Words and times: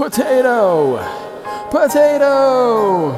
Potato! 0.00 0.96
Potato! 1.70 3.12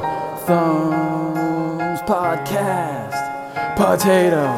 Thumbs 0.44 2.00
Podcast! 2.02 3.76
Potato! 3.76 4.50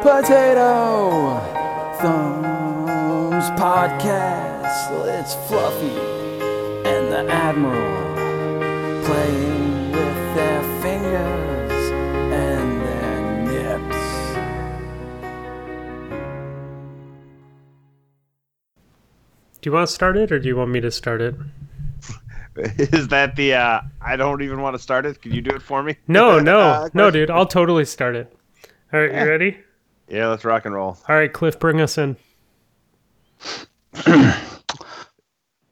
Potato! 0.00 1.38
Thumbs 2.00 3.44
Podcast! 3.60 4.88
It's 5.20 5.34
Fluffy 5.46 5.98
and 6.88 7.12
the 7.12 7.30
Admiral 7.30 9.04
playing 9.04 9.77
Do 19.60 19.68
you 19.70 19.72
want 19.74 19.88
to 19.88 19.92
start 19.94 20.16
it 20.16 20.30
or 20.30 20.38
do 20.38 20.46
you 20.48 20.56
want 20.56 20.70
me 20.70 20.80
to 20.80 20.90
start 20.90 21.20
it? 21.20 21.34
Is 22.56 23.08
that 23.08 23.36
the 23.36 23.54
uh 23.54 23.80
I 24.00 24.16
don't 24.16 24.42
even 24.42 24.60
want 24.62 24.74
to 24.74 24.82
start 24.82 25.06
it? 25.06 25.20
Can 25.22 25.32
you 25.32 25.40
do 25.40 25.50
it 25.50 25.62
for 25.62 25.82
me? 25.82 25.96
No, 26.06 26.38
no, 26.40 26.60
Uh, 26.60 26.88
no, 26.94 27.10
dude. 27.10 27.30
I'll 27.30 27.46
totally 27.46 27.84
start 27.84 28.16
it. 28.16 28.32
All 28.92 29.00
right, 29.00 29.12
you 29.12 29.28
ready? 29.28 29.58
Yeah, 30.08 30.28
let's 30.28 30.44
rock 30.44 30.64
and 30.64 30.74
roll. 30.74 30.96
All 31.08 31.14
right, 31.16 31.32
Cliff, 31.32 31.58
bring 31.58 31.80
us 31.80 31.98
in. 31.98 32.16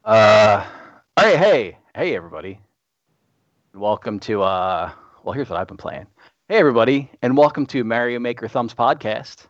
Uh, 0.05 0.65
all 1.17 1.25
right, 1.25 1.37
hey, 1.37 1.77
hey, 1.97 2.15
everybody. 2.15 2.61
Welcome 3.75 4.21
to, 4.21 4.41
uh, 4.41 4.93
well, 5.25 5.33
here's 5.33 5.51
what 5.51 5.59
I've 5.59 5.67
been 5.67 5.77
playing. 5.77 6.07
Hey, 6.49 6.59
everybody, 6.59 7.11
and 7.23 7.37
welcome 7.37 7.67
to 7.67 7.83
Mario 7.83 8.21
Maker 8.21 8.47
Thumbs 8.47 8.73
podcast. 8.73 9.49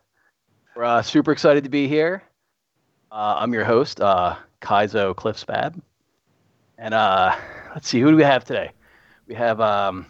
We're 0.74 0.84
uh, 0.84 1.02
super 1.02 1.30
excited 1.32 1.62
to 1.64 1.68
be 1.68 1.88
here. 1.88 2.22
Uh, 3.16 3.36
I'm 3.38 3.54
your 3.54 3.64
host, 3.64 3.98
uh, 4.02 4.36
Kaizo 4.60 5.16
Cliff 5.16 5.38
Spab. 5.38 5.80
And 6.76 6.92
uh, 6.92 7.34
let's 7.74 7.88
see, 7.88 7.98
who 7.98 8.10
do 8.10 8.16
we 8.16 8.22
have 8.22 8.44
today? 8.44 8.72
We 9.26 9.34
have 9.34 9.58
um, 9.58 10.04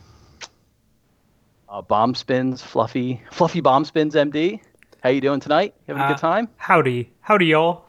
uh, 1.68 1.82
Bomb 1.82 2.16
Spins, 2.16 2.62
Fluffy, 2.62 3.22
Fluffy 3.30 3.60
Bomb 3.60 3.84
Spins 3.84 4.16
MD. 4.16 4.60
How 5.04 5.10
you 5.10 5.20
doing 5.20 5.38
tonight? 5.38 5.74
You 5.86 5.94
Having 5.94 6.02
a 6.02 6.04
Uh, 6.06 6.08
good 6.08 6.18
time? 6.20 6.48
Howdy, 6.56 7.12
howdy, 7.20 7.46
y'all. 7.46 7.84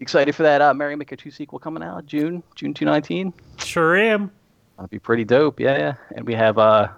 Excited 0.00 0.34
for 0.34 0.42
that 0.42 0.60
uh, 0.60 0.74
Mario 0.74 0.98
Maker 0.98 1.16
2 1.16 1.30
sequel 1.30 1.58
coming 1.58 1.82
out 1.82 2.04
June, 2.04 2.42
June 2.54 2.74
219? 2.74 3.32
Sure 3.58 3.96
am. 3.96 4.30
That'd 4.76 4.90
be 4.90 4.98
pretty 4.98 5.24
dope. 5.24 5.58
Yeah, 5.58 5.78
yeah. 5.78 5.94
And 6.16 6.26
we 6.26 6.34
have 6.34 6.58
uh 6.58 6.88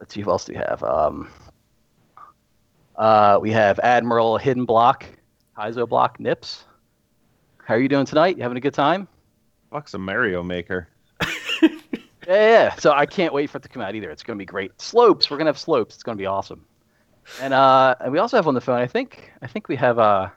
let's 0.00 0.14
see 0.14 0.20
who 0.20 0.30
else 0.30 0.44
do 0.44 0.52
we 0.52 0.58
have. 0.58 0.82
Um 0.82 1.28
uh 2.96 3.38
we 3.40 3.52
have 3.52 3.78
Admiral 3.80 4.36
Hidden 4.36 4.64
Block, 4.64 5.04
Kaizo 5.56 5.88
Block 5.88 6.18
Nips. 6.18 6.64
How 7.66 7.74
are 7.74 7.80
you 7.80 7.88
doing 7.88 8.04
tonight? 8.04 8.36
You 8.36 8.42
having 8.42 8.58
a 8.58 8.60
good 8.60 8.74
time? 8.74 9.08
Fuck's 9.70 9.94
a 9.94 9.98
Mario 9.98 10.42
Maker. 10.42 10.88
Yeah, 12.26 12.34
yeah. 12.34 12.74
So 12.76 12.90
I 12.92 13.04
can't 13.04 13.34
wait 13.34 13.50
for 13.50 13.58
it 13.58 13.62
to 13.64 13.68
come 13.68 13.82
out 13.82 13.94
either. 13.94 14.10
It's 14.10 14.22
gonna 14.22 14.38
be 14.38 14.46
great. 14.46 14.80
Slopes, 14.80 15.30
we're 15.30 15.36
gonna 15.36 15.50
have 15.50 15.58
slopes. 15.58 15.94
It's 15.94 16.02
gonna 16.02 16.16
be 16.16 16.24
awesome. 16.24 16.64
And 17.40 17.52
uh 17.52 17.94
and 18.00 18.12
we 18.12 18.18
also 18.18 18.38
have 18.38 18.48
on 18.48 18.54
the 18.54 18.62
phone, 18.62 18.80
I 18.80 18.86
think 18.86 19.30
I 19.42 19.46
think 19.46 19.68
we 19.68 19.76
have 19.76 19.98
uh 19.98 20.30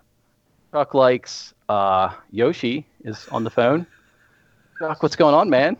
Chuck 0.73 0.93
likes 0.93 1.53
uh 1.69 2.13
Yoshi 2.31 2.85
is 3.05 3.25
on 3.29 3.45
the 3.45 3.49
phone. 3.49 3.87
Chuck, 4.79 5.01
what's 5.01 5.15
going 5.15 5.33
on, 5.33 5.49
man? 5.49 5.77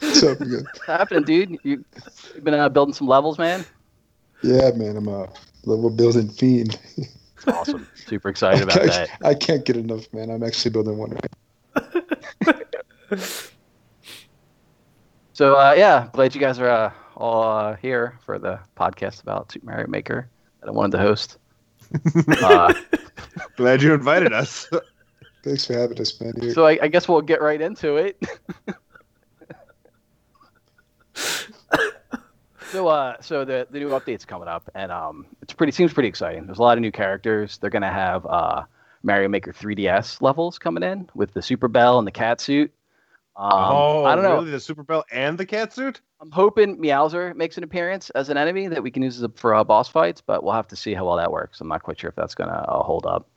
What's 0.00 0.22
up, 0.22 0.40
man? 0.40 0.64
What's 0.64 0.86
happening, 0.86 1.24
dude? 1.24 1.58
You, 1.62 1.82
you 2.34 2.40
been 2.42 2.52
uh, 2.52 2.68
building 2.68 2.92
some 2.92 3.06
levels, 3.06 3.38
man? 3.38 3.64
Yeah, 4.42 4.70
man, 4.72 4.98
I'm 4.98 5.08
a 5.08 5.30
level 5.64 5.88
building 5.88 6.28
fiend. 6.28 6.78
Awesome. 7.48 7.86
Super 8.06 8.28
excited 8.28 8.62
about 8.62 8.80
I, 8.80 8.86
that. 8.86 9.10
I 9.24 9.34
can't 9.34 9.64
get 9.64 9.76
enough, 9.76 10.12
man. 10.12 10.30
I'm 10.30 10.42
actually 10.42 10.70
building 10.70 10.98
one 10.98 11.10
right 11.10 11.26
So 15.32 15.54
uh, 15.54 15.74
yeah, 15.76 16.08
glad 16.12 16.34
you 16.34 16.40
guys 16.40 16.58
are 16.58 16.68
uh, 16.68 16.92
all 17.16 17.42
uh, 17.42 17.76
here 17.76 18.18
for 18.26 18.40
the 18.40 18.58
podcast 18.76 19.22
about 19.22 19.52
Super 19.52 19.66
Mario 19.66 19.86
Maker 19.86 20.28
that 20.60 20.68
I 20.68 20.72
wanted 20.72 20.96
to 20.96 21.02
host. 21.02 21.38
uh, 22.42 22.74
Glad 23.56 23.82
you 23.82 23.94
invited 23.94 24.32
us. 24.32 24.68
Thanks 25.44 25.64
for 25.64 25.74
having 25.74 26.00
us, 26.00 26.20
man. 26.20 26.32
You're, 26.42 26.54
so 26.54 26.66
I, 26.66 26.78
I 26.82 26.88
guess 26.88 27.08
we'll 27.08 27.22
get 27.22 27.40
right 27.40 27.60
into 27.60 27.96
it. 27.96 28.20
so 32.70 32.88
uh, 32.88 33.16
so 33.20 33.44
the 33.44 33.66
the 33.70 33.80
new 33.80 33.90
update's 33.90 34.24
coming 34.24 34.48
up, 34.48 34.70
and 34.74 34.92
um, 34.92 35.26
it's 35.42 35.52
pretty 35.52 35.72
seems 35.72 35.92
pretty 35.92 36.08
exciting. 36.08 36.46
There's 36.46 36.58
a 36.58 36.62
lot 36.62 36.78
of 36.78 36.82
new 36.82 36.92
characters. 36.92 37.58
They're 37.58 37.70
gonna 37.70 37.92
have 37.92 38.26
uh, 38.26 38.64
Mario 39.02 39.28
Maker 39.28 39.52
3DS 39.52 40.20
levels 40.22 40.58
coming 40.58 40.82
in 40.82 41.08
with 41.14 41.32
the 41.32 41.42
Super 41.42 41.68
Bell 41.68 41.98
and 41.98 42.06
the 42.06 42.12
cat 42.12 42.40
suit. 42.40 42.72
Um, 43.36 43.50
oh, 43.52 44.04
I 44.04 44.16
don't 44.16 44.24
know. 44.24 44.34
Really, 44.34 44.50
the 44.50 44.60
Super 44.60 44.82
Bell 44.82 45.04
and 45.12 45.38
the 45.38 45.46
cat 45.46 45.72
suit? 45.72 46.00
I'm 46.20 46.32
hoping 46.32 46.76
Meowser 46.78 47.34
makes 47.36 47.56
an 47.56 47.62
appearance 47.62 48.10
as 48.10 48.28
an 48.30 48.36
enemy 48.36 48.66
that 48.66 48.82
we 48.82 48.90
can 48.90 49.04
use 49.04 49.22
a, 49.22 49.28
for 49.28 49.54
uh, 49.54 49.62
boss 49.62 49.88
fights, 49.88 50.20
but 50.20 50.42
we'll 50.42 50.54
have 50.54 50.66
to 50.68 50.76
see 50.76 50.92
how 50.92 51.06
well 51.06 51.16
that 51.16 51.30
works. 51.30 51.60
I'm 51.60 51.68
not 51.68 51.84
quite 51.84 52.00
sure 52.00 52.10
if 52.10 52.16
that's 52.16 52.34
going 52.34 52.50
to 52.50 52.56
uh, 52.56 52.82
hold 52.82 53.06
up. 53.06 53.28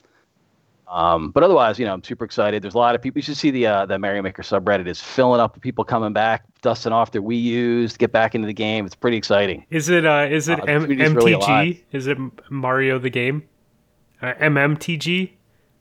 Um, 0.91 1.31
but 1.31 1.41
otherwise, 1.41 1.79
you 1.79 1.85
know, 1.85 1.93
I'm 1.93 2.03
super 2.03 2.25
excited. 2.25 2.61
There's 2.61 2.73
a 2.73 2.77
lot 2.77 2.95
of 2.95 3.01
people. 3.01 3.19
You 3.19 3.23
should 3.23 3.37
see 3.37 3.49
the 3.49 3.65
uh, 3.65 3.85
the 3.85 3.97
Mario 3.97 4.21
Maker 4.21 4.41
subreddit 4.43 4.87
is 4.87 4.99
filling 5.01 5.39
up 5.39 5.53
with 5.55 5.63
people 5.63 5.85
coming 5.85 6.11
back, 6.11 6.43
dusting 6.61 6.91
off 6.91 7.11
their 7.11 7.21
Wii 7.21 7.41
U's 7.41 7.93
to 7.93 7.97
get 7.97 8.11
back 8.11 8.35
into 8.35 8.45
the 8.45 8.53
game. 8.53 8.85
It's 8.85 8.93
pretty 8.95 9.15
exciting. 9.15 9.65
Is 9.69 9.87
it 9.87 10.05
uh 10.05 10.27
is 10.29 10.49
it 10.49 10.59
Uh, 10.59 10.63
M- 10.65 10.81
community's 10.83 11.13
really 11.15 11.33
MTG? 11.35 11.81
is 11.93 12.07
it 12.07 12.17
Mario 12.49 12.99
the 12.99 13.09
game? 13.09 13.43
Uh, 14.21 14.33
MMTG? 14.33 15.31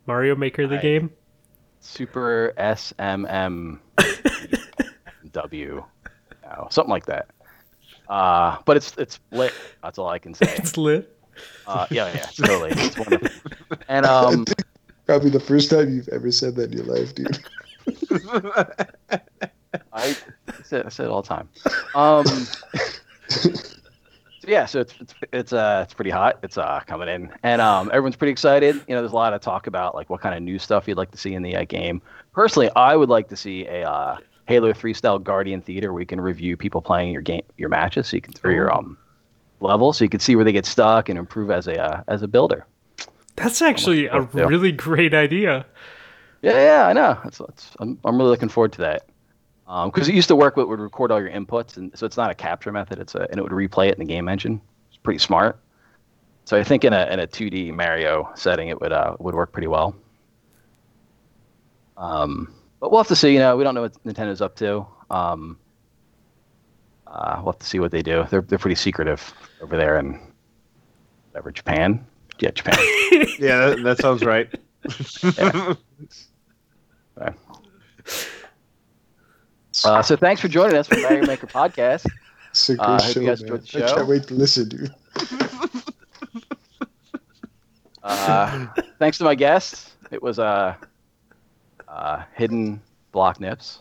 Mario 0.07 0.37
Maker 0.37 0.67
the 0.69 0.77
Right. 0.77 0.83
game? 0.83 1.11
Super 1.81 2.53
SMM 2.57 3.79
W, 5.33 5.85
no, 6.45 6.69
something 6.71 6.91
like 6.91 7.07
that. 7.07 7.29
Uh, 8.09 8.59
but 8.65 8.77
it's 8.77 8.95
it's 8.97 9.21
lit. 9.31 9.53
That's 9.83 9.99
all 9.99 10.09
I 10.09 10.19
can 10.19 10.35
say. 10.35 10.53
It's 10.57 10.77
lit. 10.77 11.17
Uh, 11.67 11.87
yeah, 11.91 12.13
yeah, 12.15 12.27
totally. 12.47 12.71
It's 12.77 12.99
wonderful. 12.99 13.29
And 13.89 14.05
um, 14.07 14.45
probably 15.11 15.31
the 15.31 15.41
first 15.41 15.71
time 15.71 15.93
you've 15.93 16.09
ever 16.11 16.31
said 16.31 16.55
that 16.55 16.71
in 16.71 16.79
your 16.79 16.87
life, 16.87 17.13
dude. 17.17 17.37
I 19.93 20.17
say, 20.63 20.85
I 20.85 20.89
say 20.89 21.03
it 21.03 21.11
all 21.11 21.21
the 21.21 21.27
time. 21.27 21.49
Um, 21.97 22.25
so 23.29 23.51
yeah, 24.47 24.67
so 24.67 24.79
it's 24.79 24.95
it's 25.01 25.15
it's 25.33 25.53
uh 25.53 25.81
it's 25.83 25.95
pretty 25.95 26.13
hot. 26.13 26.39
It's 26.45 26.57
uh 26.57 26.79
coming 26.87 27.09
in, 27.09 27.29
and 27.43 27.61
um 27.61 27.89
everyone's 27.89 28.15
pretty 28.15 28.31
excited. 28.31 28.77
You 28.87 28.95
know, 28.95 29.01
there's 29.01 29.11
a 29.11 29.17
lot 29.17 29.33
of 29.33 29.41
talk 29.41 29.67
about 29.67 29.97
like 29.97 30.11
what 30.11 30.21
kind 30.21 30.37
of 30.37 30.45
new 30.45 30.61
stuff 30.61 30.87
you'd 30.87 30.97
like 30.97 31.11
to 31.11 31.19
see 31.19 31.35
in 31.35 31.43
the 31.43 31.57
uh, 31.57 31.65
game. 31.65 32.01
Personally, 32.33 32.71
I 32.77 32.95
would 32.95 33.09
like 33.09 33.27
to 33.31 33.37
see 33.37 33.67
a 33.67 33.91
uh, 33.91 34.17
Halo 34.47 34.73
3 34.73 34.95
style 34.95 35.19
Guardian 35.19 35.61
Theater 35.61 35.93
where 35.93 36.03
you 36.03 36.07
can 36.07 36.21
review 36.21 36.57
people 36.57 36.83
playing 36.83 37.13
your 37.13 37.23
game, 37.23 37.43
your 37.57 37.69
matches, 37.69 38.07
so 38.07 38.17
you 38.17 38.21
can 38.21 38.33
through 38.33 38.55
your 38.55 38.73
um 38.73 38.97
level, 39.59 39.93
so 39.93 40.05
you 40.05 40.09
can 40.09 40.21
see 40.21 40.37
where 40.37 40.45
they 40.45 40.53
get 40.53 40.67
stuck 40.67 41.09
and 41.09 41.19
improve 41.19 41.51
as 41.51 41.67
a 41.67 41.83
uh, 41.83 42.05
as 42.07 42.23
a 42.23 42.29
builder. 42.29 42.65
That's 43.37 43.63
actually 43.63 44.07
a 44.07 44.29
Yeah. 44.35 44.45
really 44.45 44.73
great 44.73 45.15
idea. 45.15 45.65
Yeah, 46.43 46.53
yeah, 46.53 46.87
I 46.87 46.93
know. 46.93 47.19
That's, 47.25 47.39
that's 47.39 47.71
I'm, 47.79 47.99
I'm 48.05 48.17
really 48.17 48.31
looking 48.31 48.49
forward 48.49 48.73
to 48.73 48.79
that. 48.83 49.07
Because 49.85 50.09
it 50.09 50.15
used 50.17 50.27
to 50.29 50.35
work, 50.37 50.59
it 50.59 50.67
would 50.67 50.81
record 50.81 51.13
all 51.13 51.21
your 51.21 51.31
inputs, 51.31 51.77
and 51.77 51.97
so 51.97 52.05
it's 52.05 52.17
not 52.17 52.29
a 52.31 52.35
capture 52.35 52.73
method. 52.73 52.99
It's 52.99 53.15
a 53.15 53.29
and 53.31 53.39
it 53.39 53.43
would 53.43 53.53
replay 53.53 53.87
it 53.89 53.95
in 53.95 54.01
the 54.01 54.05
game 54.13 54.29
engine. 54.29 54.61
It's 54.89 54.97
pretty 54.97 55.19
smart. 55.21 55.61
So 56.45 56.57
I 56.59 56.65
think 56.65 56.85
in 56.85 56.93
a 56.93 57.07
in 57.07 57.21
a 57.21 57.27
2D 57.29 57.73
Mario 57.73 58.29
setting, 58.35 58.67
it 58.69 58.81
would 58.81 58.91
uh, 58.91 59.15
would 59.21 59.37
work 59.37 59.53
pretty 59.53 59.69
well. 59.69 59.95
Um, 61.97 62.53
but 62.81 62.91
we'll 62.91 62.99
have 63.01 63.07
to 63.09 63.15
see. 63.17 63.33
You 63.33 63.39
know, 63.39 63.57
we 63.57 63.63
don't 63.63 63.77
know 63.77 63.83
what 63.83 64.03
Nintendo's 64.05 64.41
up 64.41 64.57
to. 64.57 64.85
Um, 65.09 65.57
uh, 67.07 67.35
we'll 67.45 67.53
have 67.53 67.61
to 67.61 67.67
see 67.67 67.79
what 67.79 67.93
they 67.93 68.03
do. 68.03 68.25
They're 68.29 68.43
they're 68.43 68.59
pretty 68.59 68.75
secretive 68.75 69.33
over 69.63 69.77
there 69.77 69.99
in 70.01 70.21
whatever 71.31 71.53
Japan. 71.53 72.05
Yeah, 72.41 72.51
Japan. 72.51 72.75
yeah, 73.39 73.67
that, 73.67 73.83
that 73.85 73.99
sounds 73.99 74.25
right. 74.25 74.49
Okay. 75.25 75.75
Uh, 79.85 80.03
so 80.03 80.17
thanks 80.17 80.41
for 80.43 80.49
joining 80.49 80.77
us 80.77 80.89
for 80.89 80.97
the 80.97 81.01
Mario 81.03 81.25
Maker 81.27 81.47
podcast. 81.47 82.05
It's 82.51 82.69
a 82.69 82.75
great 82.77 82.85
Uh, 82.85 83.01
hope 83.01 83.13
show, 83.13 83.21
you 83.21 83.27
guys 83.29 83.43
man. 83.43 83.53
enjoyed 83.53 83.69
the 83.69 83.85
I 83.85 83.89
show. 83.89 83.95
can't 83.95 84.09
wait 84.09 84.23
to 84.25 84.35
listen, 84.35 84.69
dude. 84.69 84.95
Uh, 88.03 88.67
thanks 88.99 89.17
to 89.19 89.25
my 89.25 89.35
guests. 89.35 89.93
It 90.11 90.23
was 90.23 90.39
uh, 90.39 90.75
uh, 91.89 92.23
Hidden 92.35 92.83
Block 93.13 93.41
Nips. 93.41 93.81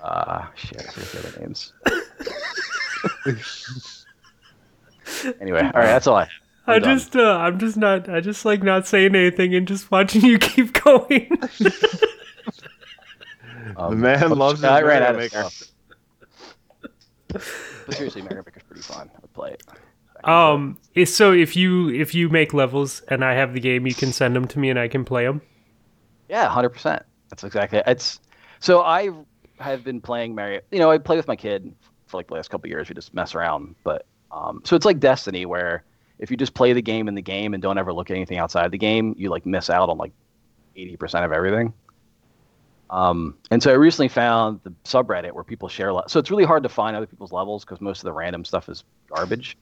Uh, 0.00 0.46
shit, 0.54 0.80
I 0.86 0.90
forget 0.92 1.34
the 1.34 1.40
names. 1.40 1.72
anyway, 5.40 5.60
all 5.60 5.70
right, 5.80 5.86
that's 5.86 6.06
all 6.06 6.16
I 6.16 6.24
have. 6.24 6.30
I 6.66 6.74
I'm 6.76 6.82
done. 6.82 6.96
just 6.98 7.14
uh 7.16 7.36
I'm 7.38 7.58
just 7.58 7.76
not 7.76 8.08
I 8.08 8.20
just 8.20 8.44
like 8.44 8.62
not 8.62 8.86
saying 8.86 9.14
anything 9.14 9.54
and 9.54 9.66
just 9.68 9.90
watching 9.90 10.22
you 10.22 10.38
keep 10.40 10.72
going. 10.82 11.30
Um, 13.76 13.90
the 13.92 13.96
man 13.96 14.30
loves 14.30 14.60
his 14.60 14.64
I 14.64 14.82
ran 14.82 15.02
out 15.02 15.14
of 15.14 15.16
Maker. 15.16 15.42
stuff. 15.50 15.68
But 17.86 17.94
seriously, 17.94 18.22
Mario 18.22 18.42
Maker's 18.44 18.62
pretty 18.62 18.82
fun. 18.82 19.10
I 19.14 19.18
would 19.20 19.32
play 19.32 19.52
it. 19.52 19.62
um 20.28 20.78
is- 20.94 21.14
so 21.14 21.32
if 21.32 21.56
you 21.56 21.88
if 21.90 22.14
you 22.14 22.28
make 22.28 22.54
levels 22.54 23.00
and 23.08 23.24
I 23.24 23.34
have 23.34 23.52
the 23.52 23.60
game 23.60 23.86
you 23.86 23.94
can 23.94 24.12
send 24.12 24.36
them 24.36 24.46
to 24.48 24.58
me 24.58 24.70
and 24.70 24.78
I 24.78 24.88
can 24.88 25.04
play 25.04 25.24
them. 25.24 25.40
Yeah, 26.28 26.48
hundred 26.48 26.70
percent. 26.70 27.02
That's 27.30 27.42
exactly 27.44 27.78
it. 27.78 27.84
It's 27.86 28.20
so 28.60 28.82
I 28.82 29.10
have 29.58 29.82
been 29.82 30.00
playing 30.00 30.34
Mario. 30.34 30.60
You 30.70 30.78
know, 30.78 30.90
I 30.90 30.98
play 30.98 31.16
with 31.16 31.26
my 31.28 31.36
kid 31.36 31.74
for 32.06 32.16
like 32.18 32.28
the 32.28 32.34
last 32.34 32.50
couple 32.50 32.66
of 32.66 32.70
years. 32.70 32.88
We 32.88 32.94
just 32.94 33.12
mess 33.14 33.34
around, 33.34 33.74
but 33.82 34.06
um, 34.30 34.60
so 34.64 34.76
it's 34.76 34.86
like 34.86 35.00
Destiny, 35.00 35.46
where 35.46 35.84
if 36.18 36.30
you 36.30 36.36
just 36.36 36.54
play 36.54 36.72
the 36.72 36.82
game 36.82 37.08
in 37.08 37.14
the 37.14 37.22
game 37.22 37.54
and 37.54 37.62
don't 37.62 37.78
ever 37.78 37.92
look 37.92 38.10
at 38.10 38.16
anything 38.16 38.38
outside 38.38 38.70
the 38.70 38.78
game, 38.78 39.14
you 39.18 39.30
like 39.30 39.46
miss 39.46 39.70
out 39.70 39.88
on 39.88 39.98
like 39.98 40.12
eighty 40.76 40.96
percent 40.96 41.24
of 41.24 41.32
everything. 41.32 41.72
Um, 42.90 43.36
and 43.50 43.62
so 43.62 43.70
I 43.70 43.74
recently 43.74 44.08
found 44.08 44.60
the 44.62 44.70
subreddit 44.84 45.32
where 45.32 45.44
people 45.44 45.68
share. 45.68 45.92
Le- 45.92 46.08
so 46.08 46.20
it's 46.20 46.30
really 46.30 46.44
hard 46.44 46.62
to 46.62 46.68
find 46.68 46.96
other 46.96 47.06
people's 47.06 47.32
levels 47.32 47.64
because 47.64 47.80
most 47.80 48.00
of 48.00 48.04
the 48.04 48.12
random 48.12 48.44
stuff 48.44 48.68
is 48.68 48.84
garbage. 49.08 49.56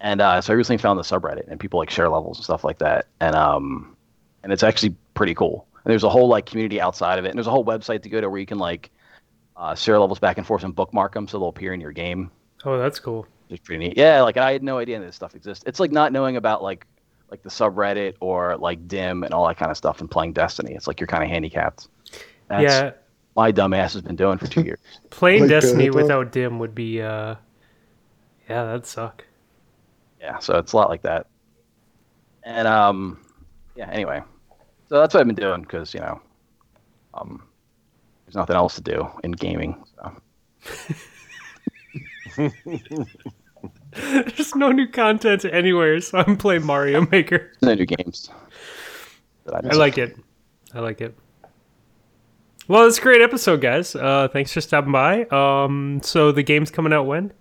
And 0.00 0.20
uh, 0.20 0.40
so 0.40 0.54
I 0.54 0.56
recently 0.56 0.78
found 0.78 0.98
the 0.98 1.02
subreddit 1.02 1.48
and 1.48 1.60
people 1.60 1.78
like 1.78 1.90
share 1.90 2.08
levels 2.08 2.38
and 2.38 2.44
stuff 2.44 2.64
like 2.64 2.78
that. 2.78 3.06
And 3.20 3.36
um, 3.36 3.96
and 4.42 4.52
it's 4.52 4.62
actually 4.62 4.94
pretty 5.14 5.34
cool. 5.34 5.66
And 5.84 5.90
there's 5.90 6.04
a 6.04 6.08
whole 6.08 6.28
like 6.28 6.46
community 6.46 6.80
outside 6.80 7.18
of 7.18 7.24
it, 7.24 7.28
and 7.28 7.38
there's 7.38 7.46
a 7.46 7.50
whole 7.50 7.64
website 7.64 8.02
to 8.02 8.08
go 8.08 8.20
to 8.20 8.30
where 8.30 8.40
you 8.40 8.46
can 8.46 8.58
like 8.58 8.90
uh, 9.56 9.74
share 9.74 9.98
levels 9.98 10.18
back 10.18 10.38
and 10.38 10.46
forth 10.46 10.64
and 10.64 10.74
bookmark 10.74 11.12
them 11.12 11.28
so 11.28 11.38
they'll 11.38 11.48
appear 11.48 11.74
in 11.74 11.80
your 11.80 11.92
game. 11.92 12.30
Oh, 12.64 12.78
that's 12.78 12.98
cool. 12.98 13.26
It's 13.50 13.60
pretty 13.60 13.88
neat. 13.88 13.96
Yeah, 13.96 14.22
like 14.22 14.36
I 14.36 14.52
had 14.52 14.62
no 14.62 14.78
idea 14.78 15.00
this 15.00 15.16
stuff 15.16 15.34
exists. 15.34 15.64
It's 15.66 15.80
like 15.80 15.90
not 15.90 16.12
knowing 16.12 16.36
about 16.36 16.62
like 16.62 16.86
like 17.30 17.42
the 17.42 17.50
subreddit 17.50 18.14
or 18.20 18.56
like 18.56 18.86
dim 18.88 19.24
and 19.24 19.34
all 19.34 19.46
that 19.48 19.56
kind 19.56 19.70
of 19.70 19.76
stuff 19.76 20.00
and 20.00 20.10
playing 20.10 20.32
Destiny. 20.32 20.74
It's 20.74 20.86
like 20.86 21.00
you're 21.00 21.08
kind 21.08 21.24
of 21.24 21.30
handicapped. 21.30 21.88
That's 22.48 22.62
yeah, 22.62 22.90
my 23.36 23.50
dumb 23.50 23.74
ass 23.74 23.92
has 23.94 24.02
been 24.02 24.16
doing 24.16 24.38
for 24.38 24.46
two 24.46 24.62
years. 24.62 24.78
playing 25.10 25.42
Like, 25.42 25.50
uh, 25.50 25.60
Destiny 25.60 25.90
without 25.90 26.30
dim 26.32 26.60
would 26.60 26.74
be. 26.74 27.02
uh 27.02 27.34
Yeah, 28.48 28.64
that'd 28.64 28.86
suck. 28.86 29.24
Yeah, 30.20 30.38
so 30.38 30.58
it's 30.58 30.72
a 30.72 30.76
lot 30.76 30.88
like 30.88 31.02
that. 31.02 31.26
And 32.44 32.68
um, 32.68 33.24
yeah. 33.74 33.90
Anyway, 33.90 34.22
so 34.88 35.00
that's 35.00 35.12
what 35.12 35.20
I've 35.20 35.26
been 35.26 35.34
doing 35.34 35.62
because 35.62 35.92
you 35.92 36.00
know, 36.00 36.20
um, 37.14 37.42
there's 38.24 38.36
nothing 38.36 38.56
else 38.56 38.76
to 38.76 38.80
do 38.80 39.08
in 39.24 39.32
gaming. 39.32 39.82
So. 39.96 40.16
There's 44.10 44.54
no 44.54 44.70
new 44.70 44.86
content 44.88 45.44
anywhere, 45.44 46.00
so 46.00 46.18
I'm 46.18 46.36
playing 46.36 46.64
Mario 46.64 47.06
Maker. 47.06 47.52
no 47.62 47.74
new 47.74 47.86
games. 47.86 48.30
I, 49.52 49.74
like 49.74 49.98
it. 49.98 50.16
I 50.72 50.80
like 50.80 51.00
it. 51.00 51.16
Well, 52.68 52.86
it's 52.86 52.98
a 52.98 53.02
great 53.02 53.20
episode, 53.20 53.60
guys. 53.60 53.96
Uh, 53.96 54.28
thanks 54.32 54.52
for 54.52 54.60
stopping 54.60 54.92
by. 54.92 55.24
Um, 55.24 56.00
so 56.04 56.30
the 56.30 56.44
game's 56.44 56.70
coming 56.70 56.92
out 56.92 57.06
when? 57.06 57.32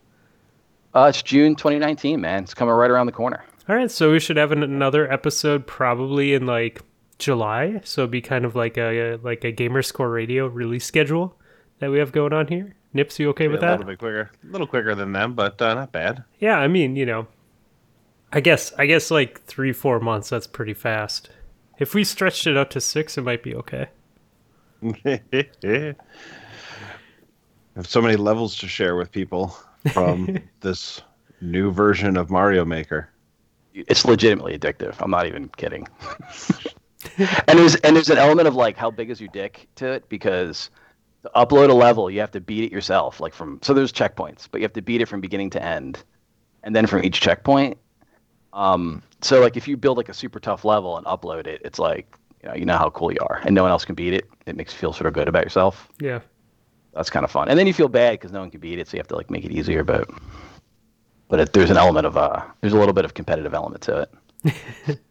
Uh, 0.96 1.06
it's 1.10 1.22
June 1.22 1.56
2019, 1.56 2.20
man. 2.20 2.44
It's 2.44 2.56
coming 2.56 2.74
right 2.74 2.90
around 2.90 3.06
the 3.06 3.12
corner. 3.12 3.46
All 3.68 3.76
right, 3.76 3.92
so 3.92 4.12
we 4.12 4.20
should 4.20 4.38
have 4.38 4.52
an, 4.52 4.64
another 4.64 5.12
episode 5.12 5.68
probably 5.68 6.34
in 6.34 6.48
like 6.48 6.82
July. 7.20 7.82
So 7.84 8.02
it'd 8.02 8.12
be 8.12 8.22
kind 8.22 8.44
of 8.44 8.56
like 8.56 8.76
a 8.80 9.20
like 9.22 9.44
a 9.44 9.52
Gamer 9.52 9.84
Score 9.84 10.10
Radio 10.10 10.48
release 10.48 10.86
schedule 10.86 11.36
that 11.78 11.92
we 11.92 12.00
have 12.00 12.12
going 12.12 12.34
on 12.34 12.48
here. 12.48 12.76
Nips, 12.94 13.20
you 13.20 13.30
okay 13.30 13.48
with 13.48 13.62
that? 13.62 13.70
a 13.70 13.72
little 13.74 13.86
bit 13.86 14.00
quicker, 14.00 14.32
a 14.44 14.52
little 14.52 14.66
quicker 14.66 14.96
than 14.96 15.12
them, 15.14 15.36
but 15.36 15.62
uh, 15.62 15.76
not 15.76 15.92
bad. 15.92 16.24
Yeah, 16.40 16.58
I 16.58 16.68
mean, 16.68 16.96
you 16.96 17.06
know, 17.06 17.28
I 18.34 18.40
guess 18.40 18.74
I 18.78 18.86
guess 18.88 19.12
like 19.12 19.42
three 19.44 19.74
four 19.74 20.00
months. 20.00 20.30
That's 20.30 20.48
pretty 20.48 20.74
fast. 20.74 21.30
If 21.78 21.94
we 21.94 22.04
stretched 22.04 22.48
it 22.48 22.58
out 22.58 22.72
to 22.72 22.82
six, 22.82 23.18
it 23.18 23.22
might 23.22 23.44
be 23.44 23.56
okay. 23.56 23.90
I 24.84 25.96
have 27.76 27.88
so 27.88 28.02
many 28.02 28.16
levels 28.16 28.56
to 28.58 28.68
share 28.68 28.96
with 28.96 29.12
people 29.12 29.56
from 29.94 30.40
this 30.62 31.02
new 31.42 31.72
version 31.72 32.18
of 32.18 32.30
Mario 32.30 32.66
Maker. 32.66 33.10
It's 33.74 34.04
legitimately 34.04 34.58
addictive. 34.58 34.96
I'm 35.00 35.12
not 35.12 35.28
even 35.28 35.48
kidding. 35.50 35.88
and 37.18 37.60
there's 37.60 37.76
and 37.76 37.96
there's 37.96 38.10
an 38.10 38.18
element 38.18 38.48
of 38.48 38.56
like 38.56 38.78
how 38.78 38.92
big 38.92 39.10
is 39.10 39.22
your 39.22 39.30
dick 39.30 39.68
to 39.76 39.88
it 39.88 40.10
because 40.10 40.70
to 41.24 41.32
upload 41.36 41.70
a 41.70 41.74
level 41.74 42.10
you 42.10 42.20
have 42.20 42.32
to 42.32 42.40
beat 42.40 42.64
it 42.64 42.72
yourself 42.72 43.20
like 43.20 43.34
from 43.34 43.60
so 43.62 43.74
there's 43.74 43.92
checkpoints 43.92 44.48
but 44.50 44.62
you 44.62 44.66
have 44.66 44.74
to 44.74 44.82
beat 44.82 45.02
it 45.02 45.08
from 45.08 45.20
beginning 45.22 45.50
to 45.50 45.62
end 45.64 46.04
and 46.64 46.76
then 46.76 46.86
from 46.86 47.04
each 47.04 47.22
checkpoint. 47.22 47.78
Um 48.54 49.04
so 49.22 49.42
like 49.42 49.58
if 49.58 49.68
you 49.68 49.78
build 49.78 49.98
like 49.98 50.10
a 50.10 50.14
super 50.14 50.40
tough 50.40 50.66
level 50.66 50.98
and 50.98 51.06
upload 51.06 51.46
it 51.48 51.62
it's 51.66 51.78
like 51.80 52.16
you 52.42 52.50
know 52.50 52.56
you 52.56 52.66
know 52.66 52.78
how 52.78 52.90
cool 52.90 53.12
you 53.12 53.20
are 53.22 53.42
and 53.46 53.54
no 53.54 53.64
one 53.64 53.72
else 53.72 53.86
can 53.86 53.96
beat 53.96 54.14
it. 54.14 54.30
It 54.46 54.56
makes 54.56 54.74
you 54.74 54.80
feel 54.80 54.94
sort 54.94 55.08
of 55.08 55.14
good 55.14 55.28
about 55.28 55.44
yourself. 55.44 55.90
Yeah. 56.00 56.20
that's 56.94 57.10
kind 57.10 57.24
of 57.24 57.32
fun. 57.32 57.50
And 57.50 57.60
then 57.60 57.68
you 57.68 57.74
feel 57.74 57.90
bad 57.90 58.14
because 58.14 58.32
no 58.32 58.40
one 58.40 58.50
can 58.50 58.60
beat 58.60 58.80
it 58.80 58.88
so 58.88 58.96
you 58.98 59.00
have 59.00 59.08
to 59.10 59.16
like 59.16 59.30
make 59.30 59.46
it 59.46 59.52
easier 59.52 59.84
but 59.84 60.10
but 61.28 61.40
it, 61.40 61.54
there's 61.54 61.70
an 61.70 61.78
element 61.78 62.08
of 62.08 62.18
uh 62.18 62.42
there's 62.62 62.74
a 62.74 62.78
little 62.78 62.94
bit 62.94 63.06
of 63.06 63.14
competitive 63.14 63.54
element 63.54 63.82
to 63.84 64.08
it 64.46 65.00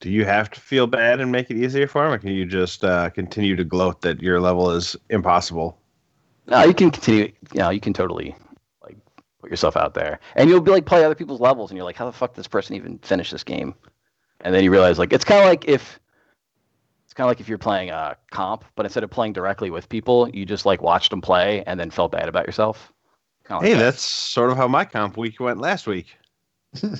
Do 0.00 0.10
you 0.10 0.24
have 0.24 0.50
to 0.52 0.60
feel 0.60 0.86
bad 0.86 1.20
and 1.20 1.32
make 1.32 1.50
it 1.50 1.56
easier 1.56 1.88
for 1.88 2.02
them, 2.04 2.12
or 2.12 2.18
can 2.18 2.30
you 2.30 2.46
just 2.46 2.84
uh, 2.84 3.10
continue 3.10 3.56
to 3.56 3.64
gloat 3.64 4.00
that 4.02 4.22
your 4.22 4.40
level 4.40 4.70
is 4.70 4.96
impossible? 5.10 5.78
No, 6.46 6.62
you 6.64 6.72
can 6.74 6.90
continue. 6.90 7.32
You 7.52 7.60
know, 7.60 7.70
you 7.70 7.80
can 7.80 7.92
totally 7.92 8.34
like 8.82 8.96
put 9.40 9.50
yourself 9.50 9.76
out 9.76 9.94
there, 9.94 10.20
and 10.36 10.48
you'll 10.48 10.60
be 10.60 10.70
like 10.70 10.86
play 10.86 11.04
other 11.04 11.16
people's 11.16 11.40
levels, 11.40 11.70
and 11.70 11.76
you're 11.76 11.84
like, 11.84 11.96
how 11.96 12.06
the 12.06 12.12
fuck 12.12 12.32
did 12.32 12.38
this 12.38 12.48
person 12.48 12.76
even 12.76 12.98
finish 12.98 13.30
this 13.30 13.42
game? 13.44 13.74
And 14.40 14.54
then 14.54 14.62
you 14.62 14.70
realize 14.70 14.98
like 14.98 15.12
it's 15.12 15.24
kind 15.24 15.40
of 15.40 15.46
like 15.46 15.66
if 15.66 15.98
it's 17.04 17.12
kind 17.14 17.26
of 17.26 17.30
like 17.30 17.40
if 17.40 17.48
you're 17.48 17.58
playing 17.58 17.90
a 17.90 18.16
comp, 18.30 18.64
but 18.76 18.86
instead 18.86 19.02
of 19.02 19.10
playing 19.10 19.32
directly 19.32 19.70
with 19.70 19.88
people, 19.88 20.28
you 20.28 20.46
just 20.46 20.64
like 20.64 20.80
watched 20.80 21.10
them 21.10 21.20
play 21.20 21.64
and 21.66 21.80
then 21.80 21.90
felt 21.90 22.12
bad 22.12 22.28
about 22.28 22.46
yourself. 22.46 22.92
Like 23.50 23.62
Hey, 23.62 23.72
that. 23.74 23.78
that's 23.80 24.02
sort 24.02 24.50
of 24.50 24.56
how 24.56 24.68
my 24.68 24.84
comp 24.84 25.16
week 25.16 25.40
went 25.40 25.58
last 25.58 25.86
week. 25.86 26.06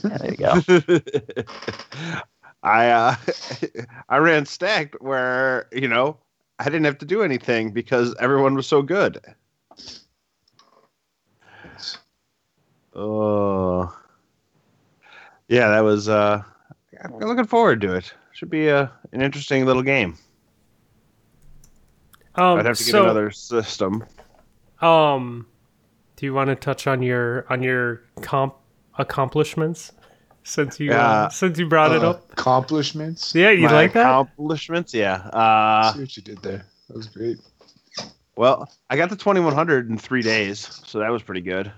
Yeah, 0.03 0.17
there 0.19 0.31
you 0.31 0.37
go. 0.37 0.63
I 2.63 2.89
uh, 2.89 3.17
I 4.09 4.17
ran 4.19 4.47
stacked 4.47 5.01
where 5.01 5.67
you 5.73 5.89
know 5.89 6.17
I 6.59 6.65
didn't 6.65 6.85
have 6.85 6.99
to 6.99 7.07
do 7.07 7.23
anything 7.23 7.71
because 7.71 8.15
everyone 8.21 8.55
was 8.55 8.67
so 8.67 8.83
good. 8.83 9.21
Oh, 12.95 13.97
yeah, 15.47 15.69
that 15.69 15.81
was. 15.81 16.09
Uh, 16.09 16.43
I'm 17.03 17.19
looking 17.19 17.47
forward 17.47 17.81
to 17.83 17.95
it. 17.95 18.13
Should 18.33 18.51
be 18.51 18.69
a 18.69 18.91
an 19.13 19.23
interesting 19.23 19.65
little 19.65 19.83
game. 19.83 20.17
Um, 22.35 22.59
I'd 22.59 22.67
have 22.67 22.79
to 22.79 22.85
get 22.85 22.91
so, 22.91 23.05
another 23.05 23.31
system. 23.31 24.05
Um, 24.81 25.47
do 26.17 26.27
you 26.27 26.35
want 26.35 26.49
to 26.49 26.57
touch 26.57 26.89
on 26.89 27.03
your 27.03 27.47
on 27.51 27.63
your 27.63 28.03
comp 28.21 28.55
accomplishments 28.99 29.93
since 30.49 30.81
you 30.81 30.91
uh, 30.93 30.95
Yeah. 30.95 31.29
since 31.29 31.59
you 31.59 31.67
brought 31.67 31.93
it 31.93 32.03
Uh, 32.03 32.11
up? 32.11 32.33
Accomplishments. 32.33 33.35
Yeah, 33.35 33.51
you 33.51 33.67
My 33.67 33.73
like 33.73 33.93
that? 33.93 34.01
accomplishments? 34.03 34.95
Yeah. 34.95 35.15
Uh, 35.17 35.93
See 35.93 36.01
what 36.01 36.17
you 36.17 36.23
did 36.23 36.43
there. 36.43 36.65
That 36.89 36.97
was 36.97 37.07
great. 37.07 37.39
Well, 38.37 38.71
I 38.89 38.97
got 38.97 39.11
the 39.11 39.17
2100 39.17 39.91
in 39.91 39.99
three 39.99 40.23
days, 40.23 40.81
so 40.87 41.01
that 41.01 41.11
was 41.11 41.23
pretty 41.23 41.41
good. 41.41 41.71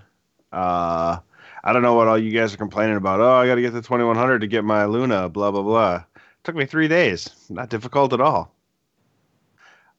Uh, 0.53 1.17
I 1.63 1.73
don't 1.73 1.81
know 1.81 1.95
what 1.95 2.07
all 2.07 2.17
you 2.17 2.31
guys 2.31 2.53
are 2.53 2.57
complaining 2.57 2.97
about. 2.97 3.19
Oh, 3.19 3.33
I 3.33 3.47
got 3.47 3.55
to 3.55 3.61
get 3.61 3.73
the 3.73 3.81
2100 3.81 4.39
to 4.41 4.47
get 4.47 4.63
my 4.63 4.85
Luna, 4.85 5.27
blah, 5.29 5.49
blah, 5.51 5.63
blah. 5.63 6.03
took 6.43 6.55
me 6.55 6.65
three 6.65 6.87
days. 6.87 7.29
Not 7.49 7.69
difficult 7.69 8.13
at 8.13 8.21
all. 8.21 8.53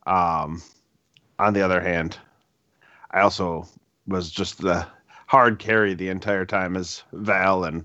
Um, 0.07 0.62
on 1.38 1.52
the 1.52 1.62
other 1.62 1.81
hand, 1.81 2.17
I 3.11 3.21
also 3.21 3.67
was 4.07 4.31
just 4.31 4.61
the 4.61 4.87
hard 5.26 5.59
carry 5.59 5.95
the 5.95 6.09
entire 6.09 6.45
time 6.45 6.76
as 6.76 7.02
Val 7.12 7.64
and 7.64 7.85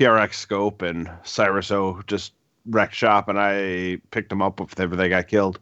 PRX 0.00 0.34
Scope 0.34 0.80
and 0.80 1.10
Cyrus 1.24 1.70
O 1.70 2.00
just 2.06 2.32
wrecked 2.66 2.94
shop, 2.94 3.28
and 3.28 3.38
I 3.38 4.00
picked 4.10 4.30
them 4.30 4.40
up 4.40 4.58
whenever 4.58 4.96
they 4.96 5.10
got 5.10 5.28
killed. 5.28 5.60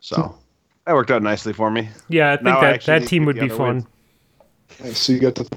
So 0.00 0.36
that 0.84 0.94
worked 0.94 1.12
out 1.12 1.22
nicely 1.22 1.52
for 1.52 1.70
me. 1.70 1.88
Yeah, 2.08 2.32
I 2.32 2.36
think 2.36 2.44
Now 2.44 2.60
that 2.60 2.74
actually 2.74 2.98
that 2.98 3.08
team 3.08 3.24
would 3.26 3.38
be 3.38 3.48
fun. 3.48 3.86
wins. 4.82 4.98
So 4.98 5.12
you 5.12 5.20
got 5.20 5.36
the. 5.36 5.48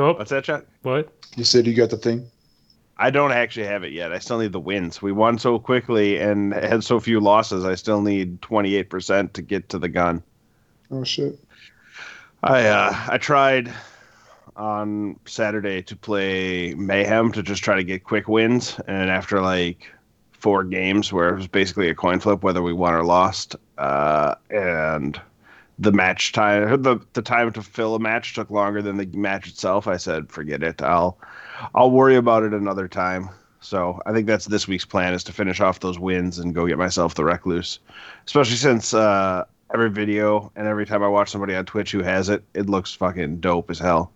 Oh, 0.00 0.14
What's 0.14 0.30
that, 0.30 0.42
Chuck? 0.42 0.64
what? 0.82 1.12
You 1.36 1.44
said 1.44 1.66
you 1.66 1.74
got 1.74 1.90
the 1.90 1.96
thing. 1.96 2.28
I 2.96 3.10
don't 3.10 3.32
actually 3.32 3.66
have 3.66 3.84
it 3.84 3.92
yet. 3.92 4.12
I 4.12 4.18
still 4.18 4.38
need 4.38 4.52
the 4.52 4.60
wins. 4.60 5.00
We 5.00 5.12
won 5.12 5.38
so 5.38 5.58
quickly 5.58 6.18
and 6.18 6.52
had 6.52 6.82
so 6.82 6.98
few 6.98 7.20
losses. 7.20 7.64
I 7.64 7.74
still 7.76 8.00
need 8.00 8.40
28% 8.40 9.32
to 9.32 9.42
get 9.42 9.68
to 9.68 9.78
the 9.78 9.88
gun. 9.88 10.22
Oh 10.90 11.04
shit. 11.04 11.38
I 12.42 12.66
uh, 12.66 12.94
I 13.08 13.18
tried 13.18 13.72
on 14.56 15.18
Saturday 15.26 15.82
to 15.82 15.96
play 15.96 16.74
Mayhem 16.74 17.32
to 17.32 17.42
just 17.42 17.62
try 17.62 17.76
to 17.76 17.84
get 17.84 18.04
quick 18.04 18.28
wins, 18.28 18.80
and 18.86 19.10
after 19.10 19.40
like 19.40 19.90
four 20.32 20.64
games 20.64 21.12
where 21.12 21.30
it 21.30 21.36
was 21.36 21.46
basically 21.46 21.88
a 21.88 21.94
coin 21.94 22.20
flip 22.20 22.42
whether 22.42 22.62
we 22.62 22.72
won 22.72 22.94
or 22.94 23.04
lost, 23.04 23.56
uh, 23.78 24.34
and 24.50 25.20
the 25.78 25.92
match 25.92 26.32
time 26.32 26.82
the 26.82 26.98
the 27.14 27.22
time 27.22 27.52
to 27.52 27.62
fill 27.62 27.94
a 27.94 27.98
match 27.98 28.34
took 28.34 28.50
longer 28.50 28.80
than 28.82 28.96
the 28.96 29.06
match 29.06 29.48
itself. 29.48 29.88
I 29.88 29.96
said, 29.96 30.30
forget 30.30 30.62
it. 30.62 30.82
I'll 30.82 31.18
I'll 31.74 31.90
worry 31.90 32.16
about 32.16 32.42
it 32.42 32.52
another 32.52 32.88
time. 32.88 33.30
So 33.60 34.00
I 34.04 34.12
think 34.12 34.26
that's 34.26 34.44
this 34.44 34.68
week's 34.68 34.84
plan 34.84 35.14
is 35.14 35.24
to 35.24 35.32
finish 35.32 35.60
off 35.60 35.80
those 35.80 35.98
wins 35.98 36.38
and 36.38 36.54
go 36.54 36.66
get 36.66 36.76
myself 36.76 37.14
the 37.14 37.24
recluse, 37.24 37.78
especially 38.26 38.56
since 38.56 38.92
uh, 38.92 39.44
every 39.72 39.88
video 39.88 40.52
and 40.54 40.66
every 40.66 40.84
time 40.84 41.02
I 41.02 41.08
watch 41.08 41.30
somebody 41.30 41.54
on 41.54 41.64
Twitch 41.64 41.90
who 41.90 42.02
has 42.02 42.28
it, 42.28 42.44
it 42.52 42.68
looks 42.68 42.92
fucking 42.92 43.40
dope 43.40 43.70
as 43.70 43.78
hell. 43.78 44.12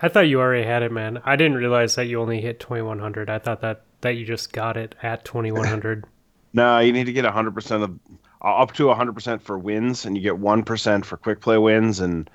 I 0.00 0.08
thought 0.08 0.28
you 0.28 0.40
already 0.40 0.64
had 0.66 0.82
it, 0.82 0.92
man. 0.92 1.20
I 1.24 1.36
didn't 1.36 1.56
realize 1.56 1.94
that 1.96 2.06
you 2.06 2.20
only 2.20 2.40
hit 2.40 2.60
2100. 2.60 3.28
I 3.30 3.38
thought 3.38 3.60
that 3.62 3.82
that 4.00 4.10
you 4.16 4.24
just 4.24 4.52
got 4.52 4.76
it 4.76 4.94
at 5.02 5.24
2100. 5.24 6.04
No, 6.54 6.78
you 6.78 6.94
need 6.94 7.04
to 7.04 7.12
get 7.12 7.26
100% 7.26 7.82
of 7.82 7.98
uh, 8.42 8.56
up 8.56 8.72
to 8.72 8.84
100% 8.84 9.42
for 9.42 9.58
wins, 9.58 10.06
and 10.06 10.16
you 10.16 10.22
get 10.22 10.40
1% 10.40 11.04
for 11.04 11.16
quick 11.18 11.40
play 11.42 11.58
wins 11.58 12.00
and 12.00 12.28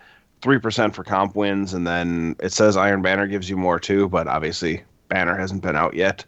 3% 0.43 0.93
for 0.93 1.03
comp 1.03 1.36
wins. 1.36 1.74
And 1.74 1.86
then 1.88 2.36
it 2.39 2.51
says 2.53 2.77
Iron 2.77 3.01
Banner 3.01 3.25
gives 3.25 3.50
you 3.50 3.58
more 3.58 3.79
too, 3.79 4.08
but 4.10 4.27
obviously 4.27 4.84
Banner 5.08 5.36
hasn't 5.36 5.63
been 5.63 5.75
out 5.75 5.96
yet. 5.96 6.25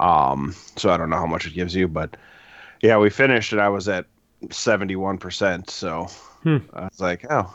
Um, 0.00 0.54
so 0.76 0.88
I 0.90 0.96
don't 0.96 1.10
know 1.10 1.18
how 1.18 1.26
much 1.26 1.46
it 1.46 1.52
gives 1.52 1.74
you, 1.74 1.88
but 1.88 2.16
yeah, 2.80 2.96
we 2.96 3.10
finished 3.10 3.52
and 3.52 3.60
I 3.60 3.68
was 3.68 3.86
at 3.86 4.06
71%. 4.46 5.68
So 5.68 6.06
Hmm. 6.42 6.58
I 6.72 6.84
was 6.84 7.00
like, 7.00 7.26
oh, 7.28 7.54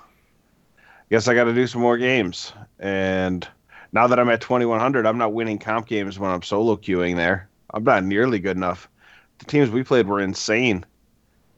guess 1.09 1.27
I 1.27 1.33
got 1.33 1.45
to 1.45 1.53
do 1.53 1.67
some 1.67 1.81
more 1.81 1.97
games. 1.97 2.53
And 2.79 3.47
now 3.91 4.07
that 4.07 4.19
I'm 4.19 4.29
at 4.29 4.41
2100, 4.41 5.05
I'm 5.05 5.17
not 5.17 5.33
winning 5.33 5.59
comp 5.59 5.87
games 5.87 6.19
when 6.19 6.31
I'm 6.31 6.43
solo 6.43 6.75
queuing 6.75 7.15
there. 7.15 7.49
I'm 7.73 7.83
not 7.83 8.03
nearly 8.03 8.39
good 8.39 8.57
enough. 8.57 8.89
The 9.39 9.45
teams 9.45 9.69
we 9.69 9.83
played 9.83 10.07
were 10.07 10.19
insane. 10.21 10.85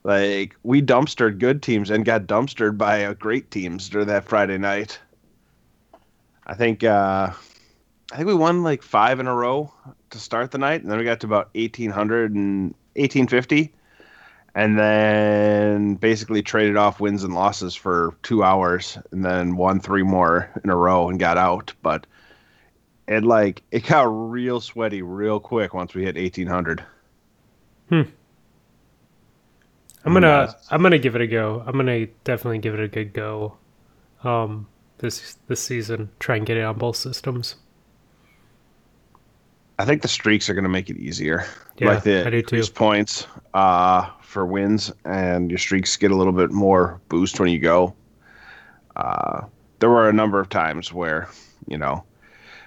Like 0.04 0.56
we 0.64 0.82
dumpstered 0.82 1.40
good 1.40 1.62
teams 1.62 1.90
and 1.90 2.06
got 2.06 2.24
dumpstered 2.24 2.78
by 2.78 3.06
uh, 3.06 3.14
great 3.14 3.52
teams 3.52 3.90
during 3.90 4.08
that 4.08 4.26
Friday 4.26 4.58
night. 4.58 5.00
I 6.46 6.56
think 6.56 6.84
uh, 6.84 7.32
I 8.12 8.16
think 8.16 8.28
we 8.28 8.34
won 8.34 8.64
like 8.64 8.82
five 8.82 9.20
in 9.20 9.28
a 9.28 9.36
row 9.36 9.72
to 10.10 10.20
start 10.20 10.52
the 10.52 10.58
night, 10.58 10.82
and 10.82 10.92
then 10.92 10.98
we 10.98 11.06
got 11.06 11.20
to 11.20 11.28
about 11.28 11.50
1800 11.54 12.34
and 12.34 12.74
1850, 12.96 13.72
and 14.56 14.78
then 14.78 15.96
basically 15.96 16.42
traded 16.42 16.78
off 16.78 17.00
wins 17.00 17.24
and 17.24 17.34
losses 17.34 17.76
for 17.76 18.16
two 18.24 18.44
hours, 18.44 18.98
and 19.12 19.24
then 19.24 19.56
won 19.56 19.80
three 19.80 20.04
more 20.04 20.50
in 20.64 20.70
a 20.70 20.76
row 20.76 21.10
and 21.10 21.20
got 21.20 21.38
out. 21.38 21.74
But 21.82 22.06
it 23.08 23.24
like 23.24 23.64
it 23.72 23.86
got 23.86 24.04
real 24.04 24.60
sweaty 24.60 25.02
real 25.02 25.40
quick 25.40 25.74
once 25.74 25.94
we 25.94 26.04
hit 26.04 26.16
1800. 26.16 26.84
Hmm. 27.90 28.02
I'm 30.04 30.14
gonna. 30.14 30.56
I'm 30.70 30.82
gonna 30.82 30.98
give 30.98 31.16
it 31.16 31.22
a 31.22 31.28
go. 31.28 31.64
I'm 31.66 31.76
gonna 31.76 32.08
definitely 32.24 32.60
give 32.60 32.74
it 32.74 32.80
a 32.80 32.88
good 32.88 33.14
go. 33.14 33.58
Um, 34.24 34.68
this 34.98 35.38
this 35.48 35.62
season, 35.62 36.10
try 36.20 36.38
and 36.38 36.46
get 36.46 36.58
it 36.58 36.64
on 36.64 36.78
both 36.78 36.96
systems. 36.96 37.56
I 39.78 39.86
think 39.86 40.04
the 40.04 40.08
streaks 40.08 40.48
are 40.50 40.54
going 40.54 40.64
to 40.64 40.70
make 40.70 40.92
it 40.92 40.98
easier. 40.98 41.46
Yeah, 41.78 41.88
like 41.88 42.04
the 42.04 42.26
I 42.26 42.30
do 42.30 42.44
too. 42.44 42.64
points 42.76 43.26
uh, 43.56 44.12
for 44.32 44.46
wins, 44.46 44.92
and 45.04 45.52
your 45.52 45.58
streaks 45.60 45.98
get 45.98 46.10
a 46.10 46.16
little 46.16 46.34
bit 46.34 46.52
more 46.52 47.02
boost 47.10 47.40
when 47.40 47.50
you 47.50 47.60
go. 47.60 47.94
Uh, 48.96 49.42
there 49.80 49.90
were 49.90 50.08
a 50.08 50.14
number 50.14 50.40
of 50.40 50.48
times 50.48 50.94
where, 50.94 51.28
you 51.68 51.78
know, 51.78 52.04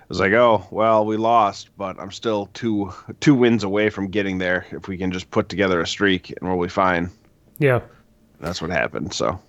it 0.02 0.09
was 0.11 0.21
like, 0.21 0.33
oh, 0.33 0.66
well, 0.71 1.06
we 1.06 1.16
lost, 1.16 1.71
but 1.78 1.99
I'm 1.99 2.11
still 2.11 2.50
two 2.52 2.92
two 3.21 3.35
wins 3.35 3.64
away 3.64 3.88
from 3.88 4.09
getting 4.09 4.37
there. 4.38 4.66
If 4.71 4.88
we 4.88 4.99
can 4.99 5.11
just 5.11 5.30
put 5.30 5.49
together 5.49 5.80
a 5.80 5.87
streak, 5.87 6.30
and 6.30 6.49
we'll 6.49 6.62
be 6.62 6.68
fine. 6.68 7.11
Yeah, 7.59 7.80
That's 8.40 8.61
what 8.61 8.71
happened. 8.71 9.14
So 9.14 9.40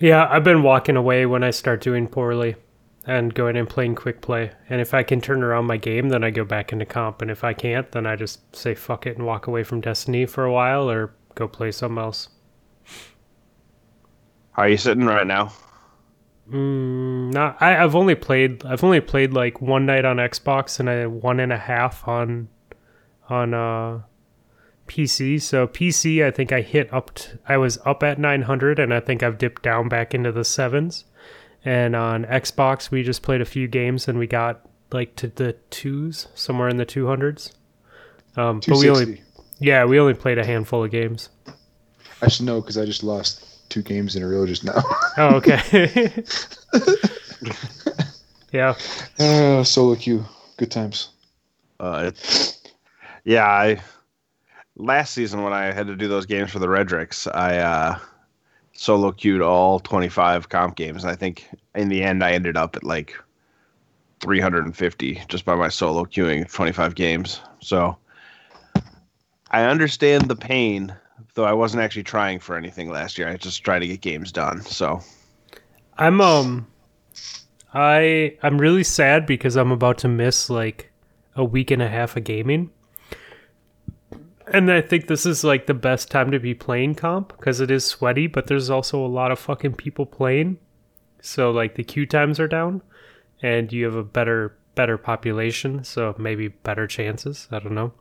yeah. 0.00 0.26
I've 0.30 0.44
been 0.44 0.62
walking 0.62 0.96
away 0.96 1.26
when 1.26 1.44
I 1.44 1.50
start 1.50 1.82
doing 1.82 2.06
poorly, 2.08 2.56
and 3.06 3.34
going 3.34 3.56
and 3.56 3.68
playing 3.68 3.94
quick 3.94 4.20
play. 4.20 4.52
And 4.68 4.80
if 4.80 4.94
I 4.94 5.02
can 5.02 5.20
turn 5.20 5.42
around 5.42 5.66
my 5.66 5.76
game, 5.76 6.08
then 6.08 6.22
I 6.22 6.30
go 6.30 6.44
back 6.44 6.72
into 6.72 6.86
comp. 6.86 7.20
And 7.20 7.30
if 7.30 7.42
I 7.42 7.52
can't, 7.52 7.90
then 7.92 8.06
I 8.06 8.16
just 8.16 8.54
say 8.54 8.74
fuck 8.74 9.06
it 9.06 9.16
and 9.16 9.26
walk 9.26 9.46
away 9.46 9.64
from 9.64 9.80
Destiny 9.80 10.26
for 10.26 10.44
a 10.44 10.52
while, 10.52 10.88
or 10.88 11.14
go 11.34 11.48
play 11.48 11.72
something 11.72 11.98
else. 11.98 12.28
how 14.52 14.62
are 14.62 14.68
you 14.68 14.76
sitting 14.76 15.06
right 15.06 15.26
now? 15.26 15.52
Mm, 16.50 17.32
not. 17.32 17.60
I, 17.60 17.82
I've 17.82 17.96
only 17.96 18.14
played. 18.14 18.64
I've 18.64 18.84
only 18.84 19.00
played 19.00 19.32
like 19.32 19.60
one 19.60 19.86
night 19.86 20.04
on 20.04 20.16
Xbox 20.16 20.78
and 20.78 20.88
I 20.88 21.06
one 21.06 21.40
and 21.40 21.52
a 21.52 21.58
half 21.58 22.06
on, 22.06 22.48
on 23.28 23.54
uh, 23.54 24.02
PC. 24.86 25.40
So 25.40 25.66
PC, 25.66 26.24
I 26.24 26.30
think 26.30 26.52
I 26.52 26.60
hit 26.60 26.92
up. 26.92 27.14
T- 27.14 27.30
I 27.48 27.56
was 27.56 27.78
up 27.84 28.02
at 28.02 28.18
900, 28.18 28.78
and 28.78 28.92
I 28.92 29.00
think 29.00 29.22
I've 29.22 29.38
dipped 29.38 29.62
down 29.62 29.88
back 29.88 30.14
into 30.14 30.30
the 30.30 30.44
sevens. 30.44 31.04
And 31.64 31.94
on 31.94 32.24
Xbox, 32.24 32.90
we 32.90 33.02
just 33.02 33.22
played 33.22 33.40
a 33.40 33.44
few 33.44 33.68
games 33.68 34.08
and 34.08 34.18
we 34.18 34.26
got 34.26 34.68
like 34.92 35.16
to 35.16 35.28
the 35.28 35.54
twos, 35.70 36.28
somewhere 36.34 36.68
in 36.68 36.76
the 36.76 36.86
200s. 36.86 37.52
Um, 38.36 38.60
but 38.66 38.78
we 38.78 38.88
only, 38.88 39.04
260. 39.04 39.22
yeah, 39.60 39.84
we 39.84 39.98
only 39.98 40.14
played 40.14 40.38
a 40.38 40.44
handful 40.44 40.84
of 40.84 40.90
games. 40.90 41.28
I 42.20 42.28
should 42.28 42.46
know 42.46 42.60
because 42.60 42.78
I 42.78 42.84
just 42.84 43.02
lost 43.02 43.68
two 43.68 43.82
games 43.82 44.16
in 44.16 44.22
a 44.22 44.28
row 44.28 44.46
just 44.46 44.64
now. 44.64 44.82
Oh, 45.18 45.34
okay. 45.36 45.60
yeah. 48.52 48.74
uh, 49.18 49.64
solo 49.64 49.94
queue. 49.96 50.24
Good 50.56 50.70
times. 50.70 51.10
Uh, 51.80 52.04
it's 52.06 52.62
yeah. 53.24 53.46
I 53.46 53.82
last 54.76 55.12
season 55.14 55.42
when 55.42 55.52
I 55.52 55.72
had 55.72 55.86
to 55.86 55.96
do 55.96 56.08
those 56.08 56.26
games 56.26 56.50
for 56.50 56.58
the 56.58 56.66
Redrix, 56.66 57.28
I 57.34 57.58
uh, 57.58 57.98
solo 58.82 59.12
queued 59.12 59.40
all 59.40 59.78
25 59.78 60.48
comp 60.48 60.74
games. 60.74 61.04
And 61.04 61.12
I 61.12 61.14
think 61.14 61.48
in 61.76 61.88
the 61.88 62.02
end, 62.02 62.24
I 62.24 62.32
ended 62.32 62.56
up 62.56 62.74
at 62.74 62.82
like 62.82 63.14
350 64.18 65.22
just 65.28 65.44
by 65.44 65.54
my 65.54 65.68
solo 65.68 66.04
queuing 66.04 66.50
25 66.52 66.96
games. 66.96 67.40
So 67.60 67.96
I 69.52 69.62
understand 69.66 70.24
the 70.24 70.34
pain, 70.34 70.92
though 71.34 71.44
I 71.44 71.52
wasn't 71.52 71.84
actually 71.84 72.02
trying 72.02 72.40
for 72.40 72.56
anything 72.56 72.90
last 72.90 73.18
year. 73.18 73.28
I 73.28 73.36
just 73.36 73.62
tried 73.62 73.80
to 73.80 73.86
get 73.86 74.00
games 74.00 74.32
done. 74.32 74.62
So 74.62 75.00
I'm 75.96 76.20
um 76.20 76.66
I 77.72 78.36
I'm 78.42 78.58
really 78.58 78.84
sad 78.84 79.26
because 79.26 79.54
I'm 79.54 79.70
about 79.70 79.98
to 79.98 80.08
miss 80.08 80.50
like 80.50 80.90
a 81.36 81.44
week 81.44 81.70
and 81.70 81.82
a 81.82 81.88
half 81.88 82.16
of 82.16 82.24
gaming. 82.24 82.70
And 84.52 84.70
I 84.70 84.82
think 84.82 85.06
this 85.08 85.26
is 85.26 85.42
like 85.44 85.66
the 85.66 85.74
best 85.74 86.10
time 86.10 86.30
to 86.30 86.38
be 86.38 86.54
playing 86.54 86.94
comp 86.96 87.36
because 87.36 87.60
it 87.60 87.70
is 87.70 87.84
sweaty, 87.86 88.26
but 88.28 88.46
there's 88.46 88.70
also 88.70 89.04
a 89.04 89.08
lot 89.08 89.32
of 89.32 89.38
fucking 89.40 89.74
people 89.74 90.06
playing. 90.06 90.58
So 91.22 91.50
like 91.50 91.74
the 91.74 91.84
queue 91.84 92.06
times 92.06 92.38
are 92.38 92.48
down 92.48 92.82
and 93.42 93.72
you 93.72 93.84
have 93.86 93.96
a 93.96 94.04
better 94.04 94.56
better 94.74 94.98
population, 94.98 95.84
so 95.84 96.14
maybe 96.18 96.48
better 96.48 96.86
chances, 96.86 97.48
I 97.50 97.58
don't 97.60 97.74
know. 97.74 97.92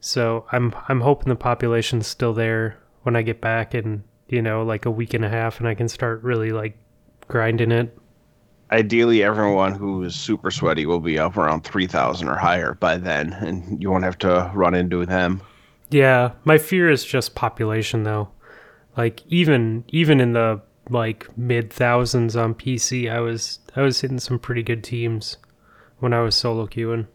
So 0.00 0.46
I'm 0.52 0.74
I'm 0.88 1.00
hoping 1.00 1.28
the 1.30 1.36
population's 1.36 2.06
still 2.06 2.34
there 2.34 2.78
when 3.02 3.16
I 3.16 3.22
get 3.22 3.40
back 3.40 3.74
in, 3.74 4.04
you 4.28 4.42
know, 4.42 4.62
like 4.62 4.86
a 4.86 4.90
week 4.90 5.14
and 5.14 5.24
a 5.24 5.28
half 5.30 5.58
and 5.60 5.68
I 5.68 5.74
can 5.74 5.88
start 5.88 6.22
really 6.22 6.50
like 6.50 6.76
grinding 7.28 7.72
it. 7.72 7.96
ideally 8.72 9.22
everyone 9.22 9.72
who 9.74 10.02
is 10.04 10.14
super 10.14 10.50
sweaty 10.50 10.86
will 10.86 11.00
be 11.00 11.18
up 11.18 11.36
around 11.36 11.62
3000 11.62 12.28
or 12.28 12.36
higher 12.36 12.74
by 12.74 12.96
then 12.96 13.32
and 13.32 13.82
you 13.82 13.90
won't 13.90 14.04
have 14.04 14.18
to 14.18 14.50
run 14.54 14.74
into 14.74 15.04
them 15.06 15.40
Yeah, 15.90 16.32
my 16.44 16.58
fear 16.58 16.88
is 16.88 17.04
just 17.04 17.34
population 17.34 18.04
though. 18.04 18.30
Like 18.96 19.22
even 19.28 19.84
even 19.88 20.20
in 20.20 20.32
the 20.32 20.62
like 20.88 21.36
mid 21.36 21.72
thousands 21.72 22.36
on 22.36 22.54
PC, 22.54 23.10
I 23.10 23.20
was 23.20 23.58
I 23.74 23.82
was 23.82 24.00
hitting 24.00 24.18
some 24.20 24.38
pretty 24.38 24.62
good 24.62 24.84
teams 24.84 25.36
when 25.98 26.12
I 26.12 26.20
was 26.20 26.34
solo 26.34 26.66
queuing. 26.66 27.06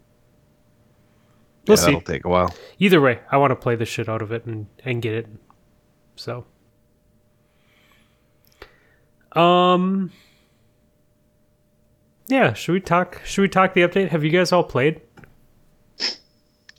We'll 1.68 1.78
yeah, 1.78 1.84
see. 1.84 1.86
that'll 1.86 2.02
take 2.02 2.26
a 2.26 2.30
while 2.30 2.54
Either 2.78 3.02
way, 3.02 3.22
I 3.32 3.38
want 3.38 3.52
to 3.52 3.56
play 3.56 3.76
the 3.76 3.86
shit 3.86 4.08
out 4.08 4.22
of 4.22 4.32
it 4.32 4.46
and 4.46 4.68
and 4.84 5.02
get 5.02 5.14
it. 5.14 5.28
So, 6.16 6.46
um, 9.32 10.12
yeah. 12.28 12.54
Should 12.54 12.74
we 12.74 12.80
talk? 12.82 13.22
Should 13.26 13.42
we 13.42 13.50
talk 13.50 13.74
the 13.74 13.82
update? 13.82 14.10
Have 14.10 14.24
you 14.24 14.30
guys 14.32 14.52
all 14.52 14.64
played? 14.64 15.02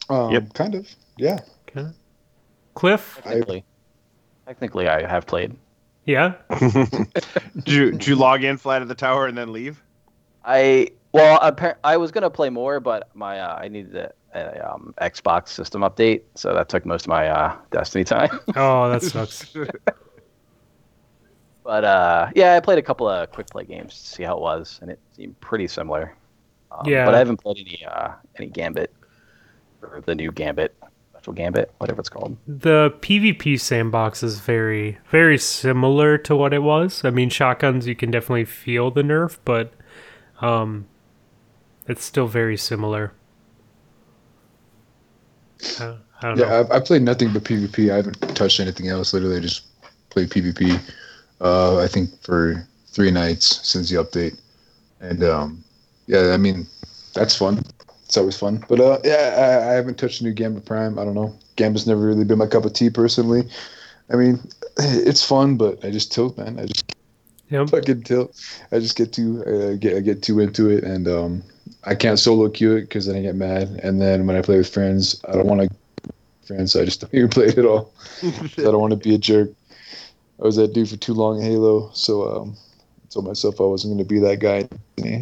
Um, 0.09 0.31
Yep. 0.31 0.55
Kind 0.55 0.75
of. 0.75 0.89
Yeah. 1.19 1.41
Okay. 1.77 1.91
Cliff? 2.75 3.21
Technically, 3.23 3.65
technically, 4.47 4.89
I 4.89 5.07
have 5.07 5.27
played. 5.27 5.57
Yeah. 6.05 6.35
did, 6.61 7.09
you, 7.67 7.91
did 7.93 8.07
you 8.07 8.17
log 8.17 8.45
in 8.45 8.59
flat 8.59 8.83
at 8.83 8.89
the 8.89 8.95
tower 8.95 9.27
and 9.27 9.37
then 9.37 9.53
leave 9.53 9.83
I 10.47 10.91
well, 11.13 11.41
appar- 11.41 11.77
I 11.83 11.97
was 11.97 12.13
gonna 12.13 12.31
play 12.31 12.51
more, 12.51 12.79
but 12.79 13.09
my 13.15 13.41
uh, 13.41 13.57
I 13.57 13.69
needed 13.69 13.97
a, 13.97 14.13
a 14.33 14.73
um, 14.73 14.95
Xbox 15.01 15.49
system 15.49 15.83
update, 15.83 16.23
so 16.35 16.55
that 16.55 16.69
took 16.69 16.87
most 16.87 17.07
of 17.07 17.09
my 17.09 17.29
uh, 17.29 17.57
Destiny 17.73 18.05
time. 18.05 18.39
Oh, 18.57 18.89
that 18.91 19.03
sucks. 19.03 19.53
but 21.65 21.85
uh, 21.85 22.31
yeah, 22.37 22.55
I 22.55 22.61
played 22.61 22.79
a 22.79 22.83
couple 22.83 23.09
of 23.09 23.31
quick 23.33 23.49
play 23.49 23.65
games 23.65 24.01
to 24.01 24.07
see 24.07 24.23
how 24.23 24.37
it 24.37 24.41
was, 24.41 24.79
and 24.83 24.91
it 24.91 25.01
seemed 25.13 25.39
pretty 25.41 25.67
similar. 25.67 26.17
Um, 26.71 26.87
Yeah. 26.87 27.05
but 27.05 27.15
I 27.15 27.19
haven't 27.19 27.39
played 27.39 27.59
any 27.59 27.85
uh, 27.85 28.13
any 28.37 28.47
Gambit 28.47 28.95
or 29.83 30.01
the 30.05 30.15
new 30.15 30.31
Gambit, 30.31 30.77
special 31.27 31.35
Gambit, 31.35 31.73
whatever 31.79 32.01
it's 32.01 32.09
called. 32.09 32.37
The 32.47 32.95
PvP 33.01 33.59
sandbox 33.59 34.23
is 34.23 34.39
very, 34.39 34.99
very 35.11 35.39
similar 35.39 36.19
to 36.19 36.37
what 36.37 36.55
it 36.55 36.63
was. 36.63 37.05
I 37.05 37.11
mean, 37.11 37.31
shotguns, 37.31 37.87
you 37.87 37.97
can 37.97 38.11
definitely 38.11 38.45
feel 38.45 38.91
the 38.93 39.03
nerf, 39.03 39.39
but 39.45 39.73
um, 40.41 40.87
it's 41.89 42.05
still 42.05 42.29
very 42.29 42.57
similar. 42.57 43.13
Uh, 45.81 45.97
I 46.23 46.29
don't 46.29 46.39
know. 46.39 46.47
Yeah, 46.47 46.65
I, 46.71 46.77
I 46.77 46.81
played 46.81 47.03
nothing 47.03 47.33
but 47.33 47.43
PvP. 47.43 47.91
I 47.91 47.97
haven't 47.97 48.21
touched 48.37 48.61
anything 48.61 48.89
else. 48.89 49.13
Literally 49.13 49.39
I 49.39 49.41
just 49.41 49.65
played 50.11 50.31
PvP. 50.31 50.81
Uh, 51.41 51.79
I 51.81 51.89
think 51.89 52.11
for 52.23 52.67
three 52.87 53.11
nights 53.11 53.67
since 53.67 53.91
the 53.91 53.97
update, 53.97 54.39
and 55.01 55.23
um, 55.25 55.65
yeah, 56.07 56.33
I 56.33 56.37
mean 56.37 56.67
that's 57.15 57.37
fun. 57.37 57.63
It's 58.07 58.17
always 58.17 58.39
fun. 58.39 58.65
But 58.69 58.81
uh, 58.81 58.99
yeah, 59.05 59.35
I, 59.37 59.71
I 59.71 59.75
haven't 59.75 59.99
touched 59.99 60.21
a 60.21 60.25
new 60.25 60.33
Gambit 60.33 60.65
Prime. 60.65 60.99
I 60.99 61.05
don't 61.05 61.15
know. 61.15 61.37
Gambit's 61.57 61.87
never 61.87 62.07
really 62.07 62.25
been 62.25 62.39
my 62.39 62.47
cup 62.47 62.65
of 62.65 62.73
tea 62.73 62.91
personally. 62.91 63.49
I 64.13 64.17
mean, 64.17 64.41
it's 64.79 65.25
fun, 65.25 65.57
but 65.57 65.85
I 65.85 65.91
just 65.91 66.13
tilt, 66.13 66.39
man. 66.39 66.59
I 66.59 66.67
just 66.67 66.85
Yep. 67.49 67.71
fucking 67.71 68.03
tilt. 68.03 68.35
I 68.73 68.81
just 68.81 68.97
get 68.97 69.13
too 69.13 69.45
uh, 69.45 69.77
get 69.77 69.97
I 69.97 70.01
get 70.01 70.23
too 70.23 70.41
into 70.41 70.69
it, 70.69 70.83
and 70.83 71.07
um, 71.07 71.43
I 71.85 71.95
can't 71.95 72.19
solo 72.19 72.49
queue 72.49 72.75
it 72.75 72.83
because 72.83 73.07
then 73.07 73.17
I 73.17 73.23
get 73.23 73.37
mad. 73.37 73.69
And 73.85 74.01
then 74.01 74.27
when 74.27 74.37
I 74.37 74.43
play 74.43 74.57
with 74.59 74.73
friends, 74.73 75.23
I 75.29 75.33
don't 75.33 75.47
want 75.47 75.61
to 75.61 76.13
friends, 76.45 76.73
so 76.73 76.83
I 76.83 76.85
just 76.85 77.01
don't 77.01 77.15
even 77.15 77.29
play 77.37 77.47
it 77.47 77.59
at 77.59 77.65
all. 77.65 77.93
I 78.23 78.63
don't 78.63 78.81
want 78.81 78.93
to 78.93 78.97
be 78.97 79.15
a 79.15 79.19
jerk. 79.19 79.51
I 80.41 80.45
was 80.45 80.57
that 80.57 80.73
dude 80.73 80.89
for 80.89 80.97
too 80.97 81.15
long 81.15 81.39
in 81.39 81.45
Halo, 81.45 81.91
so 81.95 82.37
um, 82.37 82.57
I 83.05 83.07
told 83.11 83.27
myself 83.27 83.61
I 83.61 83.65
wasn't 83.65 83.95
going 83.95 84.05
to 84.05 84.09
be 84.09 84.19
that 84.21 84.41
guy. 84.41 84.69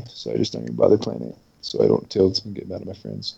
So 0.08 0.32
I 0.32 0.36
just 0.36 0.52
don't 0.52 0.62
even 0.62 0.76
bother 0.76 0.96
playing 0.96 1.22
it. 1.22 1.36
So 1.64 1.82
I 1.82 1.88
don't 1.88 2.08
tilt 2.10 2.44
and 2.44 2.54
get 2.54 2.68
mad 2.68 2.82
at 2.82 2.86
my 2.86 2.92
friends. 2.92 3.36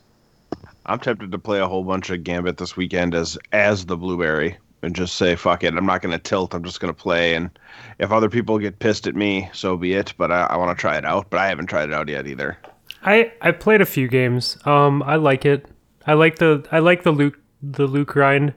I'm 0.87 0.99
tempted 0.99 1.33
to 1.33 1.39
play 1.39 1.61
a 1.61 1.67
whole 1.67 1.85
bunch 1.85 2.11
of 2.11 2.25
Gambit 2.25 2.57
this 2.59 2.77
weekend 2.77 3.15
as 3.15 3.39
as 3.53 3.87
the 3.87 3.97
blueberry 3.97 4.57
and 4.83 4.95
just 4.95 5.17
say 5.17 5.37
fuck 5.37 5.65
it. 5.65 5.75
I'm 5.75 5.87
not 5.87 6.03
going 6.03 6.13
to 6.17 6.23
tilt. 6.23 6.55
I'm 6.55 6.65
just 6.65 6.81
going 6.81 6.93
to 6.93 6.99
play. 6.99 7.35
And 7.35 7.51
if 7.99 8.13
other 8.13 8.29
people 8.29 8.59
get 8.59 8.79
pissed 8.79 9.07
at 9.07 9.15
me, 9.15 9.51
so 9.53 9.77
be 9.77 9.95
it. 9.95 10.15
But 10.17 10.31
I, 10.31 10.45
I 10.45 10.57
want 10.57 10.77
to 10.77 10.81
try 10.81 10.97
it 10.97 11.05
out. 11.05 11.31
But 11.31 11.41
I 11.41 11.49
haven't 11.49 11.67
tried 11.67 11.89
it 11.89 11.95
out 11.95 12.09
yet 12.09 12.27
either. 12.27 12.59
I 13.03 13.33
I 13.41 13.53
played 13.53 13.81
a 13.81 13.87
few 13.87 14.09
games. 14.09 14.59
Um, 14.65 15.03
I 15.03 15.17
like 15.17 15.45
it. 15.45 15.67
I 16.07 16.15
like 16.15 16.39
the 16.39 16.67
I 16.71 16.79
like 16.79 17.03
the 17.03 17.13
loot 17.13 17.35
the 17.63 17.87
loot 17.87 18.09
grind. 18.09 18.55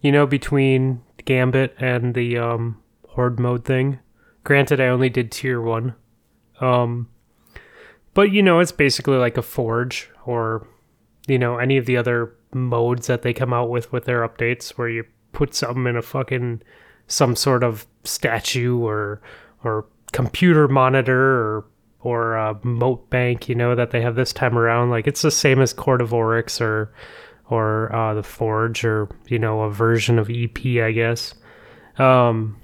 You 0.00 0.12
know, 0.12 0.26
between 0.26 1.02
Gambit 1.24 1.74
and 1.78 2.14
the 2.14 2.38
um 2.38 2.80
horde 3.08 3.38
mode 3.38 3.64
thing. 3.64 4.00
Granted, 4.44 4.80
I 4.80 4.88
only 4.88 5.08
did 5.08 5.32
tier 5.32 5.60
one. 5.60 5.94
Um, 6.60 7.08
but 8.14 8.32
you 8.32 8.42
know, 8.42 8.60
it's 8.60 8.72
basically 8.72 9.16
like 9.16 9.36
a 9.36 9.42
forge 9.42 10.10
or 10.24 10.66
you 11.26 11.38
know 11.38 11.58
any 11.58 11.76
of 11.76 11.86
the 11.86 11.96
other 11.96 12.34
modes 12.52 13.06
that 13.08 13.22
they 13.22 13.32
come 13.32 13.52
out 13.52 13.68
with 13.68 13.92
with 13.92 14.04
their 14.04 14.26
updates, 14.26 14.70
where 14.70 14.88
you 14.88 15.04
put 15.32 15.54
something 15.54 15.86
in 15.86 15.96
a 15.96 16.02
fucking 16.02 16.62
some 17.06 17.36
sort 17.36 17.62
of 17.62 17.86
statue 18.04 18.78
or 18.78 19.20
or 19.62 19.86
computer 20.12 20.68
monitor 20.68 21.20
or 21.20 21.66
or 22.00 22.36
uh, 22.36 22.54
mote 22.62 23.08
bank, 23.08 23.48
you 23.48 23.54
know, 23.54 23.74
that 23.74 23.90
they 23.90 24.02
have 24.02 24.14
this 24.14 24.32
time 24.32 24.58
around. 24.58 24.90
Like 24.90 25.06
it's 25.06 25.22
the 25.22 25.30
same 25.30 25.60
as 25.60 25.72
Court 25.72 26.00
of 26.00 26.14
Oryx 26.14 26.60
or 26.60 26.92
or 27.50 27.94
uh, 27.94 28.14
the 28.14 28.22
Forge 28.22 28.84
or 28.84 29.08
you 29.26 29.38
know 29.38 29.62
a 29.62 29.70
version 29.70 30.18
of 30.18 30.30
EP, 30.30 30.58
I 30.82 30.92
guess. 30.92 31.34
Um, 31.98 32.60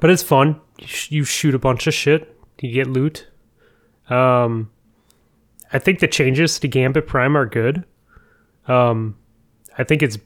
but 0.00 0.10
it's 0.10 0.22
fun. 0.22 0.60
You, 0.78 0.86
sh- 0.86 1.10
you 1.10 1.24
shoot 1.24 1.54
a 1.54 1.58
bunch 1.58 1.86
of 1.86 1.94
shit. 1.94 2.36
You 2.60 2.72
get 2.72 2.86
loot. 2.86 3.26
Um, 4.08 4.70
I 5.72 5.78
think 5.78 5.98
the 5.98 6.08
changes 6.08 6.58
to 6.60 6.68
Gambit 6.68 7.06
Prime 7.06 7.36
are 7.36 7.46
good. 7.46 7.84
Um, 8.68 9.16
I 9.78 9.84
think 9.84 10.02
it's 10.02 10.18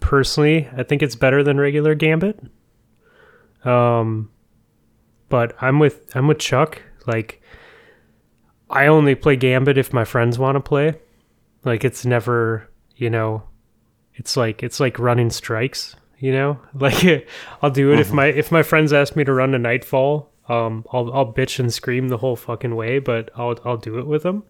personally, 0.00 0.68
I 0.76 0.82
think 0.82 1.02
it's 1.02 1.16
better 1.16 1.42
than 1.42 1.58
regular 1.58 1.94
Gambit. 1.94 2.38
Um, 3.64 4.30
but 5.28 5.56
I'm 5.60 5.78
with 5.78 6.14
I'm 6.14 6.28
with 6.28 6.38
Chuck. 6.38 6.82
Like, 7.06 7.42
I 8.70 8.86
only 8.86 9.14
play 9.14 9.36
Gambit 9.36 9.78
if 9.78 9.92
my 9.92 10.04
friends 10.04 10.38
want 10.38 10.56
to 10.56 10.60
play. 10.60 10.94
Like, 11.64 11.84
it's 11.84 12.04
never, 12.04 12.70
you 12.96 13.10
know, 13.10 13.42
it's 14.14 14.36
like 14.36 14.62
it's 14.62 14.80
like 14.80 14.98
running 14.98 15.30
strikes. 15.30 15.96
You 16.18 16.32
know, 16.32 16.60
like 16.74 17.28
I'll 17.62 17.70
do 17.70 17.92
it 17.92 18.00
if 18.00 18.12
my 18.12 18.26
if 18.26 18.52
my 18.52 18.62
friends 18.62 18.92
ask 18.92 19.16
me 19.16 19.24
to 19.24 19.32
run 19.32 19.54
a 19.54 19.58
Nightfall. 19.58 20.30
Um, 20.48 20.84
I'll 20.92 21.12
I'll 21.12 21.32
bitch 21.32 21.58
and 21.58 21.72
scream 21.72 22.08
the 22.08 22.18
whole 22.18 22.36
fucking 22.36 22.74
way, 22.76 22.98
but 22.98 23.30
I'll 23.36 23.58
I'll 23.64 23.76
do 23.76 23.98
it 23.98 24.06
with 24.06 24.22
them. 24.22 24.42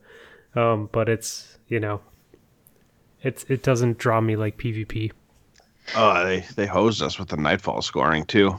Um, 0.55 0.89
but 0.93 1.09
it's 1.09 1.59
you 1.69 1.81
know, 1.81 2.01
it's 3.23 3.45
it 3.49 3.63
doesn't 3.63 3.99
draw 3.99 4.21
me 4.21 4.37
like 4.37 4.59
PvP. 4.59 5.13
Oh, 5.95 6.25
they 6.25 6.41
they 6.57 6.67
hosed 6.67 7.03
us 7.03 7.19
with 7.19 7.29
the 7.29 7.37
Nightfall 7.37 7.83
scoring 7.83 8.25
too. 8.25 8.59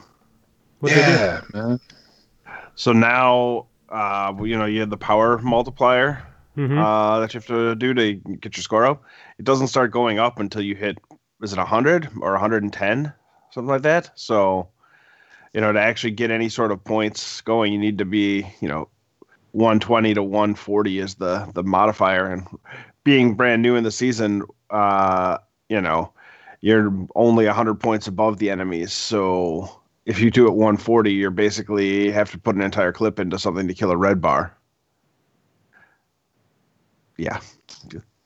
What 0.80 0.90
they 0.90 1.04
do? 1.04 1.12
yeah, 1.12 1.40
man. 1.52 1.80
So 2.74 2.92
now, 2.92 3.66
uh, 3.88 4.34
you 4.42 4.56
know, 4.58 4.66
you 4.66 4.80
have 4.80 4.90
the 4.90 4.96
power 4.96 5.38
multiplier 5.38 6.22
Mhm. 6.56 6.78
uh, 6.78 7.20
that 7.20 7.32
you 7.34 7.38
have 7.38 7.46
to 7.46 7.74
do 7.74 7.92
to 7.94 8.14
get 8.14 8.56
your 8.56 8.62
score 8.62 8.86
up. 8.86 9.02
It 9.38 9.44
doesn't 9.44 9.68
start 9.68 9.90
going 9.90 10.18
up 10.18 10.38
until 10.38 10.62
you 10.62 10.74
hit, 10.74 10.98
is 11.42 11.52
it 11.52 11.58
100 11.58 12.08
or 12.20 12.32
110? 12.32 13.12
Something 13.50 13.68
like 13.68 13.82
that. 13.82 14.10
So, 14.14 14.68
you 15.56 15.62
know, 15.62 15.72
to 15.72 15.80
actually 15.80 16.10
get 16.10 16.30
any 16.30 16.50
sort 16.50 16.70
of 16.70 16.84
points 16.84 17.40
going, 17.40 17.72
you 17.72 17.78
need 17.78 17.96
to 17.96 18.04
be, 18.04 18.46
you 18.60 18.68
know, 18.68 18.90
120 19.52 20.12
to 20.12 20.22
140 20.22 20.98
is 20.98 21.14
the 21.14 21.50
the 21.54 21.62
modifier. 21.62 22.30
And 22.30 22.46
being 23.04 23.34
brand 23.34 23.62
new 23.62 23.74
in 23.74 23.82
the 23.82 23.90
season, 23.90 24.42
uh, 24.68 25.38
you 25.70 25.80
know, 25.80 26.12
you're 26.60 26.92
only 27.14 27.46
100 27.46 27.76
points 27.76 28.06
above 28.06 28.36
the 28.36 28.50
enemies. 28.50 28.92
So 28.92 29.80
if 30.04 30.20
you 30.20 30.30
do 30.30 30.46
it 30.46 30.50
140, 30.50 31.10
you're 31.10 31.30
basically 31.30 32.10
have 32.10 32.30
to 32.32 32.38
put 32.38 32.54
an 32.54 32.60
entire 32.60 32.92
clip 32.92 33.18
into 33.18 33.38
something 33.38 33.66
to 33.66 33.72
kill 33.72 33.90
a 33.90 33.96
red 33.96 34.20
bar. 34.20 34.54
Yeah. 37.16 37.40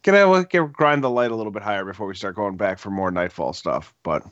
Can 0.02 0.16
I 0.16 0.42
get, 0.50 0.72
grind 0.72 1.04
the 1.04 1.10
light 1.10 1.30
a 1.30 1.36
little 1.36 1.52
bit 1.52 1.62
higher 1.62 1.84
before 1.84 2.08
we 2.08 2.16
start 2.16 2.34
going 2.34 2.56
back 2.56 2.80
for 2.80 2.90
more 2.90 3.12
Nightfall 3.12 3.52
stuff? 3.52 3.94
But 4.02 4.24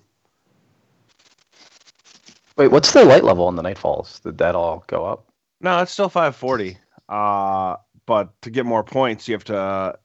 Wait, 2.58 2.72
what's 2.72 2.92
the 2.92 3.04
light 3.04 3.22
level 3.22 3.46
on 3.46 3.54
the 3.54 3.62
Nightfalls? 3.62 4.20
Did 4.22 4.38
that 4.38 4.56
all 4.56 4.84
go 4.88 5.06
up? 5.06 5.24
no, 5.60 5.80
it's 5.80 5.92
still 5.92 6.08
540. 6.08 6.76
Uh, 7.08 7.76
but 8.04 8.30
to 8.42 8.50
get 8.50 8.66
more 8.66 8.82
points, 8.82 9.28
you 9.28 9.34
have 9.34 9.44
to 9.44 9.98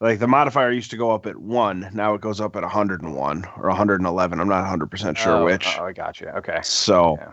like 0.00 0.18
the 0.18 0.26
modifier 0.26 0.70
used 0.70 0.90
to 0.90 0.96
go 0.96 1.10
up 1.10 1.26
at 1.26 1.36
one. 1.36 1.90
Now 1.92 2.14
it 2.14 2.20
goes 2.20 2.40
up 2.40 2.56
at 2.56 2.62
101 2.62 3.44
or 3.56 3.68
111. 3.68 4.40
I'm 4.40 4.48
not 4.48 4.60
100 4.60 4.90
percent 4.90 5.18
sure 5.18 5.36
oh, 5.36 5.44
which. 5.44 5.66
Oh, 5.78 5.84
I 5.84 5.92
got 5.92 6.20
you. 6.20 6.28
Okay. 6.28 6.60
So 6.62 7.18
Yeah. 7.20 7.32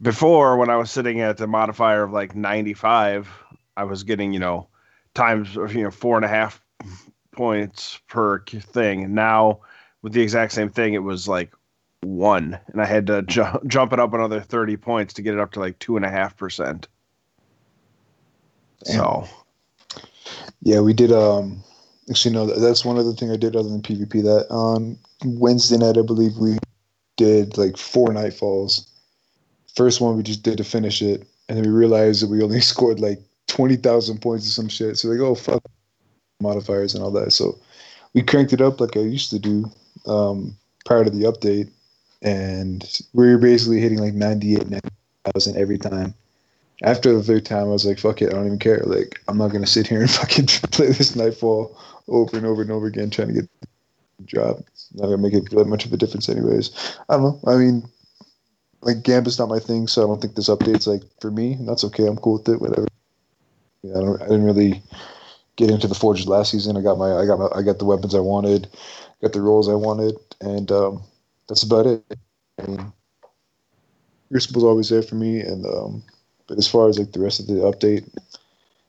before, 0.00 0.56
when 0.56 0.70
I 0.70 0.76
was 0.76 0.90
sitting 0.90 1.20
at 1.20 1.36
the 1.36 1.46
modifier 1.46 2.04
of 2.04 2.12
like 2.12 2.34
95, 2.36 3.28
I 3.76 3.84
was 3.84 4.04
getting, 4.04 4.32
you 4.32 4.38
know, 4.38 4.68
times, 5.14 5.54
you 5.54 5.82
know, 5.82 5.90
four 5.90 6.16
and 6.16 6.24
a 6.24 6.28
half 6.28 6.62
points 7.32 8.00
per 8.08 8.38
thing. 8.40 9.14
Now, 9.14 9.60
with 10.02 10.12
the 10.12 10.22
exact 10.22 10.52
same 10.52 10.70
thing, 10.70 10.94
it 10.94 11.02
was 11.02 11.26
like 11.26 11.52
one. 12.06 12.58
And 12.68 12.80
I 12.80 12.86
had 12.86 13.06
to 13.08 13.22
ju- 13.22 13.58
jump 13.66 13.92
it 13.92 14.00
up 14.00 14.14
another 14.14 14.40
30 14.40 14.76
points 14.76 15.14
to 15.14 15.22
get 15.22 15.34
it 15.34 15.40
up 15.40 15.52
to 15.52 15.60
like 15.60 15.78
two 15.78 15.96
and 15.96 16.04
a 16.04 16.10
half 16.10 16.36
percent. 16.36 16.88
So, 18.84 19.26
Yeah, 20.62 20.80
we 20.80 20.92
did. 20.92 21.12
Um, 21.12 21.62
actually, 22.08 22.34
no, 22.34 22.46
that's 22.46 22.84
one 22.84 22.98
other 22.98 23.12
thing 23.12 23.30
I 23.30 23.36
did 23.36 23.56
other 23.56 23.68
than 23.68 23.82
PvP. 23.82 24.22
That 24.22 24.46
on 24.50 24.98
Wednesday 25.24 25.76
night, 25.76 25.98
I 25.98 26.02
believe 26.02 26.36
we 26.36 26.58
did 27.16 27.58
like 27.58 27.76
four 27.76 28.08
nightfalls. 28.08 28.86
First 29.74 30.00
one 30.00 30.16
we 30.16 30.22
just 30.22 30.42
did 30.42 30.58
to 30.58 30.64
finish 30.64 31.02
it, 31.02 31.26
and 31.48 31.58
then 31.58 31.64
we 31.64 31.70
realized 31.70 32.22
that 32.22 32.30
we 32.30 32.42
only 32.42 32.60
scored 32.72 33.00
like 33.00 33.18
twenty 33.48 33.76
thousand 33.76 34.20
points 34.20 34.46
or 34.46 34.50
some 34.50 34.68
shit. 34.68 34.98
So 34.98 35.08
like, 35.08 35.20
oh 35.20 35.34
fuck, 35.34 35.62
modifiers 36.40 36.94
and 36.94 37.02
all 37.02 37.10
that. 37.12 37.32
So 37.32 37.58
we 38.14 38.22
cranked 38.22 38.52
it 38.52 38.60
up 38.60 38.80
like 38.80 38.96
I 38.96 39.00
used 39.00 39.30
to 39.30 39.38
do 39.38 39.70
um, 40.06 40.56
prior 40.84 41.04
to 41.04 41.10
the 41.10 41.24
update, 41.24 41.70
and 42.22 43.00
we 43.12 43.26
were 43.26 43.38
basically 43.38 43.80
hitting 43.80 43.98
like 43.98 44.14
98, 44.14 44.68
90,000 44.68 45.56
every 45.56 45.78
time 45.78 46.14
after 46.82 47.14
the 47.14 47.22
third 47.22 47.44
time, 47.44 47.64
I 47.64 47.72
was 47.72 47.86
like, 47.86 47.98
"Fuck 47.98 48.20
it, 48.22 48.30
I 48.30 48.36
don't 48.36 48.46
even 48.46 48.58
care. 48.58 48.82
Like, 48.84 49.20
I'm 49.28 49.38
not 49.38 49.48
gonna 49.48 49.66
sit 49.66 49.86
here 49.86 50.00
and 50.00 50.10
fucking 50.20 50.46
play 50.46 50.88
this 50.88 51.16
Nightfall 51.16 51.76
over 52.08 52.36
and 52.36 52.46
over 52.46 52.62
and 52.62 52.70
over 52.70 52.86
again, 52.86 53.10
trying 53.10 53.28
to 53.28 53.34
get 53.34 53.48
the 53.60 54.24
job. 54.24 54.62
It's 54.68 54.88
not 54.94 55.04
gonna 55.04 55.18
make 55.18 55.34
it 55.34 55.50
that 55.50 55.66
much 55.66 55.86
of 55.86 55.92
a 55.92 55.96
difference, 55.96 56.28
anyways. 56.28 56.70
I 57.08 57.16
don't 57.16 57.22
know. 57.22 57.40
I 57.46 57.56
mean, 57.56 57.88
like 58.82 59.02
Gambit's 59.02 59.38
not 59.38 59.48
my 59.48 59.58
thing, 59.58 59.88
so 59.88 60.02
I 60.02 60.06
don't 60.06 60.20
think 60.20 60.34
this 60.34 60.48
update's 60.48 60.86
like 60.86 61.02
for 61.20 61.30
me. 61.30 61.54
And 61.54 61.68
that's 61.68 61.84
okay. 61.84 62.06
I'm 62.06 62.16
cool 62.18 62.34
with 62.34 62.48
it. 62.48 62.60
Whatever. 62.60 62.86
Yeah, 63.82 63.98
I, 63.98 64.00
don't, 64.00 64.22
I 64.22 64.26
didn't 64.26 64.44
really 64.44 64.82
get 65.56 65.70
into 65.70 65.88
the 65.88 65.94
forges 65.94 66.28
last 66.28 66.50
season. 66.50 66.76
I 66.76 66.82
got 66.82 66.98
my, 66.98 67.12
I 67.16 67.24
got 67.24 67.38
my, 67.38 67.48
I 67.54 67.62
got 67.62 67.78
the 67.78 67.84
weapons 67.86 68.14
I 68.14 68.20
wanted, 68.20 68.68
got 69.22 69.32
the 69.32 69.40
rolls 69.40 69.68
I 69.68 69.74
wanted, 69.74 70.16
and 70.40 70.70
um, 70.70 71.02
that's 71.48 71.62
about 71.62 71.86
it. 71.86 72.04
I 72.58 72.66
mean, 72.66 72.92
Crucible's 74.30 74.64
always 74.64 74.88
there 74.88 75.02
for 75.02 75.14
me, 75.14 75.40
and 75.40 75.64
um, 75.66 76.02
but 76.46 76.58
as 76.58 76.68
far 76.68 76.88
as 76.88 76.98
like 76.98 77.12
the 77.12 77.20
rest 77.20 77.40
of 77.40 77.46
the 77.46 77.54
update, 77.54 78.08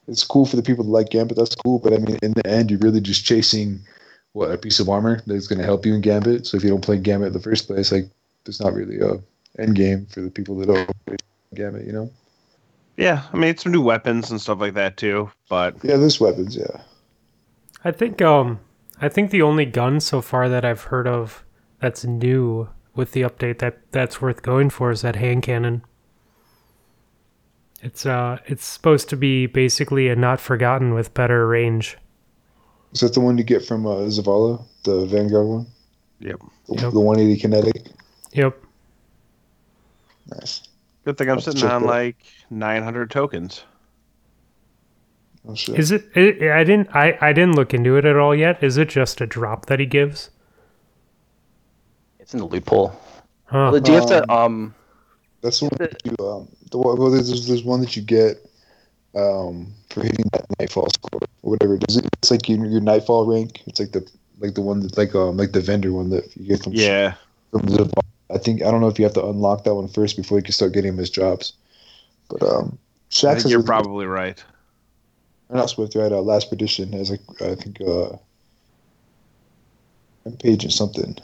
it's 0.08 0.24
cool 0.24 0.46
for 0.46 0.56
the 0.56 0.63
people 0.63 0.84
that 0.84 0.91
like 0.91 1.10
Gambit. 1.10 1.38
That's 1.38 1.56
cool. 1.56 1.80
But 1.80 1.93
I 1.93 1.98
mean, 1.98 2.17
in 2.22 2.34
the 2.34 2.48
end, 2.48 2.72
you're 2.72 2.80
really 2.80 3.02
just 3.02 3.26
chasing 3.26 3.80
what 4.34 4.52
a 4.52 4.58
piece 4.58 4.80
of 4.80 4.89
armor 4.89 5.22
that's 5.26 5.48
going 5.48 5.60
to 5.60 5.65
help 5.65 5.86
you 5.86 5.93
in 5.93 6.02
Gambit. 6.02 6.46
So 6.46 6.58
if 6.58 6.63
you 6.63 6.70
don't 6.70 6.84
play 6.84 6.98
Gambit 6.98 7.28
in 7.28 7.34
the 7.34 7.39
first 7.39 7.67
place, 7.67 7.91
like 7.91 8.10
there's 8.46 8.62
not 8.62 8.74
really 8.74 9.00
a 9.00 9.20
end 9.60 9.76
game 9.76 10.06
for 10.08 10.22
the 10.22 10.30
people 10.30 10.56
that 10.58 10.67
don't 10.67 11.06
play 11.06 11.17
Gambit. 11.56 11.86
You 11.86 11.93
know? 11.93 12.12
yeah, 12.98 13.24
I 13.32 13.38
mean, 13.38 13.52
it's 13.52 13.63
some 13.63 13.72
new 13.72 13.82
weapons 13.82 14.32
and 14.32 14.41
stuff 14.41 14.60
like 14.60 14.74
that 14.74 14.98
too. 14.98 15.30
But 15.50 15.76
Yeah, 15.84 15.98
there's 15.98 16.20
weapons. 16.20 16.56
Yeah. 16.56 16.82
I 17.84 17.91
think 17.91 18.22
um 18.22 18.60
I 19.00 19.10
think 19.10 19.30
the 19.30 19.43
only 19.43 19.65
gun 19.65 20.00
so 20.00 20.22
far 20.22 20.50
that 20.50 20.65
I've 20.65 20.84
heard 20.86 21.08
of 21.08 21.46
that's 21.80 22.04
new 22.06 22.70
with 22.96 23.12
the 23.12 23.22
update 23.22 23.60
that 23.60 23.80
that's 23.92 24.22
worth 24.22 24.42
going 24.42 24.70
for 24.70 24.92
is 24.92 25.02
that 25.02 25.16
hand 25.16 25.44
cannon. 25.44 25.84
It's 27.82 28.06
uh 28.06 28.40
it's 28.46 28.66
supposed 28.66 29.10
to 29.10 29.16
be 29.16 29.46
basically 29.46 30.10
a 30.10 30.16
not 30.16 30.40
forgotten 30.40 30.94
with 30.94 31.13
better 31.13 31.48
range. 31.48 31.98
Is 32.94 33.02
that 33.02 33.13
the 33.13 33.20
one 33.20 33.38
you 33.38 33.44
get 33.44 33.63
from 33.66 33.86
uh, 33.86 33.96
Zavala, 34.08 34.63
the 34.84 35.06
Vanguard 35.06 35.46
one? 35.46 35.68
Yep. 36.20 36.40
The, 36.68 36.74
Yep. 36.82 36.94
the 36.94 37.00
180 37.00 37.40
kinetic. 37.40 37.92
Yep. 38.32 38.58
Nice. 40.32 40.63
Good 41.06 41.18
thing 41.18 41.30
I'm 41.30 41.36
Let's 41.36 41.46
sitting 41.46 41.63
on 41.70 41.82
that. 41.84 41.88
like 41.88 42.18
900 42.50 43.12
tokens. 43.12 43.63
Oh 45.48 45.54
shit. 45.56 45.78
Is 45.80 45.92
it, 45.92 46.06
it? 46.16 46.52
I 46.52 46.63
didn't. 46.63 46.90
I. 46.94 47.18
I 47.22 47.32
didn't 47.32 47.56
look 47.56 47.74
into 47.74 47.96
it 47.96 48.04
at 48.06 48.18
all 48.18 48.36
yet. 48.36 48.62
Is 48.62 48.78
it 48.78 48.90
just 48.90 49.22
a 49.22 49.26
drop 49.26 49.68
that 49.68 49.80
he 49.80 49.86
gives? 49.86 50.30
It's 52.28 52.34
in 52.34 52.42
the 52.42 52.46
loot 52.46 52.66
pool. 52.66 52.94
Huh. 53.46 53.80
Do 53.80 53.90
you 53.90 53.98
have 54.00 54.08
to 54.08 54.30
um? 54.30 54.76
That's 55.42 55.62
the 55.62 55.68
one 55.68 55.78
that 55.80 56.02
you 56.04 56.12
um 56.28 56.50
the 56.72 56.78
one 56.78 56.98
well 57.00 57.10
there's 57.10 57.48
there's 57.48 57.63
one 57.63 57.80
that 57.80 57.96
you 57.96 58.02
get 58.02 58.46
um 59.16 59.72
for 59.90 60.02
hitting 60.04 60.26
that 60.34 60.44
nightfall 60.60 60.90
score 60.90 61.22
or 61.44 61.52
whatever 61.52 61.76
it 61.76 61.86
is. 61.88 61.96
It's 61.96 62.30
like 62.30 62.50
your, 62.50 62.66
your 62.66 62.82
nightfall 62.82 63.26
rank. 63.26 63.63
It's 63.66 63.80
like 63.80 63.94
the 63.94 64.06
like 64.40 64.56
the 64.56 64.62
one 64.62 64.82
that 64.82 64.98
like 64.98 65.16
um 65.16 65.38
like 65.38 65.54
the 65.54 65.62
vendor 65.62 65.94
one 65.94 66.10
that 66.10 66.36
you 66.36 66.50
get 66.50 66.62
from 66.62 66.74
Yeah. 66.74 67.13
from 67.52 67.62
Zavala. 67.62 68.02
I 68.30 68.40
think 68.40 68.62
I 68.62 68.72
don't 68.72 68.82
know 68.82 68.90
if 68.90 69.00
you 69.00 69.06
have 69.06 69.13
to 69.13 69.26
unlock 69.26 69.63
that 69.63 69.76
one 69.76 69.88
first 69.88 70.18
before 70.18 70.38
you 70.38 70.44
can 70.44 70.52
start 70.52 70.74
getting 70.74 70.90
him 70.90 70.98
his 70.98 71.10
drops. 71.10 71.54
But 72.30 72.44
um 72.44 72.78
I 73.24 73.36
think 73.36 73.48
you're 73.48 73.62
a- 73.62 73.63
probably 73.63 74.06
right. 74.06 74.44
or 75.48 75.56
not 75.56 75.70
Swift, 75.70 75.96
right? 75.96 76.12
Uh, 76.12 76.20
Last 76.20 76.50
Perdition 76.50 76.92
has 76.92 77.10
like 77.10 77.22
I 77.40 77.56
think 77.56 77.80
uh 77.80 78.18
page 80.40 80.66
or 80.66 80.72
something. 80.72 81.16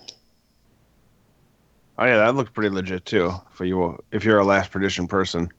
Oh 1.98 2.06
yeah, 2.06 2.18
that 2.18 2.36
looks 2.36 2.50
pretty 2.52 2.74
legit 2.74 3.06
too. 3.06 3.32
For 3.52 3.66
you, 3.66 3.98
if 4.12 4.24
you're 4.24 4.40
a 4.40 4.46
last 4.46 4.72
perdition 4.72 5.08
person. 5.08 5.50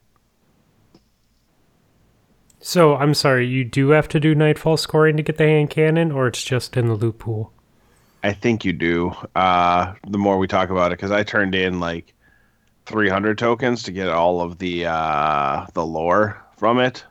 So 2.61 2.97
I'm 2.97 3.14
sorry. 3.14 3.47
You 3.47 3.64
do 3.64 3.90
have 3.90 4.09
to 4.09 4.20
do 4.20 4.35
nightfall 4.35 4.77
scoring 4.77 5.16
to 5.18 5.23
get 5.23 5.37
the 5.37 5.44
hand 5.44 5.70
cannon, 5.70 6.11
or 6.11 6.27
it's 6.27 6.42
just 6.42 6.77
in 6.77 6.88
the 6.88 6.94
loot 6.94 7.18
pool. 7.18 7.53
I 8.23 8.33
think 8.33 8.64
you 8.64 8.73
do. 8.73 9.14
Uh, 9.37 9.92
the 10.09 10.18
more 10.18 10.38
we 10.38 10.47
talk 10.49 10.70
about 10.70 10.90
it, 10.90 10.99
because 10.99 11.11
I 11.11 11.23
turned 11.25 11.55
in 11.55 11.79
like 11.79 12.14
300 12.87 13.37
tokens 13.37 13.83
to 13.83 13.92
get 13.92 14.09
all 14.09 14.40
of 14.40 14.59
the 14.59 14.87
uh, 14.87 15.66
the 15.75 15.85
lore 15.85 16.42
from 16.57 16.81
it, 16.81 17.05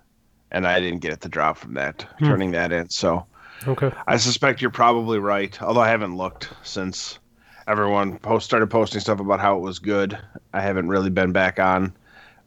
and 0.51 0.67
I 0.67 0.79
didn't 0.79 1.01
get 1.01 1.13
it 1.13 1.21
to 1.21 1.29
drop 1.29 1.57
from 1.57 1.75
that. 1.75 2.01
Hmm. 2.19 2.25
Turning 2.25 2.51
that 2.51 2.71
in, 2.71 2.89
so 2.89 3.25
Okay. 3.67 3.91
I 4.07 4.17
suspect 4.17 4.61
you're 4.61 4.71
probably 4.71 5.19
right. 5.19 5.59
Although 5.61 5.81
I 5.81 5.89
haven't 5.89 6.17
looked 6.17 6.49
since 6.63 7.19
everyone 7.67 8.17
post 8.19 8.45
started 8.45 8.67
posting 8.67 9.01
stuff 9.01 9.19
about 9.19 9.39
how 9.39 9.57
it 9.57 9.61
was 9.61 9.79
good. 9.79 10.17
I 10.53 10.61
haven't 10.61 10.89
really 10.89 11.09
been 11.09 11.31
back 11.31 11.59
on. 11.59 11.93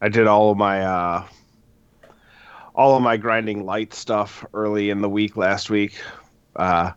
I 0.01 0.09
did 0.09 0.27
all 0.27 0.51
of 0.51 0.57
my 0.57 0.83
uh, 0.83 1.27
all 2.75 2.95
of 2.95 3.01
my 3.01 3.17
grinding 3.17 3.65
light 3.65 3.93
stuff 3.93 4.45
early 4.53 4.89
in 4.89 5.01
the 5.01 5.09
week 5.09 5.35
last 5.35 5.69
week. 5.69 5.99
Uh, 6.55 6.91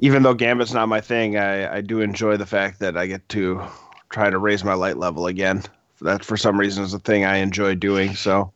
even 0.00 0.22
though 0.22 0.34
Gambit's 0.34 0.72
not 0.72 0.88
my 0.88 1.00
thing, 1.00 1.36
I, 1.36 1.76
I 1.76 1.80
do 1.80 2.00
enjoy 2.00 2.36
the 2.36 2.46
fact 2.46 2.78
that 2.80 2.96
I 2.96 3.06
get 3.06 3.28
to 3.30 3.62
try 4.10 4.30
to 4.30 4.38
raise 4.38 4.62
my 4.62 4.74
light 4.74 4.96
level 4.96 5.26
again. 5.26 5.62
That 6.02 6.24
for 6.24 6.36
some 6.36 6.60
reason 6.60 6.84
is 6.84 6.94
a 6.94 6.98
thing 6.98 7.24
I 7.24 7.36
enjoy 7.38 7.74
doing. 7.74 8.14
So 8.14 8.52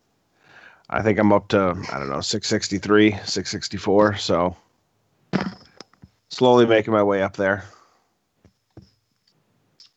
I 0.91 1.03
think 1.03 1.19
I'm 1.19 1.33
up 1.33 1.49
to 1.49 1.75
I 1.91 1.99
don't 1.99 2.11
know 2.11 2.21
663, 2.21 3.11
664. 3.25 4.17
So 4.17 4.57
slowly 6.29 6.67
making 6.67 6.93
my 6.93 7.03
way 7.03 7.23
up 7.23 7.37
there. 7.37 7.65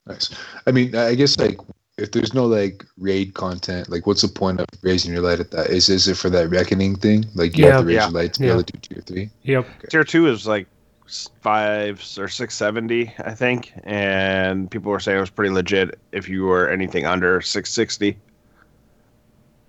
Nice. 0.07 0.29
I 0.67 0.71
mean, 0.71 0.95
I 0.95 1.15
guess 1.15 1.37
like 1.39 1.59
if 1.97 2.11
there's 2.11 2.33
no 2.33 2.45
like 2.45 2.85
raid 2.97 3.33
content, 3.33 3.89
like 3.89 4.05
what's 4.05 4.21
the 4.21 4.27
point 4.27 4.59
of 4.59 4.67
raising 4.81 5.13
your 5.13 5.21
light 5.21 5.39
at 5.39 5.51
that? 5.51 5.69
Is 5.69 5.89
is 5.89 6.07
it 6.07 6.17
for 6.17 6.29
that 6.29 6.49
reckoning 6.49 6.95
thing? 6.95 7.25
Like 7.35 7.57
you 7.57 7.65
Yeah. 7.65 7.71
have 7.71 7.81
to 7.81 7.87
raise 7.87 7.95
Yeah. 7.95 8.03
your 8.05 8.11
light 8.13 8.33
to 8.33 8.39
be 8.39 8.45
Yeah. 8.47 8.53
able 8.53 8.63
to 8.63 8.73
do 8.73 8.79
tier 8.79 9.01
three? 9.01 9.29
Yep. 9.43 9.67
Tier 9.89 10.03
two 10.03 10.27
is 10.27 10.45
like 10.45 10.67
five 11.41 12.03
or 12.17 12.27
six 12.27 12.55
seventy, 12.55 13.13
I 13.19 13.33
think, 13.33 13.71
and 13.83 14.69
people 14.69 14.91
were 14.91 14.99
saying 14.99 15.17
it 15.17 15.21
was 15.21 15.29
pretty 15.29 15.53
legit 15.53 15.97
if 16.11 16.27
you 16.27 16.43
were 16.43 16.67
anything 16.69 17.05
under 17.05 17.41
six 17.41 17.71
sixty. 17.71 18.17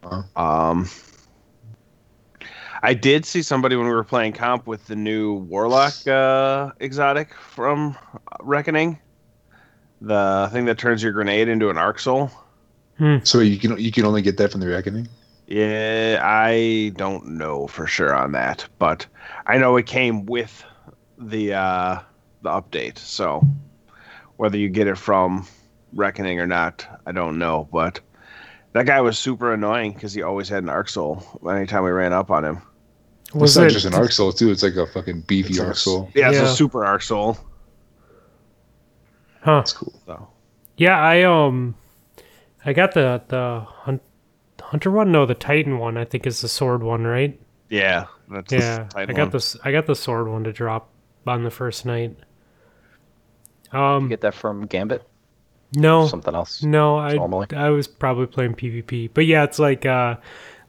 Uh-huh. 0.03 0.23
Um, 0.41 0.89
I 2.83 2.95
did 2.95 3.25
see 3.25 3.43
somebody 3.43 3.75
when 3.77 3.87
we 3.87 3.93
were 3.93 4.05
playing 4.05 4.33
comp 4.35 4.67
with 4.67 4.87
the 4.87 4.95
new 4.97 5.35
Warlock 5.35 6.07
uh, 6.07 6.71
exotic 6.81 7.35
from 7.35 7.97
Reckoning, 8.41 8.99
the 10.01 10.49
thing 10.53 10.65
that 10.67 10.79
turns 10.79 11.03
your 11.03 11.13
grenade 11.13 11.49
into 11.49 11.71
an 11.71 11.79
arc 11.79 11.99
soul. 11.99 12.31
So 13.25 13.41
you 13.41 13.59
can 13.59 13.79
you 13.79 13.93
can 13.93 14.05
only 14.07 14.23
get 14.23 14.39
that 14.39 14.51
from 14.53 14.61
the 14.61 14.69
reckoning. 14.69 15.09
Yeah, 15.47 16.19
I 16.23 16.93
don't 16.97 17.27
know 17.37 17.67
for 17.67 17.87
sure 17.87 18.15
on 18.15 18.33
that, 18.33 18.67
but 18.79 19.07
I 19.47 19.59
know 19.59 19.77
it 19.77 19.87
came 19.87 20.25
with 20.27 20.65
the 21.19 21.53
uh, 21.55 22.01
the 22.43 22.51
update. 22.51 22.99
So 22.99 23.47
whether 24.37 24.57
you 24.57 24.69
get 24.71 24.87
it 24.87 24.97
from 24.97 25.47
Reckoning 25.93 26.41
or 26.41 26.47
not, 26.47 26.87
I 27.07 27.13
don't 27.13 27.39
know. 27.39 27.69
But 27.71 28.01
that 28.73 28.87
guy 28.87 29.01
was 29.03 29.19
super 29.19 29.53
annoying 29.53 29.93
because 29.93 30.15
he 30.15 30.23
always 30.23 30.49
had 30.49 30.63
an 30.63 30.69
Arc 30.71 30.89
Soul 30.89 31.23
anytime 31.49 31.85
we 31.85 31.91
ran 31.91 32.13
up 32.15 32.31
on 32.31 32.45
him. 32.45 32.63
Was 33.35 33.51
it's 33.51 33.57
not 33.59 33.67
it 33.67 33.71
just 33.71 33.87
an 33.87 33.95
arc 33.95 34.13
soul 34.13 34.33
too. 34.33 34.51
It's 34.51 34.63
like 34.63 34.77
a 34.77 34.87
fucking 34.87 35.23
beefy 35.23 35.51
It's 35.51 35.59
arc 35.61 35.77
soul. 35.77 36.11
Yeah, 36.15 36.31
it's 36.31 36.39
Yeah. 36.39 36.45
a 36.51 36.55
super 36.55 36.85
Arc 36.85 37.03
Soul. 37.03 37.37
Huh. 39.47 39.57
That's 39.61 39.73
cool. 39.73 39.95
though. 40.07 40.29
Yeah, 40.77 40.99
I 40.99 41.23
um, 41.23 41.75
I 42.65 42.73
got 42.73 42.93
the 42.95 43.23
the 43.29 43.61
hunt, 43.67 44.03
hunter 44.61 44.91
one. 44.91 45.13
No, 45.13 45.25
the 45.25 45.35
titan 45.35 45.79
one. 45.79 45.97
I 45.97 46.05
think 46.05 46.27
is 46.27 46.41
the 46.41 46.49
sword 46.49 46.83
one, 46.83 47.05
right? 47.05 47.41
yeah, 47.71 48.07
that's 48.29 48.53
Yeah, 48.53 48.85
the 48.85 48.85
tight 48.91 49.11
I 49.11 49.13
got 49.13 49.23
one. 49.25 49.31
this. 49.31 49.57
I 49.65 49.73
got 49.73 49.87
the 49.87 49.95
sword 49.95 50.29
one 50.29 50.45
to 50.45 50.53
drop 50.53 50.91
on 51.27 51.45
the 51.45 51.51
first 51.51 51.87
night. 51.87 52.17
Um, 53.73 54.05
You 54.05 54.09
get 54.11 54.21
that 54.23 54.35
from 54.35 54.67
Gambit? 54.67 55.03
no, 55.75 56.07
Something 56.07 56.35
else? 56.35 56.63
no, 56.63 56.99
I 56.99 57.15
normally? 57.15 57.47
I 57.55 57.71
was 57.71 57.89
probably 57.89 58.27
playing 58.27 58.55
PvP, 58.55 59.11
but 59.15 59.27
yeah, 59.27 59.45
it's 59.45 59.59
like 59.59 59.87
uh, 59.87 60.17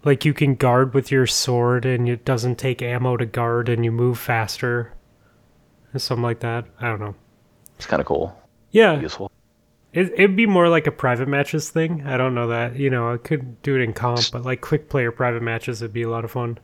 like 0.03 0.25
you 0.25 0.33
can 0.33 0.55
guard 0.55 0.93
with 0.93 1.11
your 1.11 1.27
sword, 1.27 1.85
and 1.85 2.07
it 2.09 2.25
doesn't 2.25 2.57
take 2.57 2.81
ammo 2.81 3.17
to 3.17 3.25
guard, 3.25 3.69
and 3.69 3.85
you 3.85 3.91
move 3.91 4.17
faster, 4.19 4.93
or 5.93 5.99
something 5.99 6.23
like 6.23 6.39
that. 6.41 6.65
I 6.79 6.87
don't 6.89 6.99
know. 6.99 7.15
It's 7.77 7.85
kind 7.85 7.99
of 8.01 8.05
cool. 8.07 8.35
Yeah, 8.71 8.99
Useful. 8.99 9.31
It, 9.93 10.11
it'd 10.13 10.35
be 10.35 10.45
more 10.45 10.69
like 10.69 10.85
a 10.85 10.91
private 10.91 11.27
matches 11.27 11.69
thing. 11.69 12.05
I 12.05 12.17
don't 12.17 12.35
know 12.35 12.47
that. 12.49 12.75
You 12.75 12.89
know, 12.89 13.13
I 13.13 13.17
could 13.17 13.61
do 13.63 13.75
it 13.75 13.81
in 13.81 13.93
comp, 13.93 14.21
but 14.31 14.43
like 14.43 14.61
quick 14.61 14.89
player 14.89 15.11
private 15.11 15.41
matches 15.41 15.81
would 15.81 15.93
be 15.93 16.03
a 16.03 16.09
lot 16.09 16.23
of 16.23 16.31
fun. 16.31 16.59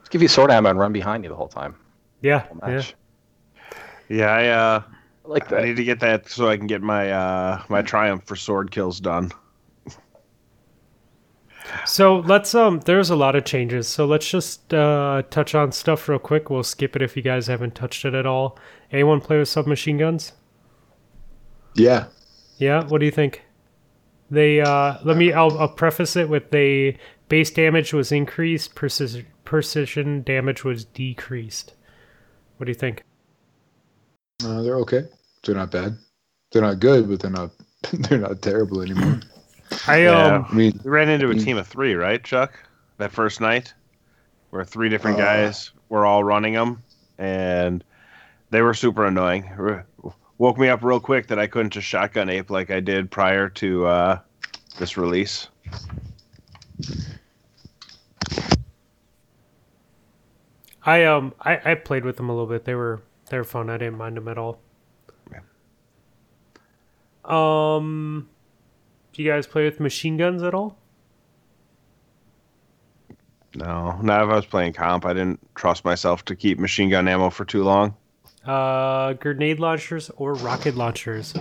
Just 0.00 0.10
give 0.10 0.20
you 0.20 0.28
sword 0.28 0.50
ammo 0.50 0.70
and 0.70 0.78
run 0.78 0.92
behind 0.92 1.24
you 1.24 1.30
the 1.30 1.36
whole 1.36 1.48
time. 1.48 1.76
Yeah, 2.20 2.40
Whole 2.40 2.70
yeah. 2.70 2.82
yeah, 4.08 4.26
I 4.26 4.48
uh, 4.48 4.82
I 5.24 5.28
like 5.28 5.52
I 5.52 5.62
need 5.62 5.76
to 5.76 5.84
get 5.84 6.00
that 6.00 6.28
so 6.28 6.48
I 6.48 6.56
can 6.56 6.66
get 6.66 6.82
my 6.82 7.10
uh 7.10 7.62
my 7.68 7.80
triumph 7.82 8.24
for 8.26 8.36
sword 8.36 8.70
kills 8.70 9.00
done. 9.00 9.30
So 11.86 12.18
let's 12.18 12.54
um. 12.54 12.80
There's 12.80 13.08
a 13.10 13.16
lot 13.16 13.34
of 13.36 13.44
changes. 13.44 13.88
So 13.88 14.04
let's 14.04 14.28
just 14.28 14.74
uh 14.74 15.22
touch 15.30 15.54
on 15.54 15.72
stuff 15.72 16.08
real 16.08 16.18
quick. 16.18 16.50
We'll 16.50 16.62
skip 16.62 16.94
it 16.96 17.02
if 17.02 17.16
you 17.16 17.22
guys 17.22 17.46
haven't 17.46 17.74
touched 17.74 18.04
it 18.04 18.14
at 18.14 18.26
all. 18.26 18.58
Anyone 18.92 19.20
play 19.20 19.38
with 19.38 19.48
submachine 19.48 19.96
guns? 19.98 20.32
Yeah. 21.74 22.06
Yeah. 22.58 22.84
What 22.84 22.98
do 22.98 23.04
you 23.06 23.12
think? 23.12 23.42
They 24.30 24.60
uh. 24.60 24.98
Let 25.04 25.16
me. 25.16 25.32
I'll, 25.32 25.56
I'll 25.58 25.68
preface 25.68 26.16
it 26.16 26.28
with 26.28 26.50
they 26.50 26.98
base 27.28 27.50
damage 27.50 27.92
was 27.92 28.10
increased. 28.12 28.74
Precision 28.74 29.26
precision 29.44 30.22
damage 30.22 30.64
was 30.64 30.84
decreased. 30.86 31.74
What 32.56 32.66
do 32.66 32.70
you 32.70 32.74
think? 32.78 33.02
Uh, 34.44 34.62
they're 34.62 34.76
okay. 34.78 35.02
They're 35.44 35.54
not 35.54 35.70
bad. 35.70 35.96
They're 36.52 36.62
not 36.62 36.80
good, 36.80 37.08
but 37.08 37.20
they're 37.20 37.30
not 37.30 37.50
they're 37.92 38.18
not 38.18 38.40
terrible 38.42 38.80
anymore. 38.82 39.20
I 39.86 40.02
Yeah. 40.04 40.36
um. 40.36 40.46
I 40.50 40.54
mean, 40.54 40.80
We 40.84 40.90
ran 40.90 41.08
into 41.08 41.30
a 41.30 41.34
team 41.34 41.56
of 41.58 41.66
three, 41.66 41.94
right, 41.94 42.22
Chuck? 42.22 42.52
That 42.98 43.10
first 43.12 43.40
night, 43.40 43.74
where 44.50 44.64
three 44.64 44.88
different 44.88 45.18
Uh. 45.18 45.24
guys 45.24 45.72
were 45.88 46.06
all 46.06 46.22
running 46.24 46.54
them, 46.54 46.82
and 47.18 47.84
they 48.50 48.62
were 48.62 48.74
super 48.74 49.04
annoying. 49.04 49.84
Woke 50.38 50.58
me 50.58 50.68
up 50.68 50.82
real 50.82 51.00
quick 51.00 51.28
that 51.28 51.38
I 51.38 51.46
couldn't 51.46 51.70
just 51.70 51.86
shotgun 51.86 52.28
ape 52.28 52.50
like 52.50 52.70
I 52.70 52.80
did 52.80 53.10
prior 53.10 53.48
to 53.50 53.86
uh, 53.86 54.18
this 54.78 54.96
release. 54.96 55.48
I 60.86 61.04
um 61.04 61.32
I, 61.40 61.72
I 61.72 61.74
played 61.76 62.04
with 62.04 62.16
them 62.16 62.28
a 62.28 62.32
little 62.32 62.48
bit. 62.48 62.64
They 62.64 62.74
were 62.74 63.02
they 63.30 63.38
were 63.38 63.44
fun. 63.44 63.70
I 63.70 63.78
didn't 63.78 63.96
mind 63.96 64.16
them 64.16 64.28
at 64.28 64.38
all. 64.38 64.58
Um, 67.24 68.28
do 69.12 69.22
you 69.22 69.30
guys 69.30 69.46
play 69.46 69.64
with 69.64 69.80
machine 69.80 70.16
guns 70.16 70.42
at 70.42 70.54
all? 70.54 70.76
No, 73.54 73.98
not 74.02 74.24
if 74.24 74.30
I 74.30 74.34
was 74.34 74.46
playing 74.46 74.72
comp. 74.72 75.06
I 75.06 75.12
didn't 75.12 75.40
trust 75.54 75.84
myself 75.84 76.24
to 76.26 76.36
keep 76.36 76.58
machine 76.58 76.90
gun 76.90 77.08
ammo 77.08 77.30
for 77.30 77.44
too 77.44 77.62
long. 77.62 77.96
Uh, 78.46 79.14
grenade 79.14 79.60
launchers 79.60 80.10
or 80.16 80.34
rocket 80.34 80.76
launchers? 80.76 81.34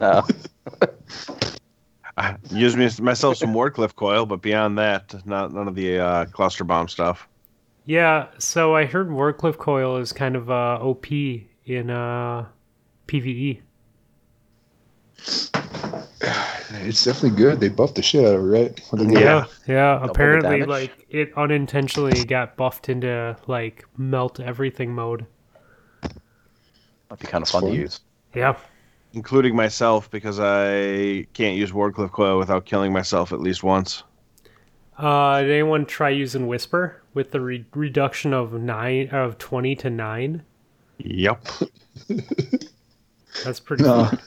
No. 0.00 0.24
I 2.18 2.36
used 2.50 2.76
me 2.76 2.88
myself 3.00 3.36
some 3.36 3.54
Wardcliff 3.54 3.94
coil, 3.94 4.26
but 4.26 4.42
beyond 4.42 4.76
that, 4.78 5.14
not 5.24 5.52
none 5.52 5.68
of 5.68 5.76
the 5.76 5.98
uh, 5.98 6.24
cluster 6.26 6.64
bomb 6.64 6.88
stuff. 6.88 7.28
Yeah, 7.84 8.26
so 8.38 8.74
I 8.74 8.84
heard 8.84 9.08
Wardcliff 9.08 9.56
Coil 9.56 9.96
is 9.96 10.12
kind 10.12 10.36
of 10.36 10.50
uh, 10.50 10.78
OP 10.82 11.06
in 11.10 11.88
uh, 11.88 12.46
PVE. 13.06 13.60
It's 16.70 17.04
definitely 17.04 17.36
good. 17.38 17.60
They 17.60 17.68
buffed 17.68 17.94
the 17.96 18.02
shit 18.02 18.24
out 18.24 18.34
of 18.34 18.40
it, 18.42 18.44
right? 18.46 18.80
When 18.90 19.08
they 19.08 19.20
Yeah, 19.22 19.44
yeah. 19.66 19.98
apparently, 20.02 20.64
like 20.64 21.06
it 21.10 21.32
unintentionally 21.36 22.24
got 22.24 22.56
buffed 22.56 22.88
into 22.88 23.36
like 23.46 23.84
melt 23.96 24.38
everything 24.40 24.94
mode. 24.94 25.26
That'd 26.02 27.18
be 27.20 27.26
kind 27.26 27.42
of 27.42 27.48
fun 27.48 27.64
to 27.64 27.74
use. 27.74 28.00
Yeah. 28.34 28.56
including 29.14 29.56
myself 29.56 30.10
because 30.10 30.38
I 30.40 31.26
can't 31.32 31.56
use 31.56 31.72
Wardcliff 31.72 32.10
Coil 32.12 32.38
without 32.38 32.66
killing 32.66 32.92
myself 32.92 33.32
at 33.32 33.40
least 33.40 33.62
once. 33.62 34.02
Uh, 34.98 35.40
did 35.40 35.50
anyone 35.50 35.86
try 35.86 36.10
using 36.10 36.46
Whisper 36.46 37.02
with 37.14 37.30
the 37.30 37.40
re- 37.40 37.64
reduction 37.74 38.34
of 38.34 38.52
nine 38.52 39.08
of 39.10 39.38
twenty 39.38 39.74
to 39.76 39.88
nine? 39.90 40.42
Yep. 40.98 41.46
That's 43.44 43.60
pretty. 43.60 43.84
No. 43.84 44.08
cool. 44.10 44.18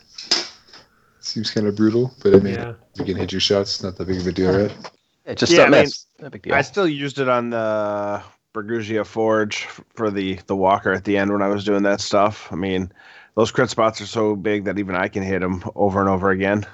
Seems 1.32 1.50
kind 1.50 1.66
of 1.66 1.78
brutal, 1.78 2.14
but 2.22 2.36
I 2.36 2.40
mean, 2.40 2.56
Yeah. 2.56 2.74
you 2.96 3.06
can 3.06 3.16
hit 3.16 3.32
your 3.32 3.40
shots. 3.40 3.82
Not 3.82 3.96
that 3.96 4.06
big 4.06 4.20
of 4.20 4.28
a 4.28 4.34
deal, 4.34 4.52
right? 4.52 4.76
It 5.24 5.38
just 5.38 5.54
Yeah, 5.54 5.64
I 5.64 5.70
mean, 5.70 5.84
miss. 5.84 6.06
Big 6.30 6.42
deal. 6.42 6.54
I 6.54 6.62
still 6.62 6.86
used 6.86 7.20
it 7.20 7.30
on 7.30 7.52
the 7.52 8.22
Bergusia 8.54 9.06
Forge 9.06 9.64
for 9.94 10.12
the 10.12 10.40
the 10.48 10.58
walker 10.58 10.92
at 10.92 11.06
the 11.06 11.18
end 11.18 11.32
when 11.32 11.42
I 11.42 11.48
was 11.48 11.64
doing 11.64 11.84
that 11.84 12.02
stuff. 12.02 12.52
I 12.52 12.58
mean, 12.58 12.92
those 13.36 13.50
crit 13.50 13.70
spots 13.70 14.02
are 14.02 14.08
so 14.08 14.36
big 14.36 14.66
that 14.66 14.78
even 14.78 14.94
I 14.94 15.08
can 15.08 15.24
hit 15.24 15.40
them 15.40 15.64
over 15.74 16.02
and 16.02 16.10
over 16.10 16.32
again. 16.32 16.66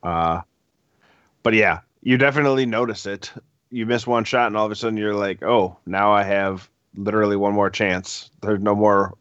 Uh, 0.00 0.42
but 1.42 1.54
yeah, 1.54 1.80
you 2.02 2.18
definitely 2.18 2.66
notice 2.66 3.04
it. 3.04 3.32
You 3.70 3.84
miss 3.84 4.06
one 4.06 4.22
shot, 4.22 4.46
and 4.46 4.56
all 4.56 4.66
of 4.66 4.70
a 4.70 4.76
sudden 4.76 4.96
you're 4.96 5.12
like, 5.12 5.42
"Oh, 5.42 5.76
now 5.86 6.12
I 6.12 6.22
have 6.22 6.70
literally 6.94 7.34
one 7.34 7.52
more 7.52 7.68
chance. 7.68 8.30
There's 8.42 8.60
no 8.60 8.76
more, 8.76 9.14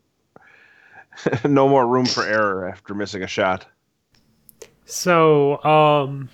no 1.45 1.67
more 1.67 1.87
room 1.87 2.05
for 2.05 2.23
error 2.23 2.69
after 2.69 2.93
missing 2.93 3.23
a 3.23 3.27
shot." 3.27 3.65
So, 4.85 5.63
um, 5.63 6.29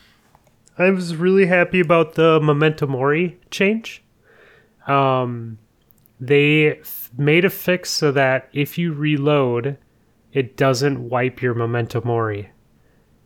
I 0.77 0.89
was 0.89 1.15
really 1.15 1.45
happy 1.45 1.79
about 1.79 2.15
the 2.15 2.39
Memento 2.41 2.85
Mori 2.85 3.39
change. 3.49 4.03
Um, 4.87 5.57
they 6.19 6.79
f- 6.79 7.09
made 7.17 7.45
a 7.45 7.49
fix 7.49 7.89
so 7.89 8.11
that 8.11 8.49
if 8.51 8.77
you 8.77 8.93
reload, 8.93 9.77
it 10.33 10.57
doesn't 10.57 11.09
wipe 11.09 11.41
your 11.41 11.53
Memento 11.53 12.01
Mori. 12.03 12.51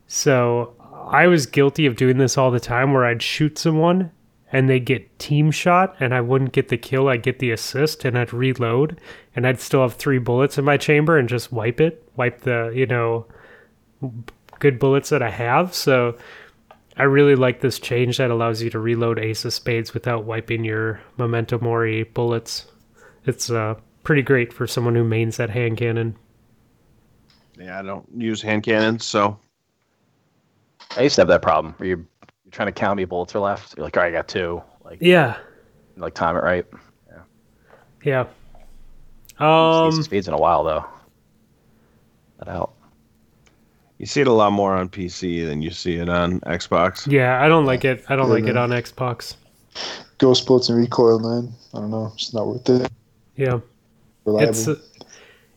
So, 0.07 0.75
I 1.07 1.27
was 1.27 1.45
guilty 1.47 1.85
of 1.85 1.95
doing 1.95 2.17
this 2.17 2.37
all 2.37 2.51
the 2.51 2.59
time 2.59 2.93
where 2.93 3.05
I'd 3.05 3.21
shoot 3.21 3.57
someone 3.57 4.11
and 4.51 4.69
they 4.69 4.79
get 4.79 5.17
team 5.17 5.49
shot 5.49 5.95
and 5.99 6.13
I 6.13 6.21
wouldn't 6.21 6.51
get 6.51 6.69
the 6.69 6.77
kill, 6.77 7.09
I'd 7.09 7.23
get 7.23 7.39
the 7.39 7.51
assist 7.51 8.05
and 8.05 8.17
I'd 8.17 8.31
reload 8.31 8.99
and 9.35 9.47
I'd 9.47 9.59
still 9.59 9.81
have 9.81 9.95
three 9.95 10.19
bullets 10.19 10.57
in 10.57 10.65
my 10.65 10.77
chamber 10.77 11.17
and 11.17 11.27
just 11.27 11.51
wipe 11.51 11.81
it, 11.81 12.07
wipe 12.15 12.41
the, 12.41 12.71
you 12.75 12.85
know, 12.85 13.25
good 14.59 14.79
bullets 14.79 15.09
that 15.09 15.21
I 15.21 15.29
have. 15.29 15.73
So 15.73 16.17
I 16.97 17.03
really 17.03 17.35
like 17.35 17.61
this 17.61 17.79
change 17.79 18.17
that 18.17 18.31
allows 18.31 18.61
you 18.61 18.69
to 18.71 18.79
reload 18.79 19.19
Ace 19.19 19.45
of 19.45 19.53
Spades 19.53 19.93
without 19.93 20.25
wiping 20.25 20.63
your 20.63 21.01
Memento 21.17 21.59
Mori 21.59 22.03
bullets. 22.03 22.67
It's 23.25 23.49
uh, 23.49 23.75
pretty 24.03 24.21
great 24.21 24.53
for 24.53 24.67
someone 24.67 24.95
who 24.95 25.03
mains 25.03 25.37
that 25.37 25.49
hand 25.49 25.77
cannon. 25.77 26.15
Yeah, 27.57 27.79
I 27.79 27.81
don't 27.83 28.07
use 28.15 28.41
hand 28.41 28.63
cannons, 28.63 29.05
so 29.05 29.39
I 30.97 31.01
used 31.03 31.15
to 31.15 31.21
have 31.21 31.27
that 31.29 31.41
problem 31.41 31.73
where 31.77 31.87
you're, 31.87 31.97
you're 31.97 32.51
trying 32.51 32.67
to 32.67 32.71
count 32.71 32.89
how 32.89 32.95
many 32.95 33.05
bullets 33.05 33.33
are 33.35 33.39
left. 33.39 33.75
You're 33.75 33.85
like, 33.85 33.95
all 33.97 34.03
right, 34.03 34.09
I 34.09 34.11
got 34.11 34.27
two. 34.27 34.61
Like, 34.83 34.99
Yeah, 35.01 35.37
like 35.97 36.13
time 36.13 36.35
it 36.35 36.43
right. 36.43 36.65
yeah. 37.09 37.21
Yeah. 38.03 38.25
Um, 39.39 39.47
Um, 39.47 40.03
speeds 40.03 40.27
in 40.27 40.33
a 40.33 40.37
while 40.37 40.63
though. 40.63 40.85
That 42.39 42.47
out. 42.49 42.74
You 43.97 44.05
see 44.05 44.21
it 44.21 44.27
a 44.27 44.31
lot 44.33 44.51
more 44.51 44.75
on 44.75 44.89
PC 44.89 45.45
than 45.45 45.61
you 45.61 45.71
see 45.71 45.95
it 45.95 46.09
on 46.09 46.39
Xbox. 46.41 47.09
yeah, 47.11 47.41
I 47.43 47.47
don't 47.47 47.65
like 47.65 47.85
it. 47.85 48.03
I 48.09 48.15
don't 48.15 48.27
Yeah, 48.27 48.33
like 48.33 48.43
it 48.45 48.57
on 48.57 48.69
Xbox. 48.71 49.35
Ghost 50.17 50.45
bullets 50.47 50.69
and 50.69 50.77
recoil 50.77 51.19
nine. 51.19 51.51
I 51.73 51.79
don't 51.79 51.91
know. 51.91 52.11
It's 52.15 52.33
not 52.33 52.47
worth 52.47 52.69
it. 52.69 52.89
Yeah, 53.35 53.59
Reliable. 54.25 54.49
it's 54.49 54.69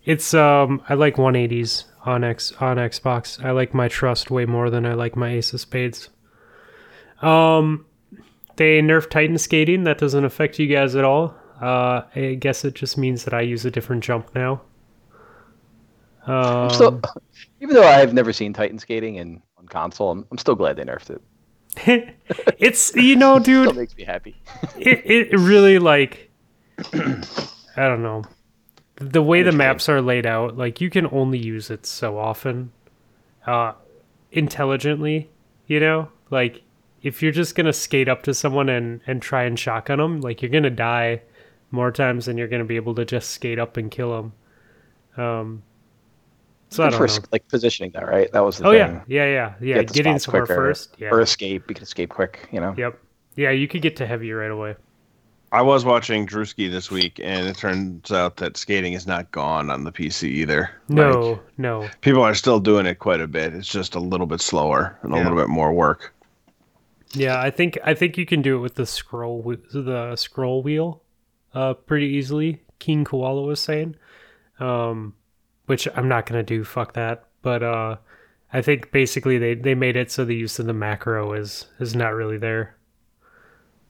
it's 0.05 0.35
um 0.35 0.83
I 0.89 0.95
like 0.95 1.17
180s 1.17 1.85
on 2.05 2.25
X 2.25 2.53
on 2.61 2.77
Xbox. 2.77 3.45
I 3.45 3.51
like 3.53 3.75
my 3.75 3.87
trust 3.89 4.31
way 4.31 4.47
more 4.47 4.71
than 4.71 4.85
I 4.87 4.95
like 4.95 5.15
my 5.17 5.31
Ace 5.31 5.53
of 5.53 5.61
Spades. 5.61 6.09
Um, 7.23 7.87
they 8.57 8.81
nerfed 8.81 9.11
Titan 9.11 9.39
skating. 9.39 9.85
That 9.85 9.99
doesn't 9.99 10.25
affect 10.25 10.59
you 10.59 10.67
guys 10.67 10.97
at 10.97 11.05
all. 11.05 11.35
Uh, 11.61 12.03
I 12.15 12.37
guess 12.39 12.65
it 12.65 12.75
just 12.75 12.97
means 12.97 13.25
that 13.25 13.35
I 13.35 13.41
use 13.41 13.65
a 13.65 13.71
different 13.71 14.03
jump 14.05 14.35
now. 14.35 14.61
Um, 16.29 16.71
still, 16.71 17.01
even 17.61 17.75
though 17.75 17.87
I've 17.87 18.13
never 18.15 18.33
seen 18.33 18.53
Titan 18.53 18.79
skating 18.79 19.17
in 19.17 19.43
on 19.59 19.67
console, 19.67 20.11
I'm, 20.11 20.27
I'm 20.31 20.39
still 20.39 20.55
glad 20.55 20.77
they 20.77 20.85
nerfed 20.85 21.11
it. 21.11 21.23
it's 22.59 22.95
you 22.95 23.17
know, 23.17 23.39
dude, 23.39 23.75
makes 23.75 23.97
me 23.97 24.05
happy. 24.05 24.37
it 24.77 25.03
it 25.05 25.39
really 25.39 25.79
like 25.79 26.31
I 26.93 27.89
don't 27.89 28.03
know 28.03 28.25
the 28.97 29.23
way 29.23 29.43
the 29.43 29.53
maps 29.53 29.89
are 29.89 30.03
laid 30.03 30.27
out. 30.27 30.57
Like 30.57 30.81
you 30.81 30.91
can 30.91 31.07
only 31.13 31.39
use 31.39 31.71
it 31.71 31.87
so 31.87 32.19
often, 32.19 32.73
uh, 33.47 33.73
intelligently. 34.33 35.31
You 35.67 35.81
know, 35.81 36.09
like 36.31 36.63
if 37.03 37.23
you're 37.23 37.33
just 37.33 37.55
gonna 37.55 37.73
skate 37.73 38.09
up 38.09 38.23
to 38.25 38.35
someone 38.35 38.69
and 38.69 39.01
and 39.07 39.23
try 39.23 39.45
and 39.45 39.59
shotgun 39.59 39.99
them, 39.99 40.21
like 40.21 40.43
you're 40.43 40.51
gonna 40.51 40.71
die 40.71 41.23
more 41.71 41.93
times 41.93 42.27
than 42.27 42.39
you're 42.39 42.49
gonna 42.49 42.65
be 42.65 42.77
able 42.77 42.95
to 42.97 43.05
just 43.05 43.31
skate 43.31 43.59
up 43.59 43.77
and 43.77 43.91
kill 43.91 44.11
them. 44.17 45.25
Um, 45.25 45.63
so 46.71 46.85
I 46.85 46.91
don't 46.91 46.99
for 46.99 47.07
know. 47.07 47.27
like 47.33 47.47
positioning 47.49 47.91
that, 47.93 48.07
right? 48.07 48.31
That 48.33 48.45
was 48.45 48.59
the 48.59 48.65
thing. 48.65 48.81
Oh 48.83 48.87
thing. 48.87 49.03
yeah, 49.09 49.25
yeah, 49.25 49.33
yeah, 49.33 49.55
yeah. 49.61 49.75
Get 49.77 49.89
the 49.89 49.95
Getting 49.95 50.19
somewhere 50.19 50.47
quicker, 50.47 50.55
first. 50.61 50.95
Yeah. 50.99 51.09
Or 51.11 51.21
escape. 51.21 51.65
You 51.69 51.75
can 51.75 51.83
escape 51.83 52.11
quick. 52.11 52.49
You 52.53 52.61
know. 52.61 52.75
Yep. 52.77 52.99
Yeah, 53.37 53.51
you 53.51 53.69
could 53.69 53.83
get 53.83 53.97
to 53.97 54.07
heavy 54.07 54.33
right 54.33 54.51
away. 54.51 54.75
I 55.51 55.63
was 55.63 55.83
watching 55.85 56.27
Drewski 56.27 56.71
this 56.71 56.91
week, 56.91 57.19
and 57.23 57.47
it 57.49 57.57
turns 57.57 58.13
out 58.13 58.37
that 58.37 58.59
skating 58.59 58.93
is 58.93 59.07
not 59.07 59.31
gone 59.33 59.71
on 59.71 59.85
the 59.85 59.93
PC 59.93 60.25
either. 60.25 60.71
No, 60.91 61.11
Like, 61.31 61.41
no. 61.57 61.89
people 62.03 62.23
are 62.23 62.35
still 62.35 62.61
doing 62.61 62.85
it 62.85 62.99
quite 62.99 63.23
a 63.23 63.27
bit. 63.27 63.55
It's 63.55 63.67
just 63.69 63.95
a 63.95 63.99
little 64.01 64.27
bit 64.27 64.43
slower 64.43 64.99
and 65.03 65.15
a 65.15 65.17
little 65.17 65.37
bit 65.37 65.49
more 65.49 65.73
work. 65.73 66.15
Yeah, 67.15 67.41
I 67.41 67.49
think 67.49 67.79
I 67.83 67.95
think 67.95 68.19
you 68.19 68.27
can 68.27 68.43
do 68.43 68.57
it 68.57 68.61
with 68.61 68.75
the 68.75 68.85
scroll 68.85 69.43
the 69.73 70.15
scroll 70.17 70.63
wheel, 70.63 71.03
uh, 71.55 71.73
pretty 71.75 72.09
easily. 72.09 72.61
King 72.79 73.05
Koala 73.07 73.41
was 73.43 73.59
saying, 73.61 73.97
um, 74.61 75.15
which 75.69 75.87
I'm 75.95 76.09
not 76.09 76.27
gonna 76.27 76.43
do. 76.43 76.65
Fuck 76.65 76.93
that. 76.95 77.25
But 77.43 77.63
uh, 77.63 77.97
I 78.53 78.61
think 78.63 78.91
basically 78.91 79.39
they 79.39 79.55
they 79.55 79.75
made 79.75 79.97
it 79.97 80.11
so 80.11 80.25
the 80.25 80.35
use 80.35 80.59
of 80.59 80.67
the 80.67 80.73
macro 80.75 81.33
is 81.33 81.67
is 81.79 81.95
not 81.95 82.15
really 82.15 82.37
there. 82.39 82.77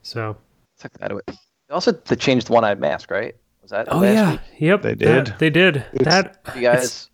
So. 0.02 0.36
Took 0.78 0.92
that 0.98 1.10
away. 1.10 1.22
They 1.26 1.34
Also, 1.74 1.90
they 1.92 2.14
changed 2.16 2.46
the 2.46 2.52
one-eyed 2.52 2.78
mask, 2.78 3.10
right? 3.10 3.34
Was 3.62 3.72
that? 3.72 3.92
Oh 3.92 3.98
last 3.98 4.14
yeah. 4.14 4.30
week? 4.32 4.40
Yep. 4.58 4.82
They 4.82 4.94
that- 4.94 5.24
did. 5.24 5.34
they 5.38 5.50
did. 5.50 5.76
It's- 5.92 6.04
that 6.04 6.40
You 6.54 6.62
guys 6.62 6.84
It's, 6.84 7.08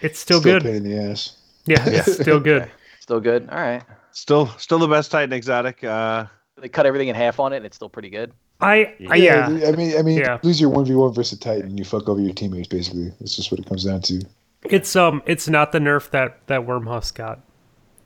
it's 0.00 0.18
still, 0.20 0.38
a 0.38 0.42
good. 0.42 0.62
pain 0.62 0.76
in 0.76 0.82
the 0.84 0.96
ass. 0.98 1.36
Yeah, 1.66 1.84
it's 1.86 2.14
still 2.14 2.40
good. 2.50 2.62
Okay. 2.62 2.70
still 3.00 3.20
good? 3.20 3.48
All 3.50 3.58
right. 3.60 3.82
Still, 4.12 4.46
still 4.58 4.78
the 4.78 4.88
best 4.88 5.10
Titan 5.10 5.32
exotic. 5.34 5.84
Uh, 5.84 6.24
They 6.60 6.68
cut 6.68 6.86
everything 6.86 7.08
in 7.08 7.14
half 7.14 7.38
on 7.40 7.52
it, 7.52 7.58
and 7.58 7.66
it's 7.66 7.76
still 7.76 7.90
pretty 7.90 8.08
good. 8.10 8.32
I, 8.60 8.94
I 9.08 9.16
yeah. 9.16 9.46
I 9.46 9.72
mean, 9.72 9.96
I 9.98 10.02
mean, 10.02 10.18
Yeah. 10.18 10.38
lose 10.42 10.60
your 10.60 10.70
one 10.70 10.84
v 10.84 10.94
one 10.94 11.12
versus 11.12 11.38
Titan, 11.38 11.76
you 11.78 11.84
fuck 11.84 12.08
over 12.08 12.20
your 12.20 12.32
teammates. 12.34 12.68
Basically, 12.68 13.10
that's 13.20 13.36
just 13.36 13.50
what 13.50 13.60
it 13.60 13.66
comes 13.66 13.84
down 13.84 14.02
to. 14.02 14.22
It's 14.64 14.94
um 14.96 15.22
it's 15.26 15.48
not 15.48 15.72
the 15.72 15.78
nerf 15.78 16.10
that 16.10 16.46
that 16.48 16.62
Wormhusk 16.66 17.14
got. 17.14 17.40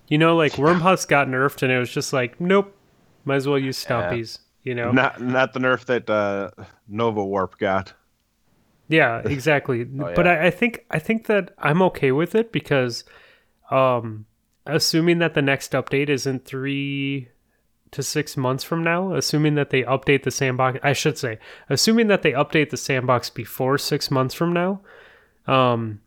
You 0.09 0.19
know, 0.19 0.37
like 0.37 0.53
Wormhusk 0.53 1.09
got 1.09 1.27
nerfed 1.29 1.63
and 1.63 1.73
it 1.73 1.79
was 1.79 1.91
just 1.91 2.13
like, 2.13 2.41
nope, 2.41 2.77
might 3.25 3.37
as 3.37 3.49
well 3.49 3.59
use 3.59 3.85
Yeah. 3.89 4.11
Stompies. 4.11 4.39
You 4.63 4.75
know? 4.75 4.93
not 4.93 5.21
not 5.21 5.53
the 5.53 5.61
nerf 5.61 5.85
that 5.87 6.09
uh, 6.09 6.51
Nova 6.89 7.25
Warp 7.25 7.59
got. 7.59 7.93
Yeah, 8.89 9.19
exactly. 9.25 9.83
Oh, 10.01 10.13
But. 10.15 10.27
I, 10.27 10.47
I 10.47 10.51
think 10.51 10.85
I 10.91 10.99
think 10.99 11.27
that 11.27 11.53
I'm 11.59 11.83
okay 11.83 12.13
with 12.13 12.35
it 12.35 12.53
because, 12.53 13.05
um, 13.71 14.27
assuming 14.67 15.19
that 15.19 15.35
the 15.35 15.43
next 15.43 15.73
update 15.73 16.09
isn't 16.09 16.45
three 16.45 17.29
to 17.95 18.03
six 18.03 18.37
months 18.37 18.63
from 18.63 18.85
now, 18.85 19.15
assuming 19.15 19.55
that 19.55 19.71
they 19.71 19.83
update 19.83 20.23
the 20.23 20.31
sandbox, 20.31 20.79
I 20.83 20.93
should 20.93 21.19
say, 21.19 21.39
assuming 21.69 22.09
that 22.09 22.23
they 22.23 22.33
update 22.33 22.71
the 22.71 22.77
sandbox 22.77 23.31
before 23.31 23.79
six 23.79 24.11
months 24.11 24.35
from 24.35 24.53
now, 24.53 24.81
um, 25.47 26.01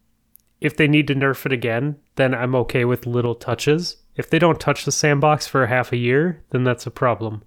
if 0.61 0.77
they 0.77 0.87
need 0.87 1.07
to 1.07 1.15
nerf 1.15 1.45
it 1.45 1.51
again, 1.51 1.97
then 2.15 2.33
I'm 2.33 2.55
okay 2.55 2.85
with 2.85 3.05
little 3.05 3.35
touches. 3.35 3.97
If 4.15 4.29
they 4.29 4.39
don't 4.39 4.59
touch 4.59 4.85
the 4.85 4.91
sandbox 4.91 5.47
for 5.47 5.65
half 5.67 5.91
a 5.91 5.97
year, 5.97 6.43
then 6.49 6.63
that's 6.63 6.87
a 6.87 6.91
problem. 6.91 7.43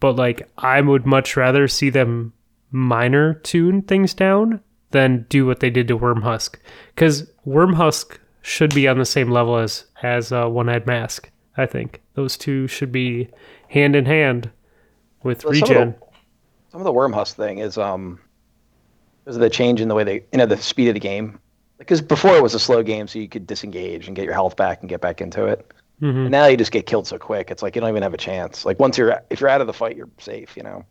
But 0.00 0.16
like, 0.16 0.48
I 0.56 0.80
would 0.80 1.06
much 1.06 1.36
rather 1.36 1.68
see 1.68 1.90
them 1.90 2.32
minor 2.70 3.34
tune 3.34 3.82
things 3.82 4.14
down 4.14 4.60
than 4.90 5.26
do 5.28 5.46
what 5.46 5.60
they 5.60 5.70
did 5.70 5.88
to 5.88 5.98
Wormhusk, 5.98 6.56
because 6.94 7.30
Wormhusk 7.46 8.18
should 8.40 8.74
be 8.74 8.86
on 8.88 8.98
the 8.98 9.04
same 9.04 9.30
level 9.30 9.56
as 9.56 9.84
as 10.02 10.32
uh, 10.32 10.46
One 10.46 10.68
Eyed 10.68 10.86
Mask. 10.86 11.30
I 11.56 11.66
think 11.66 12.02
those 12.14 12.36
two 12.36 12.66
should 12.66 12.92
be 12.92 13.28
hand 13.68 13.96
in 13.96 14.04
hand 14.06 14.50
with 15.22 15.44
Well, 15.44 15.54
some 15.54 15.70
of 15.70 15.76
regen. 15.76 15.94
some 16.70 16.80
of 16.80 16.84
the 16.84 16.92
worm 16.92 17.12
husk 17.12 17.36
thing 17.36 17.58
is 17.58 17.78
um, 17.78 18.20
because 19.24 19.36
of 19.36 19.42
the 19.42 19.50
change 19.50 19.80
in 19.80 19.88
the 19.88 19.94
way 19.94 20.04
they, 20.04 20.14
you 20.32 20.38
know, 20.38 20.46
the 20.46 20.56
speed 20.56 20.88
of 20.88 20.94
the 20.94 21.00
game. 21.00 21.38
Because 21.78 22.00
before 22.00 22.36
it 22.36 22.42
was 22.42 22.54
a 22.54 22.58
slow 22.58 22.82
game, 22.82 23.06
so 23.06 23.18
you 23.18 23.28
could 23.28 23.46
disengage 23.46 24.06
and 24.06 24.16
get 24.16 24.24
your 24.24 24.32
health 24.34 24.56
back 24.56 24.80
and 24.80 24.88
get 24.88 25.00
back 25.00 25.20
into 25.20 25.44
it. 25.46 25.72
hmm 26.00 26.06
And 26.22 26.30
now 26.30 26.46
you 26.46 26.56
just 26.56 26.72
get 26.72 26.86
killed 26.86 27.06
so 27.06 27.18
quick. 27.18 27.50
It's 27.50 27.62
like 27.62 27.74
you 27.74 27.80
don't 27.80 27.90
even 27.90 28.02
have 28.02 28.14
a 28.14 28.18
chance. 28.18 28.64
Like 28.64 28.78
once 28.80 28.96
you're, 28.96 29.20
if 29.30 29.40
you're 29.40 29.50
out 29.50 29.60
of 29.60 29.66
the 29.66 29.74
fight, 29.74 29.96
you're 29.96 30.08
safe. 30.18 30.56
You 30.56 30.62
know, 30.62 30.84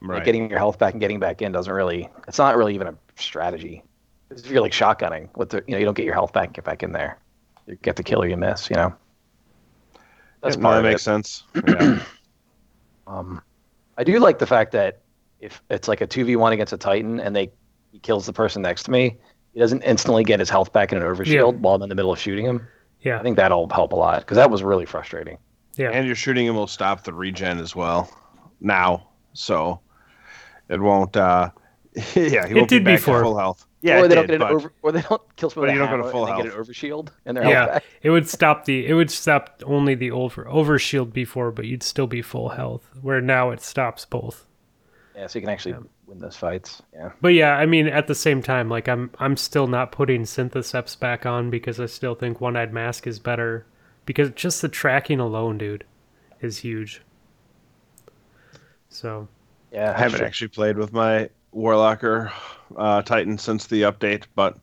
Right. 0.00 0.16
like 0.16 0.24
getting 0.24 0.48
your 0.48 0.58
health 0.60 0.78
back 0.78 0.92
and 0.94 1.00
getting 1.00 1.18
back 1.18 1.42
in 1.42 1.50
doesn't 1.52 1.72
really. 1.72 2.08
It's 2.28 2.38
not 2.38 2.56
really 2.56 2.74
even 2.74 2.86
a 2.86 2.94
strategy. 3.16 3.82
If 4.30 4.46
you're 4.48 4.60
like 4.60 4.72
shotgunning, 4.72 5.28
with 5.36 5.50
the, 5.50 5.64
you 5.66 5.72
know, 5.72 5.78
you 5.78 5.84
don't 5.84 5.94
get 5.96 6.04
your 6.04 6.14
health 6.14 6.32
back 6.32 6.46
and 6.48 6.54
get 6.54 6.64
back 6.64 6.82
in 6.84 6.92
there. 6.92 7.18
You 7.66 7.76
get 7.82 7.96
the 7.96 8.02
kill 8.04 8.22
or 8.22 8.28
you 8.28 8.36
miss. 8.36 8.70
You 8.70 8.76
know. 8.76 8.94
That's 10.42 10.56
Yeah, 10.56 10.62
no, 10.62 10.68
part 10.68 10.74
that 10.82 10.86
of 10.86 10.92
makes 10.92 11.00
it. 11.02 11.04
sense. 11.04 11.42
Yeah. 11.68 12.02
Um, 13.06 13.40
I 13.96 14.04
do 14.04 14.18
like 14.20 14.38
the 14.38 14.46
fact 14.46 14.72
that 14.72 15.00
if 15.40 15.62
it's 15.70 15.88
like 15.88 16.00
a 16.00 16.06
two 16.06 16.24
v 16.24 16.36
one 16.36 16.52
against 16.52 16.72
a 16.72 16.76
Titan 16.76 17.20
and 17.20 17.34
they 17.34 17.50
he 17.90 17.98
kills 17.98 18.26
the 18.26 18.32
person 18.32 18.60
next 18.62 18.82
to 18.84 18.90
me, 18.90 19.16
he 19.54 19.60
doesn't 19.60 19.82
instantly 19.82 20.24
get 20.24 20.40
his 20.40 20.50
health 20.50 20.72
back 20.72 20.92
in 20.92 20.98
an 20.98 21.04
overshield 21.04 21.26
Yeah. 21.52 21.58
while 21.58 21.74
I'm 21.74 21.82
in 21.82 21.88
the 21.88 21.94
middle 21.94 22.12
of 22.12 22.18
shooting 22.18 22.44
him. 22.44 22.66
Yeah. 23.00 23.18
I 23.18 23.22
think 23.22 23.36
that'll 23.36 23.68
help 23.70 23.92
a 23.92 23.96
lot 23.96 24.20
because 24.20 24.36
that 24.36 24.50
was 24.50 24.62
really 24.62 24.84
frustrating. 24.86 25.38
Yeah. 25.76 25.90
and 25.90 26.06
your 26.06 26.16
shooting 26.16 26.46
him 26.46 26.54
will 26.56 26.66
stop 26.66 27.04
the 27.04 27.12
regen 27.14 27.58
as 27.60 27.74
well 27.76 28.10
now, 28.60 29.08
so 29.32 29.80
it 30.68 30.80
won't. 30.80 31.16
uh 31.16 31.50
Yeah, 31.94 32.02
he 32.14 32.52
It 32.52 32.54
won't 32.56 32.68
did 32.68 32.80
be 32.84 32.90
back 32.92 32.98
before. 32.98 33.18
to 33.20 33.24
full 33.24 33.38
health. 33.38 33.66
Yeah, 33.80 34.00
or 34.00 34.04
it 34.04 34.08
they 34.08 34.14
don't 34.16 34.26
get 34.26 34.34
an 34.34 34.40
but- 34.40 34.50
over, 34.52 34.72
or 34.82 34.92
they 34.92 35.02
don't 35.02 35.22
kill 35.36 35.50
someone 35.50 35.68
but 35.68 35.72
you 35.74 35.78
don't 35.78 35.90
go 35.90 35.96
to 35.98 36.02
hammer 36.02 36.12
full 36.12 36.26
and 36.26 36.38
they 36.40 36.42
get 36.50 36.54
an 36.54 36.60
overshield 36.64 37.08
and 37.24 37.36
their 37.36 37.44
health 37.44 37.52
Yeah, 37.54 37.66
back. 37.66 37.84
it 38.02 38.10
would 38.10 38.28
stop 38.28 38.64
the 38.64 38.86
it 38.86 38.94
would 38.94 39.10
stop 39.10 39.62
only 39.64 39.94
the 39.94 40.10
over 40.10 40.44
overshield 40.46 41.12
before, 41.12 41.50
but 41.52 41.64
you'd 41.64 41.82
still 41.84 42.06
be 42.08 42.20
full 42.22 42.48
health. 42.50 42.90
Where 43.02 43.20
now 43.20 43.50
it 43.50 43.60
stops 43.60 44.04
both. 44.04 44.46
Yeah, 45.14 45.26
so 45.28 45.38
you 45.38 45.42
can 45.42 45.50
actually 45.50 45.74
win 46.06 46.18
those 46.18 46.36
fights. 46.36 46.82
Yeah. 46.92 47.10
But 47.20 47.34
yeah, 47.34 47.56
I 47.56 47.66
mean, 47.66 47.86
at 47.88 48.06
the 48.08 48.14
same 48.14 48.42
time, 48.42 48.68
like 48.68 48.88
I'm 48.88 49.10
I'm 49.18 49.36
still 49.36 49.66
not 49.68 49.92
putting 49.92 50.22
Synthoceps 50.22 50.98
back 50.98 51.24
on 51.26 51.50
because 51.50 51.78
I 51.80 51.86
still 51.86 52.14
think 52.16 52.40
One 52.40 52.56
Eyed 52.56 52.72
Mask 52.72 53.06
is 53.06 53.18
better. 53.18 53.64
Because 54.06 54.30
just 54.30 54.62
the 54.62 54.68
tracking 54.70 55.20
alone, 55.20 55.58
dude, 55.58 55.84
is 56.40 56.58
huge. 56.58 57.02
So 58.88 59.28
Yeah. 59.72 59.92
I 59.96 59.98
haven't 60.00 60.22
actually 60.22 60.48
played 60.48 60.78
with 60.78 60.92
my 60.92 61.28
Warlocker 61.54 62.32
uh, 62.76 63.02
Titan 63.02 63.38
since 63.38 63.66
the 63.66 63.82
update, 63.82 64.24
but 64.34 64.56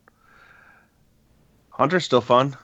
Hunter's 1.70 2.04
still 2.04 2.20
fun. 2.20 2.56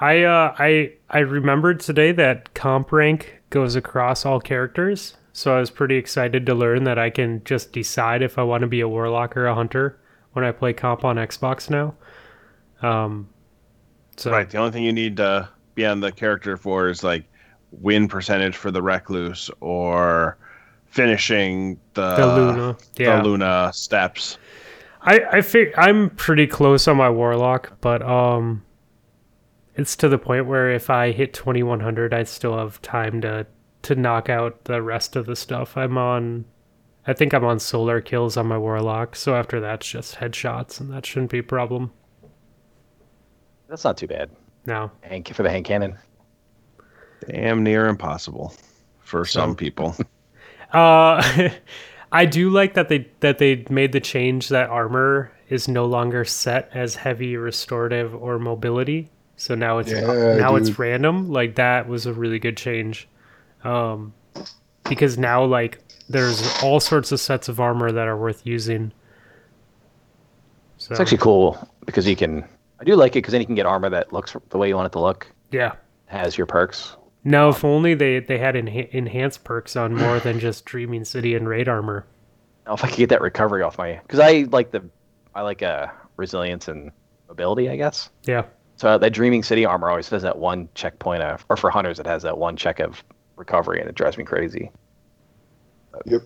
I 0.00 0.22
uh 0.24 0.54
I 0.58 0.92
I 1.08 1.20
remembered 1.20 1.80
today 1.80 2.12
that 2.12 2.54
comp 2.54 2.92
rank 2.92 3.40
goes 3.50 3.76
across 3.76 4.26
all 4.26 4.40
characters, 4.40 5.16
so 5.32 5.56
I 5.56 5.60
was 5.60 5.70
pretty 5.70 5.96
excited 5.96 6.44
to 6.46 6.54
learn 6.54 6.84
that 6.84 6.98
I 6.98 7.10
can 7.10 7.42
just 7.44 7.72
decide 7.72 8.22
if 8.22 8.38
I 8.38 8.42
want 8.42 8.60
to 8.60 8.66
be 8.66 8.80
a 8.80 8.88
warlock 8.88 9.36
or 9.36 9.46
a 9.46 9.54
hunter 9.54 9.98
when 10.32 10.44
I 10.44 10.52
play 10.52 10.72
comp 10.72 11.04
on 11.04 11.16
Xbox 11.16 11.70
now. 11.70 11.94
Um 12.82 13.30
so 14.16 14.30
Right. 14.30 14.48
The 14.48 14.58
only 14.58 14.70
thing 14.70 14.84
you 14.84 14.92
need 14.92 15.16
to 15.16 15.48
be 15.74 15.86
on 15.86 16.00
the 16.00 16.12
character 16.12 16.56
for 16.56 16.88
is 16.88 17.02
like 17.02 17.24
win 17.70 18.06
percentage 18.08 18.56
for 18.56 18.70
the 18.70 18.82
Recluse 18.82 19.50
or 19.60 20.38
finishing 20.96 21.78
the, 21.92 22.16
the 22.16 22.26
Luna. 22.26 22.76
Yeah. 22.96 23.18
the 23.18 23.28
Luna 23.28 23.70
steps. 23.74 24.38
I 25.02 25.20
I 25.30 25.40
think 25.42 25.74
I'm 25.76 26.10
pretty 26.10 26.46
close 26.46 26.88
on 26.88 26.96
my 26.96 27.10
warlock, 27.10 27.78
but 27.80 28.02
um 28.02 28.64
it's 29.74 29.94
to 29.96 30.08
the 30.08 30.16
point 30.18 30.46
where 30.46 30.70
if 30.70 30.88
I 30.88 31.12
hit 31.12 31.34
2100, 31.34 32.14
I 32.14 32.24
still 32.24 32.56
have 32.56 32.80
time 32.80 33.20
to 33.20 33.46
to 33.82 33.94
knock 33.94 34.30
out 34.30 34.64
the 34.64 34.80
rest 34.82 35.14
of 35.16 35.26
the 35.26 35.36
stuff. 35.36 35.76
I'm 35.76 35.98
on 35.98 36.46
I 37.06 37.12
think 37.12 37.34
I'm 37.34 37.44
on 37.44 37.60
solar 37.60 38.00
kills 38.00 38.38
on 38.38 38.46
my 38.46 38.58
warlock, 38.58 39.14
so 39.14 39.36
after 39.36 39.60
that's 39.60 39.86
just 39.86 40.16
headshots 40.16 40.80
and 40.80 40.90
that 40.92 41.04
shouldn't 41.04 41.30
be 41.30 41.38
a 41.38 41.42
problem. 41.44 41.92
That's 43.68 43.84
not 43.84 43.98
too 43.98 44.06
bad. 44.06 44.30
No. 44.64 44.90
Hank 45.02 45.32
for 45.34 45.42
the 45.42 45.50
hand 45.50 45.66
cannon. 45.66 45.98
Damn 47.28 47.62
near 47.62 47.86
impossible 47.86 48.54
for 49.00 49.24
some 49.26 49.54
people. 49.54 49.94
Uh 50.76 51.50
I 52.12 52.24
do 52.24 52.50
like 52.50 52.74
that 52.74 52.88
they 52.88 53.08
that 53.20 53.38
they 53.38 53.64
made 53.68 53.92
the 53.92 54.00
change 54.00 54.48
that 54.50 54.68
armor 54.70 55.32
is 55.48 55.68
no 55.68 55.84
longer 55.86 56.24
set 56.24 56.70
as 56.74 56.94
heavy 56.96 57.36
restorative 57.36 58.14
or 58.14 58.38
mobility. 58.38 59.10
So 59.36 59.54
now 59.54 59.78
it's 59.78 59.90
Yeah, 59.90 60.36
now 60.36 60.56
it's 60.56 60.78
random. 60.78 61.30
Like 61.30 61.56
that 61.56 61.88
was 61.88 62.06
a 62.06 62.12
really 62.12 62.38
good 62.38 62.56
change. 62.56 63.08
Um 63.64 64.12
because 64.88 65.18
now 65.18 65.44
like 65.44 65.78
there's 66.08 66.62
all 66.62 66.78
sorts 66.80 67.10
of 67.12 67.20
sets 67.20 67.48
of 67.48 67.58
armor 67.58 67.90
that 67.90 68.06
are 68.06 68.16
worth 68.16 68.46
using. 68.46 68.92
So 70.78 70.92
It's 70.92 71.00
actually 71.00 71.18
cool 71.18 71.68
because 71.86 72.06
you 72.06 72.16
can. 72.16 72.44
I 72.78 72.84
do 72.84 72.94
like 72.94 73.12
it 73.12 73.18
because 73.18 73.32
then 73.32 73.40
you 73.40 73.46
can 73.46 73.54
get 73.56 73.66
armor 73.66 73.88
that 73.90 74.12
looks 74.12 74.36
the 74.50 74.58
way 74.58 74.68
you 74.68 74.76
want 74.76 74.86
it 74.86 74.92
to 74.92 75.00
look. 75.00 75.26
yeah. 75.50 75.72
Has 76.06 76.36
your 76.38 76.46
perks. 76.46 76.96
Now 77.26 77.48
if 77.48 77.64
only 77.64 77.94
they 77.94 78.20
they 78.20 78.38
had 78.38 78.54
enha- 78.54 78.88
enhanced 78.90 79.42
perks 79.44 79.74
on 79.74 79.94
more 79.94 80.20
than 80.20 80.38
just 80.38 80.64
Dreaming 80.64 81.04
City 81.04 81.34
and 81.34 81.48
Raid 81.48 81.68
armor. 81.68 82.06
Now, 82.66 82.74
if 82.74 82.84
I 82.84 82.88
could 82.88 82.96
get 82.98 83.08
that 83.10 83.20
recovery 83.20 83.62
off 83.62 83.78
my, 83.78 83.94
because 84.02 84.20
I 84.20 84.46
like 84.52 84.70
the, 84.70 84.82
I 85.34 85.42
like 85.42 85.62
uh 85.62 85.88
resilience 86.16 86.68
and 86.68 86.90
mobility, 87.28 87.68
I 87.68 87.76
guess. 87.76 88.10
Yeah. 88.24 88.44
So 88.76 88.96
that 88.98 89.10
Dreaming 89.12 89.42
City 89.42 89.64
armor 89.64 89.88
always 89.90 90.08
has 90.10 90.22
that 90.22 90.38
one 90.38 90.68
checkpoint 90.74 91.22
of, 91.22 91.44
or 91.48 91.56
for 91.56 91.68
hunters, 91.70 91.98
it 91.98 92.06
has 92.06 92.22
that 92.22 92.38
one 92.38 92.56
check 92.56 92.78
of 92.78 93.02
recovery, 93.36 93.80
and 93.80 93.88
it 93.88 93.94
drives 93.96 94.16
me 94.18 94.24
crazy. 94.24 94.70
Yep. 96.04 96.22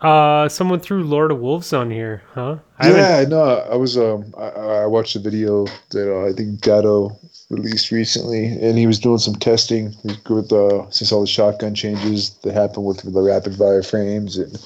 Uh 0.00 0.48
someone 0.48 0.78
threw 0.80 1.02
Lord 1.02 1.32
of 1.32 1.40
Wolves 1.40 1.72
on 1.72 1.90
here, 1.90 2.22
huh? 2.34 2.58
I 2.78 2.86
haven't- 2.86 3.00
Yeah, 3.02 3.24
no, 3.28 3.42
I 3.42 3.74
was 3.76 3.98
um, 3.98 4.32
I, 4.38 4.46
I 4.82 4.86
watched 4.86 5.16
a 5.16 5.18
video 5.18 5.66
that 5.90 6.12
uh, 6.12 6.26
I 6.28 6.32
think 6.32 6.60
Datto 6.60 7.18
released 7.50 7.90
recently, 7.90 8.46
and 8.46 8.76
he 8.76 8.86
was 8.86 8.98
doing 8.98 9.18
some 9.18 9.34
testing 9.34 9.94
with 10.28 10.52
uh, 10.52 10.90
since 10.90 11.12
all 11.12 11.22
the 11.22 11.26
shotgun 11.26 11.74
changes 11.74 12.30
that 12.42 12.54
happened 12.54 12.84
with 12.84 13.00
the 13.12 13.22
rapid 13.22 13.56
fire 13.56 13.82
frames 13.82 14.36
and 14.36 14.58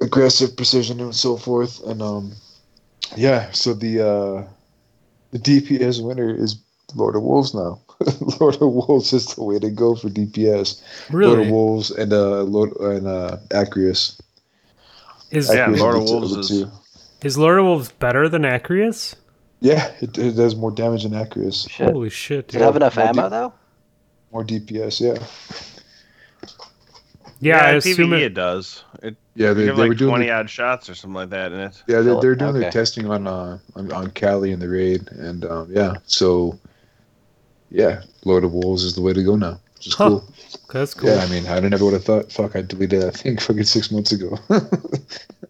aggressive 0.00 0.56
precision 0.56 1.00
and 1.00 1.14
so 1.14 1.36
forth, 1.36 1.82
and 1.84 2.00
um, 2.02 2.32
yeah, 3.16 3.50
so 3.52 3.74
the 3.74 4.00
uh, 4.00 4.48
the 5.32 5.38
DPS 5.38 6.02
winner 6.02 6.34
is 6.34 6.56
Lord 6.94 7.16
of 7.16 7.22
Wolves 7.22 7.54
now. 7.54 7.80
Lord 8.40 8.54
of 8.56 8.72
Wolves 8.72 9.12
is 9.12 9.26
the 9.34 9.44
way 9.44 9.58
to 9.58 9.70
go 9.70 9.94
for 9.94 10.08
DPS. 10.08 10.82
Really? 11.10 11.34
Lord 11.36 11.46
of 11.46 11.52
Wolves 11.52 11.90
and 11.90 12.12
uh, 12.12 12.42
Lord 12.42 12.70
and 12.80 13.06
uh, 13.06 13.36
Acrius. 13.50 14.20
Is 15.30 15.48
Yeah, 15.52 15.68
Lord 15.68 15.96
of 15.96 16.02
Wolves 16.04 16.32
is- 16.36 16.48
two. 16.48 16.70
is 17.22 17.38
Lord 17.38 17.58
of 17.58 17.64
Wolves 17.64 17.92
better 17.92 18.28
than 18.28 18.42
Acrius? 18.42 19.14
Yeah, 19.62 19.92
it, 20.00 20.18
it 20.18 20.32
does 20.32 20.56
more 20.56 20.72
damage 20.72 21.04
than 21.04 21.12
Acrius. 21.12 21.70
Shit. 21.70 21.88
Holy 21.90 22.10
shit, 22.10 22.48
Does 22.48 22.60
it 22.60 22.64
have 22.64 22.74
enough 22.74 22.96
More 22.96 23.06
ammo 23.06 23.22
deep- 23.22 23.30
though? 23.30 23.52
More 24.32 24.44
DPS, 24.44 25.00
yeah. 25.00 26.48
Yeah, 27.40 27.58
I 27.66 27.70
in 27.72 27.76
assume 27.76 28.12
it, 28.12 28.22
it 28.22 28.34
does. 28.34 28.82
It 29.02 29.16
Yeah, 29.34 29.48
you 29.50 29.54
they, 29.54 29.66
have 29.66 29.76
they 29.76 29.82
were 29.82 29.88
like 29.90 29.98
doing 29.98 30.10
twenty 30.10 30.26
the, 30.26 30.32
odd 30.32 30.50
shots 30.50 30.88
or 30.90 30.94
something 30.96 31.14
like 31.14 31.30
that 31.30 31.52
in 31.52 31.60
it. 31.60 31.82
yeah, 31.86 31.98
they, 32.00 32.04
Kill 32.10 32.18
it. 32.18 32.22
they're 32.22 32.34
doing 32.34 32.50
Okay. 32.50 32.60
their 32.60 32.70
testing 32.72 33.08
on 33.10 33.26
uh 33.26 33.58
on, 33.76 33.92
on 33.92 34.10
Kalli 34.10 34.52
in 34.52 34.58
the 34.60 34.68
raid, 34.68 35.08
and 35.12 35.44
um, 35.44 35.68
yeah, 35.70 35.94
so 36.06 36.58
yeah, 37.70 38.02
Lord 38.24 38.44
of 38.44 38.52
Wolves 38.52 38.82
is 38.84 38.94
the 38.94 39.00
way 39.02 39.12
to 39.12 39.22
go 39.24 39.36
now, 39.36 39.60
which 39.76 39.86
is 39.88 39.94
Huh. 39.94 40.08
cool. 40.08 40.24
that's 40.72 40.94
cool. 40.94 41.10
Yeah, 41.10 41.16
I 41.22 41.28
mean, 41.28 41.46
I 41.46 41.58
never 41.60 41.84
would 41.84 41.94
have 41.94 42.04
thought. 42.04 42.30
Fuck, 42.32 42.54
I 42.56 42.62
deleted 42.62 43.02
that 43.02 43.16
thing 43.16 43.36
fucking 43.38 43.64
six 43.64 43.90
months 43.92 44.12
ago. 44.12 44.38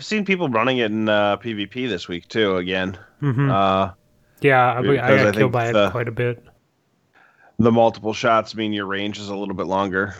I've 0.00 0.06
seen 0.06 0.24
people 0.24 0.48
running 0.48 0.78
it 0.78 0.90
in 0.90 1.10
uh, 1.10 1.36
PvP 1.36 1.86
this 1.86 2.08
week 2.08 2.26
too. 2.26 2.56
Again, 2.56 2.98
hmm 3.20 3.50
uh, 3.50 3.90
yeah, 4.40 4.72
I, 4.72 4.78
I 4.78 4.82
got 4.82 4.98
I 4.98 5.08
killed 5.24 5.34
think 5.34 5.52
by 5.52 5.68
it 5.68 5.90
quite 5.90 6.08
a 6.08 6.10
bit. 6.10 6.42
the 7.58 7.70
multiple 7.70 8.14
shots 8.14 8.54
mean 8.54 8.72
your 8.72 8.86
range 8.86 9.18
is 9.18 9.28
a 9.28 9.36
little 9.36 9.54
bit 9.54 9.66
longer. 9.66 10.14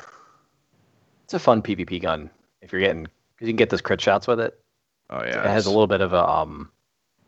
It's 1.24 1.32
a 1.32 1.38
fun 1.38 1.62
PvP 1.62 2.02
gun 2.02 2.28
if 2.60 2.72
you're 2.72 2.82
getting, 2.82 3.04
because 3.04 3.48
you 3.48 3.54
can 3.54 3.56
get 3.56 3.70
those 3.70 3.80
crit 3.80 4.02
shots 4.02 4.26
with 4.26 4.38
it. 4.38 4.60
Oh 5.08 5.24
yeah, 5.24 5.44
it 5.44 5.50
has 5.50 5.64
a 5.64 5.70
little 5.70 5.86
bit 5.86 6.02
of 6.02 6.12
a 6.12 6.28
um, 6.28 6.70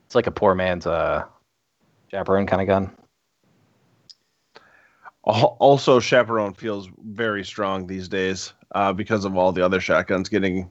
it's 0.04 0.14
like 0.14 0.26
a 0.26 0.30
poor 0.30 0.54
man's 0.54 0.86
uh, 0.86 1.24
chaperone 2.10 2.46
kind 2.46 2.60
of 2.60 2.68
gun. 2.68 2.90
Also, 5.24 6.00
chaperone 6.00 6.52
feels 6.52 6.90
very 7.02 7.44
strong 7.46 7.86
these 7.86 8.08
days 8.08 8.52
uh, 8.74 8.92
because 8.92 9.24
of 9.24 9.38
all 9.38 9.52
the 9.52 9.64
other 9.64 9.80
shotguns 9.80 10.28
getting 10.28 10.68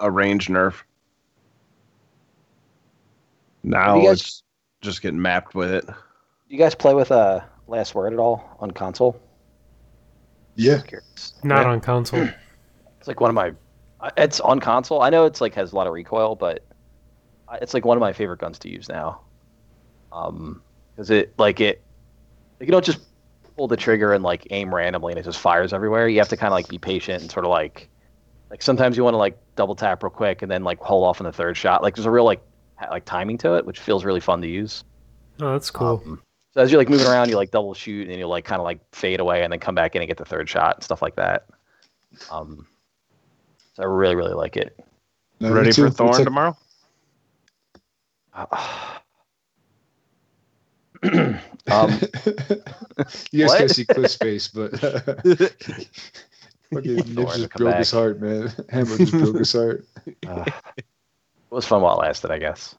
a 0.00 0.10
range 0.10 0.48
nerf. 0.48 0.82
Now 3.62 3.96
you 3.96 4.08
guys- 4.08 4.20
it's 4.20 4.42
just 4.80 5.02
getting 5.02 5.20
mapped 5.20 5.54
with 5.54 5.70
it. 5.70 5.86
Do 5.86 5.94
you 6.48 6.58
guys 6.58 6.74
play 6.74 6.94
with 6.94 7.10
uh, 7.12 7.40
Last 7.68 7.94
Word 7.94 8.12
at 8.12 8.18
all 8.18 8.56
on 8.60 8.70
console? 8.70 9.20
yeah, 10.56 10.82
Not 11.42 11.62
Yeah. 11.62 11.70
on 11.70 11.80
console. 11.80 12.28
It's 12.98 13.08
like 13.08 13.20
one 13.20 13.30
of 13.30 13.34
my. 13.34 13.52
uh, 14.00 14.10
It's 14.16 14.38
on 14.38 14.60
console. 14.60 15.02
I 15.02 15.10
know 15.10 15.24
it's 15.26 15.40
like 15.40 15.54
has 15.54 15.72
a 15.72 15.74
lot 15.76 15.88
of 15.88 15.92
recoil, 15.92 16.36
but 16.36 16.62
it's 17.60 17.74
like 17.74 17.84
one 17.84 17.96
of 17.96 18.00
my 18.00 18.12
favorite 18.12 18.38
guns 18.38 18.60
to 18.60 18.68
use 18.70 18.88
now. 18.88 19.22
Um, 20.12 20.62
because 20.94 21.10
it 21.10 21.34
like 21.36 21.60
it, 21.60 21.82
like 22.60 22.68
you 22.68 22.70
don't 22.70 22.84
just 22.84 23.00
pull 23.56 23.66
the 23.66 23.76
trigger 23.76 24.12
and 24.12 24.22
like 24.22 24.46
aim 24.50 24.72
randomly 24.72 25.10
and 25.12 25.18
it 25.18 25.24
just 25.24 25.40
fires 25.40 25.72
everywhere. 25.72 26.06
You 26.06 26.18
have 26.20 26.28
to 26.28 26.36
kind 26.36 26.52
of 26.52 26.52
like 26.52 26.68
be 26.68 26.78
patient 26.78 27.22
and 27.22 27.30
sort 27.30 27.44
of 27.44 27.50
like 27.50 27.88
like 28.50 28.62
sometimes 28.62 28.96
you 28.96 29.02
want 29.02 29.14
to 29.14 29.18
like 29.18 29.36
double 29.56 29.74
tap 29.74 30.04
real 30.04 30.10
quick 30.10 30.42
and 30.42 30.50
then 30.50 30.62
like 30.62 30.78
hold 30.78 31.04
off 31.04 31.20
on 31.20 31.24
the 31.24 31.32
third 31.32 31.56
shot. 31.56 31.82
Like 31.82 31.96
there's 31.96 32.06
a 32.06 32.10
real 32.10 32.24
like 32.24 32.40
ha- 32.40 32.51
like 32.90 33.04
timing 33.04 33.38
to 33.38 33.54
it, 33.54 33.64
which 33.66 33.80
feels 33.80 34.04
really 34.04 34.20
fun 34.20 34.40
to 34.42 34.48
use. 34.48 34.84
Oh, 35.40 35.52
that's 35.52 35.70
cool. 35.70 36.02
Um, 36.06 36.22
so 36.52 36.60
as 36.60 36.70
you're 36.70 36.80
like 36.80 36.88
moving 36.90 37.06
around, 37.06 37.28
you 37.30 37.36
like 37.36 37.50
double 37.50 37.72
shoot 37.74 38.08
and 38.08 38.18
you'll 38.18 38.28
like 38.28 38.44
kind 38.44 38.60
of 38.60 38.64
like 38.64 38.80
fade 38.94 39.20
away 39.20 39.42
and 39.42 39.52
then 39.52 39.58
come 39.60 39.74
back 39.74 39.94
in 39.96 40.02
and 40.02 40.08
get 40.08 40.18
the 40.18 40.24
third 40.24 40.48
shot 40.48 40.76
and 40.76 40.84
stuff 40.84 41.00
like 41.02 41.16
that. 41.16 41.46
Um, 42.30 42.66
so 43.74 43.82
I 43.82 43.86
really 43.86 44.14
really 44.16 44.34
like 44.34 44.56
it. 44.56 44.78
No, 45.40 45.52
Ready 45.52 45.72
for 45.72 45.88
Thorn 45.90 46.12
like- 46.12 46.24
tomorrow? 46.24 46.56
um, 48.36 48.50
you 53.32 53.46
guys 53.46 53.54
can't 53.58 53.70
see 53.70 53.84
Cliff's 53.84 54.16
face, 54.16 54.48
but 54.48 54.70
fucking 56.72 57.02
Thorn 57.02 57.14
Nip 57.14 57.28
to 57.28 57.36
just 57.38 57.50
come 57.50 57.58
broke 57.58 57.72
back. 57.72 57.78
his 57.78 57.90
heart, 57.90 58.20
man. 58.20 58.52
Hammer 58.70 58.96
just 58.98 59.12
broke 59.12 59.36
his 59.38 59.52
heart. 59.52 59.86
uh, 60.26 60.44
it 61.52 61.54
was 61.54 61.66
fun 61.66 61.82
while 61.82 62.00
it 62.00 62.06
lasted, 62.06 62.30
I 62.30 62.38
guess. 62.38 62.74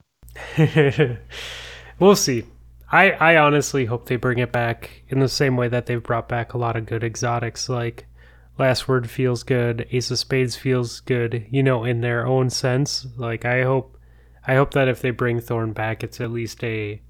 we'll 2.00 2.16
see. 2.16 2.44
I, 2.90 3.12
I 3.12 3.36
honestly 3.36 3.84
hope 3.84 4.08
they 4.08 4.16
bring 4.16 4.38
it 4.38 4.50
back 4.50 5.04
in 5.08 5.20
the 5.20 5.28
same 5.28 5.56
way 5.56 5.68
that 5.68 5.86
they've 5.86 6.02
brought 6.02 6.28
back 6.28 6.52
a 6.54 6.58
lot 6.58 6.74
of 6.74 6.84
good 6.84 7.04
exotics. 7.04 7.68
Like 7.68 8.08
Last 8.58 8.88
Word 8.88 9.08
feels 9.08 9.44
good, 9.44 9.86
Ace 9.92 10.10
of 10.10 10.18
Spades 10.18 10.56
feels 10.56 10.98
good, 11.00 11.46
you 11.50 11.62
know, 11.62 11.84
in 11.84 12.00
their 12.00 12.26
own 12.26 12.50
sense. 12.50 13.06
Like 13.16 13.44
I 13.44 13.62
hope 13.62 13.96
I 14.44 14.56
hope 14.56 14.74
that 14.74 14.88
if 14.88 15.00
they 15.00 15.10
bring 15.10 15.40
Thorn 15.40 15.72
back 15.72 16.02
it's 16.02 16.20
at 16.20 16.32
least 16.32 16.64
a 16.64 17.00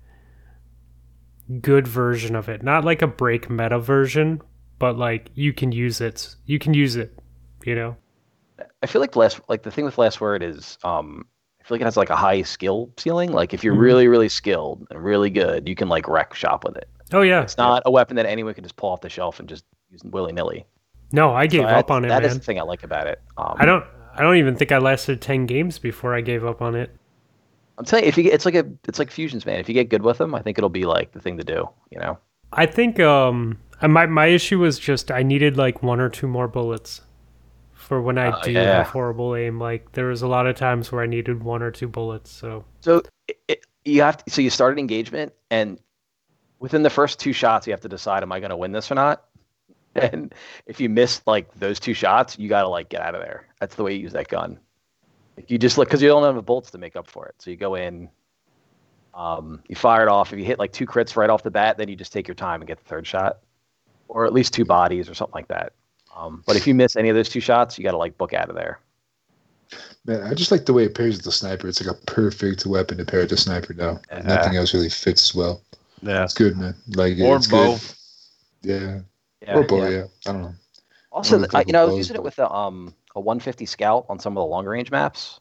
good 1.63 1.89
version 1.89 2.37
of 2.37 2.51
it. 2.51 2.63
Not 2.63 2.85
like 2.85 3.01
a 3.01 3.07
break 3.07 3.49
meta 3.49 3.79
version, 3.79 4.43
but 4.79 4.99
like 4.99 5.31
you 5.35 5.55
can 5.55 5.73
use 5.73 6.03
it. 6.03 6.37
You 6.45 6.59
can 6.59 6.75
use 6.75 6.97
it, 6.97 7.19
you 7.65 7.75
know. 7.75 7.97
I 8.83 8.87
feel 8.87 9.01
like 9.01 9.17
last 9.17 9.41
like 9.49 9.63
the 9.63 9.71
thing 9.71 9.87
with 9.87 9.97
last 9.97 10.21
word 10.21 10.43
is 10.43 10.77
um 10.85 11.27
I 11.65 11.67
feel 11.69 11.75
like 11.77 11.81
it 11.81 11.85
has 11.87 11.97
like 11.97 12.11
a 12.11 12.17
high 12.17 12.43
skill 12.43 12.91
ceiling. 12.99 13.33
Like 13.33 13.55
if 13.55 13.65
you're 13.65 13.75
Mhm. 13.75 13.81
really 13.81 14.09
really 14.09 14.29
skilled 14.29 14.87
and 14.91 15.03
really 15.03 15.31
good, 15.31 15.67
you 15.69 15.75
can 15.75 15.89
like 15.89 16.07
wreck 16.07 16.35
shop 16.35 16.63
with 16.65 16.77
it. 16.77 16.89
Oh 17.13 17.23
yeah. 17.23 17.43
It's 17.43 17.57
not 17.57 17.83
a 17.87 17.91
weapon 17.91 18.17
that 18.17 18.27
anyone 18.27 18.53
can 18.55 18.65
just 18.65 18.77
pull 18.77 18.91
off 18.91 19.01
the 19.01 19.09
shelf 19.09 19.41
and 19.41 19.49
just 19.49 19.65
use 19.91 20.03
willy 20.05 20.33
nilly. 20.33 20.67
No, 21.13 21.33
I 21.35 21.47
gave 21.47 21.65
up 21.65 21.91
on 21.91 22.05
it, 22.05 22.09
That 22.09 22.23
man. 22.23 22.31
is 22.31 22.39
the 22.39 22.45
thing 22.45 22.59
I 22.59 22.63
like 22.63 22.83
about 22.83 23.07
it. 23.07 23.21
Um, 23.39 23.55
I 23.57 23.65
don't 23.65 23.85
I 24.17 24.23
don't 24.23 24.37
even 24.37 24.57
think 24.57 24.73
I 24.73 24.79
lasted 24.79 25.21
10 25.23 25.47
games 25.47 25.79
before 25.79 26.15
I 26.15 26.21
gave 26.21 26.45
up 26.45 26.61
on 26.63 26.75
it. 26.75 26.91
I'm 27.79 27.85
telling 27.85 28.05
you, 28.05 28.09
if 28.09 28.17
you 28.17 28.23
get, 28.25 28.35
it's 28.35 28.45
like 28.45 28.55
a 28.55 28.65
it's 28.87 28.99
like 28.99 29.11
fusions, 29.11 29.47
man. 29.47 29.59
If 29.59 29.69
you 29.69 29.75
get 29.75 29.89
good 29.89 30.03
with 30.03 30.19
them, 30.19 30.35
I 30.35 30.43
think 30.43 30.59
it'll 30.59 30.69
be 30.71 30.85
like 30.85 31.13
the 31.13 31.21
thing 31.21 31.39
to 31.39 31.45
do. 31.45 31.69
You 31.91 31.99
know. 31.99 32.19
I 32.53 32.67
think 32.67 33.01
um 33.01 33.59
my 33.81 34.05
my 34.07 34.27
issue 34.27 34.59
was 34.59 34.79
just 34.79 35.11
I 35.11 35.23
needed 35.23 35.57
like 35.57 35.83
one 35.83 35.99
or 35.99 36.09
two 36.11 36.29
more 36.29 36.47
bullets 36.47 37.01
for 37.85 38.01
when 38.03 38.19
I 38.19 38.37
Oh, 38.39 38.43
do 38.43 38.53
yeah. 38.53 38.79
have 38.79 38.89
horrible 38.89 39.37
aim. 39.37 39.59
Like 39.61 39.93
there 39.93 40.07
was 40.07 40.23
a 40.23 40.29
lot 40.29 40.47
of 40.47 40.57
times 40.57 40.91
where 40.91 41.03
I 41.03 41.07
needed 41.07 41.43
one 41.43 41.63
or 41.63 41.71
two 41.71 41.89
bullets. 41.89 42.31
So 42.31 42.65
So 42.81 43.03
it, 43.29 43.39
it, 43.49 43.67
you 43.85 44.03
have 44.03 44.17
to, 44.25 44.31
so 44.31 44.41
you 44.41 44.51
start 44.51 44.73
an 44.73 44.79
engagement, 44.79 45.33
and 45.51 45.79
within 46.59 46.83
the 46.83 46.91
first 46.91 47.21
two 47.21 47.33
shots, 47.33 47.67
you 47.67 47.73
have 47.73 47.81
to 47.83 47.89
decide: 47.89 48.23
Am 48.23 48.33
I 48.33 48.41
going 48.41 48.51
to 48.51 48.57
win 48.57 48.73
this 48.73 48.91
or 48.91 48.95
not? 48.97 49.25
And 49.97 50.35
if 50.67 50.81
you 50.81 50.89
miss 50.89 51.23
like 51.25 51.55
those 51.55 51.79
two 51.79 51.95
shots, 51.95 52.37
you 52.37 52.49
got 52.49 52.63
to 52.63 52.69
like 52.69 52.89
get 52.89 53.01
out 53.01 53.15
of 53.15 53.21
there. 53.21 53.47
That's 53.61 53.77
the 53.77 53.85
way 53.85 53.95
you 53.95 54.01
use 54.01 54.13
that 54.15 54.27
gun. 54.27 54.59
Like, 55.37 55.49
you 55.53 55.57
just 55.57 55.79
look 55.79 55.87
because 55.87 56.03
you 56.03 56.09
don't 56.09 56.25
have 56.25 56.35
the 56.35 56.43
bolts 56.43 56.73
to 56.73 56.79
make 56.79 56.97
up 56.97 57.09
for 57.09 57.27
it. 57.27 57.37
So 57.39 57.51
you 57.53 57.57
go 57.57 57.77
in, 57.77 58.09
um, 59.15 59.63
you 59.69 59.77
fire 59.77 60.03
it 60.03 60.09
off. 60.09 60.33
If 60.33 60.39
you 60.41 60.45
hit 60.45 60.59
like 60.59 60.73
two 60.73 60.85
crits 60.85 61.15
right 61.15 61.31
off 61.31 61.45
the 61.45 61.51
bat, 61.53 61.77
then 61.79 61.89
you 61.89 61.95
just 61.95 62.13
take 62.13 62.27
your 62.27 62.35
time 62.35 62.61
and 62.61 62.67
get 62.67 62.79
the 62.79 62.85
third 62.85 63.07
shot, 63.07 63.39
or 64.09 64.27
at 64.27 64.33
least 64.33 64.53
two 64.53 64.65
bodies 64.65 65.09
or 65.09 65.15
something 65.15 65.35
like 65.35 65.47
that. 65.49 65.75
Um, 66.17 66.43
but 66.47 66.57
if 66.57 66.67
you 66.67 66.75
miss 66.75 66.97
any 66.97 67.09
of 67.09 67.17
those 67.17 67.29
two 67.29 67.41
shots, 67.41 67.79
you 67.79 67.85
got 67.85 67.93
to 67.93 67.97
like 67.99 68.17
book 68.17 68.33
out 68.35 68.49
of 68.49 68.55
there. 68.55 68.79
Man, 70.07 70.23
I 70.23 70.35
just 70.35 70.51
like 70.53 70.67
the 70.67 70.73
way 70.73 70.85
it 70.85 70.95
pairs 70.95 71.17
with 71.17 71.25
the 71.25 71.33
sniper. 71.33 71.67
It's 71.67 71.85
like 71.85 71.97
a 71.97 72.01
perfect 72.07 72.67
weapon 72.67 72.99
to 72.99 73.05
pair 73.05 73.21
with 73.21 73.31
the 73.31 73.37
sniper 73.37 73.75
now. 73.75 74.01
Yeah. 74.11 74.23
Nothing 74.23 74.57
else 74.57 74.75
really 74.75 74.91
fits 74.91 75.31
as 75.31 75.35
well. 75.35 75.63
Yeah. 76.03 76.25
It's 76.25 76.35
good, 76.35 76.57
man. 76.57 76.75
Like 76.89 77.19
Or 77.21 77.37
it's 77.37 77.47
bow. 77.47 77.79
Good. 78.63 78.81
Yeah. 78.81 79.01
Yeah, 79.43 79.57
Or 79.57 79.65
bow, 79.65 79.85
yeah. 79.85 79.89
yeah. 79.89 80.05
I 80.27 80.33
don't 80.33 80.43
know. 80.43 80.55
Also, 81.11 81.37
One 81.37 81.45
of 81.45 81.51
th- 81.51 81.53
the 81.53 81.59
I, 81.59 81.65
you 81.67 81.73
know, 81.73 81.81
I 81.81 81.85
was 81.85 81.91
couple 81.91 81.99
using 81.99 82.17
it 82.17 82.23
with 82.23 82.39
a 82.39 82.51
um 82.51 82.95
a 83.17 83.21
150 83.21 83.67
scout 83.67 84.07
on 84.09 84.19
some 84.19 84.37
of 84.37 84.43
the 84.43 84.47
longer 84.47 84.71
range 84.71 84.91
maps. 84.91 85.41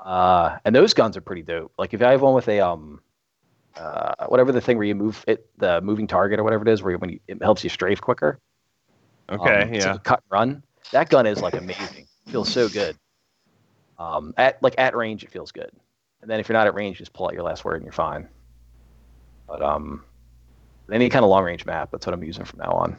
Uh, 0.00 0.58
and 0.64 0.74
those 0.74 0.94
guns 0.94 1.16
are 1.16 1.20
pretty 1.20 1.42
dope. 1.42 1.72
Like 1.78 1.94
if 1.94 2.02
I 2.02 2.10
have 2.10 2.22
one 2.22 2.34
with 2.34 2.48
a 2.48 2.60
um, 2.60 3.00
uh, 3.76 4.26
whatever 4.26 4.50
the 4.50 4.60
thing 4.60 4.76
where 4.76 4.86
you 4.86 4.94
move 4.94 5.24
it, 5.28 5.46
the 5.58 5.80
moving 5.80 6.06
target 6.06 6.40
or 6.40 6.44
whatever 6.44 6.62
it 6.62 6.72
is, 6.72 6.82
where 6.82 6.92
you, 6.92 6.98
when 6.98 7.10
you, 7.10 7.20
it 7.28 7.42
helps 7.42 7.62
you 7.62 7.70
strafe 7.70 8.00
quicker. 8.00 8.40
Okay. 9.30 9.62
Um, 9.62 9.74
yeah. 9.74 9.96
cut 10.02 10.22
and 10.24 10.30
run. 10.30 10.62
That 10.92 11.08
gun 11.08 11.26
is 11.26 11.40
like 11.40 11.54
amazing. 11.54 12.06
feels 12.28 12.50
so 12.50 12.68
good. 12.68 12.96
Um, 13.98 14.34
at 14.36 14.62
like 14.62 14.74
at 14.78 14.96
range, 14.96 15.22
it 15.22 15.30
feels 15.30 15.52
good. 15.52 15.70
And 16.20 16.30
then 16.30 16.40
if 16.40 16.48
you're 16.48 16.54
not 16.56 16.66
at 16.66 16.74
range, 16.74 16.98
just 16.98 17.12
pull 17.12 17.26
out 17.26 17.34
your 17.34 17.42
last 17.42 17.64
word 17.64 17.76
and 17.76 17.84
you're 17.84 17.92
fine. 17.92 18.28
But 19.46 19.62
um, 19.62 20.04
any 20.90 21.08
kind 21.08 21.24
of 21.24 21.30
long 21.30 21.44
range 21.44 21.66
map, 21.66 21.90
that's 21.90 22.06
what 22.06 22.14
I'm 22.14 22.22
using 22.22 22.44
from 22.44 22.60
now 22.60 22.72
on. 22.72 22.96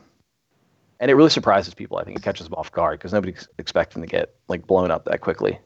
And 0.99 1.09
it 1.11 1.15
really 1.15 1.29
surprises 1.29 1.73
people. 1.73 1.97
I 1.97 2.03
think 2.03 2.17
it 2.17 2.23
catches 2.23 2.47
them 2.47 2.53
off 2.55 2.71
guard 2.71 2.99
because 2.99 3.13
nobody 3.13 3.33
ex- 3.33 3.47
expects 3.57 3.93
them 3.93 4.03
to 4.03 4.07
get 4.07 4.35
like 4.47 4.65
blown 4.67 4.91
up 4.91 5.05
that 5.05 5.21
quickly. 5.21 5.59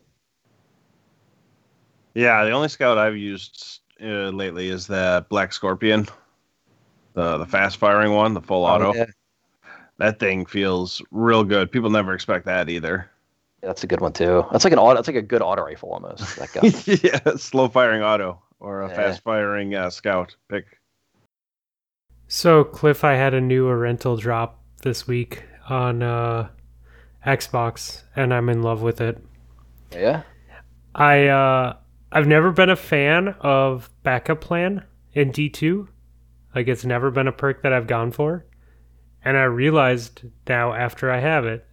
Yeah, 2.14 2.43
the 2.45 2.51
only 2.51 2.70
scout 2.70 2.97
I've 2.97 3.18
used 3.18 3.82
uh, 4.01 4.30
lately 4.30 4.70
is 4.70 4.88
the 4.88 5.26
Black 5.30 5.53
Scorpion, 5.53 6.08
the 7.14 7.38
the 7.38 7.45
fast 7.45 7.78
firing 7.78 8.14
one, 8.14 8.34
the 8.34 8.41
full 8.41 8.66
auto. 8.66 8.91
Oh, 8.91 8.95
yeah. 8.95 9.05
That 9.98 10.20
thing 10.20 10.45
feels 10.45 11.02
real 11.12 11.43
good. 11.43 11.72
People 11.72 11.89
never 11.89 12.14
expect 12.14 12.45
that 12.45 12.70
either. 12.70 13.10
That's 13.62 13.84
a 13.84 13.88
good 13.88 14.00
one 14.02 14.14
too. 14.14 14.45
That's 14.52 14.64
like 14.64 14.74
an 14.74 14.80
auto. 14.80 14.95
That's 14.95 15.08
like 15.08 15.18
a 15.18 15.22
good 15.22 15.41
auto 15.41 15.64
rifle 15.64 15.89
almost. 15.91 16.36
That 16.38 16.52
gun. 16.54 16.72
yeah, 17.04 17.36
slow 17.38 17.68
firing 17.68 18.04
auto 18.04 18.39
or 18.60 18.82
a 18.84 18.89
Yeah. 18.89 18.95
fast 18.95 19.24
firing 19.24 19.74
uh, 19.76 19.89
scout 19.89 20.36
pick. 20.50 20.66
So 22.28 22.64
Cliff, 22.64 23.04
I 23.04 23.14
had 23.14 23.34
a 23.34 23.41
new 23.41 23.68
rental 23.72 24.18
drop 24.18 24.62
this 24.84 25.08
week 25.08 25.43
on 25.70 26.04
uh, 26.04 26.50
Xbox, 27.26 28.04
and 28.16 28.34
I'm 28.34 28.50
in 28.50 28.62
love 28.62 28.82
with 28.82 29.02
it. 29.02 29.18
yeah. 29.91 30.24
I 30.93 31.28
uh, 31.28 31.78
I've 32.12 32.28
never 32.28 32.52
been 32.52 32.70
a 32.70 32.76
fan 32.76 33.30
of 33.41 33.89
backup 34.04 34.41
plan 34.41 34.84
in 35.14 35.32
D2. 35.32 35.88
Like 36.56 36.68
it's 36.68 36.86
never 36.86 37.12
been 37.12 37.28
a 37.28 37.32
perk 37.32 37.62
that 37.64 37.72
I've 37.74 37.88
gone 37.88 38.12
for. 38.12 38.45
And 39.28 39.36
I 39.36 39.43
realized 39.43 40.21
now 40.47 40.71
after 40.71 41.11
I 41.11 41.19
have 41.19 41.45
it 41.45 41.67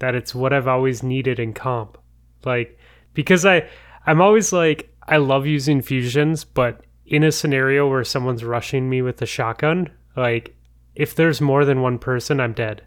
that 0.00 0.16
it's 0.16 0.34
what 0.34 0.52
I've 0.52 0.66
always 0.66 1.04
needed 1.04 1.38
in 1.38 1.52
comp. 1.54 1.96
Like 2.44 2.76
because 3.14 3.46
I 3.46 3.68
I'm 4.04 4.20
always 4.20 4.52
like 4.52 4.92
I 5.06 5.18
love 5.18 5.46
using 5.46 5.80
fusions, 5.80 6.42
but 6.42 6.84
in 7.06 7.22
a 7.22 7.30
scenario 7.30 7.88
where 7.88 8.02
someone's 8.02 8.42
rushing 8.42 8.90
me 8.90 9.00
with 9.00 9.22
a 9.22 9.26
shotgun, 9.26 9.92
like 10.16 10.56
if 10.96 11.14
there's 11.14 11.40
more 11.40 11.64
than 11.64 11.82
one 11.82 12.00
person, 12.00 12.40
I'm 12.40 12.52
dead. 12.52 12.84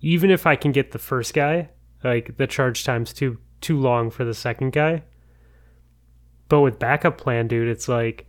Even 0.00 0.30
if 0.30 0.46
I 0.46 0.54
can 0.54 0.70
get 0.70 0.92
the 0.92 1.00
first 1.00 1.34
guy, 1.34 1.70
like 2.04 2.36
the 2.36 2.46
charge 2.46 2.84
time's 2.84 3.12
too 3.12 3.38
too 3.60 3.80
long 3.80 4.12
for 4.12 4.24
the 4.24 4.32
second 4.32 4.74
guy. 4.74 5.02
But 6.48 6.60
with 6.60 6.78
backup 6.78 7.18
plan, 7.18 7.48
dude, 7.48 7.66
it's 7.66 7.88
like 7.88 8.28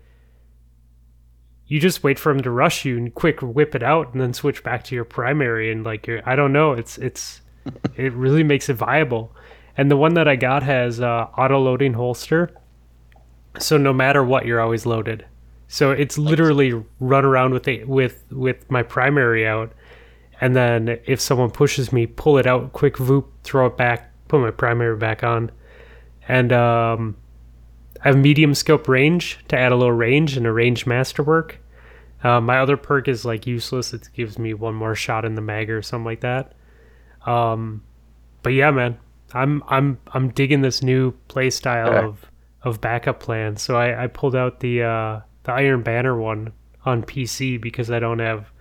you 1.67 1.79
just 1.79 2.03
wait 2.03 2.19
for 2.19 2.31
him 2.31 2.41
to 2.41 2.51
rush 2.51 2.85
you 2.85 2.97
and 2.97 3.13
quick 3.13 3.41
whip 3.41 3.75
it 3.75 3.83
out 3.83 4.11
and 4.13 4.21
then 4.21 4.33
switch 4.33 4.63
back 4.63 4.83
to 4.85 4.95
your 4.95 5.05
primary 5.05 5.71
and 5.71 5.83
like 5.83 6.07
your 6.07 6.27
I 6.27 6.35
don't 6.35 6.53
know, 6.53 6.73
it's 6.73 6.97
it's 6.97 7.41
it 7.95 8.13
really 8.13 8.43
makes 8.43 8.69
it 8.69 8.75
viable. 8.75 9.35
And 9.75 9.89
the 9.89 9.97
one 9.97 10.13
that 10.13 10.27
I 10.27 10.35
got 10.35 10.63
has 10.63 11.01
uh, 11.01 11.27
auto 11.37 11.59
loading 11.59 11.93
holster. 11.93 12.51
So 13.59 13.77
no 13.77 13.93
matter 13.93 14.23
what, 14.23 14.45
you're 14.45 14.61
always 14.61 14.85
loaded. 14.85 15.25
So 15.67 15.91
it's 15.91 16.17
literally 16.17 16.83
run 16.99 17.25
around 17.25 17.53
with 17.53 17.67
it 17.67 17.87
with 17.87 18.23
with 18.31 18.69
my 18.69 18.83
primary 18.83 19.47
out, 19.47 19.73
and 20.39 20.55
then 20.55 20.99
if 21.05 21.19
someone 21.19 21.49
pushes 21.49 21.91
me, 21.91 22.05
pull 22.05 22.37
it 22.37 22.45
out, 22.45 22.73
quick 22.73 22.95
voop, 22.97 23.25
throw 23.43 23.65
it 23.67 23.77
back, 23.77 24.11
put 24.27 24.39
my 24.39 24.51
primary 24.51 24.95
back 24.97 25.23
on, 25.23 25.51
and 26.27 26.53
um, 26.53 27.15
I 28.03 28.09
have 28.09 28.17
medium 28.17 28.53
scope 28.53 28.87
range 28.87 29.39
to 29.47 29.57
add 29.57 29.71
a 29.71 29.75
little 29.75 29.93
range 29.93 30.35
and 30.35 30.45
a 30.45 30.51
range 30.51 30.85
masterwork. 30.85 31.59
Uh, 32.23 32.41
my 32.41 32.59
other 32.59 32.77
perk 32.77 33.07
is 33.07 33.25
like 33.25 33.47
useless; 33.47 33.93
it 33.93 34.09
gives 34.13 34.37
me 34.37 34.53
one 34.53 34.75
more 34.75 34.95
shot 34.95 35.25
in 35.25 35.35
the 35.35 35.41
mag 35.41 35.69
or 35.69 35.81
something 35.81 36.05
like 36.05 36.21
that. 36.21 36.53
Um, 37.25 37.83
but 38.41 38.51
yeah, 38.51 38.71
man, 38.71 38.97
I'm 39.33 39.63
I'm 39.67 39.99
I'm 40.07 40.29
digging 40.29 40.61
this 40.61 40.83
new 40.83 41.11
play 41.27 41.49
style 41.49 41.89
Okay. 41.89 42.05
of 42.05 42.25
of 42.63 42.81
backup 42.81 43.19
plans. 43.19 43.61
So 43.61 43.75
I, 43.75 44.03
I 44.03 44.07
pulled 44.07 44.35
out 44.35 44.59
the 44.59 44.83
uh, 44.83 45.19
the 45.43 45.51
Iron 45.51 45.81
Banner 45.83 46.17
one 46.17 46.53
on 46.85 47.03
PC 47.03 47.59
because 47.61 47.89
I 47.91 47.99
don't 47.99 48.19
have, 48.19 48.51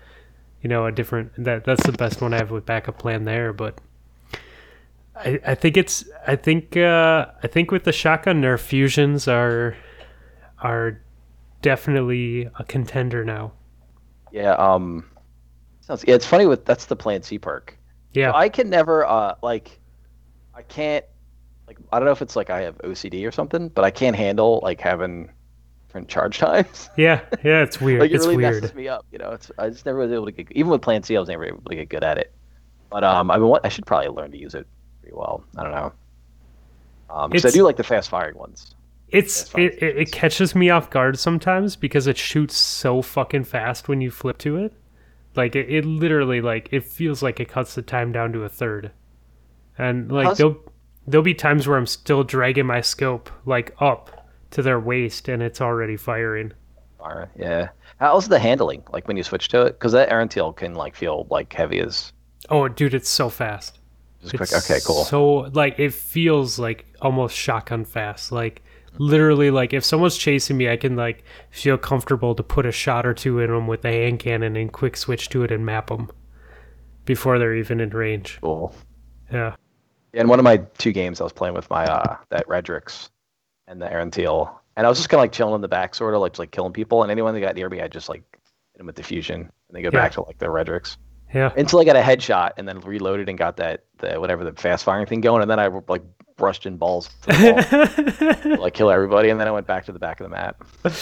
you 0.61 0.69
know, 0.69 0.87
a 0.87 0.93
different 0.93 1.33
that 1.45 1.65
that's 1.65 1.85
the 1.85 1.93
best 1.93 2.21
one 2.21 2.33
I 2.35 2.39
have 2.39 2.51
with 2.51 2.67
backup 2.67 2.99
plan 2.99 3.25
there. 3.25 3.53
But 3.53 3.79
I, 5.15 5.39
I 5.47 5.55
think 5.55 5.77
it's 5.77 6.05
I 6.27 6.37
think 6.37 6.77
uh, 6.77 7.27
I 7.43 7.47
think 7.47 7.71
with 7.71 7.85
the 7.85 7.93
shotgun 7.93 8.41
their 8.41 8.59
fusions 8.59 9.29
are 9.29 9.77
are 10.63 11.01
definitely 11.61 12.49
a 12.59 12.65
contender 12.65 13.25
now. 13.25 13.53
Yeah. 14.33 14.53
Um, 14.55 15.05
Sounds- 15.81 16.05
Yeah, 16.07 16.15
it's 16.15 16.27
funny 16.27 16.47
with 16.47 16.65
that's 16.65 16.87
the 16.87 16.97
Plan 16.97 17.23
C 17.23 17.39
perk. 17.39 17.77
Yeah. 18.13 18.33
So 18.33 18.37
I 18.37 18.49
can 18.49 18.71
never 18.71 19.05
uh 19.07 19.35
like 19.43 19.79
I 20.55 20.63
can't 20.63 21.05
like 21.67 21.79
I 21.93 21.99
don't 21.99 22.07
know 22.07 22.13
if 22.13 22.23
it's 22.23 22.37
like 22.37 22.51
I 22.51 22.63
have 22.63 22.79
OCD 22.79 23.27
or 23.27 23.33
something, 23.33 23.69
but 23.69 23.85
I 23.85 23.91
can't 23.91 24.17
handle 24.17 24.61
like 24.63 24.81
having 24.81 25.31
different 25.89 26.09
charge 26.09 26.39
times. 26.49 26.89
yeah. 26.97 27.21
Yeah. 27.45 27.63
It's 27.63 27.81
weird. 27.81 28.01
like 28.01 28.11
it 28.11 28.15
it's 28.15 28.25
really 28.25 28.37
weird. 28.39 28.63
messes 28.63 28.75
me 28.75 28.89
up. 28.89 29.05
You 29.13 29.19
know, 29.19 29.31
it's 29.33 29.51
I 29.59 29.69
just 29.69 29.85
never 29.87 29.99
was 29.99 30.13
able 30.13 30.27
to 30.27 30.33
get 30.33 30.51
even 30.53 30.71
with 30.71 30.81
Plan 30.83 31.03
C, 31.03 31.17
I 31.17 31.21
was 31.21 31.29
never 31.29 31.45
able 31.45 31.61
to 31.69 31.75
get 31.75 31.89
good 31.91 32.03
at 32.05 32.17
it. 32.19 32.33
But 32.91 33.05
um, 33.05 33.31
I 33.31 33.39
mean, 33.39 33.55
I 33.65 33.69
should 33.69 33.87
probably 33.87 34.09
learn 34.09 34.31
to 34.33 34.39
use 34.39 34.55
it 34.55 34.67
pretty 35.03 35.15
well. 35.17 35.45
I 35.59 35.63
don't 35.65 35.73
know. 35.73 35.93
Um, 37.11 37.31
'cause 37.31 37.45
I 37.45 37.51
do 37.51 37.63
like 37.65 37.77
the 37.77 37.83
fast 37.85 38.09
firing 38.09 38.37
ones. 38.39 38.75
It's 39.09 39.53
it, 39.57 39.83
it, 39.83 39.97
it 39.99 40.13
catches 40.13 40.55
me 40.55 40.71
off 40.71 40.89
guard 40.89 41.19
sometimes 41.19 41.77
because 41.77 42.07
it 42.07 42.17
shoots 42.17 42.57
so 42.57 43.03
fucking 43.03 43.45
fast 43.45 43.87
when 43.89 44.01
you 44.01 44.11
flip 44.11 44.39
to 44.39 44.57
it. 44.57 44.73
Like 45.37 45.55
it, 45.55 45.69
it 45.71 45.85
literally 45.85 46.41
like 46.41 46.69
it 46.73 46.85
feels 46.85 47.23
like 47.23 47.39
it 47.39 47.49
cuts 47.51 47.75
the 47.75 47.83
time 47.83 48.13
down 48.13 48.33
to 48.33 48.45
a 48.45 48.49
third. 48.49 48.91
And 49.77 50.11
like 50.11 50.25
How's- 50.27 50.39
there'll 50.39 50.57
there'll 51.07 51.25
be 51.25 51.35
times 51.35 51.69
where 51.69 51.77
I'm 51.77 51.87
still 51.87 52.25
dragging 52.25 52.67
my 52.67 52.81
scope 52.81 53.29
like 53.45 53.75
up 53.81 54.27
to 54.53 54.63
their 54.63 54.81
waist 54.81 55.29
and 55.29 55.43
it's 55.43 55.61
already 55.61 55.97
firing. 55.97 56.53
Fire, 56.99 57.29
yeah. 57.37 57.69
How's 57.99 58.29
the 58.29 58.39
handling 58.39 58.83
like 58.93 59.07
when 59.09 59.17
you 59.19 59.23
switch 59.23 59.49
to 59.49 59.63
it? 59.63 59.73
Because 59.79 59.93
that 59.93 60.09
Erentil 60.09 60.57
can 60.57 60.75
like 60.75 60.97
feel 60.97 61.27
like 61.29 61.53
heavy 61.53 61.81
as 61.81 62.13
Oh 62.49 62.67
dude, 62.69 62.95
it's 62.95 63.09
so 63.11 63.29
fast. 63.29 63.79
Just 64.23 64.37
quick. 64.37 64.53
Okay, 64.53 64.79
cool. 64.85 65.05
So 65.05 65.35
like 65.53 65.79
it 65.79 65.93
feels 65.93 66.59
like 66.59 66.87
almost 67.01 67.37
shotgun 67.37 67.85
fast. 67.85 68.31
Like 68.33 68.63
literally 68.99 69.51
like 69.51 69.73
if 69.73 69.85
someone's 69.85 70.17
chasing 70.17 70.57
me, 70.57 70.69
I 70.71 70.77
can 70.77 70.97
like 70.97 71.25
feel 71.51 71.77
comfortable 71.79 72.35
to 72.35 72.43
put 72.43 72.65
a 72.67 72.73
shot 72.73 73.05
or 73.07 73.15
two 73.15 73.41
in 73.41 73.51
them 73.51 73.67
with 73.67 73.83
the 73.83 73.91
hand 73.91 74.19
cannon 74.21 74.57
and 74.57 74.73
quick 74.73 74.97
switch 74.97 75.29
to 75.31 75.43
it 75.43 75.51
and 75.51 75.67
map 75.67 75.89
them 75.89 76.11
before 77.05 77.39
they're 77.39 77.55
even 77.55 77.81
in 77.81 77.91
range. 77.91 78.39
cool. 78.41 78.75
Yeah. 79.33 79.57
In 80.13 80.29
one 80.29 80.39
of 80.39 80.45
my 80.45 80.59
two 80.79 80.93
games, 80.93 81.21
I 81.21 81.25
was 81.25 81.33
playing 81.33 81.55
with 81.55 81.69
my 81.71 81.85
uh 81.87 82.17
that 82.29 82.47
Redrix 82.47 83.09
and 83.67 83.81
the 83.81 83.87
Erentil, 83.87 84.51
and 84.77 84.87
I 84.87 84.89
was 84.89 84.99
just 84.99 85.09
kind 85.09 85.19
of 85.19 85.23
like 85.23 85.33
chilling 85.33 85.55
in 85.55 85.61
the 85.63 85.69
back, 85.69 85.95
sort 85.95 86.15
of 86.15 86.21
like 86.21 86.33
just 86.33 86.39
like 86.39 86.51
killing 86.51 86.73
people, 86.73 87.03
and 87.03 87.11
anyone 87.11 87.33
that 87.35 87.41
got 87.41 87.55
near 87.57 87.69
me, 87.71 87.81
I 87.81 87.89
just 87.89 88.09
like 88.09 88.23
hit 88.73 88.79
them 88.79 88.87
with 88.87 88.95
diffusion, 88.95 89.41
and 89.41 89.51
they 89.73 89.81
go 89.83 89.89
Yeah. 89.93 90.01
back 90.03 90.13
to 90.13 90.23
like 90.23 90.39
their 90.39 90.51
Redrix 90.51 90.97
Yeah. 91.35 91.53
until 91.57 91.81
I 91.81 91.85
got 91.85 91.97
a 91.97 92.01
headshot, 92.03 92.53
and 92.59 92.69
then 92.69 92.81
reloaded 92.81 93.29
and 93.29 93.39
got 93.39 93.57
that 93.57 93.85
the 93.99 94.21
whatever 94.21 94.45
the 94.45 94.53
fast 94.53 94.85
firing 94.85 95.07
thing 95.07 95.21
going, 95.21 95.43
and 95.43 95.51
then 95.51 95.59
I 95.59 95.69
like 95.89 96.03
brushed 96.37 96.67
in 96.67 96.77
balls 96.77 97.09
to 97.23 97.27
the 97.29 98.43
ball, 98.51 98.57
like 98.59 98.75
kill 98.75 98.91
everybody, 98.91 99.31
and 99.31 99.41
then 99.41 99.49
I 99.49 99.51
went 99.51 99.67
back 99.67 99.85
to 99.87 99.93
the 99.93 99.99
back 99.99 100.21
of 100.21 100.25
the 100.25 100.37
map. 100.37 100.63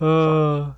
Uh, 0.00 0.74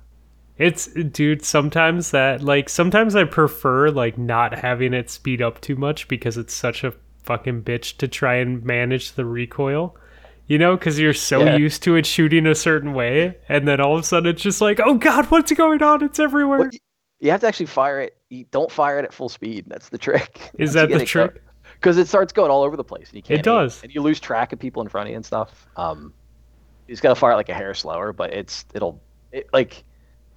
it's 0.57 0.87
dude. 0.87 1.43
Sometimes 1.45 2.09
that 2.11 2.41
like 2.43 2.69
sometimes 2.69 3.15
I 3.15 3.23
prefer 3.23 3.89
like 3.91 4.17
not 4.17 4.57
having 4.57 4.93
it 4.95 5.09
speed 5.11 5.41
up 5.43 5.61
too 5.61 5.75
much 5.75 6.07
because 6.07 6.37
it's 6.37 6.53
such 6.55 6.83
a 6.83 6.93
fucking 7.23 7.61
bitch 7.63 7.97
to 7.97 8.07
try 8.07 8.35
and 8.37 8.63
manage 8.63 9.11
the 9.13 9.25
recoil. 9.25 9.95
You 10.47 10.57
know, 10.57 10.75
because 10.75 10.99
you're 10.99 11.13
so 11.13 11.43
Yeah. 11.45 11.55
used 11.55 11.83
to 11.83 11.95
it 11.95 12.05
shooting 12.07 12.47
a 12.47 12.55
certain 12.55 12.93
way, 12.93 13.37
and 13.47 13.67
then 13.67 13.79
all 13.79 13.93
of 13.95 14.01
a 14.01 14.03
sudden 14.03 14.29
it's 14.31 14.41
just 14.41 14.59
like, 14.59 14.79
oh 14.83 14.95
god, 14.95 15.25
what's 15.27 15.51
going 15.53 15.81
on? 15.83 16.03
It's 16.03 16.19
everywhere. 16.19 16.59
Well, 16.59 16.69
You 17.19 17.29
have 17.31 17.41
to 17.41 17.47
actually 17.47 17.67
fire 17.67 18.01
it. 18.01 18.17
You 18.31 18.45
don't 18.51 18.71
fire 18.71 18.97
it 18.97 19.03
at 19.03 19.13
full 19.13 19.27
speed. 19.27 19.65
That's 19.67 19.89
the 19.89 19.97
trick. 19.97 20.51
Is 20.57 20.71
that 20.73 20.89
the 20.89 21.03
trick? 21.05 21.43
Because 21.73 21.97
it 21.97 22.07
starts 22.07 22.31
going 22.31 22.49
all 22.49 22.63
over 22.63 22.77
the 22.77 22.83
place, 22.83 23.09
and 23.09 23.17
you 23.17 23.21
can't. 23.21 23.39
aim, 23.39 23.43
does. 23.43 23.83
and 23.83 23.93
you 23.93 24.01
lose 24.01 24.21
track 24.21 24.53
of 24.53 24.59
people 24.59 24.81
in 24.81 24.87
front 24.87 25.07
of 25.07 25.11
you 25.11 25.17
and 25.17 25.25
stuff. 25.25 25.67
Um, 25.75 26.13
you 26.87 26.93
just 26.93 27.03
gotta 27.03 27.15
fire 27.15 27.33
it 27.33 27.35
like 27.35 27.49
a 27.49 27.53
hair 27.53 27.73
slower, 27.73 28.13
but 28.13 28.33
it's 28.33 28.65
it'll 28.73 29.01
it 29.33 29.49
like. 29.51 29.83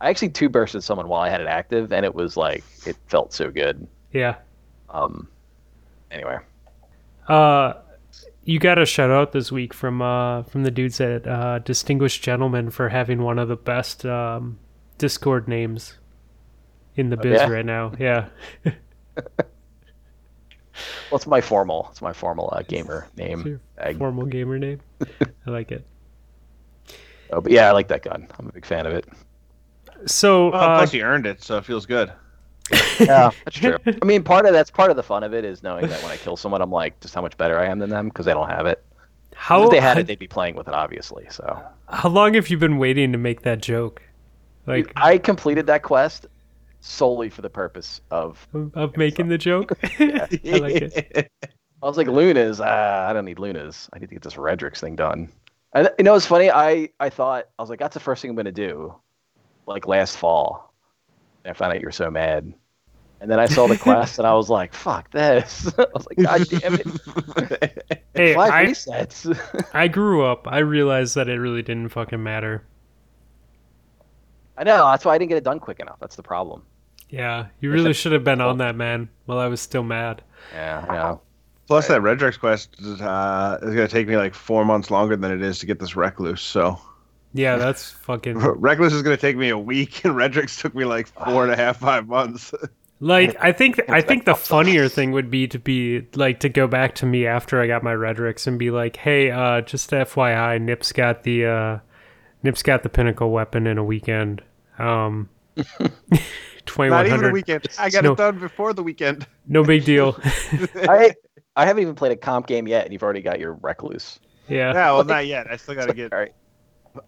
I 0.01 0.11
actually 0.11 0.31
two 0.31 0.49
bursted 0.49 0.83
someone 0.83 1.07
while 1.07 1.21
I 1.21 1.29
had 1.31 1.41
it 1.41 1.47
active, 1.47 1.93
and 1.93 2.05
it 2.05 2.15
was 2.15 2.37
like 2.37 2.65
it 2.85 2.97
felt 3.07 3.33
so 3.33 3.51
good. 3.51 3.87
Yeah. 4.13 4.37
Um, 4.91 5.29
anyway, 6.11 6.39
Uh, 7.29 7.75
you 8.43 8.59
got 8.59 8.79
a 8.79 8.85
shout 8.85 9.11
out 9.11 9.31
this 9.31 9.53
week 9.53 9.73
from 9.73 10.03
uh 10.03 10.43
from 10.43 10.65
the 10.65 10.71
dudes 10.73 11.01
at 11.01 11.27
uh, 11.29 11.61
Distinguished 11.61 12.23
Gentlemen 12.25 12.71
for 12.71 12.89
having 12.89 13.23
one 13.23 13.39
of 13.39 13.49
the 13.49 13.57
best 13.57 14.05
um 14.05 14.59
Discord 14.99 15.47
names 15.47 15.99
in 16.97 17.11
the 17.11 17.17
biz 17.17 17.41
yeah? 17.41 17.49
right 17.49 17.67
now. 17.67 17.93
Yeah. 17.99 18.29
well, 18.65 18.75
it's 21.13 21.27
my 21.27 21.41
formal. 21.41 21.89
It's 21.91 22.03
my 22.03 22.13
formal 22.13 22.51
uh, 22.53 22.63
gamer 22.63 23.09
name. 23.17 23.47
your 23.47 23.61
tag. 23.79 23.99
formal 23.99 24.27
gamer 24.27 24.59
name. 24.59 24.81
I 25.47 25.51
like 25.51 25.73
it. 25.73 25.85
Oh, 27.31 27.41
but 27.41 27.51
yeah, 27.51 27.69
I 27.69 27.73
like 27.73 27.89
that 27.89 28.05
gun. 28.05 28.29
I'm 28.39 28.49
a 28.49 28.53
big 28.53 28.67
fan 28.67 28.87
of 28.87 28.93
it. 28.93 29.07
So, 30.07 30.51
Well, 30.51 30.63
uh, 30.63 30.79
plus 30.79 30.93
you 30.93 31.03
earned 31.03 31.27
it, 31.27 31.43
so 31.43 31.57
it 31.57 31.65
feels 31.65 31.87
good. 31.87 32.13
Yeah, 33.01 33.31
that's 33.45 33.57
true. 33.57 33.77
I 33.87 34.05
mean, 34.05 34.23
part 34.23 34.47
of 34.47 34.53
that's 34.53 34.71
part 34.71 34.91
of 34.91 34.97
the 34.97 35.03
fun 35.03 35.25
of 35.25 35.35
it 35.35 35.45
is 35.45 35.63
knowing 35.63 35.89
that 35.89 36.01
when 36.03 36.13
I 36.13 36.17
kill 36.17 36.37
someone, 36.37 36.63
I'm 36.63 36.71
like 36.71 37.01
just 37.01 37.13
how 37.13 37.23
much 37.23 37.37
better 37.37 37.59
I 37.59 37.67
am 37.67 37.81
than 37.81 37.91
them 37.91 38.09
because 38.09 38.25
they 38.25 38.33
don't 38.33 38.49
have 38.49 38.67
it. 38.67 38.85
how 39.35 39.65
if 39.65 39.71
they 39.71 39.81
had 39.81 39.99
it, 39.99 40.07
they'd 40.07 40.19
be 40.19 40.29
playing 40.29 40.55
with 40.55 40.69
it, 40.69 40.75
obviously. 40.75 41.27
So 41.29 41.61
how 41.89 42.09
long 42.09 42.35
have 42.35 42.51
you 42.51 42.59
been 42.59 42.79
waiting 42.79 43.11
to 43.11 43.19
make 43.19 43.43
that 43.43 43.63
joke? 43.63 44.03
Like 44.67 44.93
I 44.97 45.19
completed 45.19 45.67
that 45.67 45.83
quest 45.83 46.27
solely 46.85 47.31
for 47.31 47.43
the 47.43 47.51
purpose 47.51 48.01
of 48.11 48.47
of, 48.75 48.97
making 48.97 49.29
the 49.29 49.39
joke? 49.39 49.73
I 49.83 50.29
like 50.43 50.77
it. 50.77 51.31
I 51.83 51.87
was 51.87 51.97
like, 51.97 52.07
Lunas, 52.07 52.61
uh, 52.61 53.07
I 53.09 53.13
don't 53.13 53.25
need 53.25 53.39
Lunas. 53.39 53.89
I 53.93 53.99
need 53.99 54.09
to 54.09 54.15
get 54.15 54.23
this 54.23 54.35
Redrix 54.35 54.79
thing 54.79 54.97
done. 54.97 55.31
And 55.75 55.91
you 55.99 56.05
know, 56.05 56.15
it's 56.15 56.27
funny. 56.27 56.51
I 56.51 56.91
I 57.01 57.11
thought 57.11 57.49
I 57.59 57.63
was 57.63 57.71
like, 57.71 57.79
that's 57.79 57.95
the 57.95 58.01
first 58.01 58.23
thing 58.23 58.31
I'm 58.31 58.37
gonna 58.37 58.53
do, 58.53 58.95
like 59.67 59.87
last 59.87 60.17
fall. 60.17 60.73
And 61.45 61.51
I 61.51 61.55
found 61.55 61.73
out 61.73 61.81
you 61.81 61.87
were 61.87 61.93
so 61.93 62.11
mad. 62.11 62.55
And 63.21 63.31
then 63.31 63.41
I 63.41 63.47
saw 63.47 63.67
the 63.67 63.79
quest, 63.79 64.19
and 64.19 64.27
I 64.27 64.35
was 64.35 64.51
like, 64.51 64.75
"Fuck 64.75 65.11
this!" 65.11 65.73
I 65.79 65.87
was 65.95 66.07
like, 66.07 66.19
"God 66.19 66.47
damn 66.49 66.75
it!" 66.75 68.03
Hey, 68.15 68.35
Five 68.35 68.53
I, 68.53 68.67
resets. 68.67 69.67
I 69.73 69.89
grew 69.89 70.27
up. 70.27 70.47
I 70.47 70.59
realized 70.59 71.15
that 71.15 71.29
it 71.29 71.39
really 71.39 71.63
didn't 71.63 71.89
fucking 71.89 72.23
matter. 72.23 72.65
I 74.59 74.65
know. 74.65 74.91
That's 74.91 75.07
why 75.07 75.15
I 75.15 75.19
didn't 75.19 75.31
get 75.31 75.39
it 75.39 75.45
done 75.45 75.59
quick 75.59 75.81
enough. 75.81 75.99
That's 76.01 76.17
the 76.17 76.23
problem. 76.23 76.65
Yeah, 77.11 77.47
you 77.61 77.71
really 77.71 77.93
should 77.93 78.13
have 78.13 78.25
been 78.25 78.41
on 78.41 78.59
that, 78.59 78.77
man, 78.77 79.09
while 79.27 79.39
I 79.39 79.47
was 79.47 79.61
still 79.61 79.85
mad. 79.85 80.23
Yeah, 80.53 80.85
yeah. 80.93 81.17
Plus, 81.67 81.89
that 81.89 82.03
Redrix 82.03 82.39
quest 82.39 82.77
uh, 82.81 83.59
is 83.63 83.75
going 83.75 83.87
to 83.87 83.89
take 83.89 84.07
me 84.07 84.17
like 84.17 84.35
four 84.35 84.65
months 84.65 84.91
longer 84.91 85.17
than 85.17 85.31
it 85.33 85.43
is 85.43 85.59
to 85.61 85.67
get 85.67 85.79
this 85.79 85.97
Recluse. 85.97 86.43
So 86.43 86.79
Yeah, 87.33 87.57
that's 87.57 87.91
fucking 87.91 88.39
Recluse 88.61 88.93
is 88.93 89.03
going 89.03 89.17
to 89.17 89.21
take 89.21 89.37
me 89.37 89.49
a 89.49 89.59
week, 89.59 90.05
and 90.05 90.15
Redrix 90.15 90.61
took 90.61 90.75
me 90.75 90.85
like 90.85 91.07
four 91.09 91.45
and 91.45 91.53
a 91.53 91.57
half, 91.57 91.79
five 91.79 92.09
months. 92.09 92.53
Like 93.01 93.37
I 93.41 93.53
think 93.53 93.81
I 93.91 94.01
think 94.01 94.25
the 94.25 94.37
funnier 94.37 94.89
thing 94.89 95.11
would 95.13 95.31
be 95.31 95.49
to 95.49 95.59
be 95.59 96.07
like 96.15 96.41
to 96.41 96.49
go 96.49 96.67
back 96.67 96.95
to 96.97 97.07
me 97.07 97.27
after 97.27 97.61
I 97.61 97.67
got 97.67 97.83
my 97.83 97.93
Redrix 97.93 98.47
and 98.47 98.59
be 98.59 98.71
like, 98.71 98.97
"Hey, 98.97 99.31
uh 99.31 99.61
just 99.63 99.91
FYI, 99.91 100.61
Nip's 100.61 100.93
got 100.93 101.25
the 101.25 101.45
uh 101.45 101.79
Nip's 102.45 102.63
got 102.63 102.83
the 102.83 102.89
pinnacle 102.89 103.31
weapon 103.31 103.67
in 103.67 103.79
a 103.79 103.85
weekend." 103.85 104.43
Um 104.79 105.29
Not 106.67 107.07
even 107.07 107.21
a 107.25 107.31
2100 107.31 107.33
weekend. 107.33 107.67
I 107.79 107.91
got 107.91 108.05
No. 108.05 108.13
it 108.13 108.19
done 108.19 108.39
before 108.39 108.73
the 108.73 108.83
weekend. 108.83 109.27
No 109.47 109.63
big 109.65 109.85
deal. 109.85 110.19
I 110.89 111.15
I 111.57 111.67
haven't 111.67 111.83
even 111.83 111.95
played 111.95 112.13
a 112.13 112.17
comp 112.17 112.47
game 112.47 112.67
yet, 112.67 112.85
and 112.85 112.93
you've 112.93 113.03
already 113.03 113.23
got 113.23 113.39
your 113.39 113.55
Recluse. 113.63 114.19
yeah. 114.49 114.73
Yeah, 114.73 114.93
well, 114.93 115.05
not 115.05 115.27
yet. 115.27 115.47
I 115.51 115.57
still 115.57 115.75
got 115.75 115.87
to 115.87 115.95
get 115.95 116.13
All 116.13 116.19
right. 116.19 116.35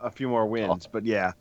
a 0.00 0.10
few 0.10 0.28
more 0.28 0.46
wins. 0.46 0.86
But 0.86 1.04
yeah, 1.04 1.32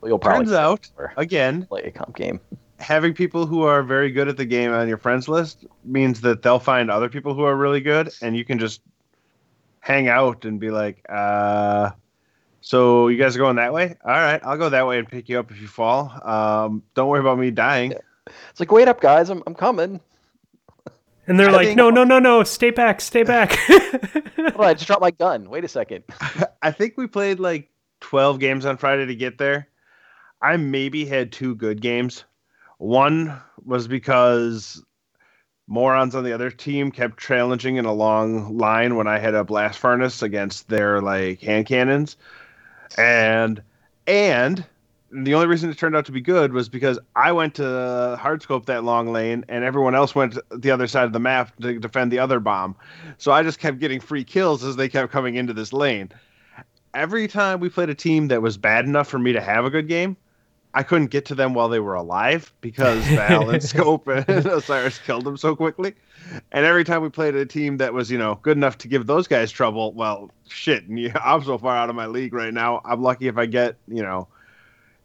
Well, 0.00 0.08
you'll 0.10 0.18
probably 0.18 0.46
turns 0.46 0.54
out 0.56 0.88
again, 1.16 1.66
play 1.66 1.82
a 1.82 1.90
comp 1.90 2.16
game. 2.16 2.40
having 2.80 3.12
people 3.14 3.46
who 3.46 3.62
are 3.62 3.82
very 3.82 4.10
good 4.10 4.28
at 4.28 4.36
the 4.36 4.44
game 4.44 4.72
on 4.72 4.88
your 4.88 4.98
friends 4.98 5.28
list 5.28 5.66
means 5.84 6.20
that 6.22 6.42
they'll 6.42 6.58
find 6.58 6.90
other 6.90 7.08
people 7.08 7.34
who 7.34 7.42
are 7.42 7.56
really 7.56 7.80
good, 7.80 8.10
and 8.22 8.36
you 8.36 8.44
can 8.44 8.58
just 8.58 8.80
hang 9.80 10.08
out 10.08 10.44
and 10.44 10.58
be 10.60 10.70
like, 10.70 11.04
uh, 11.08 11.90
"So 12.60 13.08
you 13.08 13.16
guys 13.18 13.36
are 13.36 13.38
going 13.38 13.56
that 13.56 13.72
way? 13.72 13.96
All 14.04 14.10
right, 14.12 14.40
I'll 14.44 14.56
go 14.58 14.68
that 14.68 14.86
way 14.86 14.98
and 14.98 15.08
pick 15.08 15.28
you 15.28 15.38
up 15.38 15.50
if 15.50 15.60
you 15.60 15.68
fall. 15.68 16.12
Um, 16.24 16.82
don't 16.94 17.08
worry 17.08 17.20
about 17.20 17.38
me 17.38 17.50
dying." 17.50 17.94
It's 18.50 18.60
like, 18.60 18.70
wait 18.72 18.88
up, 18.88 19.00
guys, 19.00 19.30
I'm 19.30 19.42
I'm 19.46 19.54
coming. 19.54 20.00
And 21.26 21.38
they're 21.38 21.48
I 21.50 21.52
like, 21.52 21.66
think- 21.68 21.76
"No, 21.76 21.90
no, 21.90 22.04
no, 22.04 22.18
no, 22.18 22.42
stay 22.44 22.70
back, 22.70 23.00
stay 23.00 23.22
back." 23.22 23.52
Hold 24.38 24.54
on, 24.56 24.64
I 24.64 24.74
just 24.74 24.86
dropped 24.86 25.02
my 25.02 25.10
gun. 25.10 25.48
Wait 25.50 25.64
a 25.64 25.68
second. 25.68 26.04
I 26.62 26.70
think 26.70 26.94
we 26.96 27.06
played 27.06 27.38
like 27.38 27.70
12 28.00 28.38
games 28.38 28.64
on 28.66 28.76
Friday 28.76 29.06
to 29.06 29.14
get 29.14 29.38
there. 29.38 29.68
I 30.40 30.56
maybe 30.56 31.04
had 31.04 31.32
two 31.32 31.54
good 31.54 31.80
games. 31.80 32.24
One 32.78 33.40
was 33.64 33.88
because 33.88 34.82
morons 35.66 36.14
on 36.14 36.24
the 36.24 36.32
other 36.32 36.50
team 36.50 36.90
kept 36.90 37.20
challenging 37.20 37.76
in 37.76 37.84
a 37.84 37.92
long 37.92 38.56
line 38.56 38.96
when 38.96 39.06
I 39.06 39.18
had 39.18 39.34
a 39.34 39.44
blast 39.44 39.78
furnace 39.78 40.22
against 40.22 40.68
their 40.68 41.02
like 41.02 41.40
hand 41.42 41.66
cannons. 41.66 42.16
And 42.96 43.62
and 44.06 44.64
the 45.10 45.34
only 45.34 45.46
reason 45.46 45.70
it 45.70 45.78
turned 45.78 45.96
out 45.96 46.04
to 46.06 46.12
be 46.12 46.20
good 46.20 46.52
was 46.52 46.68
because 46.68 46.98
I 47.16 47.32
went 47.32 47.54
to 47.54 48.18
hardscope 48.20 48.66
that 48.66 48.84
long 48.84 49.10
lane 49.10 49.44
and 49.48 49.64
everyone 49.64 49.94
else 49.94 50.14
went 50.14 50.36
the 50.50 50.70
other 50.70 50.86
side 50.86 51.04
of 51.04 51.12
the 51.12 51.20
map 51.20 51.54
to 51.60 51.78
defend 51.78 52.12
the 52.12 52.18
other 52.18 52.40
bomb. 52.40 52.76
So 53.16 53.32
I 53.32 53.42
just 53.42 53.58
kept 53.58 53.78
getting 53.78 54.00
free 54.00 54.24
kills 54.24 54.62
as 54.64 54.76
they 54.76 54.88
kept 54.88 55.10
coming 55.10 55.36
into 55.36 55.52
this 55.52 55.72
lane. 55.72 56.10
Every 56.94 57.28
time 57.28 57.60
we 57.60 57.68
played 57.68 57.90
a 57.90 57.94
team 57.94 58.28
that 58.28 58.42
was 58.42 58.58
bad 58.58 58.84
enough 58.84 59.08
for 59.08 59.18
me 59.18 59.32
to 59.32 59.40
have 59.40 59.64
a 59.64 59.70
good 59.70 59.88
game, 59.88 60.16
I 60.74 60.82
couldn't 60.82 61.06
get 61.06 61.24
to 61.26 61.34
them 61.34 61.54
while 61.54 61.68
they 61.68 61.80
were 61.80 61.94
alive 61.94 62.52
because 62.60 63.02
Val 63.06 63.50
and 63.50 63.62
Scope 63.64 64.06
and 64.08 64.28
Osiris 64.28 64.98
killed 64.98 65.24
them 65.24 65.36
so 65.36 65.56
quickly. 65.56 65.94
And 66.52 66.66
every 66.66 66.84
time 66.84 67.02
we 67.02 67.08
played 67.08 67.34
a 67.34 67.46
team 67.46 67.78
that 67.78 67.94
was, 67.94 68.10
you 68.10 68.18
know, 68.18 68.38
good 68.42 68.56
enough 68.56 68.76
to 68.78 68.88
give 68.88 69.06
those 69.06 69.26
guys 69.26 69.50
trouble, 69.50 69.92
well, 69.94 70.30
shit, 70.48 70.84
I'm 71.22 71.42
so 71.42 71.58
far 71.58 71.76
out 71.76 71.88
of 71.88 71.96
my 71.96 72.06
league 72.06 72.34
right 72.34 72.52
now. 72.52 72.82
I'm 72.84 73.02
lucky 73.02 73.28
if 73.28 73.38
I 73.38 73.46
get, 73.46 73.76
you 73.86 74.02
know, 74.02 74.28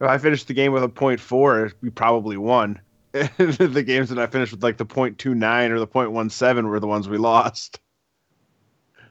if 0.02 0.08
I 0.08 0.18
finish 0.18 0.44
the 0.44 0.54
game 0.54 0.74
with 0.74 0.84
a 0.84 0.90
point 0.90 1.20
four, 1.20 1.72
we 1.82 1.90
probably 1.90 2.38
won. 2.38 2.80
the 3.14 3.84
games 3.86 4.10
that 4.10 4.18
I 4.18 4.26
finished 4.26 4.52
with 4.52 4.64
like 4.64 4.78
the 4.78 4.86
point 4.86 5.20
two 5.20 5.36
nine 5.36 5.72
or 5.72 5.80
the 5.80 5.88
point 5.88 6.12
one 6.12 6.30
seven 6.30 6.68
were 6.68 6.80
the 6.80 6.88
ones 6.88 7.08
we 7.08 7.18
lost. 7.18 7.80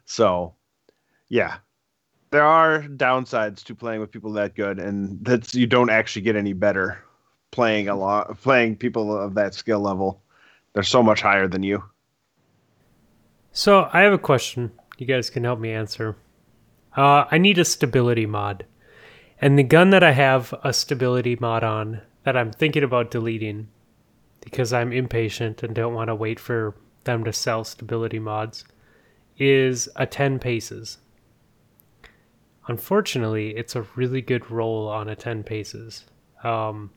So, 0.04 0.54
yeah, 1.28 1.58
there 2.32 2.44
are 2.44 2.82
downsides 2.82 3.62
to 3.64 3.74
playing 3.74 4.00
with 4.00 4.10
people 4.10 4.32
that 4.32 4.54
good, 4.54 4.78
and 4.78 5.22
that's 5.24 5.54
you 5.54 5.66
don't 5.66 5.90
actually 5.90 6.22
get 6.22 6.34
any 6.34 6.54
better 6.54 6.98
playing 7.50 7.88
a 7.88 7.94
lot 7.94 8.40
playing 8.40 8.74
people 8.74 9.16
of 9.16 9.34
that 9.34 9.54
skill 9.54 9.80
level. 9.80 10.20
They're 10.72 10.82
so 10.82 11.02
much 11.02 11.20
higher 11.20 11.46
than 11.46 11.62
you. 11.62 11.84
So 13.52 13.90
I 13.92 14.00
have 14.00 14.14
a 14.14 14.18
question. 14.18 14.72
You 14.96 15.06
guys 15.06 15.28
can 15.28 15.44
help 15.44 15.60
me 15.60 15.70
answer. 15.70 16.16
Uh, 16.96 17.26
I 17.30 17.36
need 17.36 17.58
a 17.58 17.64
stability 17.64 18.26
mod, 18.26 18.64
and 19.40 19.58
the 19.58 19.62
gun 19.62 19.90
that 19.90 20.02
I 20.02 20.12
have 20.12 20.54
a 20.64 20.72
stability 20.72 21.36
mod 21.38 21.62
on 21.62 22.00
that 22.24 22.36
I'm 22.36 22.50
thinking 22.50 22.82
about 22.82 23.10
deleting 23.10 23.68
because 24.40 24.72
I'm 24.72 24.92
impatient 24.92 25.62
and 25.62 25.74
don't 25.74 25.94
want 25.94 26.08
to 26.08 26.14
wait 26.14 26.40
for 26.40 26.74
them 27.04 27.24
to 27.24 27.32
sell 27.32 27.64
stability 27.64 28.18
mods 28.18 28.64
is 29.38 29.88
a 29.96 30.06
10 30.06 30.38
paces. 30.38 30.98
Unfortunately, 32.68 33.56
it's 33.56 33.74
a 33.74 33.82
really 33.96 34.20
good 34.20 34.50
roll 34.50 34.88
on 34.88 35.08
a 35.08 35.16
10 35.16 35.42
paces 35.42 36.04
um, 36.44 36.90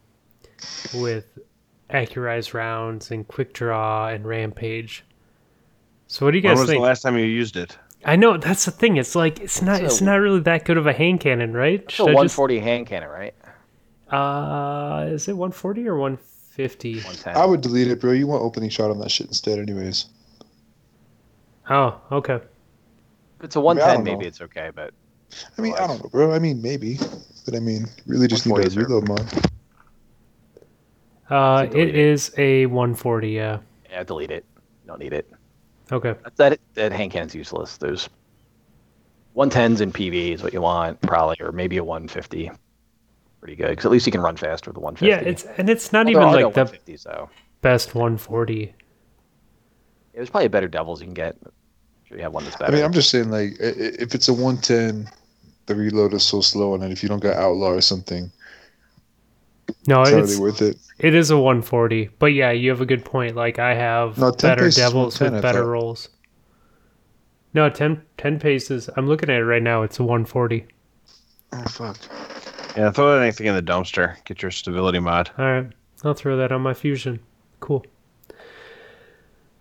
with 0.93 1.25
accurized 1.89 2.53
rounds 2.53 3.11
and 3.11 3.27
quick 3.27 3.53
draw 3.53 4.07
and 4.09 4.25
rampage. 4.25 5.03
So 6.07 6.25
what 6.25 6.31
do 6.31 6.37
you 6.37 6.43
guys 6.43 6.49
think? 6.51 6.57
When 6.57 6.61
was 6.61 6.69
think? 6.69 6.81
the 6.81 6.87
last 6.87 7.01
time 7.01 7.17
you 7.17 7.25
used 7.25 7.57
it? 7.57 7.77
I 8.05 8.15
know 8.15 8.37
that's 8.37 8.65
the 8.65 8.71
thing. 8.71 8.97
It's 8.97 9.15
like 9.15 9.39
it's 9.39 9.61
not 9.63 9.79
So- 9.79 9.85
it's 9.85 10.01
not 10.01 10.15
really 10.17 10.39
that 10.41 10.65
good 10.65 10.77
of 10.77 10.85
a 10.85 10.93
hand 10.93 11.19
cannon, 11.21 11.53
right? 11.53 11.81
It's 11.83 11.93
a 11.93 11.97
Should 11.97 12.03
I 12.09 12.23
just 12.23 12.37
140 12.37 12.59
hand 12.59 12.87
cannon, 12.87 13.09
right? 13.09 13.33
uh 14.11 15.05
is 15.09 15.27
it 15.27 15.33
140 15.35 15.87
or 15.87 15.97
150? 15.97 16.93
110. 16.97 17.35
I 17.35 17.43
would 17.43 17.61
delete 17.61 17.87
it, 17.87 17.99
bro. 17.99 18.11
You 18.11 18.27
want 18.27 18.43
opening 18.43 18.69
shot 18.69 18.91
on 18.91 18.99
that 18.99 19.09
shit 19.09 19.25
instead, 19.27 19.57
anyways. 19.57 20.05
Oh, 21.71 21.99
okay. 22.11 22.35
If 22.35 23.43
it's 23.43 23.55
a 23.55 23.59
110, 23.59 23.95
don't 23.95 24.03
maybe 24.03 24.23
know. 24.25 24.27
it's 24.27 24.41
okay, 24.41 24.69
but 24.75 24.93
I 25.57 25.61
mean, 25.61 25.73
I 25.75 25.87
don't 25.87 26.01
know, 26.03 26.09
bro. 26.09 26.33
I 26.33 26.39
mean, 26.39 26.61
maybe, 26.61 26.97
but 27.45 27.55
I 27.55 27.59
mean, 27.59 27.85
really 28.05 28.27
just 28.27 28.45
need 28.45 28.53
140 28.53 28.63
a 28.63 28.67
is 28.67 28.77
reload 28.77 29.07
mod. 29.07 29.49
Uh 31.29 31.65
So 31.65 31.71
delete 31.71 31.89
it 31.89 31.95
is 31.95 32.31
a 32.37 32.65
140, 32.67 33.29
yeah. 33.29 33.57
yeah, 33.89 34.03
delete 34.03 34.31
it. 34.31 34.45
Don't 34.85 34.99
need 34.99 35.13
it. 35.13 35.29
Okay. 35.91 36.13
That 36.23 36.35
that, 36.37 36.59
that 36.75 36.91
hand 36.91 37.11
cannon's 37.11 37.33
useless. 37.35 37.77
There's 37.77 38.09
110s 39.35 39.81
in 39.81 39.91
PV 39.91 40.33
is 40.35 40.43
what 40.43 40.53
you 40.53 40.61
want, 40.61 41.01
probably, 41.01 41.37
or 41.39 41.51
maybe 41.51 41.77
a 41.77 41.83
150. 41.83 42.51
Pretty 43.39 43.55
good, 43.55 43.69
because 43.69 43.85
at 43.85 43.91
least 43.91 44.05
you 44.05 44.11
can 44.11 44.21
run 44.21 44.37
faster 44.37 44.69
with 44.69 44.75
the 44.75 44.79
150. 44.81 45.07
Yeah, 45.25 45.29
it's 45.29 45.43
and 45.57 45.69
it's 45.69 45.91
not 45.91 46.05
Well, 46.05 46.11
even 46.11 46.21
there 46.21 46.29
are 46.29 46.39
no 46.41 46.47
like 46.47 46.53
the 46.71 46.77
150s 46.93 47.03
though. 47.03 47.29
best 47.61 47.93
140. 47.95 48.53
Yeah, 48.55 48.71
there's 50.13 50.29
probably 50.29 50.47
better 50.47 50.67
devils 50.67 51.01
you 51.01 51.05
can 51.07 51.13
get. 51.13 51.35
I'm 51.43 51.51
sure 52.05 52.17
you 52.17 52.23
have 52.23 52.33
one 52.33 52.43
that's 52.45 52.55
better. 52.55 52.71
I 52.71 52.75
mean, 52.75 52.85
I'm 52.85 52.93
just 52.93 53.09
saying, 53.09 53.29
like, 53.29 53.53
i- 53.61 53.65
i- 53.65 53.95
if 53.99 54.15
it's 54.15 54.27
a 54.29 54.33
110, 54.33 55.07
the 55.65 55.75
reload 55.75 56.13
is 56.13 56.23
so 56.23 56.41
slow, 56.41 56.73
and 56.73 56.83
then 56.83 56.91
if 56.91 57.01
you 57.03 57.09
don't 57.09 57.19
got 57.21 57.35
outlaw 57.37 57.69
or 57.69 57.81
something, 57.81 58.31
No, 59.87 60.01
it's 60.01 60.11
not 60.11 60.19
it's 60.21 60.31
really 60.31 60.41
worth 60.41 60.61
it. 60.61 60.77
it 60.99 61.15
is 61.15 61.31
a 61.31 61.37
140. 61.37 62.09
But 62.19 62.27
yeah, 62.27 62.51
you 62.51 62.69
have 62.69 62.81
a 62.81 62.85
good 62.85 63.03
point. 63.05 63.35
Like 63.35 63.59
I 63.59 63.73
have 63.73 64.17
No, 64.17 64.31
better 64.31 64.69
devils 64.69 65.19
with 65.19 65.41
better 65.41 65.59
thought. 65.59 65.67
rolls. 65.67 66.09
No, 67.53 67.69
10, 67.69 68.01
10 68.17 68.39
paces. 68.39 68.89
I'm 68.97 69.07
looking 69.07 69.29
at 69.29 69.37
it 69.39 69.45
right 69.45 69.63
now. 69.63 69.81
It's 69.83 69.97
a 69.99 70.03
140. 70.03 70.65
Oh 71.53 71.63
fuck. 71.69 71.97
Yeah, 72.75 72.91
throw 72.91 73.17
anything 73.19 73.47
in 73.47 73.55
the 73.55 73.61
dumpster. 73.63 74.17
Get 74.25 74.41
your 74.41 74.51
stability 74.51 74.99
mod. 74.99 75.31
All 75.37 75.45
right, 75.45 75.67
I'll 76.03 76.13
throw 76.13 76.35
that 76.37 76.51
on 76.51 76.61
my 76.61 76.73
fusion. 76.73 77.19
Cool. 77.61 77.85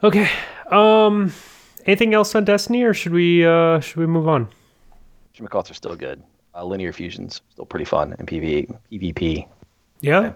Okay. 0.02 0.28
Um, 0.72 1.32
anything 1.86 2.12
else 2.14 2.34
on 2.34 2.44
Destiny, 2.44 2.82
or 2.82 2.92
should 2.92 3.12
we 3.12 3.46
uh 3.46 3.78
should 3.80 3.96
we 3.96 4.06
move 4.06 4.26
on? 4.28 4.48
Shimikoths 5.36 5.70
are 5.70 5.74
still 5.74 5.96
good. 5.96 6.22
Uh, 6.54 6.64
linear 6.64 6.92
fusions 6.92 7.40
still 7.50 7.66
pretty 7.66 7.84
fun 7.84 8.14
in 8.18 8.26
PV, 8.26 8.76
PvP. 8.92 9.48
Yeah. 10.00 10.32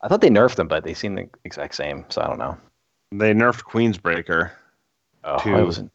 I 0.00 0.08
thought 0.08 0.20
they 0.20 0.30
nerfed 0.30 0.56
them, 0.56 0.68
but 0.68 0.84
they 0.84 0.94
seem 0.94 1.14
the 1.14 1.28
exact 1.44 1.74
same. 1.74 2.04
So 2.08 2.22
I 2.22 2.26
don't 2.26 2.38
know. 2.38 2.56
They 3.12 3.32
nerfed 3.34 3.62
Queenbreaker. 3.62 4.50
Oh, 5.24 5.38
Two. 5.38 5.54
I 5.54 5.62
wasn't. 5.62 5.92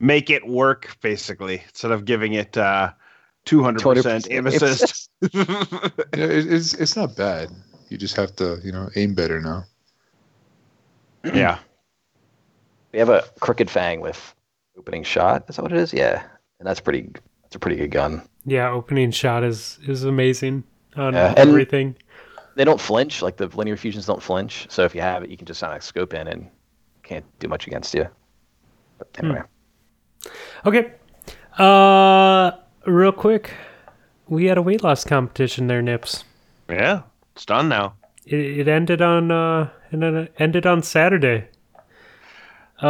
Make 0.00 0.30
it 0.30 0.46
work, 0.46 0.96
basically, 1.00 1.62
instead 1.68 1.92
of 1.92 2.04
giving 2.04 2.34
it 2.34 2.56
uh, 2.56 2.92
200% 3.46 4.26
aim 4.30 4.46
assist. 4.46 5.10
Yeah, 5.32 5.48
it, 6.12 6.52
it's 6.52 6.74
it's 6.74 6.96
not 6.96 7.16
bad. 7.16 7.48
You 7.88 7.96
just 7.96 8.14
have 8.16 8.36
to, 8.36 8.58
you 8.62 8.72
know, 8.72 8.90
aim 8.96 9.14
better 9.14 9.40
now. 9.40 9.64
yeah. 11.24 11.58
We 12.92 12.98
have 12.98 13.08
a 13.08 13.24
crooked 13.40 13.70
fang 13.70 14.00
with 14.00 14.34
opening 14.76 15.02
shot. 15.02 15.46
Is 15.48 15.56
that 15.56 15.62
what 15.62 15.72
it 15.72 15.78
is? 15.78 15.92
Yeah, 15.94 16.24
and 16.64 16.70
that's 16.70 16.80
pretty. 16.80 17.10
That's 17.42 17.56
a 17.56 17.58
pretty 17.58 17.76
good 17.76 17.90
gun. 17.90 18.26
Yeah. 18.46 18.70
Opening 18.70 19.10
shot 19.10 19.44
is 19.44 19.78
is 19.86 20.04
amazing 20.04 20.64
on 20.96 21.12
Yeah, 21.12 21.28
and- 21.36 21.38
everything. 21.50 21.94
They 22.56 22.64
don't 22.64 22.80
flinch. 22.80 23.20
Like 23.20 23.36
the 23.36 23.48
linear 23.48 23.76
fusions 23.76 24.06
don't 24.06 24.22
flinch. 24.22 24.66
So 24.70 24.84
if 24.84 24.94
you 24.94 25.02
have 25.02 25.22
it, 25.24 25.28
you 25.30 25.36
can 25.36 25.44
just 25.46 25.60
kind 25.60 25.76
of 25.76 25.82
scope 25.82 26.14
in 26.14 26.26
and 26.26 26.48
can't 27.02 27.24
do 27.38 27.48
much 27.48 27.66
against 27.66 27.92
you. 27.94 28.06
But 28.96 29.08
anyway, 29.18 29.42
Okay. 30.64 30.92
Uh, 31.58 32.52
real 32.86 33.12
quick, 33.12 33.52
we 34.28 34.46
had 34.46 34.56
a 34.56 34.62
weight 34.62 34.82
loss 34.84 35.04
competition 35.04 35.66
there, 35.66 35.82
Nips. 35.82 36.24
Yeah. 36.70 37.02
It's 37.34 37.44
done 37.44 37.68
now. 37.68 37.94
It, 38.24 38.38
it 38.60 38.68
ended 38.68 39.02
on 39.02 39.30
uh, 39.30 39.68
and 39.90 40.02
then 40.02 40.14
it 40.16 40.32
ended 40.38 40.64
on 40.64 40.82
Saturday. 40.82 41.48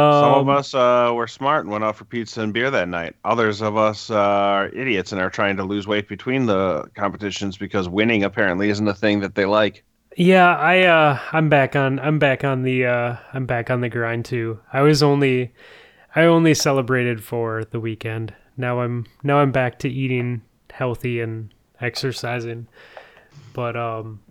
Some 0.09 0.33
of 0.33 0.49
Um, 0.49 0.49
us 0.49 0.73
uh, 0.73 1.11
were 1.13 1.27
smart 1.27 1.65
and 1.65 1.71
went 1.71 1.83
out 1.83 1.95
for 1.97 2.05
pizza 2.05 2.41
and 2.41 2.53
beer 2.53 2.71
that 2.71 2.87
night. 2.89 3.15
Others 3.23 3.61
of 3.61 3.77
us 3.77 4.09
uh, 4.09 4.15
are 4.17 4.67
idiots 4.69 5.11
and 5.11 5.21
are 5.21 5.29
trying 5.29 5.57
to 5.57 5.63
lose 5.63 5.87
weight 5.87 6.07
between 6.07 6.45
the 6.47 6.89
competitions 6.95 7.57
because 7.57 7.87
winning 7.89 8.23
apparently 8.23 8.69
isn't 8.69 8.87
a 8.87 8.93
thing 8.95 9.19
that 9.21 9.35
they 9.35 9.45
like. 9.45 9.83
Yeah, 10.17 10.55
I 10.55 10.83
uh 10.83 11.19
I'm 11.33 11.49
back 11.49 11.75
on 11.75 11.99
I'm 11.99 12.19
back 12.19 12.43
on 12.43 12.63
the 12.63 12.85
uh 12.85 13.17
I'm 13.33 13.45
back 13.45 13.69
on 13.69 13.81
the 13.81 13.89
grind 13.89 14.25
too. 14.25 14.59
I 14.71 14.81
was 14.81 15.03
only 15.03 15.53
I 16.15 16.23
only 16.25 16.53
celebrated 16.55 17.23
for 17.23 17.65
the 17.65 17.79
weekend. 17.79 18.33
Now 18.57 18.81
I'm 18.81 19.07
now 19.23 19.39
I'm 19.39 19.51
back 19.51 19.79
to 19.79 19.89
eating 19.89 20.43
healthy 20.71 21.21
and 21.21 21.53
exercising. 21.81 22.67
But 23.53 23.77
um 23.77 24.21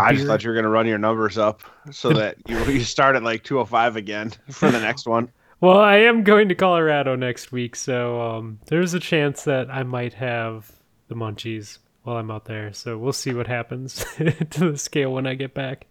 I 0.00 0.12
just 0.12 0.26
thought 0.26 0.42
you 0.42 0.50
were 0.50 0.54
going 0.54 0.64
to 0.64 0.70
run 0.70 0.86
your 0.86 0.98
numbers 0.98 1.38
up 1.38 1.62
so 1.90 2.12
that 2.12 2.36
you, 2.46 2.58
you 2.64 2.80
start 2.84 3.16
at 3.16 3.22
like 3.22 3.44
205 3.44 3.96
again 3.96 4.32
for 4.50 4.70
the 4.70 4.80
next 4.80 5.06
one. 5.06 5.30
Well, 5.60 5.78
I 5.78 5.96
am 5.98 6.24
going 6.24 6.48
to 6.50 6.54
Colorado 6.54 7.16
next 7.16 7.52
week, 7.52 7.76
so 7.76 8.20
um 8.20 8.58
there's 8.66 8.94
a 8.94 9.00
chance 9.00 9.44
that 9.44 9.70
I 9.70 9.82
might 9.82 10.14
have 10.14 10.70
the 11.08 11.14
munchies 11.14 11.78
while 12.02 12.16
I'm 12.16 12.30
out 12.30 12.44
there. 12.44 12.72
So 12.72 12.98
we'll 12.98 13.12
see 13.12 13.32
what 13.32 13.46
happens 13.46 14.04
to 14.16 14.70
the 14.72 14.78
scale 14.78 15.12
when 15.12 15.26
I 15.26 15.34
get 15.34 15.54
back. 15.54 15.86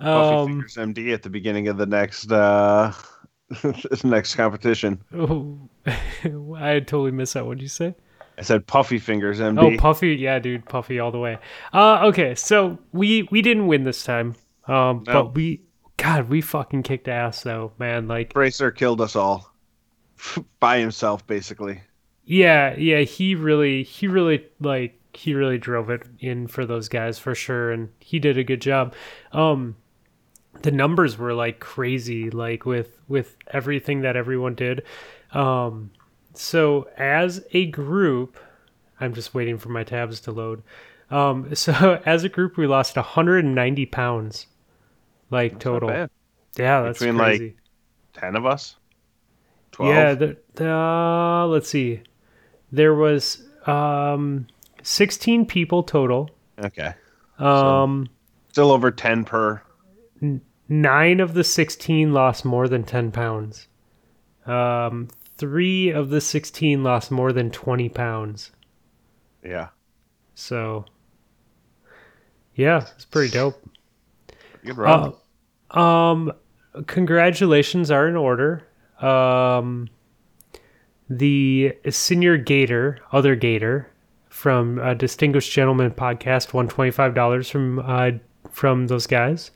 Um, 0.00 0.46
Fingers 0.46 0.76
MD 0.76 1.12
at 1.12 1.22
the 1.22 1.30
beginning 1.30 1.68
of 1.68 1.76
the 1.76 1.86
next 1.86 2.30
uh, 2.30 2.92
next 4.04 4.36
competition. 4.36 5.02
Oh, 5.14 5.58
I 6.56 6.80
totally 6.80 7.10
missed 7.10 7.34
that. 7.34 7.46
What'd 7.46 7.62
you 7.62 7.68
say? 7.68 7.94
I 8.40 8.42
said 8.42 8.66
Puffy 8.66 8.98
Fingers 8.98 9.38
MD. 9.38 9.74
Oh, 9.74 9.76
Puffy, 9.78 10.14
yeah, 10.16 10.38
dude, 10.38 10.64
Puffy 10.64 10.98
all 10.98 11.10
the 11.12 11.18
way. 11.18 11.38
Uh, 11.72 12.06
okay, 12.06 12.34
so 12.34 12.78
we 12.92 13.24
we 13.30 13.42
didn't 13.42 13.66
win 13.66 13.84
this 13.84 14.02
time, 14.02 14.34
um, 14.66 15.04
No. 15.06 15.12
but 15.24 15.34
we, 15.34 15.60
God, 15.98 16.28
we 16.28 16.40
fucking 16.40 16.82
kicked 16.82 17.06
ass 17.08 17.42
though, 17.42 17.72
man. 17.78 18.08
Like, 18.08 18.32
Bracer 18.32 18.70
killed 18.70 19.00
us 19.00 19.14
all 19.14 19.52
by 20.60 20.78
himself, 20.78 21.26
basically. 21.26 21.82
yeah, 22.24 22.74
yeah, 22.76 23.00
he 23.00 23.34
really, 23.34 23.82
he 23.82 24.06
really 24.08 24.46
like 24.60 24.96
he 25.12 25.34
really 25.34 25.58
drove 25.58 25.90
it 25.90 26.02
in 26.20 26.46
for 26.46 26.64
those 26.64 26.88
guys 26.88 27.18
for 27.18 27.34
sure, 27.34 27.70
and 27.72 27.90
he 28.00 28.18
did 28.18 28.38
a 28.38 28.44
good 28.44 28.60
job. 28.62 28.94
Um, 29.32 29.76
the 30.62 30.70
numbers 30.70 31.18
were 31.18 31.34
like 31.34 31.60
crazy, 31.60 32.30
like 32.30 32.64
with 32.64 32.98
with 33.08 33.36
everything 33.48 34.00
that 34.02 34.16
everyone 34.16 34.54
did. 34.54 34.82
Um, 35.32 35.90
so 36.40 36.88
as 36.96 37.44
a 37.52 37.66
group, 37.66 38.38
I'm 38.98 39.14
just 39.14 39.34
waiting 39.34 39.58
for 39.58 39.68
my 39.68 39.84
tabs 39.84 40.20
to 40.20 40.32
load. 40.32 40.62
Um, 41.10 41.54
so 41.54 42.00
as 42.06 42.24
a 42.24 42.28
group, 42.28 42.56
we 42.56 42.66
lost 42.66 42.96
190 42.96 43.86
pounds, 43.86 44.46
like 45.30 45.52
Not 45.52 45.60
total. 45.60 45.90
Yeah, 46.56 46.82
that's 46.82 46.98
Between, 46.98 47.16
like. 47.16 47.56
Ten 48.12 48.34
of 48.34 48.44
us. 48.44 48.76
Twelve. 49.70 49.94
Yeah, 49.94 50.14
the, 50.14 50.36
the, 50.54 50.68
uh, 50.68 51.46
let's 51.46 51.68
see. 51.68 52.02
There 52.72 52.94
was 52.94 53.46
um 53.66 54.48
16 54.82 55.46
people 55.46 55.84
total 55.84 56.28
Okay. 56.64 56.94
Um, 57.38 58.08
Still 58.52 58.70
over 58.70 58.90
10 58.90 59.24
per. 59.24 59.62
nine 60.68 61.20
of 61.20 61.34
the 61.34 61.44
16 61.44 62.12
lost 62.12 62.44
more 62.44 62.68
than 62.68 62.84
10 62.84 63.10
pounds. 63.12 63.68
Um, 64.46 65.08
three 65.40 65.88
of 65.90 66.10
the 66.10 66.20
16 66.20 66.84
lost 66.84 67.10
more 67.10 67.32
than 67.32 67.50
20 67.50 67.88
pounds. 67.88 68.52
Yeah. 69.42 69.68
So, 70.34 70.84
yeah, 72.54 72.86
it's 72.94 73.06
pretty 73.06 73.32
dope. 73.32 73.60
Good 74.62 74.76
run. 74.76 75.14
Uh, 75.70 75.80
um, 75.80 76.32
congratulations 76.86 77.90
are 77.90 78.06
in 78.06 78.16
order. 78.16 78.66
Um, 79.00 79.88
the 81.08 81.74
senior 81.88 82.36
gator, 82.36 82.98
other 83.12 83.34
gator, 83.34 83.90
from 84.28 84.78
a 84.78 84.94
distinguished 84.94 85.50
gentleman 85.50 85.90
podcast, 85.90 86.52
won 86.52 86.68
twenty 86.68 86.90
five 86.90 87.14
dollars 87.14 87.48
from 87.48 87.78
uh, 87.80 88.12
from 88.50 88.86
those 88.86 89.06
guys. 89.06 89.50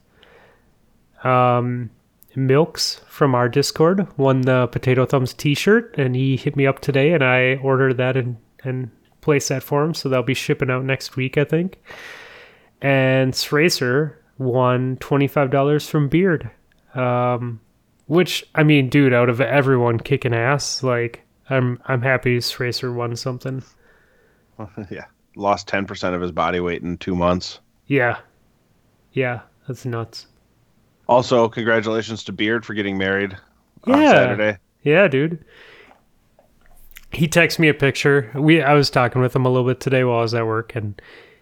Um, 1.22 1.90
Milks 2.36 3.00
from 3.08 3.34
our 3.34 3.48
Discord 3.48 4.06
won 4.18 4.42
the 4.42 4.66
Potato 4.68 5.06
Thumbs 5.06 5.34
T-shirt, 5.34 5.94
and 5.96 6.14
he 6.16 6.36
hit 6.36 6.56
me 6.56 6.66
up 6.66 6.80
today, 6.80 7.12
and 7.12 7.22
I 7.22 7.56
ordered 7.56 7.96
that 7.96 8.16
and 8.16 8.36
and 8.62 8.90
placed 9.20 9.48
that 9.50 9.62
for 9.62 9.82
him. 9.84 9.94
So 9.94 10.08
that'll 10.08 10.24
be 10.24 10.34
shipping 10.34 10.70
out 10.70 10.84
next 10.84 11.16
week, 11.16 11.38
I 11.38 11.44
think. 11.44 11.82
And 12.82 13.32
Sracer 13.32 14.16
won 14.38 14.96
twenty 15.00 15.26
five 15.26 15.50
dollars 15.50 15.88
from 15.88 16.08
Beard, 16.08 16.50
um, 16.94 17.60
which 18.06 18.44
I 18.54 18.62
mean, 18.62 18.88
dude, 18.88 19.12
out 19.12 19.28
of 19.28 19.40
everyone 19.40 19.98
kicking 19.98 20.34
ass, 20.34 20.82
like 20.82 21.24
I'm 21.50 21.80
I'm 21.86 22.02
happy 22.02 22.38
Sracer 22.38 22.94
won 22.94 23.16
something. 23.16 23.62
yeah. 24.90 25.04
Lost 25.36 25.68
10% 25.68 26.14
of 26.14 26.20
his 26.20 26.32
body 26.32 26.60
weight 26.60 26.82
in 26.82 26.96
two 26.96 27.16
months. 27.16 27.60
Yeah, 27.86 28.18
yeah, 29.12 29.40
that's 29.66 29.84
nuts. 29.84 30.26
Also, 31.08 31.48
congratulations 31.48 32.24
to 32.24 32.32
Beard 32.32 32.64
for 32.64 32.74
getting 32.74 32.96
married 32.98 33.36
Yeah. 33.86 33.94
on 33.94 34.00
Saturday. 34.06 34.58
Yeah, 34.82 35.08
dude. 35.08 35.44
He 37.12 37.28
texted 37.28 37.58
me 37.60 37.68
a 37.68 37.74
picture. 37.74 38.30
We 38.34 38.60
I 38.62 38.74
was 38.74 38.90
talking 38.90 39.22
with 39.22 39.34
him 39.36 39.46
a 39.46 39.48
little 39.50 39.66
bit 39.68 39.80
today 39.80 40.02
while 40.04 40.18
I 40.18 40.22
was 40.22 40.34
at 40.34 40.46
work 40.46 40.74
and 40.74 41.00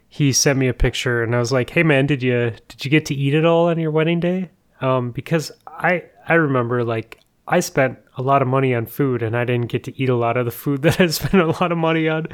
he 0.09 0.31
sent 0.33 0.59
me 0.59 0.69
a 0.69 0.75
picture 0.75 1.23
and 1.23 1.35
I 1.35 1.39
was 1.39 1.51
like, 1.51 1.71
"Hey 1.71 1.83
man, 1.83 2.07
did 2.07 2.23
you 2.23 2.53
did 2.69 2.85
you 2.85 2.91
get 2.91 3.07
to 3.07 3.15
eat 3.15 3.33
it 3.35 3.45
all 3.47 3.69
on 3.69 3.79
your 3.79 3.91
wedding 3.91 4.21
day?" 4.21 4.51
Um 4.83 5.13
because 5.13 5.51
I 5.67 6.05
I 6.29 6.35
remember 6.35 6.85
like 6.85 7.21
I 7.49 7.61
spent 7.61 7.99
a 8.19 8.23
lot 8.23 8.43
of 8.43 8.49
money 8.49 8.75
on 8.75 8.85
food 8.87 9.23
and 9.23 9.35
I 9.37 9.45
didn't 9.47 9.69
get 9.69 9.85
to 9.85 9.99
eat 10.01 10.11
a 10.11 10.15
lot 10.17 10.37
of 10.37 10.45
the 10.45 10.51
food 10.51 10.83
that 10.83 11.01
I 11.01 11.07
spent 11.07 11.43
a 11.43 11.47
lot 11.47 11.73
of 11.73 11.79
money 11.79 12.07
on. 12.09 12.27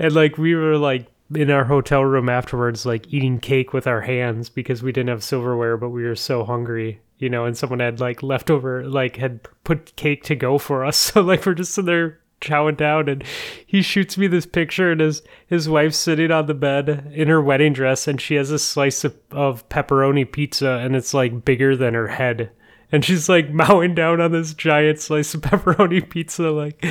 And 0.00 0.12
like 0.12 0.36
we 0.36 0.56
were 0.56 0.76
like 0.76 1.06
in 1.36 1.50
our 1.50 1.64
hotel 1.64 2.04
room 2.04 2.28
afterwards 2.28 2.86
like 2.86 3.12
eating 3.12 3.38
cake 3.38 3.72
with 3.72 3.86
our 3.86 4.00
hands 4.00 4.48
because 4.48 4.82
we 4.82 4.92
didn't 4.92 5.08
have 5.08 5.22
silverware 5.22 5.76
but 5.76 5.90
we 5.90 6.04
were 6.04 6.16
so 6.16 6.44
hungry 6.44 7.00
you 7.18 7.28
know 7.28 7.44
and 7.44 7.56
someone 7.56 7.80
had 7.80 8.00
like 8.00 8.22
leftover 8.22 8.86
like 8.86 9.16
had 9.16 9.40
put 9.64 9.96
cake 9.96 10.22
to 10.24 10.36
go 10.36 10.58
for 10.58 10.84
us. 10.84 10.94
So 11.14 11.20
like 11.20 11.44
we're 11.46 11.54
just 11.54 11.74
sitting 11.74 11.86
there 11.86 12.20
chowing 12.40 12.76
down 12.76 13.08
and 13.08 13.24
he 13.66 13.82
shoots 13.82 14.18
me 14.18 14.26
this 14.26 14.46
picture 14.46 14.92
and 14.92 15.00
his 15.00 15.22
his 15.46 15.68
wife's 15.68 15.96
sitting 15.96 16.30
on 16.30 16.46
the 16.46 16.54
bed 16.54 17.10
in 17.14 17.28
her 17.28 17.40
wedding 17.40 17.72
dress 17.72 18.08
and 18.08 18.20
she 18.20 18.34
has 18.34 18.50
a 18.50 18.58
slice 18.58 19.04
of, 19.04 19.16
of 19.30 19.68
pepperoni 19.68 20.30
pizza 20.30 20.80
and 20.82 20.94
it's 20.96 21.14
like 21.14 21.44
bigger 21.44 21.76
than 21.76 21.94
her 21.94 22.08
head. 22.08 22.50
And 22.92 23.04
she's 23.04 23.28
like 23.28 23.50
mowing 23.52 23.94
down 23.94 24.20
on 24.20 24.32
this 24.32 24.54
giant 24.54 25.00
slice 25.00 25.34
of 25.34 25.42
pepperoni 25.42 26.08
pizza 26.08 26.50
like 26.50 26.84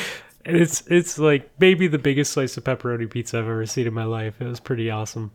and 0.46 0.58
it's 0.58 0.84
it's 0.88 1.18
like 1.18 1.50
maybe 1.60 1.88
the 1.88 1.98
biggest 2.00 2.34
slice 2.34 2.58
of 2.58 2.64
pepperoni 2.64 3.10
pizza 3.10 3.38
I've 3.40 3.46
ever 3.46 3.66
seen 3.66 3.88
in 3.88 3.94
my 3.94 4.04
life. 4.04 4.42
It 4.42 4.46
was 4.48 4.60
pretty 4.60 4.90
awesome. 4.90 5.32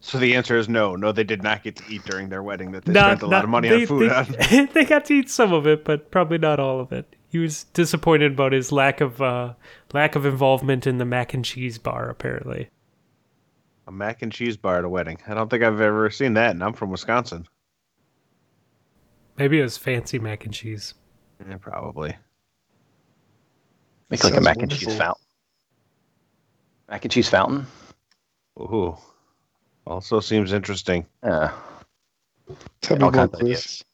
So 0.00 0.18
the 0.18 0.34
answer 0.34 0.56
is 0.58 0.68
no. 0.68 0.96
No, 0.96 1.12
they 1.12 1.22
did 1.24 1.42
not 1.44 1.62
get 1.62 1.76
to 1.76 1.84
eat 1.88 2.04
during 2.04 2.28
their 2.28 2.42
wedding 2.42 2.72
that 2.72 2.84
they 2.84 2.92
Not- 2.92 3.18
spent 3.18 3.22
a 3.22 3.26
lot 3.28 3.44
of 3.44 3.50
money 3.50 3.68
they, 3.68 3.82
on 3.82 3.86
food 3.86 4.10
they, 4.10 4.14
on. 4.58 4.68
they 4.74 4.84
got 4.84 5.04
to 5.06 5.14
eat 5.14 5.30
some 5.30 5.52
of 5.52 5.66
it, 5.66 5.84
but 5.84 6.10
probably 6.10 6.38
not 6.38 6.58
all 6.58 6.80
of 6.80 6.90
it. 6.92 7.14
He 7.28 7.38
was 7.38 7.64
disappointed 7.64 8.32
about 8.32 8.52
his 8.52 8.72
lack 8.72 9.00
of 9.00 9.22
uh, 9.22 9.54
lack 9.92 10.16
of 10.16 10.26
involvement 10.26 10.86
in 10.86 10.98
the 10.98 11.04
mac 11.04 11.34
and 11.34 11.44
cheese 11.44 11.78
bar. 11.78 12.08
Apparently, 12.10 12.68
A 13.86 13.92
mac 13.92 14.22
and 14.22 14.32
cheese 14.32 14.56
bar 14.56 14.78
at 14.78 14.84
a 14.84 14.88
wedding. 14.88 15.18
I 15.28 15.34
don't 15.34 15.48
think 15.48 15.62
I've 15.62 15.80
ever 15.80 16.10
seen 16.10 16.34
that, 16.34 16.50
and 16.50 16.62
I'm 16.64 16.72
from 16.74 16.90
Wisconsin. 16.90 17.46
maybe 19.38 19.60
it 19.60 19.62
was 19.62 19.78
fancy 19.78 20.18
mac 20.18 20.44
and 20.44 20.52
cheese. 20.52 20.94
Yeah, 21.48 21.56
probably. 21.58 22.16
Make 24.12 24.22
like 24.22 24.32
a 24.32 24.36
Sounds 24.36 24.44
mac 24.44 24.58
and 24.58 24.70
cheese 24.70 24.94
fountain. 24.94 25.24
Mac 26.88 27.04
and 27.04 27.10
cheese 27.10 27.28
fountain. 27.28 27.66
Ooh. 28.60 28.96
Also 29.86 30.20
seems 30.20 30.52
interesting. 30.52 31.06
Yeah. 31.24 31.52
Tell 32.82 32.98
me 32.98 33.04
all 33.04 33.10
more, 33.10 33.12
kinds 33.12 33.34
of 33.34 33.40
ideas. 33.40 33.84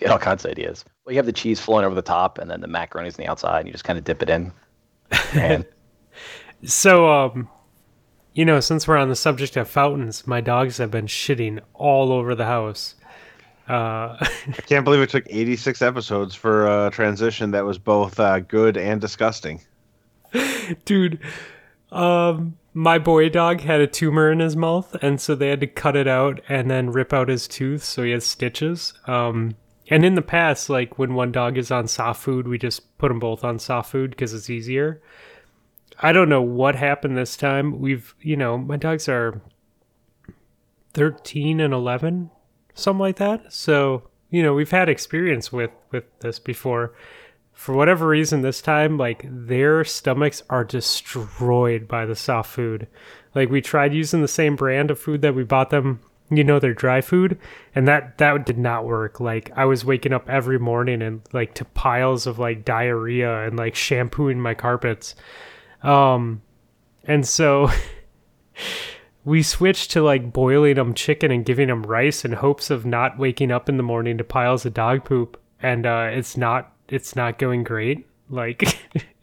Get 0.00 0.10
all 0.10 0.18
kinds 0.18 0.44
of 0.46 0.50
ideas. 0.50 0.86
Well, 1.04 1.12
you 1.12 1.18
have 1.18 1.26
the 1.26 1.32
cheese 1.32 1.60
flowing 1.60 1.84
over 1.84 1.94
the 1.94 2.02
top, 2.02 2.38
and 2.38 2.50
then 2.50 2.62
the 2.62 2.66
macaroni's 2.66 3.18
on 3.18 3.24
the 3.24 3.30
outside, 3.30 3.58
and 3.58 3.68
you 3.68 3.72
just 3.72 3.84
kind 3.84 3.98
of 3.98 4.04
dip 4.04 4.22
it 4.22 4.30
in. 4.30 4.52
And 5.34 5.66
So, 6.64 7.08
um, 7.08 7.48
you 8.34 8.44
know, 8.44 8.60
since 8.60 8.88
we're 8.88 8.96
on 8.96 9.10
the 9.10 9.16
subject 9.16 9.56
of 9.56 9.68
fountains, 9.68 10.26
my 10.26 10.40
dogs 10.40 10.78
have 10.78 10.90
been 10.90 11.06
shitting 11.06 11.60
all 11.74 12.10
over 12.10 12.34
the 12.34 12.46
house. 12.46 12.94
Uh, 13.68 14.16
I 14.20 14.62
can't 14.66 14.84
believe 14.84 15.00
it 15.00 15.10
took 15.10 15.26
86 15.28 15.82
episodes 15.82 16.34
for 16.34 16.86
a 16.86 16.90
transition 16.90 17.50
that 17.50 17.64
was 17.64 17.78
both 17.78 18.18
uh, 18.18 18.40
good 18.40 18.76
and 18.76 19.00
disgusting. 19.00 19.60
dude 20.84 21.18
um 21.90 22.56
my 22.74 22.98
boy 22.98 23.28
dog 23.28 23.60
had 23.60 23.80
a 23.80 23.86
tumor 23.86 24.30
in 24.30 24.40
his 24.40 24.54
mouth 24.56 24.94
and 25.00 25.20
so 25.20 25.34
they 25.34 25.48
had 25.48 25.60
to 25.60 25.66
cut 25.66 25.96
it 25.96 26.06
out 26.06 26.40
and 26.48 26.70
then 26.70 26.90
rip 26.90 27.12
out 27.12 27.28
his 27.28 27.48
tooth 27.48 27.82
so 27.82 28.02
he 28.02 28.10
has 28.10 28.26
stitches. 28.26 28.92
Um 29.06 29.56
and 29.90 30.04
in 30.04 30.14
the 30.14 30.22
past 30.22 30.68
like 30.68 30.98
when 30.98 31.14
one 31.14 31.32
dog 31.32 31.56
is 31.56 31.70
on 31.70 31.88
soft 31.88 32.22
food 32.22 32.46
we 32.46 32.58
just 32.58 32.98
put 32.98 33.08
them 33.08 33.18
both 33.18 33.42
on 33.42 33.58
soft 33.58 33.90
food 33.90 34.10
because 34.10 34.34
it's 34.34 34.50
easier. 34.50 35.00
I 36.00 36.12
don't 36.12 36.28
know 36.28 36.42
what 36.42 36.76
happened 36.76 37.16
this 37.16 37.36
time. 37.36 37.80
We've 37.80 38.14
you 38.20 38.36
know 38.36 38.58
my 38.58 38.76
dogs 38.76 39.08
are 39.08 39.40
13 40.92 41.60
and 41.60 41.72
11 41.72 42.30
something 42.78 43.00
like 43.00 43.16
that. 43.16 43.52
So 43.52 44.02
you 44.30 44.42
know 44.42 44.54
we've 44.54 44.70
had 44.70 44.88
experience 44.88 45.52
with 45.52 45.70
with 45.90 46.04
this 46.20 46.38
before. 46.38 46.94
For 47.52 47.74
whatever 47.74 48.06
reason 48.06 48.42
this 48.42 48.62
time 48.62 48.96
like 48.98 49.24
their 49.24 49.84
stomachs 49.84 50.42
are 50.48 50.64
destroyed 50.64 51.88
by 51.88 52.06
the 52.06 52.16
soft 52.16 52.50
food. 52.50 52.86
Like 53.34 53.50
we 53.50 53.60
tried 53.60 53.94
using 53.94 54.22
the 54.22 54.28
same 54.28 54.54
brand 54.56 54.90
of 54.90 54.98
food 54.98 55.22
that 55.22 55.34
we 55.34 55.44
bought 55.44 55.70
them 55.70 56.00
you 56.30 56.44
know 56.44 56.58
their 56.58 56.74
dry 56.74 57.00
food 57.00 57.38
and 57.74 57.88
that 57.88 58.18
that 58.18 58.46
did 58.46 58.58
not 58.58 58.84
work. 58.84 59.18
Like 59.18 59.50
i 59.56 59.64
was 59.64 59.84
waking 59.84 60.12
up 60.12 60.28
every 60.28 60.58
morning 60.58 61.02
and 61.02 61.22
like 61.32 61.54
to 61.54 61.64
piles 61.64 62.26
of 62.26 62.38
like 62.38 62.64
diarrhea 62.64 63.46
and 63.46 63.56
like 63.56 63.74
shampooing 63.74 64.40
my 64.40 64.54
carpets. 64.54 65.14
Um 65.82 66.42
and 67.04 67.26
so 67.26 67.70
we 69.28 69.42
switched 69.42 69.90
to 69.90 70.00
like 70.00 70.32
boiling 70.32 70.76
them 70.76 70.94
chicken 70.94 71.30
and 71.30 71.44
giving 71.44 71.68
them 71.68 71.82
rice 71.82 72.24
in 72.24 72.32
hopes 72.32 72.70
of 72.70 72.86
not 72.86 73.18
waking 73.18 73.52
up 73.52 73.68
in 73.68 73.76
the 73.76 73.82
morning 73.82 74.16
to 74.16 74.24
piles 74.24 74.64
of 74.64 74.72
dog 74.72 75.04
poop. 75.04 75.38
And 75.62 75.84
uh 75.84 76.08
it's 76.12 76.36
not 76.36 76.72
it's 76.88 77.14
not 77.14 77.38
going 77.38 77.62
great. 77.62 78.06
Like 78.30 78.62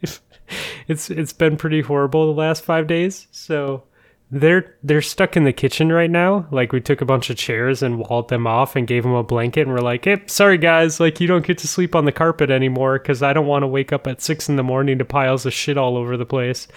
it's 0.86 1.10
it's 1.10 1.32
been 1.32 1.56
pretty 1.56 1.80
horrible 1.80 2.26
the 2.26 2.40
last 2.40 2.62
5 2.62 2.86
days. 2.86 3.26
So 3.32 3.82
they're 4.30 4.76
they're 4.84 5.02
stuck 5.02 5.36
in 5.36 5.42
the 5.42 5.52
kitchen 5.52 5.92
right 5.92 6.10
now. 6.10 6.46
Like 6.52 6.70
we 6.70 6.80
took 6.80 7.00
a 7.00 7.04
bunch 7.04 7.28
of 7.28 7.36
chairs 7.36 7.82
and 7.82 7.98
walled 7.98 8.28
them 8.28 8.46
off 8.46 8.76
and 8.76 8.86
gave 8.86 9.02
them 9.02 9.12
a 9.12 9.24
blanket 9.24 9.62
and 9.62 9.72
we're 9.72 9.80
like 9.80 10.04
hey 10.04 10.22
sorry 10.26 10.58
guys. 10.58 11.00
Like 11.00 11.20
you 11.20 11.26
don't 11.26 11.44
get 11.44 11.58
to 11.58 11.68
sleep 11.68 11.96
on 11.96 12.04
the 12.04 12.12
carpet 12.12 12.48
anymore 12.48 13.00
because 13.00 13.24
i 13.24 13.32
don't 13.32 13.48
want 13.48 13.64
to 13.64 13.68
wake 13.68 13.92
up 13.92 14.06
at 14.06 14.22
six 14.22 14.48
in 14.48 14.54
the 14.54 14.62
morning 14.62 14.98
to 14.98 15.04
piles 15.04 15.46
of 15.46 15.52
shit 15.52 15.76
all 15.76 15.96
over 15.96 16.16
the 16.16 16.24
place. 16.24 16.68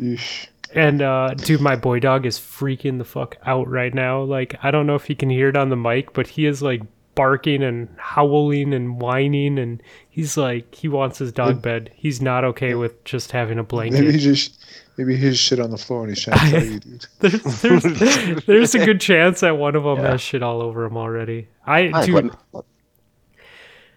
Yeesh. 0.00 0.48
And 0.74 1.02
uh 1.02 1.34
dude, 1.34 1.60
my 1.60 1.76
boy 1.76 2.00
dog 2.00 2.26
is 2.26 2.38
freaking 2.38 2.98
the 2.98 3.04
fuck 3.04 3.36
out 3.44 3.68
right 3.68 3.94
now. 3.94 4.22
Like 4.22 4.56
I 4.62 4.70
don't 4.70 4.86
know 4.86 4.94
if 4.94 5.04
he 5.04 5.14
can 5.14 5.30
hear 5.30 5.48
it 5.48 5.56
on 5.56 5.68
the 5.70 5.76
mic, 5.76 6.12
but 6.12 6.26
he 6.26 6.46
is 6.46 6.62
like 6.62 6.82
barking 7.14 7.62
and 7.62 7.88
howling 7.96 8.74
and 8.74 9.00
whining 9.00 9.56
and 9.56 9.80
he's 10.10 10.36
like 10.36 10.74
he 10.74 10.88
wants 10.88 11.18
his 11.18 11.30
dog 11.32 11.62
bed. 11.62 11.90
He's 11.94 12.20
not 12.20 12.42
okay 12.44 12.74
with 12.74 13.02
just 13.04 13.30
having 13.32 13.58
a 13.58 13.62
blanket. 13.62 14.00
Maybe 14.00 14.12
he 14.12 14.18
just 14.18 14.64
maybe 14.96 15.16
he's 15.16 15.38
shit 15.38 15.60
on 15.60 15.70
the 15.70 15.78
floor 15.78 16.00
and 16.04 16.10
he's 16.10 16.22
trying 16.24 16.38
to 16.38 16.50
tell 16.50 16.64
you, 16.64 16.80
dude. 16.80 17.06
There's, 17.20 17.42
there's, 17.62 18.44
there's 18.46 18.74
a 18.74 18.84
good 18.84 19.00
chance 19.00 19.40
that 19.40 19.58
one 19.58 19.76
of 19.76 19.84
them 19.84 19.98
Yeah. 19.98 20.10
has 20.12 20.20
shit 20.20 20.42
all 20.42 20.60
over 20.60 20.84
him 20.84 20.96
already. 20.96 21.46
I 21.66 21.88
probably, 21.90 22.12
let 22.12 22.22
dude, 22.24 22.32
me, 22.32 22.60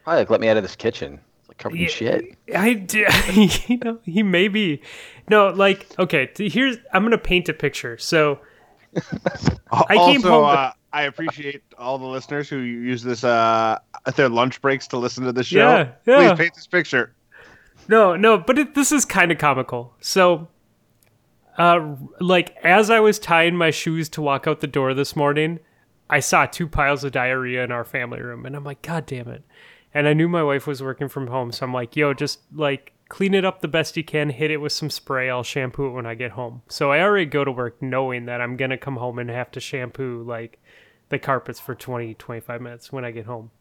probably 0.03 0.19
like 0.21 0.29
let 0.29 0.39
me 0.41 0.47
out 0.49 0.57
of 0.57 0.63
this 0.63 0.75
kitchen. 0.75 1.19
It's 1.39 1.49
like 1.49 1.57
covered 1.57 1.75
in 1.77 1.81
Yeah. 1.83 1.87
shit. 1.87 2.37
I 2.55 2.73
do, 2.73 3.05
you 3.67 3.77
know, 3.77 3.99
he 4.03 4.21
may 4.23 4.47
be. 4.47 4.81
No, 5.29 5.49
like, 5.49 5.87
okay, 5.99 6.29
here's, 6.37 6.77
I'm 6.93 7.01
going 7.03 7.11
to 7.11 7.17
paint 7.17 7.49
a 7.49 7.53
picture. 7.53 7.97
So, 7.97 8.39
I 9.71 9.95
came 9.95 9.99
also, 10.23 10.29
home- 10.29 10.45
uh, 10.45 10.71
I 10.93 11.03
appreciate 11.03 11.61
all 11.77 11.97
the 11.97 12.05
listeners 12.05 12.47
who 12.49 12.57
use 12.59 13.03
this 13.03 13.23
uh, 13.23 13.77
at 14.05 14.15
their 14.15 14.29
lunch 14.29 14.61
breaks 14.61 14.87
to 14.87 14.97
listen 14.97 15.25
to 15.25 15.31
the 15.33 15.43
show. 15.43 15.57
Yeah, 15.57 15.89
yeah. 16.05 16.29
Please 16.33 16.37
paint 16.39 16.55
this 16.55 16.67
picture. 16.67 17.13
No, 17.89 18.15
no, 18.15 18.37
but 18.37 18.57
it, 18.57 18.73
this 18.75 18.91
is 18.91 19.05
kind 19.05 19.31
of 19.31 19.37
comical. 19.37 19.93
So, 19.99 20.47
Uh, 21.57 21.95
like 22.19 22.55
as 22.63 22.89
I 22.89 22.99
was 22.99 23.17
tying 23.19 23.55
my 23.55 23.71
shoes 23.71 24.09
to 24.09 24.21
walk 24.21 24.47
out 24.47 24.61
the 24.61 24.67
door 24.67 24.93
this 24.93 25.15
morning, 25.15 25.59
I 26.09 26.19
saw 26.21 26.45
two 26.45 26.67
piles 26.67 27.03
of 27.03 27.11
diarrhea 27.11 27.63
in 27.63 27.71
our 27.71 27.83
family 27.83 28.21
room, 28.21 28.45
and 28.45 28.55
I'm 28.55 28.63
like, 28.63 28.81
God 28.81 29.05
damn 29.05 29.27
it! 29.27 29.43
And 29.93 30.07
I 30.07 30.13
knew 30.13 30.27
my 30.29 30.43
wife 30.43 30.67
was 30.67 30.81
working 30.83 31.09
from 31.09 31.27
home, 31.27 31.51
so 31.51 31.65
I'm 31.65 31.73
like, 31.73 31.95
Yo, 31.95 32.13
just 32.13 32.39
like 32.53 32.93
clean 33.09 33.33
it 33.33 33.45
up 33.45 33.61
the 33.61 33.67
best 33.67 33.97
you 33.97 34.03
can, 34.03 34.29
hit 34.29 34.51
it 34.51 34.57
with 34.57 34.73
some 34.73 34.89
spray. 34.89 35.29
I'll 35.29 35.43
shampoo 35.43 35.87
it 35.87 35.91
when 35.91 36.05
I 36.05 36.15
get 36.15 36.31
home. 36.31 36.61
So 36.67 36.91
I 36.91 37.01
already 37.01 37.25
go 37.25 37.43
to 37.43 37.51
work 37.51 37.81
knowing 37.81 38.25
that 38.25 38.41
I'm 38.41 38.57
gonna 38.57 38.77
come 38.77 38.97
home 38.97 39.19
and 39.19 39.29
have 39.29 39.51
to 39.51 39.59
shampoo 39.59 40.23
like 40.23 40.59
the 41.09 41.19
carpets 41.19 41.59
for 41.59 41.75
20, 41.75 42.13
25 42.15 42.61
minutes 42.61 42.91
when 42.91 43.05
I 43.05 43.11
get 43.11 43.25
home. 43.25 43.51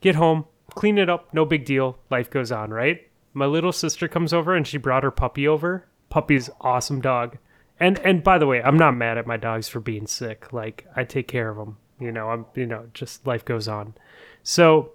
Get 0.00 0.14
home, 0.14 0.44
clean 0.74 0.98
it 0.98 1.08
up, 1.08 1.32
no 1.32 1.44
big 1.44 1.64
deal. 1.64 1.98
Life 2.10 2.30
goes 2.30 2.52
on, 2.52 2.70
right? 2.70 3.08
My 3.32 3.46
little 3.46 3.72
sister 3.72 4.08
comes 4.08 4.32
over 4.32 4.54
and 4.54 4.66
she 4.66 4.78
brought 4.78 5.02
her 5.02 5.10
puppy 5.10 5.48
over. 5.48 5.86
Puppy's 6.08 6.50
awesome 6.60 7.00
dog. 7.00 7.38
And 7.78 7.98
and 8.00 8.22
by 8.22 8.38
the 8.38 8.46
way, 8.46 8.62
I'm 8.62 8.78
not 8.78 8.96
mad 8.96 9.18
at 9.18 9.26
my 9.26 9.36
dogs 9.36 9.68
for 9.68 9.80
being 9.80 10.06
sick. 10.06 10.52
Like 10.52 10.86
I 10.96 11.04
take 11.04 11.28
care 11.28 11.50
of 11.50 11.56
them. 11.56 11.76
You 11.98 12.12
know, 12.12 12.30
I'm 12.30 12.46
you 12.54 12.66
know, 12.66 12.88
just 12.94 13.26
life 13.26 13.44
goes 13.44 13.68
on. 13.68 13.94
So 14.42 14.92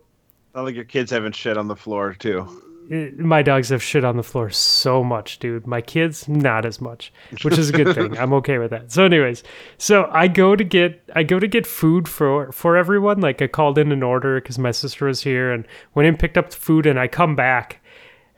Not 0.55 0.65
like 0.65 0.75
your 0.75 0.85
kids 0.85 1.11
having 1.11 1.31
shit 1.31 1.57
on 1.57 1.67
the 1.67 1.75
floor 1.75 2.13
too. 2.13 2.47
It- 2.91 3.17
my 3.19 3.41
dogs 3.41 3.69
have 3.69 3.81
shit 3.81 4.03
on 4.03 4.17
the 4.17 4.23
floor 4.23 4.49
so 4.49 5.03
much, 5.03 5.39
dude. 5.39 5.65
My 5.65 5.81
kids, 5.81 6.27
not 6.27 6.65
as 6.65 6.81
much, 6.81 7.13
which 7.41 7.57
is 7.57 7.69
a 7.69 7.73
good 7.73 7.95
thing. 7.95 8.17
I'm 8.19 8.33
okay 8.33 8.57
with 8.57 8.71
that. 8.71 8.91
So, 8.91 9.05
anyways, 9.05 9.43
so 9.77 10.09
I 10.11 10.27
go 10.27 10.55
to 10.55 10.63
get 10.63 11.01
I 11.15 11.23
go 11.23 11.39
to 11.39 11.47
get 11.47 11.65
food 11.65 12.07
for 12.07 12.51
for 12.51 12.75
everyone. 12.75 13.21
Like 13.21 13.41
I 13.41 13.47
called 13.47 13.77
in 13.77 13.91
an 13.91 14.03
order 14.03 14.41
because 14.41 14.59
my 14.59 14.71
sister 14.71 15.05
was 15.05 15.23
here 15.23 15.51
and 15.51 15.65
went 15.95 16.07
and 16.09 16.19
picked 16.19 16.37
up 16.37 16.49
the 16.49 16.57
food, 16.57 16.85
and 16.85 16.99
I 16.99 17.07
come 17.07 17.35
back, 17.35 17.81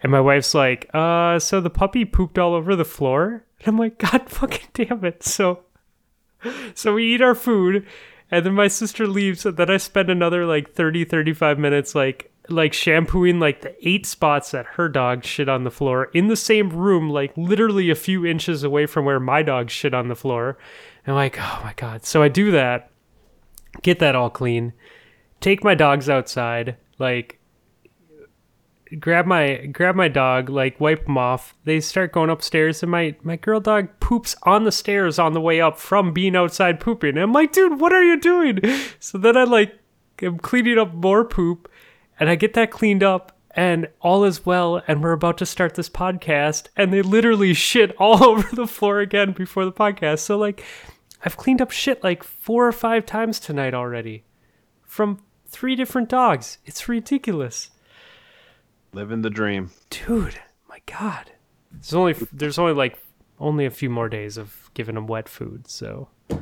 and 0.04 0.12
my 0.12 0.22
wife's 0.22 0.54
like, 0.54 0.90
"Uh, 0.94 1.40
so 1.40 1.60
the 1.60 1.70
puppy 1.70 2.06
pooped 2.06 2.38
all 2.38 2.54
over 2.54 2.76
the 2.76 2.86
floor." 2.86 3.44
And 3.60 3.68
I'm 3.70 3.78
like, 3.80 3.98
"God 3.98 4.30
fucking 4.30 4.70
damn 4.74 5.04
it!" 5.06 5.24
So, 5.24 5.62
so 6.76 6.94
we 6.94 7.06
eat 7.16 7.22
our 7.22 7.36
food. 7.36 7.86
And 8.32 8.44
then 8.46 8.54
my 8.54 8.68
sister 8.68 9.06
leaves, 9.06 9.46
and 9.46 9.58
then 9.58 9.70
I 9.70 9.78
spend 9.78 10.10
another 10.10 10.46
like 10.48 10.74
30, 10.74 11.06
35 11.06 11.60
minutes 11.60 11.94
like 11.94 12.32
like 12.50 12.74
shampooing 12.74 13.40
like 13.40 13.62
the 13.62 13.76
eight 13.88 14.06
spots 14.06 14.52
that 14.52 14.66
her 14.66 14.90
dog 14.90 15.24
shit 15.24 15.48
on 15.48 15.64
the 15.64 15.72
floor 15.72 16.06
in 16.14 16.28
the 16.28 16.36
same 16.36 16.70
room, 16.70 17.10
like 17.10 17.36
literally 17.38 17.90
a 17.90 17.96
few 17.96 18.26
inches 18.26 18.64
away 18.64 18.86
from 18.86 19.06
where 19.06 19.20
my 19.20 19.42
dog 19.44 19.70
shit 19.70 19.94
on 19.94 20.08
the 20.10 20.16
floor. 20.16 20.58
And 21.06 21.14
I'm 21.14 21.16
like, 21.16 21.38
oh 21.40 21.62
my 21.64 21.74
god. 21.76 22.06
So 22.06 22.22
I 22.22 22.28
do 22.28 22.52
that, 22.52 22.92
get 23.82 24.00
that 24.00 24.16
all 24.16 24.30
clean, 24.30 24.74
take 25.40 25.64
my 25.64 25.76
dogs 25.76 26.10
outside, 26.10 26.78
like 27.00 27.40
grab 29.00 29.26
my 29.26 29.66
grab 29.68 29.96
my 29.96 30.08
dog, 30.08 30.50
like 30.50 30.80
wipe 30.80 31.06
them 31.06 31.18
off. 31.18 31.56
They 31.64 31.80
start 31.80 32.12
going 32.12 32.30
upstairs, 32.30 32.84
and 32.84 32.92
my 32.92 33.16
my 33.24 33.36
girl 33.36 33.60
dog 33.60 33.88
poops 34.00 34.36
on 34.44 34.64
the 34.64 34.72
stairs 34.72 35.20
on 35.20 35.34
the 35.34 35.42
way 35.42 35.62
up 35.62 35.78
from 35.80 36.14
being 36.14 36.36
outside 36.36 36.80
pooping. 36.80 37.12
And 37.12 37.20
I'm 37.20 37.34
like, 37.34 37.52
dude, 37.52 37.80
what 37.80 37.94
are 37.94 38.04
you 38.04 38.20
doing? 38.20 38.60
So 39.00 39.18
then 39.18 39.36
I 39.38 39.44
like 39.44 39.78
am 40.22 40.40
cleaning 40.40 40.78
up 40.78 40.94
more 40.94 41.26
poop, 41.26 41.70
and 42.20 42.30
I 42.30 42.36
get 42.36 42.54
that 42.54 42.72
cleaned 42.72 43.04
up. 43.04 43.30
And 43.56 43.88
all 44.02 44.24
is 44.24 44.48
well, 44.48 44.82
and 44.88 45.04
we're 45.04 45.12
about 45.12 45.38
to 45.38 45.46
start 45.46 45.76
this 45.76 45.88
podcast, 45.88 46.70
and 46.76 46.92
they 46.92 47.04
literally 47.04 47.54
shit 47.54 47.96
all 47.98 48.24
over 48.30 48.56
the 48.56 48.66
floor 48.66 49.00
again 49.00 49.32
before 49.32 49.64
the 49.64 49.72
podcast. 49.72 50.20
So, 50.20 50.40
like, 50.40 50.64
I've 51.24 51.38
cleaned 51.38 51.62
up 51.62 51.70
shit 51.70 52.04
like 52.04 52.24
four 52.24 52.66
or 52.68 52.72
five 52.72 53.06
times 53.06 53.40
tonight 53.40 53.76
already 53.76 54.24
from 54.82 55.20
three 55.48 55.76
different 55.76 56.10
dogs. 56.10 56.58
It's 56.66 56.90
ridiculous 56.90 57.70
Living 58.92 59.22
the 59.22 59.30
dream. 59.30 59.70
dude 59.92 60.40
my 60.68 60.80
god 60.88 61.32
there's 61.72 61.94
only 61.94 62.16
there's 62.32 62.58
only 62.58 62.74
like 62.74 62.98
only 63.40 63.66
a 63.66 63.72
few 63.72 63.90
more 63.90 64.10
days 64.10 64.38
of 64.38 64.70
giving 64.74 64.96
them 64.96 65.06
wet 65.08 65.30
food 65.30 65.68
so 65.68 66.08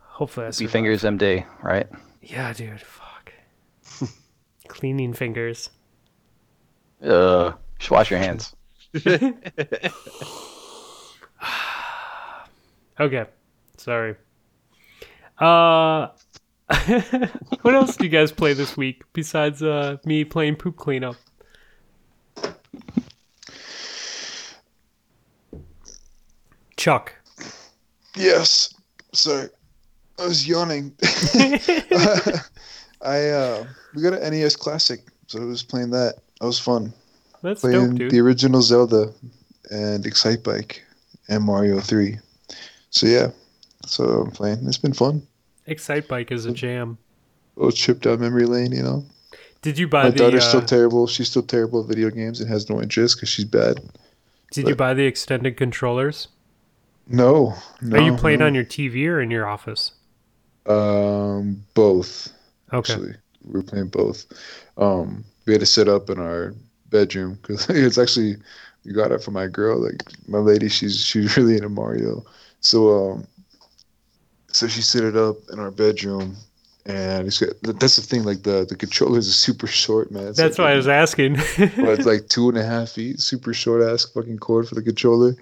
hopefully 0.00 0.46
that's 0.46 0.58
B 0.58 0.66
fingers 0.66 1.02
MD, 1.02 1.44
right? 1.62 1.88
yeah 2.22 2.52
dude 2.52 2.80
fuck 2.80 3.03
cleaning 4.74 5.12
fingers 5.14 5.70
Uh, 7.02 7.52
you 7.52 7.54
should 7.78 7.90
wash 7.92 8.10
your 8.10 8.20
hands. 8.20 8.54
okay 13.00 13.24
sorry 13.76 14.14
uh 15.38 16.06
what 17.62 17.74
else 17.74 17.96
do 17.96 18.04
you 18.04 18.10
guys 18.10 18.30
play 18.32 18.52
this 18.52 18.76
week 18.76 19.02
besides 19.12 19.62
uh 19.62 19.96
me 20.04 20.24
playing 20.24 20.54
poop 20.54 20.76
cleanup 20.76 21.16
chuck 26.76 27.14
Yes. 28.16 28.72
Sorry. 29.12 29.48
I 30.20 30.26
was 30.26 30.46
yawning. 30.46 30.94
I 33.04 33.28
uh 33.30 33.66
we 33.94 34.02
got 34.02 34.14
an 34.14 34.32
NES 34.32 34.56
classic, 34.56 35.00
so 35.26 35.40
I 35.40 35.44
was 35.44 35.62
playing 35.62 35.90
that. 35.90 36.14
That 36.40 36.46
was 36.46 36.58
fun. 36.58 36.92
that's 37.42 37.60
dope 37.62 37.70
Playing 37.70 37.94
dude 37.94 38.10
the 38.10 38.20
original 38.20 38.62
Zelda 38.62 39.12
and 39.70 40.04
Excitebike 40.04 40.78
and 41.28 41.44
Mario 41.44 41.80
3. 41.80 42.18
So 42.90 43.06
yeah. 43.06 43.28
So 43.86 44.04
I'm 44.22 44.30
playing. 44.30 44.66
It's 44.66 44.78
been 44.78 44.92
fun. 44.94 45.26
excitebike 45.68 46.30
is 46.32 46.44
a 46.46 46.52
jam 46.52 46.98
Oh, 47.56 47.70
trip 47.70 48.00
down 48.00 48.20
memory 48.20 48.46
lane, 48.46 48.72
you 48.72 48.82
know. 48.82 49.04
did 49.62 49.78
you 49.78 49.86
buy 49.86 50.04
My 50.04 50.10
the 50.10 50.18
daughter's 50.18 50.44
uh, 50.44 50.48
still 50.48 50.62
terrible. 50.62 51.06
She's 51.06 51.28
still 51.28 51.42
terrible 51.44 51.82
at 51.82 51.86
video 51.88 52.10
games 52.10 52.40
and 52.40 52.50
has 52.50 52.68
no 52.68 52.80
interest 52.82 53.16
because 53.16 53.28
she's 53.28 53.44
bad. 53.44 53.78
did 54.50 54.66
you 54.68 54.74
buy 54.74 54.92
the 54.94 55.04
extended 55.06 55.56
controllers 55.56 56.28
No, 57.06 57.54
no. 57.82 57.96
Are 57.98 58.02
you 58.02 58.16
playing 58.16 58.40
no. 58.40 58.46
on 58.46 58.54
your 58.54 58.64
TV 58.64 59.06
or 59.06 59.20
in 59.20 59.30
your 59.30 59.46
office? 59.46 59.92
Um, 60.66 61.64
both. 61.74 62.32
Okay. 62.72 62.92
Actually, 62.92 63.14
we 63.44 63.52
were 63.52 63.62
playing 63.62 63.88
both. 63.88 64.26
Um, 64.76 65.24
we 65.46 65.52
had 65.52 65.60
to 65.60 65.66
set 65.66 65.88
up 65.88 66.10
in 66.10 66.18
our 66.18 66.54
bedroom 66.90 67.38
because 67.40 67.66
it's 67.68 67.98
actually 67.98 68.36
we 68.84 68.92
got 68.92 69.12
it 69.12 69.22
for 69.22 69.30
my 69.30 69.46
girl. 69.46 69.82
Like 69.82 70.02
my 70.28 70.38
lady, 70.38 70.68
she's 70.68 71.00
she's 71.00 71.36
really 71.36 71.54
into 71.56 71.68
Mario. 71.68 72.24
So 72.60 73.10
um, 73.12 73.26
so 74.48 74.68
she 74.68 74.82
set 74.82 75.04
it 75.04 75.16
up 75.16 75.36
in 75.52 75.58
our 75.58 75.70
bedroom, 75.70 76.36
and 76.86 77.26
it's 77.26 77.38
got, 77.38 77.78
that's 77.78 77.96
the 77.96 78.02
thing. 78.02 78.24
Like 78.24 78.42
the 78.42 78.64
the 78.68 78.76
controllers 78.76 79.28
are 79.28 79.32
super 79.32 79.66
short, 79.66 80.10
man. 80.10 80.28
It's 80.28 80.38
That's 80.38 80.58
like, 80.58 80.66
why 80.66 80.72
I 80.72 80.76
was 80.76 80.88
asking. 80.88 81.34
but 81.58 81.98
it's 81.98 82.06
like 82.06 82.28
two 82.28 82.48
and 82.48 82.58
a 82.58 82.64
half 82.64 82.90
feet, 82.90 83.20
super 83.20 83.52
short 83.52 83.82
ass 83.82 84.04
fucking 84.04 84.38
cord 84.38 84.68
for 84.68 84.74
the 84.74 84.82
controller. 84.82 85.34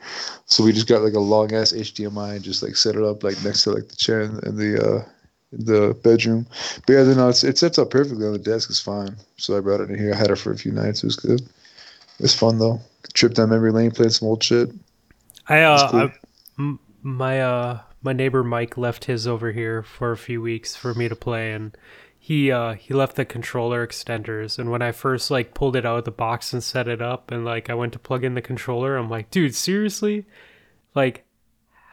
So 0.47 0.65
we 0.65 0.73
just 0.73 0.89
got 0.89 1.03
like 1.03 1.15
a 1.15 1.21
long 1.21 1.53
ass 1.53 1.73
HDMI 1.73 2.37
and 2.37 2.45
just 2.45 2.63
like 2.63 2.77
set 2.77 2.97
it 2.97 3.03
up 3.03 3.23
like 3.23 3.43
next 3.45 3.65
to 3.65 3.73
like 3.73 3.89
the 3.89 3.97
chair 3.97 4.23
in 4.23 4.57
the 4.57 4.81
uh 4.83 5.12
the 5.53 5.95
bedroom. 6.03 6.47
But 6.87 6.93
yeah, 6.95 7.03
then 7.03 7.17
no, 7.19 7.29
it's, 7.29 7.45
it 7.45 7.59
sets 7.59 7.79
up 7.79 7.91
perfectly 7.91 8.27
on 8.27 8.33
the 8.33 8.39
desk. 8.39 8.71
It's 8.71 8.81
fine. 8.81 9.17
So 9.37 9.57
I 9.57 9.61
brought 9.61 9.81
it 9.81 9.91
in 9.91 9.99
here. 9.99 10.15
I 10.15 10.17
had 10.17 10.31
it 10.31 10.37
for 10.37 10.51
a 10.51 10.57
few 10.57 10.73
nights. 10.73 11.03
It 11.03 11.07
was 11.07 11.17
good. 11.17 11.43
It's 12.19 12.35
fun 12.35 12.59
though. 12.59 12.81
Trip 13.13 13.35
down 13.35 13.51
memory 13.51 13.73
lane, 13.73 13.91
playing 13.91 14.11
some 14.11 14.29
old 14.29 14.43
shit. 14.43 14.71
I 15.49 15.61
uh, 15.63 15.91
cool. 15.91 16.01
I- 16.01 16.13
m- 16.59 16.79
my 17.03 17.41
uh, 17.41 17.81
my 18.03 18.13
neighbor 18.13 18.43
Mike 18.43 18.79
left 18.79 19.05
his 19.05 19.27
over 19.27 19.53
here 19.53 19.83
for 19.83 20.13
a 20.13 20.17
few 20.17 20.41
weeks 20.41 20.75
for 20.75 20.95
me 20.95 21.09
to 21.09 21.17
play, 21.17 21.53
and 21.53 21.77
he 22.19 22.51
uh, 22.51 22.75
he 22.75 22.95
left 22.95 23.17
the 23.17 23.25
controller 23.25 23.87
extenders. 23.87 24.59
And 24.59 24.71
when 24.71 24.83
I 24.83 24.93
first 24.93 25.31
like 25.31 25.55
pulled 25.55 25.77
it 25.77 25.85
out 25.85 25.99
of 25.99 26.05
the 26.05 26.11
box 26.11 26.53
and 26.53 26.63
set 26.63 26.89
it 26.89 27.03
up, 27.03 27.31
and 27.31 27.45
like 27.45 27.69
I 27.69 27.75
went 27.75 27.93
to 27.95 27.99
plug 27.99 28.25
in 28.25 28.35
the 28.35 28.43
controller, 28.43 28.97
I'm 28.97 29.11
like, 29.11 29.31
dude, 29.31 29.55
seriously, 29.55 30.25
like. 30.95 31.25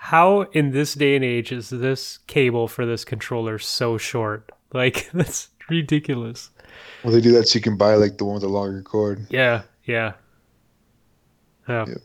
How 0.02 0.42
in 0.54 0.72
this 0.72 0.94
day 0.94 1.16
and 1.16 1.26
age 1.26 1.52
is 1.52 1.70
this 1.70 2.20
cable 2.28 2.68
for 2.68 2.86
this 2.86 3.04
controller 3.06 3.60
so 3.60 3.98
short? 3.98 4.52
Like 4.72 5.10
that's 5.14 5.50
ridiculous. 5.68 6.52
Well, 7.04 7.12
they 7.12 7.22
do 7.22 7.32
that 7.32 7.48
so 7.48 7.58
you 7.58 7.62
can 7.64 7.76
buy 7.76 7.96
like 7.96 8.20
the 8.20 8.26
one 8.26 8.36
with 8.36 8.44
the 8.44 8.50
longer 8.50 8.84
cord. 8.84 9.26
Yeah, 9.32 9.64
yeah. 9.84 10.14
Yeah. 11.68 11.86
Yeah. 11.88 11.96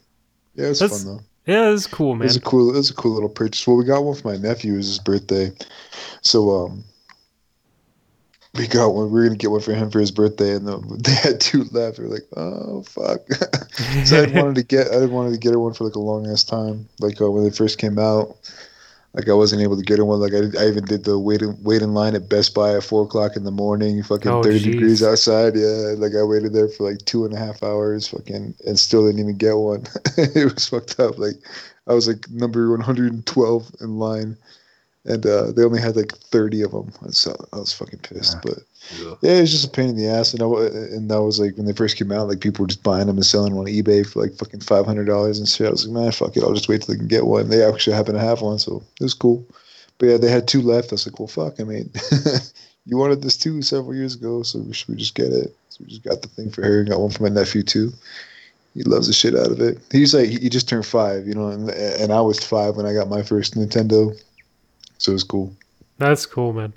Yeah, 0.55 0.67
it's 0.69 0.81
That's- 0.81 1.05
fun 1.05 1.17
though. 1.17 1.23
Yeah, 1.47 1.69
it's 1.73 1.87
cool, 1.87 2.13
It 2.13 2.17
man. 2.17 2.25
was 2.29 2.37
a 2.37 2.41
cool. 2.41 2.71
It 2.71 2.77
was 2.79 2.89
a 2.91 2.95
cool 2.95 3.13
little 3.13 3.29
purchase. 3.29 3.67
Well, 3.67 3.77
we 3.77 3.85
got 3.85 4.03
one 4.03 4.15
for 4.17 4.29
my 4.29 4.39
nephew. 4.39 4.73
It 4.73 4.77
was 4.79 4.87
his 4.89 4.99
birthday, 4.99 5.53
so 6.23 6.65
um, 6.65 6.85
we 8.57 8.67
got 8.69 8.95
one. 8.95 9.11
We 9.11 9.21
are 9.21 9.25
gonna 9.25 9.37
get 9.37 9.51
one 9.51 9.61
for 9.61 9.75
him 9.75 9.91
for 9.91 10.01
his 10.01 10.11
birthday, 10.11 10.53
and 10.55 10.67
the, 10.67 10.79
they 11.05 11.15
had 11.15 11.41
two 11.41 11.65
left. 11.73 11.99
We 11.99 12.05
are 12.05 12.09
like, 12.09 12.27
oh 12.37 12.83
fuck. 12.83 13.21
so 14.05 14.23
I 14.23 14.27
wanted 14.31 14.57
to 14.57 14.63
get. 14.63 14.89
I 14.93 15.05
wanted 15.07 15.33
to 15.33 15.39
get 15.39 15.53
her 15.53 15.59
one 15.59 15.75
for 15.75 15.85
like 15.85 15.97
a 15.97 16.01
long 16.01 16.27
ass 16.31 16.45
time. 16.45 16.89
Like 17.01 17.21
uh, 17.21 17.31
when 17.31 17.45
they 17.45 17.51
first 17.51 17.79
came 17.79 17.99
out, 17.99 18.37
like 19.13 19.29
I 19.29 19.33
wasn't 19.33 19.63
able 19.63 19.77
to 19.77 19.83
get 19.83 19.99
her 19.99 20.05
one. 20.05 20.21
Like 20.21 20.33
I, 20.35 20.63
I 20.63 20.69
even 20.69 20.85
did 20.85 21.05
the 21.05 21.19
wait 21.19 21.43
in, 21.43 21.57
wait 21.63 21.83
in 21.83 21.95
line 21.95 22.15
at 22.15 22.29
Best 22.29 22.55
Buy 22.55 22.77
at 22.77 22.85
four 22.85 23.03
o'clock 23.05 23.37
in 23.37 23.45
the 23.45 23.51
morning. 23.51 24.03
Fucking 24.03 24.31
Oh, 24.31 24.43
thirty 24.43 24.61
jeez. 24.61 24.73
degrees 24.73 25.03
outside. 25.03 25.57
Yeah, 25.57 25.95
like 25.97 26.13
I 26.15 26.23
waited 26.23 26.53
there 26.53 26.69
for 26.69 26.89
like 26.91 27.05
two 27.05 27.25
and 27.25 27.35
a 27.35 27.39
half 27.39 27.63
hours. 27.63 28.09
Fucking 28.09 28.55
and 28.67 28.79
still 28.79 29.07
didn't 29.07 29.21
even 29.21 29.37
get 29.37 29.55
one. 29.55 29.85
it 30.17 30.53
was 30.55 30.69
fucked 30.69 31.01
up. 31.01 31.19
Like 31.19 31.37
I 31.89 31.95
was 31.95 32.07
like 32.09 32.31
number 32.31 32.71
one 32.71 32.81
hundred 32.81 33.13
and 33.13 33.27
twelve 33.27 33.71
in 33.81 33.99
line. 33.99 34.37
And 35.07 35.25
uh, 35.27 35.53
they 35.53 35.63
only 35.63 35.81
had 35.81 35.97
like 35.97 36.13
thirty 36.13 36.63
of 36.63 36.71
them, 36.71 36.91
so 37.11 37.35
I 37.53 37.59
was 37.59 37.73
fucking 37.73 37.99
pissed. 37.99 38.39
But 38.43 38.61
Yeah, 39.21 39.33
it 39.33 39.41
was 39.43 39.51
just 39.51 39.67
a 39.67 39.71
pain 39.71 39.89
in 39.89 39.97
the 39.97 40.09
ass, 40.09 40.33
and 40.33 40.43
I, 40.43 40.47
and 40.97 41.11
that 41.11 41.23
was 41.23 41.39
like 41.39 41.57
when 41.57 41.67
they 41.67 41.73
first 41.73 41.97
came 41.97 42.11
out, 42.11 42.29
like 42.29 42.41
people 42.41 42.63
were 42.63 42.69
just 42.69 42.83
buying 42.83 43.07
them 43.07 43.17
and 43.17 43.27
selling 43.27 43.51
them 43.51 43.61
on 43.61 43.67
eBay 43.67 44.07
for 44.07 44.23
like 44.23 44.35
fucking 44.37 44.61
five 44.61 44.87
hundred 44.87 45.07
dollars 45.07 45.39
and 45.39 45.49
shit. 45.49 45.67
I 45.67 45.71
was 45.71 45.87
like, 45.87 45.95
man, 46.03 46.13
fuck 46.13 46.37
it, 46.37 46.43
I'll 46.43 46.55
just 46.55 46.69
wait 46.69 46.83
till 46.83 46.95
they 46.95 46.99
can 46.99 47.09
get 47.09 47.27
one. 47.27 47.49
They 47.49 47.63
actually 47.63 47.97
happen 47.97 48.15
to 48.15 48.21
have 48.21 48.41
one, 48.41 48.59
so 48.59 48.83
it 49.01 49.05
was 49.05 49.15
cool. 49.15 49.47
But 49.99 50.07
yeah, 50.07 50.17
they 50.17 50.31
had 50.31 50.49
two 50.49 50.63
left. 50.63 50.93
I 50.93 50.95
was 50.95 51.07
like, 51.07 51.19
well, 51.19 51.29
fuck. 51.29 51.61
I 51.61 51.65
mean, 51.65 51.91
you 52.87 52.97
wanted 52.97 53.23
this 53.23 53.37
too 53.37 53.63
several 53.63 53.95
years 53.95 54.15
ago, 54.15 54.43
so 54.43 54.59
we 54.61 54.73
should 54.73 54.89
we 54.89 54.97
just 54.97 55.15
get 55.15 55.33
it? 55.33 55.55
So 55.69 55.79
we 55.81 55.91
just 55.91 56.03
got 56.05 56.23
the 56.23 56.29
thing 56.29 56.51
for 56.51 56.63
her 56.63 56.81
and 56.81 56.89
got 56.89 57.01
one 57.01 57.11
for 57.11 57.23
my 57.23 57.29
nephew 57.29 57.63
too. 57.63 57.93
He 58.75 58.83
loves 58.83 59.07
the 59.07 59.13
shit 59.13 59.37
out 59.37 59.53
of 59.53 59.61
it. 59.61 59.79
He's 59.93 60.15
like, 60.15 60.29
he 60.29 60.49
just 60.49 60.69
turned 60.69 60.85
five, 60.85 61.29
you 61.29 61.35
know, 61.35 61.47
and, 61.47 61.71
and 61.71 62.13
I 62.13 62.21
was 62.21 62.43
five 62.43 62.75
when 62.75 62.87
I 62.87 62.93
got 62.93 63.09
my 63.09 63.23
first 63.23 63.55
Nintendo, 63.55 64.21
so 65.05 65.13
it 65.13 65.15
was 65.15 65.25
cool. 65.25 65.55
That's 65.99 66.25
cool, 66.25 66.55
man. 66.55 66.73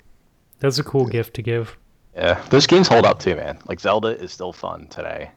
That's 0.60 0.78
a 0.78 0.84
cool 0.84 1.06
gift 1.06 1.32
to 1.34 1.42
give. 1.42 1.76
Yeah, 2.14 2.42
those 2.50 2.66
games 2.66 2.86
hold 2.88 3.06
up 3.06 3.20
too, 3.20 3.36
man. 3.36 3.58
Like 3.66 3.80
Zelda 3.80 4.08
is 4.08 4.32
still 4.32 4.52
fun 4.52 4.86
today. 4.88 5.30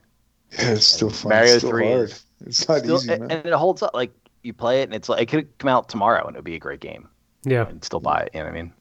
Yeah, 0.60 0.72
it's 0.72 0.88
still 0.88 1.10
fun. 1.10 1.30
Mario 1.30 1.54
it's 1.54 1.58
still 1.60 1.70
3 1.70 1.88
hard. 1.88 2.14
It's 2.46 2.68
not 2.68 2.80
Still, 2.80 2.98
easy, 2.98 3.08
man. 3.08 3.32
and 3.32 3.46
it 3.46 3.54
holds 3.54 3.82
up. 3.82 3.94
Like 3.94 4.12
you 4.44 4.52
play 4.52 4.82
it, 4.82 4.86
and 4.86 4.94
it's 4.94 5.08
like 5.08 5.22
it 5.22 5.26
could 5.28 5.58
come 5.60 5.70
out 5.70 5.88
tomorrow, 5.88 6.26
and 6.28 6.36
it 6.36 6.40
would 6.40 6.44
be 6.46 6.56
a 6.56 6.60
great 6.60 6.82
game. 6.82 7.08
Yeah. 7.44 7.68
And 7.68 7.82
still 7.84 8.02
buy 8.02 8.24
it. 8.24 8.32
You 8.34 8.42
know 8.42 8.48
what 8.48 8.52
I 8.52 8.62
mean? 8.62 8.74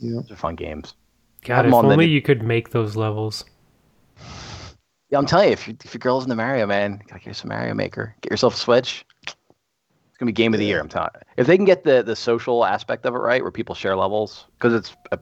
Yeah. 0.00 0.14
Those 0.20 0.30
are 0.32 0.36
fun 0.36 0.56
games. 0.56 0.94
God, 1.44 1.56
Have 1.56 1.64
if 1.64 1.68
'em 1.70 1.74
on 1.74 1.86
only 1.86 2.06
you 2.06 2.20
could 2.20 2.42
make 2.42 2.70
those 2.70 2.96
levels. 2.96 3.44
Yeah, 5.10 5.18
I'm 5.18 5.26
telling 5.26 5.48
you, 5.48 5.52
if, 5.52 5.68
you, 5.68 5.76
if 5.84 5.94
your 5.94 5.98
girl's 6.00 6.24
into 6.24 6.36
Mario, 6.36 6.66
man, 6.66 7.00
you 7.02 7.08
gotta 7.08 7.24
get 7.24 7.36
some 7.36 7.48
Mario 7.48 7.72
Maker. 7.74 8.14
Get 8.20 8.30
yourself 8.30 8.54
a 8.54 8.58
Switch. 8.58 9.04
Gonna 10.22 10.28
be 10.28 10.34
game 10.34 10.54
of 10.54 10.60
the 10.60 10.66
year. 10.66 10.78
I'm 10.78 10.88
telling. 10.88 11.10
If 11.36 11.48
they 11.48 11.56
can 11.56 11.64
get 11.64 11.82
the 11.82 12.04
the 12.04 12.14
social 12.14 12.64
aspect 12.64 13.04
of 13.06 13.16
it 13.16 13.18
right, 13.18 13.42
where 13.42 13.50
people 13.50 13.74
share 13.74 13.96
levels, 13.96 14.46
because 14.56 14.72
it's 14.72 14.94
a, 15.10 15.18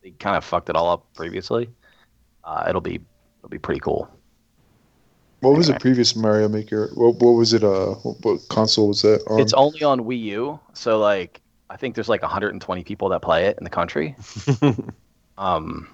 they 0.00 0.10
kind 0.10 0.36
of 0.36 0.44
fucked 0.44 0.70
it 0.70 0.76
all 0.76 0.88
up 0.90 1.12
previously. 1.14 1.68
Uh, 2.44 2.66
it'll 2.68 2.80
be 2.80 3.00
it'll 3.40 3.48
be 3.48 3.58
pretty 3.58 3.80
cool. 3.80 4.08
What 5.40 5.56
was 5.56 5.66
the 5.66 5.74
previous 5.80 6.14
Mario 6.14 6.48
Maker? 6.48 6.88
What, 6.94 7.16
what 7.16 7.32
was 7.32 7.52
it? 7.52 7.64
Uh, 7.64 7.94
what, 7.94 8.24
what 8.24 8.48
console 8.48 8.86
was 8.86 9.02
that 9.02 9.24
on? 9.26 9.40
It's 9.40 9.54
only 9.54 9.82
on 9.82 10.02
Wii 10.02 10.20
U, 10.20 10.60
so 10.72 11.00
like 11.00 11.40
I 11.68 11.76
think 11.76 11.96
there's 11.96 12.08
like 12.08 12.22
120 12.22 12.84
people 12.84 13.08
that 13.08 13.22
play 13.22 13.46
it 13.46 13.58
in 13.58 13.64
the 13.64 13.70
country. 13.70 14.14
um, 15.36 15.88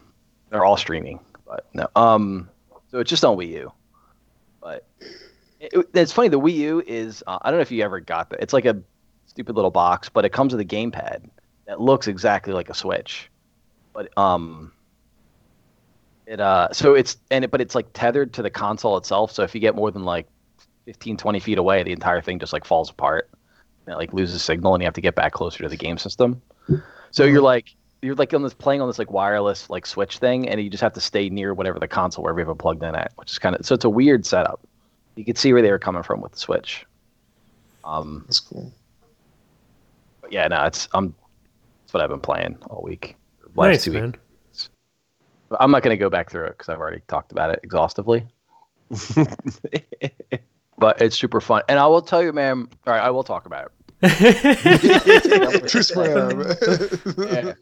they're 0.51 0.67
all 0.67 0.77
streaming, 0.77 1.19
but 1.47 1.67
no. 1.73 1.89
Um, 1.97 2.51
so 2.91 2.99
it's 2.99 3.09
just 3.09 3.25
on 3.25 3.39
Wii 3.39 3.49
U. 3.53 3.73
It, 5.65 5.73
it- 5.73 5.89
it's 5.95 6.13
funny. 6.13 6.29
The 6.29 6.41
Wii 6.41 6.55
U 6.55 6.83
is 6.87 7.23
uh, 7.27 7.39
I 7.43 7.51
don't 7.51 7.59
know 7.59 7.63
if 7.63 7.71
you 7.71 7.83
ever 7.83 8.01
got 8.01 8.31
that. 8.31 8.41
It's 8.43 8.53
like 8.53 8.65
a 8.67 8.81
stupid 9.27 9.57
little 9.57 9.71
box, 9.71 10.09
but 10.09 10.25
it 10.25 10.31
comes 10.31 10.53
with 10.55 10.61
a 10.61 10.65
gamepad 10.65 11.29
that 11.67 11.81
looks 11.81 12.07
exactly 12.09 12.53
like 12.53 12.69
a 12.69 12.75
Switch. 12.75 13.31
But 13.93 14.17
um, 14.19 14.73
it 16.27 16.41
uh, 16.41 16.69
so 16.73 16.95
it's 16.95 17.17
and 17.31 17.45
it, 17.45 17.51
but 17.51 17.61
it's 17.61 17.75
like 17.75 17.87
tethered 17.95 18.33
to 18.35 18.43
the 18.43 18.51
console 18.51 18.97
itself. 18.97 19.33
So 19.33 19.43
if 19.43 19.55
you 19.55 19.61
get 19.61 19.75
more 19.75 19.91
than 19.91 20.05
like 20.05 20.27
15, 20.87 21.17
20 21.17 21.41
feet 21.41 21.59
away, 21.59 21.83
the 21.83 21.93
entire 21.93 22.21
thing 22.21 22.39
just 22.39 22.53
like 22.53 22.65
falls 22.65 22.91
apart. 22.91 23.31
And 23.87 23.93
it 23.95 23.97
like 23.97 24.13
loses 24.15 24.43
signal, 24.43 24.75
and 24.75 24.83
you 24.83 24.87
have 24.87 24.95
to 24.95 25.01
get 25.03 25.15
back 25.15 25.33
closer 25.33 25.63
to 25.63 25.69
the 25.69 25.77
game 25.77 25.99
system. 25.99 26.41
So 27.11 27.25
you're 27.25 27.43
like 27.43 27.75
you're 28.03 28.15
like 28.15 28.33
on 28.35 28.43
this 28.43 28.55
playing 28.55 28.81
on 28.81 28.89
this 28.89 28.99
like 28.99 29.11
wireless 29.11 29.69
like 29.71 29.87
switch 29.87 30.19
thing, 30.19 30.49
and 30.49 30.61
you 30.61 30.71
just 30.71 30.83
have 30.83 30.95
to 30.95 31.01
stay 31.01 31.29
near 31.29 31.53
whatever 31.55 31.79
the 31.79 31.89
console 31.89 32.25
wherever 32.25 32.41
you 32.41 32.47
have 32.47 32.55
it 32.55 32.59
plugged 32.59 32.83
in 32.83 32.95
at, 32.95 33.13
which 33.17 33.31
is 33.31 33.39
kind 33.39 33.55
of 33.57 33.65
so 33.67 33.75
it's 33.75 33.85
a 33.85 33.91
weird 33.91 34.25
setup. 34.27 34.61
You 35.17 35.25
could 35.25 35.39
see 35.39 35.53
where 35.53 35.63
they 35.63 35.71
were 35.71 35.79
coming 35.79 36.03
from 36.03 36.21
with 36.21 36.33
the 36.33 36.39
switch. 36.39 36.85
Um, 37.85 38.25
That's 38.27 38.41
cool. 38.41 38.73
but 40.21 40.33
yeah, 40.33 40.49
no, 40.49 40.65
it's 40.65 40.89
um, 40.95 41.15
it's 41.85 41.93
what 41.93 42.03
I've 42.03 42.11
been 42.11 42.21
playing 42.21 42.57
all 42.69 42.83
week. 42.83 43.17
Last 43.55 43.69
nice, 43.69 43.85
two 43.85 43.93
weeks. 43.93 44.01
man. 44.01 44.15
But 45.51 45.59
I'm 45.61 45.71
not 45.71 45.83
going 45.83 45.97
to 45.97 46.01
go 46.01 46.11
back 46.11 46.31
through 46.31 46.47
it 46.47 46.59
because 46.59 46.69
I've 46.69 46.81
already 46.81 47.03
talked 47.07 47.31
about 47.31 47.51
it 47.51 47.61
exhaustively. 47.63 48.27
but 50.79 51.01
it's 51.01 51.19
super 51.19 51.41
fun, 51.41 51.63
and 51.69 51.79
I 51.79 51.87
will 51.87 52.03
tell 52.03 52.23
you, 52.23 52.33
man. 52.33 52.69
All 52.87 52.93
right, 52.95 53.03
I 53.03 53.11
will 53.11 53.23
talk 53.25 53.47
about 53.47 53.67
it. 53.67 53.71
Twist 55.69 55.95
my 55.97 56.13
arm. 56.13 56.45
yeah. 57.19 57.53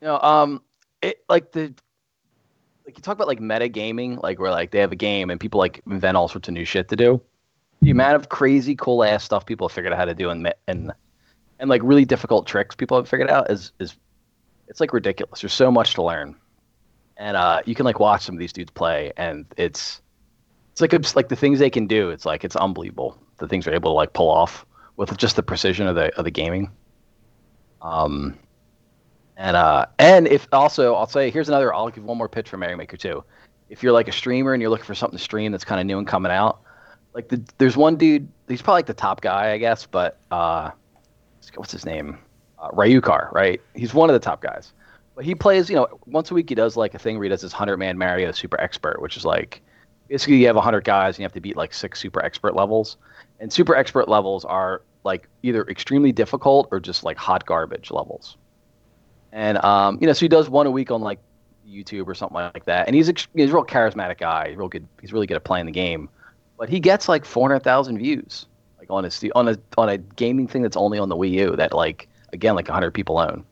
You 0.00 0.06
know, 0.06 0.18
um, 0.20 0.62
it 1.02 1.18
like 1.28 1.52
the 1.52 1.74
like 2.90 2.98
you 2.98 3.02
talk 3.02 3.14
about 3.14 3.28
like 3.28 3.40
meta 3.40 3.68
gaming, 3.68 4.16
like 4.16 4.40
where 4.40 4.50
like 4.50 4.72
they 4.72 4.80
have 4.80 4.90
a 4.90 4.96
game 4.96 5.30
and 5.30 5.38
people 5.38 5.58
like 5.58 5.80
invent 5.88 6.16
all 6.16 6.26
sorts 6.26 6.48
of 6.48 6.54
new 6.54 6.64
shit 6.64 6.88
to 6.88 6.96
do. 6.96 7.20
The 7.82 7.92
amount 7.92 8.16
of 8.16 8.28
crazy 8.28 8.74
cool 8.74 9.04
ass 9.04 9.22
stuff 9.22 9.46
people 9.46 9.68
have 9.68 9.74
figured 9.74 9.92
out 9.92 9.98
how 9.98 10.04
to 10.06 10.14
do 10.14 10.28
and 10.30 10.52
and 10.66 10.92
and 11.60 11.70
like 11.70 11.82
really 11.84 12.04
difficult 12.04 12.48
tricks 12.48 12.74
people 12.74 12.96
have 12.96 13.08
figured 13.08 13.30
out 13.30 13.48
is 13.48 13.72
is 13.78 13.94
it's 14.66 14.80
like 14.80 14.92
ridiculous. 14.92 15.40
There's 15.40 15.52
so 15.52 15.70
much 15.70 15.94
to 15.94 16.02
learn, 16.02 16.34
and 17.16 17.36
uh, 17.36 17.62
you 17.64 17.76
can 17.76 17.84
like 17.84 18.00
watch 18.00 18.22
some 18.22 18.34
of 18.34 18.40
these 18.40 18.52
dudes 18.52 18.72
play, 18.72 19.12
and 19.16 19.46
it's 19.56 20.02
it's 20.72 20.80
like 20.80 20.92
it's 20.92 21.14
like 21.14 21.28
the 21.28 21.36
things 21.36 21.60
they 21.60 21.70
can 21.70 21.86
do. 21.86 22.10
It's 22.10 22.26
like 22.26 22.44
it's 22.44 22.56
unbelievable 22.56 23.16
the 23.38 23.46
things 23.46 23.64
they're 23.64 23.74
able 23.74 23.92
to 23.92 23.94
like 23.94 24.12
pull 24.14 24.30
off 24.30 24.66
with 24.96 25.16
just 25.16 25.36
the 25.36 25.42
precision 25.44 25.86
of 25.86 25.94
the 25.94 26.14
of 26.16 26.24
the 26.24 26.30
gaming. 26.30 26.72
Um, 27.82 28.36
and 29.40 29.56
uh, 29.56 29.86
and 29.98 30.28
if 30.28 30.46
also 30.52 30.94
I'll 30.94 31.08
say 31.08 31.30
here's 31.30 31.48
another 31.48 31.74
I'll 31.74 31.88
give 31.88 32.04
one 32.04 32.18
more 32.18 32.28
pitch 32.28 32.50
for 32.50 32.58
Mario 32.58 32.76
Maker 32.76 32.98
2. 32.98 33.24
If 33.70 33.82
you're 33.82 33.92
like 33.92 34.06
a 34.06 34.12
streamer 34.12 34.52
and 34.52 34.60
you're 34.60 34.70
looking 34.70 34.84
for 34.84 34.94
something 34.94 35.16
to 35.16 35.22
stream 35.22 35.50
that's 35.50 35.64
kind 35.64 35.80
of 35.80 35.86
new 35.86 35.96
and 35.96 36.06
coming 36.06 36.30
out, 36.30 36.60
like 37.14 37.28
the, 37.28 37.42
there's 37.56 37.76
one 37.76 37.96
dude, 37.96 38.28
he's 38.48 38.60
probably 38.60 38.78
like 38.78 38.86
the 38.86 38.94
top 38.94 39.22
guy, 39.22 39.52
I 39.52 39.58
guess, 39.58 39.86
but 39.86 40.18
uh, 40.30 40.72
what's 41.54 41.72
his 41.72 41.86
name? 41.86 42.18
Uh, 42.58 42.70
Ryukahr, 42.72 43.32
right? 43.32 43.62
He's 43.74 43.94
one 43.94 44.10
of 44.10 44.14
the 44.14 44.20
top 44.20 44.42
guys. 44.42 44.72
But 45.14 45.24
he 45.24 45.34
plays, 45.34 45.70
you 45.70 45.76
know, 45.76 45.88
once 46.04 46.30
a 46.30 46.34
week 46.34 46.50
he 46.50 46.54
does 46.54 46.76
like 46.76 46.94
a 46.94 46.98
thing 46.98 47.16
where 47.16 47.24
he 47.24 47.30
does 47.30 47.40
this 47.40 47.52
100 47.52 47.78
man 47.78 47.96
Mario 47.96 48.32
Super 48.32 48.60
Expert, 48.60 49.00
which 49.00 49.16
is 49.16 49.24
like 49.24 49.62
basically 50.08 50.36
you 50.36 50.46
have 50.48 50.56
100 50.56 50.84
guys 50.84 51.14
and 51.14 51.20
you 51.20 51.24
have 51.24 51.32
to 51.32 51.40
beat 51.40 51.56
like 51.56 51.72
six 51.72 51.98
Super 51.98 52.22
Expert 52.22 52.54
levels. 52.54 52.98
And 53.38 53.50
Super 53.50 53.74
Expert 53.74 54.06
levels 54.06 54.44
are 54.44 54.82
like 55.04 55.28
either 55.42 55.62
extremely 55.68 56.12
difficult 56.12 56.68
or 56.70 56.78
just 56.78 57.04
like 57.04 57.16
hot 57.16 57.46
garbage 57.46 57.90
levels. 57.90 58.36
And 59.32 59.58
um, 59.64 59.98
you 60.00 60.06
know, 60.06 60.12
so 60.12 60.20
he 60.20 60.28
does 60.28 60.48
one 60.48 60.66
a 60.66 60.70
week 60.70 60.90
on 60.90 61.00
like 61.02 61.18
YouTube 61.68 62.06
or 62.06 62.14
something 62.14 62.36
like 62.36 62.64
that. 62.64 62.86
And 62.86 62.96
he's 62.96 63.08
ex- 63.08 63.28
he's 63.34 63.50
a 63.50 63.54
real 63.54 63.64
charismatic 63.64 64.18
guy. 64.18 64.48
He's 64.48 64.56
real 64.56 64.68
good. 64.68 64.86
He's 65.00 65.12
really 65.12 65.26
good 65.26 65.36
at 65.36 65.44
playing 65.44 65.66
the 65.66 65.72
game. 65.72 66.08
But 66.58 66.68
he 66.68 66.80
gets 66.80 67.08
like 67.08 67.24
400,000 67.24 67.98
views 67.98 68.46
like 68.78 68.90
on 68.90 69.04
his 69.04 69.24
on 69.34 69.48
a 69.48 69.56
on 69.78 69.88
a 69.88 69.98
gaming 69.98 70.46
thing 70.48 70.62
that's 70.62 70.76
only 70.76 70.98
on 70.98 71.08
the 71.08 71.16
Wii 71.16 71.30
U 71.32 71.56
that 71.56 71.72
like 71.72 72.08
again 72.32 72.54
like 72.54 72.66
100 72.68 72.90
people 72.92 73.18
own. 73.18 73.44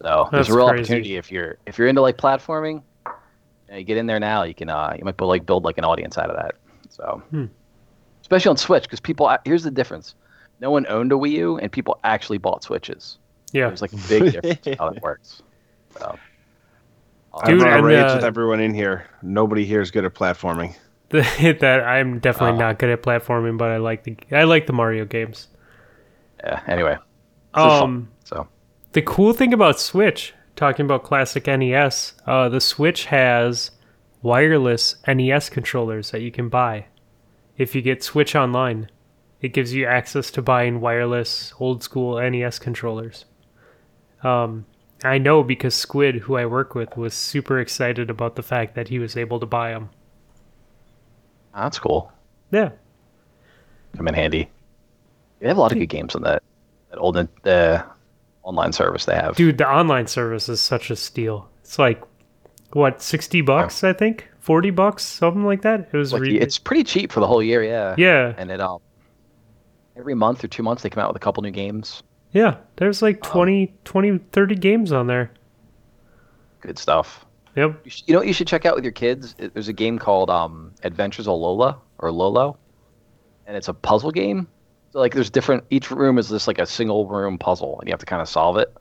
So 0.00 0.28
there's 0.32 0.48
a 0.48 0.54
real 0.54 0.68
crazy. 0.68 0.82
opportunity 0.82 1.16
if 1.16 1.30
you're 1.32 1.58
if 1.66 1.78
you're 1.78 1.88
into 1.88 2.00
like 2.00 2.16
platforming. 2.16 2.82
You, 3.06 3.72
know, 3.72 3.76
you 3.78 3.84
get 3.84 3.96
in 3.96 4.06
there 4.06 4.20
now. 4.20 4.42
You 4.44 4.54
can 4.54 4.68
uh 4.68 4.94
you 4.98 5.04
might 5.04 5.16
be, 5.16 5.24
like 5.24 5.46
build 5.46 5.64
like 5.64 5.78
an 5.78 5.84
audience 5.84 6.16
out 6.18 6.30
of 6.30 6.36
that. 6.36 6.54
So 6.90 7.22
Hmm. 7.30 7.46
especially 8.20 8.50
on 8.50 8.56
Switch 8.56 8.84
because 8.84 9.00
people 9.00 9.34
here's 9.44 9.62
the 9.64 9.70
difference. 9.70 10.14
No 10.60 10.70
one 10.70 10.86
owned 10.88 11.12
a 11.12 11.16
Wii 11.16 11.30
U 11.32 11.58
and 11.58 11.72
people 11.72 11.98
actually 12.04 12.38
bought 12.38 12.62
Switches. 12.62 13.18
Yeah. 13.52 13.68
There's 13.68 13.82
like 13.82 13.92
a 13.92 13.96
big 14.08 14.32
difference 14.42 14.78
how 14.78 14.88
it 14.88 15.02
works. 15.02 15.42
So, 15.98 16.18
I'm 17.34 17.58
Dude, 17.58 17.66
on 17.66 17.80
a 17.80 17.82
rage 17.82 18.04
uh, 18.04 18.14
with 18.16 18.24
everyone 18.24 18.60
in 18.60 18.74
here. 18.74 19.06
Nobody 19.22 19.64
here 19.64 19.80
is 19.80 19.90
good 19.90 20.04
at 20.04 20.14
platforming. 20.14 20.74
that 21.10 21.84
I'm 21.86 22.18
definitely 22.18 22.56
Uh. 22.56 22.68
not 22.68 22.78
good 22.78 22.90
at 22.90 23.02
platforming, 23.02 23.58
but 23.58 23.70
I 23.70 23.76
like 23.76 24.04
the 24.04 24.16
I 24.30 24.44
like 24.44 24.66
the 24.66 24.72
Mario 24.72 25.04
games. 25.04 25.48
yeah. 26.42 26.60
Anyway, 26.66 26.96
This 27.54 27.64
is 27.64 27.70
fun. 27.70 27.82
Um, 27.82 28.08
so 28.24 28.48
the 28.92 29.02
cool 29.02 29.32
thing 29.34 29.52
about 29.52 29.78
Switch, 29.78 30.32
talking 30.56 30.84
about 30.86 31.02
classic 31.04 31.46
NES, 31.46 32.14
uh, 32.26 32.48
the 32.48 32.60
Switch 32.60 33.06
has 33.06 33.70
wireless 34.22 34.96
NES 35.06 35.50
controllers 35.50 36.10
that 36.12 36.20
you 36.22 36.30
can 36.30 36.48
buy. 36.48 36.86
If 37.58 37.74
you 37.74 37.82
get 37.82 38.02
Switch 38.02 38.34
Online, 38.34 38.88
it 39.42 39.52
gives 39.52 39.74
you 39.74 39.84
access 39.86 40.30
to 40.32 40.42
buying 40.42 40.80
wireless 40.80 41.52
old 41.60 41.82
school 41.82 42.18
NES 42.18 42.58
controllers. 42.58 43.24
Um, 44.22 44.66
I 45.04 45.18
know 45.18 45.42
because 45.42 45.74
Squid, 45.74 46.16
who 46.16 46.36
I 46.36 46.46
work 46.46 46.74
with, 46.74 46.96
was 46.96 47.12
super 47.14 47.58
excited 47.58 48.08
about 48.10 48.36
the 48.36 48.42
fact 48.42 48.74
that 48.76 48.88
he 48.88 48.98
was 48.98 49.16
able 49.16 49.40
to 49.40 49.46
buy 49.46 49.70
them. 49.72 49.90
that's 51.54 51.78
cool. 51.78 52.12
Yeah, 52.50 52.70
Come 53.96 54.08
in 54.08 54.14
handy. 54.14 54.48
They 55.40 55.48
have 55.48 55.56
a 55.58 55.60
lot 55.60 55.72
of 55.72 55.78
good 55.78 55.86
games 55.86 56.14
on 56.14 56.22
that 56.22 56.42
that 56.90 56.98
old 56.98 57.16
uh, 57.46 57.82
online 58.42 58.72
service 58.72 59.04
they 59.06 59.14
have. 59.14 59.36
dude, 59.36 59.58
the 59.58 59.68
online 59.68 60.06
service 60.06 60.48
is 60.48 60.60
such 60.60 60.90
a 60.90 60.96
steal. 60.96 61.48
It's 61.62 61.78
like 61.78 62.02
what 62.72 63.02
sixty 63.02 63.40
bucks, 63.40 63.82
I 63.84 63.92
think, 63.92 64.28
forty 64.40 64.70
bucks, 64.70 65.02
something 65.02 65.44
like 65.44 65.62
that. 65.62 65.88
It 65.92 65.96
was 65.96 66.12
Like, 66.12 66.22
re- 66.22 66.38
it's 66.38 66.58
pretty 66.58 66.84
cheap 66.84 67.10
for 67.12 67.20
the 67.20 67.26
whole 67.26 67.42
year. 67.42 67.62
Yeah. 67.64 67.94
yeah, 67.98 68.34
And 68.38 68.50
it 68.50 68.60
um 68.60 68.78
every 69.96 70.14
month 70.14 70.42
or 70.44 70.48
two 70.48 70.62
months 70.62 70.82
they 70.82 70.90
come 70.90 71.02
out 71.02 71.08
with 71.08 71.16
a 71.16 71.24
couple 71.24 71.42
new 71.42 71.50
games. 71.50 72.02
Yeah. 72.32 72.56
There's 72.76 73.02
like 73.02 73.20
Um, 73.22 73.30
20, 73.30 73.74
20, 73.84 74.18
30 74.32 74.54
games 74.56 74.92
on 74.92 75.06
there. 75.06 75.32
Good 76.60 76.78
stuff. 76.78 77.26
Yep. 77.56 77.86
You 78.06 78.14
know 78.14 78.20
what 78.20 78.26
you 78.28 78.32
should 78.32 78.46
check 78.46 78.64
out 78.64 78.74
with 78.74 78.84
your 78.84 78.92
kids? 78.92 79.34
There's 79.38 79.68
a 79.68 79.72
game 79.74 79.98
called 79.98 80.30
um, 80.30 80.74
Adventures 80.82 81.26
of 81.28 81.38
Lola 81.38 81.80
or 81.98 82.10
Lolo, 82.10 82.58
and 83.46 83.56
it's 83.56 83.68
a 83.68 83.74
puzzle 83.74 84.10
game. 84.10 84.48
So 84.92 85.00
like, 85.00 85.14
there's 85.14 85.30
different. 85.30 85.64
Each 85.70 85.90
room 85.90 86.18
is 86.18 86.28
just 86.30 86.48
like 86.48 86.58
a 86.58 86.66
single 86.66 87.06
room 87.08 87.38
puzzle, 87.38 87.78
and 87.80 87.88
you 87.88 87.92
have 87.92 88.00
to 88.00 88.06
kind 88.06 88.22
of 88.22 88.28
solve 88.28 88.56
it. 88.58 88.72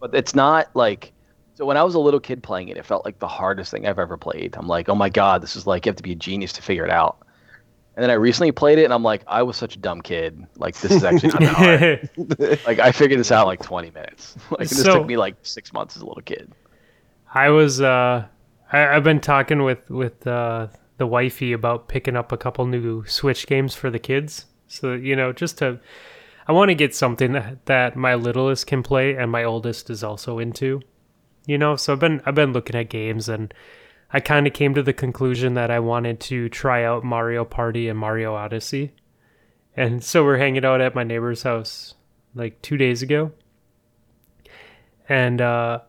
But 0.00 0.14
it's 0.14 0.34
not 0.34 0.68
like 0.74 1.12
So 1.54 1.66
when 1.66 1.76
I 1.76 1.82
was 1.84 1.94
a 1.94 1.98
little 2.00 2.20
kid 2.20 2.42
playing 2.42 2.68
it, 2.68 2.76
it 2.78 2.86
felt 2.86 3.04
like 3.04 3.18
the 3.18 3.28
hardest 3.28 3.70
thing 3.72 3.86
I've 3.86 3.98
ever 3.98 4.16
played. 4.18 4.56
I'm 4.56 4.68
like, 4.68 4.88
oh 4.88 4.94
my 4.94 5.08
god, 5.10 5.42
this 5.42 5.56
is 5.56 5.66
like 5.66 5.86
you 5.86 5.90
have 5.90 5.96
to 5.96 6.02
be 6.02 6.12
a 6.12 6.16
genius 6.16 6.52
to 6.54 6.62
figure 6.62 6.84
it 6.84 6.90
out. 6.92 7.18
And 7.96 8.02
then 8.02 8.10
I 8.10 8.14
recently 8.14 8.52
played 8.52 8.78
it, 8.78 8.84
and 8.84 8.92
I'm 8.92 9.02
like, 9.02 9.22
I 9.26 9.42
was 9.42 9.56
such 9.56 9.74
a 9.74 9.78
dumb 9.78 10.02
kid. 10.02 10.46
Like 10.56 10.76
this 10.76 10.92
is 10.92 11.02
actually 11.02 11.30
not 11.30 11.42
hard. 11.44 12.10
Like 12.66 12.78
I 12.78 12.92
figured 12.92 13.18
this 13.18 13.32
out 13.32 13.46
like 13.46 13.62
20 13.62 13.90
minutes. 13.90 14.36
Like 14.50 14.68
this 14.68 14.82
So- 14.82 14.98
took 14.98 15.06
me 15.06 15.16
like 15.16 15.36
six 15.42 15.72
months 15.72 15.96
as 15.96 16.02
a 16.02 16.06
little 16.06 16.22
kid. 16.22 16.52
I 17.34 17.48
was 17.50 17.80
uh 17.80 18.26
I, 18.72 18.86
I've 18.96 19.04
been 19.04 19.20
talking 19.20 19.62
with 19.62 19.88
with 19.90 20.26
uh 20.26 20.68
the 20.98 21.06
wifey 21.06 21.52
about 21.52 21.88
picking 21.88 22.16
up 22.16 22.32
a 22.32 22.36
couple 22.36 22.66
new 22.66 23.04
Switch 23.06 23.46
games 23.46 23.74
for 23.74 23.90
the 23.90 23.98
kids. 23.98 24.46
So 24.68 24.92
you 24.92 25.16
know, 25.16 25.32
just 25.32 25.58
to 25.58 25.80
I 26.48 26.52
want 26.52 26.68
to 26.68 26.74
get 26.74 26.94
something 26.94 27.32
that, 27.32 27.66
that 27.66 27.96
my 27.96 28.14
littlest 28.14 28.66
can 28.66 28.82
play 28.82 29.16
and 29.16 29.30
my 29.32 29.42
oldest 29.42 29.90
is 29.90 30.04
also 30.04 30.38
into. 30.38 30.80
You 31.46 31.58
know, 31.58 31.76
so 31.76 31.92
I've 31.94 31.98
been 32.00 32.20
I've 32.26 32.34
been 32.34 32.52
looking 32.52 32.76
at 32.76 32.88
games 32.90 33.28
and 33.28 33.52
I 34.12 34.20
kind 34.20 34.46
of 34.46 34.52
came 34.52 34.74
to 34.74 34.82
the 34.82 34.92
conclusion 34.92 35.54
that 35.54 35.70
I 35.70 35.80
wanted 35.80 36.20
to 36.20 36.48
try 36.48 36.84
out 36.84 37.04
Mario 37.04 37.44
Party 37.44 37.88
and 37.88 37.98
Mario 37.98 38.34
Odyssey. 38.34 38.92
And 39.76 40.02
so 40.02 40.24
we're 40.24 40.38
hanging 40.38 40.64
out 40.64 40.80
at 40.80 40.94
my 40.94 41.04
neighbor's 41.04 41.42
house 41.42 41.94
like 42.34 42.62
2 42.62 42.76
days 42.76 43.02
ago. 43.02 43.32
And 45.08 45.40
uh 45.40 45.80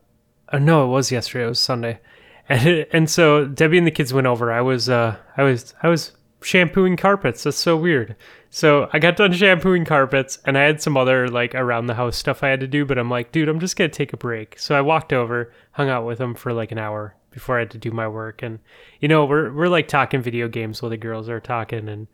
uh, 0.50 0.60
no, 0.60 0.86
it 0.86 0.88
was 0.88 1.12
yesterday. 1.12 1.46
It 1.46 1.50
was 1.50 1.60
Sunday, 1.60 2.00
and 2.50 2.86
and 2.92 3.10
so 3.10 3.46
Debbie 3.46 3.78
and 3.78 3.88
the 3.88 3.92
kids 3.92 4.14
went 4.14 4.28
over. 4.28 4.52
I 4.52 4.62
was 4.62 4.90
uh 4.90 5.18
I 5.36 5.44
was 5.44 5.74
I 5.84 5.90
was 5.90 6.14
shampooing 6.42 6.98
carpets. 6.98 7.44
That's 7.44 7.58
so 7.58 7.76
weird. 7.76 8.16
So 8.50 8.90
I 8.94 9.00
got 9.00 9.18
done 9.18 9.34
shampooing 9.34 9.86
carpets, 9.86 10.40
and 10.46 10.58
I 10.58 10.64
had 10.64 10.82
some 10.82 10.96
other 10.96 11.28
like 11.28 11.54
around 11.54 11.88
the 11.88 11.96
house 11.96 12.16
stuff 12.16 12.44
I 12.44 12.50
had 12.50 12.62
to 12.62 12.68
do. 12.68 12.86
But 12.86 12.98
I'm 12.98 13.10
like, 13.10 13.32
dude, 13.32 13.50
I'm 13.50 13.60
just 13.60 13.76
gonna 13.76 13.90
take 13.90 14.14
a 14.14 14.18
break. 14.18 14.58
So 14.60 14.76
I 14.76 14.82
walked 14.82 15.12
over, 15.12 15.52
hung 15.72 15.90
out 15.90 16.06
with 16.06 16.20
them 16.20 16.36
for 16.36 16.54
like 16.54 16.72
an 16.72 16.78
hour 16.78 17.16
before 17.38 17.58
I 17.58 17.60
had 17.60 17.72
to 17.72 17.78
do 17.78 17.92
my 17.92 18.08
work. 18.08 18.42
And 18.42 18.58
you 19.00 19.08
know, 19.08 19.26
we're 19.26 19.54
we're 19.54 19.68
like 19.68 19.88
talking 19.88 20.24
video 20.24 20.48
games 20.48 20.82
while 20.82 20.90
the 20.90 20.98
girls 20.98 21.30
are 21.30 21.40
talking, 21.40 21.88
and 21.88 22.08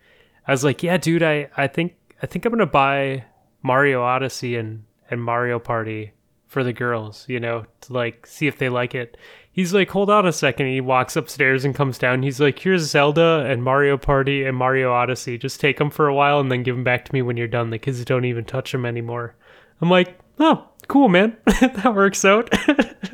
I 0.46 0.52
was 0.52 0.66
like, 0.66 0.84
yeah, 0.84 0.98
dude, 0.98 1.24
I 1.24 1.50
I 1.56 1.68
think 1.68 1.96
I 2.22 2.26
think 2.26 2.44
I'm 2.46 2.52
gonna 2.52 2.66
buy 2.66 3.24
Mario 3.62 4.04
Odyssey 4.04 4.58
and 4.58 4.84
and 5.10 5.24
Mario 5.24 5.60
Party 5.60 6.12
for 6.48 6.62
the 6.62 6.74
girls, 6.74 7.26
you 7.30 7.40
know, 7.40 7.66
to 7.82 7.94
like 7.94 8.28
see 8.28 8.48
if 8.48 8.58
they 8.58 8.68
like 8.68 8.94
it. 8.94 9.16
He's 9.50 9.74
like, 9.74 9.90
hold 9.90 10.10
on 10.10 10.28
a 10.28 10.34
second. 10.34 10.68
He 10.68 10.82
walks 10.82 11.16
upstairs 11.16 11.64
and 11.64 11.74
comes 11.74 11.98
down. 11.98 12.24
He's 12.24 12.42
like, 12.42 12.60
here's 12.60 12.90
Zelda 12.90 13.46
and 13.48 13.64
Mario 13.64 13.98
Party 13.98 14.44
and 14.44 14.58
Mario 14.58 14.92
Odyssey. 14.92 15.38
Just 15.38 15.62
take 15.62 15.78
them 15.78 15.90
for 15.90 16.08
a 16.08 16.14
while 16.14 16.40
and 16.40 16.52
then 16.52 16.64
give 16.64 16.76
them 16.76 16.84
back 16.84 17.06
to 17.06 17.14
me 17.14 17.22
when 17.22 17.38
you're 17.38 17.48
done. 17.48 17.70
The 17.70 17.78
kids 17.78 18.04
don't 18.04 18.26
even 18.26 18.46
touch 18.46 18.72
them 18.72 18.86
anymore. 18.86 19.36
I'm 19.80 19.92
like, 19.92 20.18
oh, 20.40 20.68
cool, 20.88 21.08
man. 21.08 21.38
that 21.46 21.94
works 21.96 22.26
out. 22.26 22.50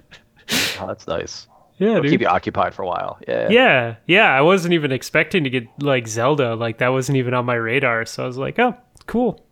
Oh, 0.80 0.88
that's 0.88 1.08
nice. 1.08 1.48
Yeah, 1.80 1.90
It'll 1.92 2.02
dude. 2.04 2.12
keep 2.12 2.22
you 2.22 2.28
occupied 2.28 2.74
for 2.76 2.84
a 2.84 2.88
while. 2.88 3.20
Yeah. 3.28 3.48
Yeah, 3.50 3.96
yeah. 4.06 4.34
I 4.34 4.42
wasn't 4.42 4.74
even 4.74 4.92
expecting 4.92 5.44
to 5.46 5.50
get 5.50 5.64
like 5.82 6.08
Zelda. 6.08 6.56
Like 6.56 6.78
that 6.80 6.90
wasn't 6.90 7.18
even 7.18 7.34
on 7.34 7.46
my 7.46 7.56
radar. 7.56 8.06
So 8.06 8.24
I 8.24 8.28
was 8.28 8.38
like, 8.38 8.60
oh, 8.60 8.76
cool. 9.08 9.44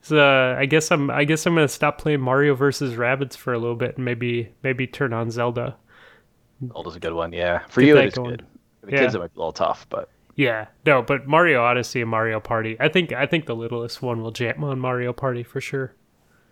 So 0.00 0.18
uh, 0.18 0.56
I 0.58 0.66
guess 0.66 0.90
I'm 0.92 1.10
I 1.10 1.24
guess 1.24 1.44
I'm 1.46 1.54
gonna 1.54 1.66
stop 1.68 1.98
playing 1.98 2.20
Mario 2.20 2.54
versus 2.54 2.94
Rabbids 2.94 3.36
for 3.36 3.52
a 3.52 3.58
little 3.58 3.74
bit 3.76 3.96
and 3.96 4.04
maybe 4.04 4.50
maybe 4.62 4.86
turn 4.86 5.12
on 5.12 5.30
Zelda. 5.30 5.76
Zelda's 6.72 6.96
a 6.96 7.00
good 7.00 7.12
one. 7.12 7.32
Yeah. 7.32 7.60
For 7.68 7.80
Get 7.80 7.88
you, 7.88 7.94
that 7.94 8.04
it 8.04 8.08
is 8.08 8.14
good. 8.14 8.46
The 8.82 8.92
Yeah. 8.92 8.98
kids, 9.00 9.14
it 9.14 9.18
might 9.18 9.34
be 9.34 9.36
a 9.36 9.40
little 9.40 9.52
tough, 9.52 9.86
but 9.90 10.08
Yeah, 10.36 10.66
no, 10.86 11.02
but 11.02 11.26
Mario 11.26 11.62
Odyssey 11.62 12.00
and 12.00 12.10
Mario 12.10 12.38
Party. 12.40 12.76
I 12.78 12.88
think 12.88 13.12
I 13.12 13.26
think 13.26 13.46
the 13.46 13.56
littlest 13.56 14.00
one 14.00 14.22
will 14.22 14.30
jam 14.30 14.62
on 14.62 14.78
Mario 14.78 15.12
Party 15.12 15.42
for 15.42 15.60
sure. 15.60 15.92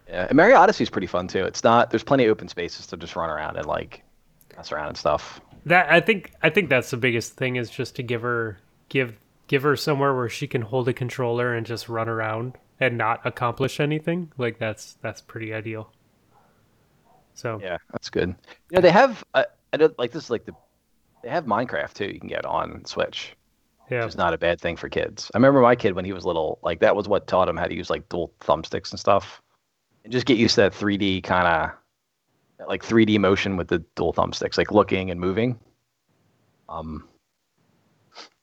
yeah. 0.09 0.26
And 0.28 0.36
Mario 0.36 0.57
Odyssey 0.57 0.82
is 0.82 0.90
pretty 0.90 1.07
fun 1.07 1.28
too. 1.28 1.44
It's 1.44 1.62
not. 1.62 1.90
There's 1.90 2.02
plenty 2.04 2.24
of 2.24 2.30
open 2.32 2.48
spaces 2.48 2.86
to 2.88 2.96
just 2.96 3.14
run 3.14 3.30
around 3.30 3.57
and 3.57 3.66
like 3.66 4.02
mess 4.57 4.72
around 4.72 4.88
and 4.88 4.96
stuff. 4.96 5.40
That 5.66 5.90
I 5.90 6.00
think 6.00 6.32
I 6.42 6.50
think 6.50 6.68
that's 6.68 6.90
the 6.90 6.96
biggest 6.96 7.34
thing 7.34 7.57
is 7.57 7.70
just 7.70 7.96
to 7.96 8.02
give 8.02 8.22
her 8.22 8.59
give 8.88 9.18
give 9.48 9.62
her 9.62 9.76
somewhere 9.76 10.14
where 10.14 10.28
she 10.28 10.46
can 10.46 10.62
hold 10.62 10.88
a 10.88 10.92
controller 10.92 11.54
and 11.54 11.66
just 11.66 11.88
run 11.88 12.09
around 12.09 12.54
and 12.80 12.96
not 12.98 13.24
accomplish 13.24 13.80
anything. 13.80 14.32
Like 14.38 14.59
that's 14.59 14.94
that's 15.02 15.20
pretty 15.20 15.52
ideal. 15.52 15.92
So 17.34 17.61
Yeah, 17.62 17.78
that's 17.92 18.11
good. 18.11 18.34
You 18.70 18.76
know, 18.76 18.80
they 18.80 18.90
have. 18.90 19.22
Uh, 19.34 19.44
I 19.72 19.76
don't 19.76 19.98
like 19.98 20.12
this. 20.12 20.24
Is 20.24 20.30
like 20.30 20.44
the 20.44 20.52
they 21.22 21.28
have 21.28 21.44
Minecraft 21.44 21.92
too. 21.92 22.07
You 22.07 22.20
can 22.20 22.28
get 22.28 22.46
on 22.46 22.84
Switch. 22.84 23.36
yeah, 23.90 24.04
which 24.04 24.11
is 24.11 24.16
not 24.16 24.34
a 24.34 24.38
bad 24.38 24.61
thing 24.61 24.76
for 24.76 24.88
kids. 24.88 25.30
I 25.34 25.38
remember 25.38 25.61
my 25.61 25.76
kid 25.76 25.94
when 25.94 26.04
he 26.04 26.12
was 26.12 26.24
little, 26.24 26.59
like 26.62 26.80
that 26.80 26.96
was 26.96 27.09
what 27.09 27.26
taught 27.26 27.48
him 27.48 27.57
how 27.57 27.66
to 27.66 27.74
use 27.74 27.90
like 27.90 28.09
dual 28.09 28.32
thumbsticks 28.40 28.90
and 28.90 29.00
stuff, 29.00 29.42
and 30.04 30.12
just 30.12 30.26
get 30.26 30.38
used 30.38 30.54
to 30.54 30.62
that 30.62 30.72
3D 30.72 31.22
kind 31.24 31.46
of 31.46 31.70
like 32.66 32.82
3D 32.82 33.18
motion 33.18 33.57
with 33.57 33.68
the 33.68 33.78
dual 33.94 34.12
thumbsticks, 34.12 34.57
like 34.59 34.70
looking 34.70 35.11
and 35.11 35.20
moving. 35.20 35.59
Um. 36.68 37.09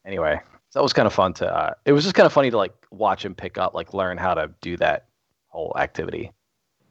Anyway, 0.06 0.40
so 0.70 0.80
that 0.80 0.84
was 0.84 0.94
kind 0.94 1.08
of 1.08 1.14
fun 1.14 1.34
to. 1.36 1.48
Uh, 1.48 1.74
it 1.86 1.94
was 1.94 2.04
just 2.04 2.16
kind 2.16 2.26
of 2.26 2.34
funny 2.34 2.52
to 2.52 2.58
like 2.58 2.74
watch 2.92 3.26
him 3.26 3.36
pick 3.36 3.58
up, 3.58 3.74
like 3.74 3.94
learn 3.94 4.18
how 4.18 4.34
to 4.34 4.52
do 4.62 4.78
that 4.78 5.06
whole 5.48 5.74
activity. 5.78 6.32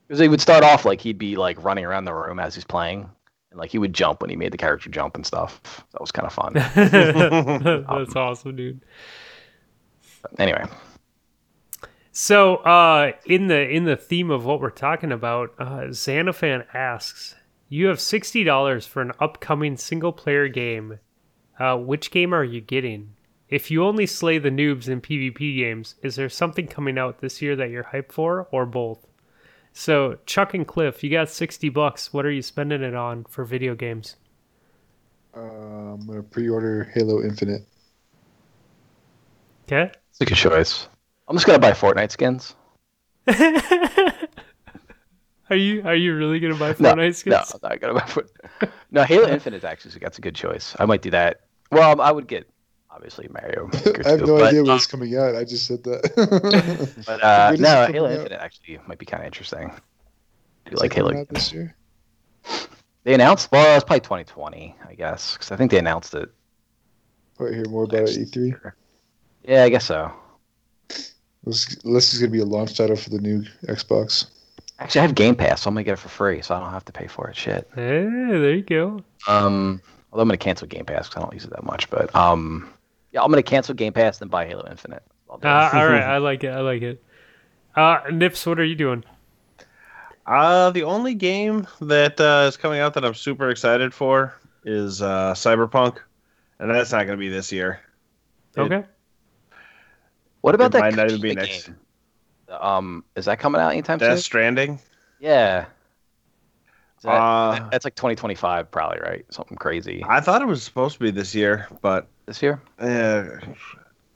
Because 0.07 0.21
he 0.21 0.29
would 0.29 0.41
start 0.41 0.65
off 0.65 0.85
like 0.85 1.01
he'd 1.01 1.19
be 1.19 1.37
like 1.37 1.63
running 1.63 1.85
around 1.85 2.05
the 2.05 2.15
room 2.15 2.39
as 2.39 2.55
he's 2.55 2.65
playing, 2.65 3.09
and 3.51 3.59
like 3.59 3.71
he 3.71 3.79
would 3.79 3.93
jump 3.93 4.21
when 4.21 4.31
he 4.31 4.37
made 4.37 4.53
the 4.53 4.59
character 4.59 4.91
jump 4.91 5.15
and 5.15 5.25
stuff. 5.25 5.85
That 5.93 6.01
was 6.01 6.13
kind 6.13 6.27
of 6.27 6.33
fun. 6.33 6.53
that's 7.97 8.17
awesome, 8.17 8.57
dude. 8.57 8.85
anyway. 10.39 10.65
So, 12.15 12.57
uh, 12.57 13.13
in 13.25 13.47
the 13.47 13.67
in 13.69 13.85
the 13.85 13.97
theme 13.97 14.31
of 14.31 14.45
what 14.45 14.61
we're 14.61 14.69
talking 14.69 15.11
about, 15.13 15.55
uh, 15.59 15.89
Xanafan 15.89 16.67
asks, 16.75 17.35
"You 17.71 17.87
have 17.87 18.01
sixty 18.01 18.45
dollars 18.45 18.87
for 18.87 19.01
an 19.01 19.13
upcoming 19.19 19.79
single 19.79 20.13
player 20.13 20.47
game. 20.49 20.99
Uh, 21.59 21.79
which 21.79 22.11
game 22.11 22.35
are 22.35 22.45
you 22.45 22.61
getting? 22.61 23.15
If 23.49 23.71
you 23.71 23.85
only 23.85 24.07
slay 24.07 24.39
the 24.39 24.51
noobs 24.51 24.89
in 24.89 25.01
PvP 25.01 25.57
games, 25.57 25.95
is 26.03 26.17
there 26.17 26.29
something 26.29 26.67
coming 26.67 26.99
out 26.99 27.21
this 27.21 27.41
year 27.41 27.57
that 27.57 27.71
you're 27.71 27.85
hyped 27.85 28.13
for, 28.13 28.47
or 28.53 28.67
both?" 28.67 29.07
So, 29.73 30.19
Chuck 30.27 30.53
and 30.53 30.67
Cliff, 30.67 31.03
you 31.03 31.11
got 31.11 31.31
sixty 31.31 31.71
bucks. 31.71 32.13
What 32.13 32.27
are 32.27 32.31
you 32.31 32.43
spending 32.43 32.83
it 32.83 32.95
on 32.95 33.25
for 33.25 33.43
video 33.43 33.75
games? 33.75 34.17
Uh, 35.35 35.41
I'm 35.41 36.07
gonna 36.07 36.23
pre-order 36.23 36.91
Halo 36.93 37.23
Infinite. 37.23 37.63
Okay. 39.65 39.91
It's 40.11 40.21
a 40.21 40.27
good 40.27 40.37
choice. 40.37 40.89
I'm 41.29 41.37
just 41.37 41.47
gonna 41.47 41.59
buy 41.59 41.73
Fortnite 41.73 42.11
skins. 42.11 42.55
Are 45.51 45.57
you 45.57 45.83
are 45.83 45.95
you 45.95 46.17
really 46.17 46.41
gonna 46.41 46.55
buy 46.55 46.69
No, 46.79 46.95
Fortnite 46.95 47.15
skins? 47.15 47.35
no, 47.35 47.59
I'm 47.63 47.71
not 47.71 47.81
gonna 47.81 47.95
buy 47.95 48.01
Fortnite. 48.01 48.71
No, 48.91 49.03
Halo 49.05 49.29
Infinite 49.29 49.65
actually 49.65 49.99
that's 50.01 50.19
a 50.19 50.21
good 50.21 50.35
choice. 50.35 50.75
I 50.79 50.87
might 50.87 51.03
do 51.03 51.11
that. 51.11 51.41
Well, 51.71 52.01
I 52.01 52.11
would 52.11 52.27
get 52.27 52.49
obviously 52.91 53.29
Mario. 53.31 53.67
Maker 53.73 54.03
I 54.07 54.11
have 54.11 54.21
too, 54.21 54.27
no 54.27 54.39
but, 54.39 54.49
idea 54.49 54.65
what's 54.65 54.87
um, 54.87 55.01
coming 55.01 55.17
out. 55.17 55.35
I 55.35 55.45
just 55.45 55.67
said 55.67 55.83
that. 55.85 57.03
But 57.07 57.23
uh, 57.23 57.47
When 57.49 57.55
is 57.55 57.61
it 57.61 57.63
no, 57.63 57.87
Halo 57.93 58.07
out? 58.07 58.13
Infinite 58.13 58.41
actually 58.41 58.79
might 58.87 58.99
be 58.99 59.07
kind 59.07 59.23
of 59.23 59.27
interesting. 59.27 59.69
Do 59.69 60.71
you 60.71 60.75
Is 60.75 60.81
like 60.81 60.93
Halo? 60.93 61.15
out 61.15 61.29
this 61.29 61.53
year? 61.53 61.75
They 63.05 63.15
announced. 63.15 63.51
Well, 63.51 63.77
it's 63.77 63.85
probably 63.85 64.01
2020, 64.01 64.77
I 64.89 64.95
guess, 64.95 65.33
because 65.35 65.51
I 65.51 65.57
think 65.57 65.71
they 65.71 65.79
announced 65.79 66.15
it. 66.15 66.31
Probably 67.37 67.57
hear 67.57 67.69
more 67.69 67.85
about 67.85 68.09
it 68.09 68.17
at 68.19 68.29
E3. 68.29 68.73
Yeah, 69.45 69.65
I 69.65 69.69
guess 69.71 69.85
so. 69.85 70.13
This, 71.45 71.67
this 71.85 72.15
is 72.15 72.21
gonna 72.21 72.31
be 72.31 72.41
a 72.41 72.45
launch 72.45 72.77
title 72.77 72.97
for 72.97 73.11
the 73.11 73.19
new 73.19 73.43
Xbox. 73.67 74.27
Actually, 74.79 75.01
I 75.01 75.03
have 75.07 75.15
Game 75.15 75.35
Pass, 75.35 75.63
so 75.63 75.69
I'm 75.69 75.75
gonna 75.75 75.85
get 75.85 75.95
it 75.95 75.99
for 75.99 76.09
free, 76.09 76.41
so 76.43 76.55
I 76.55 76.61
don't 76.61 76.71
have 76.71 76.85
to 76.87 76.93
pay 76.93 77.07
for 77.07 77.29
it. 77.29 77.37
Shit. 77.37 77.69
Hey, 77.75 78.05
there 78.07 78.55
you 78.55 78.63
go. 78.63 79.03
Um, 79.29 79.81
although 80.13 80.23
I'm 80.23 80.29
gonna 80.29 80.37
cancel 80.39 80.67
Game 80.69 80.85
Pass 80.85 81.09
because 81.09 81.21
I 81.23 81.25
don't 81.25 81.35
use 81.35 81.45
it 81.45 81.51
that 81.51 81.65
much, 81.65 81.91
but 81.91 82.15
um, 82.15 82.73
yeah, 83.13 83.23
I'm 83.23 83.31
gonna 83.31 83.43
cancel 83.43 83.75
Game 83.75 83.93
Pass 83.93 84.19
then 84.19 84.29
buy 84.29 84.47
Halo 84.47 84.67
Infinite. 84.71 85.03
I'll 85.31 85.39
do 85.39 85.49
it. 85.49 85.51
Uh, 85.51 85.71
all 85.73 85.87
right, 85.89 86.03
I 86.03 86.19
like 86.19 86.45
it. 86.45 86.49
I 86.51 86.61
like 86.61 86.83
it. 86.83 87.03
Uh, 87.75 88.01
Nips, 88.13 88.45
what 88.47 88.59
are 88.61 88.65
you 88.65 88.75
doing? 88.77 89.05
Uh, 90.27 90.71
the 90.71 90.85
only 90.85 91.15
game 91.15 91.67
that 91.81 92.21
uh, 92.21 92.47
is 92.49 92.57
coming 92.57 92.79
out 92.81 92.95
that 92.95 93.05
I'm 93.05 93.15
super 93.15 93.51
excited 93.51 93.93
for 93.93 94.35
is 94.65 95.03
uh, 95.03 95.33
Cyberpunk, 95.35 95.99
and 96.61 96.71
that's 96.71 96.93
not 96.93 97.07
going 97.07 97.19
to 97.19 97.21
be 97.21 97.29
this 97.29 97.51
year. 97.51 97.81
It- 98.57 98.61
Okay. 98.61 98.85
What 100.43 100.55
about 100.55 100.67
it 100.67 100.73
that 100.73 100.81
might 100.81 100.95
not 100.95 101.09
even 101.09 101.21
be 101.21 101.35
next- 101.35 101.67
game? 101.67 101.77
Um, 102.51 103.05
is 103.17 103.25
that 103.25 103.39
coming 103.39 103.61
out 103.61 103.71
anytime 103.73 103.99
Death 103.99 104.19
soon? 104.19 104.23
Stranding. 104.23 104.79
Yeah. 105.19 105.65
That- 107.03 107.09
Uh, 107.11 107.69
that's 107.71 107.85
like 107.85 107.95
2025, 107.97 108.71
probably, 108.71 109.01
right? 109.01 109.25
Something 109.31 109.57
crazy 109.57 110.05
I 110.09 110.21
thought 110.21 110.41
it 110.43 110.47
was 110.47 110.63
supposed 110.63 110.95
to 110.95 111.01
be 111.01 111.11
this 111.11 111.35
year, 111.35 111.67
but 111.81 112.07
this 112.27 112.43
year. 112.43 112.61
uh, 112.79 113.25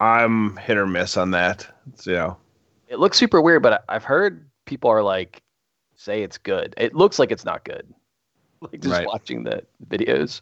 I'm 0.00 0.56
hit 0.58 0.76
or 0.76 0.86
miss 0.86 1.16
on 1.16 1.30
that. 1.32 1.66
It's, 1.92 2.06
you 2.06 2.12
know, 2.14 2.36
It 2.88 2.98
looks 3.00 3.16
super 3.18 3.40
weird, 3.40 3.62
but 3.62 3.82
I've 3.88 4.04
heard 4.04 4.48
people 4.66 4.90
are 4.90 5.02
like 5.02 5.42
say 5.96 6.22
it's 6.22 6.36
good. 6.38 6.74
It 6.76 6.94
looks 6.94 7.18
like 7.18 7.32
it's 7.32 7.44
not 7.44 7.64
good. 7.64 7.86
Like 8.60 8.80
just 8.80 8.92
Right. 8.94 9.06
watching 9.06 9.42
the 9.44 9.62
videos. 9.88 10.40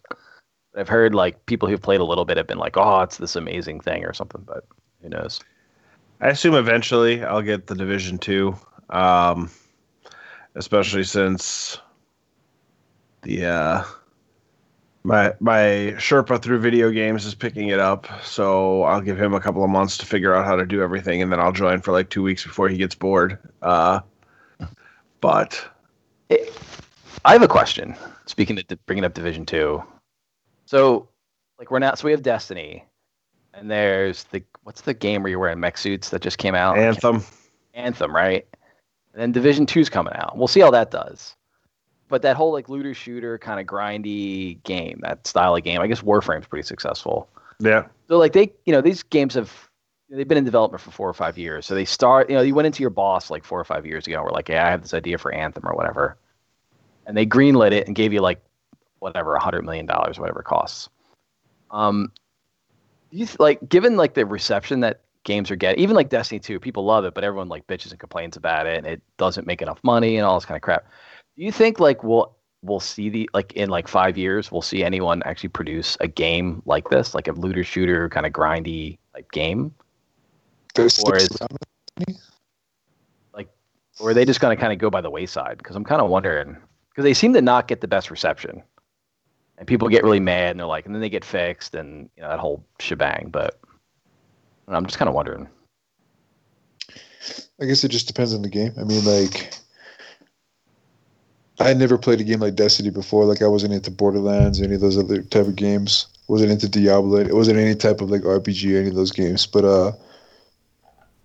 I've 0.76 0.88
heard 0.88 1.14
like 1.16 1.46
people 1.46 1.68
who've 1.68 1.80
played 1.82 2.00
a 2.00 2.04
little 2.04 2.24
bit 2.24 2.36
have 2.36 2.46
been 2.46 2.58
like, 2.58 2.76
"Oh, 2.76 3.00
it's 3.00 3.16
this 3.18 3.34
amazing 3.34 3.80
thing" 3.80 4.04
or 4.04 4.12
something, 4.12 4.42
but 4.46 4.64
who 5.02 5.08
knows? 5.08 5.40
I 6.20 6.28
assume 6.28 6.54
eventually 6.54 7.22
I'll 7.22 7.42
get 7.42 7.66
the 7.66 7.74
Division 7.74 8.18
Two, 8.18 8.56
um, 8.90 9.50
especially 10.54 11.04
since 11.04 11.78
the 13.22 13.46
uh, 13.46 13.84
my 15.02 15.34
my 15.40 15.94
Sherpa 15.96 16.40
through 16.40 16.60
video 16.60 16.90
games 16.90 17.26
is 17.26 17.34
picking 17.34 17.68
it 17.68 17.78
up, 17.78 18.06
so 18.22 18.84
I'll 18.84 19.00
give 19.00 19.20
him 19.20 19.34
a 19.34 19.40
couple 19.40 19.62
of 19.62 19.70
months 19.70 19.98
to 19.98 20.06
figure 20.06 20.34
out 20.34 20.46
how 20.46 20.56
to 20.56 20.64
do 20.64 20.82
everything, 20.82 21.20
and 21.20 21.30
then 21.30 21.40
I'll 21.40 21.52
join 21.52 21.80
for 21.80 21.92
like 21.92 22.08
two 22.10 22.22
weeks 22.22 22.42
before 22.42 22.68
he 22.68 22.78
gets 22.78 22.94
bored. 22.94 23.38
Uh, 23.60 24.00
but 25.20 25.62
I 27.24 27.32
have 27.32 27.42
a 27.42 27.48
question. 27.48 27.94
Speaking 28.26 28.58
of 28.58 28.86
bringing 28.86 29.04
up 29.04 29.14
Division 29.14 29.44
Two, 29.44 29.82
so 30.64 31.08
like 31.58 31.70
we're 31.70 31.80
not. 31.80 31.98
So 31.98 32.06
we 32.06 32.12
have 32.12 32.22
Destiny, 32.22 32.84
and 33.56 33.70
there's 33.70 34.24
the 34.24 34.42
what's 34.62 34.82
the 34.82 34.94
game 34.94 35.22
where 35.22 35.30
you're 35.30 35.38
wearing 35.38 35.60
mech 35.60 35.78
suits 35.78 36.10
that 36.10 36.22
just 36.22 36.38
came 36.38 36.54
out? 36.54 36.78
Anthem, 36.78 37.22
Anthem, 37.74 38.14
right? 38.14 38.46
And 39.12 39.22
then 39.22 39.32
Division 39.32 39.66
Two's 39.66 39.88
coming 39.88 40.14
out. 40.14 40.36
We'll 40.36 40.48
see 40.48 40.60
how 40.60 40.70
that 40.70 40.90
does. 40.90 41.36
But 42.08 42.22
that 42.22 42.36
whole 42.36 42.52
like 42.52 42.68
looter 42.68 42.94
shooter 42.94 43.38
kind 43.38 43.60
of 43.60 43.66
grindy 43.66 44.62
game, 44.64 45.00
that 45.02 45.26
style 45.26 45.56
of 45.56 45.62
game, 45.62 45.80
I 45.80 45.86
guess 45.86 46.02
Warframe's 46.02 46.46
pretty 46.46 46.66
successful. 46.66 47.28
yeah, 47.60 47.86
So 48.08 48.18
like 48.18 48.32
they, 48.32 48.52
you 48.66 48.72
know, 48.72 48.80
these 48.80 49.02
games 49.02 49.34
have 49.34 49.52
they've 50.10 50.28
been 50.28 50.38
in 50.38 50.44
development 50.44 50.82
for 50.82 50.90
four 50.90 51.08
or 51.08 51.14
five 51.14 51.38
years. 51.38 51.66
So 51.66 51.74
they 51.74 51.84
start, 51.84 52.28
you 52.28 52.36
know, 52.36 52.42
you 52.42 52.54
went 52.54 52.66
into 52.66 52.82
your 52.82 52.90
boss 52.90 53.30
like 53.30 53.44
four 53.44 53.58
or 53.58 53.64
five 53.64 53.86
years 53.86 54.06
ago. 54.06 54.16
And 54.16 54.24
we're 54.24 54.30
like, 54.30 54.48
yeah, 54.48 54.66
I 54.66 54.70
have 54.70 54.82
this 54.82 54.94
idea 54.94 55.18
for 55.18 55.32
Anthem 55.32 55.66
or 55.66 55.74
whatever, 55.74 56.16
and 57.06 57.16
they 57.16 57.26
greenlit 57.26 57.72
it 57.72 57.86
and 57.86 57.96
gave 57.96 58.12
you 58.12 58.20
like 58.20 58.40
whatever 58.98 59.34
a 59.34 59.40
hundred 59.40 59.64
million 59.64 59.86
dollars, 59.86 60.18
whatever 60.18 60.40
it 60.40 60.44
costs. 60.44 60.88
Um, 61.70 62.12
you 63.14 63.26
th- 63.26 63.38
like 63.38 63.66
given 63.68 63.96
like 63.96 64.14
the 64.14 64.26
reception 64.26 64.80
that 64.80 65.00
games 65.22 65.50
are 65.50 65.56
getting, 65.56 65.80
even 65.82 65.94
like 65.96 66.08
Destiny 66.08 66.38
2, 66.40 66.58
people 66.60 66.84
love 66.84 67.04
it, 67.04 67.14
but 67.14 67.24
everyone 67.24 67.48
like 67.48 67.66
bitches 67.66 67.90
and 67.90 68.00
complains 68.00 68.36
about 68.36 68.66
it, 68.66 68.76
and 68.76 68.86
it 68.86 69.02
doesn't 69.16 69.46
make 69.46 69.62
enough 69.62 69.78
money 69.82 70.16
and 70.16 70.26
all 70.26 70.36
this 70.38 70.44
kind 70.44 70.56
of 70.56 70.62
crap. 70.62 70.84
Do 71.36 71.44
you 71.44 71.52
think 71.52 71.78
like 71.80 72.02
we'll 72.02 72.34
we'll 72.62 72.80
see 72.80 73.08
the 73.08 73.30
like 73.34 73.52
in 73.52 73.68
like 73.68 73.86
five 73.86 74.16
years 74.16 74.50
we'll 74.50 74.62
see 74.62 74.82
anyone 74.82 75.22
actually 75.26 75.50
produce 75.50 75.96
a 76.00 76.08
game 76.08 76.62
like 76.66 76.88
this, 76.90 77.14
like 77.14 77.28
a 77.28 77.32
looter 77.32 77.62
shooter 77.64 78.08
kind 78.08 78.26
of 78.26 78.32
grindy 78.32 78.98
like 79.14 79.30
game? 79.30 79.72
There's 80.74 81.00
Or 81.04 81.16
is- 81.16 81.28
around. 81.40 81.58
or 84.00 84.10
are 84.10 84.14
they 84.14 84.24
just 84.24 84.40
going 84.40 84.54
to 84.56 84.60
kind 84.60 84.72
of 84.72 84.80
go 84.80 84.90
by 84.90 85.00
the 85.00 85.08
wayside? 85.10 85.56
Because 85.58 85.76
I'm 85.76 85.84
kind 85.84 86.02
of 86.02 86.10
wondering 86.10 86.56
because 86.90 87.04
they 87.04 87.14
seem 87.14 87.32
to 87.34 87.40
not 87.40 87.68
get 87.68 87.80
the 87.80 87.86
best 87.86 88.10
reception, 88.10 88.60
and 89.58 89.68
people 89.68 89.88
get 89.88 90.04
really 90.04 90.20
mad 90.20 90.52
and 90.52 90.60
they're 90.60 90.66
like, 90.66 90.86
and 90.86 90.94
then 90.94 91.00
they 91.00 91.08
get 91.08 91.24
fixed 91.24 91.74
and 91.74 92.08
you 92.16 92.22
know 92.22 92.28
that 92.28 92.38
whole 92.38 92.64
shebang. 92.80 93.28
But 93.30 93.60
I'm 94.68 94.86
just 94.86 94.98
kind 94.98 95.08
of 95.08 95.14
wondering. 95.14 95.48
I 97.60 97.66
guess 97.66 97.84
it 97.84 97.88
just 97.88 98.06
depends 98.06 98.34
on 98.34 98.42
the 98.42 98.48
game. 98.48 98.72
I 98.78 98.84
mean, 98.84 99.04
like, 99.04 99.54
I 101.60 101.72
never 101.72 101.96
played 101.96 102.20
a 102.20 102.24
game 102.24 102.40
like 102.40 102.56
Destiny 102.56 102.90
before. 102.90 103.24
Like, 103.24 103.42
I 103.42 103.46
wasn't 103.46 103.72
into 103.72 103.90
Borderlands 103.90 104.60
or 104.60 104.64
any 104.64 104.74
of 104.74 104.80
those 104.80 104.98
other 104.98 105.22
type 105.22 105.46
of 105.46 105.56
games. 105.56 106.06
wasn't 106.28 106.50
into 106.50 106.68
Diablo. 106.68 107.18
It 107.18 107.34
wasn't 107.34 107.58
any 107.58 107.74
type 107.74 108.00
of 108.00 108.10
like 108.10 108.22
RPG 108.22 108.74
or 108.74 108.78
any 108.80 108.88
of 108.88 108.96
those 108.96 109.12
games. 109.12 109.46
But 109.46 109.64
uh, 109.64 109.92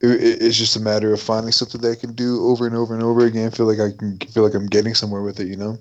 it, 0.01 0.09
it- 0.23 0.41
it's 0.41 0.57
just 0.57 0.75
a 0.75 0.79
matter 0.79 1.13
of 1.13 1.21
finding 1.21 1.51
something 1.51 1.81
that 1.81 1.91
I 1.91 1.95
can 1.95 2.13
do 2.13 2.43
over 2.45 2.65
and 2.67 2.75
over 2.75 2.93
and 2.93 3.03
over 3.03 3.25
again. 3.25 3.51
Feel 3.51 3.65
like 3.65 3.79
I 3.79 3.95
can 3.97 4.17
feel 4.31 4.43
like 4.43 4.53
I'm 4.53 4.67
getting 4.67 4.95
somewhere 4.95 5.21
with 5.21 5.39
it. 5.39 5.47
You 5.47 5.57
know, 5.57 5.71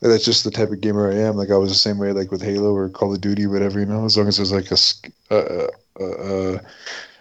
Like, 0.00 0.10
that's 0.12 0.24
just 0.24 0.44
the 0.44 0.50
type 0.50 0.70
of 0.70 0.80
gamer 0.80 1.10
I 1.10 1.16
am. 1.16 1.36
Like 1.36 1.50
I 1.50 1.56
was 1.56 1.70
the 1.70 1.76
same 1.76 1.98
way, 1.98 2.12
like 2.12 2.30
with 2.30 2.42
Halo 2.42 2.74
or 2.74 2.88
Call 2.88 3.14
of 3.14 3.20
Duty, 3.20 3.46
whatever. 3.46 3.78
You 3.80 3.86
know, 3.86 4.04
as 4.04 4.16
long 4.16 4.28
as 4.28 4.36
there's 4.36 4.52
like 4.52 4.70
a 4.70 4.78
a 5.34 5.68
a, 6.00 6.54
a, 6.54 6.60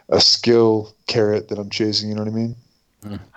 a 0.09 0.21
skill 0.21 0.93
carrot 1.07 1.49
that 1.49 1.59
I'm 1.59 1.69
chasing. 1.69 2.09
You 2.09 2.15
know 2.15 2.23
what 2.23 2.31
I 2.31 2.35
mean? 2.35 2.55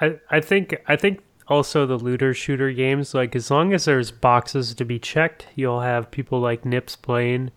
I, 0.01 0.19
I 0.31 0.41
think 0.41 0.77
I 0.89 0.97
think 0.97 1.21
also 1.47 1.85
the 1.87 1.99
looter 1.99 2.33
shooter 2.33 2.73
games 2.73 3.13
like 3.13 3.35
as 3.37 3.51
long 3.51 3.73
as 3.73 3.85
there's 3.85 4.11
boxes 4.11 4.75
to 4.75 4.85
be 4.85 4.99
checked, 4.99 5.47
you'll 5.55 5.81
have 5.81 6.11
people 6.11 6.41
like 6.41 6.65
Nips 6.65 6.97
playing. 6.97 7.51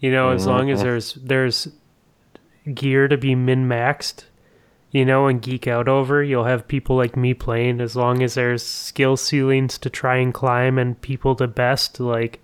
You 0.00 0.10
know, 0.10 0.30
as 0.30 0.46
long 0.46 0.70
as 0.70 0.80
mm-hmm. 0.80 0.88
there's 0.88 1.14
there's 1.14 1.68
gear 2.74 3.08
to 3.08 3.16
be 3.16 3.34
min 3.34 3.68
maxed, 3.68 4.24
you 4.94 5.04
know, 5.04 5.26
and 5.26 5.42
geek 5.42 5.66
out 5.66 5.88
over, 5.88 6.22
you'll 6.22 6.44
have 6.44 6.68
people 6.68 6.94
like 6.94 7.16
me 7.16 7.34
playing. 7.34 7.80
As 7.80 7.96
long 7.96 8.22
as 8.22 8.34
there's 8.34 8.62
skill 8.62 9.16
ceilings 9.16 9.76
to 9.78 9.90
try 9.90 10.18
and 10.18 10.32
climb 10.32 10.78
and 10.78 10.98
people 11.00 11.34
to 11.34 11.48
best, 11.48 11.98
like 11.98 12.40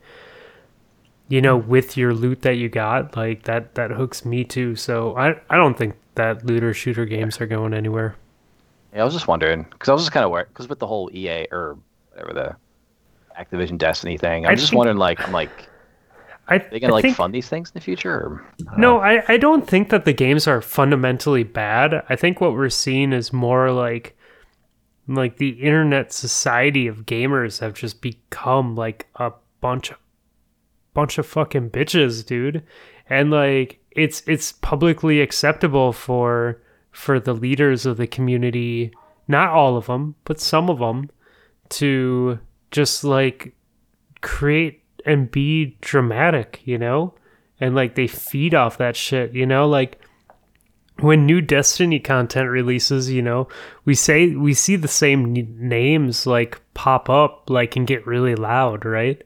you 1.29 1.41
know, 1.41 1.61
mm. 1.61 1.67
with 1.67 1.97
your 1.97 2.13
loot 2.13 2.43
that 2.43 2.57
you 2.57 2.69
got, 2.69 3.17
like 3.17 3.45
that 3.45 3.77
that 3.77 3.93
hooks 3.93 4.25
me 4.25 4.43
too. 4.43 4.75
So 4.75 5.17
I 5.17 5.37
I 5.49 5.57
don't 5.57 5.79
think 5.79 5.95
that 6.17 6.45
looter 6.45 6.75
shooter 6.75 7.07
games 7.07 7.41
are 7.41 7.47
going 7.47 7.73
anywhere. 7.73 8.17
Yeah, 8.93 9.03
I 9.03 9.05
was 9.05 9.15
just 9.15 9.29
wondering 9.29 9.63
because 9.71 9.89
I 9.89 9.93
was 9.93 10.03
just 10.03 10.13
kind 10.13 10.25
of 10.25 10.33
worried 10.33 10.49
because 10.49 10.69
with 10.69 10.81
the 10.81 10.89
whole 10.89 11.09
EA 11.15 11.47
or 11.53 11.79
whatever 12.11 12.33
the 12.35 12.57
Activision 13.41 13.79
Destiny 13.79 14.19
thing, 14.19 14.45
I'm 14.45 14.51
I 14.51 14.55
just 14.57 14.71
think- 14.71 14.79
wondering 14.79 14.99
like 14.99 15.21
I'm 15.21 15.33
like 15.33 15.70
I, 16.51 16.59
they 16.59 16.81
gonna 16.81 16.93
I 16.93 16.97
like 16.97 17.03
think, 17.03 17.17
fund 17.17 17.33
these 17.33 17.49
things 17.49 17.71
in 17.71 17.75
the 17.75 17.81
future? 17.81 18.13
Or, 18.13 18.55
No, 18.77 18.99
I, 18.99 19.23
I 19.29 19.37
don't 19.37 19.67
think 19.67 19.91
that 19.91 20.05
the 20.05 20.13
games 20.13 20.49
are 20.49 20.61
fundamentally 20.61 21.45
bad. 21.45 22.03
I 22.09 22.17
think 22.17 22.41
what 22.41 22.53
we're 22.55 22.69
seeing 22.71 23.13
is 23.13 23.33
more 23.33 23.71
like 23.71 24.17
like 25.07 25.39
the 25.39 25.51
internet 25.51 26.13
society 26.13 26.87
of 26.87 27.07
gamers 27.07 27.61
have 27.61 27.75
just 27.75 28.01
become 28.01 28.75
like 28.75 29.07
a 29.17 29.33
bunch 29.61 29.91
of 29.91 29.99
bunch 30.93 31.19
of 31.19 31.27
fucking 31.27 31.71
bitches, 31.71 32.27
dude. 32.27 32.63
And 33.09 33.31
like 33.31 33.81
it's 33.93 34.23
it's 34.27 34.53
publicly 34.53 35.21
acceptable 35.21 35.93
for 35.93 36.61
for 36.91 37.21
the 37.21 37.35
leaders 37.35 37.87
of 37.87 37.97
the 37.97 38.07
community, 38.07 38.93
not 39.29 39.51
all 39.51 39.77
of 39.77 39.87
them, 39.87 40.17
but 40.25 40.41
some 40.41 40.69
of 40.69 40.79
them 40.81 41.11
to 41.71 42.39
just 42.71 43.05
like 43.05 43.55
create 44.21 44.80
and 45.05 45.31
be 45.31 45.77
dramatic, 45.81 46.61
you 46.65 46.79
know? 46.79 47.15
And 47.61 47.75
like 47.75 47.95
they 47.95 48.07
feed 48.07 48.55
off 48.55 48.79
that 48.79 48.97
shit, 48.97 49.33
you 49.33 49.47
know? 49.47 49.69
Like 49.69 50.01
when 51.01 51.27
new 51.27 51.41
Destiny 51.41 51.99
content 51.99 52.49
releases, 52.51 53.11
you 53.11 53.23
know, 53.23 53.49
we 53.85 53.95
say 53.95 54.35
we 54.35 54.55
see 54.55 54.77
the 54.77 54.89
same 54.89 55.33
names 55.59 56.27
like 56.27 56.61
pop 56.75 57.09
up 57.09 57.49
like 57.49 57.77
and 57.77 57.87
get 57.87 58.07
really 58.07 58.35
loud, 58.35 58.85
right? 58.85 59.23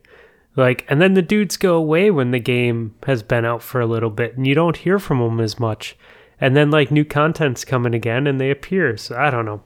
Like 0.57 0.85
and 0.89 1.01
then 1.01 1.15
the 1.15 1.23
dudes 1.23 1.57
go 1.57 1.75
away 1.75 2.11
when 2.11 2.31
the 2.31 2.39
game 2.39 2.95
has 3.07 3.23
been 3.23 3.45
out 3.45 3.63
for 3.63 3.81
a 3.81 3.87
little 3.87 4.11
bit 4.11 4.37
and 4.37 4.47
you 4.47 4.55
don't 4.55 4.77
hear 4.77 4.99
from 4.99 5.19
them 5.19 5.41
as 5.41 5.59
much. 5.59 5.97
And 6.41 6.57
then 6.57 6.71
like 6.71 6.91
new 6.91 7.05
content's 7.05 7.65
coming 7.65 7.95
again 7.95 8.27
and 8.27 8.41
they 8.41 8.51
appear. 8.51 8.97
So 8.97 9.17
I 9.17 9.31
don't 9.31 9.47
know. 9.47 9.63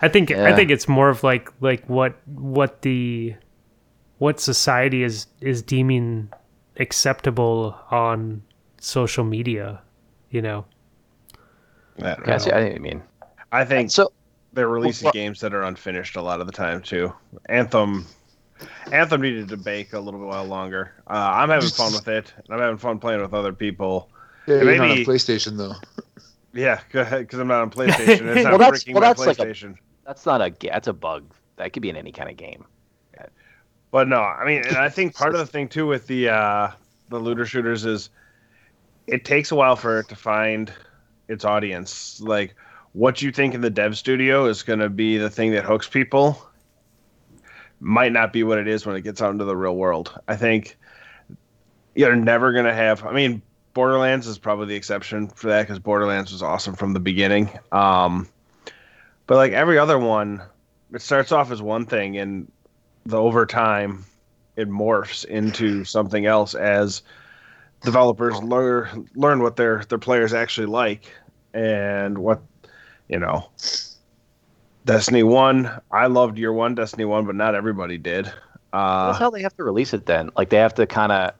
I 0.00 0.08
think 0.08 0.30
I 0.30 0.54
think 0.54 0.70
it's 0.70 0.86
more 0.86 1.08
of 1.08 1.24
like 1.24 1.50
like 1.60 1.84
what 1.88 2.16
what 2.26 2.82
the 2.82 3.34
what 4.18 4.40
society 4.40 5.02
is 5.02 5.26
is 5.40 5.62
deeming 5.62 6.30
acceptable 6.78 7.76
on 7.90 8.42
social 8.80 9.24
media, 9.24 9.80
you 10.30 10.40
know. 10.42 10.64
I, 11.98 12.02
don't 12.14 12.28
I 12.28 12.36
see. 12.38 12.52
I 12.52 12.60
think 12.68 12.80
mean. 12.80 13.02
I 13.50 13.64
think 13.64 13.90
So 13.90 14.12
they're 14.52 14.68
releasing 14.68 15.06
well- 15.06 15.12
games 15.12 15.40
that 15.40 15.54
are 15.54 15.62
unfinished 15.62 16.16
a 16.16 16.22
lot 16.22 16.40
of 16.40 16.46
the 16.46 16.52
time 16.52 16.80
too. 16.82 17.12
Anthem, 17.48 18.06
Anthem 18.92 19.20
needed 19.20 19.48
to 19.48 19.56
bake 19.56 19.92
a 19.92 19.98
little 20.00 20.20
while 20.20 20.44
longer. 20.44 20.92
Uh, 21.08 21.30
I'm 21.32 21.48
having 21.48 21.68
fun 21.70 21.92
with 21.92 22.06
it, 22.08 22.32
and 22.36 22.46
I'm 22.54 22.60
having 22.60 22.76
fun 22.78 22.98
playing 22.98 23.20
with 23.20 23.34
other 23.34 23.52
people. 23.52 24.10
Yeah, 24.46 24.56
Yeah, 24.56 24.62
you're 24.62 24.76
not 24.76 24.82
on 24.82 24.88
maybe- 24.90 25.04
PlayStation 25.06 25.56
though. 25.56 25.74
Yeah, 26.54 26.80
go 26.92 27.02
ahead, 27.02 27.20
because 27.20 27.38
I'm 27.40 27.48
not 27.48 27.60
on 27.62 27.70
PlayStation. 27.78 28.26
It's 28.34 28.44
not 28.44 28.50
Well, 28.52 28.58
that's- 28.58 28.84
well, 28.86 28.94
my 28.94 29.00
that's 29.00 29.26
like 29.26 29.38
a- 29.40 29.74
that's 30.06 30.24
not 30.26 30.40
a 30.40 30.54
that's 30.68 30.88
a 30.88 30.92
bug. 30.92 31.32
That 31.56 31.72
could 31.72 31.82
be 31.82 31.90
in 31.90 31.96
any 31.96 32.12
kind 32.12 32.30
of 32.30 32.36
game. 32.36 32.64
But 33.90 34.08
no, 34.08 34.20
I 34.20 34.44
mean, 34.44 34.64
and 34.66 34.76
I 34.76 34.88
think 34.88 35.14
part 35.14 35.34
of 35.34 35.40
the 35.40 35.46
thing 35.46 35.68
too 35.68 35.86
with 35.86 36.06
the 36.06 36.28
uh, 36.28 36.70
the 37.08 37.18
looter 37.18 37.46
shooters 37.46 37.84
is 37.84 38.10
it 39.06 39.24
takes 39.24 39.50
a 39.50 39.54
while 39.54 39.76
for 39.76 40.00
it 40.00 40.08
to 40.08 40.16
find 40.16 40.72
its 41.28 41.44
audience. 41.44 42.20
Like 42.20 42.54
what 42.92 43.22
you 43.22 43.32
think 43.32 43.54
in 43.54 43.60
the 43.60 43.70
dev 43.70 43.96
studio 43.96 44.46
is 44.46 44.62
going 44.62 44.80
to 44.80 44.90
be 44.90 45.16
the 45.16 45.30
thing 45.30 45.52
that 45.52 45.64
hooks 45.64 45.88
people 45.88 46.42
might 47.80 48.12
not 48.12 48.32
be 48.32 48.42
what 48.42 48.58
it 48.58 48.68
is 48.68 48.84
when 48.84 48.96
it 48.96 49.02
gets 49.02 49.22
out 49.22 49.30
into 49.30 49.44
the 49.44 49.56
real 49.56 49.76
world. 49.76 50.18
I 50.26 50.36
think 50.36 50.76
you're 51.94 52.16
never 52.16 52.52
going 52.52 52.64
to 52.64 52.74
have. 52.74 53.04
I 53.04 53.12
mean, 53.12 53.40
Borderlands 53.72 54.26
is 54.26 54.38
probably 54.38 54.66
the 54.66 54.74
exception 54.74 55.28
for 55.28 55.48
that 55.48 55.62
because 55.62 55.78
Borderlands 55.78 56.32
was 56.32 56.42
awesome 56.42 56.74
from 56.74 56.92
the 56.92 57.00
beginning. 57.00 57.50
Um, 57.72 58.28
but 59.26 59.36
like 59.36 59.52
every 59.52 59.78
other 59.78 59.98
one, 59.98 60.42
it 60.92 61.00
starts 61.00 61.32
off 61.32 61.50
as 61.50 61.62
one 61.62 61.86
thing 61.86 62.18
and 62.18 62.50
the 63.06 63.16
over 63.16 63.46
time 63.46 64.04
it 64.56 64.68
morphs 64.68 65.24
into 65.24 65.84
something 65.84 66.26
else 66.26 66.54
as 66.54 67.02
developers 67.82 68.36
learn 68.42 69.08
learn 69.14 69.40
what 69.42 69.56
their 69.56 69.84
their 69.88 69.98
players 69.98 70.34
actually 70.34 70.66
like 70.66 71.12
and 71.54 72.18
what 72.18 72.40
you 73.08 73.18
know 73.18 73.48
Destiny 74.84 75.22
1 75.22 75.70
I 75.90 76.06
loved 76.06 76.38
year 76.38 76.52
1 76.52 76.74
Destiny 76.74 77.04
1 77.04 77.26
but 77.26 77.34
not 77.34 77.54
everybody 77.54 77.98
did 77.98 78.32
Uh, 78.72 79.06
that's 79.06 79.18
how 79.18 79.30
they 79.30 79.42
have 79.42 79.56
to 79.56 79.64
release 79.64 79.94
it 79.94 80.06
then. 80.06 80.30
Like 80.36 80.50
they 80.50 80.58
have 80.58 80.74
to 80.74 80.86
kind 80.86 81.12
of 81.12 81.32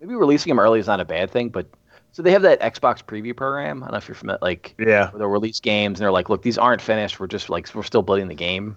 maybe 0.00 0.14
releasing 0.14 0.50
them 0.50 0.60
early 0.60 0.78
is 0.78 0.86
not 0.86 1.00
a 1.00 1.04
bad 1.04 1.30
thing, 1.30 1.48
but 1.48 1.66
so 2.12 2.22
they 2.22 2.30
have 2.32 2.42
that 2.42 2.60
Xbox 2.60 3.02
preview 3.02 3.36
program. 3.36 3.82
I 3.82 3.86
don't 3.86 3.92
know 3.92 3.98
if 3.98 4.08
you're 4.08 4.14
familiar. 4.14 4.38
Like 4.42 4.74
yeah 4.78 5.10
they'll 5.16 5.26
release 5.26 5.60
games 5.60 5.98
and 5.98 6.04
they're 6.04 6.12
like, 6.12 6.28
look, 6.28 6.42
these 6.42 6.58
aren't 6.58 6.80
finished. 6.80 7.18
We're 7.18 7.26
just 7.26 7.50
like 7.50 7.74
we're 7.74 7.82
still 7.82 8.02
building 8.02 8.28
the 8.28 8.34
game. 8.34 8.76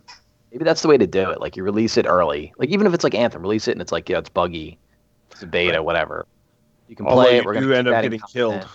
Maybe 0.51 0.63
that's 0.63 0.81
the 0.81 0.87
way 0.87 0.97
to 0.97 1.07
do 1.07 1.29
it. 1.29 1.39
Like 1.41 1.55
you 1.55 1.63
release 1.63 1.97
it 1.97 2.05
early. 2.05 2.53
Like 2.57 2.69
even 2.69 2.87
if 2.87 2.93
it's 2.93 3.03
like 3.03 3.15
Anthem, 3.15 3.41
release 3.41 3.67
it 3.67 3.73
and 3.73 3.81
it's 3.81 3.91
like 3.91 4.09
yeah, 4.09 4.19
it's 4.19 4.29
buggy, 4.29 4.77
it's 5.31 5.43
a 5.43 5.47
beta, 5.47 5.81
whatever. 5.81 6.25
You 6.87 6.95
can 6.95 7.05
Although 7.05 7.23
play 7.23 7.33
you 7.35 7.41
it. 7.41 7.45
We're 7.45 7.59
do 7.59 7.73
end 7.73 7.87
up 7.87 8.01
getting 8.01 8.19
content. 8.19 8.33
killed. 8.33 8.69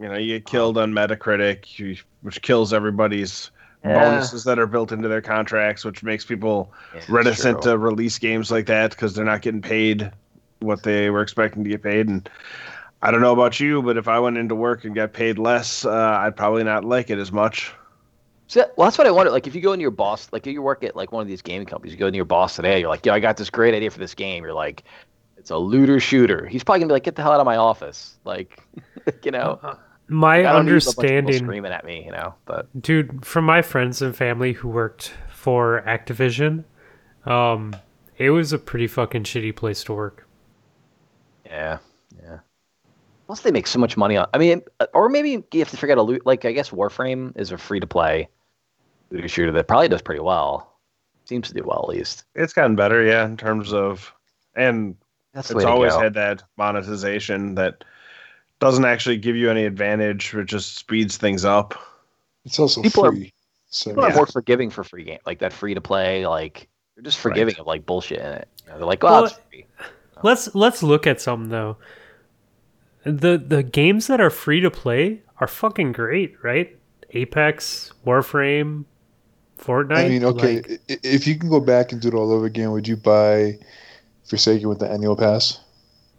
You 0.00 0.08
know, 0.08 0.16
you 0.16 0.38
get 0.38 0.46
killed 0.46 0.78
on 0.78 0.92
Metacritic, 0.92 1.78
you, 1.78 1.96
which 2.22 2.40
kills 2.42 2.72
everybody's 2.72 3.50
Yeah. 3.84 3.94
bonuses 3.94 4.44
that 4.44 4.58
are 4.58 4.66
built 4.66 4.92
into 4.92 5.08
their 5.08 5.20
contracts, 5.20 5.84
which 5.84 6.02
makes 6.02 6.24
people 6.24 6.72
Yeah, 6.94 7.00
reticent 7.08 7.62
true. 7.62 7.72
to 7.72 7.78
release 7.78 8.18
games 8.18 8.50
like 8.50 8.66
that 8.66 8.90
because 8.90 9.14
they're 9.14 9.24
not 9.24 9.42
getting 9.42 9.62
paid 9.62 10.10
what 10.60 10.82
they 10.82 11.10
were 11.10 11.22
expecting 11.22 11.64
to 11.64 11.70
get 11.70 11.82
paid. 11.82 12.08
And 12.08 12.28
I 13.02 13.10
don't 13.10 13.20
know 13.20 13.32
about 13.32 13.60
you, 13.60 13.82
but 13.82 13.96
if 13.96 14.08
I 14.08 14.18
went 14.18 14.36
into 14.38 14.54
work 14.54 14.84
and 14.84 14.94
got 14.94 15.12
paid 15.12 15.38
less, 15.38 15.84
uh, 15.84 16.18
I'd 16.20 16.36
probably 16.36 16.64
not 16.64 16.84
like 16.84 17.10
it 17.10 17.18
as 17.18 17.30
much. 17.32 17.72
So, 18.50 18.68
well, 18.76 18.88
that's 18.88 18.98
what 18.98 19.06
I 19.06 19.12
wonder. 19.12 19.30
Like, 19.30 19.46
if 19.46 19.54
you 19.54 19.60
go 19.60 19.72
into 19.74 19.82
your 19.82 19.92
boss, 19.92 20.28
like, 20.32 20.44
if 20.44 20.52
you 20.52 20.60
work 20.60 20.82
at 20.82 20.96
like 20.96 21.12
one 21.12 21.22
of 21.22 21.28
these 21.28 21.40
gaming 21.40 21.68
companies, 21.68 21.92
you 21.92 21.98
go 22.00 22.08
into 22.08 22.16
your 22.16 22.24
boss 22.24 22.56
today, 22.56 22.80
you're 22.80 22.88
like, 22.88 23.06
"Yo, 23.06 23.14
I 23.14 23.20
got 23.20 23.36
this 23.36 23.48
great 23.48 23.74
idea 23.74 23.92
for 23.92 24.00
this 24.00 24.12
game." 24.12 24.42
You're 24.42 24.54
like, 24.54 24.82
"It's 25.36 25.50
a 25.50 25.56
looter 25.56 26.00
shooter." 26.00 26.46
He's 26.46 26.64
probably 26.64 26.80
gonna 26.80 26.88
be 26.88 26.94
like, 26.94 27.04
"Get 27.04 27.14
the 27.14 27.22
hell 27.22 27.30
out 27.30 27.38
of 27.38 27.46
my 27.46 27.54
office!" 27.54 28.18
Like, 28.24 28.58
you 29.22 29.30
know, 29.30 29.60
My 30.08 30.38
I 30.38 30.42
don't 30.52 30.66
need 30.66 30.72
a 30.72 30.74
bunch 30.74 30.86
of 30.88 30.98
understanding, 30.98 31.38
screaming 31.44 31.70
at 31.70 31.84
me, 31.84 32.02
you 32.04 32.10
know. 32.10 32.34
But 32.44 32.66
dude, 32.82 33.24
from 33.24 33.44
my 33.44 33.62
friends 33.62 34.02
and 34.02 34.16
family 34.16 34.52
who 34.54 34.68
worked 34.68 35.14
for 35.30 35.84
Activision, 35.86 36.64
um, 37.26 37.76
it 38.18 38.30
was 38.30 38.52
a 38.52 38.58
pretty 38.58 38.88
fucking 38.88 39.22
shitty 39.22 39.54
place 39.54 39.84
to 39.84 39.92
work. 39.92 40.26
yeah, 41.46 41.78
yeah. 42.20 42.38
Plus, 43.26 43.42
they 43.42 43.52
make 43.52 43.68
so 43.68 43.78
much 43.78 43.96
money 43.96 44.16
on. 44.16 44.26
I 44.34 44.38
mean, 44.38 44.62
uh, 44.80 44.86
or 44.92 45.08
maybe 45.08 45.44
you 45.52 45.60
have 45.60 45.70
to 45.70 45.76
forget 45.76 45.98
a 45.98 46.02
loot. 46.02 46.26
Like, 46.26 46.44
I 46.44 46.50
guess 46.50 46.70
Warframe 46.70 47.38
is 47.38 47.52
a 47.52 47.56
free 47.56 47.78
to 47.78 47.86
play 47.86 48.28
looter 49.10 49.28
shooter 49.28 49.52
that 49.52 49.68
probably 49.68 49.88
does 49.88 50.02
pretty 50.02 50.20
well. 50.20 50.74
Seems 51.24 51.48
to 51.48 51.54
do 51.54 51.62
well, 51.64 51.80
at 51.84 51.88
least. 51.88 52.24
It's 52.34 52.52
gotten 52.52 52.74
better, 52.76 53.04
yeah, 53.04 53.24
in 53.24 53.36
terms 53.36 53.72
of, 53.72 54.12
and 54.56 54.96
That's 55.32 55.50
it's 55.50 55.64
always 55.64 55.92
go. 55.92 56.00
had 56.00 56.14
that 56.14 56.42
monetization 56.56 57.54
that 57.54 57.84
doesn't 58.58 58.84
actually 58.84 59.16
give 59.18 59.36
you 59.36 59.48
any 59.50 59.64
advantage. 59.64 60.34
It 60.34 60.46
just 60.46 60.76
speeds 60.76 61.16
things 61.16 61.44
up. 61.44 61.74
It's 62.44 62.58
also 62.58 62.82
People 62.82 63.06
are- 63.06 63.12
free. 63.12 63.32
so 63.68 63.90
People 63.90 64.04
are 64.06 64.14
more 64.14 64.26
forgiving 64.26 64.70
for 64.70 64.82
free 64.82 65.04
game, 65.04 65.18
like 65.24 65.38
that 65.38 65.52
free 65.52 65.74
to 65.74 65.80
play. 65.80 66.26
Like 66.26 66.68
they're 66.96 67.04
just 67.04 67.18
forgiving 67.18 67.54
of 67.60 67.66
like 67.66 67.86
bullshit 67.86 68.18
in 68.18 68.26
it. 68.32 68.48
You 68.64 68.72
know, 68.72 68.78
they're 68.78 68.86
like, 68.86 69.04
"Oh, 69.04 69.08
Well, 69.10 69.24
it's 69.26 69.38
free." 69.50 69.66
Uh, 69.78 69.84
let's 70.24 70.52
let's 70.54 70.82
look 70.82 71.06
at 71.06 71.20
some 71.20 71.48
though. 71.50 71.76
The 73.04 73.38
the 73.38 73.62
games 73.62 74.08
that 74.08 74.20
are 74.20 74.30
free 74.30 74.60
to 74.60 74.70
play 74.70 75.22
are 75.38 75.46
fucking 75.46 75.92
great, 75.92 76.34
right? 76.42 76.76
Apex, 77.10 77.92
Warframe, 78.06 78.84
Fortnite. 79.60 79.96
I 79.96 80.08
mean, 80.08 80.24
okay, 80.24 80.56
like- 80.62 80.80
if 80.88 81.26
you 81.26 81.36
can 81.36 81.50
go 81.50 81.60
back 81.60 81.92
and 81.92 82.00
do 82.00 82.08
it 82.08 82.14
all 82.14 82.32
over 82.32 82.46
again, 82.46 82.70
would 82.72 82.88
you 82.88 82.96
buy 82.96 83.58
Forsaken 84.28 84.68
with 84.68 84.78
the 84.78 84.90
annual 84.90 85.16
pass, 85.16 85.60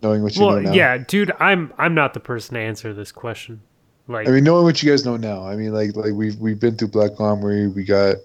knowing 0.01 0.21
what 0.23 0.35
you 0.35 0.45
well, 0.45 0.55
know 0.55 0.69
now? 0.69 0.73
yeah, 0.73 0.97
dude, 0.97 1.31
I'm 1.39 1.73
I'm 1.77 1.95
not 1.95 2.13
the 2.13 2.19
person 2.19 2.55
to 2.55 2.59
answer 2.61 2.93
this 2.93 3.11
question. 3.11 3.61
Like, 4.07 4.27
I 4.27 4.31
mean, 4.31 4.43
knowing 4.43 4.63
what 4.65 4.81
you 4.83 4.89
guys 4.91 5.05
know 5.05 5.15
now, 5.15 5.45
I 5.47 5.55
mean, 5.55 5.73
like, 5.73 5.95
like 5.95 6.13
we've 6.13 6.37
we've 6.37 6.59
been 6.59 6.75
through 6.75 6.89
Black 6.89 7.19
Armory, 7.19 7.67
we 7.67 7.83
got 7.83 8.17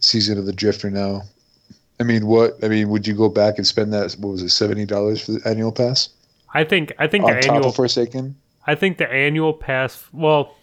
Season 0.00 0.38
of 0.38 0.46
the 0.46 0.52
Drifter 0.52 0.90
now. 0.90 1.22
I 2.00 2.02
mean, 2.04 2.26
what? 2.26 2.62
I 2.62 2.68
mean, 2.68 2.88
would 2.90 3.06
you 3.06 3.14
go 3.14 3.28
back 3.28 3.54
and 3.56 3.66
spend 3.66 3.92
that? 3.92 4.12
What 4.18 4.30
was 4.32 4.42
it, 4.42 4.50
seventy 4.50 4.84
dollars 4.84 5.24
for 5.24 5.32
the 5.32 5.48
annual 5.48 5.72
pass 5.72 6.08
I 6.52 6.62
think 6.64 6.92
I 6.98 7.06
think 7.08 7.24
on 7.24 7.34
the 7.34 7.40
top 7.40 7.54
annual 7.56 7.70
of 7.70 7.76
Forsaken? 7.76 8.36
I 8.66 8.74
think 8.74 8.98
the 8.98 9.10
annual 9.10 9.52
pass. 9.52 10.06
Well, 10.12 10.54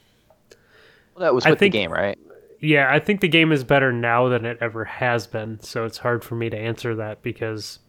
Well, 1.15 1.19
that 1.25 1.33
was 1.35 1.45
I 1.45 1.49
with 1.51 1.59
think- 1.59 1.73
the 1.73 1.79
game, 1.79 1.91
right? 1.91 2.17
Yeah, 2.61 2.87
I 2.93 2.99
think 2.99 3.19
the 3.21 3.27
game 3.27 3.51
is 3.51 3.63
better 3.63 3.91
now 3.91 4.29
than 4.29 4.45
it 4.45 4.57
ever 4.61 4.85
has 4.85 5.27
been. 5.27 5.59
So 5.61 5.83
it's 5.85 5.97
hard 5.97 6.23
for 6.23 6.35
me 6.35 6.49
to 6.49 6.57
answer 6.57 6.95
that 6.95 7.21
because 7.21 7.79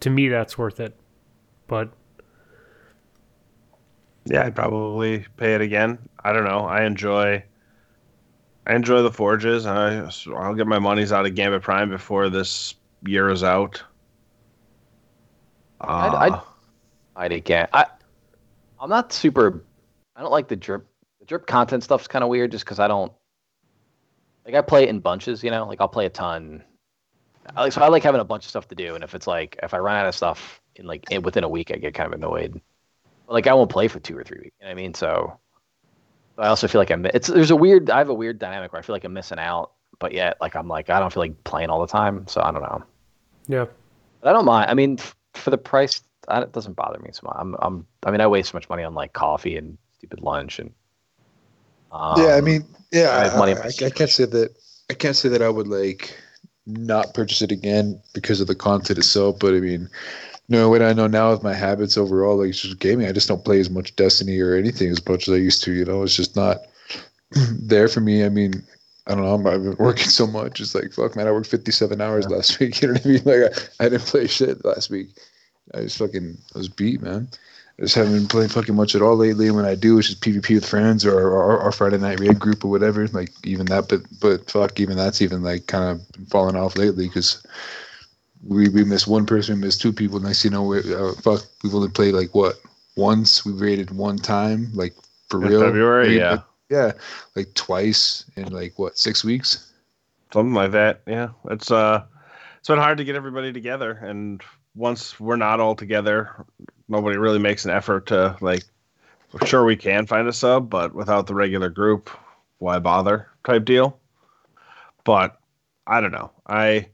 to 0.00 0.10
me 0.10 0.28
that's 0.28 0.56
worth 0.58 0.80
it. 0.80 0.98
But 1.66 1.92
Yeah, 4.26 4.44
I'd 4.44 4.56
probably 4.56 5.26
pay 5.36 5.54
it 5.54 5.60
again. 5.60 5.98
I 6.24 6.32
don't 6.32 6.44
know. 6.44 6.60
I 6.60 6.84
enjoy. 6.84 7.44
I 8.66 8.74
enjoy 8.74 9.02
the 9.02 9.12
forges. 9.12 9.66
I 9.66 10.08
I'll 10.34 10.54
get 10.54 10.66
my 10.66 10.78
monies 10.78 11.12
out 11.12 11.26
of 11.26 11.34
Gambit 11.34 11.60
Prime 11.62 11.90
before 11.90 12.30
this 12.30 12.74
year 13.06 13.28
is 13.28 13.44
out. 13.44 13.82
I'd- 15.80 16.16
Uh, 16.16 16.18
I'd- 16.18 16.42
I'd 17.16 17.32
again. 17.32 17.68
I 17.74 17.86
I'm 18.80 18.88
not 18.90 19.12
super. 19.12 19.62
I 20.16 20.22
don't 20.22 20.30
like 20.32 20.48
the 20.48 20.56
drip. 20.56 20.86
The 21.20 21.26
drip 21.26 21.46
content 21.46 21.82
stuff's 21.84 22.06
kind 22.08 22.22
of 22.22 22.28
weird, 22.30 22.50
just 22.50 22.64
because 22.64 22.80
I 22.80 22.88
don't. 22.88 23.12
Like 24.44 24.54
I 24.54 24.60
play 24.62 24.84
it 24.84 24.88
in 24.90 25.00
bunches, 25.00 25.42
you 25.42 25.50
know. 25.50 25.66
Like 25.66 25.80
I'll 25.80 25.88
play 25.88 26.06
a 26.06 26.10
ton. 26.10 26.62
I 27.56 27.62
like 27.62 27.72
so 27.72 27.82
I 27.82 27.88
like 27.88 28.02
having 28.02 28.20
a 28.20 28.24
bunch 28.24 28.44
of 28.44 28.50
stuff 28.50 28.68
to 28.68 28.74
do, 28.74 28.94
and 28.94 29.04
if 29.04 29.14
it's 29.14 29.26
like 29.26 29.58
if 29.62 29.74
I 29.74 29.78
run 29.78 29.96
out 29.96 30.06
of 30.06 30.14
stuff 30.14 30.60
in 30.76 30.86
like 30.86 31.04
in, 31.10 31.22
within 31.22 31.44
a 31.44 31.48
week, 31.48 31.70
I 31.72 31.76
get 31.76 31.94
kind 31.94 32.06
of 32.06 32.18
annoyed. 32.18 32.60
But, 33.26 33.32
like 33.34 33.46
I 33.46 33.54
won't 33.54 33.70
play 33.70 33.88
for 33.88 34.00
two 34.00 34.16
or 34.16 34.24
three 34.24 34.38
weeks. 34.40 34.56
You 34.60 34.66
know 34.66 34.70
what 34.70 34.78
I 34.78 34.82
mean? 34.82 34.94
So 34.94 35.38
I 36.38 36.48
also 36.48 36.68
feel 36.68 36.80
like 36.80 36.90
I'm. 36.90 37.06
It's 37.06 37.28
there's 37.28 37.50
a 37.50 37.56
weird. 37.56 37.90
I 37.90 37.98
have 37.98 38.08
a 38.08 38.14
weird 38.14 38.38
dynamic 38.38 38.72
where 38.72 38.80
I 38.80 38.82
feel 38.82 38.94
like 38.94 39.04
I'm 39.04 39.12
missing 39.12 39.38
out, 39.38 39.72
but 39.98 40.12
yet 40.12 40.36
like 40.40 40.56
I'm 40.56 40.68
like 40.68 40.90
I 40.90 40.98
don't 41.00 41.12
feel 41.12 41.22
like 41.22 41.42
playing 41.44 41.70
all 41.70 41.80
the 41.80 41.86
time. 41.92 42.26
So 42.26 42.40
I 42.42 42.50
don't 42.50 42.62
know. 42.62 42.82
yeah, 43.48 43.66
But 44.20 44.30
I 44.30 44.32
don't 44.32 44.44
mind. 44.46 44.70
I 44.70 44.74
mean, 44.74 44.98
f- 44.98 45.16
for 45.34 45.50
the 45.50 45.58
price, 45.58 46.02
I, 46.28 46.40
it 46.42 46.52
doesn't 46.52 46.74
bother 46.74 46.98
me 46.98 47.10
so 47.12 47.22
much. 47.24 47.36
I'm, 47.38 47.56
I'm, 47.60 47.86
I 48.04 48.10
mean, 48.10 48.20
I 48.20 48.26
waste 48.26 48.52
so 48.52 48.56
much 48.56 48.68
money 48.68 48.82
on 48.84 48.94
like 48.94 49.12
coffee 49.12 49.56
and 49.56 49.78
stupid 49.92 50.20
lunch 50.20 50.58
and. 50.58 50.72
Um, 51.94 52.20
yeah, 52.20 52.34
I 52.34 52.40
mean, 52.40 52.66
yeah, 52.90 53.10
I 53.10 53.20
I, 53.20 53.24
have 53.24 53.38
money 53.38 53.52
I, 53.52 53.66
I, 53.66 53.86
I 53.86 53.90
can't 53.90 54.10
say 54.10 54.24
that. 54.24 54.50
I 54.90 54.94
can't 54.94 55.16
say 55.16 55.28
that 55.30 55.40
I 55.40 55.48
would 55.48 55.68
like 55.68 56.14
not 56.66 57.14
purchase 57.14 57.40
it 57.40 57.52
again 57.52 58.00
because 58.12 58.40
of 58.40 58.48
the 58.48 58.54
content 58.54 58.98
itself. 58.98 59.38
But 59.38 59.54
I 59.54 59.60
mean, 59.60 59.88
no, 60.48 60.68
what 60.68 60.82
I 60.82 60.92
know 60.92 61.06
now 61.06 61.30
with 61.30 61.44
my 61.44 61.54
habits 61.54 61.96
overall, 61.96 62.38
like 62.38 62.50
it's 62.50 62.60
just 62.60 62.80
gaming, 62.80 63.06
I 63.06 63.12
just 63.12 63.28
don't 63.28 63.44
play 63.44 63.60
as 63.60 63.70
much 63.70 63.94
Destiny 63.96 64.40
or 64.40 64.54
anything 64.56 64.90
as 64.90 65.06
much 65.06 65.28
as 65.28 65.34
I 65.34 65.38
used 65.38 65.62
to. 65.64 65.72
You 65.72 65.84
know, 65.84 66.02
it's 66.02 66.16
just 66.16 66.34
not 66.34 66.58
there 67.52 67.88
for 67.88 68.00
me. 68.00 68.24
I 68.24 68.28
mean, 68.28 68.64
I 69.06 69.14
don't 69.14 69.24
know. 69.24 69.34
I'm, 69.34 69.46
I've 69.46 69.62
been 69.62 69.76
working 69.78 70.08
so 70.08 70.26
much. 70.26 70.60
It's 70.60 70.74
like 70.74 70.92
fuck, 70.92 71.14
man. 71.14 71.28
I 71.28 71.32
worked 71.32 71.46
57 71.46 72.00
hours 72.00 72.28
last 72.28 72.58
week. 72.60 72.82
You 72.82 72.88
know 72.88 72.94
what 72.94 73.06
I 73.06 73.08
mean? 73.08 73.22
Like 73.24 73.70
I, 73.80 73.84
I 73.86 73.88
didn't 73.88 74.06
play 74.06 74.26
shit 74.26 74.64
last 74.64 74.90
week. 74.90 75.10
I 75.74 75.82
just 75.82 75.98
fucking 75.98 76.36
I 76.54 76.58
was 76.58 76.68
beat, 76.68 77.02
man. 77.02 77.28
I 77.78 77.82
just 77.82 77.96
haven't 77.96 78.12
been 78.12 78.28
playing 78.28 78.50
fucking 78.50 78.74
much 78.74 78.94
at 78.94 79.02
all 79.02 79.16
lately. 79.16 79.48
And 79.48 79.56
when 79.56 79.64
I 79.64 79.74
do, 79.74 79.98
it's 79.98 80.08
just 80.08 80.20
PvP 80.20 80.54
with 80.54 80.68
friends 80.68 81.04
or 81.04 81.18
or, 81.18 81.58
or 81.58 81.72
Friday 81.72 81.98
night 81.98 82.20
raid 82.20 82.38
group 82.38 82.64
or 82.64 82.70
whatever. 82.70 83.06
Like 83.08 83.30
even 83.44 83.66
that, 83.66 83.88
but 83.88 84.02
but 84.20 84.48
fuck, 84.50 84.78
even 84.78 84.96
that's 84.96 85.20
even 85.20 85.42
like 85.42 85.66
kind 85.66 85.84
of 86.00 86.28
falling 86.28 86.56
off 86.56 86.76
lately 86.76 87.06
because 87.08 87.44
we 88.46 88.68
we 88.68 88.84
miss 88.84 89.06
one 89.06 89.26
person, 89.26 89.56
we 89.56 89.66
miss 89.66 89.76
two 89.78 89.92
people. 89.92 90.20
Next, 90.20 90.44
you 90.44 90.50
know, 90.50 90.62
we 90.62 90.78
uh, 90.94 91.12
fuck, 91.14 91.42
we've 91.62 91.74
only 91.74 91.88
played 91.88 92.14
like 92.14 92.34
what 92.34 92.56
once. 92.96 93.44
We 93.44 93.52
raided 93.52 93.90
one 93.90 94.18
time, 94.18 94.70
like 94.72 94.94
for 95.28 95.42
In 95.42 95.48
real. 95.48 95.60
February, 95.60 96.16
yeah. 96.16 96.30
like, 96.30 96.42
yeah, 96.70 96.92
like 97.34 97.54
twice 97.54 98.24
in 98.36 98.52
like 98.52 98.78
what 98.78 98.98
six 98.98 99.24
weeks. 99.24 99.72
something 100.32 100.54
like 100.54 100.72
that. 100.72 101.00
Yeah, 101.06 101.30
it's 101.50 101.70
uh, 101.72 102.04
it's 102.58 102.68
been 102.68 102.78
hard 102.78 102.98
to 102.98 103.04
get 103.04 103.16
everybody 103.16 103.52
together, 103.52 103.90
and 103.92 104.40
once 104.76 105.18
we're 105.18 105.36
not 105.36 105.60
all 105.60 105.74
together, 105.74 106.44
nobody 106.88 107.16
really 107.16 107.38
makes 107.38 107.64
an 107.64 107.70
effort 107.70 108.06
to 108.06 108.36
like. 108.40 108.62
Sure, 109.46 109.64
we 109.64 109.74
can 109.74 110.06
find 110.06 110.28
a 110.28 110.32
sub, 110.32 110.70
but 110.70 110.94
without 110.94 111.26
the 111.26 111.34
regular 111.34 111.68
group, 111.68 112.08
why 112.58 112.78
bother? 112.78 113.28
Type 113.44 113.64
deal. 113.64 113.98
But 115.04 115.40
I 115.86 116.00
don't 116.00 116.12
know. 116.12 116.30
I 116.46 116.88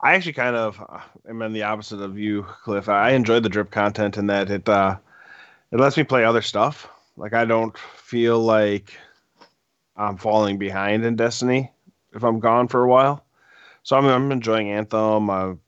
I 0.00 0.14
actually 0.14 0.34
kind 0.34 0.56
of 0.56 0.80
uh, 0.80 1.00
am 1.28 1.42
in 1.42 1.52
the 1.52 1.64
opposite 1.64 2.00
of 2.00 2.18
you, 2.18 2.44
Cliff. 2.64 2.88
I 2.88 3.10
enjoy 3.10 3.40
the 3.40 3.48
drip 3.48 3.70
content 3.70 4.16
in 4.16 4.26
that 4.26 4.50
it 4.50 4.68
uh, 4.68 4.96
it 5.72 5.80
lets 5.80 5.96
me 5.96 6.04
play 6.04 6.24
other 6.24 6.42
stuff. 6.42 6.88
Like 7.16 7.34
I 7.34 7.44
don't 7.44 7.76
feel 7.78 8.38
like 8.38 8.96
I'm 9.96 10.16
falling 10.16 10.58
behind 10.58 11.04
in 11.04 11.16
Destiny 11.16 11.72
if 12.14 12.22
I'm 12.22 12.38
gone 12.40 12.68
for 12.68 12.84
a 12.84 12.88
while. 12.88 13.24
So 13.82 13.96
I'm, 13.96 14.04
I'm 14.06 14.30
enjoying 14.30 14.70
Anthem. 14.70 15.30
I've 15.30 15.58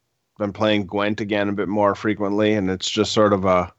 been 0.41 0.53
playing 0.53 0.87
Gwent 0.87 1.21
again 1.21 1.49
a 1.49 1.53
bit 1.53 1.69
more 1.69 1.95
frequently, 1.95 2.55
and 2.55 2.69
it's 2.69 2.91
just 2.91 3.13
sort 3.13 3.33
of 3.33 3.45
a 3.45 3.73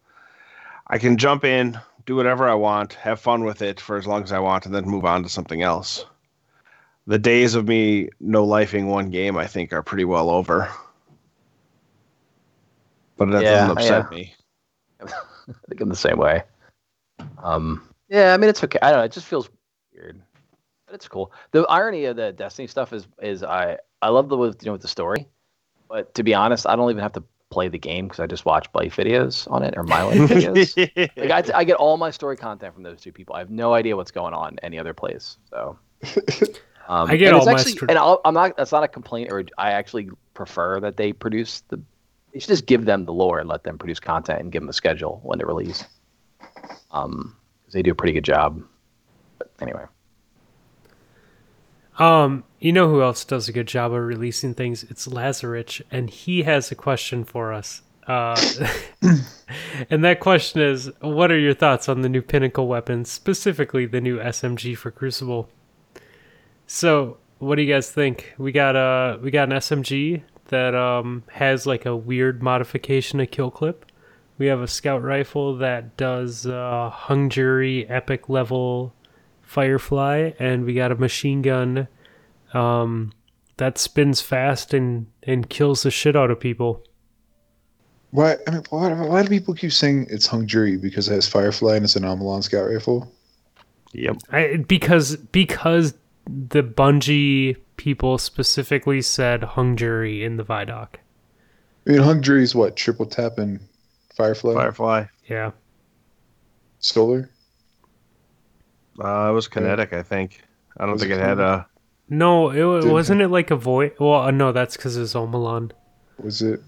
I 0.88 0.97
can 0.97 1.17
jump 1.17 1.43
in, 1.43 1.77
do 2.05 2.15
whatever 2.15 2.47
I 2.47 2.53
want, 2.53 2.93
have 2.93 3.19
fun 3.19 3.43
with 3.43 3.61
it 3.61 3.79
for 3.81 3.97
as 3.97 4.07
long 4.07 4.23
as 4.23 4.31
I 4.31 4.39
want, 4.39 4.65
and 4.65 4.73
then 4.73 4.85
move 4.85 5.03
on 5.03 5.23
to 5.23 5.29
something 5.29 5.61
else. 5.61 6.05
The 7.07 7.19
days 7.19 7.55
of 7.55 7.67
me 7.67 8.09
no 8.19 8.45
lifing 8.45 8.88
one 8.88 9.09
game, 9.09 9.35
I 9.35 9.47
think, 9.47 9.73
are 9.73 9.81
pretty 9.81 10.05
well 10.05 10.29
over. 10.29 10.69
But 13.17 13.31
that 13.31 13.43
Yeah, 13.43 13.67
doesn't 13.67 13.77
upset 13.77 14.11
yeah. 14.11 14.17
me. 14.17 14.35
I 15.01 15.53
think 15.67 15.81
I'm 15.81 15.89
the 15.89 15.95
same 15.95 16.17
way. 16.17 16.43
Um, 17.43 17.89
yeah, 18.07 18.33
I 18.33 18.38
mean, 18.38 18.49
it's 18.49 18.63
okay. 18.63 18.79
I 18.81 18.91
don't 18.91 18.99
know. 18.99 19.05
It 19.05 19.11
just 19.11 19.27
feels 19.27 19.49
weird, 19.93 20.21
but 20.85 20.93
it's 20.93 21.07
cool. 21.07 21.31
The 21.51 21.61
irony 21.63 22.05
of 22.05 22.17
the 22.17 22.31
Destiny 22.31 22.67
stuff 22.67 22.93
is, 22.93 23.07
is 23.21 23.43
I, 23.43 23.77
I 24.01 24.09
love 24.09 24.29
the 24.29 24.38
with 24.38 24.61
you 24.61 24.67
know 24.67 24.73
with 24.73 24.81
the 24.81 24.88
story, 24.88 25.27
but 25.91 26.13
to 26.15 26.23
be 26.23 26.34
honest, 26.34 26.65
I 26.65 26.76
don't 26.76 26.89
even 26.89 27.03
have 27.03 27.13
to 27.13 27.23
play 27.49 27.68
the 27.68 27.77
game 27.77 28.07
because 28.07 28.22
I 28.22 28.27
just 28.27 28.45
watch 28.45 28.68
life 28.73 28.95
videos 28.95 29.49
on 29.51 29.61
it 29.61 29.73
or 29.76 29.84
my 29.84 30.01
life 30.03 30.18
videos. 30.18 31.11
like 31.18 31.31
I, 31.31 31.59
I 31.59 31.63
get 31.65 31.76
all 31.76 31.97
my 31.97 32.09
story 32.09 32.38
content 32.38 32.73
from 32.73 32.84
those 32.84 33.01
two 33.01 33.11
people. 33.11 33.35
I 33.35 33.39
have 33.39 33.49
no 33.49 33.73
idea 33.73 33.97
what's 33.97 34.11
going 34.11 34.34
on 34.34 34.57
any 34.63 34.80
other 34.80 34.93
place. 34.93 35.38
So 35.49 35.77
Um, 36.88 37.09
I 37.09 37.15
get 37.15 37.30
and 37.30 37.38
all 37.38 37.45
my 37.45 37.53
actually, 37.53 37.88
and 37.88 37.97
I'll, 37.97 38.19
I'm 38.26 38.34
not. 38.34 38.57
That's 38.57 38.72
not 38.72 38.84
a 38.84 38.88
complaint, 38.88 39.31
or 39.31 39.45
I 39.57 39.72
actually 39.72 40.09
prefer 40.34 40.80
that 40.81 40.97
they 40.97 41.13
produce 41.13 41.61
the. 41.69 41.81
You 42.34 42.39
should 42.41 42.49
just 42.49 42.65
give 42.65 42.84
them 42.84 43.05
the 43.05 43.13
lore 43.13 43.39
and 43.39 43.47
let 43.47 43.63
them 43.63 43.77
produce 43.77 43.99
content 43.99 44.41
and 44.41 44.51
give 44.51 44.61
them 44.61 44.69
a 44.69 44.73
schedule 44.73 45.22
when 45.23 45.39
to 45.39 45.45
release. 45.45 45.85
Um, 46.91 47.35
because 47.61 47.73
they 47.73 47.81
do 47.81 47.91
a 47.91 47.95
pretty 47.95 48.13
good 48.13 48.26
job. 48.26 48.61
But 49.38 49.51
anyway, 49.61 49.85
Um, 51.99 52.43
you 52.59 52.72
know 52.72 52.89
who 52.89 53.01
else 53.01 53.26
does 53.26 53.49
a 53.49 53.51
good 53.51 53.68
job 53.68 53.91
of 53.91 54.01
releasing 54.01 54.53
things? 54.53 54.84
It's 54.84 55.07
Lazarich, 55.07 55.81
and 55.91 56.09
he 56.09 56.43
has 56.43 56.72
a 56.72 56.76
question 56.76 57.23
for 57.23 57.53
us. 57.53 57.81
Uh, 58.07 58.39
and 59.89 60.03
that 60.03 60.19
question 60.19 60.61
is, 60.61 60.91
what 61.01 61.31
are 61.31 61.39
your 61.39 61.53
thoughts 61.53 61.89
on 61.89 62.01
the 62.01 62.09
new 62.09 62.22
Pinnacle 62.22 62.68
weapons, 62.68 63.11
specifically 63.11 63.85
the 63.85 64.01
new 64.01 64.18
SMG 64.18 64.77
for 64.77 64.91
Crucible? 64.91 65.49
So, 66.65 67.18
what 67.39 67.55
do 67.55 67.63
you 67.63 67.73
guys 67.73 67.91
think? 67.91 68.34
We 68.38 68.51
got 68.51 68.76
a 68.76 69.19
we 69.22 69.31
got 69.31 69.51
an 69.51 69.57
SMG 69.57 70.22
that 70.47 70.76
um 70.76 71.23
has 71.31 71.65
like 71.65 71.85
a 71.85 71.95
weird 71.95 72.41
modification 72.41 73.19
to 73.19 73.26
kill 73.26 73.51
clip. 73.51 73.85
We 74.38 74.47
have 74.47 74.61
a 74.61 74.68
scout 74.68 75.03
rifle 75.03 75.57
that 75.57 75.97
does 75.97 76.47
uh, 76.47 76.89
hung 76.91 77.30
jury 77.30 77.88
epic 77.88 78.30
level 78.30 78.93
Firefly, 79.52 80.32
and 80.40 80.64
we 80.64 80.73
got 80.73 80.94
a 80.94 80.95
machine 80.95 81.41
gun 81.41 81.90
um, 82.53 83.11
that 83.57 83.78
spins 83.78 84.22
fast 84.22 84.73
and, 84.73 85.07
and 85.23 85.49
kills 85.49 85.84
the 85.84 85.91
shit 85.91 86.15
out 86.15 86.32
of 86.32 86.40
people. 86.40 86.86
Why? 88.11 88.38
I 88.48 88.52
mean, 88.52 88.64
why, 88.69 88.94
why 88.94 89.23
do 89.23 89.28
people 89.28 89.53
keep 89.53 89.73
saying 89.73 90.07
it's 90.10 90.26
hung 90.26 90.48
jury 90.48 90.78
because 90.78 91.10
it 91.10 91.15
has 91.15 91.28
Firefly 91.28 91.76
and 91.76 91.84
it's 91.84 91.98
an 91.98 92.03
Omolon 92.03 92.41
scout 92.41 92.69
rifle? 92.69 93.11
Yep. 93.91 94.19
I, 94.32 94.64
because 94.65 95.18
because 95.18 95.95
the 96.26 96.64
Bungie 96.64 97.57
people 97.76 98.18
specifically 98.18 99.02
said 99.02 99.44
hung 99.44 99.76
jury 99.76 100.23
in 100.23 100.38
the 100.38 100.45
Vidoc. 100.45 100.95
I 101.86 101.91
mean, 101.91 101.99
hung 101.99 102.22
jury 102.22 102.44
is 102.44 102.56
what 102.56 102.78
triple 102.78 103.06
tap 103.06 103.38
and 103.38 103.60
Firefly, 104.15 104.53
Firefly. 104.53 105.06
Yeah, 105.28 105.52
solar. 106.80 107.30
Uh, 109.03 109.30
it 109.30 109.34
was 109.34 109.48
kinetic, 109.48 109.94
I 109.94 110.03
think. 110.03 110.41
I 110.78 110.84
don't 110.86 110.94
Was 110.94 111.02
think 111.02 111.14
it 111.14 111.19
it 111.19 111.22
had 111.23 111.40
a. 111.40 111.65
no, 112.10 112.49
it 112.49 112.56
Didn't- 112.56 112.91
wasn't 112.91 113.22
it 113.22 113.28
like 113.30 113.52
a 113.52 113.56
void. 113.56 113.94
Well, 113.99 114.22
uh, 114.22 114.32
no, 114.32 114.52
that's 114.52 114.78
because 114.78 114.95
it's 114.98 115.14
Omolon. 115.14 115.72
Was 116.22 116.41
it? 116.41 116.61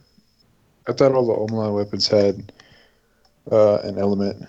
I 0.88 0.94
thought 0.94 1.14
all 1.14 1.26
the 1.28 1.54
Omolon 1.54 1.76
weapons 1.76 2.08
had 2.08 2.52
uh, 3.52 3.78
an 3.84 3.98
element. 3.98 4.42
I 4.44 4.48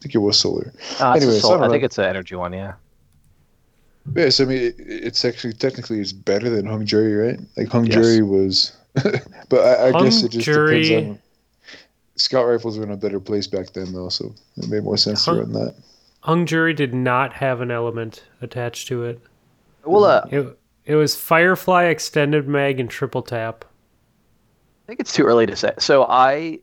think 0.00 0.14
it 0.14 0.18
was 0.18 0.38
solar. 0.38 0.72
uh, 1.00 1.12
it's 1.16 1.24
Anyways, 1.24 1.40
sol- 1.42 1.62
I 1.62 1.66
I 1.66 1.68
think 1.70 1.82
it's 1.84 1.98
an 1.98 2.04
energy 2.04 2.34
one. 2.36 2.52
Yeah. 2.52 2.74
Yeah, 4.14 4.28
so 4.28 4.44
I 4.44 4.46
mean, 4.48 4.58
it, 4.58 4.74
it's 4.78 5.24
actually 5.24 5.54
technically 5.54 6.00
it's 6.00 6.12
better 6.12 6.50
than 6.50 6.66
hung 6.66 6.84
jury, 6.84 7.14
right? 7.14 7.40
Like 7.56 7.68
hung 7.68 7.86
Yes. 7.86 7.94
jury 7.94 8.22
was, 8.22 8.72
but 9.48 9.60
I, 9.60 9.88
I 9.88 9.92
guess 10.02 10.22
it 10.22 10.30
just 10.30 10.44
jury- 10.44 10.82
depends 10.82 11.10
on. 11.10 11.18
Scout 12.16 12.46
rifles 12.46 12.78
were 12.78 12.84
in 12.84 12.92
a 12.92 12.96
better 12.96 13.18
place 13.18 13.46
back 13.48 13.72
then, 13.72 13.92
though, 13.92 14.08
so 14.08 14.32
it 14.56 14.68
made 14.68 14.84
more 14.84 14.96
sense 14.96 15.24
Hung- 15.24 15.36
to 15.36 15.42
run 15.42 15.52
that. 15.52 15.74
Hung 16.24 16.46
jury 16.46 16.72
did 16.72 16.94
not 16.94 17.34
have 17.34 17.60
an 17.60 17.70
element 17.70 18.24
attached 18.40 18.88
to 18.88 19.04
it. 19.04 19.20
Well, 19.84 20.04
uh, 20.04 20.26
It 20.30 20.58
it 20.86 20.94
was 20.94 21.14
Firefly 21.14 21.84
extended 21.84 22.48
mag 22.48 22.80
and 22.80 22.88
triple 22.88 23.20
tap. 23.20 23.66
I 23.66 24.86
think 24.86 25.00
it's 25.00 25.12
too 25.12 25.24
early 25.24 25.44
to 25.46 25.54
say. 25.54 25.72
So 25.78 26.04
I. 26.04 26.60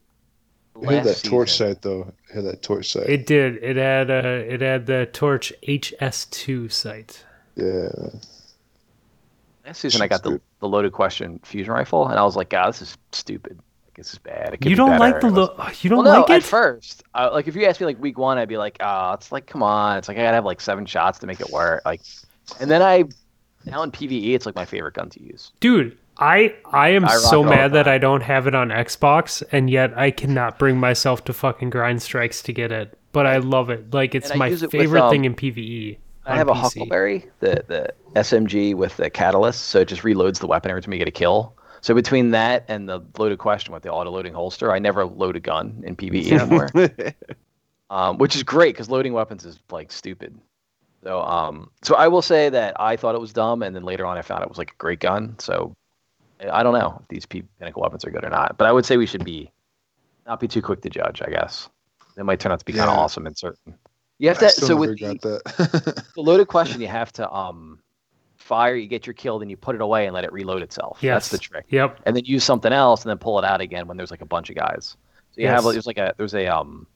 It 0.82 0.86
had 0.86 1.04
that 1.04 1.06
last 1.06 1.26
torch 1.26 1.52
season- 1.52 1.68
sight 1.76 1.82
though. 1.84 2.12
It 2.30 2.36
had 2.36 2.46
that 2.46 2.64
torch 2.64 2.92
sight. 2.92 3.08
It 3.08 3.28
did. 3.28 3.58
It 3.64 3.76
had 3.76 4.10
uh, 4.10 4.14
it 4.26 4.62
had 4.62 4.88
the 4.88 5.08
torch 5.14 5.54
HS2 5.68 6.72
sight. 6.72 7.24
yeah, 7.56 7.90
Last 9.64 9.82
season, 9.82 10.02
I 10.02 10.06
Shit's 10.06 10.22
got 10.22 10.24
the, 10.24 10.42
the 10.60 10.68
loaded 10.68 10.92
question 10.92 11.40
fusion 11.44 11.72
rifle, 11.72 12.08
and 12.08 12.18
I 12.18 12.24
was 12.24 12.36
like, 12.36 12.50
God, 12.50 12.70
this 12.70 12.82
is 12.82 12.98
stupid. 13.12 13.60
This 13.96 14.14
is 14.14 14.20
bad. 14.20 14.54
It 14.54 14.66
You 14.66 14.76
don't 14.76 15.00
like 15.00 15.20
the 15.20 15.30
look. 15.30 15.84
you 15.84 15.90
don't 15.90 16.04
well, 16.04 16.14
no, 16.14 16.22
like 16.22 16.30
at 16.30 16.44
first. 16.44 17.04
I, 17.14 17.28
like, 17.28 17.48
if 17.48 17.56
you 17.56 17.66
asked 17.66 17.80
me 17.80 17.86
like 17.86 18.00
week 18.00 18.18
one, 18.18 18.38
I'd 18.38 18.48
be 18.48 18.58
like, 18.58 18.78
oh, 18.80 19.14
it's 19.14 19.32
like, 19.32 19.48
come 19.48 19.62
on. 19.64 19.98
It's 19.98 20.08
like 20.08 20.18
I 20.18 20.22
gotta 20.22 20.36
have 20.36 20.46
like 20.46 20.62
seven 20.62 20.86
shots 20.86 21.20
to 21.20 21.28
make 21.28 21.42
it 21.42 21.50
work. 21.50 21.82
Like, 21.86 22.02
and 22.60 22.72
then 22.72 22.82
I, 22.82 23.04
now 23.66 23.84
in 23.84 23.92
PVE, 23.92 24.34
it's 24.34 24.46
like 24.46 24.56
my 24.56 24.66
favorite 24.66 24.94
gun 24.94 25.10
to 25.10 25.22
use. 25.22 25.52
Dude, 25.60 25.98
I 26.18 26.56
I 26.72 26.90
am 26.90 27.06
I 27.06 27.16
so 27.16 27.44
mad 27.44 27.74
that. 27.74 27.88
I 27.88 27.98
don't 27.98 28.22
have 28.22 28.48
it 28.48 28.56
on 28.56 28.70
Xbox, 28.70 29.44
and 29.52 29.70
yet 29.70 29.98
I 29.98 30.12
cannot 30.12 30.60
bring 30.60 30.78
myself 30.78 31.24
to 31.26 31.34
fucking 31.34 31.72
grind 31.72 32.02
strikes 32.02 32.42
to 32.44 32.54
get 32.54 32.72
it. 32.72 32.98
But 33.12 33.26
I 33.26 33.38
love 33.38 33.70
it. 33.70 33.94
Like 33.94 34.16
it's 34.16 34.34
my 34.36 34.48
it 34.48 34.62
with, 34.62 34.72
favorite 34.72 35.10
thing 35.10 35.22
um, 35.22 35.26
in 35.26 35.36
PVE. 35.36 35.98
I 36.26 36.38
have 36.38 36.48
a 36.48 36.54
PC. 36.54 36.62
Huckleberry, 36.62 37.26
the 37.40 37.64
the 37.68 37.94
SMG 38.16 38.76
with 38.76 38.96
the 38.98 39.10
catalyst, 39.10 39.66
so 39.66 39.80
it 39.80 39.88
just 39.88 40.04
reloads 40.04 40.40
the 40.40 40.48
weapon 40.48 40.70
every 40.70 40.82
time 40.82 40.94
you 40.94 41.00
get 41.00 41.08
a 41.08 41.12
kill. 41.12 41.56
So 41.82 41.96
between 41.96 42.32
that 42.32 42.66
and 42.68 42.88
the 42.88 43.02
loaded 43.18 43.40
question 43.40 43.74
with 43.74 43.84
the 43.84 43.92
auto 43.92 44.12
loading 44.12 44.34
holster, 44.34 44.72
I 44.72 44.80
never 44.80 45.06
load 45.06 45.36
a 45.36 45.40
gun 45.40 45.84
in 45.86 45.96
PVE 45.96 46.32
anymore. 46.32 47.14
um, 47.90 48.18
which 48.20 48.36
is 48.36 48.44
great 48.44 48.74
because 48.76 48.90
loading 48.90 49.14
weapons 49.14 49.46
is 49.46 49.60
like 49.72 49.92
stupid. 49.92 50.40
So, 51.04 51.22
um, 51.22 51.72
so 51.82 51.96
I 51.96 52.08
will 52.08 52.22
say 52.22 52.50
that 52.50 52.80
I 52.80 52.96
thought 52.96 53.16
it 53.16 53.22
was 53.22 53.34
dumb, 53.34 53.64
and 53.64 53.76
then 53.76 53.84
later 53.84 54.06
on 54.06 54.18
I 54.18 54.22
found 54.22 54.44
it 54.44 54.50
was 54.50 54.60
like 54.60 54.72
a 54.72 54.78
great 54.78 55.00
gun. 55.00 55.36
So, 55.40 55.76
I 56.40 56.62
don't 56.62 56.74
know 56.74 57.00
if 57.02 57.08
these 57.08 57.26
P- 57.26 57.44
pinnacle 57.60 57.82
weapons 57.82 58.06
are 58.06 58.12
good 58.12 58.24
or 58.24 58.30
not, 58.30 58.58
but 58.58 58.68
I 58.68 58.72
would 58.72 58.86
say 58.86 58.98
we 58.98 59.08
should 59.08 59.26
be 59.26 59.52
not 60.28 60.40
be 60.40 60.48
too 60.48 60.62
quick 60.62 60.82
to 60.82 60.90
judge. 60.90 61.22
I 61.26 61.32
guess 61.32 61.68
it 62.18 62.24
might 62.24 62.40
turn 62.40 62.52
out 62.52 62.60
to 62.60 62.66
be 62.66 62.74
kind 62.74 62.90
of 62.90 62.98
awesome 62.98 63.26
in 63.26 63.36
certain. 63.36 63.76
You 64.20 64.30
have 64.30 64.38
I 64.38 64.48
to. 64.48 64.50
So 64.52 64.76
with 64.76 65.00
the, 65.00 65.18
that. 65.22 66.06
the 66.16 66.22
loaded 66.22 66.48
question, 66.48 66.82
you 66.82 66.88
have 66.88 67.12
to 67.14 67.32
um 67.32 67.80
fire, 68.42 68.76
you 68.76 68.88
get 68.88 69.08
your 69.08 69.14
kill, 69.14 69.40
then 69.40 69.50
you 69.50 69.58
put 69.58 69.76
it 69.76 69.82
away 69.82 70.06
and 70.06 70.14
let 70.14 70.24
it 70.24 70.34
reload 70.34 70.62
itself. 70.62 70.98
Yes. 71.02 71.30
That's 71.30 71.30
the 71.30 71.38
trick. 71.38 71.66
Yep. 71.70 72.02
And 72.06 72.16
then 72.16 72.26
use 72.26 72.44
something 72.44 72.74
else 72.74 73.04
and 73.04 73.10
then 73.10 73.18
pull 73.18 73.40
it 73.40 73.46
out 73.46 73.62
again 73.62 73.88
when 73.88 73.98
there's 73.98 74.12
like 74.12 74.22
a 74.22 74.26
bunch 74.26 74.50
of 74.50 74.56
guys. 74.56 74.98
So 75.32 75.42
you 75.42 75.48
have 75.48 75.64
there's 75.64 75.88
like 75.88 75.98
a 75.98 76.14
there's 76.18 76.34
a 76.34 76.48
um 76.48 76.88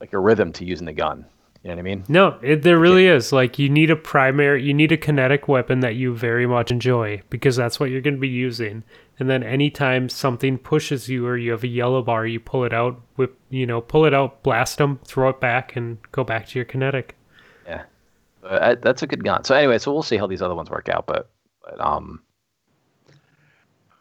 like 0.00 0.12
a 0.12 0.18
rhythm 0.18 0.52
to 0.54 0.64
using 0.64 0.86
the 0.86 0.92
gun. 0.92 1.26
You 1.62 1.68
know 1.68 1.76
what 1.76 1.80
I 1.80 1.82
mean? 1.82 2.04
No, 2.08 2.38
it, 2.42 2.62
there 2.62 2.78
really 2.78 3.06
is. 3.06 3.32
Like 3.32 3.56
you 3.56 3.68
need 3.68 3.90
a 3.90 3.96
primary, 3.96 4.64
you 4.64 4.74
need 4.74 4.90
a 4.90 4.96
kinetic 4.96 5.46
weapon 5.46 5.78
that 5.80 5.94
you 5.94 6.12
very 6.12 6.44
much 6.44 6.72
enjoy 6.72 7.22
because 7.30 7.54
that's 7.54 7.78
what 7.78 7.88
you're 7.88 8.00
going 8.00 8.14
to 8.16 8.20
be 8.20 8.26
using. 8.26 8.82
And 9.20 9.30
then 9.30 9.44
anytime 9.44 10.08
something 10.08 10.58
pushes 10.58 11.08
you 11.08 11.24
or 11.24 11.36
you 11.36 11.52
have 11.52 11.62
a 11.62 11.68
yellow 11.68 12.02
bar, 12.02 12.26
you 12.26 12.40
pull 12.40 12.64
it 12.64 12.72
out, 12.72 13.00
whip, 13.14 13.38
you 13.48 13.64
know, 13.64 13.80
pull 13.80 14.04
it 14.06 14.12
out, 14.12 14.42
blast 14.42 14.78
them, 14.78 14.98
throw 15.04 15.28
it 15.28 15.38
back, 15.38 15.76
and 15.76 15.98
go 16.10 16.24
back 16.24 16.48
to 16.48 16.58
your 16.58 16.64
kinetic. 16.64 17.14
Yeah. 18.42 18.48
Uh, 18.50 18.74
that's 18.80 19.02
a 19.02 19.06
good 19.06 19.24
gun. 19.24 19.44
So 19.44 19.54
anyway, 19.54 19.78
so 19.78 19.92
we'll 19.92 20.02
see 20.02 20.16
how 20.16 20.26
these 20.26 20.42
other 20.42 20.54
ones 20.54 20.70
work 20.70 20.88
out, 20.88 21.06
but 21.06 21.30
but 21.62 21.80
um 21.80 22.22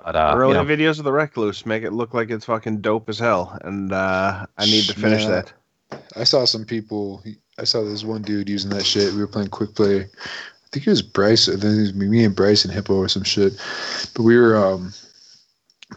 but 0.03 0.15
uh 0.15 0.33
Early 0.35 0.57
you 0.57 0.63
know, 0.63 0.65
videos 0.65 0.97
of 0.97 1.05
the 1.05 1.11
Recluse 1.11 1.65
make 1.65 1.83
it 1.83 1.93
look 1.93 2.13
like 2.13 2.29
it's 2.31 2.45
fucking 2.45 2.81
dope 2.81 3.07
as 3.09 3.19
hell, 3.19 3.57
and 3.61 3.91
uh, 3.93 4.45
I 4.57 4.65
need 4.65 4.85
to 4.85 4.93
finish 4.95 5.23
Yeah. 5.23 5.41
that. 5.91 6.01
I 6.15 6.23
saw 6.23 6.45
some 6.45 6.65
people. 6.65 7.23
I 7.59 7.65
saw 7.65 7.83
this 7.83 8.03
one 8.03 8.21
dude 8.23 8.49
using 8.49 8.71
that 8.71 8.85
shit. 8.85 9.13
We 9.13 9.19
were 9.19 9.27
playing 9.27 9.49
quick 9.49 9.75
play. 9.75 10.01
I 10.01 10.67
think 10.71 10.87
it 10.87 10.89
was 10.89 11.01
Bryce. 11.01 11.47
I 11.49 11.51
think 11.53 11.63
it 11.63 11.81
was 11.81 11.93
me 11.93 12.23
and 12.23 12.35
Bryce 12.35 12.63
and 12.65 12.73
Hippo 12.73 12.95
or 12.95 13.09
some 13.09 13.23
shit. 13.23 13.53
But 14.15 14.23
we 14.23 14.37
were 14.37 14.55
um 14.55 14.93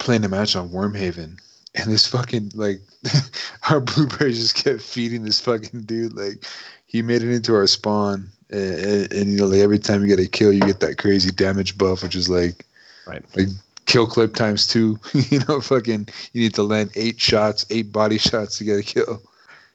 playing 0.00 0.24
a 0.24 0.28
match 0.28 0.56
on 0.56 0.68
Wormhaven, 0.70 1.38
and 1.74 1.90
this 1.90 2.06
fucking 2.06 2.52
like 2.54 2.80
our 3.70 3.80
blueberries 3.80 4.38
just 4.38 4.56
kept 4.62 4.82
feeding 4.82 5.22
this 5.24 5.40
fucking 5.40 5.82
dude. 5.82 6.14
Like 6.14 6.44
he 6.86 7.00
made 7.00 7.22
it 7.22 7.32
into 7.32 7.54
our 7.54 7.66
spawn, 7.68 8.28
and, 8.50 8.74
and, 8.84 9.12
and 9.12 9.30
you 9.32 9.38
know 9.38 9.46
like 9.46 9.60
every 9.60 9.78
time 9.78 10.02
you 10.02 10.08
get 10.08 10.24
a 10.24 10.28
kill, 10.28 10.52
you 10.52 10.60
get 10.60 10.80
that 10.80 10.98
crazy 10.98 11.30
damage 11.30 11.76
buff, 11.78 12.02
which 12.02 12.14
is 12.16 12.28
like 12.28 12.64
Right. 13.06 13.22
like 13.36 13.48
kill 13.86 14.06
clip 14.06 14.34
times 14.34 14.66
two. 14.66 14.98
you 15.14 15.40
know, 15.48 15.60
fucking 15.60 16.08
you 16.32 16.42
need 16.42 16.54
to 16.54 16.62
land 16.62 16.90
eight 16.94 17.20
shots, 17.20 17.66
eight 17.70 17.92
body 17.92 18.18
shots 18.18 18.58
to 18.58 18.64
get 18.64 18.78
a 18.78 18.82
kill. 18.82 19.22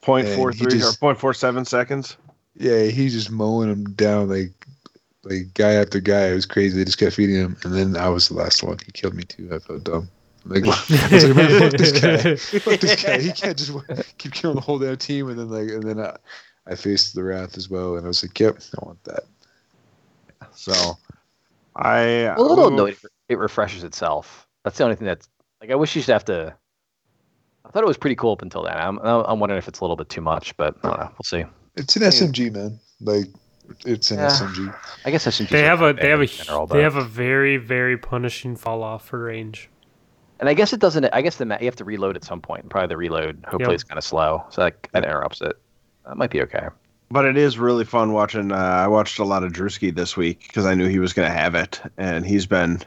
Point 0.02 0.28
four 0.30 0.52
three 0.54 0.80
just- 0.80 0.96
or 0.96 1.00
point 1.00 1.20
four 1.20 1.34
seven 1.34 1.66
seconds. 1.66 2.18
Yeah, 2.56 2.86
he's 2.86 3.14
just 3.14 3.32
mowing 3.32 3.70
him 3.70 3.84
down 3.94 4.30
like 4.30 4.52
like 5.24 5.54
guy 5.54 5.74
after 5.74 6.00
guy. 6.00 6.28
It 6.28 6.34
was 6.36 6.46
crazy. 6.46 6.78
They 6.78 6.86
just 6.86 6.98
kept 6.98 7.16
feeding 7.16 7.36
him, 7.36 7.58
and 7.64 7.74
then 7.74 7.96
I 7.96 8.10
was 8.10 8.28
the 8.30 8.36
last 8.36 8.64
one. 8.64 8.78
He 8.86 8.92
killed 8.92 9.14
me 9.14 9.24
too. 9.24 9.50
I 9.54 9.60
felt 9.60 9.84
dumb. 9.84 10.10
Like, 10.46 10.64
I 10.66 10.70
was 11.12 11.26
like, 11.26 11.36
man, 11.36 11.60
fuck 11.60 11.72
this 11.78 12.00
guy. 12.02 12.36
Fuck 12.60 12.80
this 12.80 13.04
guy. 13.04 13.20
He 13.22 13.32
can't 13.32 13.58
just 13.58 13.72
keep 14.18 14.34
killing 14.34 14.56
the 14.56 14.62
whole 14.62 14.80
damn 14.80 14.98
team. 14.98 15.30
And 15.30 15.38
then 15.38 15.50
like, 15.50 15.70
and 15.70 15.84
then 15.84 16.00
I, 16.00 16.16
I 16.70 16.76
faced 16.76 17.16
the 17.16 17.24
wrath 17.24 17.58
as 17.58 17.70
well, 17.70 17.96
and 17.96 18.06
I 18.06 18.08
was 18.08 18.24
like, 18.24 18.40
yep, 18.40 18.60
I 18.80 18.86
want 18.86 19.04
that. 19.06 19.24
So, 20.54 20.98
I 21.76 22.00
a 22.00 22.42
little 22.42 22.68
annoyed 22.68 22.94
it- 23.04 23.12
it 23.30 23.38
refreshes 23.38 23.84
itself. 23.84 24.48
That's 24.64 24.78
the 24.78 24.84
only 24.84 24.96
thing 24.96 25.06
that's 25.06 25.28
like 25.62 25.72
I 25.72 25.76
wish 25.76 25.96
you 25.96 26.02
should 26.02 26.14
have 26.14 26.26
to 26.26 26.56
I 27.66 27.70
thought 27.72 27.84
it 27.84 27.88
was 27.88 27.98
pretty 27.98 28.16
cool 28.16 28.32
up 28.34 28.42
until 28.42 28.64
then. 28.64 28.76
I'm 28.78 29.00
I'm 29.00 29.40
wondering 29.40 29.58
if 29.60 29.68
it's 29.68 29.80
a 29.80 29.84
little 29.84 29.96
bit 29.96 30.10
too 30.10 30.22
much, 30.22 30.56
but 30.58 30.76
I 30.84 30.90
don't 30.90 31.00
know. 31.00 31.10
We'll 31.12 31.24
see. 31.24 31.46
It's 31.76 31.96
an 31.96 32.02
SMG, 32.04 32.52
man. 32.54 32.80
Like, 33.02 33.28
it's 33.86 34.12
an 34.12 34.20
Yeah. 34.20 34.28
SMG. 34.28 34.74
I 35.06 35.12
guess 35.12 35.26
SMGs 35.28 35.50
They 35.50 35.62
have 35.64 35.82
a 35.82 35.94
they 35.94 36.10
have 36.10 36.22
a 36.22 36.26
general, 36.26 36.68
they 36.68 36.82
have 36.82 36.96
a 36.96 37.04
very 37.04 37.58
very 37.58 37.98
punishing 37.98 38.56
fall 38.56 38.84
off 38.84 39.06
for 39.08 39.20
range. 39.24 39.70
And 40.40 40.48
I 40.50 40.54
guess 40.54 40.72
it 40.74 40.80
doesn't. 40.80 41.06
I 41.14 41.22
guess 41.22 41.36
the 41.36 41.46
you 41.46 41.66
have 41.66 41.76
to 41.78 41.84
reload 41.86 42.16
at 42.16 42.24
some 42.24 42.42
point. 42.42 42.70
Probably 42.70 42.88
the 42.88 42.98
reload 42.98 43.44
hopefully 43.46 43.74
Yep. 43.74 43.76
is 43.76 43.84
kind 43.84 43.98
of 43.98 44.04
slow, 44.06 44.44
so 44.50 44.64
that, 44.64 44.88
that 44.94 45.04
interrupts 45.04 45.42
it. 45.42 45.58
That 46.06 46.18
might 46.18 46.32
be 46.32 46.42
okay. 46.42 46.68
But 47.12 47.26
it 47.26 47.38
is 47.38 47.58
really 47.58 47.86
fun 47.86 48.14
watching. 48.14 48.52
Uh, 48.52 48.56
I 48.56 48.88
watched 48.88 49.20
a 49.20 49.24
lot 49.24 49.44
of 49.44 49.52
Drewski 49.52 49.94
this 49.94 50.16
week 50.16 50.44
because 50.48 50.66
I 50.66 50.76
knew 50.76 50.88
he 50.88 51.00
was 51.00 51.14
going 51.14 51.28
to 51.28 51.36
have 51.36 51.56
it, 51.56 51.82
and 51.98 52.26
he's 52.26 52.46
been 52.46 52.84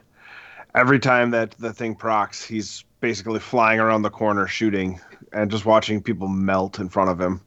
every 0.75 0.99
time 0.99 1.31
that 1.33 1.53
the 1.59 1.73
thing 1.73 1.95
procs, 1.95 2.45
he's 2.45 2.85
basically 3.01 3.41
flying 3.41 3.81
around 3.81 4.03
the 4.03 4.11
corner 4.11 4.47
shooting 4.47 5.01
and 5.33 5.51
just 5.51 5.65
watching 5.65 6.03
people 6.03 6.29
melt 6.29 6.79
in 6.79 6.89
front 6.89 7.11
of 7.11 7.21
him. 7.21 7.41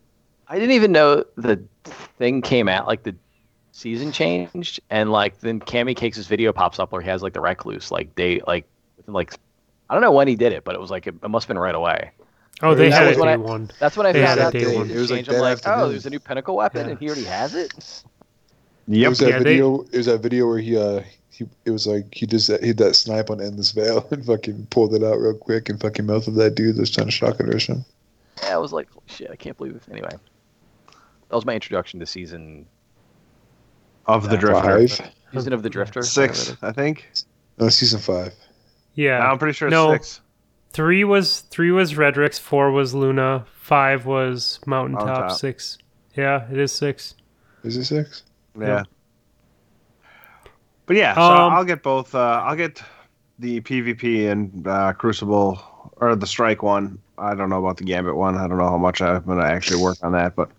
I 0.48 0.60
didn't 0.60 0.76
even 0.76 0.92
know 0.92 1.24
the 1.36 1.62
thing 2.18 2.42
came 2.42 2.68
out 2.68 2.88
like 2.88 3.04
the 3.04 3.16
season 3.72 4.12
changed, 4.12 4.80
and 4.90 5.12
like 5.12 5.40
then 5.40 5.60
Cammy 5.60 5.96
Cakes' 5.96 6.28
video 6.28 6.54
pops 6.54 6.80
up 6.80 6.92
where 6.92 7.02
he 7.02 7.10
has 7.10 7.24
like 7.24 7.34
the 7.34 7.42
recluse 7.42 7.92
like 7.92 8.16
day 8.16 8.42
like 8.48 8.68
within 8.98 9.14
like 9.14 9.34
I 9.90 9.94
don't 9.94 10.02
know 10.02 10.12
when 10.12 10.28
he 10.28 10.36
did 10.36 10.52
it, 10.54 10.64
but 10.64 10.76
it 10.76 10.82
was 10.82 10.92
like 10.92 11.08
it, 11.08 11.16
it 11.24 11.28
must 11.30 11.46
have 11.46 11.48
been 11.50 11.60
right 11.60 11.76
away. 11.76 12.12
Oh, 12.62 12.74
they 12.74 12.90
That 12.90 12.96
had 13.02 13.08
was 13.08 13.18
it 13.18 13.20
when 13.20 13.28
day 13.28 13.34
I- 13.34 13.38
one. 13.38 13.72
That's 13.80 13.98
when 13.98 14.06
I 14.08 14.12
They 14.14 14.24
found 14.24 14.40
had 14.40 14.48
out 14.48 14.56
it 14.56 14.60
day 14.60 14.66
day 14.72 14.76
one. 14.78 14.90
It 14.90 14.96
was 14.98 15.12
like. 15.12 15.28
I'm 15.28 15.34
that 15.36 15.42
like, 15.42 15.60
oh, 15.66 15.90
there's 15.90 16.06
a 16.06 16.10
new 16.10 16.20
pinnacle 16.20 16.56
weapon, 16.56 16.86
Yeah. 16.86 16.92
and 16.92 17.00
he 17.00 17.08
already 17.08 17.26
has 17.26 17.54
it. 17.54 17.74
It 18.88 19.08
was 19.10 19.20
that 19.20 19.30
Yeah, 19.30 19.38
they- 19.40 19.44
video. 19.44 19.82
It 19.92 19.98
was 19.98 20.06
that 20.06 20.22
video 20.22 20.48
where 20.48 20.60
he 20.60 20.78
uh 20.78 21.02
he 21.30 21.46
it 21.66 21.72
was 21.72 21.86
like 21.86 22.14
he 22.14 22.26
just 22.26 22.48
he 22.62 22.68
had 22.70 22.78
that 22.78 22.96
snipe 22.96 23.30
on 23.30 23.42
endless 23.42 23.72
veil 23.72 24.08
and 24.12 24.26
fucking 24.26 24.68
pulled 24.70 24.94
it 24.94 25.04
out 25.04 25.16
real 25.20 25.34
quick 25.34 25.68
and 25.70 25.82
fucking 25.82 26.06
melted 26.06 26.36
that 26.36 26.56
dude 26.56 26.78
that's 26.78 26.90
trying 26.92 27.08
to 27.08 27.12
shotgun 27.12 27.48
rush 27.50 27.68
him. 27.68 27.84
Yeah, 28.44 28.56
I 28.56 28.58
was 28.58 28.72
like, 28.72 28.88
shit, 29.08 29.30
I 29.32 29.36
can't 29.36 29.58
believe 29.58 29.76
it. 29.76 29.84
Anyway, 29.92 30.10
that 30.10 31.36
was 31.36 31.46
my 31.46 31.54
introduction 31.56 32.00
to 32.00 32.06
season 32.06 32.66
Of 34.06 34.30
the 34.30 34.38
Drifter. 34.38 34.88
Five. 34.88 35.12
season 35.34 35.52
of 35.54 35.64
the 35.64 35.70
Drifter. 35.70 36.04
Six, 36.04 36.56
I 36.62 36.72
think. 36.72 37.10
No, 37.58 37.68
season 37.70 38.00
five. 38.00 38.34
Yeah, 38.94 39.30
I'm 39.30 39.38
pretty 39.38 39.54
sure 39.54 39.68
it's 39.68 39.74
No. 39.74 39.92
six. 39.94 40.22
Three 40.76 41.06
was 41.06 41.40
three 41.40 41.72
was 41.72 41.94
Redrix, 41.94 42.38
four 42.38 42.70
was 42.70 42.94
Luna, 42.94 43.46
five 43.56 44.06
was 44.06 44.60
Mountaintop, 44.66 45.08
Mountaintop. 45.08 45.38
six. 45.40 45.78
Yeah, 46.18 46.52
it 46.52 46.60
is 46.60 46.74
six. 46.74 47.16
Is 47.64 47.78
it 47.78 47.86
six? 47.86 48.24
Yeah. 48.60 48.68
Yeah. 48.68 48.84
But 50.86 50.98
yeah, 50.98 51.16
so 51.16 51.22
Um, 51.22 51.54
I'll 51.54 51.64
get 51.64 51.82
both. 51.82 52.14
Uh, 52.14 52.42
I'll 52.44 52.56
get 52.58 52.84
the 53.40 53.62
PvP 53.62 54.30
and 54.30 54.68
uh, 54.68 54.92
Crucible 54.94 55.60
or 55.98 56.16
the 56.16 56.28
Strike 56.28 56.62
one. 56.62 57.00
I 57.18 57.34
don't 57.34 57.50
know 57.50 57.60
about 57.60 57.78
the 57.78 57.86
Gambit 57.86 58.16
one. 58.16 58.36
I 58.36 58.46
don't 58.48 58.58
know 58.58 58.70
how 58.70 58.78
much 58.78 59.02
I'm 59.02 59.24
gonna 59.24 59.44
actually 59.46 59.82
work 59.82 59.98
on 60.04 60.12
that, 60.12 60.36
but 60.36 60.52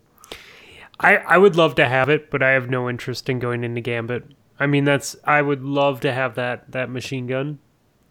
I, 0.99 1.17
I 1.19 1.37
would 1.37 1.57
love 1.57 1.75
to 1.75 1.87
have 1.87 2.09
it, 2.09 2.31
but 2.31 2.43
I 2.43 2.51
have 2.53 2.71
no 2.71 2.89
interest 2.89 3.29
in 3.29 3.39
going 3.39 3.63
into 3.65 3.83
Gambit. 3.83 4.25
I 4.59 4.67
mean, 4.67 4.85
that's 4.85 5.15
I 5.25 5.43
would 5.43 5.63
love 5.63 6.01
to 6.01 6.13
have 6.13 6.35
that 6.37 6.73
that 6.73 6.89
machine 6.89 7.27
gun. 7.27 7.59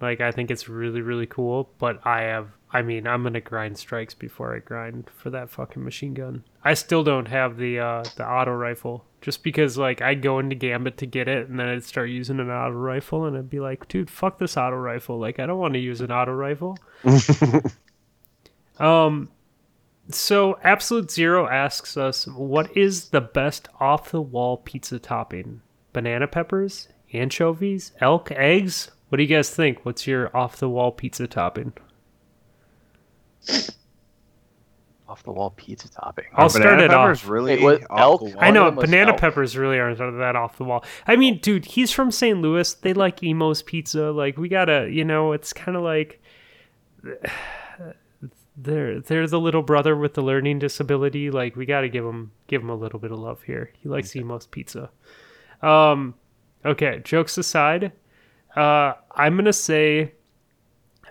Like 0.02 0.22
I 0.22 0.32
think 0.32 0.52
it's 0.52 0.68
really 0.68 1.02
really 1.02 1.26
cool, 1.26 1.70
but 1.80 2.06
I 2.06 2.22
have 2.22 2.50
I 2.72 2.82
mean, 2.82 3.08
I'm 3.08 3.22
going 3.22 3.36
to 3.36 3.40
grind 3.42 3.78
strikes 3.78 4.14
before 4.14 4.54
I 4.54 4.60
grind 4.60 5.10
for 5.16 5.30
that 5.30 5.50
fucking 5.50 5.82
machine 5.82 6.14
gun. 6.14 6.44
I 6.62 6.74
still 6.74 7.06
don't 7.06 7.30
have 7.30 7.56
the 7.56 7.80
uh 7.80 8.04
the 8.18 8.28
auto 8.28 8.52
rifle 8.52 9.06
just 9.22 9.44
because 9.44 9.78
like 9.78 10.02
I'd 10.02 10.22
go 10.22 10.40
into 10.40 10.56
Gambit 10.56 10.98
to 10.98 11.06
get 11.06 11.28
it 11.28 11.48
and 11.48 11.60
then 11.60 11.70
I'd 11.70 11.84
start 11.84 12.10
using 12.10 12.40
an 12.40 12.50
auto 12.50 12.76
rifle 12.76 13.26
and 13.26 13.38
I'd 13.38 13.50
be 13.50 13.60
like, 13.60 13.88
"Dude, 13.88 14.10
fuck 14.10 14.40
this 14.40 14.58
auto 14.58 14.76
rifle. 14.76 15.18
Like 15.20 15.40
I 15.40 15.46
don't 15.46 15.60
want 15.60 15.74
to 15.76 15.80
use 15.80 16.02
an 16.02 16.12
auto 16.12 16.34
rifle." 16.34 16.78
um 18.80 19.30
so 20.10 20.60
Absolute 20.64 21.10
Zero 21.10 21.48
asks 21.48 21.98
us, 21.98 22.28
"What 22.28 22.76
is 22.76 23.10
the 23.10 23.22
best 23.22 23.70
off-the-wall 23.80 24.58
pizza 24.58 25.00
topping? 25.00 25.62
Banana 25.94 26.28
peppers, 26.28 26.90
anchovies, 27.14 27.94
elk 28.02 28.32
eggs? 28.32 28.92
What 29.10 29.18
do 29.18 29.24
you 29.24 29.30
guys 29.30 29.50
think? 29.50 29.86
What's 29.86 30.08
your 30.08 30.36
off-the-wall 30.36 30.94
pizza 30.94 31.28
topping?" 31.28 31.74
Off 35.08 35.22
the 35.22 35.32
wall 35.32 35.52
pizza 35.52 35.88
topping. 35.92 36.26
I'll 36.34 36.48
Are 36.48 36.50
start 36.50 36.64
banana 36.64 36.84
it 36.86 36.90
peppers 36.90 37.24
off. 37.24 37.30
Really, 37.30 37.52
Wait, 37.58 37.62
what, 37.64 37.92
off 37.92 38.00
elk? 38.00 38.22
wall? 38.22 38.34
I 38.40 38.50
know 38.50 38.64
One 38.66 38.76
was 38.78 38.86
banana 38.90 39.12
elk. 39.12 39.20
peppers 39.20 39.56
really 39.56 39.78
aren't 39.78 40.00
that 40.00 40.36
off 40.36 40.58
the 40.58 40.64
wall. 40.64 40.84
I 41.06 41.16
mean, 41.16 41.38
dude, 41.38 41.66
he's 41.66 41.92
from 41.92 42.10
St. 42.10 42.42
Louis. 42.42 42.74
They 42.74 42.94
like 42.96 43.22
Imo's 43.22 43.62
Pizza. 43.62 44.10
Like 44.12 44.38
we 44.38 44.50
gotta, 44.50 44.90
you 44.92 45.06
know, 45.06 45.34
it's 45.34 45.54
kind 45.54 45.78
of 45.78 45.84
like 45.84 46.24
they're 48.58 49.00
they're 49.02 49.28
the 49.28 49.40
little 49.40 49.62
brother 49.62 49.96
with 49.96 50.16
the 50.16 50.22
learning 50.24 50.58
disability. 50.60 51.30
Like 51.30 51.56
we 51.56 51.68
gotta 51.68 51.88
give 51.90 52.04
him 52.04 52.32
give 52.48 52.64
him 52.64 52.72
a 52.72 52.76
little 52.76 53.00
bit 53.00 53.12
of 53.12 53.20
love 53.20 53.44
here. 53.44 53.72
He 53.80 53.88
likes 53.88 54.16
Imo's 54.16 54.48
Pizza. 54.48 54.90
Um, 55.62 56.16
okay. 56.66 57.00
Jokes 57.04 57.38
aside, 57.38 57.92
uh, 58.56 58.94
I'm 59.12 59.36
gonna 59.36 59.54
say 59.54 60.14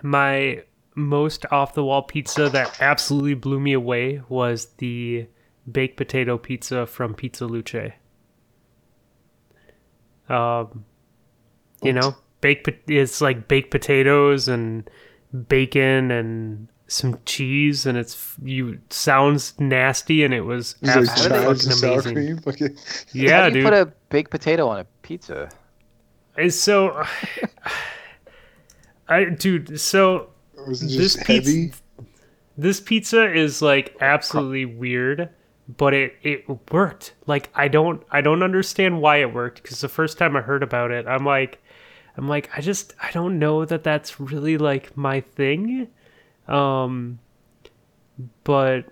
my 0.01 0.63
most 0.95 1.45
off 1.51 1.73
the 1.73 1.83
wall 1.83 2.03
pizza 2.03 2.49
that 2.49 2.77
absolutely 2.81 3.33
blew 3.33 3.59
me 3.59 3.73
away 3.73 4.21
was 4.29 4.67
the 4.77 5.27
baked 5.71 5.97
potato 5.97 6.37
pizza 6.37 6.85
from 6.85 7.13
Pizza 7.13 7.45
Luce. 7.45 7.91
Um, 10.29 10.85
you 11.83 11.93
know, 11.93 12.15
baked 12.41 12.65
po- 12.65 12.93
it's 12.93 13.21
like 13.21 13.47
baked 13.47 13.71
potatoes 13.71 14.47
and 14.47 14.89
bacon 15.49 16.11
and 16.11 16.67
some 16.87 17.19
cheese, 17.25 17.85
and 17.85 17.97
it's 17.97 18.35
you 18.43 18.79
sounds 18.89 19.53
nasty, 19.59 20.23
and 20.23 20.33
it 20.33 20.41
was 20.41 20.75
It's 20.81 20.95
like 20.95 20.97
absolutely 21.09 21.37
chives 21.39 21.63
fucking 21.63 21.71
sour 21.77 21.91
amazing. 21.93 22.13
cream. 22.15 22.37
Fucking, 22.39 22.77
Yeah, 23.13 23.41
How 23.43 23.49
do 23.49 23.59
you 23.59 23.63
dude. 23.65 23.71
put 23.73 23.79
a 23.79 23.93
baked 24.09 24.31
potato 24.31 24.67
on 24.67 24.79
a 24.79 24.85
pizza? 25.01 25.49
It's 26.37 26.55
so, 26.55 27.03
I 29.07 29.25
dude, 29.25 29.79
so 29.79 30.29
this 30.67 31.15
pizza 31.23 31.77
this 32.57 32.79
pizza 32.79 33.31
is 33.31 33.61
like 33.61 33.95
absolutely 34.01 34.65
weird 34.65 35.29
but 35.67 35.93
it 35.93 36.15
it 36.21 36.71
worked. 36.71 37.13
Like 37.25 37.49
i 37.55 37.67
don't 37.67 38.03
i 38.11 38.21
don't 38.21 38.43
understand 38.43 39.01
why 39.01 39.17
it 39.17 39.33
worked 39.33 39.61
because 39.61 39.81
the 39.81 39.89
first 39.89 40.17
time 40.17 40.35
i 40.35 40.41
heard 40.41 40.63
about 40.63 40.91
it 40.91 41.07
i'm 41.07 41.25
like 41.25 41.61
i'm 42.17 42.27
like 42.27 42.49
i 42.55 42.61
just 42.61 42.93
i 43.01 43.11
don't 43.11 43.39
know 43.39 43.65
that 43.65 43.83
that's 43.83 44.19
really 44.19 44.57
like 44.57 44.95
my 44.95 45.21
thing. 45.21 45.87
Um 46.47 47.19
but 48.43 48.85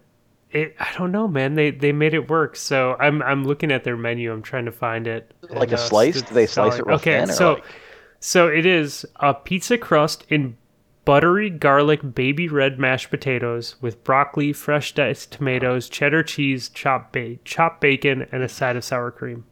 it 0.53 0.75
i 0.79 0.87
don't 0.97 1.11
know 1.11 1.27
man 1.27 1.55
they 1.55 1.71
they 1.71 1.91
made 1.91 2.13
it 2.13 2.29
work 2.29 2.55
so 2.55 2.95
i'm 2.99 3.21
i'm 3.23 3.43
looking 3.45 3.71
at 3.71 3.83
their 3.83 3.97
menu 3.97 4.31
i'm 4.31 4.41
trying 4.41 4.65
to 4.65 4.71
find 4.71 5.07
it 5.07 5.33
Like 5.49 5.69
and, 5.69 5.71
a 5.73 5.75
uh, 5.75 5.77
slice? 5.77 6.15
it's 6.17 6.29
Do 6.29 6.35
they 6.35 6.45
slice 6.45 6.73
it 6.73 6.77
selling- 6.77 6.87
real 6.87 6.95
okay 6.97 7.25
thin? 7.25 7.35
So 7.35 7.53
like, 7.53 7.63
so 8.19 8.47
it 8.47 8.65
is 8.65 9.05
a 9.17 9.33
pizza 9.33 9.77
crust 9.77 10.25
in 10.29 10.55
buttery 11.05 11.49
garlic 11.49 12.15
baby 12.15 12.47
red 12.47 12.79
mashed 12.79 13.09
potatoes 13.09 13.75
with 13.81 14.01
broccoli, 14.05 14.53
fresh 14.53 14.93
diced 14.95 15.31
tomatoes, 15.33 15.89
cheddar 15.89 16.23
cheese, 16.23 16.69
chopped 16.69 17.11
ba- 17.11 17.35
chopped 17.43 17.81
bacon, 17.81 18.25
and 18.31 18.41
a 18.41 18.47
side 18.47 18.77
of 18.77 18.83
sour 18.85 19.11
cream. 19.11 19.43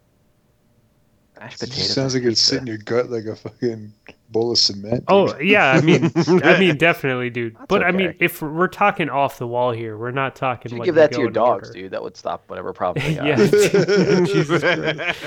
mashed 1.39 1.59
potatoes. 1.59 1.93
sounds 1.93 2.15
and 2.15 2.23
like 2.23 2.31
it's 2.31 2.41
sitting 2.41 2.61
in 2.61 2.67
your 2.67 2.77
gut 2.77 3.09
like 3.09 3.25
a 3.25 3.35
fucking 3.35 3.91
bowl 4.31 4.51
of 4.51 4.57
cement. 4.57 5.03
Oh 5.07 5.37
yeah, 5.39 5.71
I 5.71 5.81
mean, 5.81 6.11
I 6.43 6.59
mean, 6.59 6.77
definitely, 6.77 7.29
dude. 7.29 7.55
That's 7.55 7.65
but 7.67 7.83
I 7.83 7.91
mean, 7.91 8.15
if 8.19 8.41
we're 8.41 8.67
talking 8.67 9.09
off 9.09 9.37
the 9.37 9.47
wall 9.47 9.71
here, 9.71 9.97
we're 9.97 10.11
not 10.11 10.35
talking. 10.35 10.71
You 10.71 10.79
like 10.79 10.85
give 10.85 10.95
you 10.95 11.01
that 11.01 11.11
to 11.13 11.19
your 11.21 11.29
dogs, 11.29 11.69
order. 11.69 11.79
dude. 11.81 11.91
That 11.91 12.01
would 12.03 12.17
stop 12.17 12.43
whatever 12.47 12.73
problem 12.73 13.05
they 13.07 13.15
got. 13.15 13.25
Yeah, 13.25 13.35
Jesus 14.25 14.61
Christ. 14.61 15.19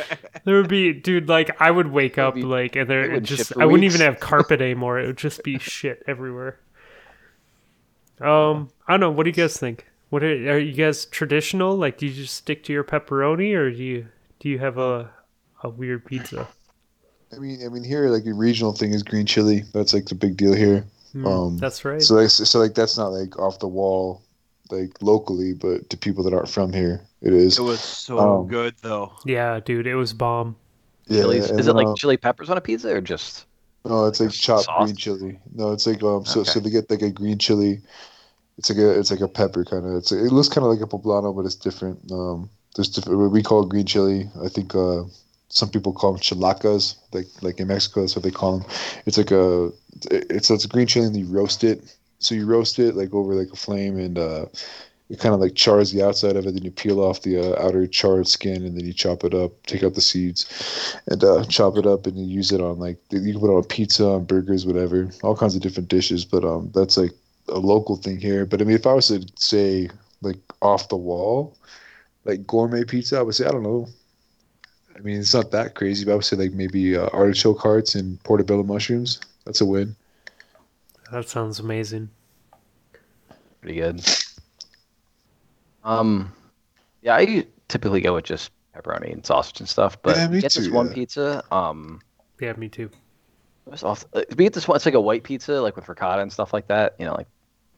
There 0.44 0.56
would 0.56 0.68
be, 0.68 0.93
dude. 0.93 1.28
Like 1.28 1.60
I 1.60 1.70
would 1.70 1.90
wake 1.90 2.18
up, 2.18 2.35
be- 2.35 2.43
like, 2.43 2.76
and 2.76 2.85
it 2.85 2.89
there 2.89 3.10
would 3.12 3.24
just 3.24 3.48
ship 3.48 3.55
for 3.56 3.62
I 3.62 3.66
wouldn't 3.66 3.85
even 3.85 4.01
have 4.01 4.20
carpet 4.20 4.60
anymore. 4.60 4.98
It 4.98 5.06
would 5.06 5.18
just 5.18 5.43
be 5.43 5.59
shit 5.59 6.02
everywhere. 6.06 6.59
Um, 8.20 8.70
I 8.86 8.93
don't 8.93 9.01
know. 9.01 9.10
What 9.10 9.24
do 9.24 9.31
you 9.31 9.35
guys 9.35 9.56
think? 9.59 9.86
What 10.10 10.22
are, 10.22 10.28
are 10.52 10.59
you 10.59 10.72
guys 10.72 11.06
traditional? 11.06 11.76
Like, 11.76 11.98
do 11.98 12.06
you 12.06 12.12
just 12.12 12.35
stick 12.35 12.62
to 12.64 12.72
your 12.72 12.85
pepperoni, 12.85 13.55
or 13.55 13.70
do 13.70 13.82
you 13.82 14.09
do 14.40 14.48
you 14.48 14.59
have 14.60 14.78
a 14.78 15.10
a 15.62 15.68
weird 15.68 16.05
pizza? 16.05 16.48
I 17.35 17.39
mean, 17.39 17.65
I 17.65 17.69
mean 17.69 17.85
here 17.85 18.09
like 18.09 18.27
a 18.27 18.32
regional 18.35 18.73
thing 18.73 18.93
is 18.94 19.02
green 19.02 19.27
chili. 19.27 19.65
That's 19.73 19.93
like 19.94 20.06
the 20.06 20.15
big 20.15 20.36
deal 20.36 20.55
here. 20.55 20.85
Hmm, 21.12 21.27
Um, 21.27 21.56
that's 21.59 21.85
right. 21.85 22.02
So 22.02 22.15
like, 22.16 22.31
so 22.31 22.59
like 22.59 22.74
that's 22.74 22.97
not 22.98 23.09
like 23.09 23.39
off 23.39 23.59
the 23.61 23.69
wall, 23.69 24.23
like 24.70 24.93
locally, 25.02 25.55
but 25.55 25.89
to 25.90 25.97
people 25.97 26.24
that 26.24 26.35
aren't 26.35 26.48
from 26.51 26.73
here, 26.73 27.06
it 27.23 27.32
is. 27.32 27.59
It 27.59 27.62
was 27.62 27.81
so 27.81 28.19
Um, 28.19 28.47
good 28.47 28.74
though. 28.82 29.12
yeah, 29.24 29.61
dude, 29.61 29.86
it 29.86 29.94
was 29.97 30.12
bomb. 30.12 30.56
Yeah, 31.09 31.23
Chilies. 31.23 31.51
Is 31.56 31.66
it 31.69 31.74
like 31.74 31.86
then, 31.86 31.94
chili 31.94 32.16
peppers 32.16 32.51
on 32.51 32.56
a 32.59 32.61
pizza 32.61 32.94
or 32.94 33.01
just? 33.01 33.47
No, 33.85 34.06
it's 34.06 34.20
like 34.20 34.31
chopped 34.31 34.65
sauce? 34.65 34.77
green 34.77 34.97
chili. 34.97 35.39
No, 35.55 35.73
it's 35.73 35.86
like 35.86 36.02
um. 36.02 36.24
So 36.24 36.43
so 36.44 36.61
they 36.61 36.70
get 36.70 36.90
like 36.90 37.02
a 37.02 37.11
green 37.11 37.39
chili. 37.39 37.82
It's 38.59 38.70
like 38.70 38.78
a 38.78 38.98
it's 38.98 39.11
like 39.11 39.20
a 39.20 39.28
pepper 39.28 39.65
kind 39.65 39.86
of. 39.86 39.97
It's 39.97 40.12
it 40.12 40.32
looks 40.32 40.48
kind 40.48 40.66
of 40.66 40.73
like 40.73 40.82
a 40.82 40.86
poblano, 40.86 41.35
but 41.36 41.47
it's 41.47 41.56
different. 41.56 42.01
Um, 42.12 42.51
there's 42.77 42.90
different. 42.90 43.19
What 43.20 43.32
we 43.32 43.43
call 43.43 43.65
green 43.66 43.86
chili. 43.86 44.31
I 44.44 44.48
think 44.48 44.74
uh, 44.74 45.05
some 45.55 45.70
people 45.70 45.93
call 45.93 46.12
them 46.12 46.20
chilacas. 46.20 46.97
Like 47.12 47.28
like 47.40 47.60
in 47.60 47.68
Mexico, 47.68 48.01
that's 48.01 48.16
what 48.16 48.24
they 48.24 48.31
call 48.31 48.59
them. 48.59 48.70
It's 49.06 49.16
like 49.16 49.31
a 49.31 49.70
it's 50.10 50.51
it's 50.51 50.64
a 50.64 50.68
green 50.68 50.86
chili 50.86 51.06
and 51.06 51.16
you 51.16 51.26
roast 51.26 51.64
it. 51.64 51.97
So 52.18 52.35
you 52.35 52.44
roast 52.44 52.78
it 52.78 52.94
like 52.97 53.14
over 53.14 53.35
like 53.35 53.52
a 53.52 53.56
flame 53.56 53.97
and 53.97 54.18
uh, 54.18 54.47
it 55.10 55.20
kind 55.20 55.35
of 55.35 55.40
like 55.40 55.55
chars 55.55 55.93
the 55.93 56.02
outside 56.02 56.36
of 56.36 56.47
it. 56.47 56.55
Then 56.55 56.64
you 56.64 56.72
peel 56.72 57.01
off 57.01 57.22
the 57.22 57.39
uh, 57.39 57.64
outer 57.64 57.86
charred 57.86 58.26
skin 58.26 58.64
and 58.64 58.76
then 58.76 58.85
you 58.85 58.93
chop 58.93 59.22
it 59.22 59.32
up, 59.32 59.52
take 59.66 59.85
out 59.85 59.94
the 59.94 60.01
seeds, 60.01 60.97
and 61.06 61.22
uh, 61.22 61.44
chop 61.44 61.76
it 61.76 61.86
up 61.86 62.06
and 62.06 62.18
you 62.18 62.24
use 62.24 62.51
it 62.51 62.60
on 62.60 62.78
like 62.81 62.98
you 63.10 63.20
can 63.20 63.40
put 63.40 63.51
it 63.51 63.56
on 63.56 63.64
pizza, 63.64 64.06
on 64.06 64.24
burgers, 64.24 64.66
whatever, 64.66 65.09
all 65.22 65.36
kinds 65.36 65.55
of 65.55 65.62
different 65.62 65.89
dishes. 65.89 66.24
But 66.24 66.44
um, 66.44 66.70
that's 66.74 66.97
like 66.97 67.12
a 67.48 67.59
local 67.59 67.97
thing 67.97 68.18
here. 68.18 68.44
But 68.44 68.60
I 68.60 68.64
mean, 68.64 68.74
if 68.76 68.86
I 68.89 68.93
was 68.94 69.09
to 69.09 69.24
say 69.36 69.89
like 70.20 70.40
off 70.62 70.89
the 70.89 70.97
wall, 70.97 71.56
like 72.24 72.44
gourmet 72.44 72.82
pizza, 72.85 73.18
I 73.18 73.22
would 73.22 73.36
say 73.36 73.47
I 73.47 73.52
don't 73.52 73.62
know. 73.62 73.86
I 74.96 75.00
mean, 75.00 75.18
it's 75.18 75.34
not 75.34 75.50
that 75.50 75.74
crazy, 75.74 76.04
but 76.04 76.12
I 76.12 76.14
would 76.16 76.24
say 76.24 76.36
like 76.36 76.52
maybe 76.52 76.96
uh, 76.96 77.08
artichoke 77.12 77.58
hearts 77.58 77.94
and 77.94 78.22
portobello 78.24 78.62
mushrooms. 78.62 79.20
That's 79.44 79.60
a 79.60 79.66
win. 79.66 79.96
That 81.12 81.28
sounds 81.28 81.60
amazing. 81.60 82.10
Pretty 83.60 83.76
good. 83.80 84.00
Um, 85.82 86.32
yeah, 87.02 87.16
I 87.16 87.46
typically 87.68 88.00
go 88.00 88.14
with 88.14 88.24
just 88.24 88.50
pepperoni 88.74 89.12
and 89.12 89.24
sausage 89.24 89.60
and 89.60 89.68
stuff, 89.68 90.00
but 90.02 90.16
Yeah, 90.16 90.28
me 90.28 90.36
we 90.36 90.42
get 90.42 90.54
this 90.54 90.70
one 90.70 90.88
yeah. 90.88 90.94
pizza. 90.94 91.44
Um, 91.54 92.00
Yeah, 92.40 92.52
me 92.54 92.68
too. 92.68 92.90
What's 93.64 93.82
off? 93.82 94.04
We 94.36 94.44
get 94.44 94.52
this 94.52 94.68
one. 94.68 94.76
It's 94.76 94.84
like 94.86 94.94
a 94.94 95.00
white 95.00 95.24
pizza, 95.24 95.60
like 95.60 95.76
with 95.76 95.88
ricotta 95.88 96.22
and 96.22 96.32
stuff 96.32 96.52
like 96.52 96.66
that. 96.68 96.94
You 96.98 97.06
know, 97.06 97.14
like 97.14 97.28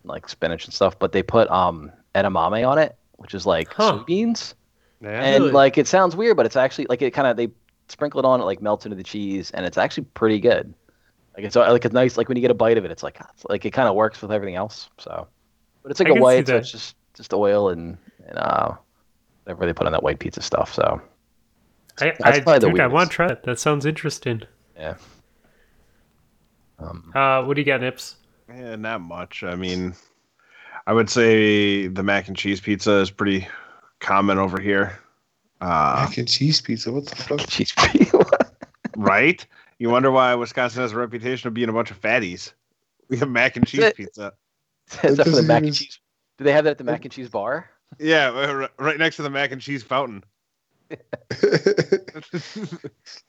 like 0.05 0.29
spinach 0.29 0.65
and 0.65 0.75
stuff. 0.75 0.99
But 0.99 1.13
they 1.13 1.23
put 1.23 1.49
um 1.51 1.93
edamame 2.15 2.69
on 2.69 2.79
it, 2.79 2.97
which 3.17 3.35
is 3.35 3.47
like 3.47 3.73
Huh. 3.75 3.93
soybeans. 3.93 4.55
Yeah. 5.01 5.23
And 5.23 5.45
Really? 5.45 5.53
like 5.53 5.79
it 5.79 5.87
sounds 5.87 6.17
weird, 6.17 6.37
but 6.37 6.47
it's 6.47 6.57
actually 6.57 6.87
like 6.89 7.03
it 7.03 7.13
kind 7.13 7.27
of 7.29 7.37
they 7.37 7.49
sprinkle 7.89 8.19
it 8.21 8.25
on, 8.25 8.41
it 8.41 8.45
like 8.45 8.63
melts 8.63 8.87
into 8.87 8.97
the 8.97 9.03
cheese, 9.03 9.51
and 9.53 9.65
it's 9.67 9.79
actually 9.79 10.05
pretty 10.15 10.41
good. 10.41 10.73
Like 11.37 11.45
it's 11.45 11.55
uh, 11.57 11.71
like 11.71 11.85
it's 11.85 11.93
nice. 11.95 12.17
Like 12.17 12.29
when 12.29 12.37
you 12.37 12.41
get 12.41 12.51
a 12.51 12.55
bite 12.55 12.79
of 12.79 12.85
it, 12.85 12.91
it's 12.91 13.03
like 13.03 13.19
it's 13.35 13.45
like 13.45 13.65
it 13.65 13.73
kind 13.73 13.89
of 13.89 13.95
works 13.95 14.23
with 14.23 14.33
everything 14.33 14.55
else. 14.57 14.89
So, 14.99 15.27
but 15.83 15.91
it's 15.91 16.01
like 16.01 16.09
I 16.09 16.17
a 16.17 16.21
white, 16.21 16.47
so 16.47 16.57
it's 16.57 16.71
just 16.73 16.97
just 17.15 17.35
oil 17.35 17.69
and 17.69 17.99
and 18.27 18.39
uh 18.39 18.73
whatever 19.45 19.67
they 19.67 19.73
put 19.73 19.87
on 19.87 19.93
that 19.93 20.03
white 20.03 20.19
pizza 20.19 20.41
stuff. 20.41 20.73
So 20.75 21.01
I, 22.01 22.13
That's 22.19 22.39
I, 22.39 22.41
probably 22.41 22.59
the 22.61 22.71
dude, 22.71 22.81
I 22.81 22.87
want 22.89 23.11
to 23.11 23.15
try 23.15 23.29
it. 23.29 23.43
That 23.45 23.59
sounds 23.61 23.85
interesting. 23.87 24.43
yeah. 24.77 24.95
Um, 26.79 27.11
Uh, 27.15 27.43
what 27.45 27.55
do 27.55 27.61
you 27.61 27.67
got, 27.67 27.81
Nips? 27.81 28.17
Yeah, 28.49 28.77
not 28.77 29.01
much. 29.01 29.43
I 29.43 29.55
mean, 29.57 29.95
I 30.87 30.93
would 30.93 31.09
say 31.11 31.87
the 31.87 32.03
mac 32.03 32.29
and 32.29 32.37
cheese 32.37 32.61
pizza 32.61 32.93
is 32.99 33.11
pretty 33.11 33.47
common 34.01 34.39
over 34.39 34.61
here. 34.61 34.99
Uh, 35.61 36.07
Mac 36.07 36.19
and 36.19 36.29
cheese 36.29 36.61
pizza. 36.61 36.93
What 36.93 37.07
the 37.07 37.17
fuck? 37.17 37.41
cheese 37.49 37.73
pizza. 37.73 38.21
right? 38.97 39.45
You 39.79 39.91
wonder 39.91 40.11
why 40.11 40.35
Wisconsin 40.35 40.83
has 40.83 40.93
a 40.93 40.97
reputation 40.97 41.49
of 41.49 41.55
being 41.55 41.69
a 41.69 41.73
bunch 41.73 41.91
of 41.91 42.01
fatties. 42.01 42.53
We 43.09 43.19
have 43.19 43.29
mac 43.29 43.57
and 43.57 43.67
cheese 43.67 43.93
pizza. 43.95 44.33
Is 45.03 45.17
that 45.17 45.25
for 45.25 45.31
the 45.31 45.43
mac 45.43 45.63
and 45.63 45.75
cheese? 45.75 45.99
Do 46.39 46.45
they 46.45 46.53
have 46.53 46.65
that 46.65 46.73
at 46.73 46.79
the 46.79 46.85
mac 46.85 47.05
and 47.05 47.13
cheese 47.13 47.29
bar? 47.29 47.71
Yeah, 47.99 48.69
right 48.79 48.99
next 48.99 49.17
to 49.17 49.23
the 49.23 49.31
mac 49.31 49.53
and 49.53 49.61
cheese 49.61 49.83
fountain. 49.83 50.25
you 50.91 50.99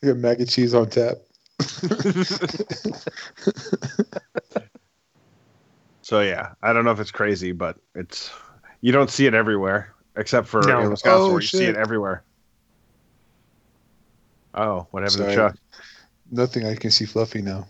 got 0.03 0.17
mac 0.17 0.39
and 0.39 0.49
cheese 0.49 0.73
on 0.73 0.89
tap. 0.89 1.17
So 6.07 6.21
yeah, 6.21 6.53
I 6.63 6.71
don't 6.71 6.85
know 6.85 6.91
if 6.91 7.01
it's 7.01 7.11
crazy, 7.11 7.51
but 7.51 7.75
it's 7.93 8.31
you 8.79 8.93
don't 8.93 9.09
see 9.09 9.25
it 9.25 9.33
everywhere 9.33 9.93
except 10.17 10.47
for 10.47 10.61
No. 10.63 10.81
in 10.81 10.89
Wisconsin 10.91 11.21
Oh, 11.21 11.31
where 11.31 11.41
you 11.41 11.47
see 11.47 11.59
shit. 11.59 11.69
it 11.69 11.75
everywhere. 11.77 12.23
Oh, 14.53 14.87
what 14.91 15.03
happened 15.03 15.11
Sorry. 15.19 15.29
to 15.31 15.35
Chuck? 15.35 15.57
Nothing. 16.31 16.65
I 16.65 16.75
can 16.75 16.91
see 16.91 17.05
Fluffy 17.05 17.41
now. 17.41 17.67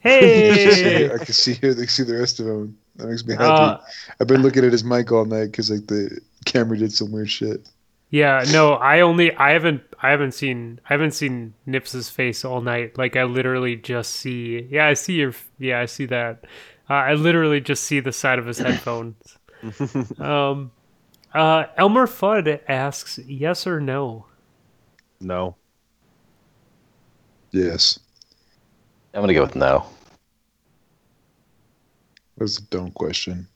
Hey! 0.00 1.10
I 1.12 1.16
can 1.18 1.32
see 1.34 1.54
here. 1.54 1.74
They 1.74 1.86
see 1.86 2.02
the 2.02 2.16
rest 2.18 2.40
of 2.40 2.46
him. 2.46 2.78
That 2.96 3.08
makes 3.08 3.24
me 3.24 3.34
happy. 3.34 3.44
Uh, 3.44 3.78
I've 4.20 4.26
been 4.26 4.42
looking 4.42 4.64
at 4.64 4.72
his 4.72 4.84
mic 4.84 5.10
all 5.12 5.24
night 5.24 5.46
because 5.46 5.70
like 5.70 5.86
the 5.86 6.20
camera 6.44 6.76
did 6.76 6.92
some 6.92 7.10
weird 7.12 7.30
shit. 7.30 7.68
yeah, 8.10 8.44
no, 8.52 8.74
I 8.74 9.00
only 9.00 9.34
I 9.36 9.52
haven't 9.52 9.82
I 10.02 10.10
haven't 10.10 10.32
seen 10.32 10.80
I 10.88 10.92
haven't 10.94 11.12
seen 11.12 11.54
Nips's 11.66 12.10
face 12.10 12.44
all 12.44 12.60
night. 12.60 12.98
Like 12.98 13.16
I 13.16 13.24
literally 13.24 13.76
just 13.76 14.14
see 14.14 14.66
yeah 14.70 14.86
I 14.86 14.94
see 14.94 15.14
your 15.14 15.32
yeah 15.58 15.80
I 15.80 15.86
see 15.86 16.06
that. 16.06 16.44
Uh, 16.88 16.94
I 16.94 17.14
literally 17.14 17.60
just 17.60 17.84
see 17.84 18.00
the 18.00 18.12
side 18.12 18.38
of 18.38 18.46
his 18.46 18.58
headphones. 18.66 19.38
um, 20.18 20.72
uh, 21.34 21.64
Elmer 21.76 22.06
Fudd 22.06 22.60
asks 22.68 23.18
yes 23.18 23.66
or 23.66 23.80
no. 23.80 24.26
No. 25.20 25.56
Yes. 27.52 27.98
I'm 29.14 29.20
gonna 29.22 29.34
go 29.34 29.42
with 29.42 29.56
no. 29.56 29.86
That's 32.38 32.58
a 32.58 32.62
dumb 32.62 32.90
question. 32.92 33.48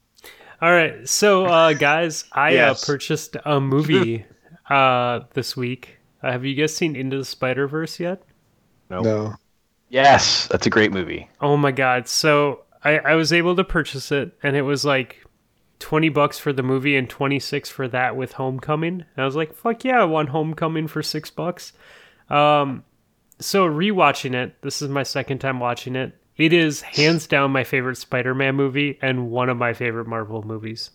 All 0.61 0.71
right, 0.71 1.07
so 1.07 1.45
uh, 1.45 1.73
guys, 1.79 2.25
I 2.31 2.51
Yes. 2.51 2.83
uh, 2.83 2.85
purchased 2.85 3.37
a 3.45 3.59
movie 3.59 4.25
uh, 4.69 5.21
this 5.33 5.55
week. 5.57 5.97
Uh, 6.21 6.31
have 6.31 6.45
you 6.45 6.55
guys 6.55 6.75
seen 6.75 6.95
Into 6.95 7.17
the 7.17 7.25
Spider 7.25 7.67
Verse 7.67 7.99
yet? 7.99 8.21
Nope. 8.89 9.03
No. 9.05 9.33
Yes, 9.89 10.47
that's 10.47 10.65
a 10.65 10.69
great 10.69 10.91
movie. 10.91 11.29
Oh 11.41 11.57
my 11.57 11.71
god! 11.71 12.07
So 12.07 12.61
I, 12.83 12.97
I 12.99 13.15
was 13.15 13.31
able 13.31 13.55
to 13.55 13.63
purchase 13.63 14.11
it, 14.11 14.31
and 14.43 14.55
it 14.55 14.63
was 14.63 14.83
like 14.83 15.24
twenty 15.79 16.09
bucks 16.09 16.39
for 16.39 16.53
the 16.53 16.63
movie 16.63 16.95
and 16.95 17.09
twenty 17.09 17.39
six 17.39 17.69
for 17.69 17.87
that 17.87 18.15
with 18.15 18.33
Homecoming. 18.33 19.05
And 19.15 19.23
I 19.23 19.25
was 19.25 19.35
like, 19.35 19.53
"Fuck 19.53 19.83
yeah, 19.83 20.01
I 20.01 20.05
want 20.05 20.29
Homecoming 20.29 20.87
for 20.87 21.03
six 21.03 21.29
bucks." 21.29 21.73
Um, 22.29 22.83
so 23.39 23.67
rewatching 23.67 24.33
it, 24.33 24.61
this 24.61 24.81
is 24.81 24.89
my 24.89 25.03
second 25.03 25.39
time 25.39 25.59
watching 25.59 25.95
it. 25.95 26.17
It 26.37 26.51
is 26.53 26.81
hands 26.81 27.27
down 27.27 27.51
my 27.51 27.63
favorite 27.63 27.97
Spider-Man 27.97 28.55
movie 28.55 28.99
and 29.01 29.29
one 29.31 29.49
of 29.49 29.57
my 29.57 29.73
favorite 29.73 30.07
Marvel 30.07 30.43
movies. 30.43 30.91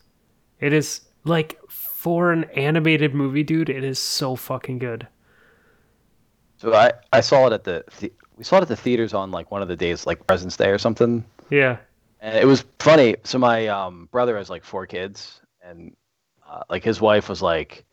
It 0.59 0.73
is 0.73 1.01
like 1.25 1.59
for 1.69 2.33
an 2.33 2.45
animated 2.57 3.15
movie, 3.15 3.43
dude. 3.43 3.71
It 3.71 3.85
is 3.85 3.99
so 3.99 4.37
fucking 4.37 4.79
good. 4.79 5.07
So 6.59 6.75
I, 6.75 6.93
I 7.13 7.21
saw 7.21 7.47
it 7.47 7.55
at 7.55 7.65
the, 7.65 7.85
the 8.01 8.13
we 8.37 8.45
saw 8.45 8.59
it 8.59 8.63
at 8.63 8.69
the 8.69 8.77
theaters 8.77 9.15
on 9.15 9.31
like 9.31 9.51
one 9.51 9.63
of 9.63 9.69
the 9.69 9.77
days 9.77 10.07
like 10.07 10.27
President's 10.27 10.57
Day 10.57 10.69
or 10.71 10.79
something. 10.79 11.25
Yeah. 11.49 11.79
And 12.21 12.37
it 12.37 12.47
was 12.47 12.65
funny. 12.79 13.17
So 13.25 13.39
my 13.39 13.69
um, 13.69 14.09
brother 14.13 14.37
has 14.37 14.51
like 14.51 14.65
four 14.65 14.87
kids, 14.87 15.41
and 15.63 15.97
uh, 16.49 16.63
like 16.69 16.85
his 16.85 17.01
wife 17.01 17.29
was 17.29 17.41
like, 17.41 17.85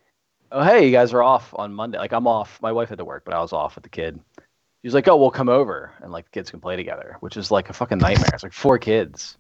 "Oh 0.52 0.64
hey, 0.64 0.86
you 0.86 0.92
guys 0.92 1.14
are 1.14 1.24
off 1.24 1.54
on 1.56 1.74
Monday." 1.74 1.98
Like 1.98 2.12
I'm 2.12 2.28
off. 2.28 2.60
My 2.62 2.72
wife 2.74 2.90
had 2.90 2.98
to 2.98 3.06
work, 3.06 3.24
but 3.26 3.34
I 3.34 3.40
was 3.40 3.54
off 3.54 3.76
with 3.76 3.84
the 3.84 3.90
kid. 3.90 4.20
She 4.38 4.88
was 4.88 4.94
like, 4.94 5.08
"Oh, 5.08 5.16
we'll 5.16 5.32
come 5.32 5.50
over 5.50 5.94
and 6.02 6.12
like 6.12 6.26
the 6.26 6.32
kids 6.32 6.52
can 6.52 6.60
play 6.60 6.76
together," 6.76 7.16
which 7.22 7.38
is 7.38 7.52
like 7.52 7.70
a 7.70 7.74
fucking 7.74 8.00
nightmare. 8.00 8.30
It's 8.34 8.44
like 8.44 8.54
four 8.54 8.78
kids, 8.78 9.38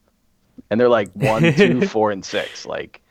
and 0.69 0.79
they're 0.79 0.89
like 0.89 1.11
one, 1.13 1.53
two, 1.53 1.81
four, 1.87 2.11
and 2.11 2.23
six. 2.23 2.65
Like, 2.65 3.01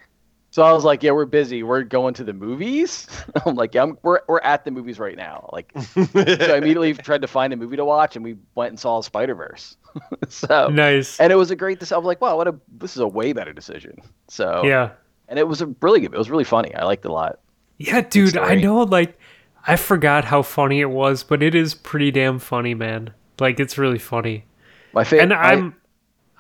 so 0.56 0.62
I 0.62 0.72
was 0.72 0.84
like, 0.84 1.02
"Yeah, 1.02 1.10
we're 1.10 1.26
busy. 1.26 1.62
We're 1.62 1.82
going 1.82 2.14
to 2.14 2.24
the 2.24 2.32
movies." 2.32 3.06
I'm 3.44 3.56
like, 3.56 3.74
"Yeah, 3.74 3.82
I'm, 3.82 3.98
we're 4.02 4.20
we're 4.26 4.40
at 4.40 4.64
the 4.64 4.70
movies 4.70 4.98
right 4.98 5.14
now." 5.14 5.50
Like, 5.52 5.70
so 5.76 6.00
I 6.14 6.56
immediately 6.56 6.94
tried 6.94 7.20
to 7.20 7.28
find 7.28 7.52
a 7.52 7.56
movie 7.56 7.76
to 7.76 7.84
watch, 7.84 8.16
and 8.16 8.24
we 8.24 8.36
went 8.54 8.70
and 8.70 8.80
saw 8.80 9.02
Spider 9.02 9.34
Verse. 9.34 9.76
so 10.30 10.68
Nice. 10.68 11.20
and 11.20 11.30
it 11.30 11.36
was 11.36 11.50
a 11.50 11.56
great 11.56 11.78
decision. 11.78 11.96
I 11.96 11.98
was 11.98 12.06
like, 12.06 12.22
wow, 12.22 12.38
what 12.38 12.48
a 12.48 12.54
this 12.78 12.92
is 12.96 13.00
a 13.00 13.06
way 13.06 13.34
better 13.34 13.52
decision. 13.52 14.00
So 14.28 14.62
Yeah. 14.64 14.92
and 15.28 15.38
it 15.38 15.46
was 15.46 15.60
a 15.60 15.66
really 15.82 16.00
good. 16.00 16.14
It 16.14 16.16
was 16.18 16.30
really 16.30 16.44
funny. 16.44 16.74
I 16.74 16.86
liked 16.86 17.04
it 17.04 17.10
a 17.10 17.12
lot. 17.12 17.38
Yeah, 17.76 18.00
dude, 18.00 18.38
I 18.38 18.54
know 18.54 18.78
like 18.84 19.18
I 19.66 19.76
forgot 19.76 20.24
how 20.24 20.40
funny 20.40 20.80
it 20.80 20.88
was, 20.88 21.22
but 21.22 21.42
it 21.42 21.54
is 21.54 21.74
pretty 21.74 22.10
damn 22.10 22.38
funny, 22.38 22.72
man. 22.72 23.10
Like 23.38 23.60
it's 23.60 23.76
really 23.76 23.98
funny. 23.98 24.46
My 24.94 25.04
favorite. 25.04 25.24
And 25.24 25.34
I'm 25.34 25.76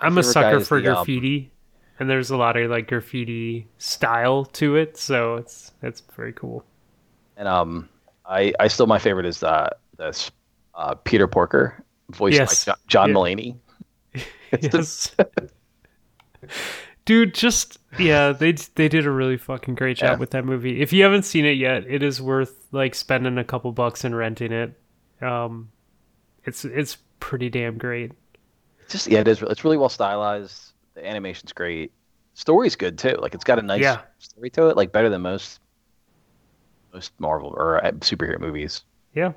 I'm 0.00 0.16
a 0.16 0.22
sucker 0.22 0.60
for 0.60 0.78
um, 0.78 0.84
graffiti. 0.84 1.50
And 1.98 2.10
there's 2.10 2.30
a 2.30 2.36
lot 2.36 2.56
of 2.56 2.70
like 2.70 2.88
graffiti 2.88 3.66
style 3.78 4.44
to 4.44 4.76
it, 4.76 4.96
so 4.98 5.36
it's 5.36 5.72
it's 5.82 6.02
very 6.14 6.32
cool. 6.34 6.64
and 7.36 7.48
um, 7.48 7.88
I 8.26 8.52
I 8.60 8.68
still 8.68 8.86
my 8.86 8.98
favorite 8.98 9.26
is 9.26 9.42
uh 9.42 9.70
this 9.96 10.30
uh 10.74 10.94
Peter 10.94 11.26
Porker 11.26 11.82
voiced 12.10 12.36
Yes. 12.36 12.64
by 12.66 12.72
Jo- 12.72 12.78
John 12.86 13.08
Yeah. 13.10 13.14
Mulaney. 13.14 13.56
Yes. 14.62 15.14
Dude, 17.04 17.34
just 17.34 17.78
yeah, 17.98 18.32
they 18.32 18.52
they 18.52 18.88
did 18.88 19.06
a 19.06 19.10
really 19.10 19.36
fucking 19.36 19.74
great 19.76 19.96
job 19.96 20.10
Yeah. 20.14 20.16
with 20.16 20.30
that 20.32 20.44
movie. 20.44 20.80
If 20.80 20.92
you 20.92 21.02
haven't 21.04 21.22
seen 21.22 21.44
it 21.44 21.52
yet, 21.56 21.84
it 21.86 22.02
is 22.02 22.20
worth 22.20 22.66
like 22.72 22.94
spending 22.94 23.38
a 23.38 23.44
couple 23.44 23.70
bucks 23.72 24.04
and 24.04 24.16
renting 24.16 24.52
it. 24.52 24.72
Um, 25.22 25.70
it's 26.44 26.64
it's 26.64 26.98
pretty 27.20 27.48
damn 27.48 27.78
great. 27.78 28.12
just 28.88 29.06
yeah, 29.06 29.20
it 29.20 29.28
is. 29.28 29.40
It's 29.42 29.64
really 29.64 29.76
well 29.76 29.88
stylized. 29.88 30.65
The 30.96 31.06
animation's 31.06 31.52
great. 31.52 31.92
Story's 32.34 32.74
good 32.74 32.98
too. 32.98 33.16
Like 33.20 33.34
it's 33.34 33.44
got 33.44 33.58
a 33.58 33.62
nice 33.62 33.80
Yeah. 33.82 34.00
story 34.18 34.50
to 34.50 34.68
it. 34.68 34.76
Like 34.76 34.90
better 34.92 35.08
than 35.08 35.22
most 35.22 35.60
most 36.92 37.12
Marvel 37.18 37.54
or 37.56 37.84
uh, 37.84 37.92
superhero 37.92 38.40
movies. 38.40 38.82
Yeah. 39.14 39.32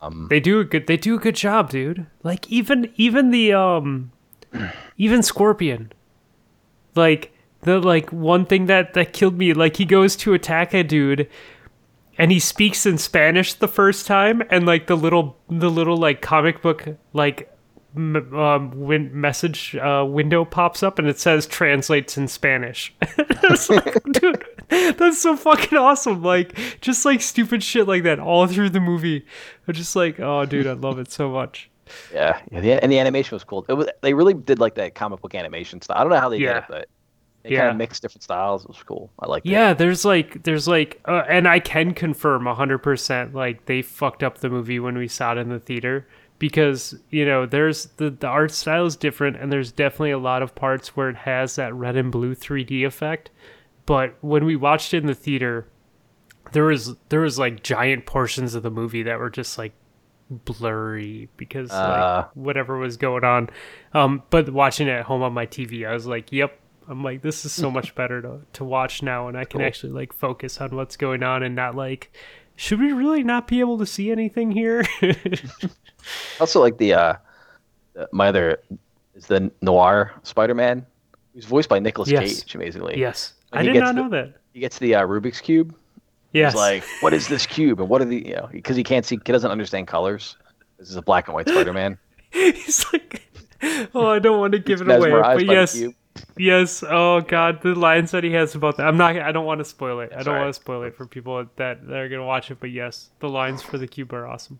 Um, 0.00 0.28
They 0.30 0.40
do 0.40 0.60
a 0.60 0.64
good 0.64 0.86
they 0.86 0.96
do 0.96 1.16
a 1.16 1.18
good 1.18 1.34
job, 1.34 1.70
dude. 1.70 2.06
Like 2.22 2.48
even 2.50 2.92
even 2.96 3.30
the 3.32 3.52
um 3.52 4.12
even 4.96 5.22
Scorpion. 5.22 5.92
Like 6.94 7.32
the 7.62 7.78
like 7.80 8.10
one 8.10 8.46
thing 8.46 8.66
that 8.66 8.94
that 8.94 9.12
killed 9.12 9.36
me 9.36 9.52
like 9.52 9.76
he 9.76 9.84
goes 9.84 10.16
to 10.16 10.32
attack 10.32 10.72
a 10.72 10.82
dude 10.82 11.28
and 12.18 12.30
he 12.32 12.38
speaks 12.38 12.86
in 12.86 12.98
Spanish 12.98 13.54
the 13.54 13.68
first 13.68 14.06
time 14.06 14.42
and 14.50 14.64
like 14.66 14.86
the 14.86 14.96
little 14.96 15.36
the 15.48 15.70
little 15.70 15.96
like 15.96 16.22
comic 16.22 16.62
book 16.62 16.86
like 17.12 17.49
um 17.96 18.70
win- 18.74 19.10
message 19.20 19.74
uh 19.76 20.04
window 20.08 20.44
pops 20.44 20.82
up 20.82 20.98
and 20.98 21.08
it 21.08 21.18
says 21.18 21.46
translates 21.46 22.16
in 22.16 22.28
Spanish. 22.28 22.94
like 23.68 24.02
dude 24.12 24.44
that's 24.68 25.20
so 25.20 25.36
fucking 25.36 25.76
awesome 25.76 26.22
like 26.22 26.56
just 26.80 27.04
like 27.04 27.20
stupid 27.20 27.62
shit 27.62 27.88
like 27.88 28.04
that 28.04 28.18
all 28.20 28.46
through 28.46 28.70
the 28.70 28.80
movie. 28.80 29.26
I'm 29.66 29.74
just 29.74 29.96
like 29.96 30.20
oh 30.20 30.46
dude 30.46 30.66
I 30.66 30.72
love 30.72 30.98
it 30.98 31.10
so 31.10 31.30
much. 31.30 31.68
Yeah, 32.14 32.40
yeah, 32.52 32.78
and 32.80 32.92
the 32.92 33.00
animation 33.00 33.34
was 33.34 33.42
cool. 33.42 33.66
It 33.68 33.72
was 33.74 33.88
they 34.00 34.14
really 34.14 34.34
did 34.34 34.60
like 34.60 34.76
that 34.76 34.94
comic 34.94 35.20
book 35.20 35.34
animation 35.34 35.80
style. 35.82 35.96
I 35.98 36.00
don't 36.04 36.10
know 36.10 36.20
how 36.20 36.28
they 36.28 36.38
Yeah. 36.38 36.52
did 36.54 36.58
it, 36.58 36.64
but 36.68 36.88
They 37.42 37.50
Yeah. 37.50 37.58
kind 37.62 37.70
of 37.72 37.76
mix 37.78 37.98
different 37.98 38.22
styles. 38.22 38.62
It 38.62 38.68
was 38.68 38.80
cool. 38.84 39.10
I 39.18 39.26
like. 39.26 39.42
Yeah, 39.44 39.74
there's 39.74 40.04
like 40.04 40.44
there's 40.44 40.68
like 40.68 41.00
uh, 41.06 41.24
and 41.28 41.48
I 41.48 41.58
can 41.58 41.92
confirm 41.94 42.44
100% 42.44 43.34
like 43.34 43.66
they 43.66 43.82
fucked 43.82 44.22
up 44.22 44.38
the 44.38 44.48
movie 44.50 44.78
when 44.78 44.96
we 44.96 45.08
saw 45.08 45.32
it 45.32 45.38
in 45.38 45.48
the 45.48 45.58
theater 45.58 46.06
because, 46.40 46.96
you 47.10 47.24
know, 47.24 47.46
there's 47.46 47.86
the 47.98 48.10
the 48.10 48.26
art 48.26 48.50
style 48.50 48.84
is 48.86 48.96
different 48.96 49.36
and 49.36 49.52
there's 49.52 49.70
definitely 49.70 50.10
a 50.10 50.18
lot 50.18 50.42
of 50.42 50.56
parts 50.56 50.96
where 50.96 51.08
it 51.08 51.16
has 51.18 51.54
that 51.54 51.72
red 51.72 51.96
and 51.96 52.10
blue 52.10 52.34
3D 52.34 52.84
effect. 52.84 53.30
But 53.86 54.16
when 54.20 54.44
we 54.44 54.56
watched 54.56 54.92
it 54.92 54.98
in 54.98 55.06
the 55.06 55.14
theater, 55.14 55.68
there 56.52 56.64
was 56.64 56.96
there 57.10 57.20
was 57.20 57.38
like 57.38 57.62
giant 57.62 58.06
portions 58.06 58.54
of 58.56 58.64
the 58.64 58.70
movie 58.70 59.04
that 59.04 59.20
were 59.20 59.30
just 59.30 59.56
like 59.58 59.72
blurry 60.30 61.28
because 61.36 61.70
Uh. 61.70 62.24
like 62.26 62.36
whatever 62.36 62.78
was 62.78 62.96
going 62.96 63.24
on. 63.24 63.50
Um 63.94 64.22
but 64.30 64.50
watching 64.50 64.88
it 64.88 64.92
at 64.92 65.04
home 65.04 65.22
on 65.22 65.32
my 65.32 65.46
TV, 65.46 65.86
I 65.86 65.92
was 65.92 66.06
like, 66.06 66.32
"Yep, 66.32 66.58
I'm 66.88 67.02
like, 67.04 67.22
this 67.22 67.44
is 67.44 67.52
so 67.52 67.70
much 67.78 67.94
better 67.94 68.22
to, 68.22 68.40
to 68.54 68.64
watch 68.64 69.02
now, 69.02 69.28
and 69.28 69.36
I 69.36 69.44
can 69.44 69.58
Cool. 69.58 69.66
actually 69.66 69.92
like 69.92 70.12
focus 70.12 70.60
on 70.60 70.74
what's 70.74 70.96
going 70.96 71.22
on 71.22 71.42
and 71.42 71.54
not 71.54 71.74
like, 71.74 72.12
should 72.60 72.78
we 72.78 72.92
really 72.92 73.22
not 73.24 73.46
be 73.48 73.60
able 73.60 73.78
to 73.78 73.86
see 73.86 74.10
anything 74.10 74.50
here? 74.50 74.84
Also, 76.40 76.60
like 76.60 76.78
the 76.78 76.94
uh, 76.94 77.14
my 78.10 78.28
other 78.28 78.58
is 79.14 79.26
the 79.26 79.50
noir 79.60 80.12
Spider-Man. 80.22 80.86
who's 81.34 81.44
voiced 81.44 81.68
by 81.68 81.78
Nicolas 81.78 82.08
Yes. 82.10 82.40
Cage. 82.42 82.54
Amazingly, 82.54 82.98
yes, 82.98 83.34
I 83.52 83.62
did 83.62 83.76
not 83.76 83.94
the- 83.94 84.02
know 84.02 84.08
that. 84.08 84.34
He 84.54 84.60
gets 84.60 84.78
the 84.78 84.94
uh, 84.94 85.02
Rubik's 85.06 85.40
cube. 85.42 85.74
Yes, 86.32 86.52
He's 86.52 86.58
like, 86.58 86.84
"What 87.00 87.12
is 87.12 87.28
this 87.28 87.44
cube?" 87.44 87.80
And 87.80 87.88
what 87.90 88.00
are 88.00 88.06
the 88.06 88.26
you 88.26 88.34
know 88.34 88.48
because 88.50 88.76
he 88.76 88.82
can't 88.82 89.04
see, 89.04 89.16
he 89.24 89.32
doesn't 89.32 89.50
understand 89.50 89.88
colors. 89.88 90.36
This 90.78 90.88
is 90.88 90.96
a 90.96 91.02
black 91.02 91.28
and 91.28 91.34
white 91.34 91.48
Spider-Man. 91.48 91.98
he's 92.32 92.86
like, 92.92 93.22
oh, 93.94 94.06
I 94.06 94.18
don't 94.20 94.38
want 94.40 94.52
to 94.54 94.58
give 94.58 94.80
it 94.80 94.90
away, 94.90 95.10
but 95.10 95.44
yes. 95.44 95.78
Yes. 96.36 96.82
Oh 96.86 97.20
God, 97.20 97.62
the 97.62 97.74
lines 97.74 98.10
that 98.12 98.24
he 98.24 98.32
has 98.32 98.54
about 98.54 98.76
that. 98.76 98.86
I'm 98.86 98.96
not. 98.96 99.16
I 99.16 99.32
don't 99.32 99.46
want 99.46 99.58
to 99.60 99.64
spoil 99.64 100.00
it. 100.00 100.12
I 100.12 100.18
don't 100.22 100.28
all 100.28 100.34
right. 100.34 100.40
want 100.42 100.54
to 100.54 100.60
spoil 100.60 100.82
it 100.84 100.96
for 100.96 101.06
people 101.06 101.46
that, 101.56 101.86
that 101.86 101.96
are 101.96 102.08
gonna 102.08 102.24
watch 102.26 102.50
it. 102.50 102.58
But 102.60 102.70
yes, 102.70 103.10
the 103.20 103.28
lines 103.28 103.62
for 103.62 103.78
the 103.78 103.86
cube 103.86 104.12
are 104.12 104.26
awesome. 104.26 104.58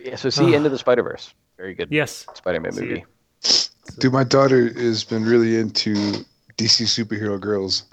Yeah, 0.00 0.16
so 0.16 0.30
see 0.30 0.54
Into 0.54 0.68
the 0.68 0.78
Spider 0.78 1.02
Verse. 1.02 1.34
Very 1.56 1.74
good 1.74 1.88
Yes, 1.90 2.24
Spider-Man 2.34 2.72
See 2.72 2.80
movie. 2.82 3.04
it. 3.42 3.70
Dude, 3.98 4.12
my 4.12 4.22
daughter 4.22 4.72
has 4.72 5.02
been 5.02 5.24
really 5.24 5.56
into 5.56 5.94
DC 6.56 6.84
superhero 6.86 7.40
girls. 7.40 7.84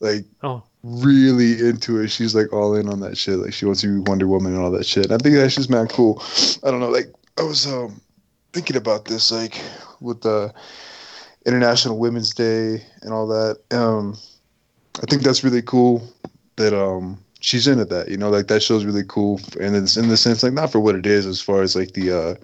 Like 0.00 0.24
Oh, 0.42 0.64
really 0.82 1.60
into 1.66 2.00
it. 2.00 2.08
She's 2.08 2.34
like 2.34 2.52
all 2.52 2.74
in 2.74 2.88
on 2.88 2.98
that 3.00 3.16
shit. 3.16 3.38
Like 3.38 3.52
she 3.52 3.64
wants 3.64 3.80
to 3.82 3.86
be 4.02 4.10
Wonder 4.10 4.26
Woman 4.26 4.54
and 4.54 4.62
all 4.62 4.72
that 4.72 4.86
shit. 4.86 5.04
And 5.04 5.14
I 5.14 5.18
think 5.18 5.36
that's 5.36 5.54
just 5.54 5.70
mad 5.70 5.90
cool. 5.90 6.20
I 6.64 6.70
don't 6.70 6.80
know. 6.80 6.90
Like 6.90 7.12
I 7.38 7.42
was 7.42 7.66
um 7.66 8.00
thinking 8.52 8.76
about 8.76 9.04
this 9.04 9.30
like 9.30 9.60
with 10.00 10.20
the 10.22 10.52
International 11.46 11.98
Women's 11.98 12.32
Day 12.34 12.82
and 13.02 13.12
all 13.12 13.26
that. 13.28 13.58
Um, 13.70 14.16
I 15.02 15.06
think 15.06 15.22
that's 15.22 15.44
really 15.44 15.62
cool 15.62 16.02
that 16.56 16.72
um 16.72 17.18
she's 17.40 17.66
into 17.66 17.84
that. 17.86 18.08
You 18.08 18.16
know, 18.16 18.30
like 18.30 18.46
that 18.48 18.62
show's 18.62 18.84
really 18.84 19.04
cool, 19.06 19.40
and 19.60 19.76
it's 19.76 19.96
in 19.96 20.08
the 20.08 20.16
sense 20.16 20.42
like 20.42 20.52
not 20.52 20.72
for 20.72 20.80
what 20.80 20.94
it 20.94 21.06
is 21.06 21.26
as 21.26 21.40
far 21.40 21.62
as 21.62 21.76
like 21.76 21.92
the 21.92 22.10
uh 22.12 22.34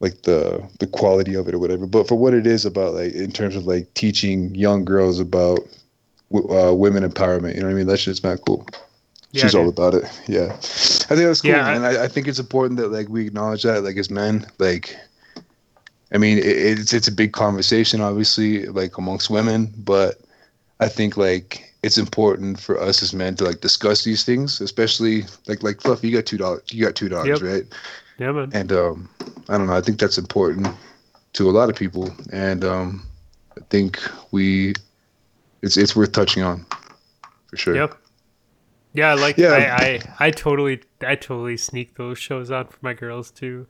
like 0.00 0.22
the 0.22 0.66
the 0.78 0.86
quality 0.86 1.34
of 1.34 1.48
it 1.48 1.54
or 1.54 1.58
whatever, 1.58 1.86
but 1.86 2.06
for 2.08 2.14
what 2.14 2.34
it 2.34 2.46
is 2.46 2.64
about 2.64 2.94
like 2.94 3.12
in 3.12 3.32
terms 3.32 3.56
of 3.56 3.66
like 3.66 3.92
teaching 3.94 4.54
young 4.54 4.84
girls 4.84 5.18
about 5.20 5.60
w- 6.30 6.56
uh, 6.56 6.72
women 6.72 7.08
empowerment. 7.08 7.54
You 7.54 7.60
know 7.60 7.66
what 7.66 7.72
I 7.72 7.76
mean? 7.76 7.86
That 7.86 7.98
shit's 7.98 8.22
not 8.22 8.40
cool. 8.46 8.66
Yeah, 9.32 9.42
She's 9.42 9.54
all 9.54 9.68
about 9.68 9.94
it. 9.94 10.04
Yeah, 10.26 10.52
I 10.54 10.56
think 10.56 11.26
that's 11.26 11.42
cool, 11.42 11.50
Yeah, 11.50 11.74
and 11.74 11.84
I, 11.84 12.04
I 12.04 12.08
think 12.08 12.28
it's 12.28 12.38
important 12.38 12.78
that 12.78 12.88
like 12.88 13.08
we 13.08 13.26
acknowledge 13.26 13.62
that, 13.64 13.84
like 13.84 13.96
as 13.96 14.10
men, 14.10 14.46
like. 14.58 14.96
I 16.12 16.18
mean, 16.18 16.38
it, 16.38 16.44
it's 16.46 16.92
it's 16.92 17.08
a 17.08 17.12
big 17.12 17.32
conversation, 17.32 18.00
obviously, 18.00 18.66
like 18.66 18.96
amongst 18.98 19.30
women, 19.30 19.72
but 19.76 20.20
I 20.80 20.88
think 20.88 21.16
like 21.16 21.64
it's 21.82 21.98
important 21.98 22.58
for 22.58 22.80
us 22.80 23.02
as 23.02 23.14
men 23.14 23.34
to 23.36 23.44
like 23.44 23.60
discuss 23.60 24.04
these 24.04 24.24
things, 24.24 24.60
especially 24.60 25.24
like 25.46 25.62
like 25.62 25.80
Fluffy. 25.80 26.08
You 26.08 26.16
got 26.16 26.26
two 26.26 26.38
dollars. 26.38 26.62
You 26.72 26.84
got 26.84 26.94
two 26.94 27.08
dollars, 27.08 27.40
Yep. 27.40 27.50
right? 27.50 27.64
yeah, 28.18 28.32
man. 28.32 28.50
and 28.52 28.72
um, 28.72 29.08
I 29.48 29.58
don't 29.58 29.66
know. 29.66 29.74
I 29.76 29.80
think 29.80 29.98
that's 30.00 30.18
important 30.18 30.66
to 31.34 31.48
a 31.48 31.52
lot 31.52 31.68
of 31.68 31.76
people, 31.76 32.10
and 32.32 32.64
um, 32.64 33.06
I 33.56 33.60
think 33.70 34.00
we 34.32 34.74
it's 35.62 35.76
it's 35.76 35.94
worth 35.94 36.12
touching 36.12 36.42
on 36.42 36.64
for 37.48 37.56
sure. 37.56 37.74
Yep. 37.76 37.94
Yeah, 38.94 39.14
like 39.14 39.36
Yeah. 39.36 39.50
I, 39.50 39.84
I 39.84 40.26
I 40.26 40.30
totally 40.30 40.80
I 41.02 41.14
totally 41.14 41.56
sneak 41.58 41.96
those 41.96 42.18
shows 42.18 42.50
on 42.50 42.66
for 42.68 42.78
my 42.80 42.94
girls 42.94 43.30
too. 43.30 43.66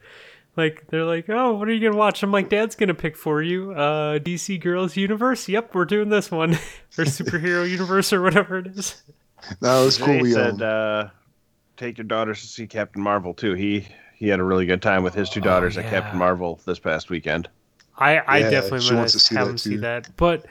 Like 0.59 0.87
they're 0.89 1.07
like, 1.07 1.31
"Oh, 1.31 1.55
what 1.55 1.69
are 1.69 1.73
you 1.73 1.81
going 1.81 1.93
to 1.93 1.99
watch?" 1.99 2.23
I'm 2.23 2.33
like, 2.33 2.51
"Dad's 2.51 2.77
going 2.77 2.89
to 2.89 2.95
pick 2.95 3.17
for 3.17 3.43
you. 3.43 3.73
Uh 3.73 4.19
DC 4.19 4.61
Girls 4.61 4.97
Universe. 4.97 5.49
Yep, 5.49 5.75
we're 5.75 5.87
doing 5.87 6.11
this 6.11 6.31
one. 6.31 6.55
or 6.99 7.05
Superhero 7.07 7.69
Universe 7.71 8.13
or 8.13 8.23
whatever 8.23 8.59
it 8.59 8.67
is." 8.69 9.03
No, 9.61 9.83
it 9.83 9.85
was 9.87 9.99
cool. 9.99 10.19
Jay 10.19 10.23
We 10.23 10.33
said, 10.33 10.61
um, 10.61 10.63
uh, 10.63 11.09
take 11.77 11.99
your 11.99 12.07
daughters 12.07 12.41
to 12.43 12.47
see 12.47 12.67
Captain 12.67 13.03
Marvel 13.03 13.35
too. 13.35 13.55
He 13.55 13.87
he 14.15 14.29
had 14.29 14.41
a 14.41 14.45
really 14.45 14.67
good 14.67 14.83
time 14.83 15.03
with 15.05 15.15
his 15.15 15.31
two 15.31 15.41
daughters 15.41 15.79
at 15.79 15.85
Oh, 15.85 15.89
yeah. 15.89 15.91
Captain 15.91 16.19
Marvel 16.19 16.61
this 16.67 16.79
past 16.79 17.11
weekend. 17.11 17.49
I 17.99 18.19
I 18.19 18.39
Yeah, 18.39 18.51
definitely 18.51 18.97
want 18.97 19.13
to 19.13 19.19
to 19.19 19.21
see 19.21 19.35
have 19.35 19.49
that 19.49 19.51
him 19.51 19.59
see 19.59 19.77
that. 19.79 20.09
But 20.17 20.47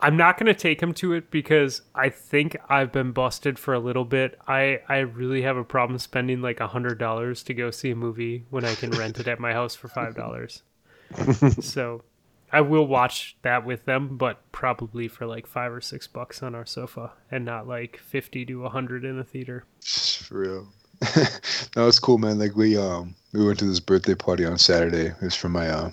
I'm 0.00 0.16
not 0.16 0.38
going 0.38 0.46
to 0.46 0.54
take 0.54 0.80
him 0.80 0.94
to 0.94 1.12
it 1.12 1.30
because 1.30 1.82
I 1.94 2.08
think 2.08 2.56
I've 2.68 2.92
been 2.92 3.12
busted 3.12 3.58
for 3.58 3.74
a 3.74 3.80
little 3.80 4.04
bit. 4.04 4.38
I 4.46 4.80
I 4.88 4.98
really 4.98 5.42
have 5.42 5.56
a 5.56 5.64
problem 5.64 5.98
spending 5.98 6.40
like 6.40 6.60
a 6.60 6.68
hundred 6.68 6.98
dollars 6.98 7.42
to 7.44 7.54
go 7.54 7.70
see 7.70 7.90
a 7.90 7.96
movie 7.96 8.44
when 8.50 8.64
I 8.64 8.74
can 8.74 8.90
rent 8.90 9.18
it 9.18 9.26
at 9.26 9.40
my 9.40 9.52
house 9.52 9.74
for 9.74 9.88
five 9.88 10.14
dollars. 10.14 10.62
so 11.60 12.04
I 12.52 12.60
will 12.60 12.86
watch 12.86 13.36
that 13.42 13.64
with 13.64 13.84
them, 13.86 14.16
but 14.16 14.40
probably 14.52 15.08
for 15.08 15.26
like 15.26 15.46
five 15.46 15.72
or 15.72 15.80
six 15.80 16.06
bucks 16.06 16.42
on 16.42 16.54
our 16.54 16.66
sofa, 16.66 17.12
and 17.30 17.44
not 17.44 17.66
like 17.66 17.98
fifty 17.98 18.44
to 18.46 18.66
a 18.66 18.70
hundred 18.70 19.04
in 19.04 19.18
a 19.18 19.24
theater. 19.24 19.64
for 19.84 20.38
real. 20.38 20.68
no, 21.76 21.88
it's 21.88 21.98
cool, 21.98 22.18
man. 22.18 22.38
Like 22.38 22.56
we 22.56 22.76
um 22.76 23.16
we 23.32 23.44
went 23.44 23.58
to 23.58 23.64
this 23.64 23.80
birthday 23.80 24.14
party 24.14 24.44
on 24.44 24.58
Saturday. 24.58 25.06
It 25.06 25.22
was 25.22 25.34
for 25.34 25.48
my 25.48 25.68
uh 25.68 25.90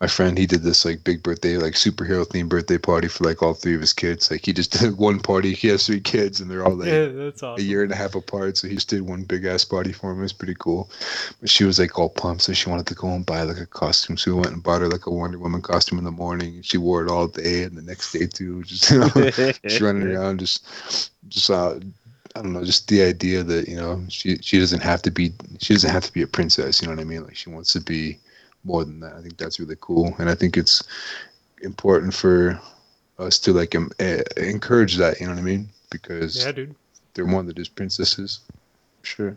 my 0.00 0.06
friend. 0.06 0.38
He 0.38 0.46
did 0.46 0.62
this 0.62 0.84
like 0.84 1.02
big 1.02 1.22
birthday, 1.22 1.56
like 1.56 1.74
superhero 1.74 2.24
themed 2.24 2.48
birthday 2.48 2.78
party 2.78 3.08
for 3.08 3.24
like 3.24 3.42
all 3.42 3.54
three 3.54 3.74
of 3.74 3.80
his 3.80 3.92
kids. 3.92 4.30
Like 4.30 4.44
he 4.44 4.52
just 4.52 4.72
did 4.80 4.96
one 4.96 5.18
party. 5.18 5.54
He 5.54 5.68
has 5.68 5.86
three 5.86 6.00
kids, 6.00 6.40
and 6.40 6.50
they're 6.50 6.64
all 6.64 6.74
like 6.74 6.88
yeah, 6.88 7.06
that's 7.06 7.42
a 7.42 7.62
year 7.62 7.82
and 7.82 7.90
a 7.92 7.96
half 7.96 8.14
apart. 8.14 8.56
So 8.56 8.68
he 8.68 8.74
just 8.74 8.88
did 8.88 9.02
one 9.02 9.24
big 9.24 9.44
ass 9.44 9.64
party 9.64 9.92
for 9.92 10.12
him. 10.12 10.18
It 10.18 10.22
was 10.22 10.32
pretty 10.32 10.56
cool. 10.58 10.90
But 11.40 11.50
she 11.50 11.64
was 11.64 11.78
like 11.78 11.98
all 11.98 12.10
pumped, 12.10 12.42
so 12.42 12.52
she 12.52 12.70
wanted 12.70 12.86
to 12.86 12.94
go 12.94 13.08
and 13.08 13.26
buy 13.26 13.42
like 13.42 13.58
a 13.58 13.66
costume. 13.66 14.16
So 14.16 14.34
we 14.34 14.40
went 14.40 14.52
and 14.52 14.62
bought 14.62 14.82
her 14.82 14.88
like 14.88 15.06
a 15.06 15.10
Wonder 15.10 15.38
Woman 15.38 15.62
costume 15.62 15.98
in 15.98 16.04
the 16.04 16.10
morning. 16.10 16.56
And 16.56 16.64
she 16.64 16.78
wore 16.78 17.04
it 17.04 17.10
all 17.10 17.26
day, 17.26 17.64
and 17.64 17.76
the 17.76 17.82
next 17.82 18.12
day 18.12 18.26
too. 18.26 18.62
Just 18.68 18.90
you 18.90 19.00
know, 19.00 19.30
she's 19.66 19.80
running 19.80 20.06
around, 20.08 20.40
just 20.40 20.64
just 21.28 21.50
uh, 21.50 21.78
I 22.36 22.42
don't 22.42 22.52
know, 22.52 22.64
just 22.64 22.88
the 22.88 23.02
idea 23.02 23.42
that 23.42 23.68
you 23.68 23.76
know 23.76 24.04
she 24.08 24.36
she 24.38 24.60
doesn't 24.60 24.82
have 24.82 25.02
to 25.02 25.10
be 25.10 25.32
she 25.60 25.74
doesn't 25.74 25.90
have 25.90 26.04
to 26.04 26.12
be 26.12 26.22
a 26.22 26.26
princess. 26.26 26.80
You 26.80 26.86
know 26.86 26.94
what 26.94 27.00
I 27.00 27.04
mean? 27.04 27.24
Like 27.24 27.36
she 27.36 27.50
wants 27.50 27.72
to 27.72 27.80
be 27.80 28.18
more 28.68 28.84
than 28.84 29.00
that. 29.00 29.14
I 29.14 29.22
think 29.22 29.36
that's 29.36 29.58
really 29.58 29.76
cool, 29.80 30.14
and 30.18 30.30
I 30.30 30.34
think 30.34 30.56
it's 30.56 30.84
important 31.62 32.14
for 32.14 32.60
us 33.18 33.38
to 33.40 33.52
like 33.52 33.74
em- 33.74 33.90
eh, 33.98 34.22
encourage 34.36 34.96
that. 34.96 35.18
You 35.18 35.26
know 35.26 35.32
what 35.32 35.40
I 35.40 35.42
mean? 35.42 35.70
Because 35.90 36.44
Yeah, 36.44 36.52
dude. 36.52 36.74
they're 37.14 37.26
more 37.26 37.42
than 37.42 37.56
just 37.56 37.74
princesses. 37.74 38.40
Sure. 39.02 39.36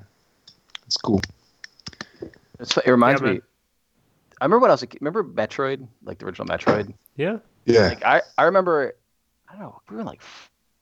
It's 0.85 0.97
cool. 0.97 1.21
It's, 2.59 2.77
it 2.77 2.91
reminds 2.91 3.21
Yeah, 3.21 3.33
me. 3.33 3.41
I 4.39 4.45
remember 4.45 4.61
when 4.63 4.71
I 4.71 4.73
was 4.73 4.81
like. 4.81 4.97
Remember 4.99 5.23
Metroid, 5.23 5.87
like 6.03 6.19
the 6.19 6.25
original 6.25 6.47
Metroid. 6.47 6.93
Yeah. 7.15 7.37
Yeah. 7.65 7.87
Like 7.87 8.05
I, 8.05 8.21
I 8.37 8.43
remember. 8.43 8.93
I 9.49 9.53
don't 9.53 9.61
know. 9.63 9.81
We 9.89 9.95
were 9.95 10.01
in 10.01 10.07
like, 10.07 10.21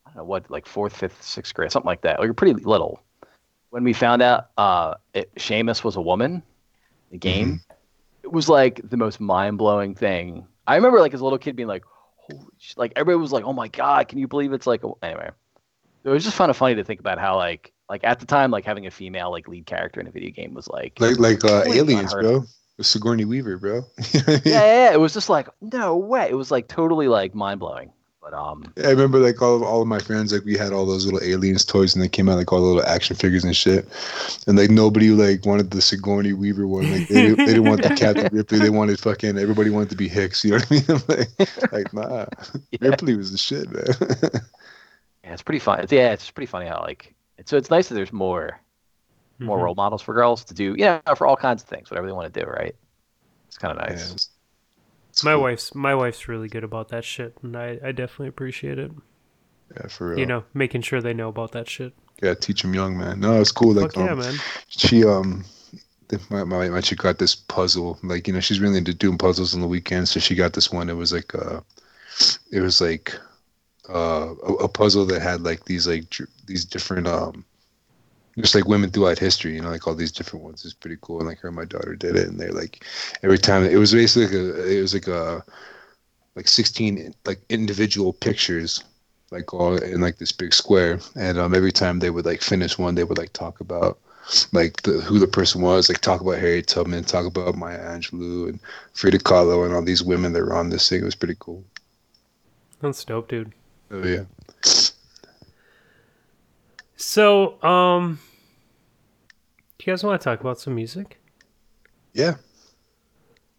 I 0.05 0.09
don't 0.09 0.17
know 0.17 0.23
what, 0.25 0.49
like 0.49 0.65
fourth, 0.65 0.95
fifth, 0.95 1.21
sixth 1.23 1.53
grade, 1.53 1.71
something 1.71 1.87
like 1.87 2.01
that. 2.01 2.19
Like, 2.19 2.25
we 2.25 2.27
were 2.27 2.33
pretty 2.33 2.53
little 2.63 3.01
when 3.69 3.83
we 3.83 3.93
found 3.93 4.21
out 4.21 4.49
uh, 4.57 4.95
it, 5.13 5.33
Samus 5.35 5.83
was 5.83 5.95
a 5.95 6.01
woman. 6.01 6.41
The 7.11 7.17
game. 7.17 7.61
It 7.69 7.75
was 8.31 8.49
like 8.49 8.81
the 8.87 8.97
most 8.97 9.19
mind 9.19 9.57
blowing 9.57 9.95
thing. 9.95 10.47
I 10.67 10.75
remember 10.75 10.99
like 10.99 11.13
as 11.13 11.21
a 11.21 11.23
little 11.23 11.39
kid 11.39 11.55
being 11.55 11.67
like, 11.67 11.83
holy 12.17 12.45
sh-, 12.57 12.73
like 12.77 12.93
everybody 12.95 13.21
was 13.21 13.31
like, 13.31 13.43
oh 13.43 13.53
my 13.53 13.67
god, 13.67 14.07
can 14.07 14.19
you 14.19 14.27
believe 14.27 14.53
it's 14.53 14.67
like 14.67 14.83
a-" 14.83 14.91
anyway. 15.01 15.29
It 16.03 16.09
was 16.09 16.23
just 16.23 16.37
kind 16.37 16.49
of 16.49 16.57
funny 16.57 16.75
to 16.75 16.83
think 16.83 16.99
about 16.99 17.19
how 17.19 17.35
like 17.35 17.73
like 17.89 18.03
at 18.03 18.19
the 18.19 18.25
time 18.25 18.51
like 18.51 18.65
having 18.65 18.87
a 18.87 18.91
female 18.91 19.31
like 19.31 19.47
lead 19.47 19.65
character 19.65 19.99
in 19.99 20.07
a 20.07 20.11
video 20.11 20.31
game 20.31 20.53
was 20.53 20.67
like 20.67 20.99
Like 20.99 21.19
like 21.19 21.43
uh, 21.43 21.63
aliens, 21.67 22.13
bro. 22.13 22.45
With 22.77 22.87
Sigourney 22.87 23.25
Weaver, 23.25 23.57
bro. 23.57 23.81
You 24.13 24.19
know 24.21 24.23
what 24.25 24.27
I 24.27 24.31
mean? 24.31 24.41
yeah, 24.45 24.65
yeah, 24.65 24.85
yeah, 24.85 24.93
it 24.93 24.99
was 24.99 25.13
just 25.13 25.29
like 25.29 25.49
no 25.61 25.97
way. 25.97 26.27
It 26.29 26.35
was 26.35 26.51
like 26.51 26.67
totally 26.67 27.07
like 27.07 27.35
mind 27.35 27.59
blowing. 27.59 27.91
But 28.29 28.37
um, 28.37 28.71
I 28.85 28.89
remember 28.89 29.17
like 29.17 29.41
all 29.41 29.55
of, 29.55 29.63
all 29.63 29.81
of 29.81 29.87
my 29.87 29.97
friends 29.99 30.31
like 30.31 30.45
we 30.45 30.55
had 30.55 30.71
all 30.71 30.85
those 30.85 31.03
little 31.05 31.21
aliens 31.23 31.65
toys 31.65 31.95
and 31.95 32.03
they 32.03 32.07
came 32.07 32.29
out 32.29 32.37
like 32.37 32.51
all 32.53 32.59
the 32.61 32.65
little 32.67 32.85
action 32.87 33.15
figures 33.15 33.43
and 33.43 33.55
shit. 33.55 33.87
And 34.45 34.55
like 34.55 34.69
nobody 34.69 35.09
like 35.09 35.45
wanted 35.47 35.71
the 35.71 35.81
Sigourney 35.81 36.33
Weaver 36.33 36.67
one. 36.67 36.91
Like 36.91 37.07
they, 37.07 37.21
didn't- 37.21 37.37
they 37.37 37.45
didn't 37.53 37.65
want 37.65 37.81
the 37.81 37.89
Captain 37.95 38.29
Ripley. 38.31 38.59
They 38.59 38.69
wanted 38.69 38.99
fucking 38.99 39.37
everybody 39.39 39.71
wanted 39.71 39.89
to 39.91 39.95
be 39.95 40.07
Hicks. 40.07 40.43
You 40.45 40.51
know 40.51 40.57
what 40.57 40.71
I 40.71 40.73
mean? 40.75 40.83
I'm 40.89 41.03
like, 41.07 41.71
like 41.73 41.93
nah, 41.93 42.25
yeah, 42.71 42.89
Ripley 42.89 43.15
was 43.15 43.31
the 43.31 43.37
shit, 43.39 43.67
man. 43.71 43.85
yeah, 45.23 45.33
it's 45.33 45.41
pretty 45.41 45.59
fun. 45.59 45.85
Yeah, 45.89 46.11
it's 46.11 46.29
pretty 46.29 46.45
funny 46.47 46.67
how 46.67 46.81
like 46.81 47.15
so 47.45 47.57
it's 47.57 47.71
nice 47.71 47.89
that 47.89 47.95
there's 47.95 48.13
more 48.13 48.59
more 49.39 49.57
Mhm. 49.57 49.63
role 49.63 49.75
models 49.75 50.01
for 50.03 50.13
girls 50.13 50.43
to 50.45 50.53
do. 50.53 50.75
Yeah, 50.77 50.99
for 51.15 51.25
all 51.25 51.35
kinds 51.37 51.63
of 51.63 51.69
things, 51.69 51.89
whatever 51.89 52.05
they 52.07 52.13
want 52.13 52.31
to 52.31 52.39
do. 52.43 52.45
Right? 52.45 52.75
It's 53.47 53.57
kind 53.57 53.75
of 53.75 53.83
Yeah, 53.89 53.95
nice. 53.95 54.29
My 55.23 55.33
cool. 55.33 55.41
wife's 55.43 55.75
my 55.75 55.95
wife's 55.95 56.27
really 56.27 56.47
good 56.47 56.63
about 56.63 56.89
that 56.89 57.03
shit, 57.03 57.35
and 57.43 57.55
I, 57.55 57.79
I 57.83 57.91
definitely 57.91 58.27
appreciate 58.29 58.79
it. 58.79 58.91
Yeah, 59.75 59.87
for 59.87 60.09
real. 60.09 60.19
You 60.19 60.25
know, 60.25 60.43
making 60.53 60.81
sure 60.81 61.01
they 61.01 61.13
know 61.13 61.29
about 61.29 61.51
that 61.53 61.69
shit. 61.69 61.93
yeah, 62.23 62.33
teach 62.33 62.61
them 62.63 62.73
young, 62.73 62.97
man. 62.97 63.19
No, 63.19 63.39
it's 63.39 63.51
cool. 63.51 63.73
Like, 63.73 63.93
Fuck 63.93 64.05
yeah, 64.05 64.11
um, 64.13 64.19
man. 64.19 64.35
she 64.67 65.05
um 65.05 65.45
my, 66.29 66.43
my 66.43 66.69
my 66.69 66.81
chick 66.81 66.97
got 66.99 67.19
this 67.19 67.35
puzzle 67.35 67.99
like 68.01 68.27
you 68.27 68.33
know 68.33 68.39
she's 68.39 68.59
really 68.59 68.79
into 68.79 68.95
doing 68.95 69.15
puzzles 69.17 69.53
on 69.53 69.61
the 69.61 69.67
weekends 69.67 70.09
so 70.09 70.19
she 70.19 70.33
got 70.33 70.53
this 70.53 70.71
one 70.71 70.89
it 70.89 70.95
was 70.95 71.13
like 71.13 71.35
uh 71.35 71.59
it 72.51 72.61
was 72.61 72.81
like 72.81 73.13
uh 73.89 74.33
a, 74.43 74.53
a 74.53 74.67
puzzle 74.67 75.05
that 75.05 75.21
had 75.21 75.43
like 75.43 75.65
these 75.65 75.87
like 75.87 76.09
dr- 76.09 76.29
these 76.47 76.65
different 76.65 77.07
um 77.07 77.45
just 78.41 78.55
like 78.55 78.67
women 78.67 78.89
throughout 78.89 79.19
history 79.19 79.55
you 79.55 79.61
know 79.61 79.69
like 79.69 79.87
all 79.87 79.95
these 79.95 80.11
different 80.11 80.43
ones 80.43 80.63
it's 80.63 80.73
pretty 80.73 80.97
cool 81.01 81.19
and 81.19 81.27
like 81.27 81.39
her 81.39 81.49
and 81.49 81.55
my 81.55 81.65
daughter 81.65 81.95
did 81.95 82.15
it 82.15 82.27
and 82.27 82.39
they're 82.39 82.51
like 82.51 82.85
every 83.23 83.37
time 83.37 83.63
it 83.63 83.77
was 83.77 83.93
basically 83.93 84.25
like 84.25 84.55
a 84.55 84.77
it 84.77 84.81
was 84.81 84.93
like 84.93 85.07
a 85.07 85.43
like 86.35 86.47
16 86.47 87.13
like 87.25 87.39
individual 87.49 88.13
pictures 88.13 88.83
like 89.31 89.53
all 89.53 89.75
in 89.77 90.01
like 90.01 90.17
this 90.17 90.31
big 90.31 90.53
square 90.53 90.99
and 91.15 91.37
um 91.37 91.53
every 91.53 91.71
time 91.71 91.99
they 91.99 92.09
would 92.09 92.25
like 92.25 92.41
finish 92.41 92.77
one 92.77 92.95
they 92.95 93.03
would 93.03 93.17
like 93.17 93.33
talk 93.33 93.59
about 93.59 93.97
like 94.51 94.81
the 94.83 95.01
who 95.01 95.19
the 95.19 95.27
person 95.27 95.61
was, 95.61 95.89
like 95.89 95.99
talk 95.99 96.21
about 96.21 96.37
Harriet 96.37 96.67
Tubman, 96.67 97.03
talk 97.03 97.25
about 97.25 97.55
Maya 97.55 97.79
Angelou 97.79 98.49
and 98.49 98.59
Frida 98.93 99.19
Kahlo 99.19 99.65
and 99.65 99.73
all 99.73 99.83
these 99.83 100.03
women 100.03 100.33
that 100.33 100.43
were 100.43 100.55
on 100.55 100.69
this 100.69 100.87
thing. 100.89 101.01
It 101.01 101.05
was 101.05 101.15
pretty 101.15 101.35
cool. 101.39 101.63
That's 102.81 103.03
dope, 103.03 103.27
dude. 103.27 103.53
Oh 103.91 104.05
yeah. 104.05 104.23
So, 106.95 107.61
um, 107.63 108.19
do 109.79 109.85
you 109.85 109.93
guys 109.93 110.03
want 110.03 110.19
to 110.19 110.23
talk 110.23 110.41
about 110.41 110.59
some 110.59 110.75
music? 110.75 111.21
Yeah. 112.13 112.35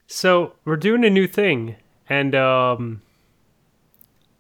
So 0.07 0.53
we're 0.67 0.77
doing 0.77 1.03
a 1.05 1.11
new 1.11 1.27
thing, 1.27 1.77
and 2.11 2.35
um, 2.35 3.01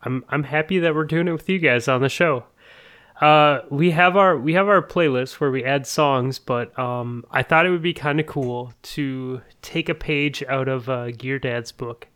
I'm 0.02 0.24
I'm 0.28 0.42
happy 0.42 0.78
that 0.78 0.94
we're 0.94 1.04
doing 1.04 1.26
it 1.26 1.32
with 1.32 1.48
you 1.48 1.58
guys 1.58 1.88
on 1.88 2.02
the 2.02 2.10
show. 2.10 2.44
Uh, 3.18 3.60
we 3.70 3.92
have 3.92 4.14
our 4.14 4.36
we 4.36 4.52
have 4.54 4.68
our 4.68 4.82
playlist 4.82 5.40
where 5.40 5.50
we 5.50 5.64
add 5.64 5.86
songs, 5.86 6.38
but 6.38 6.78
um, 6.78 7.24
I 7.30 7.42
thought 7.42 7.64
it 7.64 7.70
would 7.70 7.82
be 7.82 7.94
kind 7.94 8.20
of 8.20 8.26
cool 8.26 8.74
to 8.82 9.40
take 9.62 9.88
a 9.88 9.94
page 9.94 10.42
out 10.48 10.68
of 10.68 10.90
uh, 10.90 11.12
Gear 11.12 11.38
Dad's 11.38 11.72
book. 11.72 12.08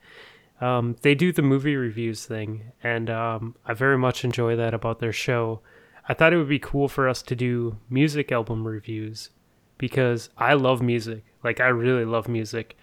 Um, 0.60 0.96
they 1.00 1.14
do 1.14 1.32
the 1.32 1.42
movie 1.42 1.76
reviews 1.76 2.26
thing, 2.26 2.72
and 2.82 3.08
um, 3.08 3.56
I 3.64 3.72
very 3.72 3.96
much 3.96 4.24
enjoy 4.24 4.56
that 4.56 4.74
about 4.74 4.98
their 4.98 5.12
show. 5.12 5.60
I 6.06 6.12
thought 6.12 6.34
it 6.34 6.36
would 6.36 6.48
be 6.48 6.58
cool 6.58 6.88
for 6.88 7.08
us 7.08 7.22
to 7.22 7.34
do 7.34 7.78
music 7.88 8.30
album 8.30 8.66
reviews 8.66 9.30
because 9.78 10.30
I 10.38 10.54
love 10.54 10.82
music. 10.82 11.24
Like 11.42 11.60
I 11.60 11.68
really 11.68 12.04
love 12.04 12.28
music, 12.28 12.76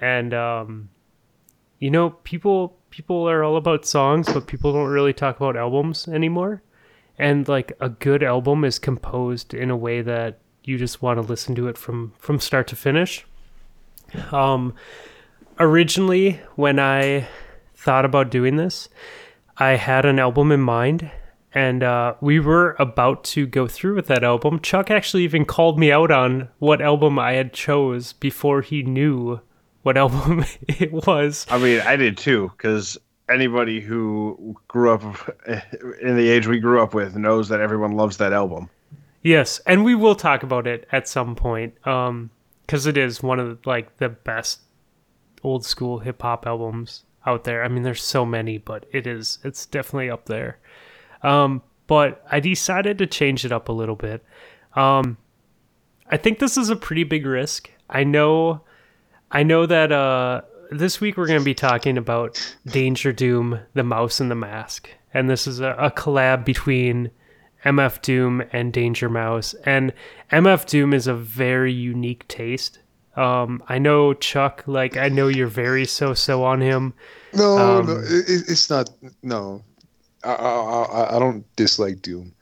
and 0.00 0.34
um, 0.34 0.90
you 1.78 1.90
know, 1.90 2.10
people 2.10 2.76
people 2.90 3.28
are 3.28 3.42
all 3.42 3.56
about 3.56 3.86
songs, 3.86 4.32
but 4.32 4.46
people 4.46 4.72
don't 4.72 4.88
really 4.88 5.12
talk 5.12 5.36
about 5.36 5.56
albums 5.56 6.08
anymore. 6.08 6.62
And 7.18 7.48
like 7.48 7.72
a 7.80 7.88
good 7.88 8.22
album 8.22 8.64
is 8.64 8.78
composed 8.78 9.54
in 9.54 9.70
a 9.70 9.76
way 9.76 10.02
that 10.02 10.38
you 10.64 10.78
just 10.78 11.02
want 11.02 11.18
to 11.18 11.26
listen 11.26 11.54
to 11.56 11.68
it 11.68 11.78
from 11.78 12.12
from 12.18 12.40
start 12.40 12.66
to 12.68 12.76
finish. 12.76 13.26
Um, 14.32 14.74
originally, 15.58 16.40
when 16.56 16.78
I 16.78 17.28
thought 17.74 18.04
about 18.04 18.30
doing 18.30 18.56
this, 18.56 18.88
I 19.56 19.72
had 19.72 20.04
an 20.04 20.18
album 20.18 20.52
in 20.52 20.60
mind, 20.60 21.10
and 21.52 21.82
uh, 21.82 22.14
we 22.20 22.38
were 22.38 22.76
about 22.78 23.24
to 23.24 23.46
go 23.46 23.66
through 23.66 23.96
with 23.96 24.06
that 24.06 24.22
album. 24.22 24.60
Chuck 24.60 24.90
actually 24.90 25.24
even 25.24 25.44
called 25.44 25.78
me 25.78 25.90
out 25.90 26.10
on 26.10 26.48
what 26.58 26.80
album 26.80 27.18
I 27.18 27.32
had 27.32 27.52
chose 27.52 28.12
before 28.12 28.62
he 28.62 28.82
knew 28.82 29.40
what 29.82 29.96
album 29.96 30.44
it 30.68 30.92
was. 30.92 31.46
I 31.50 31.58
mean, 31.58 31.80
I 31.80 31.96
did 31.96 32.16
too, 32.16 32.52
because 32.56 32.98
anybody 33.28 33.80
who 33.80 34.56
grew 34.68 34.92
up 34.92 35.02
in 36.02 36.16
the 36.16 36.28
age 36.28 36.46
we 36.46 36.58
grew 36.58 36.82
up 36.82 36.94
with 36.94 37.16
knows 37.16 37.48
that 37.48 37.60
everyone 37.60 37.92
loves 37.92 38.16
that 38.18 38.32
album. 38.32 38.68
Yes, 39.22 39.60
and 39.66 39.84
we 39.84 39.94
will 39.94 40.14
talk 40.14 40.42
about 40.42 40.66
it 40.66 40.86
at 40.92 41.06
some 41.06 41.34
point, 41.34 41.74
um, 41.86 42.30
because 42.62 42.86
it 42.86 42.96
is 42.96 43.22
one 43.22 43.38
of 43.38 43.48
the, 43.48 43.68
like 43.68 43.98
the 43.98 44.08
best 44.08 44.60
old 45.42 45.64
school 45.64 45.98
hip 45.98 46.22
hop 46.22 46.46
albums 46.46 47.04
out 47.26 47.44
there. 47.44 47.62
I 47.62 47.68
mean, 47.68 47.82
there's 47.82 48.02
so 48.02 48.24
many, 48.24 48.58
but 48.58 48.86
it 48.92 49.06
is 49.06 49.38
it's 49.44 49.66
definitely 49.66 50.10
up 50.10 50.26
there. 50.26 50.58
Um, 51.22 51.62
but 51.86 52.24
I 52.30 52.40
decided 52.40 52.98
to 52.98 53.06
change 53.06 53.44
it 53.44 53.52
up 53.52 53.68
a 53.68 53.72
little 53.72 53.96
bit. 53.96 54.24
Um, 54.74 55.16
I 56.08 56.16
think 56.16 56.38
this 56.38 56.56
is 56.56 56.70
a 56.70 56.76
pretty 56.76 57.04
big 57.04 57.26
risk. 57.26 57.70
I 57.88 58.04
know, 58.04 58.62
I 59.30 59.42
know 59.42 59.66
that 59.66 59.90
uh, 59.92 60.42
this 60.70 61.00
week 61.00 61.16
we're 61.16 61.26
going 61.26 61.40
to 61.40 61.44
be 61.44 61.54
talking 61.54 61.98
about 61.98 62.38
Danger 62.66 63.12
Doom, 63.12 63.58
the 63.74 63.82
Mouse 63.84 64.20
and 64.20 64.30
the 64.30 64.34
Mask, 64.36 64.88
and 65.12 65.28
this 65.28 65.46
is 65.46 65.60
a, 65.60 65.70
a 65.78 65.90
collab 65.90 66.44
between 66.44 67.10
MF 67.64 68.00
Doom 68.02 68.42
and 68.52 68.72
Danger 68.72 69.08
Mouse. 69.08 69.54
And 69.64 69.92
MF 70.32 70.66
Doom 70.66 70.94
is 70.94 71.06
a 71.06 71.14
very 71.14 71.72
unique 71.72 72.26
taste. 72.28 72.78
Um, 73.16 73.62
I 73.68 73.78
know 73.78 74.14
Chuck, 74.14 74.62
like 74.66 74.96
I 74.96 75.08
know 75.08 75.26
you're 75.26 75.48
very 75.48 75.84
so-so 75.84 76.44
on 76.44 76.60
him. 76.60 76.94
No, 77.34 77.58
Um, 77.58 77.86
no, 77.86 77.92
it- 77.98 78.44
it's 78.48 78.70
not. 78.70 78.88
No, 79.22 79.62
I, 80.24 80.32
I 80.32 80.82
I 80.82 81.16
I 81.16 81.18
don't 81.18 81.44
dislike 81.56 82.02
Doom. 82.02 82.32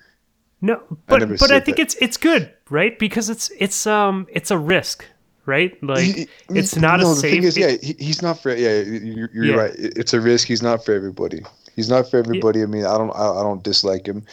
No, 0.60 0.82
but 1.06 1.20
never 1.20 1.36
but 1.38 1.52
I 1.52 1.60
think 1.60 1.76
that. 1.76 1.82
it's 1.84 1.94
it's 1.96 2.16
good, 2.16 2.52
right? 2.70 2.98
Because 2.98 3.30
it's 3.30 3.50
it's 3.58 3.86
um 3.86 4.26
it's 4.30 4.50
a 4.50 4.58
risk, 4.58 5.04
right? 5.46 5.80
Like 5.82 6.04
He- 6.04 6.28
it's 6.50 6.74
not 6.76 6.98
no, 7.00 7.06
a 7.12 7.14
the 7.14 7.20
safe. 7.20 7.44
is, 7.44 7.56
yeah, 7.56 7.76
he, 7.80 7.94
he's 7.98 8.22
not 8.22 8.42
for. 8.42 8.54
Yeah, 8.54 8.80
you're, 8.80 9.30
you're 9.32 9.44
Yeah. 9.44 9.54
right. 9.54 9.72
It's 9.76 10.12
a 10.14 10.20
risk. 10.20 10.48
He's 10.48 10.62
not 10.62 10.84
for 10.84 10.92
everybody. 10.92 11.42
He's 11.76 11.88
not 11.88 12.10
for 12.10 12.16
everybody. 12.18 12.62
I 12.62 12.66
mean, 12.66 12.84
I 12.84 12.98
don't. 12.98 13.10
I, 13.14 13.28
I 13.38 13.42
don't 13.44 13.62
dislike 13.62 14.06
him. 14.06 14.24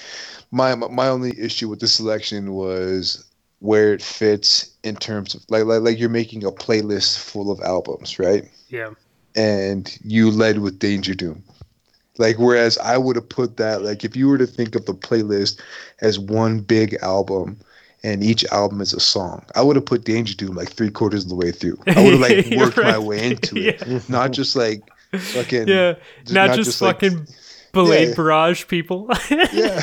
My 0.51 0.73
my 0.73 1.07
only 1.07 1.39
issue 1.39 1.69
with 1.69 1.79
the 1.79 1.87
selection 1.87 2.53
was 2.53 3.23
where 3.59 3.93
it 3.93 4.01
fits 4.01 4.71
in 4.83 4.95
terms 4.95 5.35
of 5.35 5.43
like 5.49 5.65
like 5.65 5.81
like 5.81 5.99
you're 5.99 6.09
making 6.09 6.43
a 6.43 6.51
playlist 6.51 7.19
full 7.19 7.51
of 7.51 7.59
albums, 7.61 8.17
right? 8.17 8.49
yeah, 8.69 8.89
and 9.35 9.95
you 10.03 10.31
led 10.31 10.57
with 10.59 10.79
Danger 10.79 11.13
Doom. 11.13 11.43
Like 12.17 12.37
whereas 12.37 12.77
I 12.77 12.97
would 12.97 13.15
have 13.15 13.27
put 13.29 13.57
that 13.57 13.81
like 13.81 14.03
if 14.05 14.15
you 14.15 14.27
were 14.27 14.37
to 14.37 14.47
think 14.47 14.75
of 14.75 14.85
the 14.85 14.93
playlist 14.93 15.59
as 16.01 16.17
one 16.19 16.59
big 16.61 16.95
album 17.01 17.57
and 18.03 18.23
each 18.23 18.45
album 18.45 18.81
is 18.81 18.93
a 18.93 18.99
song, 18.99 19.43
I 19.55 19.61
would 19.61 19.75
have 19.75 19.85
put 19.85 20.05
Danger 20.05 20.35
Doom 20.35 20.55
like 20.55 20.71
three 20.71 20.91
quarters 20.91 21.23
of 21.23 21.29
the 21.29 21.35
way 21.35 21.51
through. 21.51 21.77
I 21.87 22.03
would 22.03 22.13
have 22.13 22.21
like 22.21 22.45
worked 22.57 22.77
my 22.77 22.97
way 22.97 23.31
into 23.31 23.57
it, 23.57 24.09
not 24.09 24.31
just 24.31 24.55
like 24.55 24.81
fucking 25.11 25.67
yeah, 25.67 25.93
just- 26.23 26.33
not, 26.33 26.47
not 26.47 26.55
just, 26.55 26.69
just, 26.69 26.81
like- 26.81 27.01
fucking 27.01 27.27
Blade 27.73 28.07
Yeah. 28.09 28.15
Barrage 28.15 28.67
people. 28.67 29.09
yeah. 29.29 29.81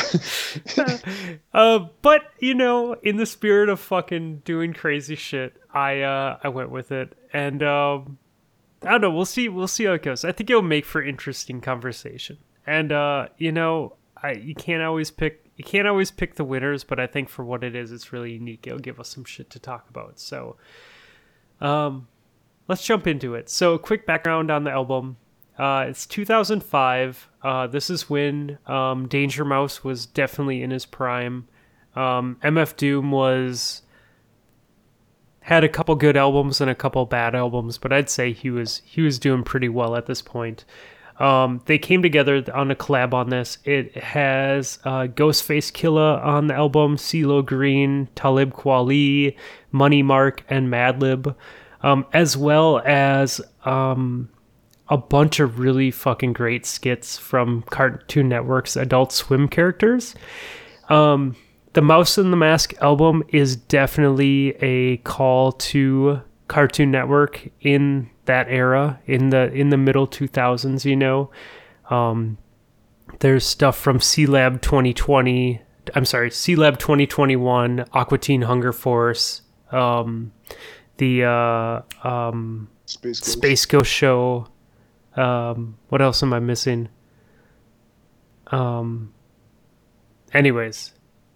uh, 1.53 1.81
but 2.01 2.23
you 2.39 2.55
know, 2.55 2.95
in 3.03 3.17
the 3.17 3.27
spirit 3.27 3.69
of 3.69 3.81
fucking 3.81 4.39
doing 4.47 4.73
crazy 4.73 5.15
shit, 5.17 5.55
I 5.75 6.01
uh 6.01 6.39
I 6.43 6.49
went 6.49 6.71
with 6.71 6.91
it, 6.93 7.15
and 7.35 7.63
um, 7.63 8.17
I 8.85 8.91
don't 8.91 9.01
know. 9.01 9.11
We'll 9.11 9.25
see. 9.25 9.49
We'll 9.49 9.69
see 9.69 9.85
how 9.85 9.93
it 9.93 10.03
goes. 10.03 10.25
I 10.25 10.33
think 10.33 10.51
it'll 10.51 10.63
make 10.63 10.85
for 10.85 11.03
interesting 11.03 11.61
conversation. 11.61 12.39
And 12.67 12.93
uh, 12.93 13.29
you 13.39 13.53
know, 13.53 13.97
I 14.23 14.33
you 14.33 14.55
can't 14.55 14.83
always 14.83 15.11
pick 15.11 15.43
you 15.57 15.65
can't 15.65 15.87
always 15.87 16.11
pick 16.11 16.35
the 16.35 16.45
winners, 16.45 16.85
but 16.85 16.99
I 16.99 17.07
think 17.07 17.29
for 17.29 17.45
what 17.45 17.63
it 17.63 17.77
is, 17.77 17.93
it's 17.93 18.13
really 18.13 18.33
unique. 18.33 18.67
It'll 18.67 18.79
give 18.79 18.99
us 18.99 19.09
some 19.09 19.25
shit 19.25 19.51
to 19.51 19.59
talk 19.59 19.89
about. 19.89 20.19
So, 20.19 20.57
um, 21.61 22.09
let's 22.69 22.85
jump 22.85 23.07
into 23.07 23.35
it. 23.35 23.49
So, 23.49 23.79
quick 23.79 24.07
background 24.07 24.51
on 24.51 24.65
the 24.65 24.71
album. 24.71 25.19
Uh, 25.59 25.87
it's 25.89 26.07
2005. 26.07 27.29
Uh, 27.43 27.67
this 27.67 27.91
is 27.91 28.09
when 28.09 28.59
um, 28.67 29.07
Danger 29.09 29.45
Mouse 29.45 29.85
was 29.85 30.07
definitely 30.07 30.63
in 30.63 30.71
his 30.71 30.87
prime. 30.87 31.47
Um, 31.95 32.39
MF 32.43 32.77
Doom 32.77 33.11
was 33.11 33.83
had 35.43 35.65
a 35.65 35.69
couple 35.69 35.95
good 35.97 36.17
albums 36.17 36.61
and 36.61 36.71
a 36.71 36.75
couple 36.75 37.05
bad 37.05 37.35
albums, 37.35 37.77
but 37.77 37.93
I'd 37.93 38.09
say 38.09 38.33
he 38.33 38.51
was 38.51 38.81
he 38.85 39.03
was 39.03 39.19
doing 39.19 39.43
pretty 39.43 39.69
well 39.69 39.97
at 39.97 40.07
this 40.07 40.23
point. 40.23 40.65
Um, 41.19 41.61
they 41.67 41.79
came 41.79 42.03
together 42.03 42.43
on 42.55 42.71
a 42.71 42.75
collab 42.75 43.13
on 43.13 43.31
this. 43.31 43.59
It 43.65 43.97
has 43.97 44.79
uh, 44.85 45.07
Ghostface 45.09 45.71
Killah 45.71 46.25
on 46.25 46.47
the 46.47 46.55
album, 46.55 46.97
CeeLo 46.97 47.45
Green, 47.45 48.09
Talib 48.15 48.55
Kweli, 48.55 49.37
Money 49.71 50.03
Mark, 50.03 50.43
and 50.49 50.69
Madlib, 50.69 51.35
um, 51.83 52.07
as 52.13 52.37
well 52.37 52.81
as 52.85 53.41
um, 53.65 54.31
a 54.89 54.97
bunch 54.97 55.39
of 55.39 55.59
really 55.59 55.91
fucking 55.91 56.33
great 56.33 56.65
skits 56.67 57.19
from 57.19 57.63
Cartoon 57.63 58.29
Network's 58.29 58.77
Adult 58.77 59.13
Swim 59.13 59.49
characters. 59.49 60.15
Um, 60.89 61.37
the 61.73 61.83
Mouse 61.83 62.19
and 62.19 62.33
the 62.33 62.37
Mask 62.37 62.75
album 62.81 63.23
is 63.29 63.57
definitely 63.57 64.51
a 64.61 64.99
call 64.99 65.53
to 65.53 66.21
Cartoon 66.49 66.91
Network 66.91 67.49
in 67.61 68.11
that 68.27 68.47
era, 68.49 69.01
in 69.07 69.31
the 69.31 69.53
in 69.53 69.71
the 69.71 69.77
middle 69.77 70.07
two 70.07 70.29
thousands. 70.29 70.85
You 70.85 70.97
know, 70.97 71.31
um, 71.91 72.37
there's 73.21 73.47
stuff 73.47 73.77
from 73.79 73.99
Sealab 73.99 74.61
2020. 74.61 75.63
I'm 75.95 76.05
sorry, 76.05 76.31
Sealab 76.31 76.79
2021, 76.79 77.87
Aqua 77.93 78.19
Teen 78.19 78.43
Hunger 78.43 78.73
Force, 78.73 79.43
um, 79.73 80.33
the 80.99 81.25
uh, 81.25 81.83
um, 82.07 82.69
Space 82.87 83.19
Ghost. 83.19 83.33
Space 83.33 83.67
Ghost 83.67 83.91
Show, 83.91 84.47
Um, 85.17 85.77
what 85.89 86.01
else 86.01 86.23
am 86.23 86.33
I 86.33 86.39
missing? 86.39 86.89
Um. 88.49 89.13
Anyways, 90.35 90.93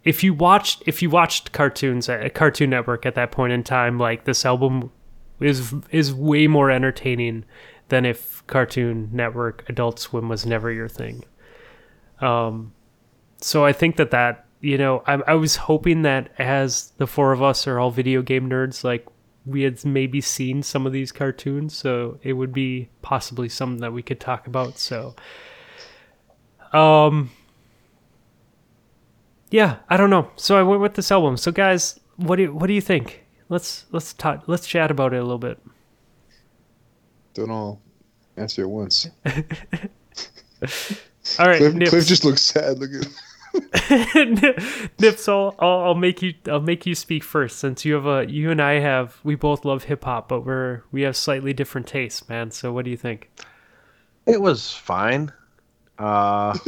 if 0.06 0.22
you 0.22 0.32
watched 0.32 0.84
if 0.86 1.02
you 1.02 1.10
watched 1.10 1.50
cartoons 1.52 2.08
at 2.08 2.32
Cartoon 2.32 2.70
Network 2.70 3.04
at 3.04 3.16
that 3.16 3.32
point 3.32 3.52
in 3.52 3.64
time, 3.64 3.98
like 3.98 4.24
this 4.24 4.46
album 4.46 4.92
is 5.40 5.74
is 5.90 6.14
way 6.14 6.46
more 6.46 6.70
entertaining 6.70 7.44
than 7.88 8.06
if 8.06 8.46
Cartoon 8.46 9.10
Network 9.12 9.68
Adult 9.68 9.98
Swim 9.98 10.28
was 10.28 10.46
never 10.46 10.70
your 10.70 10.88
thing. 10.88 11.24
Um, 12.20 12.72
so 13.38 13.64
I 13.64 13.72
think 13.72 13.96
that 13.96 14.12
that 14.12 14.46
you 14.60 14.78
know 14.78 15.02
I, 15.06 15.14
I 15.26 15.34
was 15.34 15.56
hoping 15.56 16.02
that 16.02 16.30
as 16.38 16.92
the 16.98 17.08
four 17.08 17.32
of 17.32 17.42
us 17.42 17.66
are 17.66 17.80
all 17.80 17.90
video 17.90 18.22
game 18.22 18.48
nerds, 18.48 18.84
like 18.84 19.06
we 19.44 19.62
had 19.62 19.84
maybe 19.84 20.20
seen 20.20 20.62
some 20.62 20.86
of 20.86 20.92
these 20.92 21.10
cartoons, 21.10 21.76
so 21.76 22.20
it 22.22 22.34
would 22.34 22.52
be 22.52 22.90
possibly 23.02 23.48
something 23.48 23.80
that 23.80 23.92
we 23.92 24.02
could 24.02 24.20
talk 24.20 24.46
about. 24.46 24.78
So, 24.78 25.16
um, 26.72 27.30
yeah, 29.50 29.76
I 29.88 29.96
don't 29.96 30.10
know. 30.10 30.30
So 30.36 30.58
I 30.58 30.62
went 30.62 30.80
with 30.80 30.94
this 30.94 31.10
album. 31.10 31.36
So 31.36 31.52
guys, 31.52 32.00
what 32.16 32.36
do 32.36 32.42
you, 32.44 32.54
what 32.54 32.66
do 32.66 32.72
you 32.72 32.80
think? 32.80 33.24
Let's 33.48 33.84
let's 33.92 34.12
talk. 34.12 34.44
Let's 34.46 34.66
chat 34.66 34.90
about 34.90 35.14
it 35.14 35.18
a 35.18 35.22
little 35.22 35.38
bit. 35.38 35.60
Don't 37.34 37.50
all 37.50 37.80
answer 38.36 38.62
at 38.62 38.70
once. 38.70 39.08
All 41.38 41.46
right, 41.46 41.58
Cliff, 41.58 41.74
Nips. 41.74 41.90
Cliff 41.90 42.06
just 42.06 42.24
looks 42.24 42.42
sad. 42.42 42.78
Look 42.78 42.90
at 42.92 43.06
Nips, 45.00 45.28
I'll, 45.28 45.54
I'll 45.58 45.80
I'll 45.80 45.94
make 45.94 46.22
you 46.22 46.34
I'll 46.46 46.60
make 46.60 46.86
you 46.86 46.94
speak 46.94 47.24
first 47.24 47.58
since 47.58 47.84
you 47.84 47.94
have 47.94 48.06
a 48.06 48.30
you 48.30 48.50
and 48.50 48.60
I 48.60 48.80
have 48.80 49.18
we 49.24 49.34
both 49.34 49.64
love 49.64 49.84
hip 49.84 50.04
hop, 50.04 50.28
but 50.28 50.44
we're 50.44 50.82
we 50.92 51.02
have 51.02 51.16
slightly 51.16 51.52
different 51.52 51.86
tastes, 51.86 52.28
man. 52.28 52.50
So 52.50 52.72
what 52.72 52.84
do 52.84 52.90
you 52.90 52.96
think? 52.96 53.30
It 54.26 54.40
was 54.40 54.72
fine. 54.72 55.32
Uh, 55.98 56.58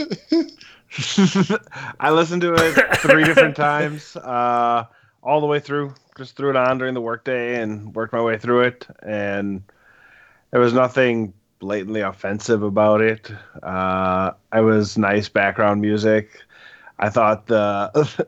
I 2.00 2.10
listened 2.10 2.42
to 2.42 2.54
it 2.54 2.96
three 2.98 3.24
different 3.24 3.56
times, 3.68 4.16
uh, 4.16 4.84
all 5.22 5.40
the 5.40 5.46
way 5.46 5.60
through. 5.60 5.94
Just 6.16 6.36
threw 6.36 6.50
it 6.50 6.56
on 6.56 6.78
during 6.78 6.94
the 6.94 7.00
workday 7.00 7.60
and 7.60 7.94
worked 7.94 8.12
my 8.12 8.22
way 8.22 8.38
through 8.38 8.62
it. 8.62 8.86
And 9.02 9.62
there 10.50 10.60
was 10.60 10.72
nothing 10.72 11.32
blatantly 11.58 12.00
offensive 12.00 12.62
about 12.62 13.00
it. 13.00 13.30
Uh, 13.62 14.32
it 14.54 14.60
was 14.60 14.96
nice 14.96 15.28
background 15.28 15.80
music. 15.80 16.40
I 16.98 17.10
thought 17.10 17.46
the, 17.46 18.26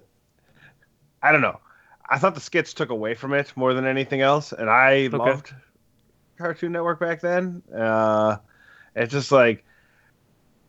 I 1.22 1.32
don't 1.32 1.40
know, 1.40 1.60
I 2.08 2.18
thought 2.18 2.34
the 2.34 2.40
skits 2.40 2.74
took 2.74 2.90
away 2.90 3.14
from 3.14 3.32
it 3.34 3.52
more 3.56 3.74
than 3.74 3.86
anything 3.86 4.20
else, 4.20 4.52
and 4.52 4.68
I 4.68 5.08
loved 5.08 5.52
Cartoon 6.38 6.72
Network 6.72 7.00
back 7.00 7.20
then. 7.20 7.62
Uh, 7.74 8.36
it's 8.94 9.12
just 9.12 9.32
like, 9.32 9.64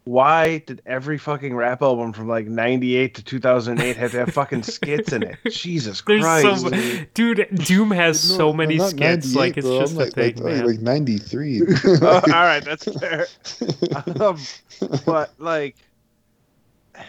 why 0.03 0.59
did 0.65 0.81
every 0.85 1.17
fucking 1.19 1.55
rap 1.55 1.81
album 1.83 2.11
from 2.13 2.27
like 2.27 2.47
'98 2.47 3.15
to 3.15 3.23
2008 3.23 3.97
have 3.97 4.11
to 4.11 4.17
have 4.19 4.33
fucking 4.33 4.63
skits 4.63 5.13
in 5.13 5.21
it? 5.23 5.37
Jesus 5.51 6.01
There's 6.01 6.21
Christ! 6.23 6.61
so 6.61 7.05
dude. 7.13 7.47
Doom 7.65 7.91
has 7.91 8.19
so 8.19 8.51
many 8.51 8.81
I'm 8.81 8.89
skits. 8.89 9.35
Like 9.35 9.57
it's 9.57 9.67
bro. 9.67 9.79
just 9.81 9.93
I'm 9.93 10.01
a 10.01 10.03
like, 10.05 10.13
thing, 10.13 10.35
like, 10.37 10.55
man. 10.55 10.65
like 10.67 10.79
93. 10.79 11.61
Oh, 12.01 12.15
all 12.25 12.29
right, 12.31 12.63
that's 12.65 12.85
fair. 12.99 13.27
um, 14.19 14.37
but 15.05 15.33
like, 15.37 15.75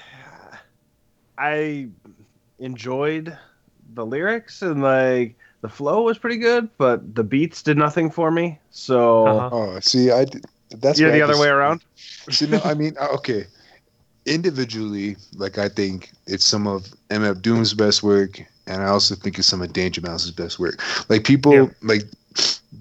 I 1.39 1.89
enjoyed 2.59 3.37
the 3.95 4.07
lyrics 4.07 4.63
and 4.63 4.83
like 4.83 5.37
the 5.63 5.69
flow 5.69 6.03
was 6.03 6.19
pretty 6.19 6.37
good, 6.39 6.69
but 6.77 7.15
the 7.15 7.25
beats 7.25 7.63
did 7.63 7.77
nothing 7.79 8.11
for 8.11 8.31
me. 8.31 8.59
So 8.71 9.27
Uh-huh. 9.27 9.49
oh, 9.53 9.81
see, 9.81 10.11
I 10.11 10.25
d- 10.25 10.41
that's 10.81 10.99
you're 10.99 11.11
the 11.13 11.23
other 11.23 11.39
way 11.39 11.49
around. 11.49 11.83
See, 12.31 12.47
no, 12.47 12.61
I 12.65 12.75
mean, 12.75 12.95
uh, 13.01 13.09
okay. 13.15 13.47
Individually, 14.25 15.17
like 15.35 15.59
I 15.59 15.69
think 15.69 16.13
it's 16.27 16.45
some 16.45 16.67
of 16.69 16.87
MF 17.11 17.43
Doom's 17.43 17.75
best 17.75 18.05
work, 18.05 18.41
and 18.69 18.81
I 18.83 18.87
also 18.87 19.17
think 19.17 19.37
it's 19.39 19.49
some 19.49 19.61
of 19.63 19.73
Danger 19.73 20.01
Mouse's 20.01 20.31
best 20.31 20.61
work. 20.61 20.81
Like 21.09 21.25
people, 21.25 21.53
Yeah. 21.55 21.67
like 21.83 22.03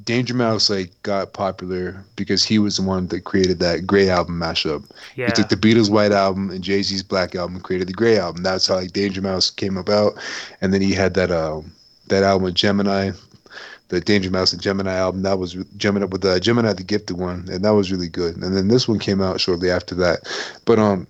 Danger 0.06 0.36
Mouse, 0.36 0.70
like 0.70 0.92
got 1.02 1.34
popular 1.34 2.04
because 2.16 2.44
he 2.44 2.60
was 2.60 2.78
the 2.78 2.84
one 2.84 3.08
that 3.08 3.24
created 3.24 3.58
that 3.60 3.88
Gray 3.88 4.08
album 4.10 4.40
mashup. 4.40 4.88
yeah, 5.16 5.26
He 5.26 5.32
took 5.32 5.50
the 5.50 5.56
Beatles' 5.56 5.90
White 5.90 6.12
album 6.12 6.52
and 6.52 6.64
Jay 6.64 6.84
Z's 6.84 7.02
Black 7.02 7.34
album, 7.34 7.56
and 7.56 7.64
created 7.64 7.88
the 7.88 7.94
Gray 7.94 8.18
album. 8.20 8.44
That's 8.44 8.68
how 8.68 8.76
like 8.76 8.92
Danger 8.94 9.22
Mouse 9.22 9.50
came 9.50 9.78
about, 9.78 10.14
and 10.62 10.72
then 10.72 10.82
he 10.82 10.94
had 10.94 11.16
that 11.16 11.32
um 11.32 11.72
that 12.08 12.22
album 12.24 12.44
with 12.44 12.54
Jemini, 12.56 13.14
the 13.92 14.02
Danger 14.02 14.32
Mouse 14.32 14.54
and 14.54 14.62
Jemini 14.62 14.88
album. 14.90 15.22
That 15.24 15.38
was 15.38 15.56
Jemini 15.78 16.10
with 16.10 16.26
uh, 16.26 16.40
Jemini 16.40 16.76
the 16.76 16.84
Gifted 16.84 17.18
one, 17.18 17.48
and 17.52 17.64
that 17.64 17.72
was 17.74 17.92
really 17.92 18.10
good. 18.10 18.38
And 18.38 18.56
then 18.56 18.70
this 18.70 18.88
one 18.88 19.00
came 19.00 19.22
out 19.22 19.40
shortly 19.42 19.70
after 19.70 19.96
that. 19.96 20.22
But 20.66 20.80
um, 20.80 21.08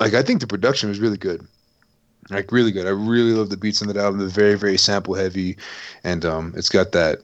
like 0.00 0.14
I 0.14 0.22
think 0.22 0.40
the 0.40 0.46
production 0.46 0.88
was 0.88 1.00
really 1.00 1.16
good. 1.16 1.46
Like 2.30 2.52
really 2.52 2.72
good. 2.72 2.86
I 2.86 2.90
really 2.90 3.32
love 3.32 3.50
the 3.50 3.56
beats 3.56 3.80
on 3.80 3.88
that 3.88 3.96
album. 3.96 4.20
They're 4.20 4.28
very, 4.28 4.56
very 4.56 4.76
sample 4.76 5.14
heavy, 5.14 5.56
and 6.04 6.24
um, 6.24 6.52
it's 6.56 6.68
got 6.68 6.92
that 6.92 7.20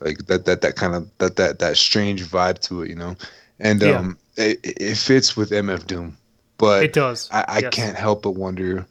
like 0.00 0.26
that 0.26 0.44
that 0.46 0.62
that 0.62 0.76
kind 0.76 0.94
of 0.94 1.08
that 1.18 1.36
that 1.36 1.58
that 1.58 1.76
strange 1.76 2.24
vibe 2.24 2.58
to 2.60 2.82
it, 2.82 2.88
you 2.88 2.94
know. 2.96 3.16
And 3.60 3.82
Yeah. 3.82 3.98
um, 3.98 4.18
it, 4.36 4.58
it 4.64 4.96
fits 4.96 5.36
with 5.36 5.50
MF 5.52 5.86
Doom, 5.86 6.16
but 6.58 6.84
it 6.84 6.92
does. 6.92 7.28
I, 7.32 7.44
I 7.48 7.60
Yes. 7.62 7.74
can't 7.74 7.96
help 7.96 8.22
but 8.22 8.32
wonder 8.32 8.86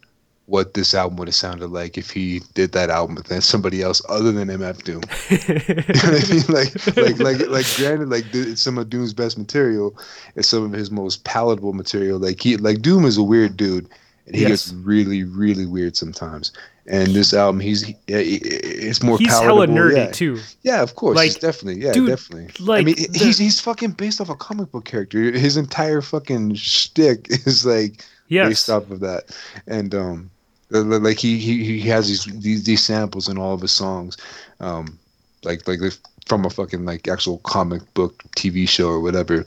what 0.50 0.74
this 0.74 0.94
album 0.94 1.18
would 1.18 1.28
have 1.28 1.36
sounded 1.36 1.68
like 1.68 1.98
if 1.98 2.10
he 2.10 2.42
did 2.56 2.72
that 2.72 2.90
album 2.90 3.16
with 3.16 3.44
somebody 3.44 3.82
else 3.82 4.02
other 4.10 4.32
than 4.32 4.48
MF 4.48 4.84
Doom. 4.84 5.02
you 5.30 5.94
know 5.96 6.18
I 6.18 6.34
mean? 6.34 6.44
Like, 6.50 7.20
like, 7.20 7.40
like, 7.40 7.48
like. 7.50 7.66
Granted, 7.78 8.10
like 8.10 8.26
it's 8.34 8.62
some 8.62 8.78
of 8.78 8.90
Doom's 8.90 9.14
best 9.14 9.38
material. 9.38 9.96
It's 10.36 10.48
some 10.48 10.64
of 10.64 10.72
his 10.72 10.90
most 10.90 11.24
palatable 11.24 11.74
material. 11.74 12.18
Like 12.20 12.42
he, 12.42 12.58
like 12.58 12.82
Doom 12.82 13.06
is 13.06 13.18
a 13.18 13.24
weird 13.24 13.56
dude, 13.58 13.88
and 14.26 14.36
he 14.36 14.42
Yes. 14.42 14.50
gets 14.50 14.74
really, 14.74 15.24
really 15.24 15.66
weird 15.68 15.96
sometimes. 15.96 16.52
And 16.88 17.14
this 17.14 17.34
album, 17.36 17.60
he's 17.62 17.84
he- 17.84 17.96
it's 18.08 19.04
more. 19.04 19.20
He's 19.20 19.28
palatable. 19.28 19.62
hella 19.62 19.68
nerdy 19.68 19.96
yeah. 19.98 20.12
too. 20.12 20.40
Yeah, 20.64 20.82
of 20.82 20.96
course. 20.96 21.22
he's 21.22 21.36
Like, 21.36 21.42
definitely. 21.42 21.84
Yeah, 21.84 21.92
dude, 21.92 22.10
definitely. 22.10 22.48
I 22.60 22.64
like, 22.64 22.86
mean, 22.88 22.96
the- 22.96 23.20
he's 23.20 23.38
he's 23.38 23.60
fucking 23.60 23.92
based 23.92 24.20
off 24.20 24.30
a 24.30 24.36
comic 24.36 24.72
book 24.72 24.86
character. 24.86 25.32
His 25.32 25.56
entire 25.58 26.02
fucking 26.02 26.56
shtick 26.56 27.28
is 27.46 27.66
like 27.68 28.04
Yes. 28.28 28.48
based 28.50 28.70
off 28.72 28.90
of 28.90 29.00
that, 29.02 29.26
and 29.68 29.94
um, 29.94 30.32
like 30.72 31.18
he 31.18 31.38
he 31.38 31.64
he 31.80 31.90
has 31.90 32.08
these 32.08 32.26
these, 32.42 32.64
these 32.64 32.84
samples 32.84 33.28
in 33.28 33.38
all 33.38 33.54
of 33.54 33.62
his 33.62 33.72
songs, 33.72 34.18
um, 34.60 35.00
like 35.44 35.68
like 35.68 35.80
from 36.26 36.46
a 36.46 36.50
fucking 36.50 36.86
like 36.86 37.08
actual 37.08 37.40
comic 37.40 37.82
book 37.94 38.24
TV 38.38 38.68
show 38.68 38.90
or 38.90 39.02
whatever. 39.02 39.46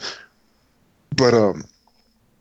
But 1.16 1.34
um, 1.34 1.64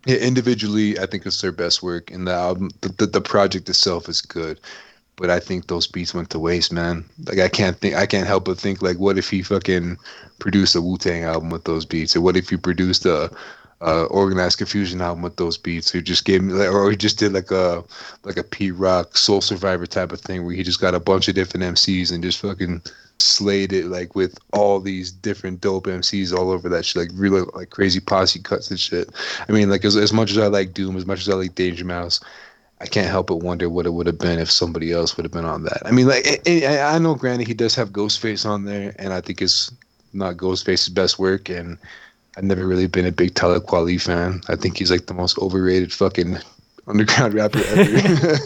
yeah, 0.05 0.17
individually, 0.17 0.97
I 0.97 1.05
think 1.05 1.25
it's 1.25 1.41
their 1.41 1.51
best 1.51 1.83
work, 1.83 2.09
and 2.11 2.27
the 2.27 2.33
album, 2.33 2.71
the, 2.81 2.89
the, 2.89 3.05
the 3.05 3.21
project 3.21 3.69
itself 3.69 4.09
is 4.09 4.21
good. 4.21 4.59
But 5.17 5.29
I 5.29 5.39
think 5.39 5.67
those 5.67 5.85
beats 5.85 6.13
went 6.15 6.31
to 6.31 6.39
waste, 6.39 6.71
man. 6.71 7.05
Like 7.25 7.37
I 7.37 7.49
can't 7.49 7.77
think, 7.77 7.95
I 7.95 8.07
can't 8.07 8.25
help 8.25 8.45
but 8.45 8.57
think, 8.57 8.81
like, 8.81 8.97
what 8.97 9.19
if 9.19 9.29
he 9.29 9.43
fucking 9.43 9.97
produced 10.39 10.75
a 10.75 10.81
Wu 10.81 10.97
Tang 10.97 11.23
album 11.23 11.51
with 11.51 11.65
those 11.65 11.85
beats, 11.85 12.15
or 12.15 12.21
what 12.21 12.37
if 12.37 12.49
he 12.49 12.57
produced 12.57 13.05
a, 13.05 13.29
a 13.81 14.03
Organized 14.05 14.59
Konfusion 14.59 15.01
album 15.01 15.23
with 15.23 15.37
those 15.37 15.57
beats, 15.57 15.93
or 15.93 16.01
just 16.01 16.25
gave 16.25 16.43
me, 16.43 16.53
or 16.53 16.91
he 16.91 16.97
just 16.97 17.17
did 17.17 17.33
like 17.33 17.51
a 17.51 17.83
like 18.23 18.37
a 18.37 18.43
Pete 18.43 18.75
Rock 18.75 19.17
Soul 19.17 19.41
Survivor 19.41 19.87
type 19.87 20.11
of 20.11 20.21
thing, 20.21 20.45
where 20.45 20.55
he 20.55 20.63
just 20.63 20.79
got 20.79 20.95
a 20.95 20.99
bunch 20.99 21.27
of 21.27 21.35
different 21.35 21.63
MCs 21.63 22.11
and 22.11 22.23
just 22.23 22.39
fucking 22.39 22.81
slayed 23.19 23.71
it 23.71 23.85
like 23.85 24.15
with 24.15 24.37
all 24.53 24.79
these 24.79 25.11
different 25.11 25.61
dope 25.61 25.85
MCs 25.85 26.33
all 26.35 26.51
over 26.51 26.69
that 26.69 26.85
shit, 26.85 27.01
like 27.01 27.11
really 27.13 27.41
like 27.55 27.69
crazy 27.69 27.99
posse 27.99 28.39
cuts 28.39 28.69
and 28.69 28.79
shit. 28.79 29.09
I 29.47 29.51
mean, 29.51 29.69
like 29.69 29.85
as, 29.85 29.95
as 29.95 30.13
much 30.13 30.31
as 30.31 30.37
I 30.37 30.47
like 30.47 30.73
Doom, 30.73 30.95
as 30.95 31.05
much 31.05 31.21
as 31.21 31.29
I 31.29 31.33
like 31.33 31.55
Danger 31.55 31.85
Mouse, 31.85 32.19
I 32.79 32.85
can't 32.87 33.09
help 33.09 33.27
but 33.27 33.37
wonder 33.37 33.69
what 33.69 33.85
it 33.85 33.93
would 33.93 34.07
have 34.07 34.17
been 34.17 34.39
if 34.39 34.51
somebody 34.51 34.91
else 34.91 35.15
would 35.15 35.25
have 35.25 35.31
been 35.31 35.45
on 35.45 35.63
that. 35.63 35.81
I 35.85 35.91
mean, 35.91 36.07
like 36.07 36.47
I 36.47 36.97
know, 36.99 37.15
granted, 37.15 37.47
he 37.47 37.53
does 37.53 37.75
have 37.75 37.89
Ghostface 37.89 38.45
on 38.45 38.65
there, 38.65 38.95
and 38.97 39.13
I 39.13 39.21
think 39.21 39.41
it's 39.41 39.71
not 40.13 40.37
Ghostface's 40.37 40.89
best 40.89 41.19
work, 41.19 41.49
and 41.49 41.77
I've 42.37 42.43
never 42.43 42.65
really 42.65 42.87
been 42.87 43.05
a 43.05 43.11
big 43.11 43.35
Talib 43.35 43.65
Kweli 43.65 44.01
fan. 44.01 44.41
I 44.47 44.55
think 44.55 44.77
he's 44.77 44.91
like 44.91 45.07
the 45.07 45.13
most 45.13 45.37
overrated 45.39 45.91
fucking 45.91 46.37
underground 46.87 47.33
rapper 47.33 47.61
ever. 47.67 48.37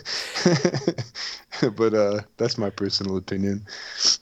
but 1.76 1.94
uh, 1.94 2.22
that's 2.38 2.58
my 2.58 2.70
personal 2.70 3.18
opinion. 3.18 3.66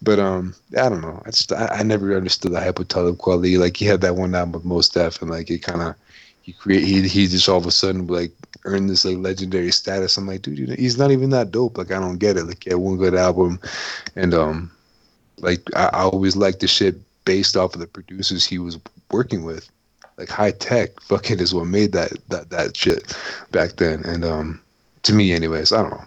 But 0.02 0.20
um, 0.20 0.54
I 0.78 0.90
don't 0.90 1.02
know. 1.02 1.22
I 1.26 1.32
just 1.32 1.52
I, 1.52 1.68
I 1.68 1.84
never 1.84 2.16
understood 2.16 2.52
the 2.52 2.60
hype 2.60 2.80
with 2.80 2.90
Talib 2.90 3.18
Kweli. 3.18 3.58
Like 3.58 3.78
he 3.78 3.86
had 3.86 4.02
that 4.02 4.16
one 4.16 4.36
album 4.36 4.54
with 4.54 4.66
Mos 4.66 4.90
Def, 4.90 5.22
and 5.22 5.32
like 5.32 5.50
it 5.50 5.64
kind 5.64 5.82
of 5.82 5.96
he 6.42 6.52
create 6.52 6.84
he 6.84 7.08
he 7.08 7.28
just 7.28 7.48
all 7.48 7.58
of 7.58 7.66
a 7.66 7.72
sudden 7.72 8.06
like 8.08 8.32
earned 8.66 8.90
this 8.90 9.06
like 9.06 9.18
legendary 9.18 9.72
status. 9.72 10.18
I'm 10.18 10.28
like, 10.28 10.42
dude, 10.42 10.60
you 10.60 10.68
know, 10.68 10.76
he's 10.76 10.98
not 10.98 11.12
even 11.12 11.30
that 11.32 11.52
dope. 11.52 11.78
Like 11.78 11.92
I 11.92 12.00
don't 12.00 12.18
get 12.18 12.38
it. 12.38 12.46
Like 12.46 12.64
he 12.64 12.72
had 12.72 12.80
one 12.80 12.98
good 12.98 13.16
album, 13.16 13.60
and 14.16 14.34
um, 14.34 14.72
like 15.38 15.62
I, 15.76 15.86
I 15.86 16.02
always 16.02 16.36
liked 16.36 16.60
the 16.60 16.68
shit 16.68 16.96
based 17.26 17.56
off 17.56 17.74
of 17.74 17.80
the 17.80 17.88
producers 17.88 18.46
he 18.46 18.60
was 18.60 18.78
working 19.14 19.44
with. 19.46 19.70
Like 20.18 20.30
Hi-Tek, 20.30 21.00
fucking 21.02 21.40
is 21.40 21.54
what 21.56 21.66
made 21.66 21.92
that 21.94 22.12
that 22.30 22.50
that 22.52 22.78
shit 22.78 23.18
back 23.52 23.78
then. 23.78 24.04
And 24.06 24.24
um, 24.24 24.62
to 25.04 25.14
me, 25.14 25.34
anyways, 25.34 25.72
I 25.72 25.82
don't 25.82 25.92
know. 25.92 26.04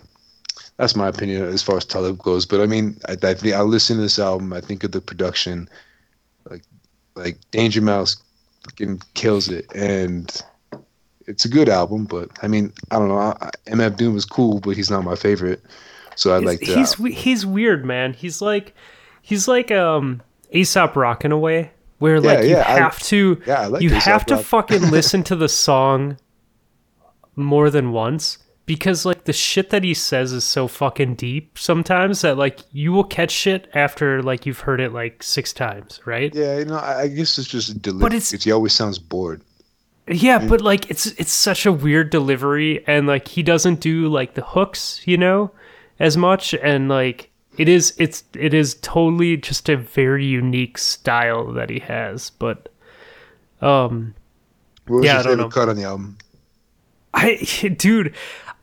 That's 0.77 0.95
my 0.95 1.09
opinion 1.09 1.43
as 1.43 1.62
far 1.62 1.78
as 1.78 1.85
Talib 1.85 2.19
goes. 2.19 2.47
But 2.47 2.61
I 2.61 2.66
mean, 2.66 2.99
I, 3.09 3.12
I 3.12 3.35
think 3.35 3.55
I 3.55 3.62
listen 3.62 3.97
to 3.97 4.03
this 4.03 4.19
album. 4.19 4.53
I 4.53 4.61
think 4.61 4.85
of 4.85 4.93
the 4.93 5.01
production, 5.01 5.69
like 6.49 6.62
like 7.16 7.39
Danger 7.51 7.81
Mouse 7.83 8.16
fucking 8.65 9.01
kills 9.15 9.49
it, 9.49 9.66
and 9.74 10.31
it's 11.27 11.45
a 11.45 11.49
good 11.49 11.69
album. 11.69 12.05
But 12.05 12.31
I 12.43 12.49
mean, 12.49 12.73
I 12.93 12.99
don't 13.01 13.09
know. 13.09 13.19
I, 13.19 13.37
I- 13.41 13.51
MF 13.70 13.97
Doom 13.97 14.16
is 14.16 14.24
cool, 14.24 14.61
but 14.61 14.77
he's 14.77 14.91
not 14.91 15.03
my 15.03 15.16
favorite. 15.16 15.62
So 16.15 16.33
I 16.33 16.39
like 16.39 16.61
that. 16.61 16.77
he's 16.77 16.95
he's 16.95 17.45
weird, 17.45 17.85
man. 17.85 18.12
He's 18.12 18.41
like 18.41 18.74
he's 19.20 19.49
like 19.49 19.70
um 19.73 20.23
Aesop 20.51 20.95
Rock 20.97 21.24
in 21.24 21.33
a 21.33 21.39
way, 21.39 21.73
where 21.98 22.20
like 22.20 22.44
you 22.44 22.51
yeah, 22.51 22.64
I- 22.66 22.78
have 22.78 22.98
to 23.05 23.40
yeah, 23.47 23.66
like 23.66 23.82
you 23.82 23.90
have 23.90 24.27
to 24.27 24.36
fucking 24.36 24.90
listen 24.90 25.23
to 25.24 25.36
the 25.36 25.48
song 25.48 26.18
more 27.35 27.70
than 27.70 27.93
once 27.93 28.39
because 28.64 29.05
like 29.05 29.24
the 29.24 29.32
shit 29.32 29.70
that 29.70 29.85
he 29.85 29.94
says 29.94 30.32
is 30.32 30.43
so 30.43 30.66
fucking 30.66 31.14
deep 31.14 31.56
sometimes 31.59 32.23
that 32.23 32.36
like 32.36 32.60
you 32.73 32.93
will 32.93 33.05
catch 33.05 33.31
shit 33.31 33.68
after 33.74 34.23
like 34.23 34.44
you've 34.47 34.60
heard 34.60 34.81
it 34.81 34.93
like 34.93 35.23
six 35.23 35.52
times, 35.52 36.01
right? 36.05 36.35
yeah, 36.35 36.59
you 36.59 36.64
know, 36.64 36.77
I, 36.77 37.02
I 37.02 37.09
guess 37.09 37.39
it's 37.39 37.48
just 37.48 37.68
a 37.70 37.74
delivery. 37.78 38.16
it's- 38.16 38.43
He 38.44 38.51
always 38.52 38.73
sounds 38.73 38.98
bored. 38.98 39.43
Yeah, 40.09 40.47
but 40.47 40.60
like 40.60 40.89
it's 40.89 41.06
it's 41.06 41.32
such 41.32 41.66
a 41.66 41.73
weird 41.73 42.10
delivery 42.10 42.85
and 42.86 43.09
like 43.09 43.27
he 43.27 43.43
doesn't 43.43 43.81
do 43.81 44.06
like 44.09 44.35
the 44.35 44.43
hooks, 44.43 45.01
you 45.05 45.16
know, 45.16 45.51
as 45.98 46.16
much 46.16 46.55
and 46.55 46.89
like 46.89 47.31
it 47.59 47.69
is 47.69 47.95
it's 47.99 48.24
it 48.35 48.55
is 48.55 48.74
totally 48.77 49.37
just 49.37 49.69
a 49.69 49.77
very 49.77 50.24
unique 50.24 50.78
style 50.78 51.53
that 51.53 51.70
he 51.70 51.78
has, 51.81 52.31
but 52.31 52.69
um 53.61 54.15
What 54.87 54.99
was 54.99 55.05
Yeah, 55.07 55.12
your 55.12 55.20
I 55.20 55.23
don't 55.23 55.33
favorite 55.33 55.45
know. 55.45 55.49
cut 55.51 55.69
on 55.69 55.77
the 55.77 55.85
album? 55.85 56.19
I 57.15 57.37
dude, 57.78 58.15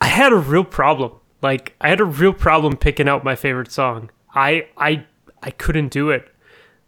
I 0.01 0.07
had 0.07 0.31
a 0.33 0.37
real 0.37 0.63
problem. 0.63 1.13
Like 1.41 1.75
I 1.81 1.89
had 1.89 1.99
a 1.99 2.05
real 2.05 2.33
problem 2.33 2.77
picking 2.77 3.07
out 3.09 3.23
my 3.23 3.35
favorite 3.35 3.71
song. 3.71 4.09
I 4.33 4.67
I 4.77 5.05
I 5.41 5.51
couldn't 5.51 5.89
do 5.89 6.09
it. 6.09 6.29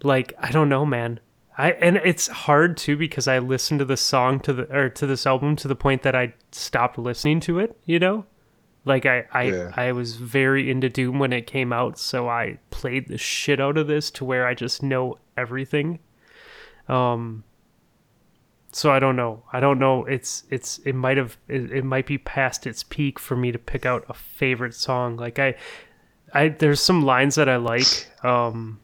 Like 0.04 0.34
I 0.40 0.52
don't 0.52 0.70
know, 0.70 0.86
man. 0.86 1.20
I 1.58 1.72
and 1.72 1.98
it's 1.98 2.28
hard 2.28 2.78
too 2.78 2.98
because 2.98 3.28
I 3.28 3.40
listened 3.40 3.80
to 3.80 3.86
the 3.86 3.98
song 3.98 4.40
to 4.42 4.54
the 4.54 4.76
or 4.76 4.90
to 4.90 5.08
this 5.08 5.26
album 5.26 5.56
to 5.58 5.68
the 5.68 5.76
point 5.76 6.04
that 6.04 6.16
I 6.16 6.34
stopped 6.52 6.98
listening 6.98 7.40
to 7.42 7.60
it, 7.60 7.78
you 7.86 7.98
know? 8.00 8.26
Like 8.86 9.06
I 9.06 9.26
I, 9.32 9.44
Yeah. 9.44 9.72
I 9.76 9.92
was 9.92 10.16
very 10.16 10.70
into 10.70 10.90
Doom 10.90 11.20
when 11.20 11.34
it 11.34 11.48
came 11.48 11.74
out, 11.74 11.98
so 11.98 12.30
I 12.30 12.60
played 12.70 13.08
the 13.08 13.18
shit 13.18 13.60
out 13.60 13.78
of 13.78 13.88
this 13.88 14.12
to 14.12 14.26
where 14.26 14.48
I 14.48 14.54
just 14.54 14.84
know 14.84 15.18
everything. 15.36 16.00
Um 16.88 17.44
so 18.72 18.92
I 18.92 19.00
don't 19.00 19.16
know. 19.16 19.42
I 19.54 19.60
don't 19.62 19.80
know. 19.80 20.04
It's 20.06 20.44
it's 20.50 20.80
it 20.80 20.94
might 20.94 21.18
have 21.18 21.38
it, 21.48 21.72
it 21.72 21.86
might 21.86 22.06
be 22.06 22.18
past 22.18 22.68
its 22.68 22.84
peak 22.84 23.20
for 23.20 23.36
me 23.36 23.52
to 23.52 23.58
pick 23.58 23.86
out 23.86 24.06
a 24.10 24.14
favorite 24.14 24.76
song. 24.76 25.16
Like 25.16 25.40
I 25.40 25.56
I 26.34 26.50
there's 26.50 26.82
some 26.82 27.04
lines 27.04 27.36
that 27.36 27.48
I 27.50 27.56
like. 27.56 28.12
Um 28.24 28.82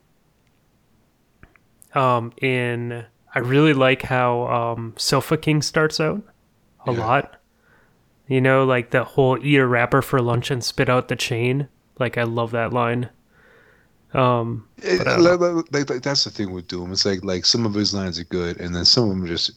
um 1.94 2.32
in 2.42 3.06
I 3.36 3.40
really 3.40 3.74
like 3.74 4.02
how 4.04 4.48
um 4.48 4.94
Sofa 4.98 5.38
King 5.38 5.62
starts 5.62 6.00
out 6.00 6.24
a 6.86 6.92
lot. 6.92 7.41
You 8.32 8.40
know, 8.40 8.64
like 8.64 8.92
the 8.92 9.04
whole 9.04 9.38
eat 9.44 9.58
a 9.58 9.66
wrapper 9.68 10.02
for 10.02 10.22
lunch 10.22 10.52
and 10.52 10.64
spit 10.64 10.88
out 10.90 11.10
the 11.10 11.16
chain. 11.18 11.68
Like 12.00 12.18
I 12.18 12.24
love 12.24 12.52
that 12.52 12.72
line. 12.72 13.10
Um 14.14 14.66
It- 14.78 15.06
like, 15.06 15.40
like- 15.40 15.72
like- 15.72 15.90
like, 15.90 16.02
that's 16.02 16.24
the 16.24 16.30
thing 16.30 16.52
with 16.54 16.68
Doom. 16.68 16.92
It's 16.92 17.06
like 17.06 17.24
like 17.24 17.46
some 17.46 17.66
of 17.66 17.74
his 17.74 17.94
lines 17.94 18.20
are 18.20 18.24
good, 18.26 18.60
and 18.60 18.76
then 18.76 18.86
some 18.86 19.04
of 19.06 19.10
them 19.10 19.28
just 19.28 19.52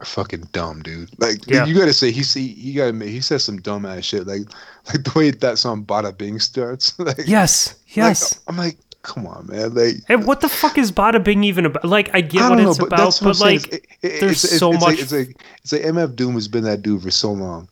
are 0.00 0.04
fucking 0.04 0.48
dumb, 0.52 0.82
dude. 0.82 1.10
Like 1.18 1.46
Yeah. 1.46 1.64
you 1.66 1.74
gotta 1.78 1.92
say 1.92 2.10
he 2.10 2.22
see 2.22 2.48
he 2.48 2.72
gotta 2.74 2.90
admit, 2.90 3.08
he 3.08 3.20
says 3.20 3.44
some 3.44 3.58
dumb 3.60 3.84
ass 3.86 4.04
shit. 4.04 4.26
Like 4.26 4.42
like 4.88 5.04
the 5.04 5.12
way 5.14 5.30
that 5.30 5.58
song 5.58 5.84
"Bada 5.84 6.16
Bing" 6.16 6.38
starts. 6.40 6.98
like 6.98 7.22
yes, 7.26 7.74
like, 7.88 7.96
yes. 7.96 8.40
I'm 8.48 8.56
like, 8.56 8.76
come 9.02 9.26
on, 9.26 9.46
man. 9.48 9.74
Like 9.74 9.96
And 10.08 10.26
what 10.26 10.40
the 10.40 10.48
fuck 10.48 10.78
is 10.78 10.90
Bada 10.92 11.22
Bing 11.22 11.44
even 11.44 11.66
about? 11.66 11.84
Like, 11.84 12.10
I 12.14 12.20
get 12.22 12.42
I 12.42 12.50
what 12.50 12.56
know, 12.58 12.70
it's 12.70 12.78
but 12.78 12.86
about, 12.88 13.18
but 13.22 13.34
saying. 13.34 13.60
like, 13.60 13.72
It- 13.74 13.86
it- 14.02 14.20
there's 14.20 14.44
it's, 14.44 14.58
so 14.58 14.72
it's 14.72 14.80
much- 14.80 14.88
Like, 14.90 14.98
it's 15.00 15.12
like 15.12 15.36
it's 15.62 15.72
like 15.72 15.82
MF 15.82 16.16
Doom 16.16 16.34
has 16.34 16.48
been 16.48 16.64
that 16.64 16.80
dude 16.82 17.02
for 17.02 17.10
so 17.10 17.32
long, 17.32 17.68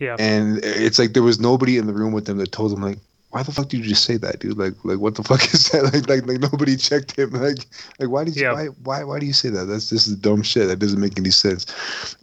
yeah, 0.00 0.16
and 0.18 0.58
it's 0.64 0.98
like 0.98 1.12
there 1.12 1.22
was 1.22 1.38
nobody 1.38 1.78
in 1.78 1.86
the 1.86 1.92
room 1.92 2.12
with 2.12 2.24
them 2.26 2.38
that 2.38 2.50
told 2.50 2.72
them 2.72 2.82
like, 2.82 2.98
why 3.30 3.44
the 3.44 3.52
fuck 3.52 3.68
did 3.68 3.78
you 3.78 3.84
just 3.84 4.02
say 4.04 4.16
that, 4.16 4.40
dude? 4.40 4.58
Like 4.58 4.74
like 4.84 4.98
what 4.98 5.14
the 5.14 5.22
fuck 5.22 5.42
is 5.54 5.68
that? 5.70 5.84
Like 5.94 6.08
like 6.08 6.26
like 6.26 6.40
nobody 6.52 6.76
checked 6.76 7.16
him. 7.16 7.30
Like 7.40 7.64
like 8.00 8.08
why 8.10 8.24
did 8.24 8.34
you 8.34 8.42
Yeah. 8.42 8.52
why 8.54 8.66
why 8.82 9.04
why 9.04 9.18
do 9.20 9.26
you 9.26 9.32
say 9.32 9.50
that? 9.50 9.66
That's 9.66 9.88
this 9.90 10.08
is 10.08 10.16
dumb 10.16 10.42
shit. 10.42 10.66
That 10.66 10.80
doesn't 10.80 11.00
make 11.00 11.16
any 11.16 11.30
sense. 11.30 11.66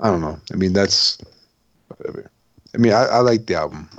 I 0.01 0.09
don't 0.09 0.19
know. 0.21 0.37
I 0.51 0.55
mean 0.57 0.73
that's 0.73 1.17
whatever. 1.87 2.29
I 2.75 2.77
mean 2.77 2.91
I, 2.91 3.03
I 3.05 3.19
like 3.19 3.45
the 3.45 3.55
album. 3.55 3.89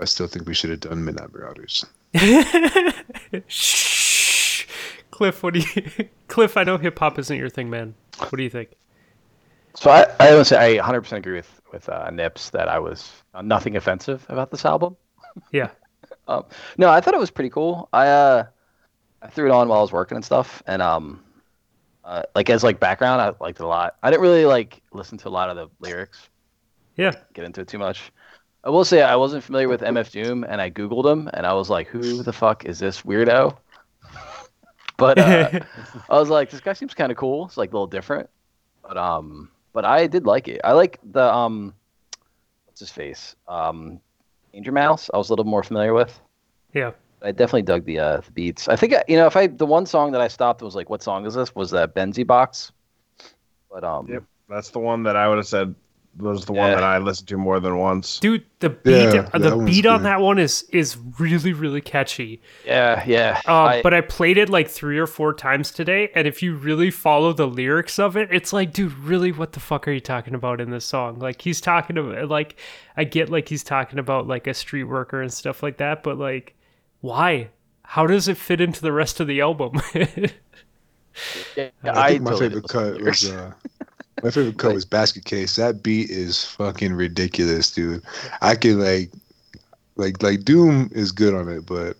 I 0.00 0.04
still 0.04 0.28
think 0.28 0.46
we 0.46 0.54
should 0.54 0.70
have 0.70 0.78
done 0.80 1.04
Midnight 1.04 1.32
Marauders. 1.34 1.84
Shh, 3.48 4.64
Cliff. 5.10 5.42
What 5.42 5.54
do 5.54 5.60
you, 5.60 6.08
Cliff? 6.28 6.56
I 6.56 6.62
know 6.64 6.78
hip 6.78 6.98
hop 6.98 7.18
isn't 7.18 7.36
your 7.36 7.48
thing, 7.50 7.68
man. 7.68 7.94
What 8.18 8.36
do 8.36 8.42
you 8.42 8.50
think? 8.50 8.70
So 9.80 9.90
I, 9.90 10.06
I 10.18 10.34
would 10.34 10.46
say 10.46 10.78
I 10.78 10.82
100% 10.82 11.12
agree 11.12 11.34
with 11.34 11.60
with 11.72 11.88
uh, 11.88 12.10
Nips 12.10 12.50
that 12.50 12.68
I 12.68 12.78
was 12.78 13.12
uh, 13.34 13.42
nothing 13.42 13.76
offensive 13.76 14.24
about 14.28 14.50
this 14.50 14.64
album. 14.64 14.96
Yeah, 15.52 15.70
Um, 16.28 16.44
no, 16.76 16.90
I 16.90 17.00
thought 17.00 17.14
it 17.14 17.20
was 17.20 17.30
pretty 17.30 17.48
cool. 17.50 17.88
I 17.92 18.06
uh, 18.08 18.44
I 19.22 19.28
threw 19.28 19.46
it 19.46 19.50
on 19.50 19.68
while 19.68 19.78
I 19.78 19.82
was 19.82 19.92
working 19.92 20.16
and 20.16 20.24
stuff, 20.24 20.62
and 20.66 20.82
um, 20.82 21.24
uh, 22.04 22.22
like 22.34 22.50
as 22.50 22.62
like 22.62 22.78
background, 22.78 23.20
I 23.20 23.32
liked 23.42 23.58
it 23.58 23.64
a 23.64 23.66
lot. 23.66 23.96
I 24.02 24.10
didn't 24.10 24.22
really 24.22 24.44
like 24.44 24.82
listen 24.92 25.16
to 25.18 25.28
a 25.28 25.30
lot 25.30 25.48
of 25.48 25.56
the 25.56 25.68
lyrics, 25.80 26.28
yeah. 26.96 27.12
get 27.32 27.44
into 27.44 27.62
it 27.62 27.68
too 27.68 27.78
much. 27.78 28.12
I 28.62 28.70
will 28.70 28.84
say 28.84 29.02
I 29.02 29.16
wasn't 29.16 29.42
familiar 29.42 29.68
with 29.68 29.80
MF 29.80 30.10
Doom, 30.10 30.44
and 30.44 30.60
I 30.60 30.70
googled 30.70 31.10
him, 31.10 31.30
and 31.32 31.46
I 31.46 31.54
was 31.54 31.70
like, 31.70 31.88
"Who 31.88 32.22
the 32.22 32.32
fuck 32.32 32.66
is 32.66 32.78
this 32.78 33.02
weirdo?" 33.02 33.56
But 34.98 35.16
uh, 35.16 35.60
I 36.10 36.18
was 36.18 36.28
like, 36.28 36.50
"This 36.50 36.60
guy 36.60 36.72
seems 36.72 36.92
kind 36.92 37.12
of 37.12 37.16
cool. 37.16 37.46
It's 37.46 37.56
like 37.56 37.70
a 37.70 37.72
little 37.72 37.86
different." 37.86 38.28
But 38.82 38.96
um, 38.96 39.48
but 39.78 39.84
I 39.84 40.08
did 40.08 40.26
like 40.26 40.48
it. 40.48 40.60
I 40.64 40.72
like 40.72 40.98
the 41.04 41.22
um, 41.32 41.72
what's 42.66 42.80
his 42.80 42.90
face? 42.90 43.36
Um, 43.46 44.00
Danger 44.52 44.72
Mouse. 44.72 45.08
I 45.14 45.18
was 45.18 45.28
a 45.28 45.32
little 45.32 45.44
more 45.44 45.62
familiar 45.62 45.94
with. 45.94 46.18
yeah. 46.74 46.90
I 47.22 47.30
definitely 47.30 47.62
dug 47.62 47.84
the 47.84 48.00
uh, 48.00 48.16
the 48.22 48.32
beats. 48.32 48.66
I 48.68 48.74
think 48.74 48.92
you 49.06 49.16
know 49.16 49.26
if 49.26 49.36
I 49.36 49.46
the 49.46 49.66
one 49.66 49.86
song 49.86 50.10
that 50.12 50.20
I 50.20 50.26
stopped 50.26 50.62
was 50.62 50.74
like, 50.74 50.90
"What 50.90 51.00
song 51.00 51.26
is 51.26 51.34
this?" 51.34 51.54
Was 51.54 51.70
that 51.70 51.94
Benzi 51.94 52.26
Box? 52.26 52.72
But 53.70 53.84
um, 53.84 54.08
Yep. 54.08 54.24
That's 54.48 54.70
the 54.70 54.80
one 54.80 55.04
that 55.04 55.14
I 55.14 55.28
would 55.28 55.36
have 55.36 55.46
said 55.46 55.76
was 56.18 56.44
the 56.46 56.52
one 56.52 56.70
Yeah. 56.70 56.74
that 56.76 56.84
I 56.84 56.98
listened 56.98 57.28
to 57.28 57.36
more 57.36 57.60
than 57.60 57.78
once. 57.78 58.18
Dude, 58.18 58.44
the 58.60 58.70
beat, 58.70 58.92
Yeah, 59.14 59.28
the 59.32 59.56
beat 59.56 59.86
on 59.86 59.98
good. 60.00 60.06
that 60.06 60.20
one 60.20 60.38
is 60.38 60.64
is 60.70 60.96
really 61.18 61.52
really 61.52 61.80
catchy. 61.80 62.40
yeah, 62.66 63.02
yeah. 63.06 63.40
Um, 63.46 63.54
I- 63.54 63.82
but 63.82 63.94
I 63.94 64.00
played 64.00 64.36
it 64.38 64.48
like 64.48 64.68
three 64.68 64.98
or 64.98 65.06
four 65.06 65.32
times 65.32 65.70
today, 65.70 66.10
and 66.14 66.26
if 66.26 66.42
you 66.42 66.54
really 66.56 66.90
follow 66.90 67.32
the 67.32 67.46
lyrics 67.46 67.98
of 67.98 68.16
it, 68.16 68.28
it's 68.32 68.52
like, 68.52 68.72
dude, 68.72 68.92
really, 68.98 69.32
what 69.32 69.52
the 69.52 69.60
fuck 69.60 69.86
are 69.88 69.92
you 69.92 70.00
talking 70.00 70.34
about 70.34 70.60
in 70.60 70.70
this 70.70 70.84
song? 70.84 71.18
Like, 71.18 71.40
he's 71.42 71.60
talking 71.60 71.96
about, 71.98 72.28
like, 72.28 72.56
I 72.96 73.04
get 73.04 73.30
like 73.30 73.48
he's 73.48 73.62
talking 73.64 73.98
about 73.98 74.26
like 74.26 74.46
a 74.46 74.54
street 74.54 74.84
worker 74.84 75.22
and 75.22 75.32
stuff 75.32 75.62
like 75.62 75.76
that, 75.78 76.02
but 76.02 76.18
like, 76.18 76.54
why? 77.00 77.48
How 77.82 78.06
does 78.06 78.28
it 78.28 78.36
fit 78.36 78.60
into 78.60 78.82
the 78.82 78.92
rest 78.92 79.18
of 79.20 79.26
the 79.28 79.40
album? 79.40 79.80
yeah, 81.56 81.70
I 81.84 82.10
think 82.10 82.22
my 82.22 82.32
favorite 82.32 82.50
did 82.50 82.52
listen 82.54 82.62
to 82.62 82.68
cut 82.68 83.00
was 83.00 83.30
uh, 83.30 83.52
my 84.22 84.30
favorite 84.30 84.58
cut 84.58 84.74
is 84.74 84.84
Basket 84.84 85.24
Case. 85.24 85.56
That 85.56 85.82
beat 85.82 86.10
is 86.10 86.44
fucking 86.44 86.92
ridiculous, 86.94 87.70
dude. 87.70 88.02
I 88.40 88.54
can 88.54 88.80
like, 88.80 89.12
like, 89.96 90.22
like 90.22 90.44
Doom 90.44 90.90
is 90.92 91.12
good 91.12 91.34
on 91.34 91.48
it, 91.48 91.66
but 91.66 91.96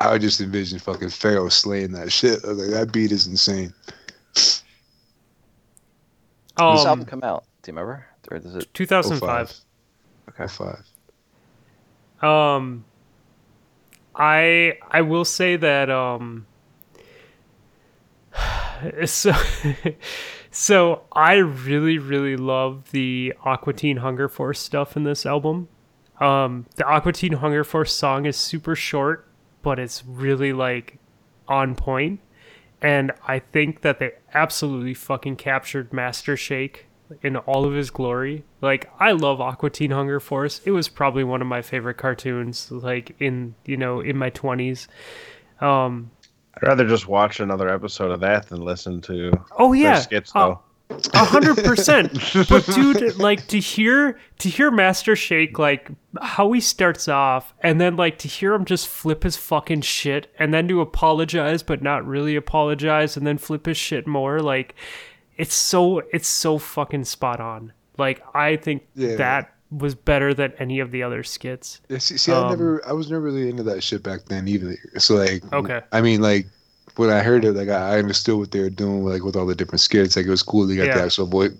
I 0.00 0.12
would 0.12 0.20
just 0.20 0.40
envision 0.40 0.78
fucking 0.78 1.08
Pharoahe 1.08 1.50
slaying 1.50 1.92
that 1.92 2.12
shit. 2.12 2.44
Like, 2.44 2.70
that 2.70 2.92
beat 2.92 3.12
is 3.12 3.26
insane. 3.26 3.72
When 6.56 6.68
did 6.68 6.78
this 6.78 6.84
um, 6.84 6.88
album 6.88 7.04
come 7.06 7.22
out? 7.22 7.44
Do 7.62 7.70
you 7.70 7.76
remember? 7.76 8.06
Or 8.30 8.38
does 8.38 8.56
it? 8.56 8.72
2005. 8.74 9.54
Okay. 10.30 10.46
05. 10.46 10.84
Um, 12.22 12.84
I 14.14 14.78
I 14.90 15.02
will 15.02 15.24
say 15.24 15.56
that 15.56 15.90
um. 15.90 16.46
So, 19.06 19.32
so 20.58 21.02
I 21.12 21.34
really 21.36 21.98
really 21.98 22.36
love 22.36 22.90
the 22.90 23.32
Aqua 23.44 23.72
Teen 23.74 23.98
Hunger 23.98 24.28
Force 24.28 24.58
stuff 24.58 24.96
in 24.96 25.04
this 25.04 25.24
album. 25.24 25.68
Um, 26.18 26.66
the 26.74 26.84
Aqua 26.84 27.12
Teen 27.12 27.34
Hunger 27.34 27.62
Force 27.62 27.92
song 27.92 28.26
is 28.26 28.36
super 28.36 28.74
short, 28.74 29.28
but 29.62 29.78
it's 29.78 30.04
really 30.04 30.52
like 30.52 30.98
on 31.46 31.76
point. 31.76 32.18
and 32.82 33.12
I 33.26 33.38
think 33.38 33.82
that 33.82 34.00
they 34.00 34.12
absolutely 34.34 34.94
fucking 34.94 35.36
captured 35.36 35.92
Master 35.92 36.36
Shake 36.36 36.86
in 37.22 37.36
all 37.36 37.64
of 37.64 37.74
his 37.74 37.90
glory. 37.90 38.44
Like 38.60 38.90
I 38.98 39.12
love 39.12 39.40
Aqua 39.40 39.70
Teen 39.70 39.92
Hunger 39.92 40.18
Force. 40.20 40.60
It 40.64 40.72
was 40.72 40.88
probably 40.88 41.22
one 41.24 41.40
of 41.40 41.46
my 41.46 41.62
favorite 41.62 41.98
cartoons 41.98 42.70
like 42.72 43.14
in, 43.20 43.54
you 43.64 43.76
know, 43.76 44.00
in 44.00 44.16
my 44.18 44.30
20s. 44.30 44.88
Um 45.60 46.10
I'd 46.62 46.66
rather 46.66 46.86
just 46.88 47.08
watch 47.08 47.40
another 47.40 47.68
episode 47.68 48.10
of 48.10 48.20
that 48.20 48.48
than 48.48 48.60
listen 48.62 49.00
to 49.02 49.32
oh 49.58 49.72
their 49.72 49.82
yeah. 49.82 49.98
skits 50.00 50.32
Uh, 50.34 50.46
though. 50.48 50.60
A 51.12 51.24
hundred 51.24 51.58
percent. 51.58 52.12
But 52.48 52.64
dude, 52.66 53.16
like 53.18 53.46
to 53.48 53.60
hear 53.60 54.18
to 54.38 54.48
hear 54.48 54.70
Master 54.70 55.14
Shake 55.14 55.58
like 55.58 55.90
how 56.22 56.50
he 56.52 56.60
starts 56.60 57.08
off, 57.08 57.52
and 57.60 57.78
then 57.78 57.96
like 57.96 58.16
to 58.20 58.28
hear 58.28 58.54
him 58.54 58.64
just 58.64 58.88
flip 58.88 59.22
his 59.22 59.36
fucking 59.36 59.82
shit, 59.82 60.32
and 60.38 60.52
then 60.54 60.66
to 60.68 60.80
apologize 60.80 61.62
but 61.62 61.82
not 61.82 62.06
really 62.06 62.36
apologize, 62.36 63.16
and 63.18 63.26
then 63.26 63.36
flip 63.36 63.66
his 63.66 63.76
shit 63.76 64.06
more. 64.06 64.40
Like 64.40 64.74
it's 65.36 65.54
so 65.54 66.00
it's 66.12 66.26
so 66.28 66.56
fucking 66.56 67.04
spot 67.04 67.38
on. 67.38 67.74
Like 67.98 68.22
I 68.34 68.56
think 68.56 68.86
Yeah. 68.94 69.16
that 69.16 69.52
was 69.70 69.94
better 69.94 70.32
than 70.32 70.52
any 70.58 70.80
of 70.80 70.90
the 70.90 71.02
other 71.02 71.22
skits. 71.22 71.80
Yeah, 71.88 71.98
see, 71.98 72.16
see 72.16 72.32
Um, 72.32 72.46
I 72.46 72.50
never, 72.50 72.88
I 72.88 72.92
was 72.92 73.10
never 73.10 73.22
really 73.22 73.50
into 73.50 73.62
that 73.64 73.82
shit 73.82 74.02
back 74.02 74.24
then 74.26 74.48
either. 74.48 74.76
So 74.98 75.16
like, 75.16 75.42
Okay. 75.52 75.80
I 75.92 76.00
mean, 76.00 76.22
like 76.22 76.46
when 76.96 77.10
I 77.10 77.20
heard 77.20 77.44
it, 77.44 77.52
like 77.52 77.68
I 77.68 77.98
understood 77.98 78.38
what 78.38 78.50
they 78.50 78.60
were 78.60 78.70
doing, 78.70 79.04
like 79.04 79.22
with 79.22 79.36
all 79.36 79.46
the 79.46 79.54
different 79.54 79.80
skits. 79.80 80.16
Like 80.16 80.26
it 80.26 80.30
was 80.30 80.42
cool. 80.42 80.66
They 80.66 80.76
got 80.76 80.92
the 80.92 80.98
Yeah. 80.98 81.04
actual 81.04 81.26
voice, 81.26 81.52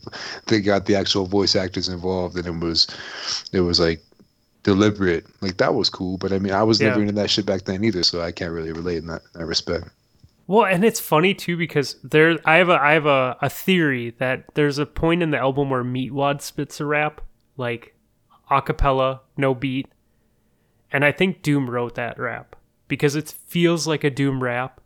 they 0.47 0.61
got 0.61 0.87
the 0.87 0.97
actual 0.97 1.27
voice 1.27 1.55
actors 1.55 1.89
involved, 1.89 2.37
and 2.37 2.47
it 2.47 2.65
was, 2.65 2.87
it 3.53 3.61
was 3.61 3.79
like 3.79 4.03
deliberate. 4.63 5.27
Like 5.41 5.59
that 5.59 5.75
was 5.75 5.91
cool. 5.91 6.17
But 6.19 6.33
I 6.33 6.39
mean, 6.39 6.53
I 6.53 6.63
was 6.63 6.81
never 6.81 7.01
into 7.01 7.13
that 7.13 7.31
shit 7.31 7.47
back 7.47 7.65
then 7.65 7.85
either, 7.85 8.03
so 8.03 8.21
I 8.23 8.33
can't 8.33 8.53
really 8.53 8.73
relate 8.73 8.99
in 8.99 9.07
that, 9.09 9.23
in 9.35 9.41
that 9.41 9.47
respect. 9.47 9.89
Well, 10.47 10.65
and 10.65 10.83
it's 10.83 10.99
funny 10.99 11.35
too 11.35 11.59
because 11.59 11.97
there 12.03 12.39
I 12.47 12.57
have 12.57 12.71
a 12.71 12.81
I 12.81 12.93
have 12.95 13.05
a, 13.05 13.37
a 13.43 13.51
theory 13.51 14.15
that 14.19 14.45
there's 14.55 14.79
a 14.79 14.87
point 14.87 15.23
in 15.23 15.31
the 15.31 15.39
album 15.39 15.69
where 15.69 15.85
Meatwad 15.85 16.41
spits 16.41 16.81
a 16.81 16.87
rap, 16.87 17.21
like 17.59 17.95
a 18.51 18.63
cappella, 18.63 19.23
no 19.37 19.55
beat. 19.55 19.89
And 20.91 21.05
I 21.05 21.13
think 21.13 21.43
Doom 21.43 21.69
wrote 21.69 21.95
that 21.97 22.19
rap 22.19 22.57
because 22.89 23.15
it 23.15 23.29
feels 23.47 23.87
like 23.87 24.05
a 24.05 24.11
Doom 24.11 24.43
rap, 24.43 24.81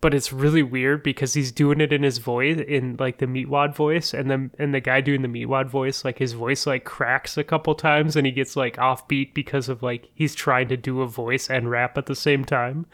but 0.00 0.14
it's 0.14 0.32
really 0.32 0.62
weird 0.62 1.02
because 1.02 1.34
he's 1.34 1.52
doing 1.52 1.80
it 1.80 1.92
in 1.92 2.02
his 2.02 2.18
voice 2.18 2.58
in 2.66 2.96
like 2.98 3.18
the 3.18 3.26
Meatwad 3.26 3.74
voice 3.74 4.14
and 4.14 4.30
then 4.30 4.50
and 4.58 4.74
the 4.74 4.80
guy 4.80 5.00
doing 5.00 5.22
the 5.22 5.28
Meatwad 5.28 5.68
voice 5.68 6.04
like 6.04 6.18
his 6.18 6.32
voice 6.32 6.66
like 6.66 6.84
cracks 6.84 7.36
a 7.36 7.44
couple 7.44 7.74
times 7.74 8.14
and 8.14 8.26
he 8.26 8.32
gets 8.32 8.56
like 8.56 8.76
offbeat 8.76 9.34
because 9.34 9.68
of 9.68 9.82
like 9.82 10.08
he's 10.14 10.34
trying 10.34 10.68
to 10.68 10.76
do 10.76 11.00
a 11.00 11.06
voice 11.06 11.50
and 11.50 11.70
rap 11.70 11.98
at 11.98 12.06
the 12.06 12.14
same 12.14 12.44
time 12.44 12.86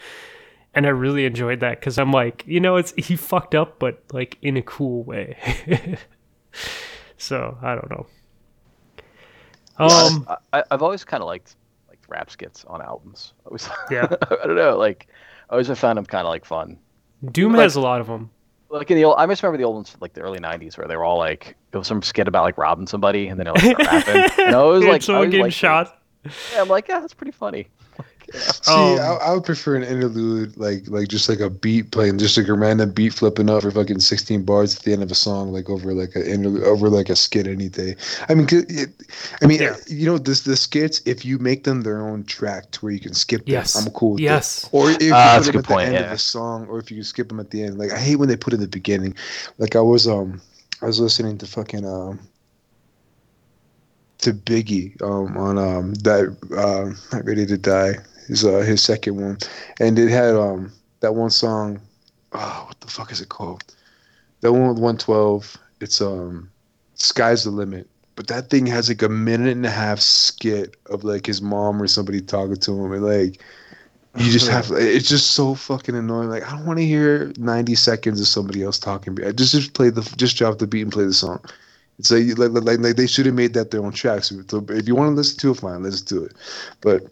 and 0.75 0.87
I 0.87 0.91
really 0.91 1.27
enjoyed 1.27 1.61
that 1.61 1.81
because 1.81 1.99
I'm 1.99 2.13
like, 2.13 2.45
you 2.47 2.61
know, 2.61 2.77
it's 2.77 2.93
he 2.97 3.17
fucked 3.17 3.55
up, 3.55 3.79
but 3.79 4.03
like 4.13 4.39
in 4.43 4.57
a 4.57 4.63
cool 4.63 5.05
way. 5.05 5.37
so 7.19 7.59
I 7.63 7.75
don't 7.75 7.91
know. 7.91 8.07
Um, 9.79 10.27
I, 10.53 10.63
I've 10.71 10.83
always 10.83 11.05
kind 11.05 11.23
of 11.23 11.27
liked 11.27 11.57
like 11.89 11.99
rap 12.09 12.31
skits 12.31 12.65
on 12.67 12.83
albums. 12.83 13.33
I 13.47 13.49
was, 13.51 13.69
Yeah. 13.91 14.07
I 14.31 14.47
don't 14.47 14.57
know, 14.57 14.77
like 14.77 15.09
I 15.51 15.53
always 15.55 15.69
have 15.69 15.79
found 15.79 15.99
them 15.99 16.07
kind 16.07 16.27
of 16.27 16.31
like 16.31 16.45
fun. 16.45 16.79
Doom 17.31 17.53
like- 17.53 17.63
has 17.63 17.77
a 17.77 17.81
lot 17.81 18.01
of 18.01 18.07
them. 18.07 18.31
Like 18.69 18.91
in 18.91 18.97
the 18.97 19.05
old, 19.05 19.17
I 19.19 19.27
just 19.27 19.43
remember 19.43 19.59
the 19.59 19.65
old 19.65 19.75
ones 19.75 19.91
from 19.91 20.01
like 20.01 20.15
the 20.15 20.23
early 20.23 20.39
'90s 20.39 20.79
where 20.79 20.89
they 20.89 20.97
were 20.97 21.05
all 21.05 21.19
like, 21.19 21.57
it 21.73 21.77
was 21.77 21.87
some 21.87 22.01
skit 22.01 22.27
about 22.27 22.45
like 22.45 22.57
robbing 22.57 22.87
somebody, 22.87 23.29
and 23.29 23.39
then 23.39 23.45
they 23.45 23.51
like 23.51 23.61
start 23.83 24.07
rapping. 24.07 24.47
And 24.47 24.57
I 24.57 24.63
was 24.65 24.83
like, 24.83 24.95
I 24.95 24.99
someone 25.01 25.29
getting 25.29 25.51
shot. 25.51 25.99
it. 26.25 26.33
Yeah, 26.55 26.63
I'm 26.63 26.69
like, 26.69 26.89
yeah, 26.89 27.01
that's 27.01 27.13
pretty 27.13 27.33
funny. 27.33 27.69
See, 28.35 28.71
Um, 28.73 28.99
I, 28.99 29.19
I 29.27 29.35
would 29.35 29.45
prefer 29.45 29.77
an 29.77 29.83
interlude, 29.83 30.57
like 30.57 30.89
like 30.89 31.09
just 31.09 31.29
like 31.29 31.41
a 31.41 31.51
beat 31.51 31.91
playing, 31.91 32.19
just 32.19 32.37
like 32.37 32.49
a 32.49 32.55
random 32.55 32.91
beat 32.91 33.13
flipping 33.15 33.51
up 33.51 33.63
for 33.63 33.71
fucking 33.71 34.01
sixteen 34.01 34.43
bars 34.45 34.77
at 34.77 34.83
the 34.83 34.93
end 34.93 35.03
of 35.03 35.11
a 35.11 35.15
song, 35.15 35.53
like 35.53 35.69
over 35.69 35.93
like 35.93 36.17
a 36.17 36.29
interlude, 36.31 36.63
over 36.65 36.89
like 36.89 37.09
a 37.11 37.17
skit 37.17 37.47
any 37.47 37.69
day. 37.69 37.95
I 38.29 38.35
mean, 38.35 38.47
'cause 38.47 38.65
it, 38.69 38.91
I 39.43 39.47
mean, 39.47 39.61
Yeah. 39.61 39.77
you 39.87 40.07
know, 40.07 40.19
this 40.19 40.41
the 40.43 40.57
skits 40.57 41.03
if 41.05 41.25
you 41.25 41.39
make 41.39 41.65
them 41.65 41.83
their 41.83 42.01
own 42.01 42.25
track 42.25 42.71
to 42.73 42.81
where 42.81 42.93
you 42.93 43.01
can 43.01 43.15
skip 43.15 43.41
them, 43.45 43.53
Yes. 43.53 43.75
I'm 43.75 43.91
cool. 43.93 44.13
With 44.13 44.19
that. 44.21 44.25
Yes. 44.25 44.69
Or 44.73 44.91
if 44.91 45.03
you 45.03 45.13
Ah, 45.15 45.35
put 45.39 45.45
them 45.47 45.53
good 45.53 45.59
at 45.65 45.69
the 45.69 45.83
end 45.85 45.93
yeah. 45.95 46.01
of 46.07 46.13
a 46.13 46.19
song, 46.19 46.67
or 46.69 46.79
if 46.79 46.91
you 46.91 47.03
skip 47.03 47.29
them 47.29 47.41
at 47.41 47.51
the 47.51 47.63
end. 47.65 47.79
Like 47.79 47.93
I 47.93 47.99
hate 47.99 48.17
when 48.17 48.29
they 48.29 48.37
put 48.37 48.55
in 48.55 48.61
the 48.61 48.69
beginning. 48.69 49.15
Like 49.59 49.77
I 49.77 49.81
was 49.81 50.07
um 50.09 50.41
I 50.81 50.87
was 50.87 50.99
listening 50.99 51.39
to 51.39 51.47
fucking 51.47 51.85
um 51.85 52.19
to 54.23 54.33
Biggie 54.33 55.01
um 55.03 55.37
on 55.37 55.59
um 55.59 55.95
that 55.95 56.25
um 56.57 56.97
Not 57.13 57.25
Ready 57.25 57.47
to 57.47 57.59
Die 57.59 57.95
is 58.29 58.45
uh 58.45 58.61
his 58.61 58.83
second 58.83 59.17
one, 59.17 59.39
and 59.81 59.99
it 59.99 60.09
had 60.09 60.35
um 60.35 60.73
that 61.01 61.15
one 61.15 61.31
song. 61.31 61.81
Oh, 62.33 62.65
what 62.67 62.81
the 62.81 62.87
fuck 62.87 63.13
is 63.13 63.21
it 63.21 63.29
called? 63.29 63.63
That 64.41 64.53
one 64.53 64.69
with 64.69 64.79
one 64.79 64.97
twelve. 64.97 65.57
It's 65.81 66.01
um 66.01 66.51
Sky's 66.95 67.45
the 67.45 67.51
Limit. 67.51 67.89
But 68.15 68.27
that 68.27 68.51
thing 68.51 68.67
has 68.67 68.89
like 68.89 69.03
a 69.03 69.09
minute 69.09 69.57
and 69.57 69.67
a 69.67 69.71
half 69.71 69.99
skit 69.99 70.77
of 70.87 71.03
like 71.03 71.27
his 71.27 71.41
mom 71.41 71.81
or 71.81 71.87
somebody 71.87 72.21
talking 72.21 72.57
to 72.57 72.85
him, 72.85 72.93
and 72.93 73.05
like 73.05 73.43
you 74.17 74.31
just 74.31 74.49
have 74.49 74.71
it's 74.73 75.09
just 75.09 75.33
so 75.33 75.55
fucking 75.55 75.97
annoying. 75.97 76.29
Like 76.29 76.47
I 76.47 76.57
don't 76.57 76.67
want 76.67 76.79
to 76.79 76.87
hear 76.87 77.33
ninety 77.39 77.75
seconds 77.75 78.21
of 78.21 78.29
somebody 78.29 78.63
else 78.63 78.79
talking. 78.79 79.17
Just 79.17 79.53
just 79.53 79.75
play 79.75 79.91
the 79.91 80.03
just 80.17 80.37
drop 80.37 80.59
the 80.59 80.67
beat 80.67 80.83
and 80.83 80.93
play 80.93 81.05
the 81.05 81.13
song. 81.13 81.41
It's 82.03 82.11
like 82.11 82.37
like 82.37 82.65
like, 82.65 82.81
like 82.81 82.97
they 82.97 83.07
should 83.07 83.27
have 83.27 83.37
made 83.37 83.55
that 83.55 83.71
their 83.71 83.85
own 83.85 83.93
track. 83.93 84.25
So 84.25 84.43
if 84.71 84.89
you 84.89 84.97
want 84.97 85.13
to 85.13 85.15
listen 85.15 85.39
to 85.39 85.53
it, 85.53 85.61
fine, 85.61 85.85
let's 85.85 86.01
do 86.01 86.25
it. 86.25 86.35
But 86.81 87.05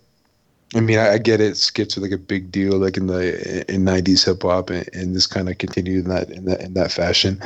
I 0.75 0.81
mean, 0.81 0.99
I, 0.99 1.13
I 1.13 1.19
get 1.19 1.41
it. 1.41 1.57
Skits 1.57 1.97
are 1.97 2.01
like 2.01 2.11
a 2.11 2.19
big 2.19 2.51
deal, 2.51 2.77
like 2.77 2.97
in 2.97 3.07
the 3.07 3.65
in 3.73 3.85
'90s 3.85 4.25
hip 4.25 4.43
hop, 4.43 4.69
and, 4.69 4.89
and 4.93 5.15
this 5.15 5.29
kind 5.29 5.49
of 5.49 5.59
continued 5.59 6.07
in 6.07 6.11
that 6.11 6.31
in 6.31 6.45
that 6.47 6.61
in 6.61 6.75
that 6.75 6.91
fashion. 6.91 7.41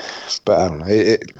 But 0.46 0.58
I 0.58 0.68
don't 0.68 0.78
know. 0.78 0.86
It, 0.86 1.20
it, 1.20 1.32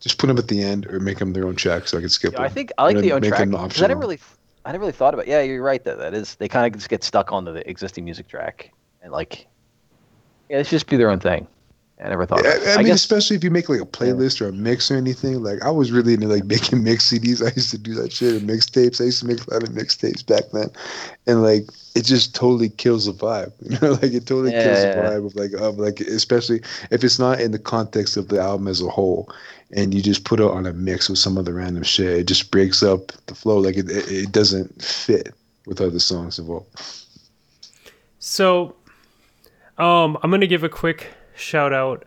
just 0.00 0.16
put 0.16 0.28
them 0.28 0.38
at 0.38 0.48
the 0.48 0.62
end 0.62 0.86
or 0.86 0.98
make 0.98 1.18
them 1.18 1.34
their 1.34 1.46
own 1.46 1.56
track 1.56 1.86
so 1.86 1.98
I 1.98 2.00
can 2.00 2.08
skip 2.08 2.32
Yeah, 2.32 2.38
them. 2.38 2.46
I 2.46 2.48
think 2.48 2.72
I 2.78 2.84
like 2.84 3.00
the 3.00 3.12
own 3.12 3.20
track 3.20 3.40
I 3.40 3.68
didn't 3.68 3.98
really, 3.98 4.18
I 4.64 4.72
never 4.72 4.80
really 4.80 4.92
thought 4.92 5.12
about. 5.12 5.26
It. 5.26 5.30
Yeah, 5.30 5.42
you're 5.42 5.62
right. 5.62 5.84
That 5.84 5.98
that 5.98 6.14
is 6.14 6.36
they 6.36 6.48
kind 6.48 6.66
of 6.66 6.78
just 6.78 6.88
get 6.88 7.04
stuck 7.04 7.32
on 7.32 7.44
the 7.44 7.68
existing 7.68 8.06
music 8.06 8.28
track 8.28 8.72
and 9.02 9.12
like, 9.12 9.46
yeah, 10.48 10.56
let's 10.56 10.70
just 10.70 10.86
do 10.86 10.96
their 10.96 11.10
own 11.10 11.20
thing. 11.20 11.46
I 12.02 12.08
never 12.08 12.24
thought. 12.26 12.46
I, 12.46 12.52
about 12.54 12.62
it. 12.62 12.68
I 12.68 12.74
I 12.74 12.82
mean, 12.82 12.86
guess 12.86 13.00
especially 13.00 13.36
if 13.36 13.44
you 13.44 13.50
make 13.50 13.68
like 13.68 13.80
a 13.80 13.84
playlist 13.86 14.40
or 14.40 14.48
a 14.48 14.52
mix 14.52 14.90
or 14.90 14.96
anything. 14.96 15.42
Like 15.42 15.62
I 15.62 15.70
was 15.70 15.92
really 15.92 16.14
into 16.14 16.28
like 16.28 16.44
making 16.54 16.82
mix 16.82 17.10
CDs. 17.12 17.42
I 17.46 17.52
used 17.54 17.70
to 17.72 17.78
do 17.78 17.94
that 17.94 18.12
shit 18.12 18.34
and 18.34 18.48
mixtapes. 18.48 19.00
I 19.00 19.04
used 19.04 19.20
to 19.20 19.26
make 19.26 19.46
a 19.46 19.50
lot 19.52 19.62
of 19.62 19.70
mixtapes 19.70 20.24
back 20.26 20.44
then, 20.52 20.70
and 21.26 21.42
like 21.42 21.64
it 21.94 22.04
just 22.04 22.34
totally 22.34 22.70
kills 22.70 23.06
the 23.06 23.12
vibe. 23.12 23.52
You 23.70 23.78
know, 23.80 23.92
like 23.94 24.12
it 24.12 24.26
totally 24.26 24.52
kills 24.52 24.82
the 24.82 24.88
Yeah. 24.88 24.94
vibe 24.94 25.26
of 25.26 25.34
like 25.36 25.52
of 25.52 25.78
like 25.78 26.00
especially 26.00 26.62
if 26.90 27.04
it's 27.04 27.18
not 27.18 27.40
in 27.40 27.50
the 27.52 27.58
context 27.58 28.16
of 28.16 28.28
the 28.28 28.40
album 28.40 28.68
as 28.68 28.80
a 28.80 28.88
whole, 28.88 29.30
and 29.72 29.92
you 29.92 30.00
just 30.02 30.24
put 30.24 30.40
it 30.40 30.46
on 30.50 30.66
a 30.66 30.72
mix 30.72 31.08
with 31.10 31.18
some 31.18 31.36
other 31.36 31.52
random 31.54 31.82
shit. 31.82 32.18
It 32.20 32.24
just 32.24 32.50
breaks 32.50 32.82
up 32.82 33.12
the 33.26 33.34
flow. 33.34 33.58
Like 33.58 33.76
it 33.76 33.90
it, 33.90 34.10
it 34.10 34.32
doesn't 34.32 34.82
fit 34.82 35.34
with 35.66 35.80
other 35.82 35.98
songs 35.98 36.38
involved. 36.38 36.66
So, 38.18 38.74
um, 39.78 40.16
I'm 40.22 40.30
gonna 40.30 40.46
give 40.46 40.64
a 40.64 40.68
quick 40.68 41.08
shout 41.40 41.72
out 41.72 42.04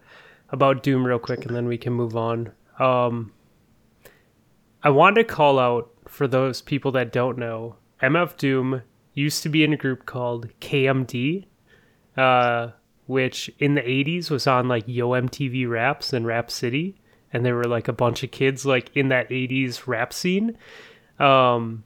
about 0.49 0.83
Doom 0.83 1.05
real 1.05 1.19
quick, 1.19 1.45
and 1.45 1.55
then 1.55 1.67
we 1.67 1.77
can 1.77 1.93
move 1.93 2.15
on. 2.15 2.51
Um, 2.79 3.33
I 4.83 4.89
want 4.89 5.15
to 5.15 5.23
call 5.23 5.59
out 5.59 5.89
for 6.07 6.27
those 6.27 6.61
people 6.61 6.91
that 6.91 7.11
don't 7.11 7.37
know, 7.37 7.77
MF 8.01 8.37
Doom 8.37 8.81
used 9.13 9.43
to 9.43 9.49
be 9.49 9.63
in 9.63 9.73
a 9.73 9.77
group 9.77 10.05
called 10.05 10.47
KMD, 10.59 11.45
uh, 12.17 12.69
which 13.07 13.49
in 13.59 13.75
the 13.75 13.81
80s 13.81 14.29
was 14.29 14.45
on 14.45 14.67
like 14.67 14.83
Yo 14.87 15.09
MTV 15.09 15.69
Raps 15.69 16.13
and 16.13 16.25
Rap 16.25 16.51
City, 16.51 16.95
and 17.31 17.45
there 17.45 17.55
were 17.55 17.63
like 17.63 17.87
a 17.87 17.93
bunch 17.93 18.23
of 18.23 18.31
kids 18.31 18.65
like 18.65 18.95
in 18.95 19.09
that 19.09 19.29
80s 19.29 19.87
rap 19.87 20.13
scene. 20.13 20.57
Um, 21.19 21.83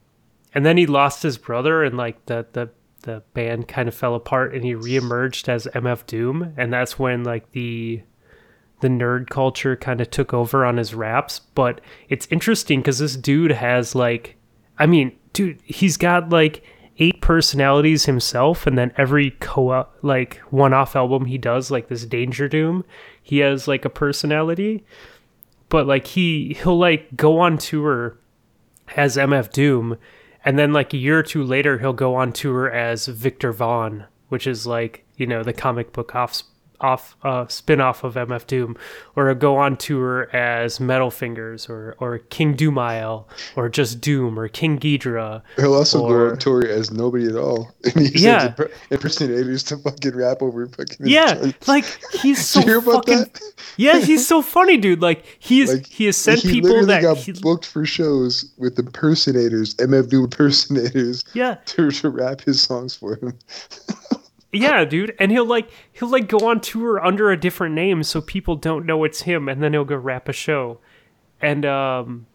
and 0.54 0.66
then 0.66 0.76
he 0.76 0.86
lost 0.86 1.22
his 1.22 1.38
brother, 1.38 1.84
and 1.84 1.96
like 1.96 2.26
the 2.26 2.46
the 2.52 2.70
the 3.02 3.22
band 3.34 3.68
kind 3.68 3.88
of 3.88 3.94
fell 3.94 4.14
apart, 4.14 4.54
and 4.54 4.64
he 4.64 4.74
reemerged 4.74 5.48
as 5.48 5.66
MF 5.74 6.06
Doom, 6.06 6.54
and 6.56 6.72
that's 6.72 6.98
when 6.98 7.24
like 7.24 7.50
the 7.52 8.02
the 8.80 8.88
nerd 8.88 9.28
culture 9.28 9.76
kind 9.76 10.00
of 10.00 10.10
took 10.10 10.32
over 10.32 10.64
on 10.64 10.76
his 10.76 10.94
raps. 10.94 11.40
But 11.40 11.80
it's 12.08 12.28
interesting 12.30 12.80
because 12.80 12.98
this 12.98 13.16
dude 13.16 13.50
has 13.50 13.94
like, 13.94 14.36
I 14.78 14.86
mean, 14.86 15.16
dude, 15.32 15.60
he's 15.64 15.96
got 15.96 16.30
like 16.30 16.62
eight 16.98 17.20
personalities 17.20 18.06
himself, 18.06 18.66
and 18.66 18.76
then 18.76 18.92
every 18.96 19.32
co 19.40 19.86
like 20.02 20.36
one 20.50 20.72
off 20.72 20.96
album 20.96 21.26
he 21.26 21.38
does, 21.38 21.70
like 21.70 21.88
this 21.88 22.04
Danger 22.04 22.48
Doom, 22.48 22.84
he 23.22 23.38
has 23.38 23.68
like 23.68 23.84
a 23.84 23.90
personality. 23.90 24.84
But 25.68 25.86
like 25.86 26.06
he 26.06 26.56
he'll 26.62 26.78
like 26.78 27.16
go 27.16 27.38
on 27.38 27.58
tour 27.58 28.16
as 28.96 29.16
MF 29.16 29.52
Doom, 29.52 29.98
and 30.48 30.58
then 30.58 30.72
like 30.72 30.94
a 30.94 30.96
year 30.96 31.18
or 31.18 31.22
two 31.22 31.44
later 31.44 31.76
he'll 31.76 31.92
go 31.92 32.14
on 32.14 32.32
tour 32.32 32.70
as 32.70 33.04
Viktor 33.04 33.52
Vaughn, 33.52 34.06
which 34.30 34.46
is 34.46 34.66
like 34.66 35.04
you 35.18 35.26
know 35.26 35.42
the 35.42 35.52
comic 35.52 35.92
book 35.92 36.14
off 36.80 36.98
off 36.98 37.16
uh, 37.22 37.46
spin 37.48 37.80
off 37.80 38.02
of 38.04 38.14
MF 38.14 38.46
Doom, 38.46 38.76
or 39.16 39.34
go 39.34 39.56
on 39.56 39.76
tour 39.76 40.28
as 40.34 40.80
Metal 40.80 41.10
Fingers 41.10 41.68
or 41.68 41.96
or 41.98 42.18
King 42.18 42.56
Doomile 42.56 43.24
or 43.56 43.68
just 43.68 44.00
Doom 44.00 44.38
or 44.38 44.48
King 44.48 44.78
Geedorah. 44.78 45.42
He'll 45.56 45.74
also 45.74 46.02
Or- 46.04 46.26
go 46.28 46.32
on 46.32 46.38
tour 46.38 46.66
as 46.66 46.90
nobody 46.90 47.26
at 47.26 47.36
all. 47.36 47.70
And 47.94 48.06
he 48.06 48.24
Yeah. 48.24 48.48
imper- 48.48 48.70
impersonators 48.90 49.62
to 49.64 49.76
fucking 49.78 50.16
rap 50.16 50.40
over 50.40 50.66
fucking 50.66 51.06
Yeah, 51.06 51.50
like 51.66 51.84
he's 52.22 52.46
so 52.54 52.80
fucking 52.80 53.26
yeah, 53.76 53.98
he's 53.98 54.26
so 54.26 54.40
funny, 54.42 54.76
dude. 54.76 55.02
Like 55.02 55.24
he's 55.38 55.72
Like, 55.72 55.86
he 55.86 56.06
has 56.06 56.16
sent 56.16 56.40
he 56.40 56.52
people 56.60 56.86
that 56.86 57.02
got 57.02 57.16
he- 57.18 57.32
booked 57.32 57.66
for 57.66 57.84
shows 57.84 58.44
with 58.56 58.78
impersonators, 58.78 59.74
MF 59.76 60.08
Doom 60.08 60.24
impersonators, 60.24 61.24
yeah 61.34 61.56
to, 61.66 61.90
to 61.90 62.08
rap 62.10 62.40
his 62.40 62.62
songs 62.62 62.94
for 62.94 63.16
him. 63.16 63.38
Yeah, 64.52 64.84
dude, 64.86 65.14
and 65.18 65.30
he'll 65.30 65.44
like 65.44 65.70
he'll 65.92 66.08
like 66.08 66.26
go 66.28 66.38
on 66.48 66.60
tour 66.60 67.04
under 67.04 67.30
a 67.30 67.38
different 67.38 67.74
name 67.74 68.02
so 68.02 68.22
people 68.22 68.56
don't 68.56 68.86
know 68.86 69.04
it's 69.04 69.22
him, 69.22 69.48
and 69.48 69.62
then 69.62 69.74
he'll 69.74 69.84
go 69.84 69.96
rap 69.96 70.28
a 70.28 70.32
show, 70.32 70.78
and 71.40 71.66
um, 71.66 72.26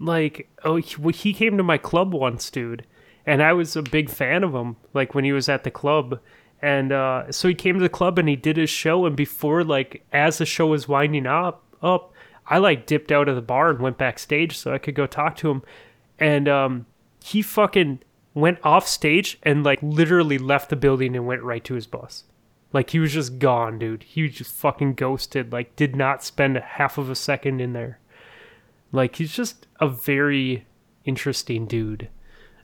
like 0.00 0.48
oh 0.64 0.76
he, 0.76 1.12
he 1.12 1.32
came 1.32 1.56
to 1.56 1.62
my 1.62 1.78
club 1.78 2.12
once, 2.12 2.50
dude, 2.50 2.86
and 3.24 3.40
I 3.40 3.52
was 3.52 3.76
a 3.76 3.82
big 3.82 4.10
fan 4.10 4.42
of 4.42 4.52
him, 4.52 4.76
like 4.94 5.14
when 5.14 5.24
he 5.24 5.32
was 5.32 5.48
at 5.48 5.62
the 5.62 5.70
club, 5.70 6.18
and 6.60 6.90
uh, 6.90 7.30
so 7.30 7.46
he 7.46 7.54
came 7.54 7.76
to 7.76 7.82
the 7.82 7.88
club 7.88 8.18
and 8.18 8.28
he 8.28 8.36
did 8.36 8.56
his 8.56 8.70
show, 8.70 9.06
and 9.06 9.14
before 9.14 9.62
like 9.62 10.04
as 10.12 10.38
the 10.38 10.46
show 10.46 10.66
was 10.66 10.88
winding 10.88 11.26
up 11.26 11.62
up, 11.82 12.12
I 12.48 12.58
like 12.58 12.86
dipped 12.86 13.12
out 13.12 13.28
of 13.28 13.36
the 13.36 13.42
bar 13.42 13.70
and 13.70 13.78
went 13.78 13.96
backstage 13.96 14.58
so 14.58 14.72
I 14.72 14.78
could 14.78 14.96
go 14.96 15.06
talk 15.06 15.36
to 15.36 15.50
him, 15.50 15.62
and 16.18 16.48
um, 16.48 16.86
he 17.22 17.42
fucking 17.42 18.00
went 18.34 18.58
off 18.62 18.86
stage 18.86 19.38
and 19.42 19.64
like 19.64 19.80
literally 19.82 20.38
left 20.38 20.70
the 20.70 20.76
building 20.76 21.16
and 21.16 21.26
went 21.26 21.42
right 21.42 21.64
to 21.64 21.74
his 21.74 21.86
bus. 21.86 22.24
Like 22.72 22.90
he 22.90 23.00
was 23.00 23.12
just 23.12 23.38
gone, 23.38 23.78
dude. 23.78 24.04
He 24.04 24.22
was 24.22 24.32
just 24.32 24.52
fucking 24.52 24.94
ghosted. 24.94 25.52
Like 25.52 25.74
did 25.76 25.96
not 25.96 26.22
spend 26.22 26.56
a 26.56 26.60
half 26.60 26.98
of 26.98 27.10
a 27.10 27.16
second 27.16 27.60
in 27.60 27.72
there. 27.72 27.98
Like 28.92 29.16
he's 29.16 29.32
just 29.32 29.66
a 29.80 29.88
very 29.88 30.66
interesting 31.04 31.66
dude. 31.66 32.08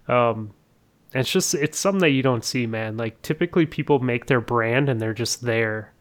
Um 0.09 0.53
it's 1.13 1.31
just 1.31 1.55
it's 1.55 1.79
something 1.79 2.01
that 2.01 2.11
you 2.11 2.23
don't 2.23 2.45
see, 2.45 2.67
man. 2.67 2.97
Like 2.97 3.21
typically 3.23 3.67
people 3.67 3.99
make 3.99 4.27
their 4.27 4.41
brand 4.41 4.89
and 4.89 5.01
they're 5.01 5.15
just 5.15 5.43
there. 5.43 5.93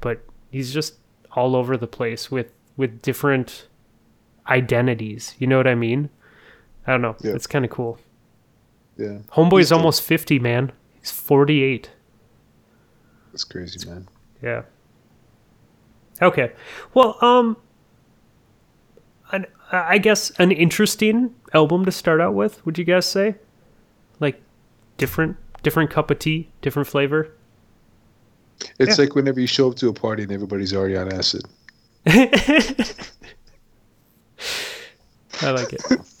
But 0.00 0.24
he's 0.50 0.72
just 0.72 0.94
all 1.32 1.56
over 1.56 1.76
the 1.76 1.86
place 1.86 2.30
with 2.30 2.52
with 2.76 3.02
different 3.02 3.66
identities. 4.46 5.34
You 5.38 5.46
know 5.46 5.56
what 5.56 5.66
I 5.66 5.74
mean? 5.74 6.10
I 6.86 6.92
don't 6.92 7.02
know. 7.02 7.16
Yeah. 7.20 7.32
It's 7.32 7.46
kind 7.46 7.64
of 7.64 7.70
cool. 7.70 7.98
Yeah, 9.00 9.18
Homeboy's 9.32 9.70
the- 9.70 9.76
almost 9.76 10.02
50, 10.02 10.38
man. 10.38 10.70
He's 11.00 11.10
48. 11.10 11.90
that's 13.32 13.44
crazy, 13.44 13.88
man. 13.88 14.06
Yeah. 14.42 14.62
Okay. 16.20 16.52
Well, 16.94 17.16
um 17.22 17.56
an, 19.32 19.46
I 19.72 19.96
guess 19.98 20.30
an 20.38 20.50
interesting 20.52 21.34
album 21.54 21.84
to 21.86 21.92
start 21.92 22.20
out 22.20 22.34
with, 22.34 22.64
would 22.66 22.76
you 22.78 22.84
guys 22.84 23.06
say? 23.06 23.36
Like 24.18 24.42
different 24.98 25.36
different 25.62 25.90
cup 25.90 26.10
of 26.10 26.18
tea, 26.18 26.50
different 26.62 26.88
flavor. 26.88 27.30
It's 28.78 28.98
Yeah. 28.98 29.04
like 29.04 29.14
whenever 29.14 29.40
you 29.40 29.46
show 29.46 29.70
up 29.70 29.76
to 29.76 29.88
a 29.88 29.92
party 29.94 30.24
and 30.24 30.32
everybody's 30.32 30.74
already 30.74 30.96
on 30.98 31.10
acid. 31.12 31.42
I 32.06 32.28
like 35.52 35.72
it. 35.72 35.82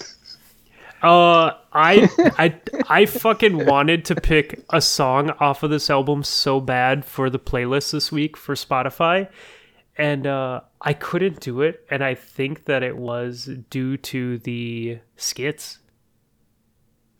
Uh, 1.02 1.52
I 1.72 2.08
I 2.38 2.60
I 2.88 3.06
fucking 3.06 3.66
wanted 3.66 4.04
to 4.06 4.14
pick 4.14 4.64
a 4.70 4.80
song 4.80 5.30
off 5.40 5.62
of 5.62 5.70
this 5.70 5.88
album 5.88 6.22
so 6.22 6.60
bad 6.60 7.04
for 7.04 7.30
the 7.30 7.38
playlist 7.38 7.92
this 7.92 8.12
week 8.12 8.36
for 8.36 8.54
Spotify, 8.54 9.28
and 9.96 10.26
uh, 10.26 10.60
I 10.80 10.92
couldn't 10.92 11.40
do 11.40 11.62
it. 11.62 11.86
And 11.90 12.04
I 12.04 12.14
think 12.14 12.66
that 12.66 12.82
it 12.82 12.96
was 12.96 13.48
due 13.70 13.96
to 13.96 14.38
the 14.38 14.98
skits. 15.16 15.78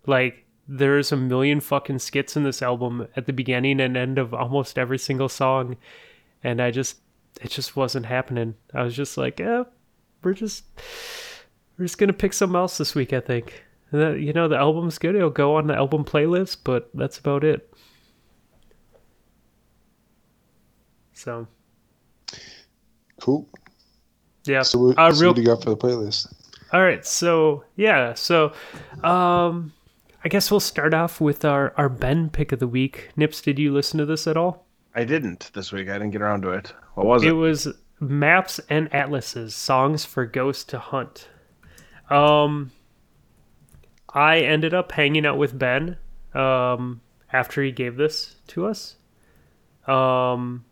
Like, 0.06 0.46
there's 0.66 1.12
a 1.12 1.16
million 1.16 1.60
fucking 1.60 1.98
skits 1.98 2.36
in 2.36 2.42
this 2.42 2.62
album 2.62 3.06
at 3.16 3.26
the 3.26 3.32
beginning 3.32 3.80
and 3.80 3.96
end 3.96 4.18
of 4.18 4.34
almost 4.34 4.78
every 4.78 4.98
single 4.98 5.28
song, 5.28 5.76
and 6.44 6.60
I 6.60 6.70
just 6.70 6.98
it 7.40 7.50
just 7.50 7.76
wasn't 7.76 8.06
happening. 8.06 8.56
I 8.74 8.82
was 8.82 8.94
just 8.94 9.16
like, 9.16 9.40
yeah, 9.40 9.64
we're 10.22 10.34
just 10.34 10.64
we're 11.78 11.86
just 11.86 11.96
gonna 11.96 12.12
pick 12.12 12.34
something 12.34 12.56
else 12.56 12.76
this 12.76 12.94
week. 12.94 13.14
I 13.14 13.20
think. 13.20 13.64
And 13.92 14.00
that, 14.00 14.20
you 14.20 14.32
know, 14.32 14.46
the 14.48 14.56
album's 14.56 14.98
good. 14.98 15.16
It'll 15.16 15.30
go 15.30 15.56
on 15.56 15.66
the 15.66 15.74
album 15.74 16.04
playlist, 16.04 16.58
but 16.64 16.90
that's 16.94 17.18
about 17.18 17.42
it. 17.44 17.72
So 21.12 21.46
Cool. 23.20 23.48
yeah. 24.44 24.62
So, 24.62 24.78
what, 24.78 24.98
uh, 24.98 25.12
so 25.12 25.20
real 25.20 25.30
what 25.30 25.36
do 25.36 25.42
you 25.42 25.46
got 25.48 25.62
for 25.62 25.70
the 25.70 25.76
playlist? 25.76 26.32
All 26.72 26.80
right, 26.82 27.04
so 27.04 27.64
yeah, 27.76 28.14
so 28.14 28.52
um, 29.02 29.72
I 30.24 30.28
guess 30.28 30.50
we'll 30.52 30.60
start 30.60 30.94
off 30.94 31.20
with 31.20 31.44
our 31.44 31.74
our 31.76 31.88
Ben 31.88 32.30
pick 32.30 32.52
of 32.52 32.60
the 32.60 32.68
week. 32.68 33.10
Nips, 33.16 33.42
did 33.42 33.58
you 33.58 33.72
listen 33.74 33.98
to 33.98 34.06
this 34.06 34.26
at 34.26 34.36
all? 34.36 34.66
I 34.94 35.04
didn't 35.04 35.50
this 35.52 35.72
week. 35.72 35.88
I 35.88 35.94
didn't 35.94 36.10
get 36.10 36.22
around 36.22 36.42
to 36.42 36.50
it. 36.50 36.72
What 36.94 37.06
was 37.06 37.22
It 37.24 37.30
it? 37.30 37.32
was 37.32 37.68
Maps 37.98 38.60
and 38.70 38.88
Atlases 38.94 39.54
songs 39.54 40.04
for 40.04 40.24
Ghost 40.24 40.68
to 40.70 40.78
Hunt. 40.78 41.28
Um, 42.08 42.70
I 44.12 44.40
ended 44.40 44.74
up 44.74 44.92
hanging 44.92 45.26
out 45.26 45.38
with 45.38 45.58
Ben 45.58 45.96
um, 46.34 47.00
after 47.32 47.62
he 47.62 47.70
gave 47.70 47.96
this 47.96 48.36
to 48.48 48.66
us. 48.66 48.96
Um, 49.86 50.64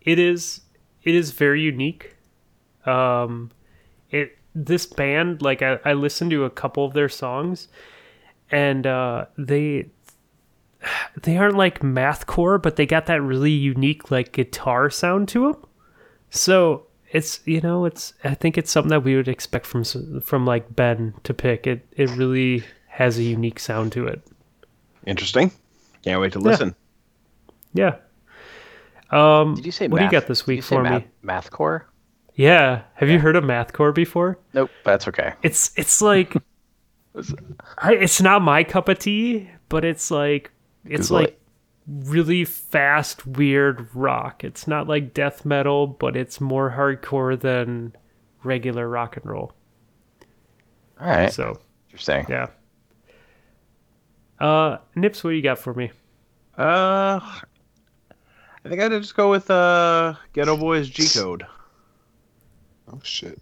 it 0.00 0.18
is 0.18 0.62
it 1.02 1.14
is 1.14 1.32
very 1.32 1.62
unique. 1.62 2.16
Um, 2.86 3.50
it 4.10 4.36
this 4.54 4.86
band 4.86 5.42
like 5.42 5.62
I, 5.62 5.78
I 5.84 5.92
listened 5.92 6.30
to 6.32 6.44
a 6.44 6.50
couple 6.50 6.84
of 6.84 6.92
their 6.92 7.08
songs, 7.08 7.68
and 8.50 8.86
uh, 8.86 9.26
they 9.38 9.90
they 11.22 11.36
aren't 11.36 11.56
like 11.56 11.80
mathcore, 11.80 12.60
but 12.60 12.76
they 12.76 12.86
got 12.86 13.06
that 13.06 13.22
really 13.22 13.52
unique 13.52 14.10
like 14.10 14.32
guitar 14.32 14.90
sound 14.90 15.28
to 15.28 15.52
them. 15.52 15.64
So 16.30 16.86
it's 17.12 17.40
you 17.44 17.60
know 17.60 17.84
it's 17.84 18.14
I 18.24 18.34
think 18.34 18.58
it's 18.58 18.70
something 18.70 18.90
that 18.90 19.04
we 19.04 19.14
would 19.14 19.28
expect 19.28 19.66
from 19.66 19.84
from 20.22 20.46
like 20.46 20.74
Ben 20.74 21.14
to 21.24 21.34
pick. 21.34 21.66
It 21.66 21.86
it 21.92 22.10
really 22.10 22.64
has 22.88 23.18
a 23.18 23.22
unique 23.22 23.60
sound 23.60 23.92
to 23.92 24.06
it. 24.06 24.22
Interesting. 25.06 25.52
Can't 26.02 26.20
wait 26.20 26.32
to 26.32 26.40
listen. 26.40 26.74
Yeah. 27.74 27.96
Um, 29.10 29.54
Did 29.54 29.66
you 29.66 29.72
say 29.72 29.88
what 29.88 29.98
do 29.98 30.04
you 30.04 30.06
math- 30.06 30.12
got 30.12 30.26
this 30.26 30.46
week 30.46 30.62
say 30.62 30.76
for 30.76 30.82
math, 30.82 31.02
me? 31.02 31.08
Mathcore? 31.22 31.82
Yeah. 32.34 32.82
Have 32.94 33.10
you 33.10 33.18
heard 33.18 33.36
of 33.36 33.44
mathcore 33.44 33.94
before? 33.94 34.38
Nope, 34.54 34.70
that's 34.84 35.06
okay. 35.08 35.34
It's 35.42 35.70
it's 35.76 36.00
like 36.00 36.34
I, 37.78 37.94
it's 37.94 38.22
not 38.22 38.40
my 38.40 38.64
cup 38.64 38.88
of 38.88 38.98
tea, 38.98 39.50
but 39.68 39.84
it's 39.84 40.10
like 40.10 40.50
it's 40.86 41.08
Google 41.08 41.16
like 41.22 41.28
it. 41.28 41.41
Really 41.86 42.44
fast, 42.44 43.26
weird 43.26 43.88
rock. 43.94 44.44
It's 44.44 44.68
not 44.68 44.86
like 44.86 45.12
death 45.14 45.44
metal, 45.44 45.86
but 45.86 46.16
it's 46.16 46.40
more 46.40 46.70
hardcore 46.76 47.38
than 47.38 47.94
regular 48.44 48.88
rock 48.88 49.16
and 49.16 49.26
roll. 49.26 49.52
All 51.00 51.08
right, 51.08 51.32
So 51.32 51.58
interesting. 51.88 52.24
yeah. 52.28 52.46
Uh, 54.38 54.78
Nips, 54.94 55.22
what 55.24 55.30
do 55.30 55.36
you 55.36 55.42
got 55.42 55.58
for 55.58 55.74
me? 55.74 55.90
Uh, 56.58 57.20
I 58.64 58.68
think 58.68 58.80
I'd 58.80 58.90
just 58.92 59.16
go 59.16 59.30
with 59.30 59.50
uh, 59.50 60.14
Geto 60.34 60.58
Boys 60.58 60.88
G 60.88 61.08
Code. 61.18 61.44
Oh 62.92 63.00
shit. 63.02 63.40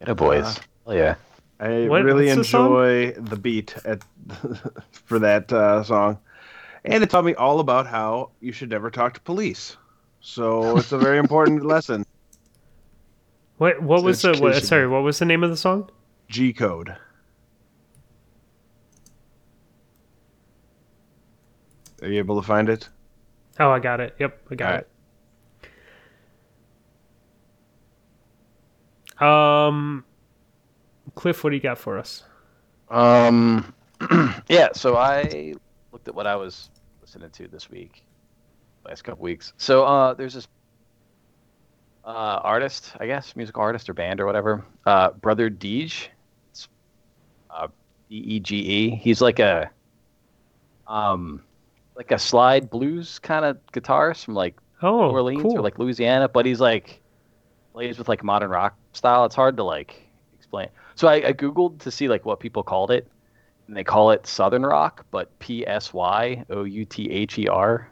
Geto 0.00 0.16
Boys. 0.16 0.44
Uh, 0.44 0.60
Hell 0.86 0.94
yeah. 0.96 1.14
I 1.60 1.88
What- 1.88 2.04
really 2.04 2.26
what's 2.34 2.50
the 2.50 2.58
enjoy 2.58 3.12
the 3.12 3.36
beat 3.36 3.74
at 3.84 4.02
for 5.04 5.18
that 5.18 5.52
uh, 5.52 5.82
song, 5.82 6.18
and 6.86 7.02
it 7.02 7.10
taught 7.10 7.24
me 7.24 7.34
all 7.34 7.60
about 7.60 7.86
how 7.86 8.30
you 8.40 8.52
should 8.52 8.70
never 8.70 8.90
talk 8.90 9.14
to 9.14 9.20
police. 9.20 9.76
So 10.20 10.76
it's 10.76 10.92
a 10.92 10.98
very 10.98 11.18
important 11.18 11.64
lesson. 11.66 12.04
What 13.58 13.82
what 13.82 14.02
was 14.02 14.22
the 14.22 14.36
what, 14.38 14.62
sorry? 14.62 14.86
What 14.86 15.02
was 15.02 15.18
the 15.18 15.24
name 15.24 15.42
of 15.42 15.50
the 15.50 15.56
song? 15.56 15.90
G 16.28 16.52
code. 16.52 16.96
Are 22.02 22.08
you 22.08 22.18
able 22.18 22.40
to 22.40 22.46
find 22.46 22.68
it? 22.68 22.88
Oh, 23.58 23.70
I 23.70 23.78
got 23.78 24.00
it. 24.00 24.14
Yep, 24.18 24.40
I 24.50 24.54
got 24.54 24.66
Alright. 24.66 24.86
it. 29.18 29.22
Um, 29.22 30.04
Cliff, 31.14 31.42
what 31.42 31.50
do 31.50 31.56
you 31.56 31.62
got 31.62 31.78
for 31.78 31.98
us? 31.98 32.22
Um, 32.90 33.72
yeah. 34.48 34.68
So 34.74 34.96
I 34.96 35.54
looked 35.90 36.06
at 36.06 36.14
what 36.14 36.26
I 36.26 36.36
was 36.36 36.68
listening 37.16 37.30
to 37.46 37.48
this 37.50 37.70
week, 37.70 38.04
last 38.86 39.02
couple 39.02 39.22
weeks. 39.22 39.52
So 39.56 39.84
uh, 39.84 40.14
there's 40.14 40.34
this 40.34 40.46
uh, 42.04 42.08
artist, 42.42 42.92
I 43.00 43.06
guess, 43.06 43.34
musical 43.36 43.62
artist 43.62 43.88
or 43.88 43.94
band 43.94 44.20
or 44.20 44.26
whatever, 44.26 44.64
uh, 44.84 45.10
Brother 45.12 45.48
Dege. 45.48 46.08
It's 46.50 46.68
uh, 47.50 47.68
D 48.10 48.16
E 48.16 48.40
G 48.40 48.56
E. 48.56 48.90
He's 48.96 49.20
like 49.22 49.38
a 49.38 49.70
um, 50.86 51.42
like 51.96 52.10
a 52.12 52.18
slide 52.18 52.68
blues 52.70 53.18
kind 53.18 53.44
of 53.44 53.58
guitarist 53.72 54.24
from 54.24 54.34
like 54.34 54.56
Oh, 54.82 55.06
New 55.08 55.12
Orleans 55.12 55.42
cool. 55.42 55.56
or 55.58 55.62
like 55.62 55.78
Louisiana, 55.78 56.28
but 56.28 56.44
he's 56.44 56.60
like 56.60 57.00
plays 57.72 57.96
with 57.98 58.08
like 58.10 58.22
modern 58.22 58.50
rock 58.50 58.76
style. 58.92 59.24
It's 59.24 59.34
hard 59.34 59.56
to 59.56 59.64
like 59.64 60.02
explain. 60.34 60.68
So 60.96 61.08
I, 61.08 61.28
I 61.28 61.32
googled 61.32 61.78
to 61.80 61.90
see 61.90 62.08
like 62.08 62.26
what 62.26 62.40
people 62.40 62.62
called 62.62 62.90
it, 62.90 63.08
they 63.68 63.84
call 63.84 64.10
it 64.12 64.26
Southern 64.26 64.64
rock, 64.64 65.04
but 65.10 65.36
P 65.38 65.66
S 65.66 65.92
Y 65.92 66.44
O 66.50 66.64
U 66.64 66.84
T 66.84 67.10
H 67.10 67.38
E 67.38 67.48
R, 67.48 67.90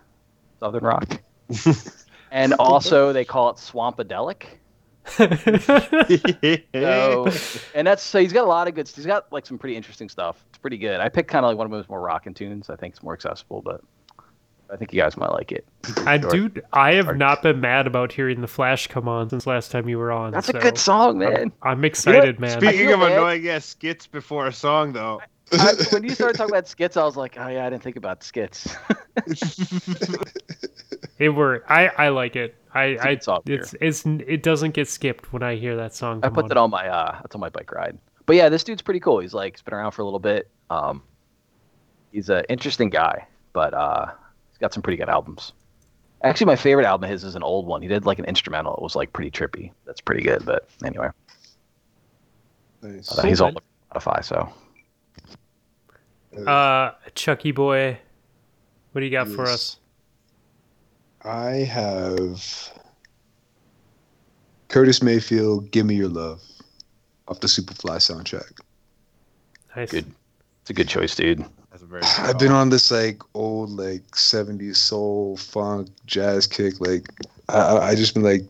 Southern 0.60 0.84
rock. 0.84 1.20
and 2.30 2.54
also 2.54 3.12
they 3.12 3.24
call 3.24 3.50
it 3.50 3.56
Swampadelic. 3.56 4.44
So, 6.74 7.28
and 7.74 7.86
that's 7.86 8.02
so 8.02 8.18
he's 8.18 8.32
got 8.32 8.44
a 8.44 8.48
lot 8.48 8.68
of 8.68 8.74
good. 8.74 8.88
Stuff. 8.88 8.96
He's 8.96 9.06
got 9.06 9.32
like 9.32 9.46
some 9.46 9.58
pretty 9.58 9.76
interesting 9.76 10.08
stuff. 10.08 10.42
It's 10.48 10.58
pretty 10.58 10.78
good. 10.78 11.00
I 11.00 11.08
picked 11.08 11.30
kind 11.30 11.44
of 11.44 11.50
like 11.50 11.58
one 11.58 11.66
of 11.66 11.72
his 11.72 11.88
more 11.88 12.00
rockin' 12.00 12.34
tunes. 12.34 12.70
I 12.70 12.76
think 12.76 12.94
it's 12.94 13.02
more 13.02 13.12
accessible, 13.12 13.60
but 13.62 13.82
I 14.72 14.76
think 14.76 14.92
you 14.92 15.00
guys 15.00 15.16
might 15.16 15.30
like 15.30 15.52
it. 15.52 15.66
I 16.06 16.18
Sure. 16.20 16.30
dude, 16.30 16.64
I 16.72 16.94
have 16.94 17.16
not 17.16 17.42
been 17.42 17.60
mad 17.60 17.86
about 17.86 18.12
hearing 18.12 18.40
the 18.40 18.46
Flash 18.48 18.86
come 18.86 19.06
on 19.08 19.28
since 19.30 19.46
last 19.46 19.70
time 19.70 19.88
you 19.88 19.98
were 19.98 20.10
on. 20.10 20.32
That's 20.32 20.46
so 20.48 20.58
a 20.58 20.60
good 20.60 20.78
song, 20.78 21.18
man. 21.18 21.52
I'm 21.62 21.84
excited, 21.84 22.40
man. 22.40 22.58
Speaking 22.60 22.90
of 22.92 23.00
bad. 23.00 23.12
annoying 23.12 23.48
ass 23.48 23.66
skits 23.66 24.06
before 24.06 24.46
a 24.46 24.52
song, 24.52 24.92
though, 24.92 25.20
I, 25.60 25.74
when 25.92 26.04
you 26.04 26.10
started 26.10 26.36
talking 26.36 26.52
about 26.52 26.68
skits, 26.68 26.96
I 26.96 27.04
was 27.04 27.16
like, 27.16 27.36
oh 27.38 27.48
yeah, 27.48 27.66
I 27.66 27.70
didn't 27.70 27.82
think 27.82 27.96
about 27.96 28.22
skits. 28.22 28.76
It 31.18 31.28
worked. 31.28 31.70
I 31.70 31.88
I 31.88 32.08
like 32.08 32.36
it. 32.36 32.56
I 32.72 32.94
good 32.94 33.22
song, 33.22 33.42
it's 33.46 33.74
it's 33.80 34.04
it 34.04 34.42
doesn't 34.42 34.72
get 34.72 34.88
skipped 34.88 35.32
when 35.32 35.42
I 35.42 35.54
hear 35.54 35.76
that 35.76 35.94
song. 35.94 36.20
I 36.22 36.26
come 36.26 36.34
put 36.34 36.48
that 36.48 36.56
on 36.56 36.70
my 36.70 36.88
uh 36.88 37.20
that's 37.22 37.34
on 37.34 37.40
my 37.40 37.48
bike 37.48 37.70
ride. 37.70 37.98
But 38.26 38.36
yeah, 38.36 38.48
this 38.48 38.64
dude's 38.64 38.82
pretty 38.82 39.00
cool. 39.00 39.20
He's 39.20 39.34
like 39.34 39.54
he's 39.54 39.62
been 39.62 39.74
around 39.74 39.92
for 39.92 40.02
a 40.02 40.04
little 40.04 40.18
bit. 40.18 40.50
Um 40.70 41.02
he's 42.10 42.30
an 42.30 42.44
interesting 42.48 42.90
guy, 42.90 43.26
but 43.52 43.74
uh 43.74 44.06
he's 44.50 44.58
got 44.58 44.74
some 44.74 44.82
pretty 44.82 44.96
good 44.96 45.08
albums. 45.08 45.52
Actually 46.24 46.46
my 46.46 46.56
favorite 46.56 46.86
album 46.86 47.04
of 47.04 47.10
his 47.10 47.22
is 47.22 47.36
an 47.36 47.44
old 47.44 47.66
one. 47.66 47.80
He 47.80 47.86
did 47.86 48.06
like 48.06 48.18
an 48.18 48.24
instrumental. 48.24 48.74
It 48.74 48.82
was 48.82 48.96
like 48.96 49.12
pretty 49.12 49.30
trippy. 49.30 49.70
That's 49.86 50.00
pretty 50.00 50.22
good, 50.22 50.44
but 50.44 50.68
anyway. 50.84 51.10
Nice. 52.82 53.16
Uh, 53.16 53.22
he's 53.22 53.40
all 53.40 53.52
man. 53.52 53.58
over 53.92 54.00
Spotify, 54.00 54.24
so 54.24 54.52
Uh, 56.36 56.92
Chucky 57.14 57.52
boy, 57.52 57.98
what 58.92 59.00
do 59.00 59.06
you 59.06 59.12
got 59.12 59.28
for 59.28 59.44
us? 59.44 59.78
I 61.22 61.50
have 61.50 62.70
Curtis 64.68 65.02
Mayfield, 65.02 65.70
"Give 65.70 65.86
Me 65.86 65.94
Your 65.94 66.08
Love," 66.08 66.42
off 67.28 67.40
the 67.40 67.46
Superfly 67.46 67.96
soundtrack. 67.96 68.60
Nice. 69.76 69.90
good. 69.90 70.06
It's 70.60 70.70
a 70.70 70.74
good 70.74 70.88
choice, 70.88 71.14
dude. 71.14 71.44
that's 71.70 71.82
very. 71.82 72.02
I've 72.02 72.38
been 72.38 72.52
on 72.52 72.70
this 72.70 72.90
like 72.90 73.22
old 73.34 73.70
like 73.70 74.02
'70s 74.12 74.76
soul, 74.76 75.36
funk, 75.36 75.88
jazz 76.06 76.46
kick. 76.46 76.80
Like 76.80 77.08
I, 77.48 77.58
I 77.58 77.88
I 77.88 77.94
just 77.94 78.14
been 78.14 78.22
like 78.22 78.42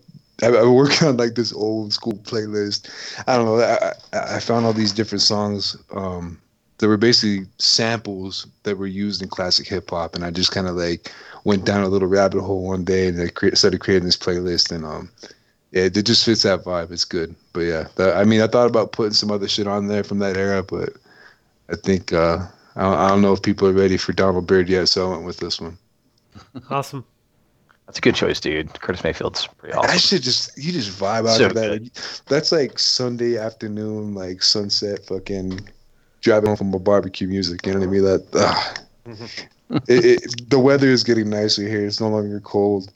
I've 0.43 0.52
been 0.52 0.74
working 0.74 1.09
on 1.09 1.16
like 1.16 1.35
this 1.35 1.52
old 1.52 1.93
school 1.93 2.15
playlist. 2.15 2.90
I 3.27 3.36
don't 3.36 3.47
know. 3.47 3.61
I, 3.61 3.93
I 4.16 4.36
I 4.36 4.40
found 4.40 4.66
all 4.66 4.73
these 4.73 4.93
different 4.93 5.23
songs 5.23 5.77
um, 5.94 6.40
that 6.78 6.88
were 6.88 6.96
basically 6.96 7.46
samples 7.59 8.46
that 8.64 8.76
were 8.78 8.86
used 8.86 9.22
in 9.22 9.28
classic 9.28 9.66
hip 9.68 9.90
hop, 9.90 10.14
and 10.14 10.24
I 10.24 10.30
just 10.30 10.52
kind 10.52 10.66
of 10.66 10.74
like 10.76 11.12
went 11.44 11.64
down 11.64 11.84
a 11.84 11.88
little 11.88 12.09
rabbit 12.09 12.40
hole 12.40 12.66
one 12.66 12.84
day 12.84 13.09
and 13.09 13.20
I 13.20 13.28
cre- 13.28 13.55
started 13.55 13.80
creating 13.80 14.06
this 14.06 14.16
playlist. 14.16 14.72
And 14.72 14.84
um, 14.84 15.10
yeah, 15.72 15.84
it 15.84 15.92
just 16.05 16.24
fits 16.24 16.42
that 16.42 16.64
vibe. 16.64 16.90
It's 16.90 17.05
good. 17.05 17.34
But 17.52 17.60
yeah, 17.60 17.88
that, 17.96 18.16
I 18.16 18.24
mean, 18.24 18.40
I 18.40 18.46
thought 18.46 18.68
about 18.70 18.92
putting 18.92 19.12
some 19.12 19.30
other 19.30 19.46
shit 19.48 19.66
on 19.66 19.88
there 19.88 20.05
from 20.05 20.18
that 20.20 20.36
era, 20.36 20.62
but 20.62 20.90
I 21.70 21.76
think 21.76 22.12
uh, 22.12 22.38
I, 22.76 22.82
don't, 22.82 22.98
I 22.98 23.09
don't 23.09 23.22
know 23.22 23.32
if 23.32 23.42
people 23.42 23.68
are 23.68 23.72
ready 23.72 23.96
for 23.96 24.12
Donald 24.12 24.46
Byrd 24.46 24.68
yet, 24.68 24.88
so 24.88 25.06
I 25.06 25.10
went 25.14 25.26
with 25.26 25.38
this 25.38 25.60
one. 25.60 25.78
Awesome. 26.70 27.05
That's 27.86 27.98
a 27.98 28.01
good 28.01 28.14
choice, 28.14 28.40
dude. 28.40 28.72
Curtis 28.80 29.05
Mayfield's 29.05 29.46
pretty 29.46 29.74
awesome. 29.74 29.90
I 29.90 29.96
should 29.98 30.22
just 30.22 30.56
you 30.56 30.72
just 30.72 30.98
vibe 30.98 31.28
out 31.28 31.36
So 31.36 31.46
of 31.46 31.55
that. 31.55 31.68
good. 31.68 31.90
That's 32.26 32.51
like 32.51 32.78
Sunday 32.78 33.36
afternoon, 33.36 34.14
like 34.14 34.42
sunset, 34.42 35.05
fucking 35.05 35.68
driving 36.24 36.48
home 36.48 36.56
from 36.56 36.74
a 36.74 36.78
barbecue 36.78 37.28
music. 37.28 37.66
You 37.66 37.74
know 37.74 37.80
what 37.80 37.88
I 37.88 37.90
mean? 37.90 38.02
That 38.05 38.26
ugh. 38.34 38.78
it, 39.88 40.05
it, 40.24 40.51
the 40.51 40.59
weather 40.59 40.88
is 40.88 41.05
getting 41.05 41.30
nicer 41.30 41.62
here. 41.62 41.86
It's 41.86 42.01
no 42.01 42.09
longer 42.09 42.40
cold. 42.40 42.90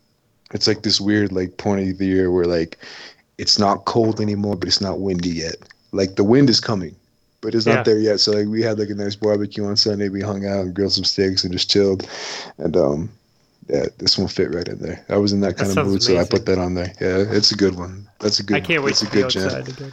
It's 0.53 0.67
like 0.67 0.83
this 0.83 1.01
weird 1.01 1.31
like 1.33 1.57
point 1.59 1.89
of 1.91 1.99
the 1.99 2.07
year 2.07 2.31
where 2.33 2.47
like 2.47 2.79
it's 3.37 3.59
not 3.59 3.85
cold 3.85 4.21
anymore, 4.21 4.57
but 4.57 4.69
it's 4.69 4.81
not 4.81 5.01
windy 5.01 5.29
yet. 5.31 5.57
Like 5.93 6.17
the 6.17 6.25
wind 6.25 6.51
is 6.51 6.61
coming, 6.61 6.97
but 7.41 7.55
it's 7.55 7.67
Yeah. 7.67 7.77
not 7.77 7.85
there 7.85 7.99
yet. 7.99 8.21
So 8.21 8.33
like 8.33 8.49
we 8.49 8.63
had 8.63 8.79
like 8.79 8.91
a 8.91 8.95
nice 8.95 9.15
barbecue 9.15 9.65
on 9.65 9.77
Sunday. 9.77 10.09
We 10.09 10.21
hung 10.23 10.47
out 10.47 10.65
and 10.65 10.75
grilled 10.75 10.93
some 10.93 11.05
steaks 11.05 11.45
and 11.45 11.53
just 11.53 11.71
chilled. 11.71 12.09
And 12.59 12.77
um, 12.77 13.11
yeah, 13.69 13.87
this 13.99 14.17
one 14.19 14.29
fit 14.29 14.55
right 14.55 14.67
in 14.67 14.79
there. 14.79 15.05
I 15.11 15.19
was 15.19 15.33
in 15.33 15.41
that 15.43 15.57
That 15.57 15.59
kind 15.59 15.71
of 15.71 15.75
sounds 15.75 15.89
mood, 15.91 16.03
so 16.03 16.19
I 16.19 16.25
put 16.25 16.47
that 16.47 16.59
on 16.59 16.75
there. 16.75 16.93
Yeah, 17.01 17.25
it's 17.37 17.53
a 17.53 17.57
good 17.57 17.77
one. 17.77 18.09
That's 18.21 18.41
a 18.41 18.43
good. 18.43 18.57
I 18.57 18.61
can't 18.61 18.83
wait 18.83 18.95
to 18.97 19.07
a 19.07 19.11
be 19.11 19.21
good 19.23 19.31
jam. 19.31 19.45
outside 19.45 19.93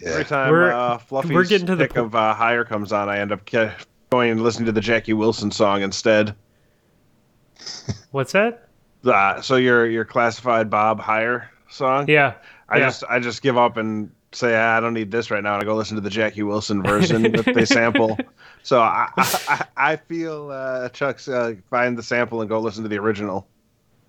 again. 0.00 0.12
Every 0.12 0.24
time 0.24 0.50
We're- 0.52 0.72
uh, 0.72 0.98
Fluffy's 0.98 1.30
we're 1.32 1.44
getting 1.44 1.66
to 1.68 1.76
the 1.76 1.84
pick 1.84 1.94
po- 1.94 2.04
of 2.04 2.14
uh, 2.14 2.34
Higher 2.34 2.64
comes 2.64 2.92
on, 2.92 3.08
I 3.08 3.18
end 3.18 3.32
up 3.32 3.44
ca- 3.48 3.74
going 4.10 4.30
and 4.30 4.42
listening 4.42 4.66
to 4.66 4.72
the 4.72 4.80
Jackie 4.80 5.12
Wilson 5.12 5.50
song 5.50 5.82
instead. 5.82 6.34
What's 8.10 8.32
that? 8.32 8.68
Uh, 9.04 9.40
so 9.40 9.56
your 9.56 9.86
your 9.86 10.04
classified 10.04 10.68
Bob 10.70 11.00
Higher 11.00 11.50
song. 11.70 12.06
Yeah. 12.08 12.34
I 12.68 12.78
yeah. 12.78 12.86
just 12.86 13.04
I 13.08 13.18
just 13.18 13.42
give 13.42 13.56
up 13.56 13.76
and 13.76 14.10
say 14.32 14.54
"Ah, 14.56 14.76
I 14.76 14.80
don't 14.80 14.94
need 14.94 15.10
this 15.10 15.30
right 15.30 15.42
now, 15.42 15.54
and 15.54 15.62
I 15.62 15.64
go 15.66 15.74
listen 15.74 15.96
to 15.96 16.00
the 16.00 16.10
Jackie 16.10 16.42
Wilson 16.42 16.82
version 16.84 17.22
that 17.22 17.44
they 17.54 17.64
sample. 17.64 18.18
So 18.62 18.80
I 18.82 19.08
I, 19.16 19.66
I 19.76 19.96
feel 19.96 20.50
uh, 20.50 20.88
Chuck's 20.90 21.28
uh, 21.28 21.54
find 21.70 21.96
the 21.96 22.02
sample 22.02 22.40
and 22.40 22.48
go 22.48 22.60
listen 22.60 22.82
to 22.82 22.88
the 22.88 22.98
original. 22.98 23.46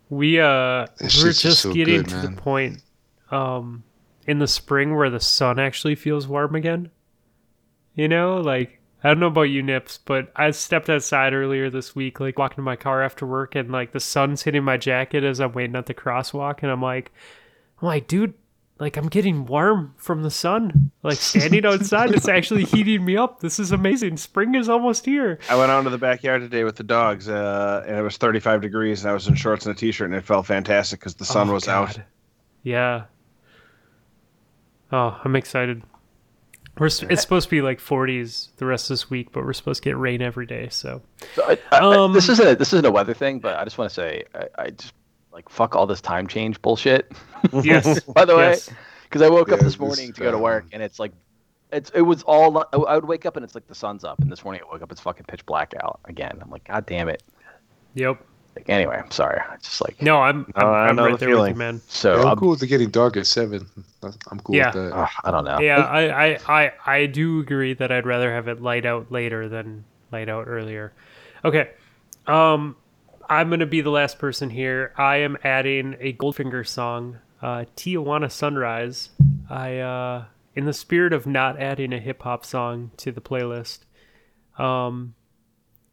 We 0.10 0.40
uh 0.42 0.88
This 1.00 1.18
we're 1.24 1.30
just 1.30 1.42
just 1.42 1.62
so 1.62 1.74
getting 1.74 2.02
good, 2.04 2.10
to 2.10 2.16
man. 2.16 2.36
the 2.36 2.42
point 2.42 2.84
um 3.32 3.82
in 4.28 4.40
the 4.40 4.48
spring 4.48 4.96
where 4.96 5.10
the 5.10 5.20
sun 5.20 5.60
actually 5.60 5.96
feels 5.96 6.28
warm 6.28 6.56
again. 6.56 6.92
You 7.96 8.08
know, 8.08 8.38
like 8.38 8.80
I 9.04 9.10
don't 9.10 9.20
know 9.20 9.28
about 9.28 9.44
you 9.44 9.62
nips, 9.64 9.98
but 10.04 10.32
I 10.36 10.52
stepped 10.52 10.90
outside 10.90 11.34
earlier 11.34 11.70
this 11.70 11.96
week, 11.96 12.20
like 12.20 12.38
walking 12.38 12.58
to 12.58 12.62
my 12.62 12.76
car 12.76 13.02
after 13.04 13.26
work 13.26 13.56
and 13.56 13.72
like 13.72 13.92
the 13.92 14.00
sun's 14.00 14.44
hitting 14.44 14.64
my 14.64 14.78
jacket 14.78 15.24
as 15.24 15.40
I'm 15.40 15.54
waiting 15.54 15.76
at 15.76 15.88
the 15.88 15.94
crosswalk 15.94 16.60
and 16.62 16.72
I'm 16.72 16.82
like 16.82 17.12
I'm 17.82 17.88
like, 17.88 18.08
dude, 18.08 18.36
like 18.80 18.96
I'm 18.98 19.08
getting 19.10 19.46
warm 19.46 19.94
from 19.98 20.22
the 20.24 20.30
sun. 20.32 20.92
Like 21.04 21.18
standing 21.18 21.66
outside, 21.66 22.12
it's 22.12 22.28
actually 22.28 22.64
heating 22.66 23.04
me 23.04 23.18
up. 23.18 23.40
This 23.40 23.60
is 23.60 23.72
amazing. 23.72 24.18
Spring 24.18 24.54
is 24.56 24.70
almost 24.70 25.06
here. 25.06 25.40
I 25.50 25.56
went 25.56 25.72
out 25.72 25.82
to 25.84 25.90
the 25.90 25.98
backyard 25.98 26.42
today 26.42 26.64
with 26.64 26.76
the 26.76 26.84
dogs, 26.84 27.28
uh, 27.28 27.84
and 27.88 27.98
it 27.98 28.02
was 28.04 28.18
35 28.18 28.62
degrees, 28.62 29.02
and 29.04 29.10
I 29.10 29.14
was 29.14 29.28
in 29.28 29.34
shorts 29.36 29.66
and 29.66 29.76
a 29.76 29.80
t-shirt, 29.80 30.06
and 30.10 30.16
it 30.16 30.24
felt 30.24 30.46
fantastic 30.46 31.00
because 31.00 31.16
the 31.16 31.26
sun 31.26 31.50
Oh, 31.50 31.54
was 31.54 31.68
out. 31.68 32.00
Yeah. 32.64 33.04
Oh, 34.92 35.20
I'm 35.24 35.36
excited. 35.36 35.84
We're 36.78 36.88
s- 36.88 37.04
it's 37.04 37.22
supposed 37.22 37.48
to 37.50 37.52
be 37.52 37.62
like 37.62 37.80
40s 37.80 38.50
the 38.58 38.66
rest 38.66 38.86
of 38.86 38.94
this 38.96 39.10
week, 39.10 39.32
but 39.32 39.44
we're 39.44 39.54
supposed 39.54 39.84
to 39.84 39.90
get 39.90 39.98
rain 39.98 40.22
every 40.22 40.46
day. 40.46 40.70
So 40.70 41.02
So 41.36 41.44
I, 41.44 41.58
I, 41.72 41.78
I- 41.80 41.96
Um, 42.04 42.14
this 42.14 42.30
isn't 42.30 42.48
a, 42.48 42.56
this 42.56 42.74
isn't 42.74 42.86
a 42.86 42.92
weather 42.92 43.14
thing, 43.14 43.40
but 43.40 43.58
I 43.58 43.64
just 43.64 43.78
want 43.78 43.90
to 43.90 43.94
say 43.94 44.24
I, 44.34 44.48
I 44.58 44.70
just 44.72 44.94
like 45.32 45.48
fuck 45.50 45.76
all 45.76 45.86
this 45.86 46.02
time 46.02 46.28
change 46.28 46.62
bullshit. 46.62 47.12
yes, 47.62 48.00
By 48.16 48.26
the 48.26 48.36
way, 48.36 48.50
yes. 48.52 48.70
because 49.04 49.22
I 49.22 49.30
woke 49.30 49.50
up 49.52 49.60
Yeah, 49.60 49.64
this 49.66 49.74
this, 49.74 49.80
morning 49.80 50.14
to 50.14 50.22
go 50.22 50.32
to 50.32 50.38
work 50.38 50.64
um, 50.66 50.70
and 50.74 50.84
it's 50.84 51.00
like 51.00 51.12
it's 51.74 51.90
it 51.92 52.02
was 52.02 52.24
all 52.24 52.58
I 52.58 52.64
I 52.78 52.96
would 52.96 53.06
wake 53.06 53.26
up 53.26 53.36
and 53.38 53.44
it's 53.46 53.56
like 53.56 53.68
the 53.68 53.76
sun's 53.76 54.04
up, 54.04 54.20
and 54.20 54.32
this 54.32 54.44
morning 54.44 54.62
I 54.68 54.72
woke 54.72 54.82
up 54.82 54.92
it's 54.92 55.02
fucking 55.02 55.26
pitch 55.28 55.46
black 55.46 55.74
out 55.82 56.00
again. 56.06 56.38
I'm 56.42 56.50
like, 56.50 56.64
god 56.66 56.86
damn 56.86 57.08
it. 57.10 57.24
Yep. 57.96 58.22
Like, 58.62 58.70
anyway, 58.70 59.02
I'm 59.04 59.12
sorry. 59.12 59.42
It's 59.54 59.68
just 59.68 59.82
like 59.82 60.02
No, 60.02 60.22
I'm 60.22 60.52
I'm, 60.56 60.66
I 60.68 60.70
I'm 60.88 60.98
right 60.98 61.12
the 61.20 61.26
there 61.26 61.38
with 61.38 61.50
you, 61.50 61.56
man. 61.56 61.82
so. 61.88 62.14
Yeah, 62.16 62.22
I'm 62.22 62.28
I'm- 62.28 62.38
cool 62.38 62.50
with 62.50 62.64
it 62.64 62.68
getting 62.68 62.90
dark 62.90 63.18
at 63.18 63.28
seven. 63.28 63.68
I'm 64.04 64.40
cool 64.40 64.56
Yeah. 64.56 64.68
with 64.68 64.76
that. 64.92 64.94
ugh, 64.98 65.10
I 65.24 65.32
don't 65.32 65.46
know. 65.46 65.60
Yeah, 65.60 65.78
I, 65.78 66.32
I, 66.34 66.40
I, 66.48 66.72
I 66.86 67.06
do 67.06 67.40
agree 67.40 67.74
that 67.76 67.92
I'd 67.92 68.06
rather 68.06 68.32
have 68.34 68.48
it 68.48 68.62
light 68.62 68.86
out 68.86 69.12
later 69.12 69.48
than 69.50 69.84
light 70.12 70.30
out 70.30 70.46
earlier. 70.48 70.94
Okay. 71.46 71.72
Um 72.28 72.76
I'm 73.30 73.50
gonna 73.50 73.66
be 73.66 73.82
the 73.82 73.90
last 73.92 74.20
person 74.20 74.50
here. 74.50 74.94
I 74.98 75.18
am 75.18 75.38
adding 75.44 75.96
a 76.02 76.12
Goldfinger 76.14 76.68
song, 76.68 77.20
uh, 77.42 77.64
Tijuana 77.78 78.30
Sunrise. 78.32 79.10
I 79.50 79.78
uh 79.78 80.26
in 80.54 80.66
the 80.66 80.74
spirit 80.74 81.14
of 81.14 81.26
not 81.26 81.60
adding 81.60 81.94
a 81.94 82.00
hip 82.00 82.24
hop 82.24 82.46
song 82.46 82.92
to 82.98 83.12
the 83.12 83.22
playlist. 83.22 83.80
Um 84.58 85.16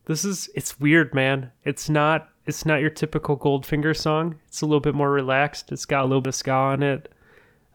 this 0.07 0.24
is 0.24 0.49
it's 0.55 0.81
weird, 0.81 1.15
man. 1.15 1.53
It's 1.65 1.89
not 1.89 2.28
it's 2.48 2.66
not 2.66 2.80
your 2.80 2.90
typical 2.90 3.36
Goldfinger 3.38 3.96
song. 3.96 4.36
It's 4.48 4.62
a 4.62 4.66
little 4.66 4.80
bit 4.80 4.94
more 4.94 5.10
relaxed. 5.10 5.70
It's 5.70 5.84
got 5.84 6.02
a 6.02 6.06
little 6.06 6.20
bit 6.22 6.30
of 6.30 6.34
ska 6.34 6.50
on 6.50 6.82
it. 6.82 7.12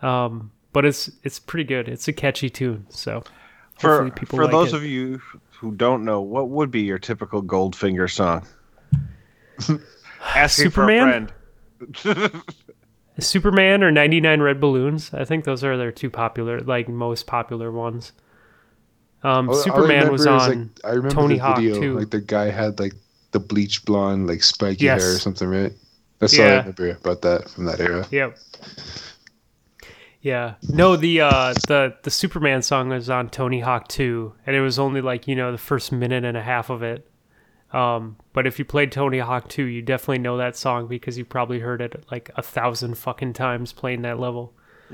Um, 0.01 0.51
but 0.73 0.83
it's 0.83 1.09
it's 1.23 1.39
pretty 1.39 1.63
good. 1.63 1.87
It's 1.87 2.07
a 2.07 2.13
catchy 2.13 2.49
tune. 2.49 2.85
So 2.89 3.23
For 3.79 4.09
people 4.11 4.35
for 4.37 4.43
like 4.45 4.51
those 4.51 4.73
it. 4.73 4.77
of 4.77 4.83
you 4.83 5.21
who 5.59 5.71
don't 5.71 6.03
know, 6.03 6.19
what 6.21 6.49
would 6.49 6.71
be 6.71 6.81
your 6.81 6.99
typical 6.99 7.41
Goldfinger 7.41 8.11
song? 8.11 8.45
Asking 10.35 10.65
Superman? 10.65 11.29
for 11.95 12.09
a 12.11 12.15
friend. 12.15 12.43
Superman 13.19 13.83
or 13.83 13.91
99 13.91 14.41
Red 14.41 14.59
Balloons. 14.59 15.13
I 15.13 15.23
think 15.25 15.45
those 15.45 15.63
are 15.63 15.77
their 15.77 15.91
two 15.91 16.09
popular, 16.09 16.59
like 16.61 16.89
most 16.89 17.27
popular 17.27 17.71
ones. 17.71 18.11
Um, 19.21 19.47
All- 19.49 19.55
all 19.55 19.61
Superman 19.61 20.11
was 20.11 20.25
on. 20.25 20.37
like, 20.49 20.67
I 20.83 20.89
remember 20.95 21.11
Tony 21.15 21.35
the 21.35 21.41
Hawk, 21.43 21.57
too. 21.59 21.97
Like 21.99 22.09
the 22.09 22.19
guy 22.21 22.45
had 22.49 22.79
like 22.79 22.93
the 23.33 23.39
bleach 23.39 23.83
blonde, 23.85 24.27
like 24.27 24.43
spiky 24.43 24.85
Yes. 24.85 25.01
hair 25.01 25.13
or 25.13 25.19
something, 25.19 25.47
right? 25.49 25.73
That's 26.19 26.39
all 26.39 26.45
I 26.45 26.53
remember 26.55 26.89
about 26.91 27.21
that 27.23 27.49
from 27.49 27.65
that 27.65 27.79
era. 27.81 28.07
Yep. 28.11 28.37
Yeah. 30.21 30.55
No, 30.71 30.95
the 30.95 31.19
uh 31.19 31.55
the 31.65 31.95
the 32.03 32.09
Superman 32.11 32.61
song 32.61 32.89
was 32.89 33.09
on 33.09 33.29
Tony 33.29 33.59
Hawk 33.59 33.89
2 33.89 34.33
and 34.45 34.55
it 34.55 34.61
was 34.61 34.79
only 34.79 35.01
like, 35.01 35.27
you 35.27 35.35
know, 35.35 35.51
the 35.51 35.57
first 35.57 35.91
minute 35.91 36.23
and 36.23 36.37
a 36.37 36.41
half 36.41 36.69
of 36.69 36.81
it. 36.81 37.09
Um 37.73 38.15
but 38.31 38.47
if 38.47 38.57
you 38.57 38.63
played 38.63 38.91
Tony 38.91 39.19
Hawk 39.19 39.49
2, 39.49 39.63
you 39.63 39.81
definitely 39.81 40.19
know 40.19 40.37
that 40.37 40.55
song 40.55 40.87
because 40.87 41.17
you 41.17 41.25
probably 41.25 41.59
heard 41.59 41.81
it 41.81 42.05
like 42.09 42.31
a 42.37 42.41
thousand 42.41 42.97
fucking 42.97 43.33
times 43.33 43.73
playing 43.73 44.03
that 44.03 44.17
level. 44.19 44.53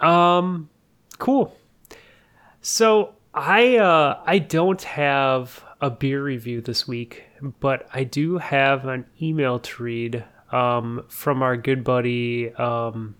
um 0.00 0.68
cool. 1.18 1.56
So 2.60 3.14
I 3.34 3.76
uh 3.76 4.20
I 4.26 4.38
don't 4.38 4.82
have 4.82 5.64
a 5.80 5.90
beer 5.90 6.22
review 6.22 6.60
this 6.60 6.88
week, 6.88 7.24
but 7.60 7.88
I 7.92 8.04
do 8.04 8.38
have 8.38 8.86
an 8.86 9.06
email 9.20 9.58
to 9.60 9.82
read 9.82 10.24
um, 10.50 11.04
from 11.08 11.42
our 11.42 11.56
good 11.56 11.84
buddy, 11.84 12.52
um, 12.54 13.14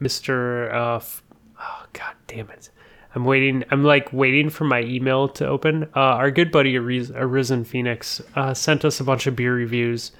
Mr. 0.00 0.72
Uh, 0.72 0.96
f- 0.96 1.22
oh, 1.60 1.86
God 1.92 2.14
damn 2.26 2.50
it. 2.50 2.70
I'm 3.14 3.24
waiting. 3.24 3.64
I'm 3.70 3.84
like 3.84 4.12
waiting 4.12 4.50
for 4.50 4.64
my 4.64 4.82
email 4.82 5.28
to 5.30 5.46
open. 5.46 5.84
Uh, 5.96 6.00
our 6.00 6.30
good 6.30 6.52
buddy 6.52 6.76
Arisen 6.76 7.64
Phoenix 7.64 8.20
uh, 8.36 8.52
sent 8.52 8.84
us 8.84 9.00
a 9.00 9.04
bunch 9.04 9.26
of 9.26 9.34
beer 9.34 9.54
reviews 9.54 10.12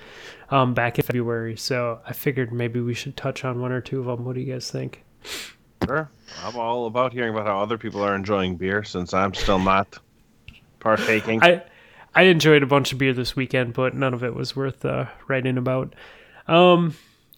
um, 0.51 0.73
back 0.73 0.99
in 0.99 1.05
February, 1.05 1.57
so 1.57 2.01
I 2.07 2.15
figured 2.15 2.53
maybe 2.53 2.81
we 2.81 2.95
should 2.95 3.17
touch 3.17 3.45
on 3.45 3.61
one 3.61 3.73
or 3.73 3.83
two 3.83 4.01
of 4.01 4.07
them. 4.07 4.25
What 4.25 4.35
do 4.35 4.41
you 4.41 4.53
guys 4.53 4.71
think? 4.71 5.05
Sure. 5.85 6.11
I'm 6.45 6.57
all 6.57 6.87
about 6.87 7.13
hearing 7.13 7.33
about 7.33 7.47
how 7.47 7.61
other 7.61 7.79
people 7.79 8.03
are 8.03 8.15
enjoying 8.15 8.57
beer 8.57 8.85
since 8.85 9.15
I'm 9.15 9.35
still 9.35 9.59
not 9.59 9.99
partaking. 10.81 11.43
I 11.43 11.63
I 12.15 12.23
enjoyed 12.23 12.63
a 12.63 12.67
bunch 12.67 12.93
of 12.93 12.99
beer 12.99 13.13
this 13.13 13.37
weekend, 13.37 13.75
but 13.75 13.95
none 13.95 14.15
of 14.15 14.25
it 14.25 14.35
was 14.35 14.57
worth 14.57 14.85
uh, 14.85 15.07
writing 15.29 15.57
about. 15.57 15.95
Um, 16.47 16.95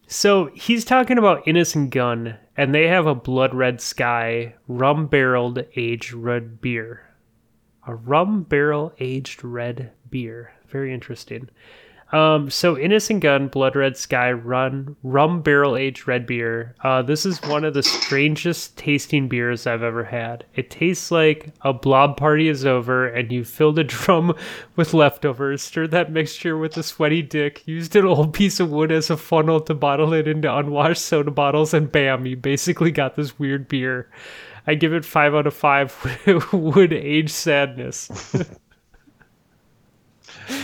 so 0.07 0.47
he's 0.55 0.85
talking 0.85 1.19
about 1.19 1.47
Innocent 1.47 1.91
Gun, 1.91 2.39
and 2.57 2.75
they 2.75 2.89
have 2.89 3.07
a 3.07 3.15
Blood 3.15 3.55
Red 3.55 3.81
Sky 3.81 4.55
rum 4.67 5.07
barreled 5.07 5.65
aged 5.77 6.13
red 6.13 6.61
beer. 6.61 7.03
A 7.87 7.95
rum 7.95 8.43
barrel 8.43 8.93
aged 8.99 9.45
red 9.45 9.93
beer. 10.09 10.53
Very 10.69 10.93
interesting. 10.95 11.49
Um, 12.13 12.51
so 12.51 12.77
Innocent 12.77 13.21
Gun, 13.21 13.49
Blood 13.49 13.77
Red 13.77 13.97
Sky, 13.97 14.33
Run, 14.33 14.97
Rum 15.03 15.43
Barrel 15.43 15.77
Aged 15.77 16.09
Red 16.09 16.27
Beer. 16.27 16.75
Uh, 16.83 17.03
this 17.03 17.25
is 17.25 17.41
one 17.43 17.65
of 17.65 17.75
the 17.75 17.83
strangest 17.83 18.77
tasting 18.77 19.29
beers 19.29 19.67
I've 19.67 19.83
ever 19.83 20.05
had. 20.05 20.45
It 20.55 20.71
tastes 20.71 21.11
like 21.11 21.53
a 21.63 21.73
blob 21.73 22.17
party 22.17 22.49
is 22.49 22.67
over 22.67 23.07
and 23.07 23.31
you 23.31 23.45
filled 23.45 23.79
a 23.79 23.85
drum 23.91 24.35
with 24.77 24.95
leftovers, 24.95 25.63
stirred 25.63 25.93
that 25.93 26.13
mixture 26.13 26.59
with 26.59 26.77
a 26.77 26.83
sweaty 26.83 27.23
dick, 27.23 27.63
used 27.67 27.95
an 27.95 28.07
old 28.07 28.35
piece 28.35 28.61
of 28.61 28.71
wood 28.71 28.91
as 28.91 29.11
a 29.11 29.17
funnel 29.17 29.61
to 29.61 29.75
bottle 29.75 30.13
it 30.13 30.27
into 30.27 30.55
unwashed 30.55 31.03
soda 31.03 31.31
bottles, 31.31 31.73
and 31.73 31.93
bam, 31.93 32.27
you 32.27 32.37
basically 32.37 32.91
got 32.91 33.17
this 33.17 33.39
weird 33.39 33.69
beer. 33.69 34.09
I 34.67 34.75
give 34.75 34.93
it 34.93 35.05
five 35.05 35.35
out 35.35 35.47
of 35.47 35.55
five 35.55 35.95
wood 36.53 36.93
age 36.93 37.31
sadness. 37.31 38.35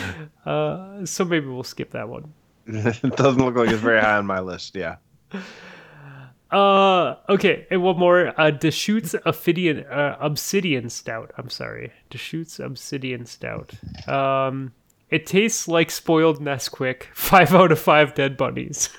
Uh, 0.46 1.04
so 1.04 1.24
maybe 1.24 1.46
we'll 1.46 1.64
skip 1.64 1.90
that 1.90 2.08
one. 2.08 2.32
it 2.66 3.16
doesn't 3.16 3.44
look 3.44 3.56
like 3.56 3.68
it's 3.68 3.80
very 3.80 4.00
high 4.00 4.16
on 4.16 4.26
my 4.26 4.38
list. 4.38 4.76
Yeah. 4.76 4.96
Uh, 6.48 7.16
okay, 7.28 7.66
and 7.72 7.82
one 7.82 7.98
more. 7.98 8.32
Uh, 8.40 8.52
Deschutes 8.52 9.16
Obsidian, 9.24 9.84
uh, 9.86 10.16
Obsidian 10.20 10.88
Stout. 10.88 11.32
I'm 11.36 11.50
sorry, 11.50 11.92
Deschutes 12.08 12.60
Obsidian 12.60 13.26
Stout. 13.26 13.72
Um, 14.08 14.72
it 15.10 15.26
tastes 15.26 15.66
like 15.66 15.90
spoiled 15.90 16.38
Nesquik. 16.40 17.06
Five 17.14 17.52
out 17.52 17.72
of 17.72 17.80
five 17.80 18.14
dead 18.14 18.36
bunnies. 18.36 18.90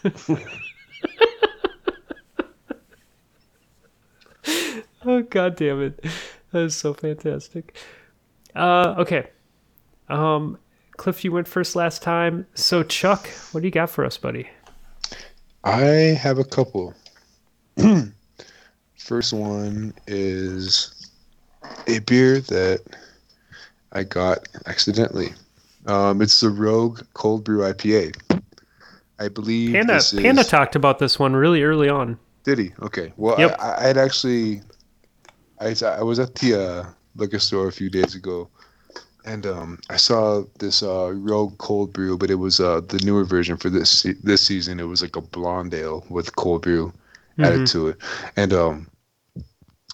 oh 5.05 5.21
god 5.21 5.55
damn 5.55 5.81
it, 5.81 6.03
that 6.51 6.63
is 6.63 6.75
so 6.75 6.93
fantastic. 6.93 7.77
Uh, 8.53 8.95
okay. 8.97 9.29
Um, 10.09 10.57
Cliff, 10.97 11.23
you 11.23 11.31
went 11.31 11.47
first 11.47 11.75
last 11.75 12.01
time. 12.01 12.47
So 12.55 12.83
Chuck, 12.83 13.27
what 13.51 13.61
do 13.61 13.67
you 13.67 13.71
got 13.71 13.89
for 13.89 14.03
us, 14.03 14.17
buddy? 14.17 14.49
I 15.63 15.81
have 16.19 16.39
a 16.39 16.43
couple. 16.43 16.93
First 18.97 19.31
one 19.31 19.93
is 20.07 21.11
a 21.87 21.99
beer 21.99 22.41
that 22.41 22.81
I 23.93 24.03
got 24.03 24.47
accidentally. 24.65 25.33
Um, 25.85 26.21
it's 26.21 26.39
the 26.41 26.49
Rogue 26.49 27.01
Cold 27.13 27.43
Brew 27.43 27.59
IPA. 27.59 28.41
I 29.19 29.29
believe 29.29 29.73
Panda 29.73 29.95
is, 29.95 30.11
Panda 30.11 30.43
talked 30.43 30.75
about 30.75 30.99
this 30.99 31.17
one 31.17 31.33
really 31.35 31.63
early 31.63 31.89
on. 31.89 32.19
Did 32.43 32.59
he? 32.59 32.71
Okay. 32.81 33.13
Well, 33.17 33.39
Yep. 33.39 33.55
I, 33.59 33.75
I 33.77 33.83
had 33.87 33.97
actually, 33.97 34.61
I, 35.59 35.75
I 35.83 36.03
was 36.03 36.19
at 36.19 36.35
the 36.35 36.61
uh, 36.61 36.89
liquor 37.15 37.39
store 37.39 37.67
a 37.67 37.71
few 37.71 37.89
days 37.89 38.15
ago, 38.15 38.49
and 39.27 39.45
um, 39.45 39.79
I 39.89 39.97
saw 39.97 40.43
this 40.59 40.83
uh, 40.83 41.11
Rogue 41.13 41.57
Cold 41.59 41.93
Brew, 41.93 42.17
but 42.17 42.31
it 42.31 42.35
was 42.35 42.59
uh, 42.59 42.81
the 42.81 42.99
newer 43.05 43.25
version 43.25 43.57
for 43.57 43.69
this 43.69 43.91
se- 43.91 44.21
this 44.23 44.41
season. 44.41 44.79
It 44.79 44.85
was 44.85 45.01
like 45.01 45.15
a 45.15 45.21
blonde 45.21 45.73
ale 45.73 46.05
with 46.09 46.35
cold 46.35 46.63
brew 46.63 46.93
added 47.43 47.65
Mhm. 47.65 47.67
to 47.67 47.89
it, 47.89 47.97
and 48.37 48.53
um, 48.53 48.87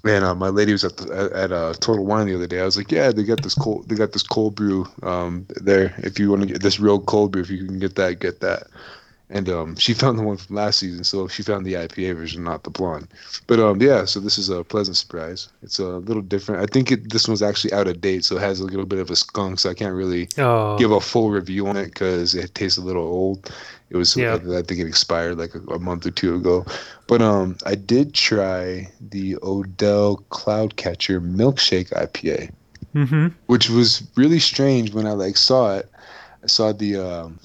and 0.05 0.25
uh, 0.25 0.35
my 0.35 0.49
lady 0.49 0.71
was 0.73 0.83
at 0.83 0.97
the, 0.97 1.13
at, 1.13 1.31
at 1.33 1.51
uh, 1.51 1.73
Total 1.79 2.05
Wine 2.05 2.27
the 2.27 2.35
other 2.35 2.47
day. 2.47 2.59
I 2.61 2.65
was 2.65 2.77
like, 2.77 2.91
yeah, 2.91 3.11
they 3.11 3.23
got 3.23 3.41
this 3.43 3.55
cold 3.55 3.89
they 3.89 3.95
got 3.95 4.11
this 4.13 4.23
cold 4.23 4.55
brew 4.55 4.85
um 5.03 5.47
there. 5.61 5.93
If 5.99 6.19
you 6.19 6.29
want 6.29 6.41
to 6.43 6.47
get 6.47 6.61
this 6.61 6.79
Rogue 6.79 7.05
Cold 7.05 7.31
Brew, 7.31 7.41
if 7.41 7.49
you 7.49 7.65
can 7.65 7.79
get 7.79 7.95
that, 7.95 8.19
get 8.19 8.41
that. 8.41 8.67
And 9.29 9.49
um, 9.49 9.75
she 9.77 9.93
found 9.93 10.19
the 10.19 10.23
one 10.23 10.37
from 10.37 10.55
last 10.55 10.79
season, 10.79 11.03
so 11.03 11.27
she 11.27 11.43
found 11.43 11.65
the 11.65 11.73
IPA 11.73 12.15
version, 12.15 12.43
not 12.43 12.63
the 12.63 12.69
blonde. 12.69 13.07
But 13.47 13.59
um, 13.59 13.81
yeah, 13.81 14.05
so 14.05 14.19
this 14.19 14.37
is 14.37 14.49
a 14.49 14.63
pleasant 14.63 14.97
surprise. 14.97 15.47
It's 15.63 15.79
a 15.79 15.85
little 15.85 16.21
different. 16.21 16.61
I 16.61 16.71
think 16.71 16.91
it, 16.91 17.11
this 17.11 17.27
one's 17.27 17.41
actually 17.41 17.73
out 17.73 17.87
of 17.87 18.01
date, 18.01 18.25
so 18.25 18.37
it 18.37 18.41
has 18.41 18.59
a 18.59 18.65
little 18.65 18.85
bit 18.85 18.99
of 18.99 19.09
a 19.09 19.15
skunk. 19.15 19.59
So 19.59 19.69
I 19.69 19.73
can't 19.73 19.95
really 19.95 20.27
Oh, 20.37 20.77
give 20.77 20.91
a 20.91 21.01
full 21.01 21.31
review 21.31 21.67
on 21.67 21.77
it 21.77 21.85
because 21.85 22.35
it 22.35 22.53
tastes 22.53 22.77
a 22.77 22.81
little 22.81 23.03
old. 23.03 23.51
It 23.89 23.97
was, 23.97 24.15
Yeah. 24.15 24.35
I 24.35 24.61
think 24.61 24.79
it 24.79 24.87
expired 24.87 25.37
like 25.37 25.55
a, 25.55 25.59
a 25.73 25.79
month 25.79 26.05
or 26.05 26.11
two 26.11 26.35
ago. 26.35 26.65
But 27.07 27.21
um, 27.21 27.57
I 27.65 27.75
did 27.75 28.13
try 28.13 28.91
the 28.99 29.37
Odell 29.41 30.17
Cloudcatcher 30.29 31.19
Milkshake 31.21 31.89
IPA 31.89 32.51
mm-hmm. 32.95 33.27
which 33.47 33.69
was 33.69 34.03
really 34.15 34.39
strange 34.39 34.93
when 34.93 35.05
I 35.05 35.11
like 35.11 35.37
saw 35.37 35.77
it. 35.77 35.89
I 36.43 36.47
saw 36.47 36.73
the 36.73 36.97
um, 36.97 37.39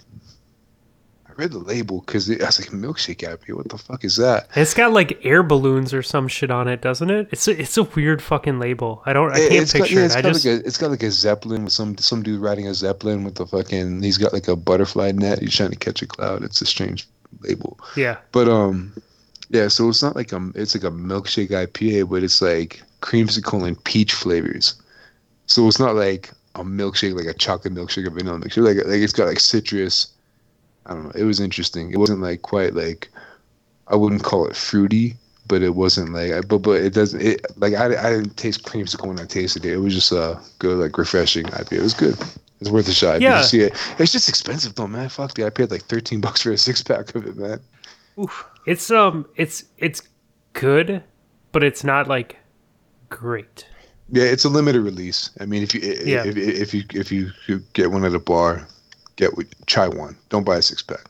read 1.38 1.52
the 1.52 1.58
label 1.58 2.00
because 2.00 2.28
I 2.28 2.34
was 2.44 2.58
like 2.60 2.70
milkshake 2.70 3.18
IPA. 3.18 3.54
What 3.54 3.68
the 3.68 3.78
fuck 3.78 4.04
is 4.04 4.16
that? 4.16 4.48
It's 4.56 4.74
got 4.74 4.92
like 4.92 5.24
air 5.24 5.42
balloons 5.42 5.94
or 5.94 6.02
some 6.02 6.26
shit 6.28 6.50
on 6.50 6.66
it, 6.68 6.82
doesn't 6.82 7.10
it? 7.10 7.28
It's 7.30 7.46
a, 7.46 7.58
it's 7.60 7.76
a 7.78 7.84
weird 7.84 8.20
fucking 8.20 8.58
label. 8.58 9.02
I 9.06 9.12
don't. 9.12 9.32
I 9.32 9.38
It- 9.38 9.48
can't 9.50 9.62
it's 9.62 9.72
got, 9.72 9.82
picture 9.82 9.94
yeah, 10.00 10.04
it's 10.06 10.14
it. 10.14 10.18
I 10.18 10.22
got 10.22 10.32
just. 10.34 10.44
like 10.44 10.54
a 10.60 10.66
it's 10.66 10.76
got 10.76 10.90
like 10.90 11.02
a 11.04 11.10
zeppelin 11.10 11.64
with 11.64 11.72
some 11.72 11.96
some 11.96 12.22
dude 12.22 12.40
riding 12.40 12.66
a 12.66 12.74
zeppelin 12.74 13.24
with 13.24 13.36
the 13.36 13.46
fucking. 13.46 14.02
He's 14.02 14.18
got 14.18 14.32
like 14.32 14.48
a 14.48 14.56
butterfly 14.56 15.12
net. 15.12 15.38
He's 15.38 15.54
trying 15.54 15.70
to 15.70 15.76
catch 15.76 16.02
a 16.02 16.06
cloud. 16.06 16.42
It's 16.42 16.60
a 16.60 16.66
strange 16.66 17.06
label. 17.42 17.78
yeah. 17.96 18.16
But 18.32 18.48
um, 18.48 18.92
yeah. 19.50 19.68
So 19.68 19.88
it's 19.88 20.02
not 20.02 20.16
like 20.16 20.32
a 20.32 20.50
it's 20.56 20.74
like 20.74 20.84
a 20.84 20.90
milkshake 20.94 21.50
IPA, 21.50 22.10
but 22.10 22.22
it's 22.24 22.42
like 22.42 22.82
creamsicle 23.00 23.66
and 23.66 23.82
peach 23.84 24.12
flavors. 24.12 24.74
So 25.46 25.66
it's 25.68 25.78
not 25.78 25.94
like 25.94 26.32
a 26.56 26.64
milkshake, 26.64 27.14
like 27.14 27.26
a 27.32 27.38
chocolate 27.38 27.72
milkshake 27.74 28.06
or 28.06 28.10
vanilla 28.10 28.40
milkshake. 28.40 28.64
Like 28.64 28.76
like 28.86 29.00
it's 29.00 29.12
got 29.12 29.28
like 29.28 29.38
citrus. 29.40 30.08
I 30.88 30.94
don't 30.94 31.04
know. 31.04 31.12
It 31.14 31.24
was 31.24 31.40
interesting. 31.40 31.92
It 31.92 31.98
wasn't 31.98 32.20
like 32.20 32.42
quite 32.42 32.74
like 32.74 33.08
I 33.88 33.96
wouldn't 33.96 34.22
call 34.22 34.46
it 34.46 34.56
fruity, 34.56 35.14
but 35.46 35.62
it 35.62 35.74
wasn't 35.74 36.12
like 36.12 36.48
but 36.48 36.58
but 36.58 36.80
it 36.80 36.94
doesn't 36.94 37.20
it 37.20 37.44
like 37.56 37.74
I, 37.74 37.86
I 37.86 38.10
didn't 38.10 38.36
taste 38.36 38.64
creamsicle 38.64 39.06
when 39.06 39.20
I 39.20 39.24
tasted 39.24 39.64
it. 39.64 39.72
It 39.74 39.78
was 39.78 39.94
just 39.94 40.12
a 40.12 40.40
good 40.58 40.78
like 40.78 40.96
refreshing 40.98 41.44
IPA. 41.46 41.72
It 41.72 41.82
was 41.82 41.94
good. 41.94 42.16
It's 42.60 42.70
worth 42.70 42.88
a 42.88 42.92
shot. 42.92 43.20
Yeah. 43.20 43.42
see 43.42 43.60
it? 43.60 43.74
It's 43.98 44.12
just 44.12 44.28
expensive 44.28 44.74
though, 44.74 44.88
man. 44.88 45.08
Fuck 45.08 45.34
the 45.34 45.46
I 45.46 45.50
paid 45.50 45.70
like 45.70 45.84
thirteen 45.84 46.20
bucks 46.20 46.42
for 46.42 46.52
a 46.52 46.58
six 46.58 46.82
pack 46.82 47.14
of 47.14 47.26
it, 47.26 47.36
man. 47.36 47.60
Oof. 48.18 48.44
It's 48.66 48.90
um. 48.90 49.26
It's 49.36 49.64
it's 49.78 50.02
good, 50.54 51.02
but 51.52 51.62
it's 51.62 51.84
not 51.84 52.08
like 52.08 52.36
great. 53.08 53.64
Yeah, 54.10 54.24
it's 54.24 54.44
a 54.44 54.48
limited 54.48 54.80
release. 54.82 55.30
I 55.40 55.46
mean, 55.46 55.62
if 55.62 55.74
you 55.74 55.80
Yeah. 55.80 56.24
if, 56.24 56.36
if 56.36 56.74
you 56.74 56.82
if 56.92 57.12
you 57.12 57.30
get 57.74 57.90
one 57.92 58.04
at 58.04 58.14
a 58.14 58.18
bar, 58.18 58.66
get 59.18 59.36
one- 59.36 59.46
try 59.66 59.86
one. 59.88 60.16
Don't 60.30 60.44
buy 60.44 60.56
a 60.56 60.62
six 60.62 60.82
pack. 60.82 61.04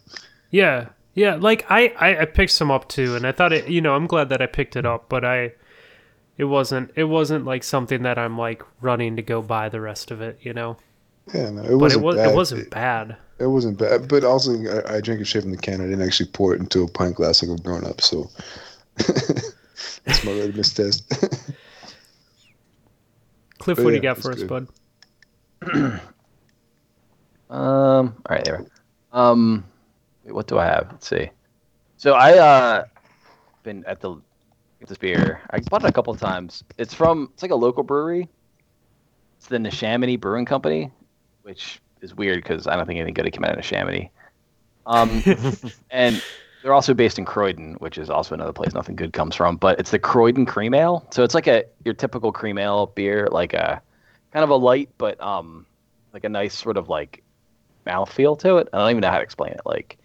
Yeah, 0.51 0.89
yeah. 1.15 1.37
Like 1.37 1.65
I, 1.71 1.89
I, 1.99 2.23
I 2.23 2.25
picked 2.25 2.51
some 2.53 2.73
up 2.73 2.89
too, 2.89 3.15
and 3.15 3.25
I 3.25 3.31
thought 3.33 3.53
it. 3.53 3.69
You 3.69 3.81
know, 3.81 3.95
I'm 3.95 4.07
glad 4.09 4.31
that 4.31 4.43
I 4.43 4.47
picked 4.47 4.75
it 4.75 4.85
up, 4.85 5.09
but 5.09 5.25
I, 5.25 5.53
it 6.39 6.45
wasn't. 6.45 6.91
It 6.97 7.05
wasn't 7.05 7.45
like 7.45 7.63
something 7.63 8.03
that 8.03 8.19
I'm 8.19 8.37
like 8.37 8.63
running 8.81 9.15
to 9.17 9.23
go 9.23 9.41
buy 9.43 9.69
the 9.69 9.81
rest 9.81 10.11
of 10.11 10.21
it. 10.21 10.39
You 10.43 10.53
know, 10.55 10.77
Yeah, 11.33 11.51
no, 11.51 11.63
it 11.63 11.79
but 11.79 11.93
it 11.93 12.01
wasn't 12.01 12.05
was. 12.05 12.17
bad. 12.17 12.33
It 12.33 12.35
wasn't 12.35 12.71
bad. 12.71 13.17
It, 13.39 13.47
wasn't 13.47 13.79
bad, 13.79 14.09
but 14.09 14.25
also 14.25 14.53
I, 14.85 14.97
I 14.97 15.01
drank 15.01 15.21
a 15.21 15.25
straight 15.25 15.43
from 15.43 15.53
the 15.53 15.59
can. 15.59 15.81
I 15.81 15.85
didn't 15.85 16.03
actually 16.03 16.31
pour 16.31 16.55
it 16.55 16.61
into 16.61 16.83
a 16.83 16.89
pint 16.89 17.15
glass 17.15 17.41
like 17.43 17.57
a 17.57 17.63
grown 17.63 17.85
up. 17.85 18.01
So 18.01 18.29
that's 18.97 20.25
my 20.25 20.33
litmus 20.33 20.73
test. 20.75 21.09
Cliff, 23.59 23.77
But 23.77 23.85
what 23.85 23.91
do 23.91 23.95
you 23.97 24.01
got 24.03 24.19
for 24.19 24.33
us, 24.33 24.43
good. 24.43 24.69
bud? 25.63 26.01
Um. 27.51 28.17
All 28.29 28.37
right, 28.37 28.45
there. 28.45 28.67
Um. 29.13 29.65
Wait, 30.25 30.35
what 30.35 30.47
do 30.47 30.59
I 30.59 30.67
have? 30.67 30.89
Let's 30.91 31.09
see. 31.09 31.31
So 31.97 32.13
I 32.13 32.39
uh 32.39 32.85
been 33.63 33.85
at 33.87 34.01
the 34.01 34.17
this 34.87 34.99
beer. 34.99 35.41
I 35.51 35.59
bought 35.61 35.85
it 35.85 35.89
a 35.89 35.93
couple 35.93 36.13
of 36.13 36.21
times. 36.21 36.63
It's 36.79 36.95
from 36.95 37.31
it's 37.35 37.43
like 37.43 37.51
a 37.51 37.57
local 37.57 37.83
brewery. 37.83 38.29
It's 39.37 39.47
the 39.47 39.59
Neshaminy 39.59 40.19
Brewing 40.19 40.45
Company, 40.45 40.91
which 41.43 41.81
is 42.01 42.15
weird 42.15 42.43
because 42.43 42.67
I 42.67 42.77
don't 42.77 42.87
think 42.87 42.99
anything 42.99 43.15
good 43.15 43.25
would 43.25 43.33
come 43.33 43.45
out 43.45 43.57
of 43.57 43.65
Neshaminy. 43.65 44.11
Um, 44.87 45.23
and 45.91 46.23
they're 46.63 46.73
also 46.73 46.95
based 46.95 47.19
in 47.19 47.25
Croydon, 47.25 47.75
which 47.75 47.99
is 47.99 48.11
also 48.11 48.35
another 48.35 48.53
place 48.53 48.73
nothing 48.75 48.97
good 48.97 49.13
comes 49.13 49.35
from. 49.35 49.57
But 49.57 49.79
it's 49.79 49.91
the 49.91 49.99
Croydon 49.99 50.47
Cream 50.47 50.75
Ale. 50.75 51.07
So 51.11 51.23
it's 51.25 51.35
like 51.35 51.47
a 51.47 51.65
your 51.85 51.95
typical 51.95 52.33
cream 52.33 52.59
ale 52.59 52.87
beer, 52.87 53.29
like 53.31 53.55
a 53.55 53.83
kind 54.33 54.45
of 54.45 54.51
a 54.51 54.57
light, 54.57 54.91
but 54.99 55.21
um, 55.21 55.67
like 56.13 56.25
a 56.25 56.29
nice 56.29 56.55
sort 56.55 56.77
of 56.77 56.89
like 56.89 57.23
mouthfeel 57.89 58.39
to 58.41 58.57
it. 58.59 58.69
I 58.73 58.79
don't 58.79 58.91
even 58.91 59.01
know 59.01 59.11
how 59.11 59.17
to 59.19 59.23
explain 59.25 59.53
it. 59.53 59.61
Like, 59.65 59.99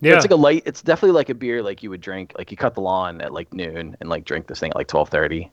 Yeah. 0.00 0.14
it's 0.14 0.24
like 0.24 0.30
a 0.32 0.36
light. 0.36 0.62
It's 0.66 0.82
definitely 0.82 1.14
like 1.14 1.28
a 1.28 1.34
beer 1.34 1.62
like 1.62 1.82
you 1.82 1.90
would 1.90 2.00
drink. 2.00 2.32
Like 2.36 2.50
you 2.50 2.56
cut 2.56 2.74
the 2.74 2.80
lawn 2.80 3.20
at 3.20 3.32
like 3.32 3.52
noon 3.52 3.96
and 4.00 4.08
like 4.10 4.24
drink 4.24 4.46
this 4.46 4.60
thing 4.60 4.70
at 4.70 4.76
like 4.76 4.88
twelve 4.88 5.08
thirty. 5.08 5.50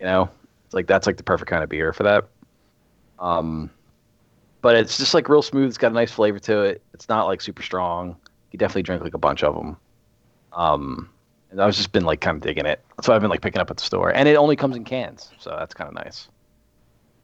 You 0.00 0.06
know, 0.06 0.30
it's 0.64 0.74
like 0.74 0.86
that's 0.86 1.06
like 1.06 1.16
the 1.16 1.22
perfect 1.24 1.50
kind 1.50 1.62
of 1.62 1.68
beer 1.68 1.92
for 1.92 2.04
that. 2.04 2.24
Um, 3.18 3.70
but 4.62 4.76
it's 4.76 4.96
just 4.98 5.14
like 5.14 5.28
real 5.28 5.42
smooth. 5.42 5.68
It's 5.68 5.78
got 5.78 5.90
a 5.92 5.94
nice 5.94 6.10
flavor 6.12 6.38
to 6.40 6.62
it. 6.62 6.82
It's 6.94 7.08
not 7.08 7.26
like 7.26 7.40
super 7.40 7.62
strong. 7.62 8.16
You 8.52 8.58
definitely 8.58 8.82
drink 8.82 9.02
like 9.02 9.14
a 9.14 9.18
bunch 9.18 9.42
of 9.42 9.54
them. 9.54 9.76
Um, 10.52 11.10
and 11.50 11.60
I've 11.62 11.74
just 11.74 11.92
been 11.92 12.04
like 12.04 12.20
kind 12.20 12.36
of 12.36 12.42
digging 12.42 12.66
it. 12.66 12.84
That's 12.96 13.08
why 13.08 13.14
I've 13.14 13.20
been 13.20 13.30
like 13.30 13.42
picking 13.42 13.60
up 13.60 13.70
at 13.70 13.76
the 13.76 13.82
store, 13.82 14.10
and 14.14 14.28
it 14.28 14.36
only 14.36 14.56
comes 14.56 14.76
in 14.76 14.84
cans, 14.84 15.30
so 15.38 15.50
that's 15.58 15.74
kind 15.74 15.88
of 15.88 15.94
nice. 15.94 16.28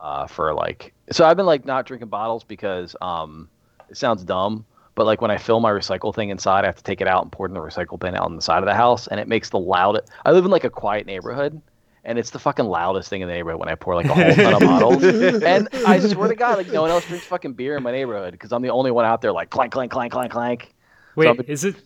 Uh, 0.01 0.27
for 0.27 0.53
like, 0.55 0.93
so 1.11 1.25
I've 1.25 1.37
been 1.37 1.47
like 1.47 1.65
not 1.65 1.87
drinking 1.87 2.09
bottles 2.09 2.45
because 2.45 2.95
um, 3.01 3.49
it 3.95 3.99
sounds 3.99 4.25
dumb, 4.25 4.65
but 4.97 5.07
like 5.07 5.21
when 5.21 5.31
I 5.31 5.37
fill 5.39 5.61
my 5.61 5.71
recycle 5.71 6.13
thing 6.13 6.31
inside, 6.31 6.65
I 6.65 6.67
have 6.67 6.75
to 6.77 6.83
take 6.83 7.01
it 7.01 7.07
out 7.07 7.23
and 7.23 7.31
pour 7.31 7.47
it 7.47 7.51
in 7.51 7.55
the 7.55 7.61
recycle 7.61 7.97
bin 7.97 8.17
out 8.17 8.25
on 8.25 8.35
the 8.35 8.43
side 8.43 8.59
of 8.59 8.65
the 8.67 8.75
house, 8.75 9.07
and 9.07 9.21
it 9.21 9.29
makes 9.29 9.51
the 9.51 9.59
loudest. 9.59 10.11
I 10.25 10.33
live 10.33 10.45
in 10.45 10.51
like 10.51 10.65
a 10.65 10.71
quiet 10.71 11.07
neighborhood, 11.07 11.61
and 12.05 12.19
it's 12.19 12.31
the 12.31 12.41
fucking 12.41 12.65
loudest 12.65 13.09
thing 13.09 13.21
in 13.21 13.29
the 13.29 13.35
neighborhood 13.35 13.61
when 13.61 13.69
I 13.69 13.77
pour 13.77 13.95
like 13.95 14.07
a 14.07 14.15
whole 14.15 14.35
ton 14.35 14.55
of 14.55 14.61
bottles. 14.69 15.05
And 15.05 15.69
I 15.87 16.01
swear 16.01 16.29
to 16.29 16.35
God, 16.35 16.59
like 16.59 16.73
no 16.73 16.83
one 16.83 16.91
else 16.91 17.07
drinks 17.07 17.25
fucking 17.27 17.53
beer 17.53 17.77
in 17.77 17.85
my 17.85 17.93
neighborhood 17.93 18.33
because 18.33 18.51
I'm 18.53 18.63
the 18.63 18.71
only 18.71 18.91
one 18.91 19.05
out 19.05 19.23
there 19.23 19.31
like 19.33 19.51
clank, 19.51 19.71
clank, 19.73 19.93
clank, 19.93 20.13
clank, 20.13 20.33
clank. 20.33 20.75
Wait, 21.15 21.29
I've 21.29 21.37
been- 21.37 21.47
is 21.47 21.63
it 21.65 21.77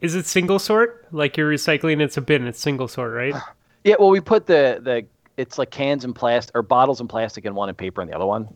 is 0.00 0.14
it 0.14 0.24
single 0.26 0.60
sort? 0.60 1.06
Like 1.10 1.36
you're 1.36 1.50
recycling 1.50 2.00
it's 2.00 2.16
a 2.16 2.20
bin, 2.20 2.46
it's 2.46 2.60
single 2.60 2.86
sort, 2.86 3.12
right? 3.12 3.34
Yeah, 3.82 3.96
well, 3.98 4.10
we 4.10 4.20
put 4.20 4.46
the 4.46 4.78
the 4.80 5.04
it's 5.36 5.58
like 5.58 5.70
cans 5.70 6.04
and 6.04 6.14
plastic 6.14 6.56
or 6.56 6.62
bottles 6.62 7.00
and 7.00 7.08
plastic 7.10 7.44
in 7.44 7.54
one 7.54 7.68
and 7.68 7.76
paper 7.76 8.00
in 8.02 8.08
the 8.08 8.14
other 8.14 8.24
one. 8.26 8.48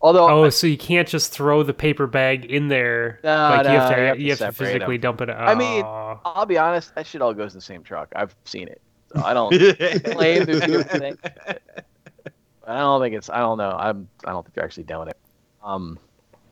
Although 0.00 0.28
Oh, 0.28 0.50
so 0.50 0.66
you 0.66 0.78
can't 0.78 1.08
just 1.08 1.32
throw 1.32 1.62
the 1.62 1.74
paper 1.74 2.06
bag 2.06 2.44
in 2.44 2.68
there. 2.68 3.18
No, 3.24 3.30
like 3.34 3.64
you 3.66 3.70
have 3.72 3.90
to 3.94 3.96
you 4.00 4.06
have 4.06 4.16
to 4.16 4.22
you 4.22 4.30
have 4.30 4.38
to 4.38 4.44
separate 4.44 4.72
physically 4.74 4.94
'em. 4.96 5.00
dump 5.00 5.20
it. 5.22 5.30
I 5.30 5.54
mean. 5.54 5.84
I'll 5.84 6.46
be 6.46 6.58
honest, 6.58 6.94
that 6.94 7.06
shit 7.06 7.20
all 7.22 7.34
goes 7.34 7.52
in 7.54 7.58
the 7.58 7.62
same 7.62 7.82
truck. 7.82 8.12
I've 8.14 8.34
seen 8.44 8.68
it, 8.68 8.80
so 9.14 9.22
I 9.22 9.34
don't 9.34 9.50
claim 10.04 10.46
to 10.46 10.60
do 10.60 10.78
anything. 10.80 11.18
I 12.66 12.78
don't 12.78 13.00
think 13.00 13.14
it's. 13.14 13.30
I 13.30 13.38
don't 13.38 13.58
know. 13.58 13.70
I'm. 13.70 14.08
I 14.24 14.30
don't 14.32 14.44
think 14.44 14.54
they're 14.54 14.64
actually 14.64 14.84
doing 14.84 15.08
it. 15.08 15.16
Um, 15.62 15.98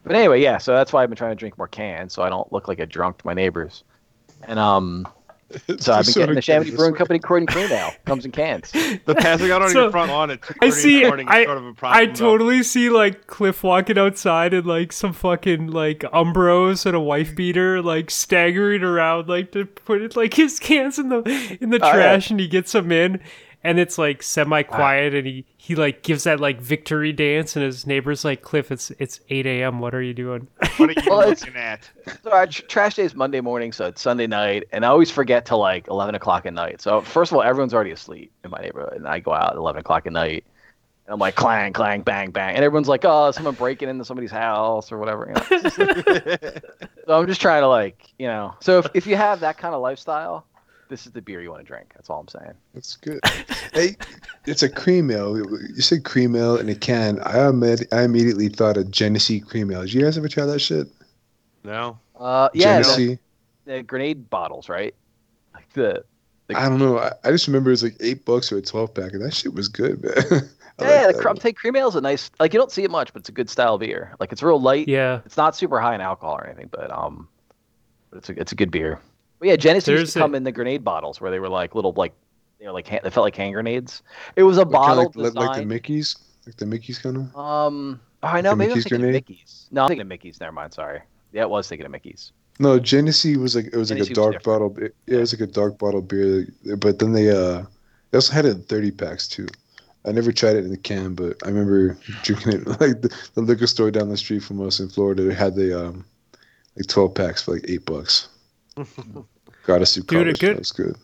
but 0.02 0.16
anyway, 0.16 0.40
yeah. 0.40 0.59
So 0.59 0.73
that's 0.74 0.93
why 0.93 1.02
I've 1.02 1.09
been 1.10 1.16
trying 1.16 1.32
to 1.32 1.36
drink 1.36 1.59
more 1.59 1.68
cans, 1.68 2.12
so 2.14 2.23
I 2.23 2.28
don't 2.31 2.51
look 2.52 2.68
like 2.68 2.81
a 2.81 2.86
drunk 2.86 3.18
to 3.18 3.27
my 3.27 3.35
neighbors. 3.35 3.85
And 4.44 4.59
um, 4.59 5.06
so 5.78 5.93
I've 5.93 6.05
been 6.06 6.14
getting 6.14 6.35
the 6.35 6.40
Neshaminy 6.40 6.77
Brewing 6.77 6.94
Company 6.94 7.18
Croydon 7.18 7.47
Cream 7.47 7.68
now. 7.70 7.93
Comes 8.05 8.24
in 8.24 8.32
cans. 8.32 8.73
The 9.06 9.14
passing 9.14 9.51
out 9.51 9.62
on 9.62 9.70
So, 9.70 9.82
your 9.82 9.90
front 9.93 10.10
lawn 10.10 10.31
at 10.31 10.40
2:30 10.40 10.56
I 10.62 10.66
in 10.66 10.73
see. 10.73 11.01
the 11.01 11.06
morning 11.06 11.28
is 11.28 11.35
I 11.35 11.44
sort 11.44 11.59
of 11.59 11.64
a 11.64 11.68
I 11.68 11.73
problem, 11.73 12.06
though. 12.09 12.14
totally 12.14 12.62
see 12.64 12.90
like 12.90 13.27
Cliff 13.27 13.62
walking 13.62 13.98
outside 13.98 14.52
in 14.55 14.64
like 14.64 14.93
some 14.93 15.12
fucking 15.12 15.68
like 15.68 16.01
Umbros 16.01 16.85
and 16.86 16.97
a 16.97 17.01
wife 17.01 17.28
mm-hmm. 17.28 17.36
beater, 17.36 17.82
like 17.82 18.10
staggering 18.10 18.82
around, 18.82 19.28
like 19.28 19.52
to 19.52 19.66
put 19.66 20.02
it 20.02 20.16
like 20.16 20.35
his 20.35 20.59
cans 20.59 20.98
in 20.98 21.09
the 21.10 21.59
in 21.60 21.70
the 21.70 21.78
Oh, 21.82 21.86
yeah. 21.86 21.93
trash, 21.93 22.31
and 22.31 22.40
he 22.40 22.48
gets 22.48 22.73
them 22.73 22.90
in, 22.90 23.20
and 23.64 23.78
it's 23.78 23.98
like 23.98 24.22
semi 24.22 24.62
quiet, 24.62 25.14
and 25.14 25.26
he 25.26 25.44
he 25.56 25.74
like 25.74 26.02
gives 26.02 26.24
that 26.24 26.40
like 26.40 26.60
victory 26.60 27.12
dance, 27.12 27.56
and 27.56 27.64
his 27.64 27.86
neighbor's 27.86 28.24
like, 28.24 28.42
Cliff, 28.42 28.70
it's 28.70 28.90
it's 28.92 29.20
eight 29.30 29.46
a.m. 29.46 29.80
What 29.80 29.94
are 29.94 30.02
you 30.02 30.14
doing? 30.14 30.48
What 30.76 30.90
are 30.90 31.00
you 31.02 31.10
Well, 31.10 31.28
looking 31.28 31.56
at? 31.56 31.88
So 32.22 32.30
our 32.30 32.46
tr- 32.46 32.62
trash 32.66 32.94
day 32.96 33.04
is 33.04 33.14
Monday 33.14 33.40
morning, 33.40 33.72
so 33.72 33.86
it's 33.86 34.00
Sunday 34.00 34.26
night, 34.26 34.68
and 34.72 34.84
I 34.84 34.88
always 34.88 35.10
forget 35.10 35.46
till 35.46 35.58
like 35.58 35.88
eleven 35.88 36.14
o'clock 36.14 36.46
at 36.46 36.54
night. 36.54 36.80
So 36.80 37.00
first 37.00 37.32
of 37.32 37.36
all, 37.36 37.42
everyone's 37.42 37.74
already 37.74 37.92
asleep 37.92 38.30
in 38.44 38.50
my 38.50 38.58
neighborhood, 38.58 38.94
and 38.94 39.08
I 39.08 39.18
go 39.20 39.32
out 39.32 39.52
at 39.52 39.56
eleven 39.56 39.80
o'clock 39.80 40.06
at 40.06 40.12
night, 40.12 40.44
and 41.06 41.14
I'm 41.14 41.18
like 41.18 41.34
clang, 41.34 41.72
clang, 41.72 42.02
bang, 42.02 42.30
bang, 42.30 42.54
and 42.56 42.64
everyone's 42.64 42.88
like, 42.88 43.04
"Oh, 43.04 43.30
someone 43.30 43.54
breaking 43.54 43.88
into 43.88 44.04
somebody's 44.04 44.30
house 44.30 44.92
or 44.92 44.98
whatever." 44.98 45.26
You 45.28 45.34
know? 45.34 45.68
so 47.06 47.18
I'm 47.20 47.26
just 47.26 47.40
trying 47.40 47.62
to 47.62 47.68
like, 47.68 48.06
you 48.18 48.26
know, 48.26 48.54
so 48.60 48.78
if, 48.80 48.86
if 48.94 49.06
you 49.06 49.16
have 49.16 49.40
that 49.40 49.56
kind 49.58 49.74
of 49.74 49.80
lifestyle, 49.80 50.44
this 50.88 51.06
is 51.06 51.12
the 51.12 51.22
beer 51.22 51.40
you 51.42 51.50
want 51.50 51.60
to 51.62 51.66
drink. 51.66 51.92
That's 51.94 52.08
all 52.10 52.20
I'm 52.20 52.28
saying. 52.28 52.54
That's 52.74 52.96
good. 52.96 53.20
hey, 53.72 53.96
it's 54.46 54.62
a 54.62 54.68
cream 54.68 55.10
ale. 55.10 55.36
You 55.38 55.80
said 55.82 56.04
cream 56.04 56.34
ale 56.36 56.56
in 56.56 56.68
a 56.68 56.74
can. 56.74 57.20
I 57.20 57.34
imme- 57.34 57.86
I 57.92 58.02
immediately 58.02 58.48
thought 58.48 58.76
of 58.76 58.90
Genesee 58.90 59.40
cream 59.40 59.70
ale. 59.72 59.82
Did 59.82 59.94
you 59.94 60.02
guys 60.02 60.16
ever 60.18 60.28
try 60.28 60.46
that 60.46 60.60
shit? 60.60 60.86
No. 61.64 61.98
Uh, 62.18 62.48
yeah, 62.54 62.78
the, 62.78 62.84
Genesee. 62.84 63.18
the 63.64 63.82
grenade 63.82 64.30
bottles, 64.30 64.68
right? 64.68 64.94
Like 65.54 65.68
the 65.72 66.04
I 66.54 66.68
don't 66.68 66.78
know. 66.78 66.98
I, 66.98 67.12
I 67.24 67.30
just 67.32 67.46
remember 67.48 67.70
it 67.70 67.72
was 67.72 67.82
like 67.82 67.96
eight 68.00 68.24
bucks 68.24 68.48
for 68.48 68.56
a 68.56 68.62
twelve 68.62 68.94
pack, 68.94 69.12
and 69.12 69.22
that 69.24 69.34
shit 69.34 69.52
was 69.54 69.68
good, 69.68 70.02
man. 70.02 70.42
Yeah, 70.78 70.84
like 70.84 71.06
the 71.06 71.12
that 71.14 71.22
cr- 71.22 71.28
I'm 71.28 71.34
one. 71.36 71.40
saying 71.40 71.54
cream 71.54 71.76
ale 71.76 71.88
is 71.88 71.94
a 71.94 72.02
nice. 72.02 72.30
Like 72.38 72.52
you 72.52 72.58
don't 72.58 72.70
see 72.70 72.85
it 72.85 72.90
much, 72.90 73.11
but 73.14 73.20
it's 73.20 73.30
a 73.30 73.32
good 73.32 73.48
style 73.48 73.78
beer. 73.78 74.14
Like 74.20 74.30
it's 74.30 74.43
real 74.43 74.61
light. 74.61 74.86
Yeah, 74.86 75.20
It's 75.24 75.38
not 75.38 75.56
super 75.56 75.80
high 75.80 75.94
in 75.94 76.02
alcohol 76.02 76.35
or 76.36 76.46
anything, 76.46 76.69
but 76.70 76.90
um, 76.90 77.27
but 78.11 78.19
it's 78.19 78.28
a 78.28 78.38
it's 78.38 78.52
a 78.52 78.54
good 78.54 78.70
beer. 78.70 79.01
But 79.39 79.48
yeah, 79.48 79.56
Genesee 79.56 79.93
used 79.93 80.13
to 80.15 80.19
come 80.21 80.35
a- 80.35 80.37
in 80.39 80.45
the 80.45 80.53
grenade 80.53 80.82
bottles 80.85 81.21
where 81.21 81.31
they 81.31 81.39
were 81.40 81.48
like 81.48 81.74
little 81.74 81.93
like 81.93 82.15
you 82.59 82.66
know 82.66 82.73
like 82.73 82.87
hand, 82.87 83.03
they 83.05 83.11
felt 83.11 83.24
like 83.24 83.37
hand 83.37 83.53
grenades. 83.55 84.03
It 84.37 84.43
was 84.45 84.56
a 84.56 84.61
Like, 84.63 84.71
bottle 84.71 84.97
like, 85.05 85.16
like, 85.16 85.24
designed. 85.35 85.37
like 85.48 85.56
the 85.61 85.66
Mickey's, 85.66 86.16
like 86.47 86.56
the 86.56 86.66
Mickey's 86.66 86.98
kind 86.98 87.16
of. 87.16 87.37
um, 87.37 88.01
oh, 88.23 88.29
I 88.29 88.40
know. 88.40 88.51
the 88.51 88.56
Maybe 88.56 88.73
I'm 88.73 88.77
thinking 88.77 88.95
of 88.95 89.01
grenade? 89.01 89.15
Mickey's. 89.15 89.69
No, 89.71 89.82
I'm 89.82 89.89
thinking 89.89 90.03
of 90.03 90.06
Mickey's. 90.09 90.40
Never 90.40 90.53
mind. 90.53 90.73
Sorry. 90.73 91.01
Yeah, 91.32 91.43
it 91.43 91.51
was 91.51 91.69
thinking 91.69 91.85
of 91.87 91.93
Mickey's. 91.93 92.32
No, 92.59 92.79
Genesee 92.79 93.37
was 93.37 93.55
like 93.55 93.66
it 93.66 93.77
was 93.77 93.90
like 93.90 94.01
a 94.01 94.15
dark 94.15 94.43
bottle. 94.43 94.74
It, 94.79 94.95
yeah, 95.06 95.19
it 95.19 95.21
was 95.21 95.35
like 95.39 95.47
a 95.47 95.53
dark 95.53 95.79
bottle 95.79 96.01
beer, 96.01 96.47
but 96.79 96.98
then 96.98 97.13
they 97.13 97.31
uh 97.31 97.63
they 98.11 98.16
also 98.16 98.32
had 98.32 98.47
it 98.47 98.56
in 98.56 98.63
thirty 98.63 98.90
packs 98.90 99.29
too. 99.29 99.47
I 100.06 100.13
never 100.13 100.32
tried 100.32 100.56
it 100.56 100.65
in 100.65 100.71
the 100.71 100.79
can, 100.79 101.15
but 101.15 101.37
I 101.45 101.48
remember 101.48 101.98
drinking 102.23 102.53
it 102.53 102.66
like 102.81 103.03
the, 103.03 103.15
the 103.35 103.43
liquor 103.43 103.66
store 103.66 103.90
down 103.90 104.09
the 104.09 104.16
street 104.16 104.43
from 104.43 104.66
us 104.66 104.81
in 104.81 104.89
Florida. 104.89 105.24
They 105.24 105.35
had 105.35 105.55
the 105.55 105.89
um 105.89 106.06
like 106.77 106.87
twelve 106.87 107.15
packs 107.15 107.43
for 107.43 107.53
like 107.53 107.66
eight 107.69 107.85
bucks. 107.85 108.29
Got 109.64 109.82
us 109.82 109.95
through 109.95 110.05
Dude, 110.05 110.29
a 110.29 110.32
good- 110.35 110.51
That 110.56 110.59
was 110.59 110.72
good. 110.72 110.96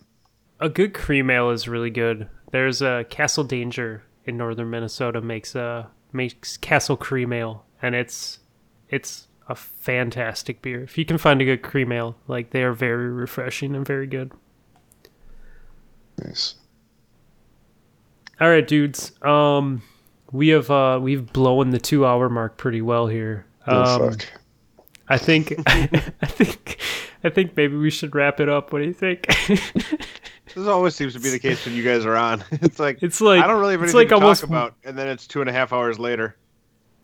a 0.60 0.68
good 0.68 0.94
cream 0.94 1.30
ale 1.30 1.50
is 1.50 1.66
really 1.68 1.90
good. 1.90 2.28
There's 2.52 2.82
a 2.82 3.04
Castle 3.08 3.44
Danger 3.44 4.02
in 4.24 4.36
northern 4.36 4.70
Minnesota 4.70 5.20
makes 5.20 5.54
a 5.54 5.88
makes 6.12 6.56
Castle 6.58 6.96
Cream 6.96 7.32
Ale, 7.32 7.64
and 7.80 7.94
it's 7.94 8.38
it's 8.88 9.26
a 9.48 9.54
fantastic 9.54 10.60
beer. 10.62 10.82
If 10.82 10.96
you 10.98 11.04
can 11.04 11.18
find 11.18 11.40
a 11.40 11.44
good 11.44 11.62
cream 11.62 11.90
ale, 11.90 12.16
like 12.28 12.50
they 12.50 12.62
are 12.62 12.72
very 12.74 13.08
refreshing 13.10 13.74
and 13.74 13.86
very 13.86 14.06
good. 14.06 14.30
Nice. 16.22 16.54
All 18.40 18.48
right, 18.48 18.66
dudes. 18.66 19.12
Um, 19.22 19.82
we 20.30 20.48
have 20.48 20.70
uh 20.70 20.98
we've 21.02 21.32
blown 21.32 21.70
the 21.70 21.78
two 21.80 22.04
hour 22.06 22.28
mark 22.28 22.56
pretty 22.56 22.82
well 22.82 23.06
here. 23.06 23.46
Oh 23.66 23.82
Um, 24.06 24.10
fuck. 24.12 24.26
I 25.08 25.18
think 25.18 25.54
I 25.66 26.26
think 26.26 26.78
I 27.24 27.30
think 27.30 27.56
maybe 27.56 27.76
we 27.76 27.90
should 27.90 28.14
wrap 28.14 28.40
it 28.40 28.48
up. 28.48 28.72
What 28.72 28.80
do 28.80 28.84
you 28.86 28.92
think? 28.94 29.26
This 30.54 30.66
always 30.66 30.94
seems 30.94 31.14
to 31.14 31.20
be 31.20 31.30
the 31.30 31.38
case 31.38 31.64
when 31.64 31.74
you 31.74 31.82
guys 31.82 32.04
are 32.04 32.14
on. 32.16 32.44
It's 32.50 32.78
like 32.78 33.02
it's 33.02 33.22
like 33.22 33.42
I 33.42 33.46
don't 33.46 33.58
really 33.58 33.72
have 33.72 33.82
it's 33.84 33.94
anything 33.94 33.98
like 34.00 34.08
to 34.08 34.14
almost 34.22 34.40
talk 34.42 34.50
about, 34.50 34.74
and 34.84 34.98
then 34.98 35.08
it's 35.08 35.26
two 35.26 35.40
and 35.40 35.48
a 35.48 35.52
half 35.52 35.72
hours 35.72 35.98
later. 35.98 36.36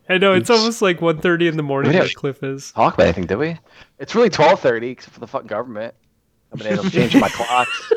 I 0.07 0.19
know 0.19 0.35
it's 0.35 0.51
It's- 0.51 0.59
almost 0.61 0.83
like 0.83 0.99
1.30 1.01 1.49
in 1.49 1.57
the 1.57 1.63
morning. 1.63 1.95
Yeah. 1.95 2.01
Where 2.01 2.09
Cliff 2.11 2.43
is. 2.43 2.73
Talk 2.73 2.93
about 2.95 3.05
anything, 3.05 3.25
did 3.25 3.37
we? 3.37 3.57
It's 3.99 4.15
really 4.15 4.29
twelve 4.29 4.61
thirty, 4.61 4.91
except 4.91 5.15
for 5.15 5.21
the 5.21 5.27
fucking 5.27 5.47
government. 5.47 5.95
Coming 6.51 6.73
in, 6.75 6.79
I'm 6.79 6.91
changing 6.91 7.21
my 7.23 7.29
clocks. 7.31 7.93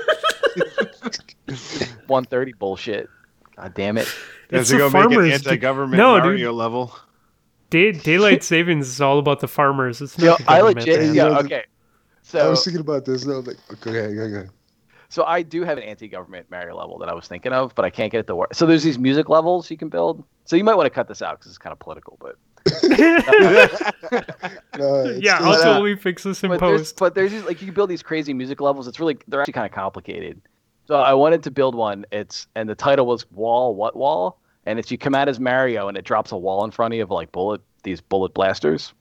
One 2.08 2.24
thirty 2.26 2.54
bullshit. 2.54 3.10
God 3.58 3.74
damn 3.74 3.98
it. 3.98 4.08
It's 4.50 4.70
Guys 4.70 4.74
are 4.74 4.78
the 4.78 4.90
gonna 4.90 4.94
make 5.10 5.12
it 5.12 5.16
farmers. 5.16 5.34
anti-government 5.34 5.98
No, 5.98 6.16
dude. 6.18 6.24
Mario 6.26 6.54
level. 6.54 6.96
Day, 7.70 7.92
daylight 7.94 8.44
savings 8.44 8.88
is 8.88 9.02
all 9.02 9.20
about 9.20 9.40
the 9.40 9.48
farmers. 9.48 10.02
It's 10.02 10.18
Yo, 10.18 10.32
not 10.32 10.40
the 10.40 10.50
I 10.52 10.58
government. 10.60 10.88
legit. 10.88 11.00
man. 11.02 11.16
Yeah. 11.16 11.42
Yeah. 11.50 11.62
Okay. 12.30 12.40
I 12.40 12.50
was 12.50 12.64
thinking 12.64 12.82
about 12.82 13.06
this. 13.06 13.24
and 13.24 13.34
I 13.34 13.38
was 13.38 13.48
like, 13.48 13.58
okay, 13.72 14.00
okay, 14.00 14.38
okay. 14.38 14.50
So 15.10 15.26
I 15.26 15.42
do 15.42 15.64
have 15.64 15.78
an 15.78 15.84
anti-government 15.84 16.50
Mario 16.50 16.78
level 16.78 16.98
that 17.00 17.10
I 17.10 17.14
was 17.14 17.28
thinking 17.28 17.52
of, 17.52 17.76
but 17.76 17.84
I 17.84 17.90
can't 17.90 18.10
get 18.12 18.20
it 18.20 18.28
to 18.28 18.36
work. 18.36 18.54
So 18.54 18.66
there's 18.66 18.84
these 18.84 18.98
music 18.98 19.28
levels 19.28 19.70
you 19.70 19.76
can 19.76 19.90
build. 19.90 20.24
So 20.46 20.56
you 20.56 20.64
might 20.64 20.76
want 20.76 20.86
to 20.86 20.90
cut 20.90 21.10
this 21.10 21.22
out 21.22 21.38
because 21.40 21.52
it's 21.52 21.58
kind 21.58 21.74
of 21.74 21.80
political. 21.80 22.18
But, 22.22 22.38
No, 24.78 25.04
yeah, 25.20 25.40
I'll 25.42 25.62
totally 25.62 25.96
fix 25.98 26.24
this 26.24 26.44
in 26.44 26.50
but 26.50 26.60
there's, 26.62 26.82
post. 26.82 26.98
but 26.98 27.16
there's 27.16 27.32
these, 27.32 27.44
like 27.44 27.62
you 27.62 27.68
can 27.68 27.74
build 27.74 27.90
these 27.90 28.04
crazy 28.04 28.34
music 28.34 28.62
levels. 28.62 28.88
It's 28.88 29.00
really 29.00 29.18
they're 29.28 29.42
actually 29.42 29.54
kind 29.54 29.66
of 29.66 29.72
complicated. 29.74 30.42
So 30.88 30.96
I 30.96 31.14
wanted 31.14 31.44
to 31.44 31.52
build 31.52 31.76
one. 31.76 32.06
It's 32.12 32.48
and 32.56 32.70
the 32.70 32.76
title 32.76 33.06
was 33.06 33.30
Wall 33.32 33.76
What 33.76 33.96
Wall, 33.96 34.40
and 34.66 34.80
it's 34.80 34.92
you 34.92 34.98
come 34.98 35.16
out 35.16 35.28
as 35.28 35.40
Mario 35.40 35.88
and 35.88 35.98
it 35.98 36.06
drops 36.06 36.32
a 36.32 36.38
wall 36.38 36.64
in 36.64 36.72
front 36.72 36.94
of 36.94 36.98
you 36.98 37.04
of 37.04 37.12
like 37.12 37.32
bullet 37.32 37.62
these 37.84 38.00
bullet 38.00 38.34
blasters. 38.34 38.94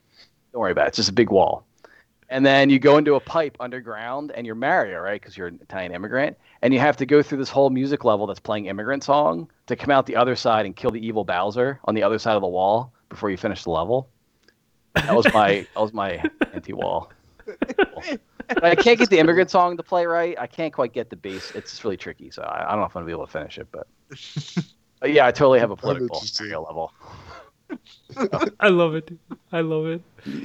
Don't 0.52 0.60
worry 0.60 0.72
about 0.72 0.86
it. 0.86 0.88
It's 0.88 0.96
just 0.96 1.08
a 1.10 1.12
big 1.12 1.30
wall. 1.30 1.64
And 2.30 2.46
then 2.46 2.70
you 2.70 2.78
go 2.78 2.96
into 2.96 3.16
a 3.16 3.20
pipe 3.20 3.56
underground 3.58 4.30
and 4.30 4.46
you're 4.46 4.54
Mario, 4.54 5.00
right? 5.00 5.20
Because 5.20 5.36
you're 5.36 5.48
an 5.48 5.58
Italian 5.60 5.92
immigrant. 5.92 6.38
And 6.62 6.72
you 6.72 6.78
have 6.78 6.96
to 6.98 7.06
go 7.06 7.22
through 7.22 7.38
this 7.38 7.48
whole 7.48 7.70
music 7.70 8.04
level 8.04 8.26
that's 8.26 8.38
playing 8.38 8.66
immigrant 8.66 9.02
song 9.02 9.50
to 9.66 9.74
come 9.74 9.90
out 9.90 10.06
the 10.06 10.14
other 10.14 10.36
side 10.36 10.64
and 10.64 10.76
kill 10.76 10.92
the 10.92 11.04
evil 11.04 11.24
Bowser 11.24 11.80
on 11.84 11.94
the 11.96 12.04
other 12.04 12.18
side 12.18 12.36
of 12.36 12.42
the 12.42 12.48
wall 12.48 12.92
before 13.08 13.30
you 13.30 13.36
finish 13.36 13.64
the 13.64 13.70
level. 13.70 14.08
That 14.94 15.14
was 15.14 15.26
my 15.34 15.66
that 15.74 15.80
was 15.80 15.92
my 15.92 16.22
anti 16.52 16.72
wall. 16.72 17.10
But 18.54 18.64
I 18.64 18.74
can't 18.74 18.98
get 18.98 19.10
the 19.10 19.18
immigrant 19.18 19.50
song 19.50 19.76
to 19.76 19.82
play 19.82 20.06
right. 20.06 20.36
I 20.38 20.46
can't 20.46 20.72
quite 20.72 20.92
get 20.92 21.10
the 21.10 21.16
bass. 21.16 21.52
It's 21.54 21.84
really 21.84 21.96
tricky. 21.96 22.30
So 22.30 22.42
I, 22.42 22.66
I 22.66 22.70
don't 22.70 22.80
know 22.80 22.86
if 22.86 22.96
I'm 22.96 23.02
gonna 23.02 23.06
be 23.06 23.12
able 23.12 23.26
to 23.26 23.32
finish 23.32 23.58
it, 23.58 23.68
but, 23.70 23.86
but 25.00 25.12
yeah, 25.12 25.26
I 25.26 25.30
totally 25.30 25.60
have 25.60 25.70
a 25.70 25.76
political 25.76 26.20
level. 26.62 26.92
I 28.60 28.68
love 28.68 28.94
it. 28.94 29.10
I 29.52 29.60
love 29.60 29.86
it. 29.86 30.02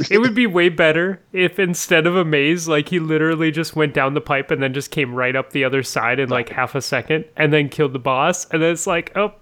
It 0.10 0.20
would 0.20 0.36
be 0.36 0.48
way 0.48 0.70
better 0.70 1.22
if 1.34 1.60
instead 1.60 2.08
of 2.08 2.16
a 2.16 2.24
maze, 2.26 2.68
like 2.68 2.90
he 2.90 3.00
literally 3.00 3.52
just 3.52 3.76
went 3.76 3.94
down 3.94 4.14
the 4.14 4.22
pipe 4.22 4.52
and 4.52 4.62
then 4.62 4.74
just 4.74 4.92
came 4.92 5.14
right 5.14 5.36
up 5.36 5.52
the 5.52 5.64
other 5.64 5.84
side 5.84 6.20
in 6.20 6.30
like 6.30 6.50
half 6.50 6.76
a 6.76 6.82
second 6.82 7.26
and 7.36 7.52
then 7.52 7.70
killed 7.70 7.94
the 7.94 8.00
boss. 8.00 8.46
And 8.52 8.62
then 8.62 8.72
it's 8.72 8.88
like, 8.88 9.12
oh, 9.16 9.34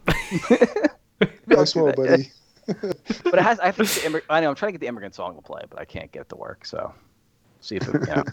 Nice 1.47 1.75
one, 1.75 1.93
buddy. 1.95 2.31
But 2.65 3.33
it 3.35 3.39
has. 3.41 3.59
I 3.59 3.65
have 3.65 3.75
to. 3.75 3.83
Get 3.83 3.91
the 3.93 4.09
immig- 4.09 4.23
I 4.29 4.39
know. 4.39 4.49
I'm 4.49 4.55
trying 4.55 4.69
to 4.69 4.71
get 4.73 4.79
the 4.81 4.87
immigrant 4.87 5.13
song 5.15 5.35
to 5.35 5.41
play, 5.41 5.63
but 5.69 5.79
I 5.79 5.85
can't 5.85 6.09
get 6.13 6.21
it 6.21 6.29
to 6.29 6.37
work. 6.37 6.65
So, 6.65 6.93
see 7.59 7.75
if 7.75 7.87
it. 7.89 7.93
You 7.93 8.15
know, 8.15 8.23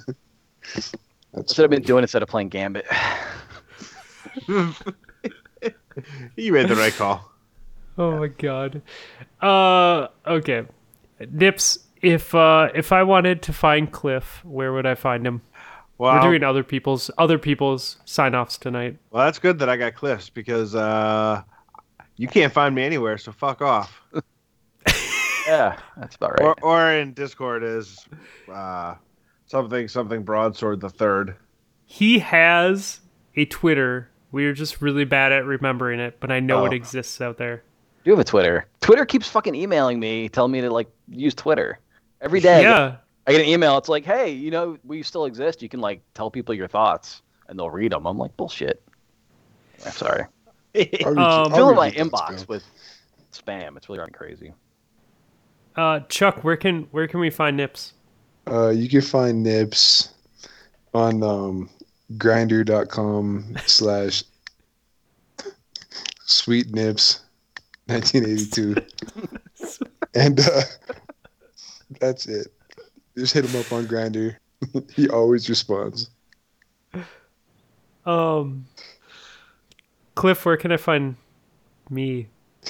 That's 0.75 0.93
that's 1.35 1.59
what 1.59 1.65
I've 1.65 1.70
been 1.70 1.83
doing 1.83 2.03
instead 2.05 2.23
of 2.23 2.29
playing 2.29 2.49
Gambit. 2.49 2.87
You 6.37 6.53
made 6.53 6.69
the 6.69 6.77
right 6.77 6.93
call. 6.93 7.29
Oh 8.01 8.19
my 8.19 8.27
god. 8.29 8.83
Uh, 9.41 10.09
okay. 10.27 10.65
Nips, 11.31 11.79
if 12.03 12.35
uh, 12.35 12.69
if 12.75 12.93
I 12.93 13.03
wanted 13.03 13.43
to 13.43 13.53
find 13.53 13.91
Cliff, 13.93 14.43
where 14.45 14.73
would 14.73 14.87
I 14.87 14.95
find 14.95 15.27
him? 15.27 15.43
Well, 15.99 16.15
We're 16.15 16.31
doing 16.31 16.43
other 16.43 16.65
people's 16.65 17.11
other 17.19 17.39
people's 17.39 17.99
sign 18.07 18.35
offs 18.35 18.57
tonight. 18.57 18.97
well, 19.11 19.25
that's 19.27 19.39
good 19.39 19.59
that 19.59 19.69
I 19.69 19.77
got 19.77 19.95
Cliffs 19.95 20.31
because 20.31 20.75
uh, 20.75 21.43
you 22.17 22.27
can't 22.27 22.53
find 22.53 22.75
me 22.75 22.83
anywhere. 22.83 23.19
So 23.19 23.33
fuck 23.33 23.61
off. 23.61 24.01
yeah, 25.47 25.77
that's 25.99 26.17
about 26.17 26.41
right. 26.41 26.43
Or, 26.43 26.55
or 26.62 26.93
in 26.93 27.12
Discord 27.12 27.62
is 27.62 28.07
uh, 28.51 28.95
something 29.47 29.89
something 29.89 30.23
broadsword 30.23 30.81
the 30.81 30.89
third. 30.91 31.37
He 31.85 32.20
has 32.20 33.01
a 33.37 33.45
Twitter. 33.45 34.09
We 34.33 34.47
are 34.47 34.55
just 34.55 34.81
really 34.81 35.05
bad 35.05 35.33
at 35.33 35.45
remembering 35.45 35.99
it, 36.01 36.19
but 36.20 36.31
I 36.31 36.41
know 36.41 36.65
it 36.65 36.69
Oh. 36.73 36.77
exists 36.77 37.20
out 37.20 37.37
there. 37.37 37.62
I 38.01 38.05
do 38.05 38.11
have 38.11 38.19
a 38.19 38.25
Twitter. 38.25 38.67
Twitter 38.81 39.05
keeps 39.05 39.29
fucking 39.29 39.55
emailing 39.55 40.01
me, 40.01 40.29
telling 40.29 40.53
me 40.53 40.61
to 40.62 40.70
like 40.70 40.89
use 41.09 41.35
Twitter 41.35 41.79
every 42.20 42.41
day. 42.41 42.62
Yeah. 42.62 42.97
I 43.27 43.33
get 43.33 43.43
an 43.43 43.47
email. 43.49 43.77
It's 43.79 43.89
like, 43.89 44.05
hey, 44.05 44.31
you 44.31 44.51
know, 44.51 44.79
we 44.85 45.03
still 45.03 45.27
exist. 45.27 45.61
You 45.62 45.69
can 45.69 45.81
like 45.81 46.01
tell 46.15 46.31
people 46.31 46.55
your 46.55 46.67
thoughts, 46.69 47.23
and 47.49 47.59
they'll 47.59 47.70
read 47.70 47.93
them. 47.93 48.07
I'm 48.07 48.17
like, 48.19 48.35
bullshit. 48.37 48.83
I'm 49.85 49.93
sorry. 49.93 50.25
I'll 50.75 50.83
read 50.83 50.99
you- 51.03 51.07
Um, 51.07 51.19
I'll 51.19 51.51
Filling 51.51 51.77
my 51.77 51.89
you 51.89 52.05
inbox 52.05 52.31
man. 52.31 52.45
with 52.49 52.65
spam. 53.33 53.77
It's 53.77 53.89
really 53.89 53.99
running 53.99 54.15
crazy. 54.15 54.53
Uh, 55.77 56.01
Chuck, 56.09 56.43
where 56.43 56.57
can 56.57 56.85
where 56.91 57.07
can 57.07 57.20
we 57.20 57.29
find 57.31 57.57
Nips? 57.57 57.93
Uh, 58.51 58.70
you 58.70 58.89
can 58.89 59.03
find 59.03 59.43
Nips 59.43 60.15
on 60.95 61.23
um, 61.23 61.70
grindr.com 62.15 63.57
slash 63.67 64.25
sweet 66.25 66.70
nips 66.73 67.20
1982. 67.91 68.77
and 70.15 70.41
uh, 70.41 70.62
that's 72.01 72.27
it. 72.27 72.49
Just 73.17 73.35
hit 73.35 73.44
him 73.44 73.60
up 73.60 73.73
on 73.73 73.86
Grindr. 73.86 74.36
he 74.94 75.09
always 75.09 75.49
responds. 75.49 76.10
Um, 78.07 78.67
Cliff, 80.15 80.44
where 80.44 80.57
can 80.57 80.73
I 80.73 80.77
find 80.77 81.17
me? 81.89 82.28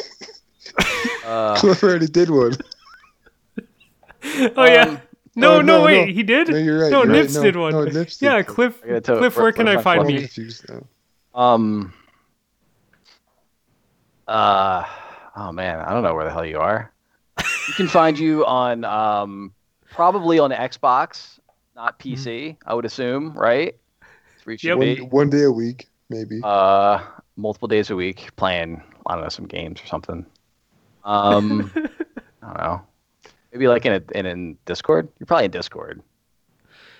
Uh, 1.24 1.54
Cliff 1.56 1.82
already 1.84 2.06
did 2.06 2.28
one. 2.30 2.52
Oh 4.56 4.64
yeah. 4.64 4.82
Um, 4.82 5.00
No, 5.36 5.56
oh, 5.56 5.60
no, 5.60 5.78
no, 5.78 5.84
wait, 5.84 6.08
no. 6.08 6.12
he 6.12 6.22
did. 6.22 6.48
No, 6.48 6.56
you're 6.56 6.82
right. 6.82 6.90
No, 6.90 7.04
you're 7.04 7.12
right. 7.12 7.22
Nips 7.22 7.34
No, 7.34 7.42
did 7.42 7.56
one. 7.56 7.72
No, 7.72 7.84
Nips 7.84 8.16
did. 8.18 8.26
yeah, 8.26 8.42
Cliff. 8.42 8.82
I 8.84 8.98
tell- 9.00 9.18
Cliff, 9.18 9.36
where- 9.36 9.44
where 9.44 9.52
can 9.52 9.68
I 9.68 9.80
find 9.80 10.06
me? 10.06 10.18
confused 10.18 10.66
um. 11.34 11.92
Uh. 14.26 14.84
Oh 15.36 15.52
man, 15.52 15.80
I 15.80 15.92
don't 15.92 16.02
know 16.02 16.14
where 16.14 16.24
the 16.24 16.30
hell 16.30 16.44
you 16.44 16.58
are. 16.58 16.92
You 17.68 17.74
can 17.74 17.88
find 17.88 18.18
you 18.18 18.44
on 18.46 18.84
um 18.84 19.52
probably 19.90 20.38
on 20.38 20.50
Xbox, 20.50 21.38
not 21.76 21.98
PC. 21.98 22.56
I 22.66 22.74
would 22.74 22.84
assume, 22.84 23.32
right? 23.32 23.76
It's 24.36 24.46
where 24.46 24.56
you 24.58 24.68
Yep. 24.68 25.00
One, 25.00 25.10
one 25.10 25.30
day 25.30 25.42
a 25.42 25.50
week, 25.50 25.88
maybe. 26.08 26.40
Uh, 26.42 27.00
multiple 27.36 27.68
days 27.68 27.90
a 27.90 27.96
week 27.96 28.30
playing. 28.36 28.82
I 29.06 29.14
don't 29.14 29.24
know 29.24 29.28
some 29.28 29.46
games 29.46 29.80
or 29.82 29.86
something. 29.86 30.26
Um, 31.04 31.70
I 32.42 32.46
don't 32.46 32.58
know. 32.58 32.82
Maybe 33.52 33.68
like 33.68 33.84
in 33.86 33.92
a 33.92 34.18
in, 34.18 34.26
in 34.26 34.58
Discord. 34.64 35.08
You're 35.18 35.26
probably 35.26 35.46
in 35.46 35.50
Discord. 35.50 36.02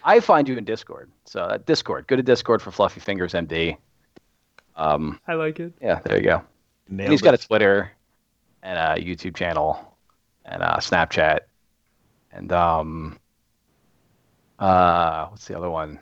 I 0.02 0.20
find 0.20 0.48
you 0.48 0.56
in 0.56 0.64
Discord. 0.64 1.10
So 1.26 1.42
uh, 1.42 1.58
Discord. 1.58 2.06
Go 2.06 2.16
to 2.16 2.22
Discord 2.22 2.62
for 2.62 2.70
Fluffy 2.70 3.00
Fingers 3.00 3.34
MD. 3.34 3.76
Um, 4.76 5.20
I 5.26 5.34
like 5.34 5.60
it. 5.60 5.74
yeah, 5.80 6.00
there 6.00 6.16
you 6.16 6.24
go. 6.24 6.42
Nailed 6.88 7.10
he's 7.10 7.22
got 7.22 7.34
a. 7.34 7.38
Twitter 7.38 7.92
and 8.62 8.78
a 8.78 9.02
YouTube 9.02 9.36
channel 9.36 9.96
and 10.44 10.62
a 10.62 10.76
Snapchat 10.80 11.40
and 12.32 12.52
um 12.52 13.18
uh 14.58 15.26
what's 15.28 15.46
the 15.46 15.56
other 15.56 15.70
one? 15.70 15.98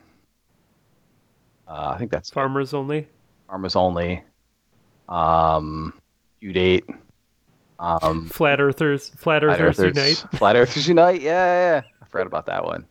Uh, 1.67 1.93
I 1.93 1.97
think 1.97 2.11
that's 2.11 2.29
Farmers 2.29 2.73
only. 2.73 3.07
Farmers 3.47 3.75
Only. 3.75 4.23
Um 5.07 5.93
U 6.41 6.53
date. 6.53 6.85
Um 7.79 8.27
Flat 8.27 8.59
Earthers. 8.59 9.09
Flat 9.09 9.41
Flat 9.41 9.43
Earthers 9.43 9.79
Earthers 9.79 9.97
Unite. 9.97 10.25
Flat 10.37 10.55
Earthers 10.55 10.87
Unite, 10.87 11.21
yeah, 11.21 11.31
yeah, 11.31 11.75
yeah. 11.75 11.81
I 12.01 12.05
forgot 12.05 12.27
about 12.27 12.45
that 12.47 12.65
one. 12.65 12.85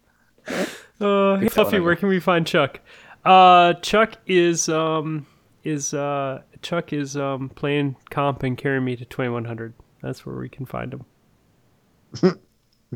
Uh, 1.01 1.49
Fluffy, 1.51 1.79
where 1.79 1.95
can 1.95 2.09
we 2.09 2.19
find 2.19 2.47
Chuck? 2.47 2.81
Uh, 3.25 3.75
Chuck 3.75 4.15
is 4.27 4.69
um 4.69 5.27
is 5.69 5.95
uh 5.95 6.43
Chuck 6.63 6.93
is 6.93 7.17
um 7.17 7.49
playing 7.51 7.97
comp 8.11 8.43
and 8.43 8.57
carrying 8.57 8.85
me 8.85 8.97
to 8.97 9.05
twenty 9.05 9.31
one 9.31 9.45
hundred. 9.45 9.75
That's 10.03 10.25
where 10.25 10.37
we 10.37 10.49
can 10.49 10.67
find 10.67 10.95
him. 10.95 11.05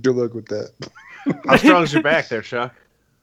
Good 0.01 0.15
luck 0.17 0.34
with 0.34 0.47
that. 0.47 0.70
How 1.47 1.57
strong 1.57 1.83
is 1.83 1.92
your 1.92 2.02
back 2.02 2.28
there, 2.28 2.42
Chuck? 2.42 2.75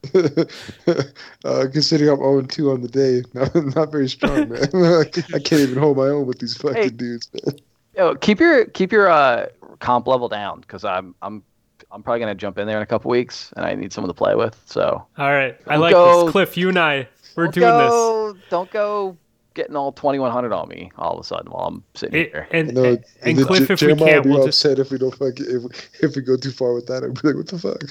uh, 0.14 1.66
considering 1.72 2.10
I'm 2.10 2.16
0 2.18 2.42
2 2.42 2.70
on 2.70 2.80
the 2.80 2.88
day, 2.88 3.22
not, 3.34 3.54
not 3.76 3.92
very 3.92 4.08
strong, 4.08 4.48
man. 4.48 4.62
I 4.74 5.38
can't 5.38 5.52
even 5.60 5.76
hold 5.78 5.96
my 5.98 6.04
own 6.08 6.26
with 6.26 6.38
these 6.38 6.56
fucking 6.56 6.74
Hey. 6.82 6.88
dudes, 6.88 7.28
man. 7.34 7.56
Yo, 7.96 8.14
keep 8.14 8.38
your 8.40 8.64
keep 8.66 8.92
your 8.92 9.10
uh 9.10 9.46
comp 9.80 10.06
level 10.06 10.28
down 10.28 10.60
because 10.60 10.84
I'm 10.84 11.14
I'm 11.20 11.42
I'm 11.90 12.02
probably 12.02 12.20
gonna 12.20 12.34
jump 12.34 12.56
in 12.58 12.66
there 12.66 12.76
in 12.76 12.82
a 12.82 12.86
couple 12.86 13.10
weeks 13.10 13.52
and 13.56 13.66
I 13.66 13.74
need 13.74 13.92
someone 13.92 14.08
to 14.08 14.14
play 14.14 14.34
with. 14.36 14.58
So 14.66 15.04
All 15.18 15.30
right, 15.30 15.56
I 15.66 15.76
like 15.76 15.92
go- 15.92 16.24
this. 16.24 16.32
Cliff, 16.32 16.56
you 16.56 16.68
and 16.68 16.78
I, 16.78 17.08
we're 17.34 17.46
Don't 17.48 17.54
doing 17.54 17.76
this. 17.76 18.44
Don't 18.48 18.70
go 18.70 19.16
getting 19.54 19.76
all 19.76 19.92
2100 19.92 20.52
on 20.52 20.68
me 20.68 20.90
all 20.96 21.14
of 21.14 21.20
a 21.20 21.24
sudden 21.24 21.50
while 21.50 21.66
I'm 21.66 21.84
sitting 21.94 22.20
It- 22.20 22.30
here. 22.30 22.48
and 22.52 22.68
I 22.70 22.72
know, 22.72 22.84
and, 22.84 23.04
and 23.38 23.46
Cliff, 23.46 23.66
J- 23.66 23.72
if 23.74 23.80
we 23.82 23.86
Jeremiah 23.88 24.06
can't, 24.12 24.24
will 24.26 24.32
be 24.32 24.36
we'll 24.38 24.46
just. 24.46 24.64
upset 24.64 24.78
if 24.78 24.90
we 24.90 24.98
don't 24.98 25.14
fuck 25.16 25.34
if 25.38 26.02
if 26.02 26.16
we 26.16 26.22
go 26.22 26.36
too 26.36 26.52
far 26.52 26.72
with 26.74 26.86
that. 26.86 27.02
I'd 27.04 27.14
be 27.20 27.28
like, 27.28 27.36
what 27.36 27.48
the 27.48 27.58
fuck? 27.58 27.82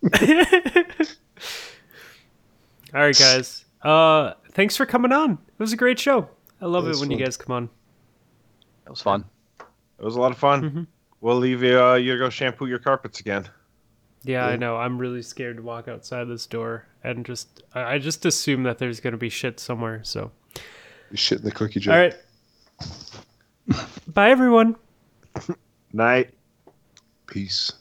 All 2.94 3.00
right, 3.02 3.18
guys. 3.18 3.64
Uh, 3.82 4.32
thanks 4.52 4.76
for 4.76 4.86
coming 4.86 5.12
on. 5.12 5.32
It 5.32 5.58
was 5.58 5.72
a 5.72 5.76
great 5.76 5.98
show. 5.98 6.28
I 6.60 6.66
love 6.66 6.84
It 6.84 6.86
it 6.86 6.90
was 6.90 7.00
when 7.00 7.10
you 7.10 7.18
guys 7.18 7.36
come 7.36 7.54
on. 7.54 7.68
It 8.86 8.90
was 8.90 9.02
fun. 9.02 9.24
It 9.60 10.04
was 10.04 10.16
a 10.16 10.20
lot 10.20 10.32
of 10.32 10.38
fun. 10.38 10.62
Mhm. 10.62 10.86
We'll 11.20 11.36
leave 11.36 11.62
you. 11.62 11.78
Uh, 11.80 11.94
you 11.94 12.12
to 12.12 12.18
go 12.18 12.30
shampoo 12.30 12.66
your 12.66 12.78
carpets 12.78 13.20
again. 13.20 13.48
Yeah, 14.24 14.46
I 14.46 14.56
know. 14.56 14.76
I'm 14.76 14.98
really 14.98 15.22
scared 15.22 15.56
to 15.58 15.62
walk 15.62 15.86
outside 15.88 16.24
this 16.28 16.46
door 16.46 16.86
and 17.04 17.24
just. 17.26 17.62
I 17.74 17.94
I 17.94 17.98
just 17.98 18.24
assume 18.24 18.62
that 18.64 18.78
there's 18.78 19.00
gonna 19.00 19.16
be 19.16 19.28
shit 19.28 19.60
somewhere. 19.60 20.00
So, 20.02 20.30
You 20.47 20.47
shit 21.14 21.38
in 21.38 21.44
the 21.44 21.50
cookie 21.50 21.80
jar. 21.80 21.94
all 21.94 22.00
right. 22.00 22.14
Bye, 24.06 24.30
everyone. 24.30 24.76
Night. 25.92 26.30
Peace. 27.26 27.72